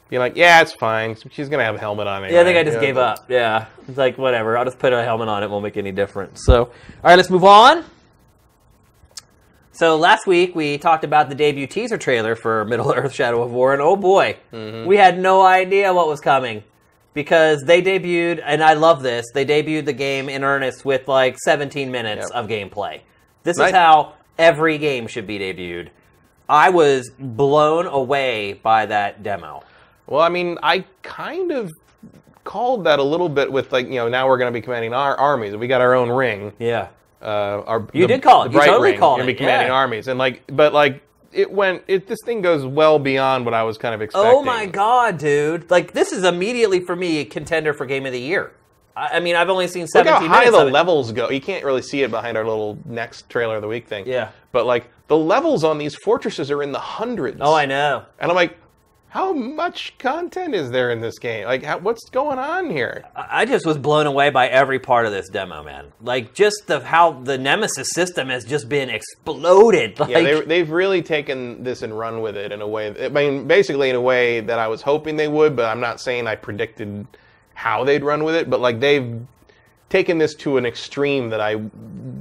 being 0.09 0.19
like, 0.19 0.35
yeah, 0.35 0.59
it's 0.63 0.73
fine. 0.73 1.15
She's 1.29 1.49
gonna 1.49 1.65
have 1.65 1.75
a 1.75 1.79
helmet 1.79 2.07
on. 2.07 2.23
Anyway. 2.23 2.33
Yeah, 2.33 2.41
I 2.41 2.43
think 2.45 2.57
I 2.57 2.63
just 2.63 2.73
You 2.73 2.81
know, 2.81 2.87
gave 2.87 2.97
up. 2.97 3.29
Yeah. 3.29 3.67
It's 3.87 3.97
like 3.97 4.17
whatever. 4.17 4.57
I'll 4.57 4.65
just 4.65 4.79
put 4.79 4.91
a 4.91 5.03
helmet 5.03 5.27
on. 5.27 5.43
It 5.43 5.51
won't 5.51 5.63
make 5.63 5.77
any 5.77 5.91
difference. 5.91 6.43
So, 6.45 6.63
all 6.63 6.71
right, 7.03 7.15
let's 7.15 7.29
move 7.29 7.43
on. 7.43 7.85
So 9.75 9.97
last 9.97 10.27
week 10.27 10.55
we 10.55 10.77
talked 10.77 11.03
about 11.03 11.29
the 11.29 11.35
debut 11.35 11.65
teaser 11.67 11.97
trailer 11.97 12.35
for 12.35 12.63
Middle 12.65 12.93
Earth: 12.95 13.13
Shadow 13.13 13.41
of 13.41 13.51
War, 13.51 13.73
and 13.73 13.81
oh 13.81 13.95
boy, 13.95 14.37
Mm-hmm. 14.51 14.87
we 14.87 14.97
had 14.97 15.19
no 15.19 15.41
idea 15.43 15.93
what 15.93 16.07
was 16.07 16.19
coming 16.21 16.63
because 17.13 17.61
they 17.65 17.81
debuted, 17.81 18.41
and 18.43 18.63
I 18.63 18.73
love 18.73 19.01
this. 19.03 19.25
They 19.33 19.45
debuted 19.45 19.85
the 19.85 19.93
game 19.93 20.29
in 20.29 20.43
earnest 20.43 20.85
with 20.85 21.07
like 21.07 21.37
17 21.39 21.91
minutes 21.91 22.29
Yep. 22.33 22.43
of 22.43 22.49
gameplay. 22.49 23.01
This 23.43 23.57
Nice. 23.57 23.69
is 23.69 23.75
how 23.75 24.13
every 24.37 24.77
game 24.77 25.07
should 25.07 25.27
be 25.27 25.37
debuted. 25.39 25.89
I 26.47 26.69
was 26.69 27.09
blown 27.19 27.87
away 27.87 28.53
by 28.53 28.85
that 28.87 29.23
demo. 29.23 29.63
Well, 30.07 30.21
I 30.21 30.29
mean, 30.29 30.57
I 30.61 30.85
kind 31.01 31.51
of 31.51 31.71
called 32.43 32.83
that 32.83 32.99
a 32.99 33.03
little 33.03 33.29
bit 33.29 33.51
with 33.51 33.71
like, 33.71 33.87
you 33.87 33.95
know, 33.95 34.07
now 34.09 34.27
we're 34.27 34.37
gonna 34.37 34.51
be 34.51 34.61
commanding 34.61 34.93
our 34.93 35.15
armies. 35.17 35.55
We 35.55 35.67
got 35.67 35.81
our 35.81 35.95
own 35.95 36.09
ring. 36.09 36.51
Yeah. 36.59 36.89
Uh, 37.23 37.63
our 37.65 37.87
You 37.93 38.05
did 38.05 38.21
call 38.21 38.43
it. 38.43 38.49
the 38.51 38.59
You 38.59 38.65
totally 38.65 38.91
ring. 38.91 38.99
called 38.99 39.21
it, 39.21 39.25
be 39.25 39.33
commanding 39.33 39.69
yeah. 39.69 39.73
armies, 39.73 40.07
and 40.07 40.19
like, 40.19 40.43
but 40.47 40.73
like, 40.73 41.01
it 41.31 41.49
went. 41.49 41.83
It 41.87 42.05
this 42.07 42.19
thing 42.25 42.41
goes 42.41 42.65
well 42.65 42.99
beyond 42.99 43.45
what 43.45 43.53
I 43.53 43.63
was 43.63 43.77
kind 43.77 43.95
of 43.95 44.01
expecting. 44.01 44.31
Oh 44.31 44.43
my 44.43 44.65
god, 44.65 45.17
dude! 45.17 45.71
Like 45.71 45.93
this 45.93 46.11
is 46.11 46.23
immediately 46.23 46.81
for 46.81 46.95
me 46.95 47.19
a 47.19 47.25
contender 47.25 47.73
for 47.73 47.85
game 47.85 48.05
of 48.05 48.11
the 48.11 48.19
year. 48.19 48.51
I, 48.95 49.17
I 49.17 49.19
mean, 49.19 49.35
I've 49.35 49.49
only 49.49 49.67
seen 49.67 49.87
Look 49.93 50.05
how 50.05 50.19
high 50.27 50.49
the 50.49 50.65
levels 50.65 51.11
go. 51.11 51.29
You 51.29 51.41
can't 51.41 51.63
really 51.63 51.81
see 51.81 52.03
it 52.03 52.11
behind 52.11 52.37
our 52.37 52.45
little 52.45 52.77
next 52.85 53.29
trailer 53.29 53.55
of 53.55 53.61
the 53.61 53.67
week 53.67 53.87
thing. 53.87 54.07
Yeah. 54.07 54.29
But 54.51 54.65
like 54.65 54.89
the 55.07 55.17
levels 55.17 55.63
on 55.63 55.77
these 55.77 55.95
fortresses 55.95 56.51
are 56.51 56.61
in 56.61 56.71
the 56.71 56.79
hundreds. 56.79 57.37
Oh, 57.41 57.53
I 57.53 57.65
know. 57.65 58.05
And 58.19 58.29
I'm 58.29 58.35
like, 58.35 58.57
how 59.13 59.31
much 59.31 59.95
content 59.99 60.55
is 60.55 60.71
there 60.71 60.89
in 60.89 60.99
this 60.99 61.19
game? 61.19 61.45
Like, 61.45 61.61
how, 61.61 61.77
what's 61.77 62.09
going 62.09 62.39
on 62.39 62.71
here? 62.71 63.05
I 63.15 63.45
just 63.45 63.63
was 63.63 63.77
blown 63.77 64.07
away 64.07 64.31
by 64.31 64.47
every 64.47 64.79
part 64.79 65.05
of 65.05 65.11
this 65.11 65.29
demo, 65.29 65.63
man. 65.63 65.91
Like 66.01 66.33
just 66.33 66.65
the 66.65 66.79
how 66.79 67.11
the 67.11 67.37
Nemesis 67.37 67.91
system 67.91 68.29
has 68.29 68.43
just 68.43 68.67
been 68.69 68.89
exploded. 68.89 69.99
Like, 69.99 70.09
Yeah, 70.13 70.23
they, 70.23 70.41
they've 70.41 70.69
really 70.71 71.03
taken 71.03 71.63
this 71.63 71.83
and 71.83 71.95
run 71.95 72.21
with 72.21 72.35
it 72.35 72.51
in 72.51 72.61
a 72.63 72.67
way. 72.67 73.05
I 73.05 73.09
mean, 73.09 73.45
basically 73.45 73.91
in 73.91 73.95
a 73.95 74.01
way 74.01 74.39
that 74.39 74.57
I 74.57 74.67
was 74.67 74.81
hoping 74.81 75.15
they 75.15 75.27
would, 75.27 75.55
but 75.55 75.65
I'm 75.65 75.79
not 75.79 76.01
saying 76.01 76.25
I 76.25 76.33
predicted 76.33 77.05
how 77.53 77.83
they'd 77.83 78.03
run 78.03 78.23
with 78.23 78.33
it. 78.33 78.49
But 78.49 78.61
like 78.61 78.79
they've 78.79 79.21
taken 79.89 80.17
this 80.17 80.33
to 80.37 80.57
an 80.57 80.65
extreme 80.65 81.29
that 81.29 81.39
I 81.39 81.61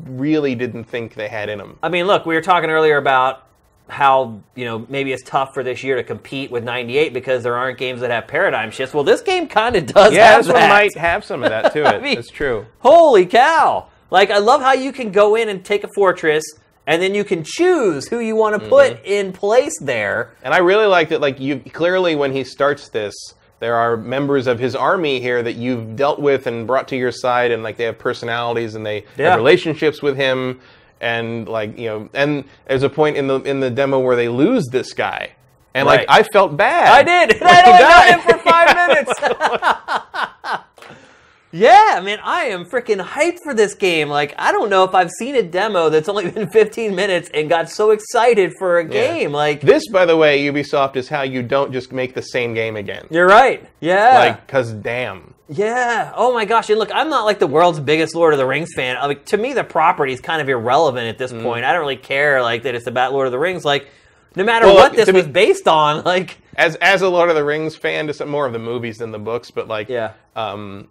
really 0.05 0.55
didn't 0.55 0.85
think 0.85 1.15
they 1.15 1.29
had 1.29 1.49
in 1.49 1.57
them. 1.57 1.79
I 1.83 1.89
mean, 1.89 2.07
look, 2.07 2.27
we 2.27 2.35
were 2.35 2.43
talking 2.43 2.69
earlier 2.69 2.99
about 2.99 3.47
how 3.89 4.41
you 4.55 4.65
know 4.65 4.87
maybe 4.89 5.13
it's 5.13 5.23
tough 5.25 5.53
for 5.53 5.63
this 5.63 5.83
year 5.83 5.97
to 5.97 6.03
compete 6.05 6.51
with 6.51 6.65
98 6.65 7.13
because 7.13 7.43
there 7.43 7.57
aren't 7.57 7.79
games 7.79 8.01
that 8.01 8.11
have 8.11 8.27
paradigm 8.27 8.71
shifts. 8.71 8.95
Well, 8.95 9.05
this 9.05 9.21
game 9.21 9.47
kind 9.49 9.77
of 9.77 9.87
does 9.87 10.15
Yeah, 10.15 10.33
have 10.33 10.45
this 10.45 10.53
one 10.53 10.69
might 10.69 10.97
have 10.97 11.25
some 11.25 11.43
of 11.43 11.51
that 11.51 11.73
to 11.75 11.85
it. 11.97 12.03
mean- 12.03 12.19
it's 12.19 12.31
true. 12.31 12.67
Holy 12.81 13.27
cow! 13.27 13.89
Like 14.11 14.31
I 14.31 14.39
love 14.39 14.61
how 14.63 14.73
you 14.73 14.93
can 14.93 15.11
go 15.13 15.35
in 15.37 15.49
and 15.49 15.65
take 15.65 15.85
a 15.85 15.89
fortress, 15.95 16.45
and 16.87 17.03
then 17.03 17.15
you 17.15 17.25
can 17.25 17.45
choose 17.45 18.09
who 18.09 18.19
you 18.21 18.37
want 18.37 18.61
to 18.63 18.69
put 18.69 18.93
Mm-hmm. 18.97 19.05
in 19.07 19.33
place 19.33 19.79
there. 19.81 20.33
And 20.43 20.53
I 20.55 20.59
really 20.59 20.87
like 20.87 21.09
that. 21.11 21.21
Like 21.21 21.39
you 21.41 21.59
clearly, 21.73 22.15
when 22.17 22.33
he 22.33 22.45
starts 22.45 22.89
this, 22.89 23.15
there 23.61 23.75
are 23.77 23.97
members 23.97 24.47
of 24.49 24.59
his 24.59 24.75
army 24.75 25.21
here 25.21 25.43
that 25.43 25.55
you've 25.55 25.97
dealt 25.97 26.19
with 26.19 26.47
and 26.47 26.67
brought 26.67 26.89
to 26.89 26.97
your 26.97 27.13
side, 27.13 27.51
and 27.53 27.63
like 27.63 27.77
they 27.77 27.85
have 27.85 27.99
personalities 27.99 28.75
and 28.75 28.85
they 28.87 29.05
Yeah. 29.17 29.31
have 29.31 29.39
relationships 29.39 30.03
with 30.03 30.17
him. 30.17 30.61
And 31.03 31.47
like 31.49 31.77
you 31.77 31.89
know, 31.89 32.09
and 32.15 32.45
there's 32.67 32.85
a 32.85 32.89
point 32.89 33.17
in 33.19 33.27
the 33.27 33.41
in 33.43 33.61
the 33.61 33.71
demo 33.71 33.99
where 33.99 34.15
they 34.17 34.29
lose 34.29 34.69
this 34.71 34.93
guy, 34.95 35.33
and 35.75 35.85
like 35.85 36.07
I 36.09 36.23
felt 36.23 36.57
bad. 36.57 36.89
I 36.89 37.03
did. 37.03 37.43
I 37.43 37.63
only 37.67 37.79
got 37.79 38.07
died. 38.07 38.15
him 38.15 38.21
for 38.21 38.39
five 38.39 38.77
minutes. 38.89 40.63
yeah, 41.55 42.01
man, 42.03 42.19
I 42.23 42.45
am 42.45 42.65
freaking 42.65 43.05
hyped 43.05 43.39
for 43.45 43.53
this 43.53 43.75
game. 43.75 44.09
Like, 44.09 44.35
I 44.39 44.53
don't 44.53 44.71
know 44.71 44.85
if 44.85 44.95
I've 44.95 45.11
seen 45.19 45.35
a 45.37 45.43
demo 45.43 45.91
that's 45.91 46.09
only 46.09 46.31
been 46.31 46.49
15 46.49 46.95
minutes 46.95 47.29
and 47.35 47.49
got 47.49 47.69
so 47.69 47.91
excited 47.91 48.53
for 48.59 48.79
a 48.79 48.85
game. 48.85 49.33
Like, 49.33 49.61
This, 49.61 49.83
by 49.89 50.07
the 50.07 50.17
way, 50.17 50.43
Ubisoft 50.45 50.97
is 50.97 51.09
how 51.09 51.23
you 51.23 51.43
don't 51.43 51.71
just 51.73 51.93
make 51.93 52.15
the 52.15 52.23
same 52.23 52.55
game 52.55 52.77
again. 52.77 53.07
you're 53.11 53.27
right. 53.27 53.69
Yeah. 53.81 54.15
Like, 54.19 54.47
cause 54.49 54.73
damn. 54.73 55.32
Yeah. 55.53 56.13
Oh 56.17 56.33
my 56.33 56.45
gosh. 56.45 56.71
And 56.71 56.79
look, 56.79 56.91
I'm 56.95 57.09
not 57.11 57.25
like 57.25 57.39
the 57.39 57.47
world's 57.47 57.81
biggest 57.81 58.15
Lord 58.15 58.33
of 58.35 58.39
the 58.39 58.47
Rings 58.47 58.71
fan. 58.75 58.97
I 58.97 59.09
mean, 59.09 59.19
to 59.27 59.37
me, 59.37 59.53
the 59.53 59.65
property 59.65 60.13
is 60.13 60.21
kind 60.21 60.41
of 60.41 60.49
irrelevant 60.49 61.07
at 61.09 61.19
this 61.19 61.33
Mm. 61.33 61.43
point. 61.43 61.65
I 61.65 61.73
don't 61.73 61.81
really 61.81 61.97
care 61.97 62.43
like 62.43 62.63
that 62.65 62.75
it's 62.75 62.87
about 62.87 63.13
Lord 63.13 63.27
of 63.27 63.33
the 63.33 63.39
Rings. 63.39 63.65
Like, 63.65 63.89
no 64.37 64.45
matter 64.45 64.67
Well, 64.67 64.77
what 64.77 64.93
look, 64.93 64.97
this 64.97 65.07
to 65.07 65.13
me- 65.13 65.19
was 65.21 65.29
based 65.29 65.69
on, 65.69 66.03
like, 66.05 66.39
As 66.57 66.77
as 66.77 67.03
a 67.03 67.09
Lord 67.09 67.29
of 67.29 67.35
the 67.37 67.45
Rings 67.45 67.77
fan, 67.77 68.07
to 68.07 68.15
some 68.15 68.29
more 68.29 68.47
of 68.47 68.53
the 68.53 68.59
movies 68.59 68.99
than 68.99 69.11
the 69.11 69.19
books, 69.19 69.51
but 69.51 69.69
like, 69.69 69.89
Yeah. 69.89 70.13
um, 70.37 70.89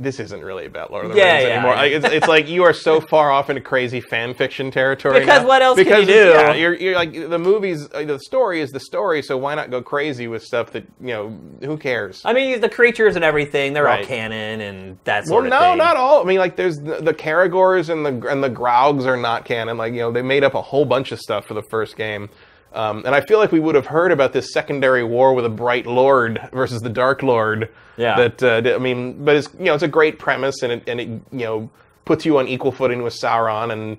this 0.00 0.18
isn't 0.18 0.42
really 0.42 0.64
about 0.64 0.90
Lord 0.90 1.04
of 1.04 1.12
the 1.12 1.18
Yeah, 1.18 1.32
Rings 1.34 1.44
yeah, 1.44 1.54
anymore. 1.54 1.72
yeah. 1.74 1.80
Like, 1.80 1.92
it's, 1.92 2.06
it's 2.06 2.26
like 2.26 2.48
you 2.48 2.64
are 2.64 2.72
so 2.72 3.00
far 3.02 3.30
off 3.30 3.50
into 3.50 3.60
crazy 3.60 4.00
fan 4.00 4.32
fiction 4.34 4.70
territory. 4.70 5.20
Because 5.20 5.42
now. 5.42 5.48
what 5.48 5.60
else 5.62 5.76
can 5.76 5.84
because 5.84 6.00
you 6.08 6.14
do? 6.14 6.28
Yeah, 6.30 6.54
you're, 6.54 6.74
you're 6.74 6.94
like 6.94 7.12
the 7.12 7.38
movies. 7.38 7.86
uh, 7.92 8.04
The 8.04 8.18
story 8.18 8.60
is 8.62 8.70
the 8.70 8.80
story, 8.80 9.20
so 9.22 9.36
why 9.36 9.54
not 9.54 9.70
go 9.70 9.82
crazy 9.82 10.26
with 10.26 10.42
stuff 10.42 10.70
that 10.72 10.84
you 11.00 11.08
know? 11.08 11.38
Who 11.62 11.76
cares? 11.76 12.22
I 12.24 12.32
mean, 12.32 12.60
the 12.60 12.68
creatures 12.70 13.14
and 13.14 13.24
everything, 13.24 13.74
they're 13.74 13.88
all 13.88 14.02
canon 14.02 14.60
and 14.62 14.98
that 15.04 15.24
well, 15.24 15.26
sort 15.26 15.44
of 15.46 15.50
no, 15.50 15.60
thing. 15.60 15.78
not 15.78 15.96
all. 15.96 16.22
I 16.22 16.24
mean, 16.24 16.38
like 16.38 16.56
there's 16.56 16.78
the, 16.78 16.96
the 17.02 17.12
Caragors 17.14 17.90
and 17.90 18.04
the 18.06 18.28
and 18.28 18.42
the 18.42 18.48
Graugs 18.50 19.04
are 19.06 19.18
not 19.18 19.44
canon. 19.44 19.76
Like 19.76 19.92
you 19.92 20.00
know, 20.00 20.10
they 20.10 20.22
made 20.22 20.44
up 20.44 20.54
a 20.54 20.62
whole 20.62 20.86
bunch 20.86 21.12
of 21.12 21.18
stuff 21.20 21.44
for 21.46 21.54
the 21.54 21.62
first 21.70 21.96
game. 21.96 22.30
Um, 22.72 23.02
and 23.04 23.14
I 23.14 23.20
feel 23.20 23.38
like 23.38 23.50
we 23.52 23.60
would 23.60 23.74
have 23.74 23.86
heard 23.86 24.12
about 24.12 24.32
this 24.32 24.52
secondary 24.52 25.02
war 25.02 25.34
with 25.34 25.44
a 25.44 25.50
Bright 25.50 25.86
Lord 25.86 26.40
versus 26.52 26.80
the 26.80 26.88
Dark 26.88 27.22
Lord. 27.22 27.68
Yeah. 27.96 28.28
That 28.28 28.42
uh, 28.42 28.74
I 28.74 28.78
mean, 28.78 29.24
but 29.24 29.36
it's 29.36 29.48
you 29.58 29.66
know 29.66 29.74
it's 29.74 29.82
a 29.82 29.88
great 29.88 30.18
premise 30.18 30.62
and 30.62 30.72
it 30.72 30.88
and 30.88 31.00
it 31.00 31.08
you 31.08 31.44
know 31.44 31.70
puts 32.04 32.24
you 32.24 32.38
on 32.38 32.48
equal 32.48 32.72
footing 32.72 33.02
with 33.02 33.14
Sauron 33.14 33.72
and 33.72 33.98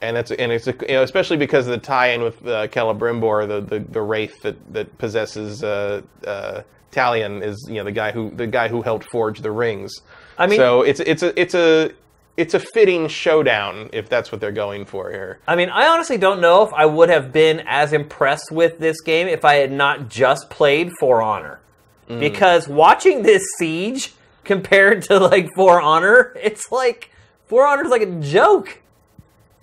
and 0.00 0.16
it's 0.16 0.30
and 0.30 0.50
it's 0.52 0.66
a, 0.66 0.74
you 0.88 0.94
know 0.94 1.02
especially 1.02 1.36
because 1.36 1.66
of 1.66 1.72
the 1.72 1.78
tie-in 1.78 2.22
with 2.22 2.44
uh, 2.46 2.66
Celebrimbor, 2.68 3.46
the, 3.46 3.60
the 3.60 3.80
the 3.80 4.02
wraith 4.02 4.40
that 4.42 4.56
that 4.72 4.98
possesses 4.98 5.62
uh, 5.62 6.02
uh, 6.26 6.62
Talion 6.92 7.42
is 7.42 7.66
you 7.68 7.76
know 7.76 7.84
the 7.84 7.92
guy 7.92 8.12
who 8.12 8.30
the 8.30 8.46
guy 8.46 8.68
who 8.68 8.82
helped 8.82 9.08
forge 9.10 9.40
the 9.40 9.50
rings. 9.50 10.00
I 10.38 10.46
mean- 10.46 10.58
so 10.58 10.82
it's 10.82 11.00
it's 11.00 11.22
a 11.22 11.38
it's 11.40 11.54
a 11.54 11.92
it's 12.36 12.54
a 12.54 12.60
fitting 12.60 13.08
showdown 13.08 13.88
if 13.92 14.08
that's 14.08 14.30
what 14.30 14.40
they're 14.40 14.52
going 14.52 14.84
for 14.84 15.10
here. 15.10 15.38
I 15.48 15.56
mean, 15.56 15.70
I 15.70 15.86
honestly 15.86 16.18
don't 16.18 16.40
know 16.40 16.62
if 16.62 16.72
I 16.74 16.86
would 16.86 17.08
have 17.08 17.32
been 17.32 17.62
as 17.66 17.92
impressed 17.92 18.52
with 18.52 18.78
this 18.78 19.00
game 19.00 19.26
if 19.26 19.44
I 19.44 19.54
had 19.54 19.72
not 19.72 20.08
just 20.08 20.50
played 20.50 20.90
For 21.00 21.22
Honor. 21.22 21.60
Mm. 22.08 22.20
Because 22.20 22.68
watching 22.68 23.22
this 23.22 23.42
siege 23.58 24.12
compared 24.44 25.02
to 25.04 25.18
like 25.18 25.48
For 25.56 25.80
Honor, 25.80 26.34
it's 26.40 26.70
like 26.70 27.10
For 27.46 27.66
Honor's 27.66 27.88
like 27.88 28.02
a 28.02 28.20
joke. 28.20 28.82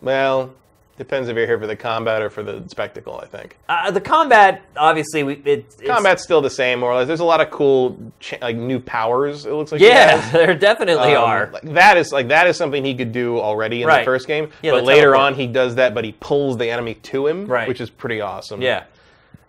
Well, 0.01 0.53
Depends 0.95 1.27
if 1.27 1.35
you're 1.35 1.47
here 1.47 1.57
for 1.59 1.65
the 1.65 1.75
combat 1.75 2.21
or 2.21 2.29
for 2.29 2.43
the 2.43 2.63
spectacle. 2.67 3.19
I 3.19 3.25
think 3.25 3.57
Uh, 3.67 3.89
the 3.89 3.99
combat, 3.99 4.61
obviously, 4.77 5.23
we, 5.23 5.33
it, 5.33 5.47
it's, 5.47 5.81
combat's 5.81 6.21
still 6.21 6.39
the 6.39 6.51
same, 6.51 6.81
more 6.81 6.91
or 6.91 6.95
less. 6.97 7.07
There's 7.07 7.19
a 7.19 7.25
lot 7.25 7.41
of 7.41 7.49
cool, 7.49 7.97
cha- 8.19 8.37
like 8.43 8.55
new 8.55 8.79
powers. 8.79 9.47
It 9.47 9.53
looks 9.53 9.71
like. 9.71 9.81
he 9.81 9.87
Yeah, 9.87 10.17
has. 10.17 10.31
there 10.31 10.53
definitely 10.53 11.15
Um, 11.15 11.23
are. 11.23 11.49
like, 11.51 11.63
that 11.63 11.97
is 11.97 12.11
like 12.11 12.27
that 12.27 12.45
is 12.45 12.57
something 12.57 12.85
he 12.85 12.93
could 12.93 13.11
do 13.11 13.39
already 13.39 13.81
in 13.81 13.87
Right. 13.87 13.99
the 14.01 14.05
first 14.05 14.27
game. 14.27 14.51
Yeah, 14.61 14.71
but 14.73 14.81
the 14.81 14.83
later 14.83 15.11
teleport. 15.13 15.33
on, 15.33 15.33
he 15.35 15.47
does 15.47 15.75
that, 15.75 15.95
but 15.95 16.05
he 16.05 16.11
pulls 16.11 16.57
the 16.57 16.69
enemy 16.69 16.93
to 16.95 17.25
him, 17.25 17.47
Right. 17.47 17.67
which 17.67 17.81
is 17.81 17.89
pretty 17.89 18.21
awesome. 18.21 18.61
Yeah. 18.61 18.83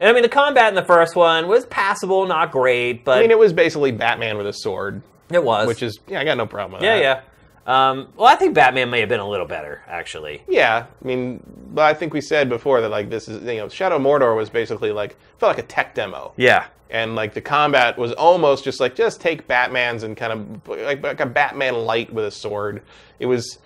And 0.01 0.09
I 0.09 0.13
mean, 0.15 0.23
the 0.23 0.29
combat 0.31 0.69
in 0.71 0.75
the 0.75 0.85
first 0.85 1.15
one 1.15 1.47
was 1.47 1.67
passable, 1.67 2.27
not 2.27 2.53
great, 2.53 3.05
but 3.05 3.19
I 3.19 3.21
mean, 3.21 3.31
it 3.31 3.39
was 3.39 3.53
basically 3.53 3.93
Batman 3.93 4.39
with 4.39 4.47
a 4.47 4.53
sword, 4.55 5.03
it 5.31 5.45
was. 5.45 5.67
which 5.67 5.83
is 5.83 5.99
yeah, 6.09 6.21
I 6.21 6.25
got 6.25 6.39
no 6.39 6.47
problem 6.47 6.73
with 6.73 6.81
that. 6.81 6.87
yeah, 6.87 6.95
that. 6.97 7.03
yeah. 7.03 7.21
Um, 7.67 8.09
well, 8.17 8.27
I 8.27 8.35
think 8.37 8.55
Batman 8.55 8.91
may 8.91 9.01
have 9.01 9.09
been 9.09 9.21
a 9.21 9.29
little 9.29 9.47
better, 9.47 9.83
actually. 9.89 10.43
Yeah, 10.49 10.87
I 11.03 11.07
mean, 11.07 11.43
but 11.73 11.83
I 11.85 11.95
think 11.95 12.13
we 12.13 12.21
said 12.21 12.49
before 12.49 12.81
that 12.83 12.91
like 12.91 13.09
this 13.09 13.27
is 13.29 13.43
you 13.43 13.59
know 13.59 13.69
Shadow 13.69 13.99
Mordor 13.99 14.37
was 14.37 14.51
basically 14.51 14.93
like 14.93 15.17
felt 15.39 15.57
like 15.57 15.65
a 15.65 15.67
tech 15.67 15.95
demo. 15.95 16.33
Yeah. 16.37 16.67
and 16.91 17.15
like 17.15 17.33
the 17.35 17.41
combat 17.41 17.97
was 17.99 18.13
almost 18.13 18.65
just 18.65 18.79
like 18.81 18.95
just 18.95 19.21
take 19.21 19.47
Batman's 19.47 20.03
and 20.03 20.17
kind 20.17 20.33
of 20.33 20.69
like, 20.69 21.03
like 21.03 21.21
a 21.21 21.27
Batman 21.27 21.75
light 21.75 22.13
with 22.13 22.27
a 22.27 22.31
sword. 22.31 22.83
It 23.19 23.27
was 23.27 23.59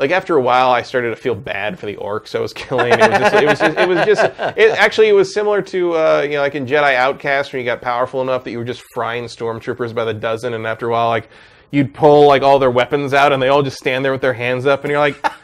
like 0.00 0.10
after 0.10 0.34
a 0.34 0.40
while, 0.40 0.70
I 0.70 0.80
started 0.80 1.10
to 1.10 1.16
feel 1.16 1.34
bad 1.34 1.78
for 1.78 1.84
the 1.84 1.96
orcs 1.96 2.34
I 2.34 2.40
was 2.40 2.52
killing. 2.54 2.92
It 2.94 2.98
was 2.98 3.18
just, 3.20 3.34
it 3.34 3.46
was 3.46 3.58
just, 3.58 3.78
it 3.78 3.88
was 3.88 4.06
just, 4.06 4.58
it 4.58 4.70
actually 4.78 5.08
it 5.08 5.12
was 5.12 5.32
similar 5.32 5.60
to 5.62 5.92
uh, 5.94 6.20
you 6.22 6.30
know 6.30 6.40
like 6.40 6.54
in 6.54 6.66
Jedi 6.66 6.94
Outcast 6.94 7.52
when 7.52 7.60
you 7.60 7.66
got 7.66 7.82
powerful 7.82 8.22
enough 8.22 8.42
that 8.44 8.50
you 8.50 8.58
were 8.58 8.64
just 8.64 8.82
frying 8.94 9.24
stormtroopers 9.24 9.94
by 9.94 10.04
the 10.06 10.14
dozen, 10.14 10.54
and 10.54 10.66
after 10.66 10.88
a 10.88 10.90
while, 10.90 11.08
like 11.10 11.28
you'd 11.70 11.92
pull 11.92 12.26
like 12.26 12.42
all 12.42 12.58
their 12.58 12.70
weapons 12.70 13.12
out, 13.12 13.32
and 13.32 13.42
they 13.42 13.48
all 13.48 13.62
just 13.62 13.76
stand 13.76 14.02
there 14.04 14.12
with 14.12 14.22
their 14.22 14.34
hands 14.34 14.66
up, 14.66 14.82
and 14.82 14.90
you're 14.90 15.00
like. 15.00 15.24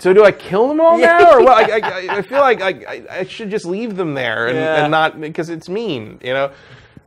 So 0.00 0.12
do 0.12 0.24
I 0.24 0.32
kill 0.32 0.66
them 0.66 0.80
all 0.80 0.98
now, 0.98 1.34
or 1.34 1.40
what? 1.44 1.70
I, 1.70 1.78
I, 1.78 2.16
I 2.18 2.22
feel 2.22 2.40
like 2.40 2.60
I, 2.60 3.02
I, 3.08 3.24
should 3.24 3.48
just 3.48 3.64
leave 3.64 3.94
them 3.94 4.14
there 4.14 4.48
and, 4.48 4.56
Yeah. 4.56 4.82
and 4.82 4.90
not 4.90 5.20
because 5.20 5.50
it's 5.50 5.68
mean, 5.68 6.18
you 6.20 6.32
know. 6.32 6.50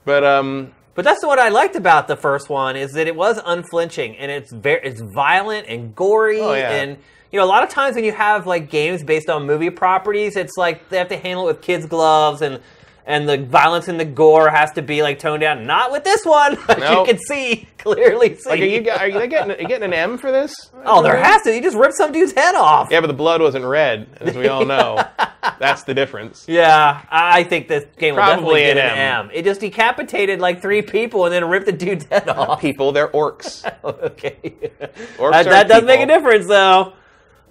But 0.05 0.23
um, 0.23 0.71
But 0.93 1.05
that's 1.05 1.23
what 1.25 1.39
I 1.39 1.49
liked 1.49 1.75
about 1.75 2.07
the 2.07 2.17
first 2.17 2.49
one 2.49 2.75
is 2.75 2.91
that 2.93 3.07
it 3.07 3.15
was 3.15 3.39
unflinching 3.45 4.17
and 4.17 4.29
it's 4.29 4.51
very 4.51 4.81
it's 4.83 5.01
violent 5.01 5.67
and 5.67 5.95
gory 5.95 6.41
Oh, 6.41 6.53
yeah. 6.53 6.71
and 6.71 6.97
you 7.31 7.39
know 7.39 7.45
a 7.45 7.47
lot 7.47 7.63
of 7.63 7.69
times 7.69 7.95
when 7.95 8.03
you 8.03 8.11
have 8.11 8.45
like 8.45 8.69
games 8.69 9.01
based 9.03 9.29
on 9.29 9.45
movie 9.45 9.69
properties 9.69 10.35
it's 10.35 10.57
like 10.57 10.89
they 10.89 10.97
have 10.97 11.07
to 11.07 11.17
handle 11.17 11.45
it 11.47 11.53
with 11.53 11.61
kids 11.61 11.85
gloves 11.85 12.41
and 12.41 12.59
and 13.05 13.27
the 13.27 13.37
violence 13.37 13.87
and 13.87 13.99
the 13.99 14.05
gore 14.05 14.49
has 14.49 14.71
to 14.73 14.81
be 14.81 15.01
like 15.03 15.19
toned 15.19 15.41
down. 15.41 15.65
Not 15.65 15.91
with 15.91 16.03
this 16.03 16.25
one, 16.25 16.57
as 16.69 16.77
you 16.77 17.05
can 17.05 17.17
see 17.17 17.67
clearly. 17.77 18.35
See. 18.35 18.49
like, 18.49 18.61
are 18.61 18.65
you 18.65 18.89
are 18.91 19.07
you 19.07 19.27
getting 19.27 19.51
are 19.51 19.61
you 19.61 19.67
getting 19.67 19.85
an 19.85 19.93
M 19.93 20.17
for 20.17 20.31
this? 20.31 20.53
oh, 20.85 21.01
there 21.01 21.17
has 21.17 21.41
to. 21.43 21.53
You 21.55 21.61
just 21.61 21.77
ripped 21.77 21.95
some 21.95 22.11
dude's 22.11 22.33
head 22.33 22.55
off. 22.55 22.89
Yeah, 22.91 23.01
but 23.01 23.07
the 23.07 23.13
blood 23.13 23.41
wasn't 23.41 23.65
red, 23.65 24.07
as 24.19 24.35
we 24.35 24.47
all 24.47 24.65
know. 24.65 25.03
That's 25.59 25.83
the 25.83 25.93
difference. 25.93 26.45
Yeah, 26.47 27.03
I 27.09 27.43
think 27.43 27.67
this 27.67 27.85
game 27.97 28.15
will 28.15 28.23
Probably 28.23 28.61
definitely 28.61 28.61
get 28.61 28.77
an 28.77 28.97
M. 28.97 29.25
M. 29.25 29.31
It 29.33 29.43
just 29.43 29.61
decapitated 29.61 30.39
like 30.39 30.61
three 30.61 30.81
people 30.81 31.25
and 31.25 31.33
then 31.33 31.45
ripped 31.45 31.65
the 31.65 31.71
dude's 31.71 32.05
head 32.05 32.29
off. 32.29 32.61
People, 32.61 32.91
they're 32.91 33.09
orcs. 33.09 33.63
okay. 33.83 34.53
Orcs 35.17 35.31
that 35.31 35.45
that 35.45 35.67
does 35.67 35.83
make 35.83 35.99
a 36.01 36.05
difference, 36.05 36.47
though. 36.47 36.93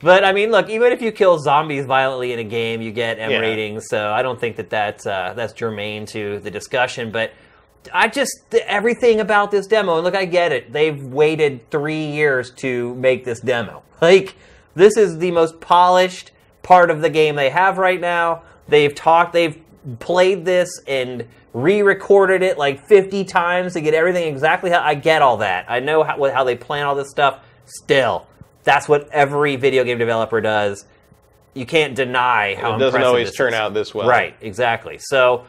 But 0.02 0.24
I 0.24 0.32
mean, 0.32 0.51
look, 0.51 0.68
even 0.70 0.93
if 0.93 1.02
you 1.02 1.12
kill 1.12 1.39
zombies 1.39 1.85
violently 1.86 2.32
in 2.32 2.39
a 2.39 2.44
game, 2.44 2.81
you 2.81 2.90
get 2.90 3.18
M 3.18 3.31
Yeah. 3.31 3.39
ratings. 3.39 3.86
So 3.89 4.10
I 4.10 4.22
don't 4.22 4.40
think 4.40 4.56
that 4.56 4.70
that's 4.70 5.06
uh, 5.06 5.35
that's 5.36 5.52
germane 5.52 6.06
to 6.06 6.39
the 6.40 6.51
discussion. 6.51 7.10
But 7.10 7.32
I 7.93 8.09
just 8.09 8.32
everything 8.66 9.20
about 9.20 9.51
this 9.51 9.66
demo, 9.66 9.97
and 9.97 10.05
look, 10.05 10.14
I 10.14 10.24
get 10.24 10.52
it. 10.52 10.72
They've 10.72 11.02
waited 11.02 11.70
three 11.70 12.06
years 12.06 12.51
to 12.56 12.94
make 12.97 13.24
this 13.24 13.40
demo. 13.40 13.82
Like 14.01 14.35
this 14.74 14.97
is 14.97 15.18
the 15.18 15.31
most 15.31 15.60
polished 15.60 16.31
part 16.62 16.90
of 16.90 17.02
the 17.02 17.10
game 17.10 17.36
they 17.36 17.51
have 17.51 17.77
right 17.77 18.01
now. 18.01 18.43
They've 18.68 18.94
talked, 18.94 19.32
they've 19.35 19.60
played 19.98 20.44
this 20.47 20.70
and 20.86 21.27
re-recorded 21.52 22.43
it 22.43 22.56
like 22.56 22.86
50 22.86 23.24
times 23.24 23.72
to 23.74 23.81
get 23.81 23.93
everything 23.93 24.32
exactly 24.32 24.70
how 24.70 24.81
I 24.81 24.94
get 24.94 25.20
all 25.22 25.39
that. 25.39 25.66
I 25.68 25.81
know 25.81 26.02
how, 26.05 26.31
how 26.32 26.44
they 26.44 26.55
plan 26.56 26.86
all 26.86 26.94
this 26.94 27.10
stuff. 27.10 27.40
Still, 27.66 28.27
that's 28.64 28.88
what 28.88 29.08
every 29.10 29.56
video 29.56 29.84
game 29.84 29.98
developer 29.98 30.40
does. 30.40 30.84
You 31.54 31.66
can't 31.66 31.94
deny 31.94 32.54
how 32.54 32.76
It 32.76 32.78
doesn't 32.78 33.02
always 33.02 33.34
turn 33.34 33.52
is. 33.54 33.58
out 33.58 33.74
this 33.74 33.94
well. 33.94 34.08
Right, 34.08 34.36
exactly. 34.40 34.98
So 35.00 35.44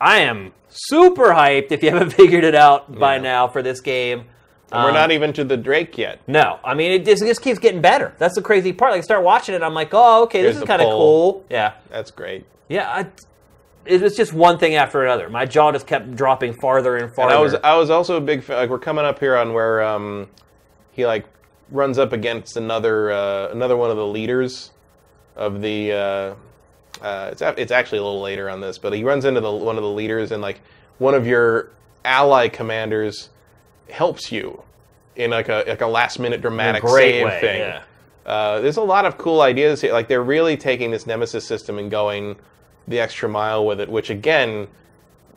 I 0.00 0.18
am 0.20 0.52
super 0.68 1.26
hyped 1.32 1.72
if 1.72 1.82
you 1.82 1.90
haven't 1.90 2.10
figured 2.14 2.44
it 2.44 2.54
out 2.54 2.96
by 2.98 3.16
Yeah. 3.16 3.22
now 3.22 3.48
for 3.48 3.62
this 3.62 3.80
game. 3.80 4.24
And 4.72 4.82
we're 4.82 4.88
Um, 4.90 4.94
not 4.94 5.12
even 5.12 5.32
to 5.34 5.44
the 5.44 5.56
Drake 5.56 5.96
yet. 5.96 6.20
no, 6.26 6.58
I 6.64 6.74
mean 6.74 6.92
it 6.92 7.04
just, 7.04 7.22
it 7.22 7.26
just 7.26 7.40
keeps 7.42 7.58
getting 7.58 7.80
better. 7.80 8.14
That's 8.18 8.34
the 8.34 8.42
crazy 8.42 8.72
part. 8.72 8.92
Like 8.92 8.98
I 8.98 9.02
start 9.02 9.22
watching 9.24 9.54
it, 9.54 9.62
I'm 9.62 9.74
like, 9.74 9.90
oh, 9.92 10.24
okay, 10.24 10.40
Here's 10.40 10.54
this 10.54 10.62
is 10.62 10.66
kind 10.66 10.82
of 10.82 10.88
cool. 10.88 11.44
Yeah, 11.50 11.72
That's 11.90 12.10
great. 12.10 12.44
yeah. 12.68 12.88
I, 12.90 13.06
it 13.84 14.00
was 14.02 14.16
just 14.16 14.32
one 14.32 14.58
thing 14.58 14.74
after 14.74 15.04
another. 15.04 15.28
My 15.30 15.44
jaw 15.46 15.70
just 15.70 15.86
kept 15.86 16.16
dropping 16.16 16.54
farther 16.60 16.96
and 16.96 17.04
And 17.04 17.14
farther. 17.14 17.36
I 17.36 17.38
was 17.38 17.54
I 17.54 17.76
was 17.76 17.88
also 17.90 18.16
a 18.16 18.20
big 18.20 18.42
fan. 18.42 18.56
Like 18.56 18.68
we're 18.70 18.80
coming 18.80 19.04
up 19.04 19.20
here 19.20 19.36
on 19.36 19.52
where 19.52 19.80
um, 19.82 20.26
he 20.90 21.06
like 21.06 21.24
runs 21.70 21.98
up 21.98 22.12
against 22.12 22.56
another 22.56 23.10
uh, 23.10 23.48
another 23.50 23.76
one 23.76 23.90
of 23.90 23.96
the 23.96 24.06
leaders 24.06 24.72
of 25.34 25.60
the. 25.60 25.92
Uh, 25.92 26.34
uh, 27.02 27.28
it's 27.30 27.42
it's 27.42 27.72
actually 27.72 27.98
a 27.98 28.02
little 28.02 28.22
later 28.22 28.48
on 28.48 28.60
this, 28.60 28.78
but 28.78 28.92
he 28.92 29.04
runs 29.04 29.24
into 29.24 29.40
the 29.40 29.52
one 29.52 29.76
of 29.76 29.82
the 29.82 29.90
leaders 29.90 30.32
and 30.32 30.40
like 30.40 30.60
one 30.98 31.14
of 31.14 31.26
your 31.26 31.70
ally 32.04 32.48
commanders 32.48 33.28
helps 33.90 34.32
you 34.32 34.62
in 35.16 35.30
like 35.30 35.48
a 35.48 35.64
like 35.66 35.80
a 35.80 35.86
last 35.86 36.18
minute 36.18 36.40
dramatic 36.40 36.82
save 36.82 37.24
way, 37.24 37.40
thing. 37.40 37.60
yeah. 37.60 37.82
Uh, 38.24 38.60
there's 38.60 38.76
a 38.76 38.82
lot 38.82 39.04
of 39.04 39.18
cool 39.18 39.40
ideas 39.40 39.80
here. 39.80 39.92
Like 39.92 40.08
they're 40.08 40.22
really 40.22 40.56
taking 40.56 40.90
this 40.90 41.06
Nemesis 41.06 41.46
system 41.46 41.78
and 41.78 41.90
going 41.90 42.36
the 42.88 42.98
extra 42.98 43.28
mile 43.28 43.64
with 43.64 43.80
it, 43.80 43.88
which 43.88 44.10
again, 44.10 44.66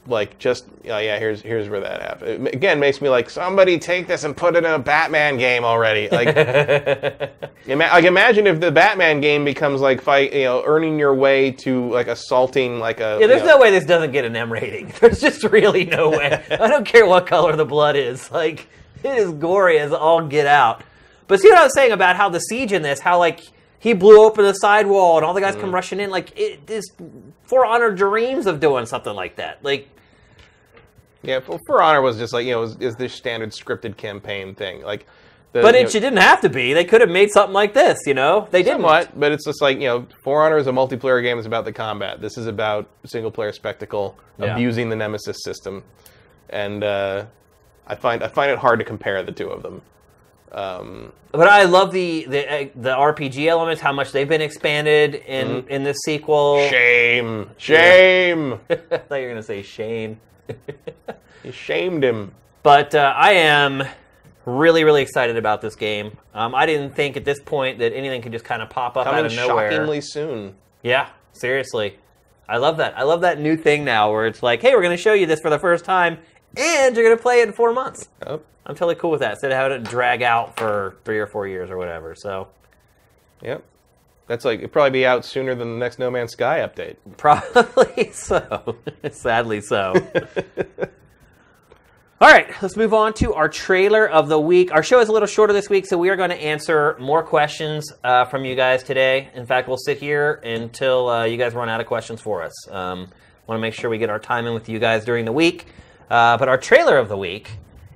like 0.10 0.38
just 0.40 0.66
oh 0.90 0.98
yeah, 0.98 1.20
here's 1.20 1.42
here's 1.42 1.70
where 1.70 1.80
that 1.80 2.02
happened. 2.02 2.48
It, 2.48 2.56
again, 2.56 2.80
makes 2.80 3.02
me 3.02 3.10
like 3.10 3.30
somebody 3.30 3.78
take 3.80 4.08
this 4.08 4.24
and 4.24 4.36
put 4.36 4.56
it 4.56 4.66
in 4.66 4.72
a 4.72 4.80
Batman 4.80 5.38
game 5.38 5.64
already. 5.64 6.10
Like, 6.10 6.36
ima- 7.68 7.90
like 7.92 8.06
imagine 8.06 8.48
if 8.48 8.60
the 8.60 8.72
Batman 8.72 9.22
game 9.22 9.46
becomes 9.46 9.82
like 9.82 10.02
fight, 10.02 10.34
you 10.34 10.44
know, 10.46 10.64
earning 10.66 11.00
your 11.00 11.14
way 11.14 11.52
to 11.52 11.90
like 11.92 12.08
assaulting 12.08 12.80
like 12.80 13.00
a 13.00 13.18
yeah, 13.22 13.28
there's 13.28 13.42
you 13.42 13.48
know, 13.48 13.56
no 13.56 13.62
way 13.62 13.72
this 13.72 13.86
doesn't 13.86 14.12
get 14.12 14.26
an 14.26 14.36
M 14.36 14.52
rating. 14.52 14.92
There's 15.00 15.20
just 15.22 15.44
really 15.44 15.86
no 15.86 16.10
way. 16.10 16.44
I 16.52 16.68
don't 16.68 16.86
care 16.86 17.06
what 17.06 17.28
color 17.28 17.56
the 17.56 17.66
blood 17.66 17.96
is. 17.96 18.32
Like 18.32 18.68
it 19.04 19.18
is 19.18 19.32
gory 19.32 19.80
as 19.80 19.92
all 19.94 20.26
get 20.28 20.48
out. 20.48 20.84
But 21.28 21.40
see 21.40 21.50
what 21.50 21.60
I 21.60 21.64
was 21.64 21.74
saying 21.74 21.92
about 21.92 22.16
how 22.16 22.30
the 22.30 22.40
siege 22.40 22.74
in 22.74 22.82
this, 22.82 23.00
how 23.00 23.20
like 23.20 23.42
he 23.78 23.94
blew 23.94 24.24
open 24.26 24.44
the 24.44 24.54
sidewall 24.54 25.18
and 25.18 25.26
all 25.26 25.34
the 25.34 25.42
guys 25.42 25.56
Mm. 25.56 25.62
come 25.62 25.74
rushing 25.74 26.00
in. 26.00 26.10
Like 26.10 26.38
it 26.38 26.66
this 26.68 26.86
For 27.44 27.66
Honor 27.66 27.92
dreams 27.92 28.46
of 28.46 28.60
doing 28.60 28.86
something 28.86 29.14
like 29.14 29.36
that. 29.38 29.64
Like 29.64 29.88
yeah. 31.24 31.40
For, 31.40 31.60
For 31.66 31.82
Honor 31.82 32.02
was 32.02 32.18
just 32.18 32.34
like 32.34 32.46
you 32.46 32.54
know 32.54 32.64
is, 32.64 32.76
is 32.80 32.96
this 32.96 33.14
standard 33.14 33.52
scripted 33.52 33.98
campaign 33.98 34.56
thing 34.56 34.82
like. 34.84 35.06
The, 35.52 35.62
But 35.64 35.74
it 35.74 35.86
know, 35.86 35.90
didn't 35.90 36.18
have 36.18 36.42
to 36.42 36.50
be. 36.50 36.74
They 36.74 36.86
could 36.86 37.02
have 37.02 37.10
made 37.10 37.32
something 37.32 37.56
like 37.56 37.74
this, 37.74 37.98
you 38.06 38.14
know? 38.14 38.48
They 38.52 38.62
didn't. 38.62 38.82
Somewhat, 38.82 39.20
but 39.20 39.32
it's 39.32 39.46
just 39.46 39.64
like 39.64 39.78
you 39.80 39.88
know, 39.88 40.06
For 40.24 40.46
Honor 40.46 40.58
is 40.60 40.68
a 40.68 40.72
multiplayer 40.72 41.24
game. 41.24 41.40
It's 41.40 41.48
about 41.48 41.66
the 41.66 41.74
combat. 41.74 42.22
This 42.22 42.38
is 42.38 42.46
about 42.46 42.88
single 43.08 43.32
player 43.32 43.52
spectacle, 43.52 44.16
Yeah. 44.38 44.54
abusing 44.54 44.90
the 44.90 44.96
Nemesis 44.96 45.38
system, 45.44 45.84
and 46.52 46.84
uh, 46.84 47.26
I 47.88 47.96
find 47.96 48.24
I 48.24 48.28
find 48.28 48.52
it 48.52 48.60
hard 48.60 48.78
to 48.78 48.86
compare 48.86 49.24
the 49.24 49.32
two 49.32 49.50
of 49.50 49.64
them. 49.64 49.82
Um, 50.52 51.14
But 51.32 51.48
I 51.48 51.64
love 51.64 51.92
the 51.94 52.26
the 52.30 52.54
uh, 52.54 52.68
the 52.76 52.92
RPG 52.96 53.48
elements, 53.48 53.82
how 53.82 53.92
much 53.92 54.12
they've 54.12 54.30
been 54.30 54.42
expanded 54.42 55.16
in 55.16 55.48
Mm-hmm. 55.48 55.68
in 55.70 55.84
this 55.84 55.98
sequel. 56.06 56.60
shame, 56.70 57.50
shame. 57.58 58.60
I 58.70 58.76
thought 58.76 59.16
you 59.16 59.24
were 59.24 59.30
gonna 59.30 59.42
say 59.42 59.64
Shane. 59.64 60.20
He 61.44 61.52
shamed 61.52 62.04
him. 62.04 62.34
But 62.64 62.94
uh, 62.96 63.14
I 63.16 63.34
am 63.34 63.84
really, 64.46 64.84
really 64.84 65.02
excited 65.02 65.38
about 65.38 65.62
this 65.62 65.76
game. 65.76 66.18
Um, 66.34 66.54
I 66.56 66.66
didn't 66.66 66.96
think 66.96 67.18
at 67.18 67.26
this 67.26 67.40
point 67.40 67.80
that 67.80 67.94
anything 67.94 68.22
could 68.22 68.32
just 68.32 68.46
kind 68.46 68.62
of 68.62 68.70
pop 68.70 68.98
up 68.98 69.08
out 69.08 69.26
of 69.26 69.34
nowhere. 69.36 69.72
shockingly 69.72 70.02
soon. 70.02 70.56
Yeah, 70.82 71.10
seriously. 71.34 71.98
I 72.48 72.58
love 72.58 72.78
that. 72.78 72.98
I 72.98 73.04
love 73.04 73.22
that 73.22 73.40
new 73.40 73.56
thing 73.56 73.86
now 73.86 74.12
where 74.12 74.26
it's 74.26 74.42
like, 74.42 74.62
hey, 74.62 74.74
we're 74.74 74.82
going 74.82 74.96
to 74.96 75.02
show 75.02 75.14
you 75.14 75.26
this 75.26 75.40
for 75.40 75.50
the 75.50 75.60
first 75.60 75.86
time, 75.86 76.18
and 76.58 76.96
you're 76.96 77.06
going 77.06 77.18
to 77.18 77.22
play 77.22 77.42
it 77.42 77.48
in 77.48 77.54
four 77.54 77.74
months. 77.74 78.10
Oh, 78.26 78.42
I'm 78.66 78.76
totally 78.76 78.96
cool 78.96 79.12
with 79.12 79.20
that 79.20 79.32
instead 79.34 79.52
of 79.52 79.58
having 79.58 79.82
it 79.82 79.84
drag 79.84 80.24
out 80.24 80.58
for 80.58 80.98
three 81.06 81.20
or 81.20 81.28
four 81.28 81.48
years 81.48 81.70
or 81.70 81.78
whatever. 81.78 82.16
So 82.16 82.48
yep. 83.42 83.64
That's 84.30 84.46
like 84.46 84.60
it'd 84.60 84.72
probably 84.72 84.92
be 84.92 85.06
out 85.08 85.26
sooner 85.26 85.56
than 85.56 85.74
the 85.74 85.78
next 85.80 85.98
No 85.98 86.12
Man's 86.12 86.34
Sky 86.34 86.60
update. 86.60 86.98
probably 87.18 88.12
so. 88.12 88.78
Sadly 89.12 89.60
so. 89.60 89.96
All 92.22 92.30
right, 92.30 92.48
let's 92.62 92.76
move 92.78 92.94
on 92.94 93.14
to 93.16 93.34
our 93.34 93.50
trailer 93.50 94.08
of 94.08 94.28
the 94.28 94.40
week. 94.40 94.72
Our 94.72 94.84
show 94.84 95.00
is 95.00 95.10
a 95.10 95.12
little 95.12 95.28
shorter 95.28 95.52
this 95.52 95.68
week, 95.68 95.88
so 95.88 95.98
we 95.98 96.10
are 96.10 96.16
going 96.16 96.30
to 96.30 96.36
answer 96.36 96.96
more 97.00 97.24
questions 97.24 97.92
uh, 98.04 98.26
from 98.26 98.46
you 98.46 98.56
guys 98.56 98.84
today. 98.84 99.30
In 99.34 99.48
fact, 99.48 99.68
we'll 99.68 99.78
sit 99.78 99.98
here 99.98 100.34
until 100.44 101.10
uh, 101.10 101.24
you 101.24 101.38
guys 101.38 101.56
run 101.56 101.68
out 101.68 101.82
of 101.82 101.88
questions 101.88 102.22
for 102.22 102.44
us. 102.44 102.70
Um, 102.70 103.08
want 103.48 103.58
to 103.58 103.62
make 103.62 103.74
sure 103.74 103.90
we 103.90 103.98
get 103.98 104.12
our 104.12 104.20
time 104.20 104.46
in 104.46 104.54
with 104.54 104.70
you 104.70 104.78
guys 104.78 105.06
during 105.06 105.26
the 105.26 105.32
week. 105.32 105.66
Uh, 106.12 106.38
but 106.38 106.48
our 106.48 106.58
trailer 106.58 106.98
of 106.98 107.10
the 107.10 107.18
week 107.18 107.50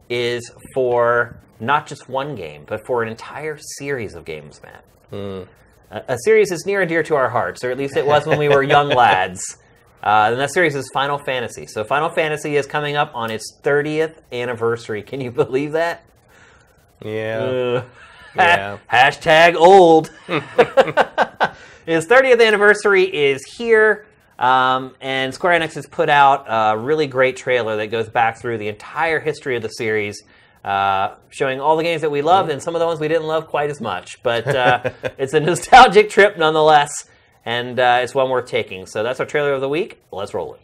is 0.10 0.52
for 0.74 1.38
not 1.60 1.86
just 1.86 2.10
one 2.10 2.34
game, 2.34 2.64
but 2.66 2.88
for 2.88 3.04
an 3.04 3.10
entire 3.10 3.60
series 3.78 4.16
of 4.16 4.26
games, 4.26 4.60
Matt. 4.64 4.84
A, 5.94 6.14
a 6.14 6.18
series 6.26 6.50
that's 6.50 6.66
near 6.66 6.82
and 6.82 6.90
dear 6.90 7.04
to 7.04 7.16
our 7.16 7.30
hearts, 7.30 7.64
or 7.64 7.72
at 7.72 7.78
least 7.78 7.96
it 7.96 8.06
was 8.06 8.26
when 8.26 8.40
we 8.40 8.50
were 8.50 8.64
young 8.64 8.90
lads. 9.04 9.58
Uh, 10.04 10.30
and 10.32 10.40
that 10.40 10.52
series 10.52 10.76
is 10.76 10.90
Final 10.94 11.18
Fantasy. 11.18 11.66
So 11.66 11.84
Final 11.86 12.10
Fantasy 12.10 12.58
is 12.58 12.66
coming 12.66 12.98
up 12.98 13.12
on 13.14 13.32
its 13.32 13.58
30th 13.64 14.16
anniversary. 14.34 15.02
Can 15.02 15.22
you 15.22 15.32
believe 15.32 15.72
that? 15.74 16.04
Yeah. 17.04 17.38
Uh, 17.40 17.84
Yeah. 18.36 18.80
Hashtag 18.92 19.56
old. 19.56 20.10
His 21.86 22.08
30th 22.08 22.44
anniversary 22.44 23.04
is 23.04 23.44
here, 23.58 24.08
um, 24.40 24.96
and 25.02 25.32
Square 25.34 25.60
Enix 25.60 25.76
has 25.76 25.86
put 25.86 26.10
out 26.10 26.46
a 26.48 26.76
really 26.78 27.06
great 27.06 27.38
trailer 27.38 27.76
that 27.78 27.88
goes 27.88 28.10
back 28.10 28.40
through 28.42 28.58
the 28.58 28.70
entire 28.70 29.20
history 29.20 29.56
of 29.56 29.62
the 29.62 29.70
series, 29.70 30.20
uh, 30.64 31.16
showing 31.30 31.60
all 31.60 31.76
the 31.78 31.84
games 31.84 32.02
that 32.02 32.12
we 32.12 32.22
loved 32.22 32.50
and 32.50 32.62
some 32.62 32.76
of 32.76 32.80
the 32.80 32.86
ones 32.86 33.00
we 33.00 33.08
didn't 33.08 33.28
love 33.28 33.48
quite 33.48 33.70
as 33.70 33.82
much. 33.82 34.22
But 34.24 34.48
uh, 34.48 34.92
it's 35.18 35.34
a 35.34 35.40
nostalgic 35.40 36.10
trip 36.10 36.38
nonetheless, 36.38 37.10
and 37.46 37.80
uh, 37.80 38.00
it's 38.02 38.16
one 38.16 38.30
worth 38.30 38.48
taking. 38.48 38.86
So 38.86 39.04
that's 39.04 39.20
our 39.20 39.26
trailer 39.26 39.54
of 39.54 39.62
the 39.62 39.70
week. 39.70 40.02
Let's 40.12 40.34
roll 40.34 40.54
it. 40.56 40.63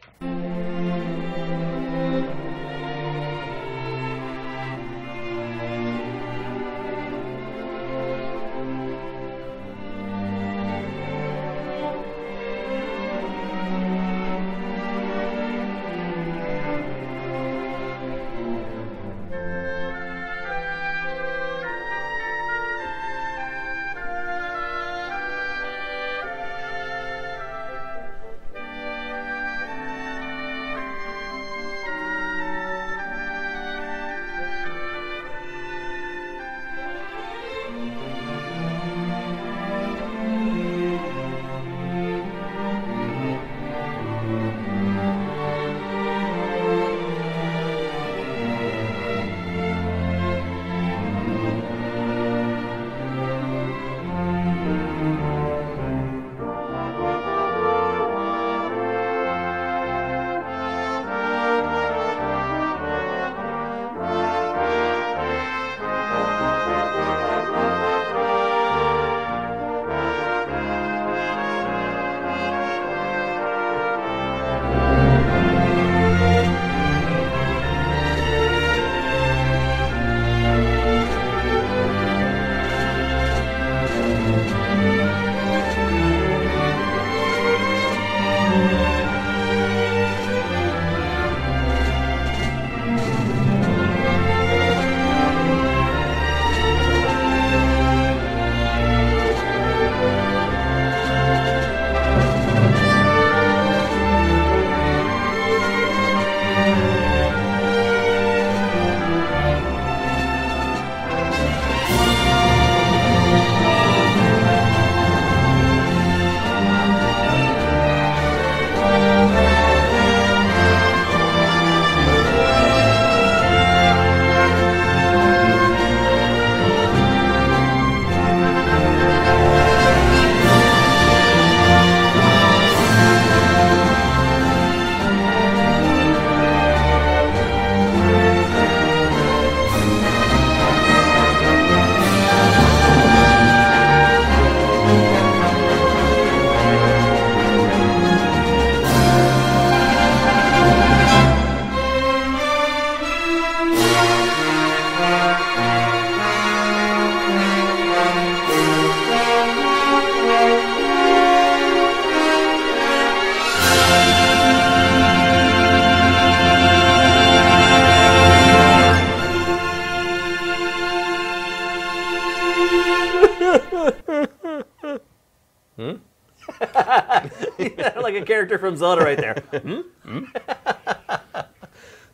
Character 178.29 178.57
from 178.57 178.77
Zelda 178.77 179.03
right 179.03 179.17
there. 179.17 179.43
Hmm? 180.05 180.23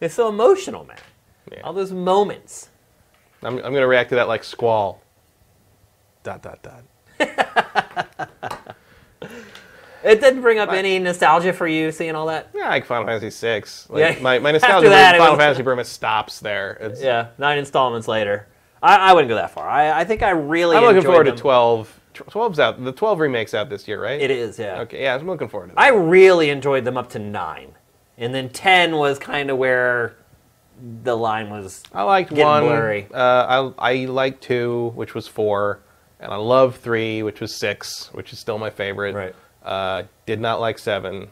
it's 0.02 0.14
so 0.16 0.28
emotional, 0.30 0.84
man. 0.86 0.98
Yeah. 1.52 1.62
All 1.62 1.74
those 1.74 1.92
moments. 1.92 2.70
I'm, 3.44 3.56
I'm 3.58 3.62
going 3.62 3.76
to 3.76 3.88
react 3.88 4.10
to 4.10 4.16
that 4.16 4.28
like 4.28 4.44
squall. 4.44 5.02
Dot, 6.24 6.42
dot, 6.42 6.60
dot. 6.64 6.84
It 10.04 10.22
didn't 10.22 10.42
bring 10.42 10.60
up 10.60 10.72
any 10.72 11.00
nostalgia 11.00 11.52
for 11.52 11.66
you 11.68 11.92
seeing 11.92 12.14
all 12.14 12.28
that. 12.28 12.50
Yeah, 12.54 12.70
like 12.70 12.86
Final 12.86 13.08
Fantasy 13.08 13.32
VI. 13.48 13.64
Like, 13.90 14.18
Yeah. 14.18 14.22
my, 14.22 14.38
my 14.38 14.52
nostalgia 14.58 14.90
that, 14.90 15.14
for 15.16 15.18
Final 15.18 15.34
was- 15.34 15.40
Fantasy 15.44 15.64
Burma 15.64 15.84
stops 15.84 16.40
there. 16.42 16.74
It's, 16.80 17.02
Yeah, 17.02 17.30
nine 17.40 17.58
installments 17.58 18.08
later. 18.08 18.48
I, 18.84 18.98
I 18.98 19.14
wouldn't 19.14 19.30
go 19.30 19.36
that 19.36 19.50
far. 19.50 19.68
I, 19.68 20.02
I 20.02 20.04
think 20.04 20.22
I 20.22 20.30
really. 20.30 20.78
I'm 20.78 20.84
looking 20.84 21.02
forward 21.02 21.26
them. 21.26 21.36
to 21.36 21.42
12. 21.42 22.00
Tw- 22.16 22.26
12's 22.26 22.60
out. 22.60 22.84
The 22.84 22.92
12 22.92 23.20
remake's 23.20 23.54
out 23.54 23.70
this 23.70 23.88
year, 23.88 24.02
right? 24.02 24.20
It 24.20 24.32
is, 24.32 24.58
yeah. 24.58 24.82
Okay, 24.82 25.04
yeah, 25.04 25.16
I'm 25.16 25.28
looking 25.28 25.48
forward 25.50 25.68
to 25.70 25.76
that. 25.76 25.82
I 25.82 25.90
really 25.90 26.50
enjoyed 26.50 26.84
them 26.86 26.98
up 26.98 27.10
to 27.12 27.20
nine, 27.20 27.74
and 28.18 28.34
then 28.34 28.50
ten 28.50 28.96
was 28.96 29.20
kind 29.20 29.50
of 29.50 29.58
where 29.58 30.16
the 31.04 31.16
line 31.16 31.50
was. 31.50 31.84
I 31.94 32.04
liked 32.04 32.30
Getting 32.32 32.46
one. 32.46 32.64
blurry. 32.64 33.08
Uh, 33.14 33.72
I 33.78 33.92
I 33.94 34.06
liked 34.06 34.42
two, 34.44 34.92
which 34.96 35.14
was 35.14 35.28
four, 35.28 35.80
and 36.20 36.32
I 36.34 36.38
love 36.38 36.78
three, 36.78 37.24
which 37.24 37.40
was 37.40 37.56
six, 37.56 38.10
which 38.14 38.34
is 38.34 38.40
still 38.40 38.58
my 38.58 38.70
favorite. 38.70 39.14
Right. 39.16 39.36
Uh, 39.64 40.04
did 40.26 40.40
not 40.40 40.60
like 40.60 40.80
seven. 40.80 41.28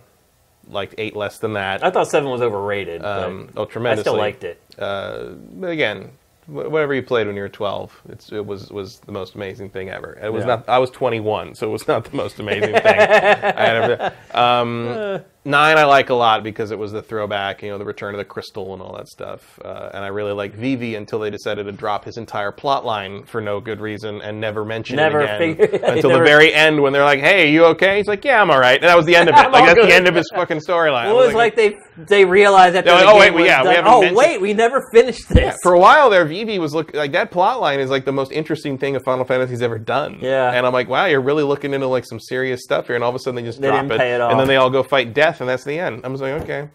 Liked 0.69 0.95
eight 0.97 1.13
less 1.15 1.39
than 1.39 1.53
that. 1.53 1.83
I 1.83 1.91
thought 1.91 2.07
seven 2.09 2.29
was 2.29 2.41
overrated. 2.41 3.01
but 3.01 3.23
Um, 3.23 3.49
oh, 3.57 3.65
tremendously. 3.65 3.99
I 4.09 4.13
still 4.13 4.17
liked 4.17 4.43
it. 4.45 4.61
Uh, 4.79 5.25
but 5.55 5.71
again, 5.71 6.11
whatever 6.47 6.93
you 6.93 7.03
played 7.03 7.27
when 7.27 7.35
you 7.35 7.41
were 7.41 7.49
12, 7.49 8.01
it's, 8.09 8.31
it 8.31 8.45
was 8.45 8.69
was 8.72 8.99
the 8.99 9.11
most 9.11 9.35
amazing 9.35 9.69
thing 9.69 9.89
ever. 9.89 10.17
It 10.22 10.31
was 10.31 10.41
Yeah. 10.41 10.47
not. 10.57 10.69
I 10.69 10.80
was 10.80 10.89
21, 10.89 11.55
so 11.55 11.67
it 11.67 11.72
was 11.72 11.88
not 11.88 12.05
the 12.05 12.15
most 12.17 12.39
amazing 12.39 12.73
thing. 12.73 12.85
I 12.85 13.65
had 13.65 13.75
ever, 13.75 14.13
um, 14.33 15.22
Nine 15.45 15.77
I 15.77 15.83
like 15.83 16.09
a 16.09 16.13
lot 16.13 16.41
because 16.43 16.72
it 16.72 16.80
was 16.80 16.91
the 16.93 17.01
throwback, 17.01 17.61
you 17.61 17.69
know, 17.69 17.77
the 17.77 17.83
return 17.83 18.13
of 18.13 18.17
the 18.17 18.23
crystal 18.25 18.73
and 18.73 18.81
all 18.81 18.95
that 18.95 19.09
stuff. 19.09 19.59
Uh, 19.63 19.89
and 19.93 20.03
I 20.03 20.07
really 20.07 20.31
like 20.31 20.53
Vivi 20.53 20.95
until 20.95 21.19
they 21.19 21.30
decided 21.30 21.65
to 21.65 21.72
drop 21.73 22.05
his 22.05 22.15
entire 22.17 22.51
plot 22.53 22.85
line 22.85 23.23
for 23.25 23.41
no 23.41 23.59
good 23.59 23.81
reason 23.81 24.22
and 24.22 24.39
never 24.39 24.63
mention 24.63 24.95
Never 24.95 25.19
it 25.22 25.23
again 25.25 25.38
figure- 25.39 25.80
until 25.85 26.11
never- 26.11 26.23
the 26.23 26.30
very 26.30 26.53
end 26.53 26.81
when 26.81 26.93
they're 26.93 27.03
like, 27.03 27.19
"Hey, 27.19 27.51
you 27.51 27.65
okay?" 27.65 27.97
He's 27.97 28.07
like, 28.07 28.23
"Yeah, 28.23 28.41
I'm 28.41 28.49
all 28.51 28.59
right." 28.59 28.80
And 28.80 28.88
that 28.88 28.95
was 28.95 29.05
the 29.05 29.15
end 29.17 29.27
of 29.30 29.35
it. 29.38 29.51
Like 29.51 29.65
that's 29.65 29.80
good. 29.80 29.89
the 29.89 29.93
end 29.93 30.07
of 30.07 30.15
his 30.15 30.30
fucking 30.33 30.59
storyline. 30.59 31.07
I 31.07 31.09
It 31.09 31.13
was 31.15 31.33
like 31.33 31.55
they 31.57 31.75
they 31.97 32.23
realized 32.23 32.75
that 32.75 32.85
like, 32.85 33.05
"Oh, 33.05 33.19
wait, 33.19 33.33
we- 33.33 33.45
yeah, 33.45 33.63
we 33.63 33.69
haven't 33.75 33.91
oh 33.91 33.99
mentioned- 33.99 34.17
wait, 34.17 34.39
we 34.41 34.53
never 34.53 34.81
finished 34.93 35.27
this. 35.30 35.57
for 35.61 35.73
a 35.73 35.80
while 35.80 36.09
there, 36.09 36.23
Vivi 36.25 36.57
was 36.57 36.73
look 36.73 36.93
like 36.93 37.11
that 37.11 37.31
plot 37.31 37.59
line 37.59 37.81
is 37.81 37.89
like 37.89 38.05
the 38.05 38.13
most 38.13 38.31
interesting 38.31 38.77
thing 38.77 38.95
a 38.95 38.99
Final 39.01 39.25
Fantasy's 39.25 39.61
ever 39.61 39.77
done. 39.77 40.19
Yeah. 40.22 40.51
And 40.53 40.65
I'm 40.65 40.72
like, 40.73 40.88
wow, 40.88 41.05
you're 41.05 41.22
really 41.22 41.43
looking 41.43 41.73
into 41.73 41.88
like 41.88 42.05
some 42.05 42.19
serious 42.22 42.61
stuff 42.63 42.88
here, 42.88 42.95
and 42.95 43.03
all 43.03 43.09
of 43.09 43.15
a 43.15 43.19
sudden 43.19 43.35
they 43.35 43.43
just 43.43 43.59
They 43.59 43.67
drop 43.67 43.83
it, 43.91 43.99
it 43.99 44.22
and 44.22 44.39
then 44.39 44.47
they 44.47 44.55
all 44.55 44.69
go 44.69 44.83
fight 44.83 45.13
death, 45.13 45.32
and 45.39 45.49
that's 45.49 45.63
the 45.63 45.77
end. 45.79 46.01
I 46.03 46.07
was 46.07 46.21
like, 46.21 46.41
okay. 46.43 46.69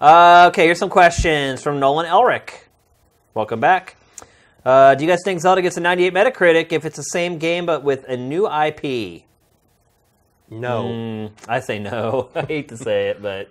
Uh, 0.00 0.46
okay, 0.48 0.64
here's 0.64 0.78
some 0.78 0.90
questions 0.90 1.62
from 1.62 1.80
Nolan 1.80 2.06
Elric. 2.06 2.50
Welcome 3.34 3.60
back. 3.60 3.96
Uh, 4.64 4.94
do 4.94 5.04
you 5.04 5.10
guys 5.10 5.20
think 5.24 5.40
Zelda 5.40 5.62
gets 5.62 5.76
a 5.76 5.80
98 5.80 6.12
Metacritic 6.12 6.72
if 6.72 6.84
it's 6.84 6.96
the 6.96 7.02
same 7.02 7.38
game 7.38 7.66
but 7.66 7.82
with 7.82 8.04
a 8.08 8.16
new 8.16 8.46
IP? 8.46 9.22
No. 10.50 10.84
Mm, 10.84 11.30
I 11.48 11.60
say 11.60 11.78
no. 11.78 12.30
I 12.34 12.42
hate 12.42 12.68
to 12.68 12.76
say 12.76 13.08
it, 13.08 13.22
but 13.22 13.50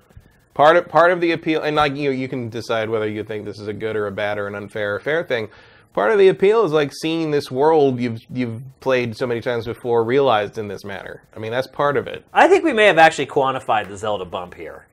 Part 0.56 0.78
of 0.78 0.88
part 0.88 1.12
of 1.12 1.20
the 1.20 1.34
appeal, 1.34 1.64
and 1.64 1.76
like 1.76 1.98
you, 1.98 2.12
you 2.12 2.30
can 2.30 2.48
decide 2.48 2.90
whether 2.90 3.10
you 3.10 3.26
think 3.26 3.44
this 3.44 3.60
is 3.60 3.68
a 3.68 3.74
good 3.74 3.98
or 3.98 4.08
a 4.08 4.12
bad 4.12 4.38
or 4.38 4.48
an 4.48 4.56
unfair 4.56 4.96
or 4.96 5.02
fair 5.02 5.22
thing. 5.22 5.50
Part 5.96 6.12
of 6.12 6.20
the 6.20 6.28
appeal 6.28 6.66
is 6.66 6.74
like 6.74 6.92
seeing 6.94 7.32
this 7.32 7.50
world 7.50 8.02
you've 8.02 8.20
you've 8.30 8.62
played 8.82 9.16
so 9.16 9.26
many 9.26 9.40
times 9.40 9.64
before 9.64 10.04
realized 10.04 10.58
in 10.58 10.68
this 10.68 10.84
manner. 10.84 11.24
I 11.34 11.40
mean, 11.40 11.54
that's 11.54 11.68
part 11.68 11.96
of 11.96 12.06
it. 12.06 12.26
I 12.34 12.50
think 12.50 12.66
we 12.66 12.74
may 12.74 12.88
have 12.88 12.98
actually 12.98 13.28
quantified 13.28 13.88
the 13.88 13.96
Zelda 13.96 14.26
bump 14.26 14.56
here. 14.56 14.88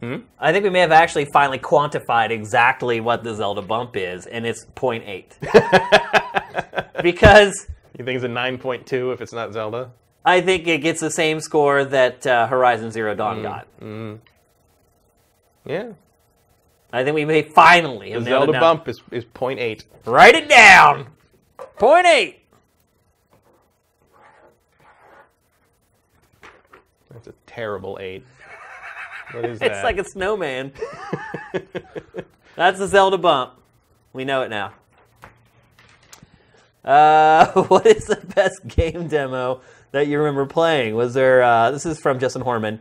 Hmm? 0.00 0.20
I 0.40 0.52
think 0.52 0.64
we 0.64 0.70
may 0.70 0.80
have 0.80 0.92
actually 0.92 1.26
finally 1.26 1.58
quantified 1.58 2.30
exactly 2.30 3.00
what 3.00 3.22
the 3.22 3.34
Zelda 3.34 3.60
bump 3.60 3.96
is, 3.98 4.24
and 4.24 4.46
it's 4.46 4.64
0.8. 4.76 5.26
because 7.02 7.66
You 7.98 8.06
think 8.06 8.16
it's 8.16 8.24
a 8.24 8.28
nine 8.28 8.56
point 8.56 8.86
two 8.86 9.12
if 9.12 9.20
it's 9.20 9.34
not 9.34 9.52
Zelda? 9.52 9.90
I 10.24 10.40
think 10.40 10.66
it 10.68 10.78
gets 10.78 11.02
the 11.02 11.10
same 11.10 11.40
score 11.40 11.84
that 11.84 12.26
uh, 12.26 12.46
Horizon 12.46 12.90
Zero. 12.90 13.14
Dawn 13.14 13.42
got. 13.42 13.68
Yeah. 15.66 15.92
I 16.96 17.04
think 17.04 17.14
we 17.14 17.26
may 17.26 17.42
finally 17.42 18.08
The 18.08 18.14
have 18.14 18.22
it 18.22 18.30
Zelda 18.30 18.52
down. 18.52 18.60
bump 18.60 18.88
is, 18.88 19.02
is 19.10 19.26
0.8. 19.26 19.84
Write 20.06 20.34
it 20.34 20.48
down. 20.48 21.08
Point 21.78 22.06
eight. 22.06 22.40
That's 27.10 27.26
a 27.26 27.34
terrible 27.46 27.98
eight. 28.00 28.24
What 29.32 29.44
is 29.44 29.58
that? 29.60 29.72
It's 29.72 29.84
like 29.84 29.98
a 29.98 30.04
snowman. 30.04 30.72
That's 32.54 32.78
the 32.78 32.86
Zelda 32.86 33.18
bump. 33.18 33.52
We 34.14 34.24
know 34.24 34.40
it 34.40 34.48
now. 34.48 34.72
Uh, 36.82 37.46
what 37.68 37.84
is 37.86 38.06
the 38.06 38.16
best 38.34 38.66
game 38.68 39.06
demo 39.08 39.60
that 39.90 40.06
you 40.06 40.16
remember 40.16 40.46
playing? 40.46 40.94
Was 40.94 41.12
there? 41.12 41.42
Uh, 41.42 41.70
this 41.72 41.84
is 41.84 42.00
from 42.00 42.18
Justin 42.18 42.40
Horman. 42.40 42.78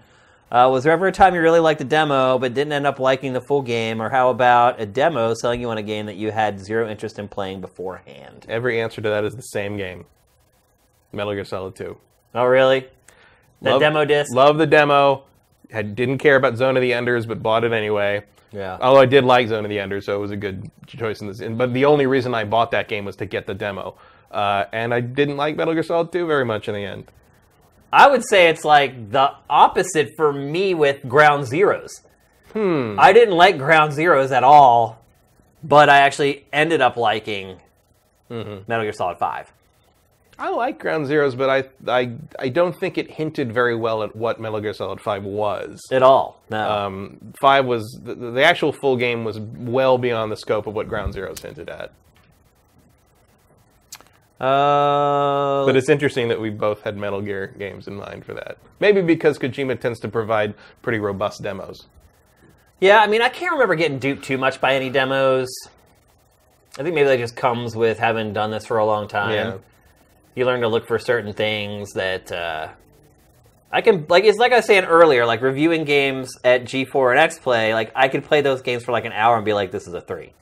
Uh, 0.55 0.69
was 0.69 0.85
there 0.85 0.93
ever 0.93 1.07
a 1.07 1.11
time 1.11 1.35
you 1.35 1.41
really 1.41 1.59
liked 1.59 1.79
the 1.79 1.83
demo 1.85 2.39
but 2.39 2.53
didn't 2.53 2.71
end 2.71 2.87
up 2.87 2.97
liking 2.97 3.33
the 3.33 3.41
full 3.41 3.61
game? 3.61 4.01
Or 4.01 4.09
how 4.09 4.29
about 4.29 4.79
a 4.79 4.85
demo 4.85 5.33
selling 5.33 5.59
you 5.59 5.69
on 5.69 5.77
a 5.77 5.83
game 5.83 6.05
that 6.05 6.15
you 6.15 6.31
had 6.31 6.61
zero 6.61 6.89
interest 6.89 7.19
in 7.19 7.27
playing 7.27 7.59
beforehand? 7.59 8.45
Every 8.47 8.79
answer 8.79 9.01
to 9.01 9.09
that 9.09 9.25
is 9.25 9.35
the 9.35 9.41
same 9.41 9.75
game. 9.75 10.05
Metal 11.11 11.33
Gear 11.33 11.43
Solid 11.43 11.75
2. 11.75 11.97
Oh, 12.35 12.45
really? 12.45 12.87
The 13.61 13.71
Love- 13.71 13.81
demo 13.81 14.05
disc? 14.05 14.33
Love 14.33 14.57
the 14.57 14.65
demo. 14.65 15.25
I 15.73 15.81
didn't 15.81 16.19
care 16.19 16.37
about 16.37 16.55
Zone 16.55 16.77
of 16.77 16.81
the 16.81 16.93
Enders, 16.93 17.25
but 17.25 17.43
bought 17.43 17.65
it 17.65 17.73
anyway. 17.73 18.23
Yeah. 18.53 18.77
Although 18.79 19.01
I 19.01 19.07
did 19.07 19.25
like 19.25 19.49
Zone 19.49 19.65
of 19.65 19.69
the 19.69 19.79
Enders, 19.79 20.05
so 20.05 20.15
it 20.15 20.19
was 20.19 20.31
a 20.31 20.37
good 20.37 20.71
choice 20.87 21.19
in 21.19 21.27
this. 21.27 21.41
But 21.41 21.73
the 21.73 21.83
only 21.83 22.05
reason 22.05 22.33
I 22.33 22.45
bought 22.45 22.71
that 22.71 22.87
game 22.87 23.03
was 23.03 23.17
to 23.17 23.25
get 23.25 23.45
the 23.45 23.53
demo. 23.53 23.97
Uh, 24.31 24.65
and 24.71 24.93
I 24.93 25.01
didn't 25.01 25.35
like 25.35 25.57
Metal 25.57 25.73
Gear 25.73 25.83
Solid 25.83 26.13
2 26.13 26.25
very 26.25 26.45
much 26.45 26.69
in 26.69 26.75
the 26.75 26.85
end. 26.85 27.11
I 27.91 28.09
would 28.09 28.23
say 28.27 28.49
it's 28.49 28.65
like 28.65 29.11
the 29.11 29.31
opposite 29.49 30.13
for 30.17 30.33
me 30.33 30.73
with 30.73 31.07
Ground 31.07 31.45
Zeroes. 31.45 32.01
Hmm. 32.53 32.95
I 32.99 33.13
didn't 33.13 33.35
like 33.35 33.57
Ground 33.57 33.93
Zeroes 33.93 34.31
at 34.31 34.43
all, 34.43 35.01
but 35.63 35.89
I 35.89 35.99
actually 35.99 36.45
ended 36.53 36.81
up 36.81 36.97
liking 36.97 37.59
Mm-hmm. 38.29 38.63
Metal 38.67 38.83
Gear 38.85 38.93
Solid 38.93 39.19
5. 39.19 39.51
I 40.37 40.49
like 40.49 40.79
Ground 40.79 41.05
Zeroes, 41.07 41.37
but 41.37 41.49
I, 41.49 41.63
I, 41.89 42.11
I 42.39 42.49
don't 42.49 42.77
think 42.77 42.97
it 42.97 43.09
hinted 43.11 43.53
very 43.53 43.75
well 43.75 44.03
at 44.03 44.15
what 44.15 44.39
Metal 44.39 44.59
Gear 44.59 44.73
Solid 44.73 44.99
5 44.99 45.23
was. 45.23 45.79
At 45.91 46.03
all. 46.03 46.41
No. 46.49 46.69
Um, 46.69 47.33
five 47.39 47.65
was 47.65 47.83
the, 48.03 48.15
the 48.15 48.43
actual 48.43 48.73
full 48.73 48.97
game 48.97 49.23
was 49.23 49.39
well 49.39 49.97
beyond 49.97 50.31
the 50.31 50.37
scope 50.37 50.67
of 50.67 50.73
what 50.73 50.89
Ground 50.89 51.13
Zeroes 51.13 51.39
hinted 51.39 51.69
at. 51.69 51.93
Uh, 54.39 55.65
But 55.65 55.75
it's 55.75 55.89
interesting 55.89 56.27
that 56.29 56.39
we 56.39 56.49
both 56.49 56.81
had 56.83 56.97
Metal 56.97 57.21
Gear 57.21 57.53
games 57.57 57.87
in 57.87 57.95
mind 57.95 58.25
for 58.25 58.33
that. 58.33 58.57
Maybe 58.79 59.01
because 59.01 59.37
Kojima 59.39 59.79
tends 59.79 59.99
to 60.01 60.07
provide 60.07 60.53
pretty 60.81 60.99
robust 60.99 61.41
demos. 61.41 61.87
yeah, 62.81 62.99
I 62.99 63.07
mean, 63.07 63.21
I 63.21 63.29
can't 63.29 63.53
remember 63.53 63.75
getting 63.75 63.99
duped 63.99 64.23
too 64.25 64.37
much 64.37 64.59
by 64.59 64.75
any 64.75 64.89
demos. 64.89 65.47
I 66.77 66.83
think 66.83 66.93
maybe 66.93 67.07
that 67.07 67.19
just 67.19 67.35
comes 67.37 67.75
with 67.75 67.99
having 67.99 68.33
done 68.33 68.51
this 68.51 68.65
for 68.65 68.77
a 68.79 68.85
long 68.85 69.07
time. 69.07 69.31
Yeah. 69.31 69.57
you 70.35 70.45
learn 70.45 70.59
to 70.61 70.67
look 70.67 70.85
for 70.87 70.99
certain 70.99 71.31
things 71.31 71.93
that 71.93 72.29
uh, 72.33 72.67
I 73.71 73.79
can 73.79 74.05
like. 74.09 74.25
It's 74.25 74.37
like 74.37 74.51
I 74.51 74.57
was 74.57 74.65
saying 74.65 74.83
earlier, 74.83 75.25
like 75.25 75.41
reviewing 75.41 75.85
games 75.85 76.29
at 76.43 76.65
G4 76.65 77.11
and 77.11 77.19
X 77.19 77.39
Play. 77.39 77.73
Like 77.73 77.93
I 77.95 78.09
could 78.09 78.25
play 78.25 78.41
those 78.41 78.61
games 78.61 78.83
for 78.83 78.91
like 78.91 79.05
an 79.05 79.13
hour 79.13 79.37
and 79.37 79.45
be 79.45 79.53
like, 79.53 79.71
"This 79.71 79.87
is 79.87 79.93
a 79.93 80.01
3. 80.01 80.33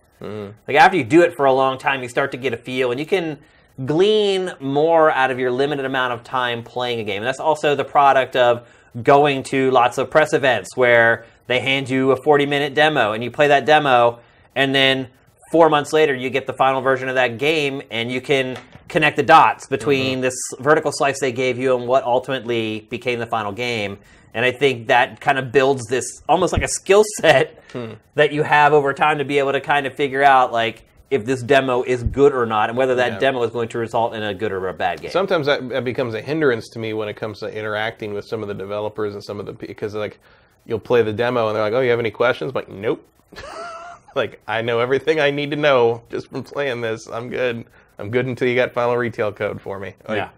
Like 0.68 0.78
after 0.78 0.98
you 0.98 1.04
do 1.04 1.22
it 1.22 1.36
for 1.36 1.46
a 1.46 1.54
long 1.54 1.78
time, 1.78 2.02
you 2.02 2.10
start 2.10 2.32
to 2.32 2.38
get 2.38 2.52
a 2.54 2.58
feel, 2.58 2.90
and 2.90 3.00
you 3.00 3.06
can 3.06 3.38
glean 3.86 4.52
more 4.60 5.12
out 5.12 5.32
of 5.32 5.40
your 5.40 5.52
limited 5.52 5.86
amount 5.86 6.14
of 6.14 6.24
time 6.24 6.64
playing 6.64 7.00
a 7.00 7.04
game. 7.04 7.18
And 7.18 7.28
that's 7.28 7.40
also 7.40 7.76
the 7.76 7.84
product 7.84 8.36
of 8.36 8.68
going 9.02 9.44
to 9.44 9.72
lots 9.72 9.98
of 9.98 10.10
press 10.12 10.34
events 10.34 10.78
where 10.78 11.26
they 11.48 11.60
hand 11.60 11.90
you 11.90 12.12
a 12.12 12.16
40 12.24 12.46
minute 12.46 12.74
demo, 12.74 13.14
and 13.14 13.24
you 13.24 13.32
play 13.32 13.48
that 13.48 13.66
demo, 13.66 14.20
and 14.56 14.74
then 14.74 15.08
four 15.52 15.70
months 15.70 15.94
later 15.94 16.16
you 16.16 16.30
get 16.30 16.48
the 16.48 16.54
final 16.54 16.82
version 16.82 17.08
of 17.10 17.16
that 17.16 17.38
game 17.38 17.82
and 17.92 18.12
you 18.12 18.20
can 18.20 18.58
connect 18.88 19.18
the 19.18 19.24
dots 19.24 19.68
between 19.68 20.14
mm-hmm. 20.14 20.22
this 20.22 20.36
vertical 20.60 20.92
slice 20.92 21.20
they 21.20 21.32
gave 21.32 21.60
you 21.60 21.78
and 21.78 21.88
what 21.88 22.04
ultimately 22.04 22.88
became 22.90 23.20
the 23.20 23.28
final 23.28 23.52
game. 23.52 24.00
And 24.34 24.44
i 24.44 24.52
think 24.52 24.88
that 24.88 25.22
kind 25.22 25.38
of 25.38 25.52
builds 25.52 25.86
this 25.86 26.06
almost 26.28 26.54
like 26.54 26.64
a 26.64 26.68
skill 26.68 27.04
set 27.20 27.64
hmm. 27.72 27.94
that 28.16 28.34
you 28.34 28.42
have 28.42 28.74
over 28.74 28.92
time 28.94 29.20
to 29.20 29.26
be 29.26 29.38
able 29.38 29.52
to 29.52 29.62
kind 29.62 29.86
of 29.86 29.94
figure 29.94 30.24
out 30.24 30.52
like 30.52 30.86
if 31.14 31.26
this 31.26 31.42
demo 31.42 31.84
is 31.84 32.04
good 32.04 32.34
or 32.34 32.46
not 32.46 32.70
and 32.70 32.78
whether 32.78 32.96
that 32.96 33.14
Yeah. 33.14 33.20
demo 33.20 33.44
is 33.44 33.52
going 33.52 33.70
to 33.70 33.78
result 33.78 34.14
in 34.14 34.24
a 34.24 34.34
good 34.34 34.52
or 34.52 34.68
a 34.68 34.74
bad 34.74 35.02
game 35.02 35.12
Sometimes 35.12 35.46
that, 35.46 35.68
that 35.70 35.84
becomes 35.84 36.14
a 36.14 36.22
hindrance 36.22 36.68
to 36.70 36.80
me 36.80 36.94
when 36.94 37.08
it 37.08 37.16
comes 37.16 37.40
to 37.40 37.48
interacting 37.48 38.14
with 38.14 38.26
some 38.26 38.42
of 38.42 38.48
the 38.48 38.54
developers 38.54 39.14
and 39.14 39.24
some 39.24 39.40
of 39.40 39.46
the 39.46 39.54
because 39.54 39.94
like 39.96 40.20
you'll 40.66 40.80
play 40.80 41.02
the 41.04 41.14
demo 41.14 41.48
and 41.48 41.56
they're 41.56 41.64
like, 41.64 41.74
"Oh, 41.74 41.82
you 41.82 41.90
have 41.90 42.00
any 42.00 42.12
questions?" 42.12 42.50
I'm 42.52 42.56
like, 42.56 42.70
nope. 42.70 43.06
like 44.16 44.42
I 44.48 44.62
know 44.62 44.80
everything 44.80 45.20
I 45.20 45.32
need 45.32 45.52
to 45.52 45.58
know 45.58 46.04
just 46.10 46.30
from 46.30 46.44
playing 46.44 46.82
this. 46.82 47.08
I'm 47.08 47.30
good. 47.30 47.66
I'm 48.00 48.10
good 48.10 48.26
until 48.28 48.48
you 48.48 48.56
got 48.56 48.72
final 48.74 48.96
retail 48.98 49.32
code 49.32 49.62
for 49.62 49.80
me. 49.80 49.94
Like, 50.08 50.18
Yeah. 50.18 50.30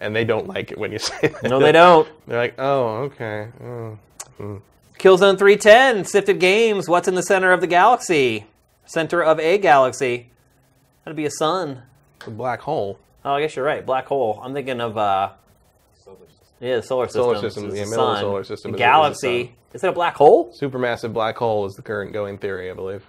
And 0.00 0.14
they 0.14 0.24
don't 0.24 0.46
like 0.46 0.70
it 0.70 0.78
when 0.78 0.92
you 0.92 0.98
say 1.10 1.28
that. 1.28 1.42
no 1.44 1.58
they 1.58 1.72
don't 1.72 2.08
They're 2.26 2.38
like, 2.38 2.54
"Oh, 2.58 2.86
okay." 3.10 3.48
Oh. 3.62 3.98
Hmm. 4.36 4.56
killzone 4.98 5.36
310 5.38 6.04
sifted 6.04 6.38
games 6.40 6.88
what's 6.88 7.08
in 7.08 7.14
the 7.16 7.22
center 7.22 7.50
of 7.52 7.60
the 7.60 7.66
galaxy 7.66 8.46
center 8.88 9.22
of 9.22 9.38
a 9.38 9.58
galaxy 9.58 10.30
that'd 11.04 11.16
be 11.16 11.26
a 11.26 11.30
sun 11.30 11.82
a 12.26 12.30
black 12.30 12.60
hole. 12.62 12.98
Oh, 13.24 13.34
I 13.34 13.40
guess 13.42 13.54
you're 13.54 13.64
right. 13.64 13.84
Black 13.86 14.06
hole. 14.06 14.40
I'm 14.42 14.52
thinking 14.54 14.80
of 14.80 14.98
uh, 14.98 15.30
yeah, 16.60 16.76
the 16.76 16.82
solar 16.82 17.06
system. 17.06 17.22
Solar 17.22 17.40
system, 17.40 17.64
It's 17.66 17.76
yeah, 17.76 17.84
the 17.84 17.90
middle 17.90 18.04
of 18.06 18.10
the 18.10 18.16
sun. 18.16 18.22
solar 18.22 18.44
system 18.44 18.72
The 18.72 18.76
is- 18.76 18.80
is 18.80 18.82
the 18.82 18.90
galaxy. 18.90 19.44
sun. 19.44 19.54
Is 19.74 19.84
it 19.84 19.88
a 19.88 19.92
black 19.92 20.16
hole? 20.16 20.52
Supermassive 20.60 21.12
black 21.12 21.36
hole 21.36 21.66
is 21.66 21.74
the 21.74 21.82
current 21.82 22.12
going 22.12 22.38
theory, 22.38 22.70
I 22.70 22.74
believe. 22.74 23.04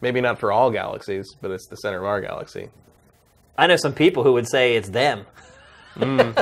Maybe 0.00 0.20
not 0.20 0.38
for 0.38 0.52
all 0.52 0.70
galaxies, 0.70 1.26
but 1.40 1.50
it's 1.50 1.66
the 1.68 1.76
center 1.76 1.98
of 1.98 2.04
our 2.04 2.20
galaxy. 2.20 2.68
I 3.56 3.66
know 3.66 3.76
some 3.76 3.94
people 3.94 4.22
who 4.22 4.34
would 4.34 4.46
say 4.46 4.76
it's 4.76 4.90
them. 4.90 5.24
Hmm. 5.94 6.30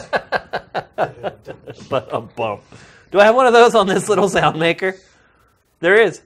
but 1.88 2.08
a 2.12 2.20
bump. 2.20 2.62
Do 3.10 3.20
I 3.20 3.24
have 3.24 3.34
one 3.34 3.46
of 3.46 3.52
those 3.52 3.74
on 3.74 3.86
this 3.86 4.08
little 4.08 4.28
sound 4.28 4.58
maker? 4.58 4.96
There 5.80 5.94
is. 5.94 6.20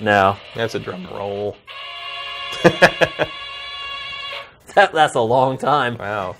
No, 0.00 0.36
That's 0.54 0.74
a 0.74 0.80
drum 0.80 1.06
roll. 1.06 1.56
that, 2.62 3.30
that's 4.74 5.14
a 5.14 5.20
long 5.20 5.56
time. 5.58 5.96
Wow. 5.98 6.36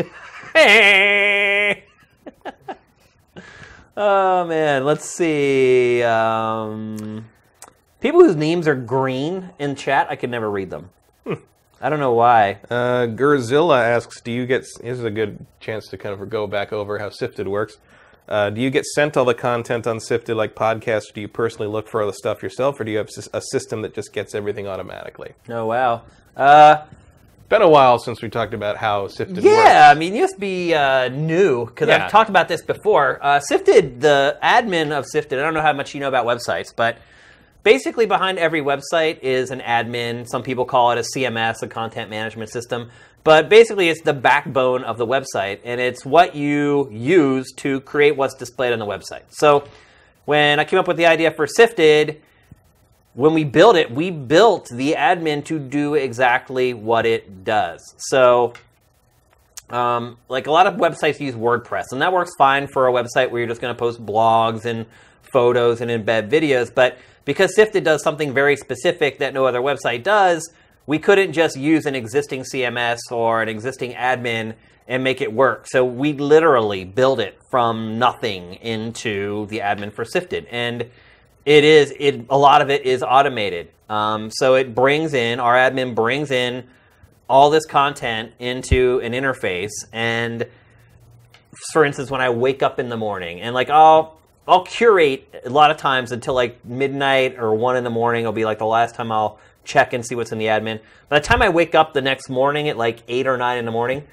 Hey. 0.55 1.85
Oh 3.97 4.45
man, 4.45 4.85
let's 4.85 5.05
see. 5.05 6.03
Um, 6.03 7.27
people 8.01 8.25
whose 8.25 8.35
names 8.35 8.67
are 8.67 8.75
green 8.75 9.51
in 9.61 9.77
chat, 9.77 10.09
I 10.11 10.17
could 10.17 10.31
never 10.31 10.51
read 10.51 10.71
them. 10.71 10.91
I 11.81 11.91
don't 11.91 12.01
know 12.01 12.13
why. 12.15 12.59
Uh, 12.69 13.07
Gurzilla 13.07 13.81
asks, 13.81 14.21
"Do 14.21 14.33
you 14.33 14.47
get?" 14.47 14.63
This 14.63 14.79
is 14.81 15.05
a 15.05 15.11
good 15.11 15.47
chance 15.61 15.87
to 15.89 15.99
kind 15.99 16.21
of 16.21 16.29
go 16.29 16.49
back 16.49 16.73
over 16.73 16.99
how 16.99 17.11
Sifted 17.11 17.47
works. 17.47 17.77
Uh, 18.29 18.49
do 18.51 18.61
you 18.61 18.71
get 18.71 18.85
sent 18.87 19.17
all 19.17 19.25
the 19.27 19.35
content 19.35 19.87
on 19.87 20.01
Sifted 20.01 20.37
like 20.37 20.55
podcasts? 20.55 21.11
Or 21.11 21.15
do 21.15 21.21
you 21.21 21.29
personally 21.29 21.69
look 21.69 21.89
for 21.89 22.01
all 22.01 22.07
the 22.07 22.13
stuff 22.15 22.43
yourself, 22.43 22.81
or 22.81 22.85
do 22.85 22.91
you 22.91 22.99
have 22.99 23.09
a 23.33 23.41
system 23.41 23.83
that 23.83 23.95
just 23.95 24.13
gets 24.13 24.35
everything 24.35 24.67
automatically? 24.67 25.33
Oh 25.49 25.67
wow. 25.67 26.03
Uh, 26.37 26.85
Been 27.51 27.61
a 27.63 27.69
while 27.69 27.99
since 27.99 28.23
we 28.23 28.31
talked 28.31 28.55
about 28.55 28.79
how 28.79 29.09
Sifted 29.09 29.37
works. 29.37 29.47
yeah, 29.47 29.91
I 29.95 29.99
mean, 29.99 30.15
used 30.15 30.35
to 30.35 30.41
be 30.41 30.73
uh, 30.75 31.09
new 31.09 31.67
because 31.67 31.89
Yeah. 31.89 32.07
I've 32.07 32.11
talked 32.11 32.31
about 32.31 32.49
this 32.49 32.63
before. 32.63 33.19
Uh, 33.23 33.41
Sifted, 33.41 34.01
the 34.01 34.39
admin 34.43 34.91
of 34.91 35.05
Sifted, 35.07 35.39
I 35.39 35.43
don't 35.43 35.53
know 35.55 35.61
how 35.63 35.75
much 35.75 35.93
you 35.95 36.01
know 36.01 36.09
about 36.09 36.25
websites, 36.25 36.75
but 36.75 36.97
basically 37.63 38.07
behind 38.07 38.39
every 38.39 38.63
website 38.63 39.21
is 39.21 39.51
an 39.51 39.61
admin. 39.61 40.27
Some 40.27 40.43
people 40.43 40.65
call 40.65 40.93
it 40.93 40.99
a 40.99 41.05
CMS, 41.15 41.63
a 41.63 41.69
content 41.69 42.09
management 42.11 42.51
system. 42.51 42.91
But 43.25 43.49
basically, 43.49 43.89
it's 43.89 44.03
the 44.03 44.13
backbone 44.13 44.85
of 44.85 44.99
the 44.99 45.07
website, 45.07 45.61
and 45.65 45.81
it's 45.81 46.05
what 46.05 46.37
you 46.37 46.91
use 46.93 47.51
to 47.57 47.81
create 47.81 48.17
what's 48.17 48.35
displayed 48.35 48.75
on 48.75 48.79
the 48.79 48.87
website. 48.87 49.23
So, 49.31 49.65
when 50.27 50.61
I 50.61 50.65
came 50.65 50.79
up 50.79 50.87
with 50.87 50.99
the 50.99 51.07
idea 51.07 51.31
for 51.31 51.47
Sifted, 51.47 52.21
when 53.15 53.33
we 53.33 53.45
built 53.45 53.77
it, 53.77 53.91
we 53.91 54.11
built 54.11 54.69
the 54.71 54.93
admin 54.93 55.45
to 55.47 55.59
do 55.59 55.95
exactly 55.95 56.75
what 56.75 57.07
it 57.07 57.45
does. 57.45 57.95
So, 57.97 58.53
um, 59.71 60.19
like 60.29 60.47
a 60.47 60.51
lot 60.51 60.67
of 60.67 60.75
websites 60.75 61.19
use 61.19 61.35
WordPress, 61.35 61.85
and 61.93 62.03
that 62.03 62.13
works 62.13 62.33
fine 62.37 62.67
for 62.67 62.89
a 62.89 62.93
website 62.93 63.31
where 63.31 63.41
you're 63.41 63.49
just 63.49 63.61
going 63.61 63.75
to 63.75 63.79
post 63.79 64.05
blogs 64.05 64.67
and 64.67 64.85
photos 65.23 65.81
and 65.81 65.91
embed 65.91 66.29
videos. 66.29 66.75
But 66.75 66.99
because 67.25 67.55
Sifted 67.55 67.85
does 67.85 68.03
something 68.03 68.35
very 68.35 68.57
specific 68.57 69.19
that 69.21 69.33
no 69.33 69.47
other 69.47 69.61
website 69.61 70.03
does, 70.03 70.53
we 70.87 70.99
couldn't 70.99 71.33
just 71.33 71.57
use 71.57 71.87
an 71.87 71.95
existing 71.95 72.43
CMS 72.43 72.99
or 73.11 73.43
an 73.43 73.49
existing 73.49 73.93
admin 73.93 74.55
and 74.87 75.03
make 75.03 75.21
it 75.21 75.33
work. 75.33 75.67
So 75.67 75.85
we 75.85 76.13
literally 76.13 76.85
build 76.85 77.21
it 77.21 77.39
from 77.51 77.99
nothing 77.99 78.55
into 78.55 79.47
the 79.47 79.61
admin 79.61 79.93
for 79.93 80.05
Sifted, 80.05 80.47
and 80.51 80.83
it 81.45 81.65
is 81.65 81.93
it 81.99 82.27
a 82.29 82.39
lot 82.39 82.61
of 82.63 82.71
it 82.71 82.85
is 82.85 83.03
automated. 83.03 83.71
Um, 83.89 84.31
so 84.31 84.55
it 84.55 84.75
brings 84.75 85.15
in 85.15 85.41
our 85.41 85.55
admin 85.55 85.95
brings 85.95 86.31
in 86.31 86.65
all 87.29 87.51
this 87.51 87.67
content 87.67 88.33
into 88.39 89.01
an 89.03 89.13
interface 89.13 89.73
and 89.93 90.47
for 91.73 91.85
instance 91.85 92.11
when 92.11 92.21
i 92.21 92.29
wake 92.29 92.63
up 92.63 92.79
in 92.79 92.89
the 92.89 92.97
morning 92.97 93.41
and 93.41 93.55
like 93.55 93.71
i'll 93.71 94.19
i'll 94.47 94.65
curate 94.65 95.43
a 95.45 95.51
lot 95.51 95.71
of 95.71 95.77
times 95.77 96.13
until 96.13 96.35
like 96.35 96.63
midnight 96.65 97.39
or 97.39 97.55
one 97.55 97.77
in 97.77 97.85
the 97.85 97.91
morning 97.91 98.23
It'll 98.23 98.33
be 98.33 98.45
like 98.45 98.59
the 98.59 98.67
last 98.67 98.95
time 98.95 99.11
i'll 99.11 99.39
check 99.65 99.93
and 99.93 100.05
see 100.05 100.15
what's 100.15 100.33
in 100.33 100.39
the 100.39 100.47
admin 100.47 100.81
by 101.09 101.19
the 101.19 101.25
time 101.25 101.43
i 101.43 101.49
wake 101.49 101.75
up 101.75 101.93
the 101.93 102.03
next 102.03 102.29
morning 102.29 102.69
at 102.69 102.77
like 102.77 103.03
8 103.09 103.27
or 103.27 103.37
9 103.37 103.59
in 103.59 103.65
the 103.65 103.71
morning 103.71 104.05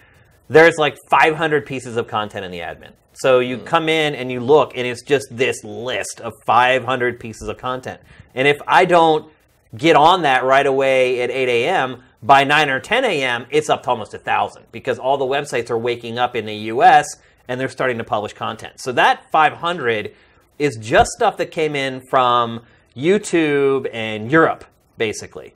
there's 0.48 0.78
like 0.78 0.98
500 1.10 1.66
pieces 1.66 1.98
of 1.98 2.08
content 2.08 2.46
in 2.46 2.52
the 2.52 2.60
admin 2.60 2.92
so 3.14 3.40
you 3.40 3.58
hmm. 3.58 3.66
come 3.66 3.90
in 3.90 4.16
and 4.16 4.32
you 4.32 4.40
look 4.40 4.76
and 4.76 4.88
it's 4.88 5.04
just 5.04 5.28
this 5.32 5.64
list 5.64 6.22
of 6.22 6.34
500 6.46 7.20
pieces 7.20 7.48
of 7.48 7.58
content 7.58 8.02
and 8.36 8.48
if 8.48 8.60
i 8.68 8.86
don't 8.86 9.32
get 9.76 9.96
on 9.96 10.24
that 10.24 10.44
right 10.44 10.66
away 10.66 11.22
at 11.22 11.30
8 11.30 11.50
a.m. 11.50 12.04
By 12.24 12.44
9 12.44 12.70
or 12.70 12.80
10 12.80 13.04
a.m., 13.06 13.46
it's 13.50 13.70
up 13.70 13.84
to 13.84 13.90
almost 13.90 14.14
1,000 14.14 14.66
because 14.72 15.00
all 15.00 15.18
the 15.18 15.26
websites 15.26 15.70
are 15.70 15.78
waking 15.78 16.20
up 16.20 16.36
in 16.36 16.46
the 16.46 16.56
US 16.56 17.08
and 17.48 17.60
they're 17.60 17.70
starting 17.70 17.98
to 17.98 18.04
publish 18.04 18.34
content. 18.34 18.80
So 18.80 18.92
that 18.94 19.30
500 19.32 20.14
is 20.60 20.78
just 20.80 21.12
stuff 21.12 21.38
that 21.38 21.52
came 21.52 21.76
in 21.76 22.02
from 22.10 22.62
YouTube 22.96 23.90
and 23.92 24.32
Europe, 24.32 24.66
basically, 25.02 25.52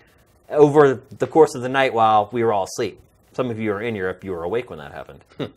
over 0.50 1.04
the 1.20 1.28
course 1.28 1.54
of 1.54 1.62
the 1.62 1.70
night 1.70 1.94
while 1.94 2.30
we 2.32 2.44
were 2.44 2.52
all 2.52 2.64
asleep. 2.64 3.00
Some 3.34 3.52
of 3.52 3.60
you 3.60 3.72
are 3.74 3.82
in 3.82 3.94
Europe, 3.96 4.24
you 4.24 4.32
were 4.32 4.42
awake 4.42 4.72
when 4.72 4.80
that 4.80 4.92
happened. 4.92 5.24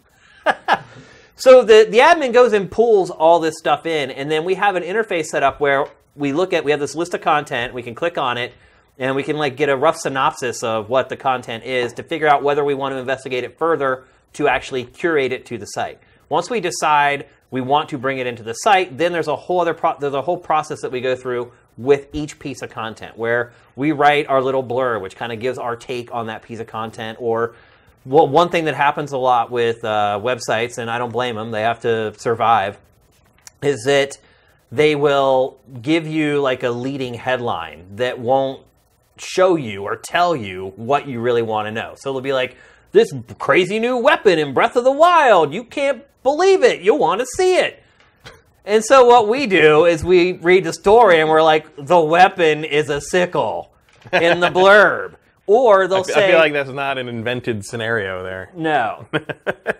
So 1.40 1.62
the, 1.62 1.86
the 1.88 1.98
admin 1.98 2.32
goes 2.32 2.52
and 2.52 2.68
pulls 2.68 3.10
all 3.10 3.38
this 3.38 3.54
stuff 3.58 3.86
in, 3.86 4.10
and 4.10 4.28
then 4.28 4.44
we 4.44 4.56
have 4.56 4.74
an 4.74 4.82
interface 4.82 5.26
set 5.26 5.44
up 5.44 5.60
where 5.60 5.86
we 6.16 6.32
look 6.32 6.52
at 6.52 6.64
we 6.64 6.72
have 6.72 6.80
this 6.80 6.96
list 6.96 7.14
of 7.14 7.20
content, 7.20 7.72
we 7.72 7.82
can 7.84 7.94
click 7.94 8.18
on 8.18 8.36
it, 8.38 8.54
and 8.98 9.14
we 9.14 9.22
can 9.22 9.36
like 9.36 9.56
get 9.56 9.68
a 9.68 9.76
rough 9.76 9.96
synopsis 9.96 10.64
of 10.64 10.88
what 10.88 11.08
the 11.08 11.16
content 11.16 11.62
is 11.62 11.92
to 11.92 12.02
figure 12.02 12.26
out 12.26 12.42
whether 12.42 12.64
we 12.64 12.74
want 12.74 12.92
to 12.92 12.98
investigate 12.98 13.44
it 13.44 13.56
further 13.56 14.02
to 14.32 14.48
actually 14.48 14.84
curate 14.84 15.30
it 15.30 15.46
to 15.46 15.58
the 15.58 15.66
site. 15.66 16.00
Once 16.28 16.50
we 16.50 16.58
decide 16.58 17.28
we 17.52 17.60
want 17.60 17.88
to 17.90 17.98
bring 17.98 18.18
it 18.18 18.26
into 18.26 18.42
the 18.42 18.54
site, 18.54 18.98
then 18.98 19.12
there's 19.12 19.28
a 19.28 19.36
whole 19.36 19.60
other 19.60 19.74
pro- 19.74 19.96
there's 20.00 20.14
a 20.14 20.22
whole 20.22 20.38
process 20.38 20.80
that 20.80 20.90
we 20.90 21.00
go 21.00 21.14
through 21.14 21.52
with 21.78 22.08
each 22.12 22.38
piece 22.38 22.60
of 22.60 22.68
content 22.68 23.16
where 23.16 23.52
we 23.76 23.92
write 23.92 24.26
our 24.26 24.42
little 24.42 24.62
blur, 24.62 24.98
which 24.98 25.16
kind 25.16 25.32
of 25.32 25.40
gives 25.40 25.56
our 25.56 25.76
take 25.76 26.12
on 26.12 26.26
that 26.26 26.42
piece 26.42 26.58
of 26.58 26.66
content 26.66 27.16
or 27.20 27.54
well, 28.04 28.26
one 28.26 28.48
thing 28.48 28.64
that 28.64 28.74
happens 28.74 29.12
a 29.12 29.18
lot 29.18 29.50
with 29.50 29.84
uh, 29.84 30.18
websites, 30.22 30.78
and 30.78 30.90
I 30.90 30.96
don't 30.98 31.12
blame 31.12 31.34
them, 31.34 31.50
they 31.50 31.62
have 31.62 31.80
to 31.80 32.18
survive, 32.18 32.78
is 33.62 33.84
that 33.84 34.18
they 34.72 34.94
will 34.94 35.58
give 35.82 36.06
you 36.06 36.40
like 36.40 36.62
a 36.62 36.70
leading 36.70 37.14
headline 37.14 37.84
that 37.96 38.18
won't 38.18 38.62
show 39.18 39.56
you 39.56 39.82
or 39.82 39.96
tell 39.96 40.34
you 40.34 40.72
what 40.76 41.06
you 41.06 41.20
really 41.20 41.42
want 41.42 41.66
to 41.66 41.70
know. 41.70 41.94
So 41.98 42.10
it'll 42.10 42.20
be 42.20 42.32
like, 42.32 42.56
this 42.92 43.12
crazy 43.38 43.78
new 43.78 43.96
weapon 43.98 44.38
in 44.38 44.54
Breath 44.54 44.76
of 44.76 44.84
the 44.84 44.92
Wild, 44.92 45.52
you 45.52 45.64
can't 45.64 46.02
believe 46.22 46.62
it, 46.62 46.80
you'll 46.80 46.98
want 46.98 47.20
to 47.20 47.26
see 47.36 47.56
it. 47.56 47.82
And 48.68 48.84
so 48.84 49.04
what 49.06 49.28
we 49.28 49.46
do 49.46 49.86
is 49.86 50.04
we 50.04 50.32
read 50.34 50.62
the 50.64 50.72
story 50.74 51.20
and 51.20 51.28
we're 51.30 51.42
like, 51.42 51.66
the 51.76 51.98
weapon 51.98 52.64
is 52.64 52.90
a 52.90 53.00
sickle 53.00 53.72
in 54.12 54.40
the 54.40 54.48
blurb. 54.50 55.14
Or 55.50 55.88
they'll 55.88 56.00
I 56.00 56.02
say, 56.02 56.24
I 56.26 56.30
feel 56.32 56.38
like 56.40 56.52
that's 56.52 56.68
not 56.68 56.98
an 56.98 57.08
invented 57.08 57.64
scenario 57.64 58.22
there. 58.22 58.50
no. 58.54 59.06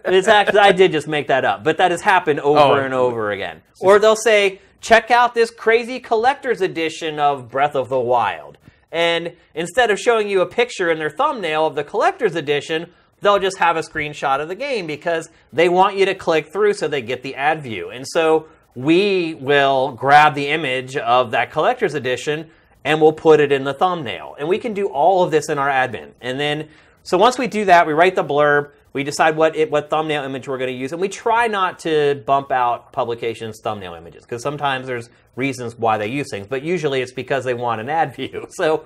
it's 0.07 0.27
actually, 0.27 0.61
I 0.61 0.73
did 0.73 0.93
just 0.93 1.07
make 1.07 1.27
that 1.27 1.45
up, 1.45 1.63
but 1.63 1.77
that 1.77 1.91
has 1.91 2.01
happened 2.01 2.41
over 2.41 2.59
Oh. 2.81 2.85
and 2.87 2.95
over 2.95 3.33
again. 3.33 3.61
Or 3.83 3.99
they'll 3.99 4.17
say, 4.17 4.63
check 4.81 5.11
out 5.11 5.35
this 5.35 5.51
crazy 5.51 6.01
collector's 6.01 6.63
edition 6.63 7.21
of 7.21 7.51
Breath 7.51 7.75
of 7.77 7.91
the 7.91 8.01
Wild. 8.01 8.57
And 8.91 9.35
instead 9.55 9.91
of 9.91 10.01
showing 10.01 10.31
you 10.31 10.41
a 10.41 10.47
picture 10.47 10.91
in 10.91 10.99
their 10.99 11.11
thumbnail 11.11 11.67
of 11.67 11.75
the 11.75 11.85
collector's 11.85 12.35
edition, 12.35 12.91
they'll 13.21 13.39
just 13.39 13.59
have 13.59 13.77
a 13.77 13.83
screenshot 13.83 14.41
of 14.41 14.49
the 14.49 14.55
game 14.55 14.87
because 14.87 15.29
they 15.53 15.69
want 15.69 15.99
you 15.99 16.07
to 16.07 16.15
click 16.15 16.51
through 16.51 16.73
so 16.73 16.89
they 16.89 17.03
get 17.03 17.23
the 17.23 17.35
ad 17.35 17.63
view. 17.63 17.91
And 17.91 18.07
so 18.09 18.47
we 18.75 19.35
will 19.35 19.93
grab 19.93 20.35
the 20.35 20.49
image 20.49 20.97
of 20.97 21.31
that 21.33 21.51
collector's 21.51 21.95
edition 21.95 22.51
and 22.85 23.01
we'll 23.01 23.13
put 23.13 23.41
it 23.41 23.53
in 23.53 23.65
the 23.65 23.75
thumbnail. 23.75 24.37
And 24.39 24.49
we 24.49 24.59
can 24.59 24.73
do 24.73 24.87
all 24.87 25.23
of 25.23 25.31
this 25.31 25.49
in 25.49 25.59
our 25.59 25.69
admin. 25.69 26.13
And 26.21 26.39
then, 26.39 26.69
so 27.03 27.19
once 27.19 27.39
we 27.39 27.47
do 27.47 27.65
that, 27.67 27.87
we 27.87 27.93
write 27.93 28.15
the 28.15 28.25
blurb, 28.25 28.71
we 28.93 29.05
decide 29.05 29.37
what 29.37 29.57
it, 29.57 29.71
what 29.71 29.91
thumbnail 29.91 30.25
image 30.25 30.49
we're 30.49 30.59
going 30.59 30.73
to 30.73 30.77
use, 30.77 30.93
and 30.93 31.01
we 31.01 31.09
try 31.09 31.47
not 31.47 31.79
to 31.81 32.23
bump 32.27 32.51
out 32.51 32.93
publications' 32.93 33.61
thumbnail 33.63 33.95
images 33.95 34.25
because 34.25 34.43
sometimes 34.43 34.87
there's 34.87 35.11
reasons 35.37 35.77
why 35.77 35.99
they 35.99 36.09
use 36.09 36.29
things, 36.31 36.47
but 36.47 36.63
usually 36.63 37.03
it's 37.03 37.13
because 37.13 37.45
they 37.45 37.55
want 37.55 37.81
an 37.81 37.89
ad 37.89 38.15
view. 38.17 38.47
So 38.51 38.85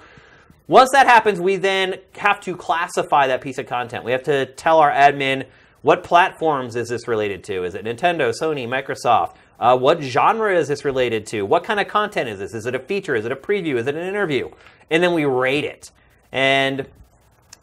once 0.69 0.91
that 0.93 1.07
happens, 1.07 1.41
we 1.41 1.57
then 1.57 2.01
have 2.17 2.41
to 2.41 2.57
classify 2.57 3.27
that 3.29 3.41
piece 3.41 3.59
of 3.59 3.67
content. 3.67 4.05
We 4.05 4.13
have 4.13 4.23
to 4.25 4.47
tell 4.47 4.79
our 4.79 4.91
admin 4.91 5.45
what 5.83 6.05
platforms 6.05 6.77
is 6.77 6.89
this 6.89 7.09
related 7.09 7.45
to? 7.45 7.65
Is 7.65 7.75
it 7.75 7.85
Nintendo, 7.85 8.33
Sony, 8.41 8.69
Microsoft? 8.69 9.35
Uh, 9.59 9.77
what 9.79 10.03
genre 10.03 10.57
is 10.57 10.69
this 10.69 10.85
related 10.85 11.27
to? 11.27 11.43
What 11.43 11.65
kind 11.65 11.79
of 11.79 11.89
content 11.89 12.29
is 12.29 12.39
this? 12.39 12.55
Is 12.55 12.67
it 12.67 12.75
a 12.75 12.81
feature? 12.81 13.15
Is 13.15 13.25
it 13.25 13.33
a 13.33 13.37
preview? 13.37 13.77
Is 13.77 13.87
it 13.87 13.95
an 13.95 14.07
interview? 14.07 14.51
And 14.91 15.03
then 15.03 15.15
we 15.15 15.25
rate 15.25 15.65
it. 15.65 15.91
And 16.33 16.87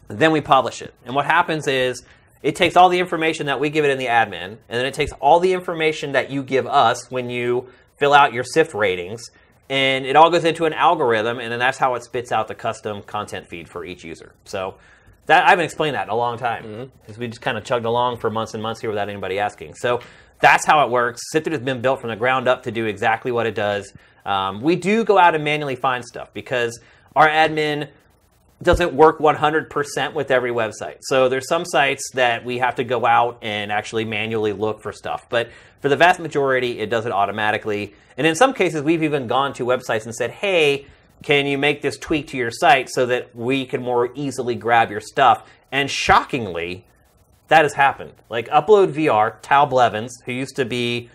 then 0.08 0.32
we 0.32 0.42
publish 0.42 0.82
it. 0.82 0.93
And 1.06 1.14
what 1.14 1.26
happens 1.26 1.68
is 1.68 2.03
it 2.42 2.56
takes 2.56 2.76
all 2.76 2.90
the 2.90 3.00
information 3.00 3.48
that 3.48 3.59
we 3.59 3.69
give 3.69 3.84
it 3.84 3.92
in 3.92 3.98
the 3.98 4.06
admin, 4.06 4.43
and 4.45 4.59
then 4.69 4.85
it 4.85 4.93
takes 4.93 5.11
all 5.14 5.40
the 5.40 5.53
information 5.53 6.14
that 6.14 6.32
you 6.32 6.42
give 6.42 6.66
us 6.68 7.11
when 7.11 7.30
you 7.30 7.68
fill 7.98 8.14
out 8.14 8.32
your 8.34 8.45
SIFT 8.45 8.74
ratings, 8.74 9.30
and 9.69 10.06
it 10.06 10.16
all 10.16 10.30
goes 10.30 10.45
into 10.45 10.66
an 10.66 10.74
algorithm, 10.74 11.40
and 11.40 11.51
then 11.51 11.59
that's 11.59 11.77
how 11.77 11.95
it 11.95 12.03
spits 12.03 12.32
out 12.32 12.48
the 12.48 12.56
custom 12.56 13.03
content 13.03 13.48
feed 13.48 13.68
for 13.68 13.84
each 13.84 14.03
user. 14.03 14.34
So 14.45 14.76
that 15.26 15.45
I 15.45 15.50
haven't 15.50 15.66
explained 15.66 15.95
that 15.95 16.03
in 16.03 16.09
a 16.09 16.16
long 16.16 16.38
time 16.38 16.92
because 17.01 17.19
we 17.19 17.27
just 17.27 17.42
kind 17.42 17.58
of 17.58 17.64
chugged 17.64 17.85
along 17.85 18.18
for 18.18 18.30
months 18.32 18.53
and 18.56 18.64
months 18.64 18.82
here 18.82 18.90
without 18.90 19.09
anybody 19.09 19.38
asking. 19.38 19.76
So 19.76 20.00
that's 20.40 20.66
how 20.66 20.85
it 20.85 20.92
works. 20.92 21.22
Sifted 21.32 21.53
has 21.53 21.61
been 21.61 21.82
built 21.82 22.01
from 22.01 22.09
the 22.09 22.16
ground 22.16 22.48
up 22.48 22.64
to 22.64 22.72
do 22.72 22.85
exactly 22.85 23.32
what 23.32 23.45
it 23.45 23.56
does. 23.56 23.93
Um, 24.26 24.61
we 24.61 24.76
do 24.76 25.03
go 25.03 25.18
out 25.18 25.35
and 25.35 25.43
manually 25.43 25.76
find 25.76 26.03
stuff 26.03 26.34
because 26.34 26.80
our 27.16 27.27
admin 27.27 27.90
doesn't 28.61 28.93
work 28.93 29.19
100% 29.19 30.14
with 30.14 30.32
every 30.32 30.51
website. 30.51 30.98
So 31.01 31.30
there's 31.30 31.48
some 31.48 31.64
sites 31.64 32.11
that 32.14 32.43
we 32.43 32.58
have 32.58 32.76
to 32.76 32.84
go 32.84 33.06
out 33.06 33.40
and 33.42 33.72
actually 33.72 34.03
manually 34.03 34.51
look 34.51 34.82
for 34.82 34.92
stuff. 34.92 35.27
But 35.30 35.50
for 35.82 35.88
the 35.88 35.95
vast 35.95 36.19
majority, 36.19 36.80
it 36.80 36.90
does 36.90 37.06
it 37.06 37.11
automatically. 37.11 37.93
And 38.18 38.27
in 38.27 38.35
some 38.35 38.53
cases, 38.53 38.82
we've 38.82 39.03
even 39.03 39.27
gone 39.27 39.53
to 39.53 39.66
websites 39.66 40.03
and 40.03 40.14
said, 40.14 40.32
hey, 40.32 40.88
can 41.24 41.45
you 41.45 41.58
make 41.58 41.82
this 41.82 41.98
tweak 41.98 42.27
to 42.27 42.38
your 42.38 42.51
site 42.51 42.90
so 42.90 43.06
that 43.06 43.34
we 43.35 43.66
can 43.66 43.82
more 43.82 44.09
easily 44.14 44.56
grab 44.56 44.92
your 44.92 45.01
stuff? 45.01 45.50
And 45.72 45.90
shockingly, 45.90 46.85
that 47.50 47.64
has 47.64 47.74
happened. 47.74 48.14
Like 48.30 48.48
Upload 48.50 48.94
VR, 48.94 49.36
Tal 49.42 49.66
Blevins, 49.68 50.11
who 50.26 50.32
used 50.32 50.56
to 50.56 50.66
be 50.66 51.10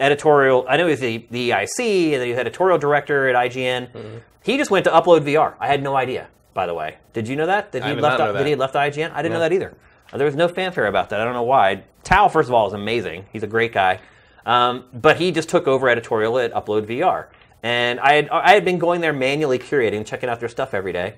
editorial, 0.00 0.66
I 0.68 0.76
know 0.76 0.86
he's 0.86 1.00
the, 1.00 1.26
the 1.30 1.50
EIC, 1.50 2.12
and 2.12 2.20
then 2.20 2.28
he's 2.28 2.36
editorial 2.36 2.78
director 2.78 3.28
at 3.28 3.36
IGN. 3.50 4.20
He 4.42 4.56
just 4.56 4.70
went 4.70 4.84
to 4.84 4.90
Upload 4.90 5.20
VR. 5.22 5.54
I 5.60 5.68
had 5.68 5.82
no 5.82 5.94
idea, 5.96 6.28
by 6.54 6.66
the 6.66 6.74
way. 6.74 6.96
Did 7.12 7.28
you 7.28 7.36
know 7.36 7.46
that? 7.46 7.72
That 7.72 7.82
I 7.82 7.88
he 7.90 7.94
did 7.94 8.02
left 8.02 8.18
that 8.18 8.32
that. 8.32 8.44
he 8.44 8.50
had 8.50 8.58
left 8.58 8.74
IGN? 8.74 9.12
I 9.12 9.22
didn't 9.22 9.34
know 9.34 9.40
that 9.40 9.52
either. 9.52 9.74
Uh, 10.12 10.18
There 10.18 10.26
was 10.26 10.34
no 10.36 10.48
fanfare 10.48 10.86
about 10.86 11.10
that. 11.10 11.20
I 11.20 11.24
don't 11.24 11.34
know 11.34 11.42
why. 11.44 11.84
Tal, 12.02 12.28
first 12.28 12.48
of 12.48 12.54
all, 12.54 12.66
is 12.66 12.72
amazing. 12.72 13.26
He's 13.32 13.42
a 13.44 13.46
great 13.46 13.72
guy. 13.72 14.00
Um, 14.44 14.84
but 14.92 15.18
he 15.18 15.30
just 15.30 15.48
took 15.48 15.68
over 15.68 15.88
editorial 15.88 16.36
at 16.40 16.52
Upload 16.52 16.86
VR, 16.86 17.26
and 17.62 18.00
I 18.00 18.14
had 18.14 18.28
I 18.30 18.54
had 18.54 18.64
been 18.64 18.78
going 18.78 19.00
there 19.00 19.12
manually 19.12 19.60
curating, 19.60 20.04
checking 20.04 20.28
out 20.28 20.40
their 20.40 20.48
stuff 20.48 20.74
every 20.74 20.92
day. 20.92 21.14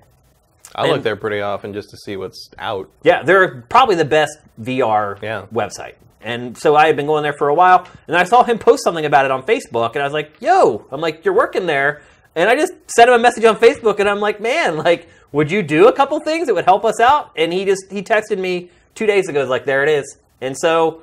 I 0.74 0.88
look 0.90 1.02
there 1.02 1.16
pretty 1.16 1.40
often 1.40 1.72
just 1.72 1.90
to 1.90 1.96
see 1.96 2.16
what's 2.16 2.50
out. 2.58 2.90
Yeah, 3.02 3.22
they're 3.22 3.62
probably 3.68 3.94
the 3.96 4.04
best 4.04 4.38
VR 4.60 5.18
Yeah. 5.22 5.46
website. 5.52 5.94
And 6.20 6.56
so 6.56 6.74
I 6.74 6.86
had 6.86 6.96
been 6.96 7.06
going 7.06 7.22
there 7.22 7.34
for 7.34 7.48
a 7.48 7.54
while, 7.54 7.86
and 8.08 8.16
I 8.16 8.24
saw 8.24 8.42
him 8.42 8.58
post 8.58 8.82
something 8.82 9.04
about 9.04 9.24
it 9.26 9.30
on 9.30 9.42
Facebook, 9.42 9.92
and 9.94 10.02
I 10.02 10.04
was 10.04 10.12
like, 10.14 10.32
"Yo!" 10.40 10.86
I'm 10.90 11.00
like, 11.00 11.24
"You're 11.24 11.34
working 11.34 11.66
there," 11.66 12.00
and 12.34 12.48
I 12.48 12.56
just 12.56 12.72
sent 12.86 13.08
him 13.08 13.14
a 13.14 13.18
message 13.18 13.44
on 13.44 13.56
Facebook, 13.56 14.00
and 14.00 14.08
I'm 14.08 14.20
like, 14.20 14.40
"Man, 14.40 14.78
like, 14.78 15.06
would 15.32 15.50
you 15.50 15.62
do 15.62 15.86
a 15.86 15.92
couple 15.92 16.18
things 16.20 16.46
that 16.46 16.54
would 16.54 16.64
help 16.64 16.84
us 16.84 16.98
out?" 16.98 17.30
And 17.36 17.52
he 17.52 17.64
just 17.66 17.84
he 17.90 18.02
texted 18.02 18.38
me 18.38 18.70
two 18.94 19.06
days 19.06 19.28
ago, 19.28 19.44
like, 19.44 19.66
"There 19.66 19.82
it 19.82 19.88
is." 19.90 20.16
And 20.40 20.56
so, 20.56 21.02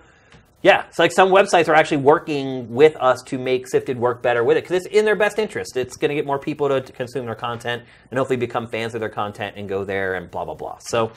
yeah, 0.63 0.85
it's 0.87 0.99
like 0.99 1.11
some 1.11 1.29
websites 1.29 1.67
are 1.67 1.73
actually 1.73 1.97
working 1.97 2.73
with 2.73 2.95
us 2.97 3.21
to 3.23 3.39
make 3.39 3.67
Sifted 3.67 3.97
work 3.97 4.21
better 4.21 4.43
with 4.43 4.57
it 4.57 4.63
because 4.63 4.85
it's 4.85 4.95
in 4.95 5.05
their 5.05 5.15
best 5.15 5.39
interest. 5.39 5.75
It's 5.75 5.97
going 5.97 6.09
to 6.09 6.15
get 6.15 6.25
more 6.25 6.37
people 6.37 6.69
to, 6.69 6.81
to 6.81 6.91
consume 6.91 7.25
their 7.25 7.35
content 7.35 7.83
and 8.09 8.17
hopefully 8.17 8.37
become 8.37 8.67
fans 8.67 8.93
of 8.93 8.99
their 8.99 9.09
content 9.09 9.55
and 9.57 9.67
go 9.67 9.83
there 9.83 10.15
and 10.15 10.29
blah 10.29 10.45
blah 10.45 10.53
blah. 10.55 10.77
So 10.79 11.11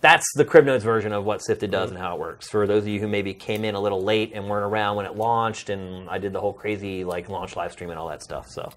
that's 0.00 0.26
the 0.34 0.44
Cribnotes 0.44 0.82
version 0.82 1.14
of 1.14 1.24
what 1.24 1.42
Sifted 1.42 1.70
does 1.70 1.88
and 1.90 1.98
how 1.98 2.14
it 2.14 2.20
works. 2.20 2.50
For 2.50 2.66
those 2.66 2.82
of 2.82 2.88
you 2.88 3.00
who 3.00 3.08
maybe 3.08 3.32
came 3.32 3.64
in 3.64 3.74
a 3.74 3.80
little 3.80 4.02
late 4.02 4.32
and 4.34 4.48
weren't 4.50 4.66
around 4.70 4.96
when 4.96 5.06
it 5.06 5.16
launched, 5.16 5.70
and 5.70 6.10
I 6.10 6.18
did 6.18 6.34
the 6.34 6.40
whole 6.40 6.52
crazy 6.52 7.04
like 7.04 7.30
launch 7.30 7.56
live 7.56 7.72
stream 7.72 7.88
and 7.88 7.98
all 7.98 8.08
that 8.08 8.22
stuff. 8.22 8.48
So 8.50 8.70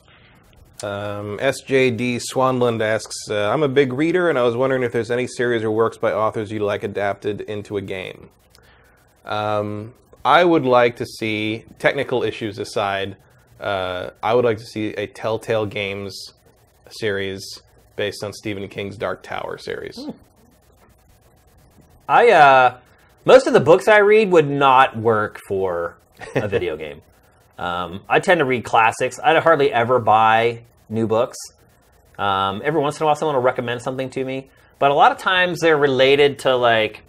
Um, 0.84 1.38
SJD 1.40 2.22
Swanland 2.32 2.82
asks, 2.82 3.16
uh, 3.30 3.50
I'm 3.52 3.64
a 3.64 3.68
big 3.68 3.92
reader, 3.92 4.30
and 4.30 4.40
I 4.40 4.44
was 4.44 4.56
wondering 4.56 4.84
if 4.84 4.94
there's 4.94 5.11
any 5.11 5.27
series 5.27 5.64
or 5.64 5.72
works 5.72 5.98
by 5.98 6.14
authors 6.14 6.50
you'd 6.52 6.61
like 6.61 6.84
adapted 6.84 7.42
into 7.42 7.76
a 7.76 7.82
game. 7.82 8.30
Um, 9.27 9.93
I 10.25 10.43
would 10.43 10.65
like 10.65 10.95
to 10.97 11.06
see, 11.06 11.65
technical 11.80 12.23
issues 12.23 12.57
aside, 12.57 13.17
uh, 13.59 14.11
I 14.23 14.33
would 14.33 14.45
like 14.45 14.57
to 14.57 14.65
see 14.65 14.88
a 14.89 15.07
Telltale 15.07 15.65
Games 15.65 16.33
series 16.89 17.43
based 17.95 18.23
on 18.23 18.33
Stephen 18.33 18.67
King's 18.67 18.97
Dark 18.97 19.23
Tower 19.23 19.57
series. 19.57 19.99
I 22.07 22.30
uh, 22.31 22.77
most 23.25 23.47
of 23.47 23.53
the 23.53 23.59
books 23.59 23.88
I 23.88 23.97
read 23.97 24.31
would 24.31 24.49
not 24.49 24.97
work 24.97 25.41
for 25.47 25.97
a 26.35 26.47
video 26.47 26.77
game. 26.77 27.01
Um, 27.57 28.01
I 28.07 28.19
tend 28.19 28.39
to 28.39 28.45
read 28.45 28.64
classics. 28.64 29.19
I 29.19 29.38
hardly 29.39 29.73
ever 29.73 29.99
buy 29.99 30.61
new 30.88 31.07
books. 31.07 31.38
Um, 32.17 32.61
every 32.64 32.80
once 32.80 32.99
in 32.99 33.03
a 33.03 33.06
while, 33.06 33.15
someone 33.15 33.35
will 33.35 33.43
recommend 33.43 33.81
something 33.81 34.09
to 34.11 34.23
me, 34.23 34.49
but 34.80 34.91
a 34.91 34.93
lot 34.93 35.11
of 35.11 35.17
times 35.17 35.59
they're 35.59 35.77
related 35.77 36.39
to 36.39 36.56
like 36.56 37.03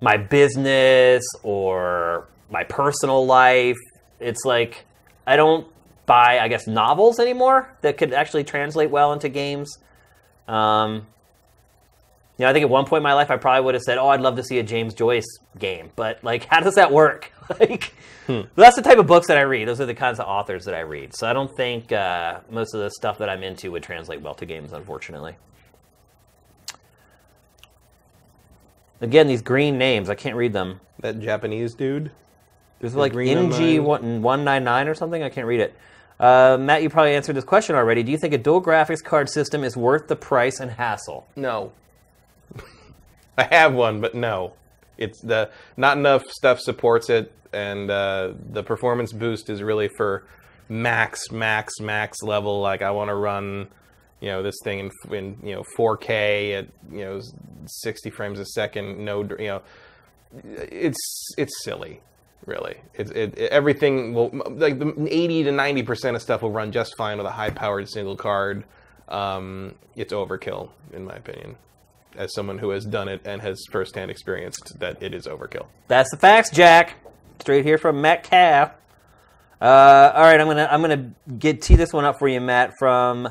my 0.00 0.16
business 0.16 1.22
or 1.42 2.28
my 2.50 2.64
personal 2.64 3.26
life. 3.26 3.78
It's 4.18 4.44
like 4.44 4.86
I 5.26 5.36
don't 5.36 5.66
buy, 6.06 6.38
I 6.40 6.48
guess, 6.48 6.66
novels 6.66 7.20
anymore 7.20 7.72
that 7.82 7.96
could 7.98 8.12
actually 8.12 8.44
translate 8.44 8.90
well 8.90 9.12
into 9.12 9.28
games. 9.28 9.78
Um, 10.48 11.06
you 12.36 12.46
know, 12.46 12.50
I 12.50 12.52
think 12.54 12.64
at 12.64 12.70
one 12.70 12.86
point 12.86 13.00
in 13.00 13.04
my 13.04 13.12
life, 13.12 13.30
I 13.30 13.36
probably 13.36 13.64
would 13.66 13.74
have 13.74 13.82
said, 13.82 13.98
"Oh, 13.98 14.08
I'd 14.08 14.22
love 14.22 14.36
to 14.36 14.42
see 14.42 14.58
a 14.58 14.62
James 14.62 14.94
Joyce 14.94 15.38
game," 15.58 15.90
but 15.94 16.24
like, 16.24 16.44
how 16.50 16.60
does 16.60 16.76
that 16.76 16.90
work? 16.90 17.30
like, 17.60 17.92
that's 18.26 18.76
the 18.76 18.82
type 18.82 18.98
of 18.98 19.06
books 19.06 19.26
that 19.26 19.36
I 19.36 19.42
read. 19.42 19.68
Those 19.68 19.80
are 19.80 19.86
the 19.86 19.94
kinds 19.94 20.18
of 20.18 20.26
authors 20.26 20.64
that 20.64 20.74
I 20.74 20.80
read. 20.80 21.14
So 21.14 21.28
I 21.28 21.32
don't 21.32 21.54
think 21.54 21.92
uh, 21.92 22.40
most 22.50 22.74
of 22.74 22.80
the 22.80 22.90
stuff 22.90 23.18
that 23.18 23.28
I'm 23.28 23.42
into 23.42 23.70
would 23.72 23.82
translate 23.82 24.22
well 24.22 24.34
to 24.36 24.46
games, 24.46 24.72
unfortunately. 24.72 25.36
Again, 29.00 29.26
these 29.26 29.42
green 29.42 29.78
names, 29.78 30.10
I 30.10 30.14
can't 30.14 30.36
read 30.36 30.52
them. 30.52 30.80
That 31.00 31.20
Japanese 31.20 31.74
dude? 31.74 32.10
There's 32.80 32.94
like 32.94 33.14
NG 33.14 33.82
one 33.84 34.22
one 34.22 34.44
nine 34.44 34.64
nine 34.64 34.88
or 34.88 34.94
something. 34.94 35.22
I 35.22 35.28
can't 35.28 35.46
read 35.46 35.60
it. 35.60 35.74
Uh, 36.18 36.58
Matt, 36.60 36.82
you 36.82 36.90
probably 36.90 37.14
answered 37.14 37.36
this 37.36 37.44
question 37.44 37.76
already. 37.76 38.02
Do 38.02 38.12
you 38.12 38.18
think 38.18 38.34
a 38.34 38.38
dual 38.38 38.62
graphics 38.62 39.02
card 39.02 39.28
system 39.28 39.64
is 39.64 39.76
worth 39.76 40.08
the 40.08 40.16
price 40.16 40.60
and 40.60 40.70
hassle? 40.70 41.26
No. 41.36 41.72
I 43.38 43.44
have 43.44 43.74
one, 43.74 44.00
but 44.00 44.14
no. 44.14 44.54
It's 44.98 45.20
the 45.20 45.50
not 45.78 45.96
enough 45.96 46.30
stuff 46.30 46.60
supports 46.60 47.08
it, 47.08 47.32
and 47.54 47.90
uh, 47.90 48.32
the 48.52 48.62
performance 48.62 49.12
boost 49.12 49.48
is 49.48 49.62
really 49.62 49.88
for 49.88 50.24
max, 50.68 51.30
max, 51.30 51.80
max 51.80 52.22
level. 52.22 52.60
Like 52.60 52.82
I 52.82 52.90
want 52.90 53.08
to 53.08 53.14
run, 53.14 53.68
you 54.20 54.28
know, 54.28 54.42
this 54.42 54.56
thing 54.62 54.78
in, 54.78 55.14
in 55.14 55.38
you 55.42 55.54
know 55.54 55.64
4K 55.78 56.58
at 56.58 56.68
you 56.90 57.04
know 57.04 57.20
60 57.66 58.10
frames 58.10 58.38
a 58.38 58.44
second. 58.46 59.04
No, 59.04 59.22
you 59.22 59.46
know, 59.46 59.62
it's 60.44 61.34
it's 61.36 61.64
silly. 61.64 62.00
Really, 62.46 62.76
it's 62.94 63.10
it, 63.10 63.36
it 63.36 63.50
everything 63.52 64.14
will 64.14 64.30
like 64.32 64.78
the 64.78 65.06
80 65.08 65.44
to 65.44 65.52
90 65.52 65.82
percent 65.82 66.16
of 66.16 66.22
stuff 66.22 66.42
will 66.42 66.50
run 66.50 66.72
just 66.72 66.96
fine 66.96 67.18
with 67.18 67.26
a 67.26 67.32
high-powered 67.32 67.88
single 67.88 68.16
card. 68.16 68.64
Um, 69.08 69.74
it's 69.94 70.12
overkill, 70.12 70.70
in 70.92 71.04
my 71.04 71.14
opinion 71.14 71.56
as 72.16 72.34
someone 72.34 72.58
who 72.58 72.70
has 72.70 72.84
done 72.84 73.08
it 73.08 73.20
and 73.24 73.40
has 73.42 73.64
firsthand 73.70 74.10
experienced 74.10 74.78
that 74.78 75.02
it 75.02 75.14
is 75.14 75.26
overkill. 75.26 75.66
That's 75.88 76.10
the 76.10 76.16
facts, 76.16 76.50
Jack. 76.50 76.96
Straight 77.40 77.64
here 77.64 77.78
from 77.78 78.00
Matt 78.00 78.24
Calf. 78.24 78.72
Uh, 79.60 80.12
all 80.14 80.22
right, 80.22 80.40
I'm 80.40 80.46
gonna 80.46 80.68
I'm 80.70 80.80
gonna 80.80 81.10
get 81.38 81.62
tee 81.62 81.76
this 81.76 81.92
one 81.92 82.04
up 82.04 82.18
for 82.18 82.28
you, 82.28 82.40
Matt, 82.40 82.72
from 82.78 83.28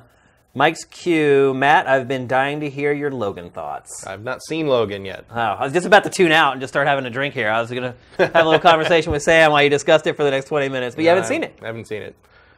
Mike's 0.56 0.84
Q. 0.84 1.54
Matt, 1.54 1.88
I've 1.88 2.08
been 2.08 2.28
dying 2.28 2.60
to 2.62 2.70
hear 2.70 2.92
your 2.92 3.12
Logan 3.12 3.52
thoughts. 3.52 4.06
I've 4.08 4.24
not 4.24 4.44
seen 4.44 4.68
Logan 4.68 5.06
yet. 5.06 5.26
Oh, 5.30 5.36
I 5.40 5.64
was 5.64 5.74
just 5.74 5.86
about 5.86 6.04
to 6.06 6.10
tune 6.10 6.32
out 6.32 6.54
and 6.54 6.62
just 6.62 6.74
start 6.74 6.88
having 6.88 7.06
a 7.06 7.10
drink 7.10 7.34
here. 7.36 7.50
I 7.50 7.62
was 7.62 7.70
gonna 7.70 7.96
have 8.18 8.36
a 8.36 8.44
little 8.44 8.60
conversation 8.60 9.12
with 9.12 9.22
Sam 9.24 9.52
while 9.52 9.62
you 9.64 9.70
discussed 9.70 10.08
it 10.08 10.16
for 10.16 10.24
the 10.24 10.32
next 10.32 10.46
20 10.48 10.70
minutes, 10.70 10.96
but 10.96 11.04
you 11.04 11.10
haven't 11.10 11.26
I- 11.26 11.28
seen 11.28 11.44
it. 11.44 11.58
I 11.62 11.68
haven't 11.68 11.86
seen 11.88 12.02
it. 12.02 12.16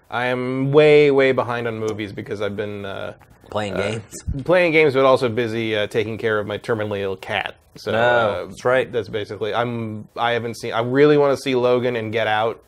I 0.09 0.25
am 0.27 0.71
way, 0.71 1.09
way 1.11 1.31
behind 1.31 1.67
on 1.67 1.79
movies 1.79 2.11
because 2.11 2.41
I've 2.41 2.55
been 2.57 2.85
uh, 2.85 3.13
Playing 3.49 3.75
games. 3.75 4.13
playing 4.45 4.71
games, 4.71 4.93
but 4.93 5.03
also 5.05 5.27
busy 5.29 5.75
uh, 5.75 5.87
taking 5.87 6.17
care 6.17 6.39
of 6.39 6.47
my 6.47 6.57
terminally 6.57 6.99
ill 7.01 7.17
cat. 7.17 7.55
So 7.75 7.91
No, 7.91 7.97
uh, 7.99 8.45
that's 8.47 8.63
right. 8.65 8.89
That's 8.91 9.07
basically. 9.09 9.53
I'm. 9.53 10.07
I 10.17 10.31
haven't 10.31 10.55
seen. 10.57 10.71
I 10.73 10.81
really 10.81 11.17
want 11.17 11.37
to 11.37 11.41
see 11.41 11.55
Logan 11.55 11.95
and 11.97 12.11
Get 12.11 12.27
Out. 12.27 12.61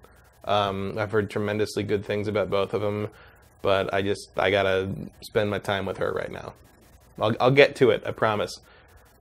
Um, 0.46 0.98
I've 0.98 1.12
heard 1.12 1.30
tremendously 1.30 1.84
good 1.84 2.06
things 2.06 2.28
about 2.30 2.50
both 2.50 2.74
of 2.74 2.82
them, 2.82 3.10
but 3.64 3.92
I 3.92 4.04
just 4.04 4.30
I 4.38 4.52
gotta 4.52 4.94
spend 5.22 5.50
my 5.50 5.58
time 5.58 5.88
with 5.88 5.98
her 5.98 6.12
right 6.12 6.32
now. 6.32 6.54
I'll, 7.20 7.36
I'll 7.40 7.52
get 7.52 7.76
to 7.78 7.90
it. 7.90 8.04
I 8.06 8.12
promise. 8.12 8.60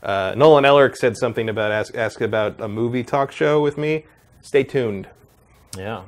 Uh, 0.03 0.35
Nolan 0.37 0.65
Ellerk 0.65 0.97
said 0.97 1.17
something 1.17 1.49
about 1.49 1.73
ask 1.73 1.95
ask 1.97 2.21
about 2.21 2.61
a 2.61 2.69
movie 2.69 3.05
talk 3.05 3.33
show 3.33 3.63
with 3.63 3.79
me. 3.79 4.05
Stay 4.43 4.65
tuned. 4.65 5.09
Yeah. 5.79 6.03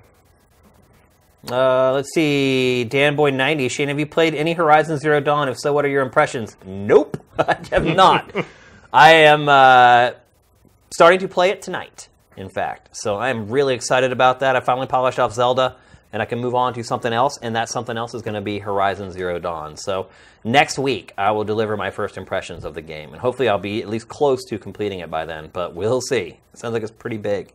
Uh, 1.50 1.92
let's 1.92 2.12
see. 2.14 2.84
Dan 2.84 3.16
Boy 3.16 3.30
90. 3.30 3.68
Shane, 3.68 3.88
have 3.88 3.98
you 3.98 4.06
played 4.06 4.34
any 4.34 4.54
Horizon 4.54 4.98
Zero 4.98 5.20
Dawn? 5.20 5.48
If 5.48 5.58
so, 5.58 5.72
what 5.72 5.84
are 5.84 5.88
your 5.88 6.02
impressions? 6.02 6.56
Nope. 6.64 7.22
I 7.38 7.58
have 7.70 7.84
not. 7.84 8.30
I 8.92 9.12
am 9.12 9.48
uh, 9.48 10.12
starting 10.94 11.20
to 11.20 11.28
play 11.28 11.50
it 11.50 11.60
tonight, 11.62 12.08
in 12.36 12.48
fact. 12.48 12.96
So 12.96 13.16
I 13.16 13.28
am 13.28 13.50
really 13.50 13.74
excited 13.74 14.10
about 14.10 14.40
that. 14.40 14.56
I 14.56 14.60
finally 14.60 14.86
polished 14.86 15.18
off 15.18 15.34
Zelda, 15.34 15.76
and 16.14 16.22
I 16.22 16.26
can 16.26 16.38
move 16.38 16.54
on 16.54 16.72
to 16.74 16.84
something 16.84 17.12
else, 17.12 17.40
and 17.42 17.56
that 17.56 17.68
something 17.68 17.96
else 17.96 18.14
is 18.14 18.22
going 18.22 18.36
to 18.36 18.40
be 18.40 18.60
Horizon 18.60 19.10
Zero 19.10 19.40
Dawn. 19.40 19.76
So 19.76 20.10
next 20.44 20.78
week, 20.78 21.12
I 21.18 21.32
will 21.32 21.42
deliver 21.42 21.76
my 21.76 21.90
first 21.90 22.16
impressions 22.16 22.64
of 22.64 22.74
the 22.74 22.82
game, 22.82 23.10
and 23.10 23.20
hopefully, 23.20 23.48
I'll 23.48 23.58
be 23.58 23.82
at 23.82 23.88
least 23.88 24.06
close 24.06 24.44
to 24.44 24.56
completing 24.56 25.00
it 25.00 25.10
by 25.10 25.24
then, 25.24 25.50
but 25.52 25.74
we'll 25.74 26.00
see. 26.00 26.38
It 26.52 26.58
sounds 26.58 26.72
like 26.72 26.84
it's 26.84 26.92
pretty 26.92 27.16
big. 27.16 27.52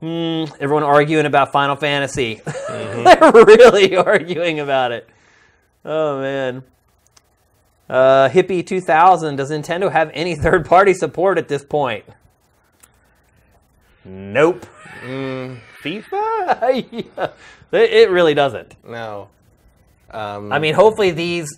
Hmm, 0.00 0.44
everyone 0.60 0.82
arguing 0.82 1.24
about 1.24 1.50
Final 1.50 1.76
Fantasy. 1.76 2.42
They're 2.68 3.32
really 3.32 3.96
arguing 3.96 4.60
about 4.60 4.92
it. 4.92 5.08
Oh 5.82 6.20
man. 6.20 6.62
Uh, 7.88 8.28
Hippie 8.28 8.66
2000. 8.66 9.36
Does 9.36 9.50
Nintendo 9.50 9.90
have 9.90 10.10
any 10.12 10.34
third-party 10.34 10.92
support 10.92 11.38
at 11.38 11.48
this 11.48 11.64
point? 11.64 12.04
Nope. 14.04 14.66
FIFA? 15.84 16.86
Yeah. 17.16 17.28
It 17.72 17.90
it 17.92 18.10
really 18.10 18.34
doesn't. 18.34 18.76
No. 18.88 19.28
Um, 20.10 20.52
I 20.52 20.58
mean, 20.58 20.74
hopefully 20.74 21.10
these 21.10 21.48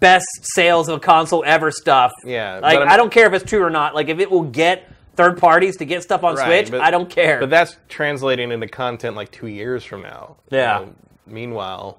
best 0.00 0.26
sales 0.42 0.88
of 0.88 0.96
a 0.96 1.00
console 1.00 1.42
ever 1.46 1.70
stuff. 1.70 2.12
Yeah, 2.24 2.60
Like 2.62 2.78
I'm- 2.78 2.96
don't 2.98 3.12
care 3.12 3.26
if 3.26 3.32
it's 3.34 3.48
true 3.48 3.62
or 3.62 3.70
not. 3.70 3.94
Like 3.94 4.08
if 4.08 4.18
it 4.18 4.30
will 4.30 4.42
get 4.44 4.90
third 5.16 5.38
parties 5.38 5.76
to 5.78 5.84
get 5.84 6.02
stuff 6.02 6.24
on 6.24 6.34
Right, 6.36 6.66
Switch, 6.66 6.70
but- 6.70 6.80
I 6.80 6.90
don't 6.90 7.10
care. 7.10 7.40
But 7.40 7.50
that's 7.50 7.76
translating 7.88 8.52
into 8.52 8.68
content 8.68 9.16
like 9.16 9.30
two 9.30 9.48
years 9.48 9.84
from 9.84 10.02
now. 10.02 10.36
Yeah. 10.50 10.78
know, 10.78 10.94
meanwhile, 11.26 11.98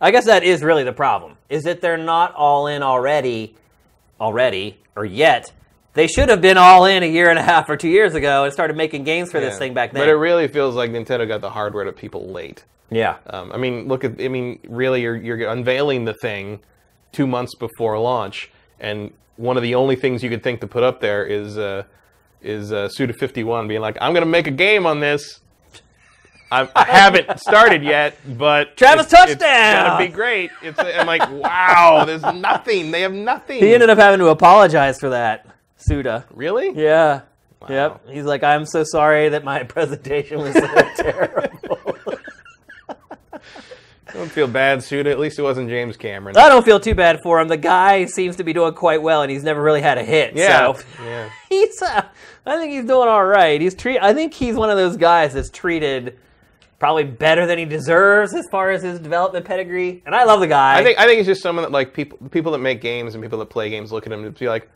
I 0.00 0.10
guess 0.12 0.26
that 0.26 0.44
is 0.44 0.62
really 0.62 0.84
the 0.84 0.92
problem. 0.92 1.36
Is 1.48 1.64
that 1.64 1.80
they're 1.80 1.96
not 1.96 2.34
all 2.34 2.66
in 2.68 2.82
already, 2.82 3.56
already 4.20 4.78
or 4.96 5.04
yet. 5.04 5.52
They 5.94 6.06
should 6.06 6.28
have 6.28 6.40
been 6.40 6.56
all 6.56 6.84
in 6.84 7.02
a 7.02 7.06
year 7.06 7.30
and 7.30 7.38
a 7.38 7.42
half 7.42 7.68
or 7.68 7.76
two 7.76 7.88
years 7.88 8.14
ago 8.14 8.44
and 8.44 8.52
started 8.52 8.76
making 8.76 9.04
games 9.04 9.30
for 9.30 9.40
this 9.40 9.58
thing 9.58 9.74
back 9.74 9.92
then. 9.92 10.02
But 10.02 10.08
it 10.08 10.14
really 10.14 10.46
feels 10.46 10.74
like 10.76 10.90
Nintendo 10.90 11.26
got 11.26 11.40
the 11.40 11.50
hardware 11.50 11.84
to 11.84 11.92
people 11.92 12.28
late. 12.30 12.64
yeah, 12.90 13.16
Um, 13.26 13.50
I 13.52 13.56
mean, 13.56 13.88
look 13.88 14.04
at. 14.04 14.20
I 14.20 14.28
mean, 14.28 14.60
really, 14.68 15.02
you're 15.02 15.16
you're 15.16 15.48
unveiling 15.48 16.04
the 16.04 16.14
thing 16.14 16.60
two 17.12 17.26
months 17.26 17.54
before 17.56 17.98
launch, 17.98 18.50
and 18.78 19.12
one 19.36 19.56
of 19.56 19.62
the 19.62 19.74
only 19.74 19.96
things 19.96 20.22
you 20.22 20.30
could 20.30 20.42
think 20.42 20.60
to 20.60 20.66
put 20.66 20.82
up 20.82 21.00
there 21.00 21.24
is 21.24 21.58
uh, 21.58 21.84
is 22.42 22.72
uh, 22.72 22.88
Suda51 22.96 23.68
being 23.68 23.80
like, 23.80 23.96
I'm 24.00 24.12
going 24.12 24.24
to 24.24 24.30
make 24.30 24.46
a 24.46 24.52
game 24.52 24.86
on 24.86 25.00
this. 25.00 25.40
I, 26.52 26.68
I 26.74 26.84
haven't 26.84 27.38
started 27.48 27.82
yet, 27.84 28.16
but 28.36 28.76
Travis 28.76 29.06
it's, 29.06 29.12
It's 29.12 29.22
touchdown! 29.34 29.86
gonna 29.86 30.06
be 30.06 30.12
great. 30.12 30.50
It's, 30.62 30.78
I'm 30.78 31.06
like, 31.06 31.28
wow, 31.30 32.04
there's 32.04 32.22
nothing. 32.22 32.90
They 32.90 33.02
have 33.02 33.12
nothing. 33.12 33.60
He 33.60 33.72
ended 33.72 33.88
up 33.88 33.98
having 33.98 34.18
to 34.18 34.28
apologize 34.28 34.98
for 34.98 35.10
that, 35.10 35.46
Suda. 35.80 36.24
really? 36.32 36.70
Yeah. 36.80 37.22
Yep. 37.68 38.08
He's 38.08 38.24
like, 38.24 38.42
I'm 38.42 38.64
so 38.64 38.84
sorry 38.84 39.28
that 39.30 39.44
my 39.44 39.62
presentation 39.64 40.38
was 40.38 40.54
so 40.54 40.60
terrible. 40.96 41.78
Don't 44.12 44.30
feel 44.30 44.48
bad, 44.48 44.82
Suda. 44.82 45.10
At 45.10 45.20
least 45.20 45.38
it 45.38 45.42
wasn't 45.42 45.68
James 45.68 45.96
Cameron. 45.96 46.36
I 46.36 46.48
don't 46.48 46.64
feel 46.64 46.80
too 46.80 46.96
bad 46.96 47.20
for 47.22 47.38
him. 47.38 47.46
The 47.46 47.56
guy 47.56 48.06
seems 48.06 48.36
to 48.36 48.44
be 48.44 48.52
doing 48.52 48.74
quite 48.74 49.00
well, 49.02 49.22
and 49.22 49.30
he's 49.30 49.44
never 49.44 49.62
really 49.62 49.80
had 49.82 49.98
a 49.98 50.02
hit. 50.04 50.34
yeah, 50.34 50.72
So 50.72 50.82
yeah. 51.04 51.30
he's, 51.48 51.80
uh, 51.80 52.02
I 52.44 52.56
think 52.56 52.72
he's 52.72 52.86
doing 52.86 53.08
all 53.08 53.24
right. 53.24 53.60
He's 53.60 53.74
treat. 53.74 54.00
I 54.00 54.12
think 54.12 54.34
he's 54.34 54.56
one 54.56 54.68
of 54.68 54.76
those 54.76 54.96
guys 54.96 55.34
that's 55.34 55.48
treated 55.48 56.18
probably 56.80 57.04
better 57.04 57.46
than 57.46 57.58
he 57.58 57.66
deserves 57.66 58.34
as 58.34 58.48
far 58.50 58.70
as 58.72 58.82
his 58.82 58.98
development 58.98 59.44
pedigree. 59.44 60.02
And 60.04 60.14
I 60.14 60.24
love 60.24 60.40
the 60.40 60.48
guy. 60.48 60.78
I 60.78 60.82
think 60.82 60.98
I 60.98 61.06
think 61.06 61.20
it's 61.20 61.26
just 61.28 61.42
someone 61.42 61.62
that 61.62 61.70
like 61.70 61.94
people 61.94 62.18
people 62.30 62.50
that 62.52 62.58
make 62.58 62.80
games 62.80 63.14
and 63.14 63.22
people 63.22 63.38
that 63.38 63.46
play 63.50 63.70
games 63.70 63.92
look 63.92 64.06
at 64.06 64.12
him 64.12 64.24
and 64.24 64.36
be 64.36 64.48
like, 64.48 64.68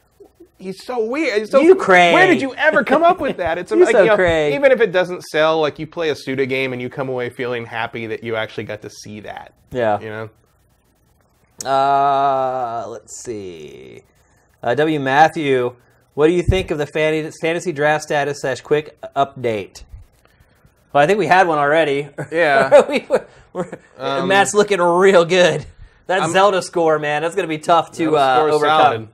he's 0.58 0.84
so 0.84 1.05
weird. 1.05 1.39
He's 1.41 1.50
so, 1.50 1.60
You 1.60 1.74
Craig. 1.74 2.15
Where 2.15 2.26
did 2.26 2.41
you 2.42 2.55
ever 2.55 2.83
come 2.84 3.02
up 3.02 3.20
with 3.20 3.36
that? 3.39 3.58
It's 3.58 3.70
like, 3.73 3.91
so 3.91 4.02
you 4.02 4.08
know, 4.08 4.16
Craig. 4.16 4.55
even 4.55 4.73
if 4.73 4.81
it 4.81 4.92
doesn't 4.92 5.23
sell, 5.24 5.60
like 5.60 5.78
you 5.78 5.86
play 5.86 6.10
a 6.10 6.15
Suda 6.16 6.47
game 6.47 6.73
and 6.73 6.81
you 6.81 6.89
come 6.89 7.08
away 7.08 7.31
feeling 7.31 7.66
happy 7.66 8.07
that 8.07 8.23
you 8.24 8.36
actually 8.36 8.65
got 8.65 8.83
to 8.83 8.91
see 8.91 9.20
that. 9.20 9.55
yeah. 9.73 10.00
You 10.00 10.08
know. 10.08 10.31
Uh, 11.65 12.84
let's 12.89 13.23
see. 13.23 14.02
Uh, 14.62 14.74
w. 14.74 14.99
Matthew, 15.00 15.76
what 16.15 16.26
do 16.26 16.33
you 16.33 16.42
think 16.42 16.70
of 16.70 16.78
the 16.78 16.86
fantasy 16.86 17.73
draft 17.73 18.05
status 18.05 18.41
slash 18.41 18.60
quick 18.60 19.00
update? 19.15 19.84
Well, 20.92 21.02
I 21.02 21.07
think 21.07 21.18
we 21.18 21.26
had 21.26 21.47
one 21.49 21.58
already. 21.58 22.08
Yeah. 22.33 22.86
we, 22.89 23.07
were- 23.08 23.26
we're- 23.52 23.78
Um, 23.99 24.28
Matt's 24.28 24.55
looking 24.55 24.81
real 24.81 25.24
good. 25.24 25.66
That 26.07 26.20
I'm- 26.23 26.33
Zelda 26.33 26.60
score, 26.62 26.99
man, 26.99 27.23
that's 27.23 27.34
going 27.34 27.49
to 27.49 27.49
be 27.49 27.58
tough 27.58 27.92
to 27.92 28.16
uh, 28.16 28.49
overcome. 28.50 28.81
solid. 28.81 29.08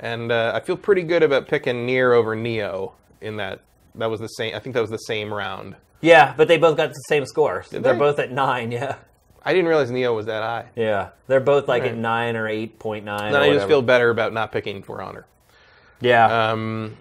And 0.00 0.32
uh, 0.32 0.52
I 0.54 0.60
feel 0.60 0.76
pretty 0.76 1.02
good 1.02 1.22
about 1.22 1.46
picking 1.46 1.84
Nier 1.86 2.14
over 2.14 2.34
Nioh 2.34 2.92
in 3.20 3.36
that. 3.36 3.60
That 3.96 4.10
was 4.10 4.18
the 4.20 4.28
same. 4.28 4.54
I 4.54 4.58
think 4.58 4.74
that 4.74 4.80
was 4.80 4.90
the 4.90 4.96
same 4.96 5.32
round. 5.32 5.76
Yeah, 6.00 6.32
but 6.36 6.48
they 6.48 6.56
both 6.56 6.76
got 6.76 6.88
the 6.88 6.94
same 7.08 7.26
scores. 7.26 7.68
They're 7.68 7.80
they? 7.80 7.92
both 7.92 8.18
at 8.18 8.32
nine. 8.32 8.72
Yeah, 8.72 8.96
I 9.44 9.52
didn't 9.52 9.68
realize 9.68 9.90
Nioh 9.90 10.14
was 10.16 10.26
that 10.26 10.42
high. 10.42 10.66
yeah, 10.74 11.10
they're 11.26 11.40
both 11.40 11.68
like 11.68 11.82
at 11.82 11.96
nine 11.96 12.36
or 12.36 12.48
eight 12.48 12.78
point 12.78 13.04
nine. 13.04 13.32
Then 13.32 13.42
I 13.42 13.52
just 13.52 13.66
feel 13.68 13.82
better 13.82 14.08
about 14.10 14.32
not 14.32 14.52
picking 14.52 14.82
For 14.82 15.02
Honor. 15.02 15.26
yeah. 16.00 16.50
Um, 16.50 16.96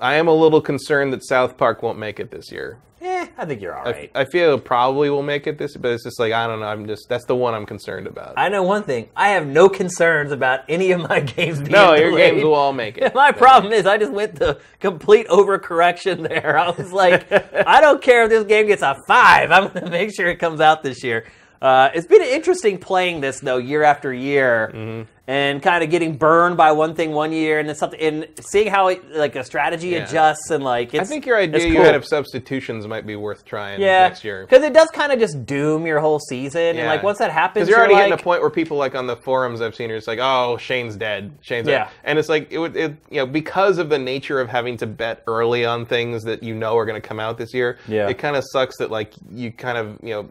I 0.00 0.14
am 0.14 0.26
a 0.26 0.34
little 0.34 0.60
concerned 0.60 1.12
that 1.12 1.24
South 1.24 1.56
Park 1.56 1.80
won't 1.82 1.98
make 1.98 2.18
it 2.18 2.32
this 2.32 2.50
year. 2.50 2.78
Eh, 3.22 3.28
I 3.38 3.44
think 3.44 3.60
you're 3.60 3.74
all 3.76 3.86
I. 3.88 4.10
I 4.14 4.24
feel 4.24 4.54
it 4.54 4.64
probably 4.64 5.10
will 5.10 5.22
make 5.22 5.46
it 5.46 5.58
this, 5.58 5.76
but 5.76 5.92
it's 5.92 6.04
just 6.04 6.18
like 6.18 6.32
I 6.32 6.46
don't 6.46 6.60
know. 6.60 6.66
I'm 6.66 6.86
just 6.86 7.08
that's 7.08 7.24
the 7.24 7.36
one 7.36 7.54
I'm 7.54 7.66
concerned 7.66 8.06
about. 8.06 8.34
I 8.36 8.48
know 8.48 8.62
one 8.62 8.82
thing. 8.82 9.08
I 9.16 9.30
have 9.30 9.46
no 9.46 9.68
concerns 9.68 10.32
about 10.32 10.60
any 10.68 10.92
of 10.92 11.00
my 11.00 11.20
games 11.36 11.58
being 11.58 11.72
no, 11.72 11.94
your 11.94 12.10
delayed. 12.10 12.32
games 12.32 12.44
will 12.44 12.54
all 12.54 12.72
make 12.72 12.98
it. 12.98 13.14
My 13.22 13.32
problem 13.32 13.72
is 13.72 13.86
I 13.86 13.98
just 13.98 14.12
went 14.12 14.36
to 14.36 14.58
complete 14.80 15.26
overcorrection 15.28 16.28
there. 16.28 16.58
I 16.58 16.70
was 16.70 16.92
like, 16.92 17.26
I 17.66 17.80
don't 17.80 18.02
care 18.02 18.24
if 18.24 18.30
this 18.30 18.44
game 18.44 18.66
gets 18.66 18.82
a 18.82 18.96
five. 19.06 19.50
I'm 19.50 19.68
going 19.72 19.84
to 19.84 19.90
make 19.90 20.14
sure 20.14 20.28
it 20.28 20.36
comes 20.36 20.60
out 20.60 20.82
this 20.82 21.02
year. 21.04 21.24
Uh, 21.62 21.90
it's 21.94 22.08
been 22.08 22.22
interesting 22.22 22.76
playing 22.76 23.20
this 23.20 23.38
though 23.40 23.56
year 23.58 23.84
after 23.84 24.12
year, 24.12 24.72
Mm-hmm. 24.74 25.08
and 25.28 25.62
kind 25.62 25.84
of 25.84 25.90
getting 25.90 26.16
burned 26.16 26.56
by 26.56 26.72
one 26.72 26.96
thing 26.96 27.12
one 27.12 27.30
year, 27.32 27.60
and 27.60 27.68
then 27.68 27.76
something, 27.76 28.00
and 28.00 28.26
seeing 28.40 28.66
how 28.66 28.88
it, 28.88 29.08
like 29.14 29.36
a 29.36 29.44
strategy 29.44 29.90
Yeah. 29.90 29.98
adjusts, 30.04 30.50
and 30.50 30.64
like 30.64 30.92
it's, 30.92 31.02
I 31.02 31.04
think 31.04 31.24
your 31.24 31.36
idea 31.36 31.64
you 31.64 31.74
cool. 31.76 31.84
had 31.84 31.94
of 31.94 32.04
substitutions 32.04 32.88
might 32.88 33.06
be 33.06 33.14
worth 33.14 33.44
trying 33.44 33.80
yeah, 33.80 34.08
next 34.08 34.24
year. 34.24 34.44
because 34.44 34.64
it 34.64 34.72
does 34.72 34.88
kind 34.88 35.12
of 35.12 35.20
just 35.20 35.46
doom 35.46 35.86
your 35.86 36.00
whole 36.00 36.18
season, 36.18 36.76
and 36.78 36.86
like 36.88 37.04
once 37.04 37.18
that 37.18 37.30
happens, 37.30 37.66
Because 37.66 37.68
you're 37.68 37.78
already 37.78 37.94
like, 37.94 38.02
getting 38.08 38.18
a 38.20 38.22
point 38.24 38.40
where 38.40 38.50
people 38.50 38.76
like 38.76 38.96
on 38.96 39.06
the 39.06 39.14
forums 39.16 39.60
I've 39.60 39.76
seen 39.76 39.88
are 39.92 39.96
just 39.96 40.08
like, 40.08 40.18
oh, 40.20 40.56
Shane's 40.56 40.96
dead. 40.96 41.30
Shane's 41.42 41.68
Yeah. 41.68 41.84
dead. 41.84 41.88
And 42.02 42.18
it's 42.18 42.28
like 42.28 42.50
it 42.50 42.58
would 42.58 42.74
it 42.76 42.96
you 43.08 43.18
know, 43.18 43.26
because 43.26 43.78
of 43.78 43.88
the 43.88 44.00
nature 44.00 44.40
of 44.40 44.48
having 44.48 44.76
to 44.78 44.86
bet 44.88 45.22
early 45.28 45.64
on 45.64 45.86
things 45.86 46.24
that 46.24 46.42
you 46.42 46.56
know 46.56 46.76
are 46.76 46.84
gonna 46.84 47.00
come 47.00 47.20
out 47.20 47.38
this 47.38 47.54
year, 47.54 47.78
Yeah. 47.86 48.08
it 48.08 48.18
kinda 48.18 48.42
sucks 48.50 48.78
that 48.78 48.90
like 48.90 49.12
you 49.30 49.52
kind 49.52 49.78
of 49.78 49.98
you 50.02 50.10
know 50.14 50.28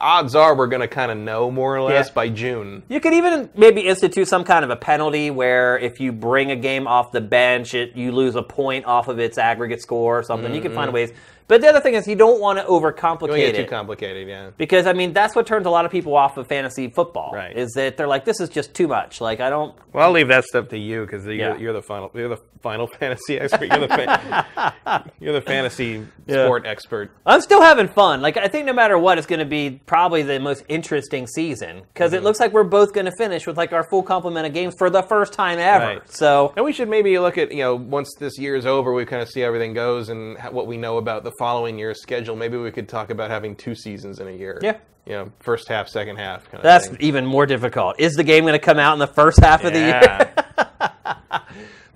odds 0.00 0.34
are 0.34 0.54
we're 0.54 0.66
gonna 0.66 0.88
kinda 0.88 1.14
know 1.14 1.50
more 1.50 1.76
or 1.76 1.82
less 1.82 2.08
Yeah. 2.08 2.14
by 2.14 2.28
June. 2.28 2.82
You 2.88 3.00
could 3.00 3.14
even 3.14 3.50
maybe 3.54 3.82
institute 3.82 4.28
some 4.28 4.44
kind 4.44 4.64
of 4.64 4.70
a 4.70 4.76
penalty 4.76 5.30
where 5.30 5.78
if 5.78 6.00
you 6.00 6.12
bring 6.12 6.50
a 6.50 6.56
game 6.56 6.86
off 6.86 7.12
the 7.12 7.20
bench, 7.20 7.74
it, 7.74 7.96
you 7.96 8.12
lose 8.12 8.36
a 8.36 8.42
point 8.42 8.84
off 8.86 9.08
of 9.08 9.18
its 9.18 9.38
aggregate 9.38 9.80
score 9.80 10.18
or 10.18 10.22
something. 10.22 10.54
You 10.54 10.60
can 10.60 10.74
find 10.74 10.88
mm-hmm. 10.88 10.94
ways. 10.94 11.12
But 11.48 11.60
the 11.62 11.68
other 11.68 11.80
thing 11.80 11.94
is 11.94 12.06
you 12.06 12.14
don't 12.14 12.40
want 12.40 12.58
to 12.58 12.64
Don't 12.64 12.82
overcomplicate 12.82 13.36
get 13.36 13.56
too 13.56 13.64
complicated, 13.66 14.28
yeah. 14.28 14.50
because 14.56 14.86
I 14.86 14.92
mean 14.92 15.12
that's 15.12 15.34
what 15.34 15.46
turns 15.46 15.66
a 15.66 15.70
lot 15.70 15.84
of 15.84 15.90
people 15.90 16.14
off 16.16 16.36
of 16.36 16.46
fantasy 16.46 16.88
football. 16.88 17.32
Right. 17.34 17.56
Is 17.56 17.72
that 17.74 17.96
they're 17.96 18.06
like, 18.06 18.24
this 18.24 18.40
is 18.40 18.48
just 18.48 18.74
too 18.74 18.86
much. 18.86 19.20
Like 19.20 19.40
I 19.40 19.50
don't 19.50 19.74
Well, 19.92 20.04
I'll 20.06 20.12
leave 20.12 20.28
that 20.28 20.44
stuff 20.44 20.68
to 20.68 20.78
you 20.78 21.02
because 21.06 21.24
you're, 21.24 21.34
Yeah. 21.34 21.56
you're 21.56 21.72
the 21.72 21.82
final 21.82 22.10
you're 22.14 22.28
the 22.28 22.40
final 22.62 22.86
fantasy 23.00 23.38
expert. 23.38 23.68
You're 23.70 23.86
the 23.86 23.88
fa- 23.88 25.04
you're 25.20 25.32
the 25.32 25.40
fantasy 25.40 26.06
Yeah. 26.26 26.44
sport 26.44 26.66
expert. 26.66 27.10
I'm 27.26 27.40
still 27.40 27.62
having 27.62 27.88
fun. 27.88 28.20
Like 28.20 28.36
I 28.36 28.48
think 28.48 28.66
no 28.66 28.72
matter 28.72 28.98
what, 28.98 29.18
it's 29.18 29.26
going 29.26 29.38
to 29.40 29.44
be 29.46 29.80
probably 29.86 30.22
the 30.22 30.38
most 30.40 30.64
interesting 30.68 31.26
season 31.26 31.82
because 31.94 32.10
Mm-hmm. 32.12 32.18
it 32.18 32.22
looks 32.24 32.40
like 32.40 32.52
we're 32.52 32.64
both 32.64 32.92
going 32.92 33.06
to 33.06 33.12
finish 33.16 33.46
with 33.46 33.56
like 33.56 33.72
our 33.72 33.84
full 33.88 34.02
complement 34.02 34.46
of 34.46 34.52
games 34.52 34.74
for 34.78 34.90
the 34.90 35.02
first 35.02 35.32
time 35.32 35.58
ever. 35.58 35.84
Right. 35.84 36.10
So 36.12 36.52
And 36.56 36.64
we 36.64 36.72
should 36.72 36.88
maybe 36.88 37.18
look 37.18 37.38
at, 37.38 37.52
you 37.52 37.62
know, 37.62 37.74
once 37.76 38.14
this 38.18 38.38
year 38.38 38.54
is 38.56 38.66
over, 38.66 38.92
we 38.92 39.04
kind 39.06 39.22
of 39.22 39.28
see 39.28 39.40
how 39.40 39.46
everything 39.48 39.72
goes 39.74 40.08
and 40.08 40.36
what 40.52 40.66
we 40.66 40.76
know 40.76 40.96
about 40.98 41.24
the 41.24 41.32
following 41.38 41.78
year's 41.78 42.00
schedule. 42.02 42.36
Maybe 42.36 42.56
we 42.56 42.70
could 42.70 42.88
talk 42.88 43.10
about 43.10 43.30
having 43.30 43.56
two 43.56 43.74
seasons 43.74 44.20
in 44.20 44.28
a 44.28 44.32
year. 44.32 44.58
Yeah. 44.62 44.76
You 45.06 45.12
know, 45.12 45.32
first 45.40 45.68
half, 45.68 45.88
second 45.88 46.16
half. 46.16 46.44
Kind 46.44 46.56
of 46.56 46.62
that's 46.62 46.88
thing. 46.88 46.98
even 47.00 47.24
more 47.24 47.46
difficult. 47.46 47.98
Is 47.98 48.14
the 48.14 48.24
game 48.24 48.44
going 48.44 48.52
to 48.52 48.58
come 48.58 48.78
out 48.78 48.92
in 48.92 48.98
the 48.98 49.06
first 49.06 49.40
half 49.40 49.64
of 49.64 49.72
the 49.72 49.78
year? 49.78 50.34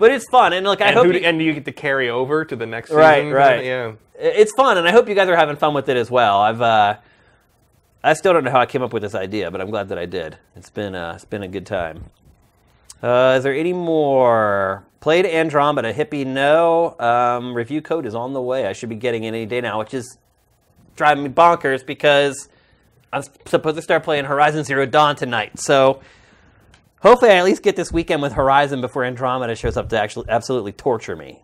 But 0.03 0.11
it's 0.11 0.29
fun, 0.31 0.53
and 0.53 0.67
look, 0.67 0.81
I 0.81 0.87
and, 0.87 0.97
hope 0.97 1.07
who 1.07 1.13
you, 1.13 1.21
and 1.21 1.39
do 1.39 1.45
you 1.45 1.53
get 1.53 1.65
to 1.67 1.71
carry 1.71 2.11
over 2.11 2.45
to 2.45 2.57
the 2.57 2.67
next 2.67 2.89
season? 2.89 2.99
Right, 3.01 3.31
right. 3.31 3.65
Yeah. 3.65 3.93
it's 4.19 4.53
fun, 4.57 4.77
and 4.77 4.89
I 4.89 4.91
hope 4.91 5.09
you 5.09 5.15
guys 5.15 5.29
are 5.29 5.37
having 5.37 5.55
fun 5.55 5.75
with 5.75 5.89
it 5.89 5.97
as 5.97 6.11
well. 6.11 6.41
I've 6.41 6.61
uh, 6.61 6.97
I 8.03 8.15
still 8.15 8.33
don't 8.33 8.43
know 8.43 8.51
how 8.51 8.59
I 8.59 8.67
came 8.67 8.83
up 8.83 8.93
with 8.93 9.05
this 9.05 9.15
idea, 9.15 9.53
but 9.53 9.61
I'm 9.61 9.71
glad 9.71 9.91
that 9.91 9.99
I 9.99 10.07
did. 10.07 10.39
It's 10.57 10.71
been 10.71 10.97
uh, 10.97 11.13
it's 11.15 11.25
been 11.25 11.45
a 11.45 11.49
good 11.49 11.67
time. 11.67 12.07
Uh, 13.03 13.35
is 13.37 13.45
there 13.45 13.55
any 13.55 13.73
more? 13.73 14.85
Played 15.01 15.27
Andromeda, 15.27 15.93
hippie 15.93 16.25
no. 16.25 16.97
Um, 17.01 17.55
review 17.55 17.83
code 17.83 18.07
is 18.07 18.15
on 18.15 18.33
the 18.33 18.41
way. 18.41 18.67
I 18.67 18.73
should 18.73 18.89
be 18.89 18.95
getting 18.95 19.25
it 19.25 19.29
any 19.29 19.47
day 19.47 19.61
now, 19.61 19.81
which 19.81 19.95
is 19.95 20.17
driving 20.95 21.25
me 21.25 21.31
bonkers 21.31 21.85
because 21.85 22.49
I'm 23.13 23.23
supposed 23.47 23.77
to 23.77 23.83
start 23.83 24.05
playing 24.05 24.27
Horizon 24.27 24.63
Zero 24.63 24.87
Dawn 24.87 25.17
tonight. 25.17 25.59
So 25.59 26.01
hopefully, 27.01 27.33
I 27.33 27.35
at 27.35 27.45
least 27.45 27.63
get 27.63 27.75
this 27.75 27.91
weekend 27.91 28.23
with 28.23 28.35
Horizon 28.35 28.81
before 28.81 29.05
Andromeda 29.05 29.57
shows 29.57 29.77
up 29.77 29.89
to 29.89 30.01
actually 30.01 30.27
absolutely 30.29 30.73
torture 30.73 31.17
me. 31.17 31.43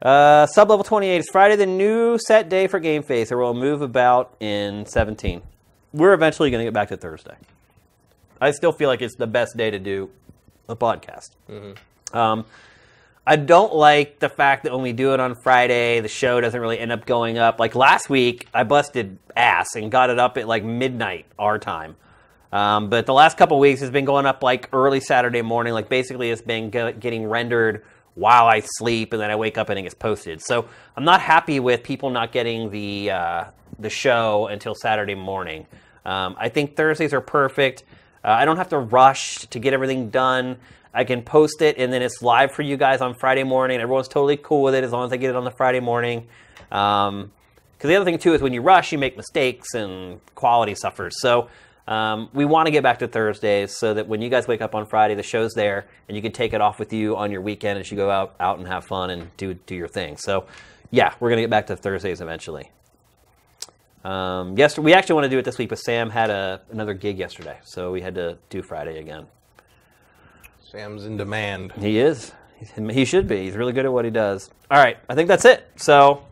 Uh, 0.00 0.46
sub 0.46 0.68
level 0.68 0.84
28 0.84 1.18
is 1.18 1.28
Friday, 1.30 1.56
the 1.56 1.66
new 1.66 2.18
set 2.18 2.48
day 2.48 2.66
for 2.66 2.80
GameFace, 2.80 3.32
or 3.32 3.38
we'll 3.38 3.54
move 3.54 3.80
about 3.80 4.36
in 4.40 4.84
17. 4.84 5.42
We're 5.92 6.12
eventually 6.12 6.50
going 6.50 6.60
to 6.60 6.64
get 6.64 6.74
back 6.74 6.88
to 6.88 6.96
Thursday. 6.96 7.36
I 8.40 8.50
still 8.52 8.72
feel 8.72 8.88
like 8.88 9.02
it's 9.02 9.16
the 9.16 9.26
best 9.26 9.56
day 9.56 9.70
to 9.70 9.78
do 9.78 10.10
a 10.68 10.76
podcast. 10.76 11.30
Um, 12.12 12.44
I 13.26 13.36
don't 13.36 13.74
like 13.74 14.20
the 14.20 14.28
fact 14.28 14.62
that 14.64 14.72
when 14.72 14.82
we 14.82 14.92
do 14.92 15.12
it 15.12 15.20
on 15.20 15.34
Friday, 15.34 16.00
the 16.00 16.08
show 16.08 16.40
doesn't 16.40 16.60
really 16.60 16.78
end 16.78 16.92
up 16.92 17.06
going 17.06 17.38
up. 17.38 17.58
Like 17.58 17.74
last 17.74 18.08
week, 18.08 18.46
I 18.54 18.62
busted 18.62 19.18
ass 19.36 19.74
and 19.74 19.90
got 19.90 20.10
it 20.10 20.18
up 20.18 20.38
at 20.38 20.46
like 20.46 20.62
midnight 20.64 21.26
our 21.38 21.58
time. 21.58 21.96
Um, 22.52 22.88
but 22.88 23.06
the 23.06 23.12
last 23.12 23.36
couple 23.36 23.58
weeks 23.58 23.80
has 23.80 23.90
been 23.90 24.04
going 24.04 24.26
up 24.26 24.42
like 24.42 24.68
early 24.72 25.00
Saturday 25.00 25.42
morning. 25.42 25.72
Like 25.72 25.88
basically, 25.88 26.30
it's 26.30 26.40
been 26.42 26.70
go- 26.70 26.92
getting 26.92 27.26
rendered 27.26 27.84
while 28.14 28.46
I 28.46 28.60
sleep, 28.60 29.12
and 29.12 29.20
then 29.20 29.30
I 29.30 29.36
wake 29.36 29.58
up 29.58 29.68
and 29.68 29.78
it 29.78 29.82
gets 29.82 29.94
posted. 29.94 30.40
So 30.40 30.68
I'm 30.96 31.04
not 31.04 31.20
happy 31.20 31.58
with 31.60 31.82
people 31.82 32.10
not 32.10 32.30
getting 32.32 32.70
the 32.70 33.10
uh, 33.10 33.44
the 33.78 33.90
show 33.90 34.46
until 34.46 34.74
Saturday 34.74 35.16
morning. 35.16 35.66
Um, 36.04 36.36
I 36.38 36.48
think 36.48 36.76
Thursdays 36.76 37.12
are 37.12 37.20
perfect. 37.20 37.82
Uh, 38.26 38.30
I 38.30 38.44
don't 38.44 38.56
have 38.56 38.70
to 38.70 38.78
rush 38.78 39.36
to 39.46 39.58
get 39.60 39.72
everything 39.72 40.10
done. 40.10 40.56
I 40.92 41.04
can 41.04 41.22
post 41.22 41.62
it, 41.62 41.78
and 41.78 41.92
then 41.92 42.02
it's 42.02 42.22
live 42.22 42.50
for 42.50 42.62
you 42.62 42.76
guys 42.76 43.00
on 43.00 43.14
Friday 43.14 43.44
morning. 43.44 43.80
Everyone's 43.80 44.08
totally 44.08 44.36
cool 44.36 44.62
with 44.62 44.74
it 44.74 44.82
as 44.82 44.90
long 44.90 45.06
as 45.06 45.12
I 45.12 45.16
get 45.16 45.30
it 45.30 45.36
on 45.36 45.44
the 45.44 45.50
Friday 45.52 45.78
morning. 45.78 46.26
Um, 46.72 47.30
because 47.76 47.88
the 47.88 47.96
other 47.96 48.04
thing 48.04 48.18
too 48.18 48.32
is 48.34 48.40
when 48.40 48.52
you 48.52 48.62
rush, 48.62 48.90
you 48.90 48.98
make 48.98 49.16
mistakes 49.16 49.74
and 49.74 50.20
quality 50.34 50.74
suffers. 50.74 51.20
So 51.20 51.48
um, 51.86 52.30
we 52.32 52.44
want 52.46 52.66
to 52.66 52.70
get 52.70 52.82
back 52.82 52.98
to 53.00 53.06
Thursdays 53.08 53.76
so 53.76 53.92
that 53.94 54.08
when 54.08 54.22
you 54.22 54.30
guys 54.30 54.48
wake 54.48 54.62
up 54.62 54.74
on 54.74 54.86
Friday, 54.86 55.14
the 55.14 55.22
show's 55.22 55.52
there 55.52 55.86
and 56.08 56.16
you 56.16 56.22
can 56.22 56.32
take 56.32 56.54
it 56.54 56.60
off 56.62 56.78
with 56.78 56.92
you 56.92 57.16
on 57.16 57.30
your 57.30 57.42
weekend 57.42 57.78
as 57.78 57.90
you 57.90 57.96
go 57.96 58.10
out 58.10 58.34
out 58.40 58.58
and 58.58 58.66
have 58.66 58.86
fun 58.86 59.10
and 59.10 59.30
do 59.36 59.54
do 59.54 59.74
your 59.74 59.88
thing. 59.88 60.16
So 60.16 60.46
yeah, 60.90 61.14
we're 61.20 61.28
gonna 61.28 61.42
get 61.42 61.50
back 61.50 61.66
to 61.66 61.76
Thursdays 61.76 62.22
eventually. 62.22 62.70
Um, 64.06 64.56
yes, 64.56 64.78
we 64.78 64.94
actually 64.94 65.16
want 65.16 65.24
to 65.24 65.30
do 65.30 65.38
it 65.38 65.44
this 65.44 65.58
week, 65.58 65.68
but 65.68 65.80
Sam 65.80 66.10
had 66.10 66.30
a, 66.30 66.60
another 66.70 66.94
gig 66.94 67.18
yesterday, 67.18 67.58
so 67.64 67.90
we 67.90 68.00
had 68.00 68.14
to 68.14 68.38
do 68.50 68.62
Friday 68.62 69.00
again. 69.00 69.26
Sam's 70.62 71.04
in 71.04 71.16
demand. 71.16 71.72
He 71.72 71.98
is. 71.98 72.32
He 72.88 73.04
should 73.04 73.26
be. 73.26 73.42
He's 73.42 73.56
really 73.56 73.72
good 73.72 73.84
at 73.84 73.92
what 73.92 74.04
he 74.04 74.12
does. 74.12 74.48
All 74.70 74.78
right, 74.78 74.96
I 75.08 75.16
think 75.16 75.26
that's 75.26 75.44
it. 75.44 75.68
So, 75.74 76.24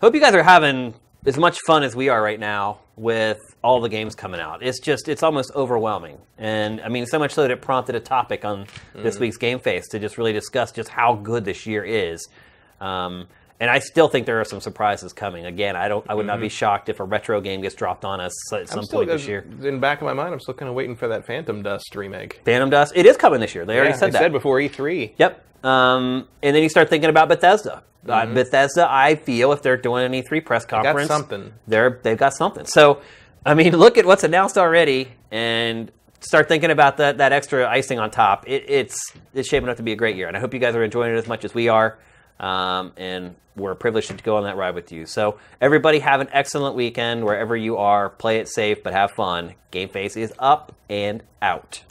hope 0.00 0.14
you 0.14 0.20
guys 0.20 0.34
are 0.34 0.42
having 0.42 0.94
as 1.26 1.36
much 1.36 1.58
fun 1.66 1.82
as 1.82 1.94
we 1.94 2.08
are 2.08 2.22
right 2.22 2.40
now 2.40 2.78
with 2.96 3.38
all 3.62 3.82
the 3.82 3.90
games 3.90 4.14
coming 4.14 4.40
out. 4.40 4.62
It's 4.62 4.80
just, 4.80 5.06
it's 5.06 5.22
almost 5.22 5.52
overwhelming. 5.54 6.16
And 6.38 6.80
I 6.80 6.88
mean, 6.88 7.04
so 7.04 7.18
much 7.18 7.32
so 7.32 7.42
that 7.42 7.50
it 7.50 7.60
prompted 7.60 7.94
a 7.94 8.00
topic 8.00 8.46
on 8.46 8.66
this 8.94 9.18
week's 9.18 9.36
GameFace 9.36 9.84
to 9.90 9.98
just 9.98 10.16
really 10.16 10.32
discuss 10.32 10.72
just 10.72 10.88
how 10.88 11.14
good 11.14 11.44
this 11.44 11.66
year 11.66 11.84
is. 11.84 12.26
Um, 12.80 13.28
and 13.60 13.70
I 13.70 13.78
still 13.78 14.08
think 14.08 14.24
there 14.26 14.40
are 14.40 14.44
some 14.44 14.60
surprises 14.60 15.12
coming. 15.12 15.44
Again, 15.44 15.76
I 15.76 15.88
don't, 15.88 16.04
I 16.08 16.14
would 16.14 16.26
not 16.26 16.40
be 16.40 16.48
shocked 16.48 16.88
if 16.88 16.98
a 16.98 17.04
retro 17.04 17.40
game 17.42 17.60
gets 17.60 17.74
dropped 17.74 18.04
on 18.06 18.18
us 18.20 18.52
at 18.54 18.68
some 18.68 18.82
still, 18.84 19.00
point 19.00 19.10
this 19.10 19.26
year. 19.28 19.44
In 19.62 19.74
the 19.74 19.78
back 19.78 20.00
of 20.00 20.06
my 20.06 20.14
mind, 20.14 20.32
I'm 20.32 20.40
still 20.40 20.54
kind 20.54 20.68
of 20.70 20.74
waiting 20.74 20.96
for 20.96 21.08
that 21.08 21.26
Phantom 21.26 21.62
Dust 21.62 21.94
remake. 21.94 22.40
Phantom 22.44 22.70
Dust, 22.70 22.92
it 22.96 23.04
is 23.04 23.16
coming 23.18 23.40
this 23.40 23.54
year. 23.54 23.66
They 23.66 23.76
already 23.76 23.90
Yeah, 23.90 23.96
said 23.96 24.06
they 24.08 24.12
that. 24.12 24.18
said 24.20 24.32
before 24.32 24.58
E 24.60 24.68
E3. 24.68 25.12
Yep. 25.18 25.44
Um, 25.64 26.26
and 26.42 26.56
then 26.56 26.62
you 26.62 26.70
start 26.70 26.88
thinking 26.88 27.10
about 27.10 27.28
Bethesda. 27.28 27.82
Uh, 28.08 28.24
Bethesda, 28.24 28.86
I 28.90 29.14
feel 29.14 29.52
if 29.52 29.60
they're 29.60 29.76
doing 29.76 30.06
an 30.06 30.12
E3 30.12 30.42
press 30.42 30.64
conference, 30.64 31.08
something. 31.08 31.52
They're 31.68 32.00
they've 32.02 32.16
got 32.16 32.32
something. 32.32 32.64
So, 32.64 33.02
I 33.44 33.52
mean, 33.52 33.76
look 33.76 33.98
at 33.98 34.06
what's 34.06 34.24
announced 34.24 34.56
already, 34.56 35.08
and 35.30 35.92
start 36.20 36.48
thinking 36.48 36.70
about 36.70 36.96
that 36.96 37.18
that 37.18 37.32
extra 37.34 37.68
icing 37.68 37.98
on 37.98 38.10
top. 38.10 38.48
It, 38.48 38.64
it's 38.68 38.98
it's 39.34 39.50
shaping 39.50 39.68
up 39.68 39.76
to 39.76 39.82
be 39.82 39.92
a 39.92 39.96
great 39.96 40.16
year, 40.16 40.28
and 40.28 40.36
I 40.36 40.40
hope 40.40 40.54
you 40.54 40.60
guys 40.60 40.74
are 40.74 40.82
enjoying 40.82 41.12
it 41.14 41.18
as 41.18 41.28
much 41.28 41.44
as 41.44 41.52
we 41.54 41.68
are. 41.68 41.98
Um, 42.40 42.92
and 42.96 43.36
we're 43.54 43.74
privileged 43.74 44.08
to 44.08 44.16
go 44.24 44.36
on 44.36 44.44
that 44.44 44.56
ride 44.56 44.74
with 44.74 44.90
you. 44.90 45.06
So, 45.06 45.38
everybody, 45.60 45.98
have 46.00 46.20
an 46.20 46.28
excellent 46.32 46.74
weekend 46.74 47.24
wherever 47.24 47.56
you 47.56 47.76
are. 47.76 48.08
Play 48.08 48.38
it 48.38 48.48
safe, 48.48 48.82
but 48.82 48.94
have 48.94 49.12
fun. 49.12 49.54
GameFace 49.70 50.16
is 50.16 50.32
up 50.38 50.74
and 50.88 51.22
out. 51.42 51.84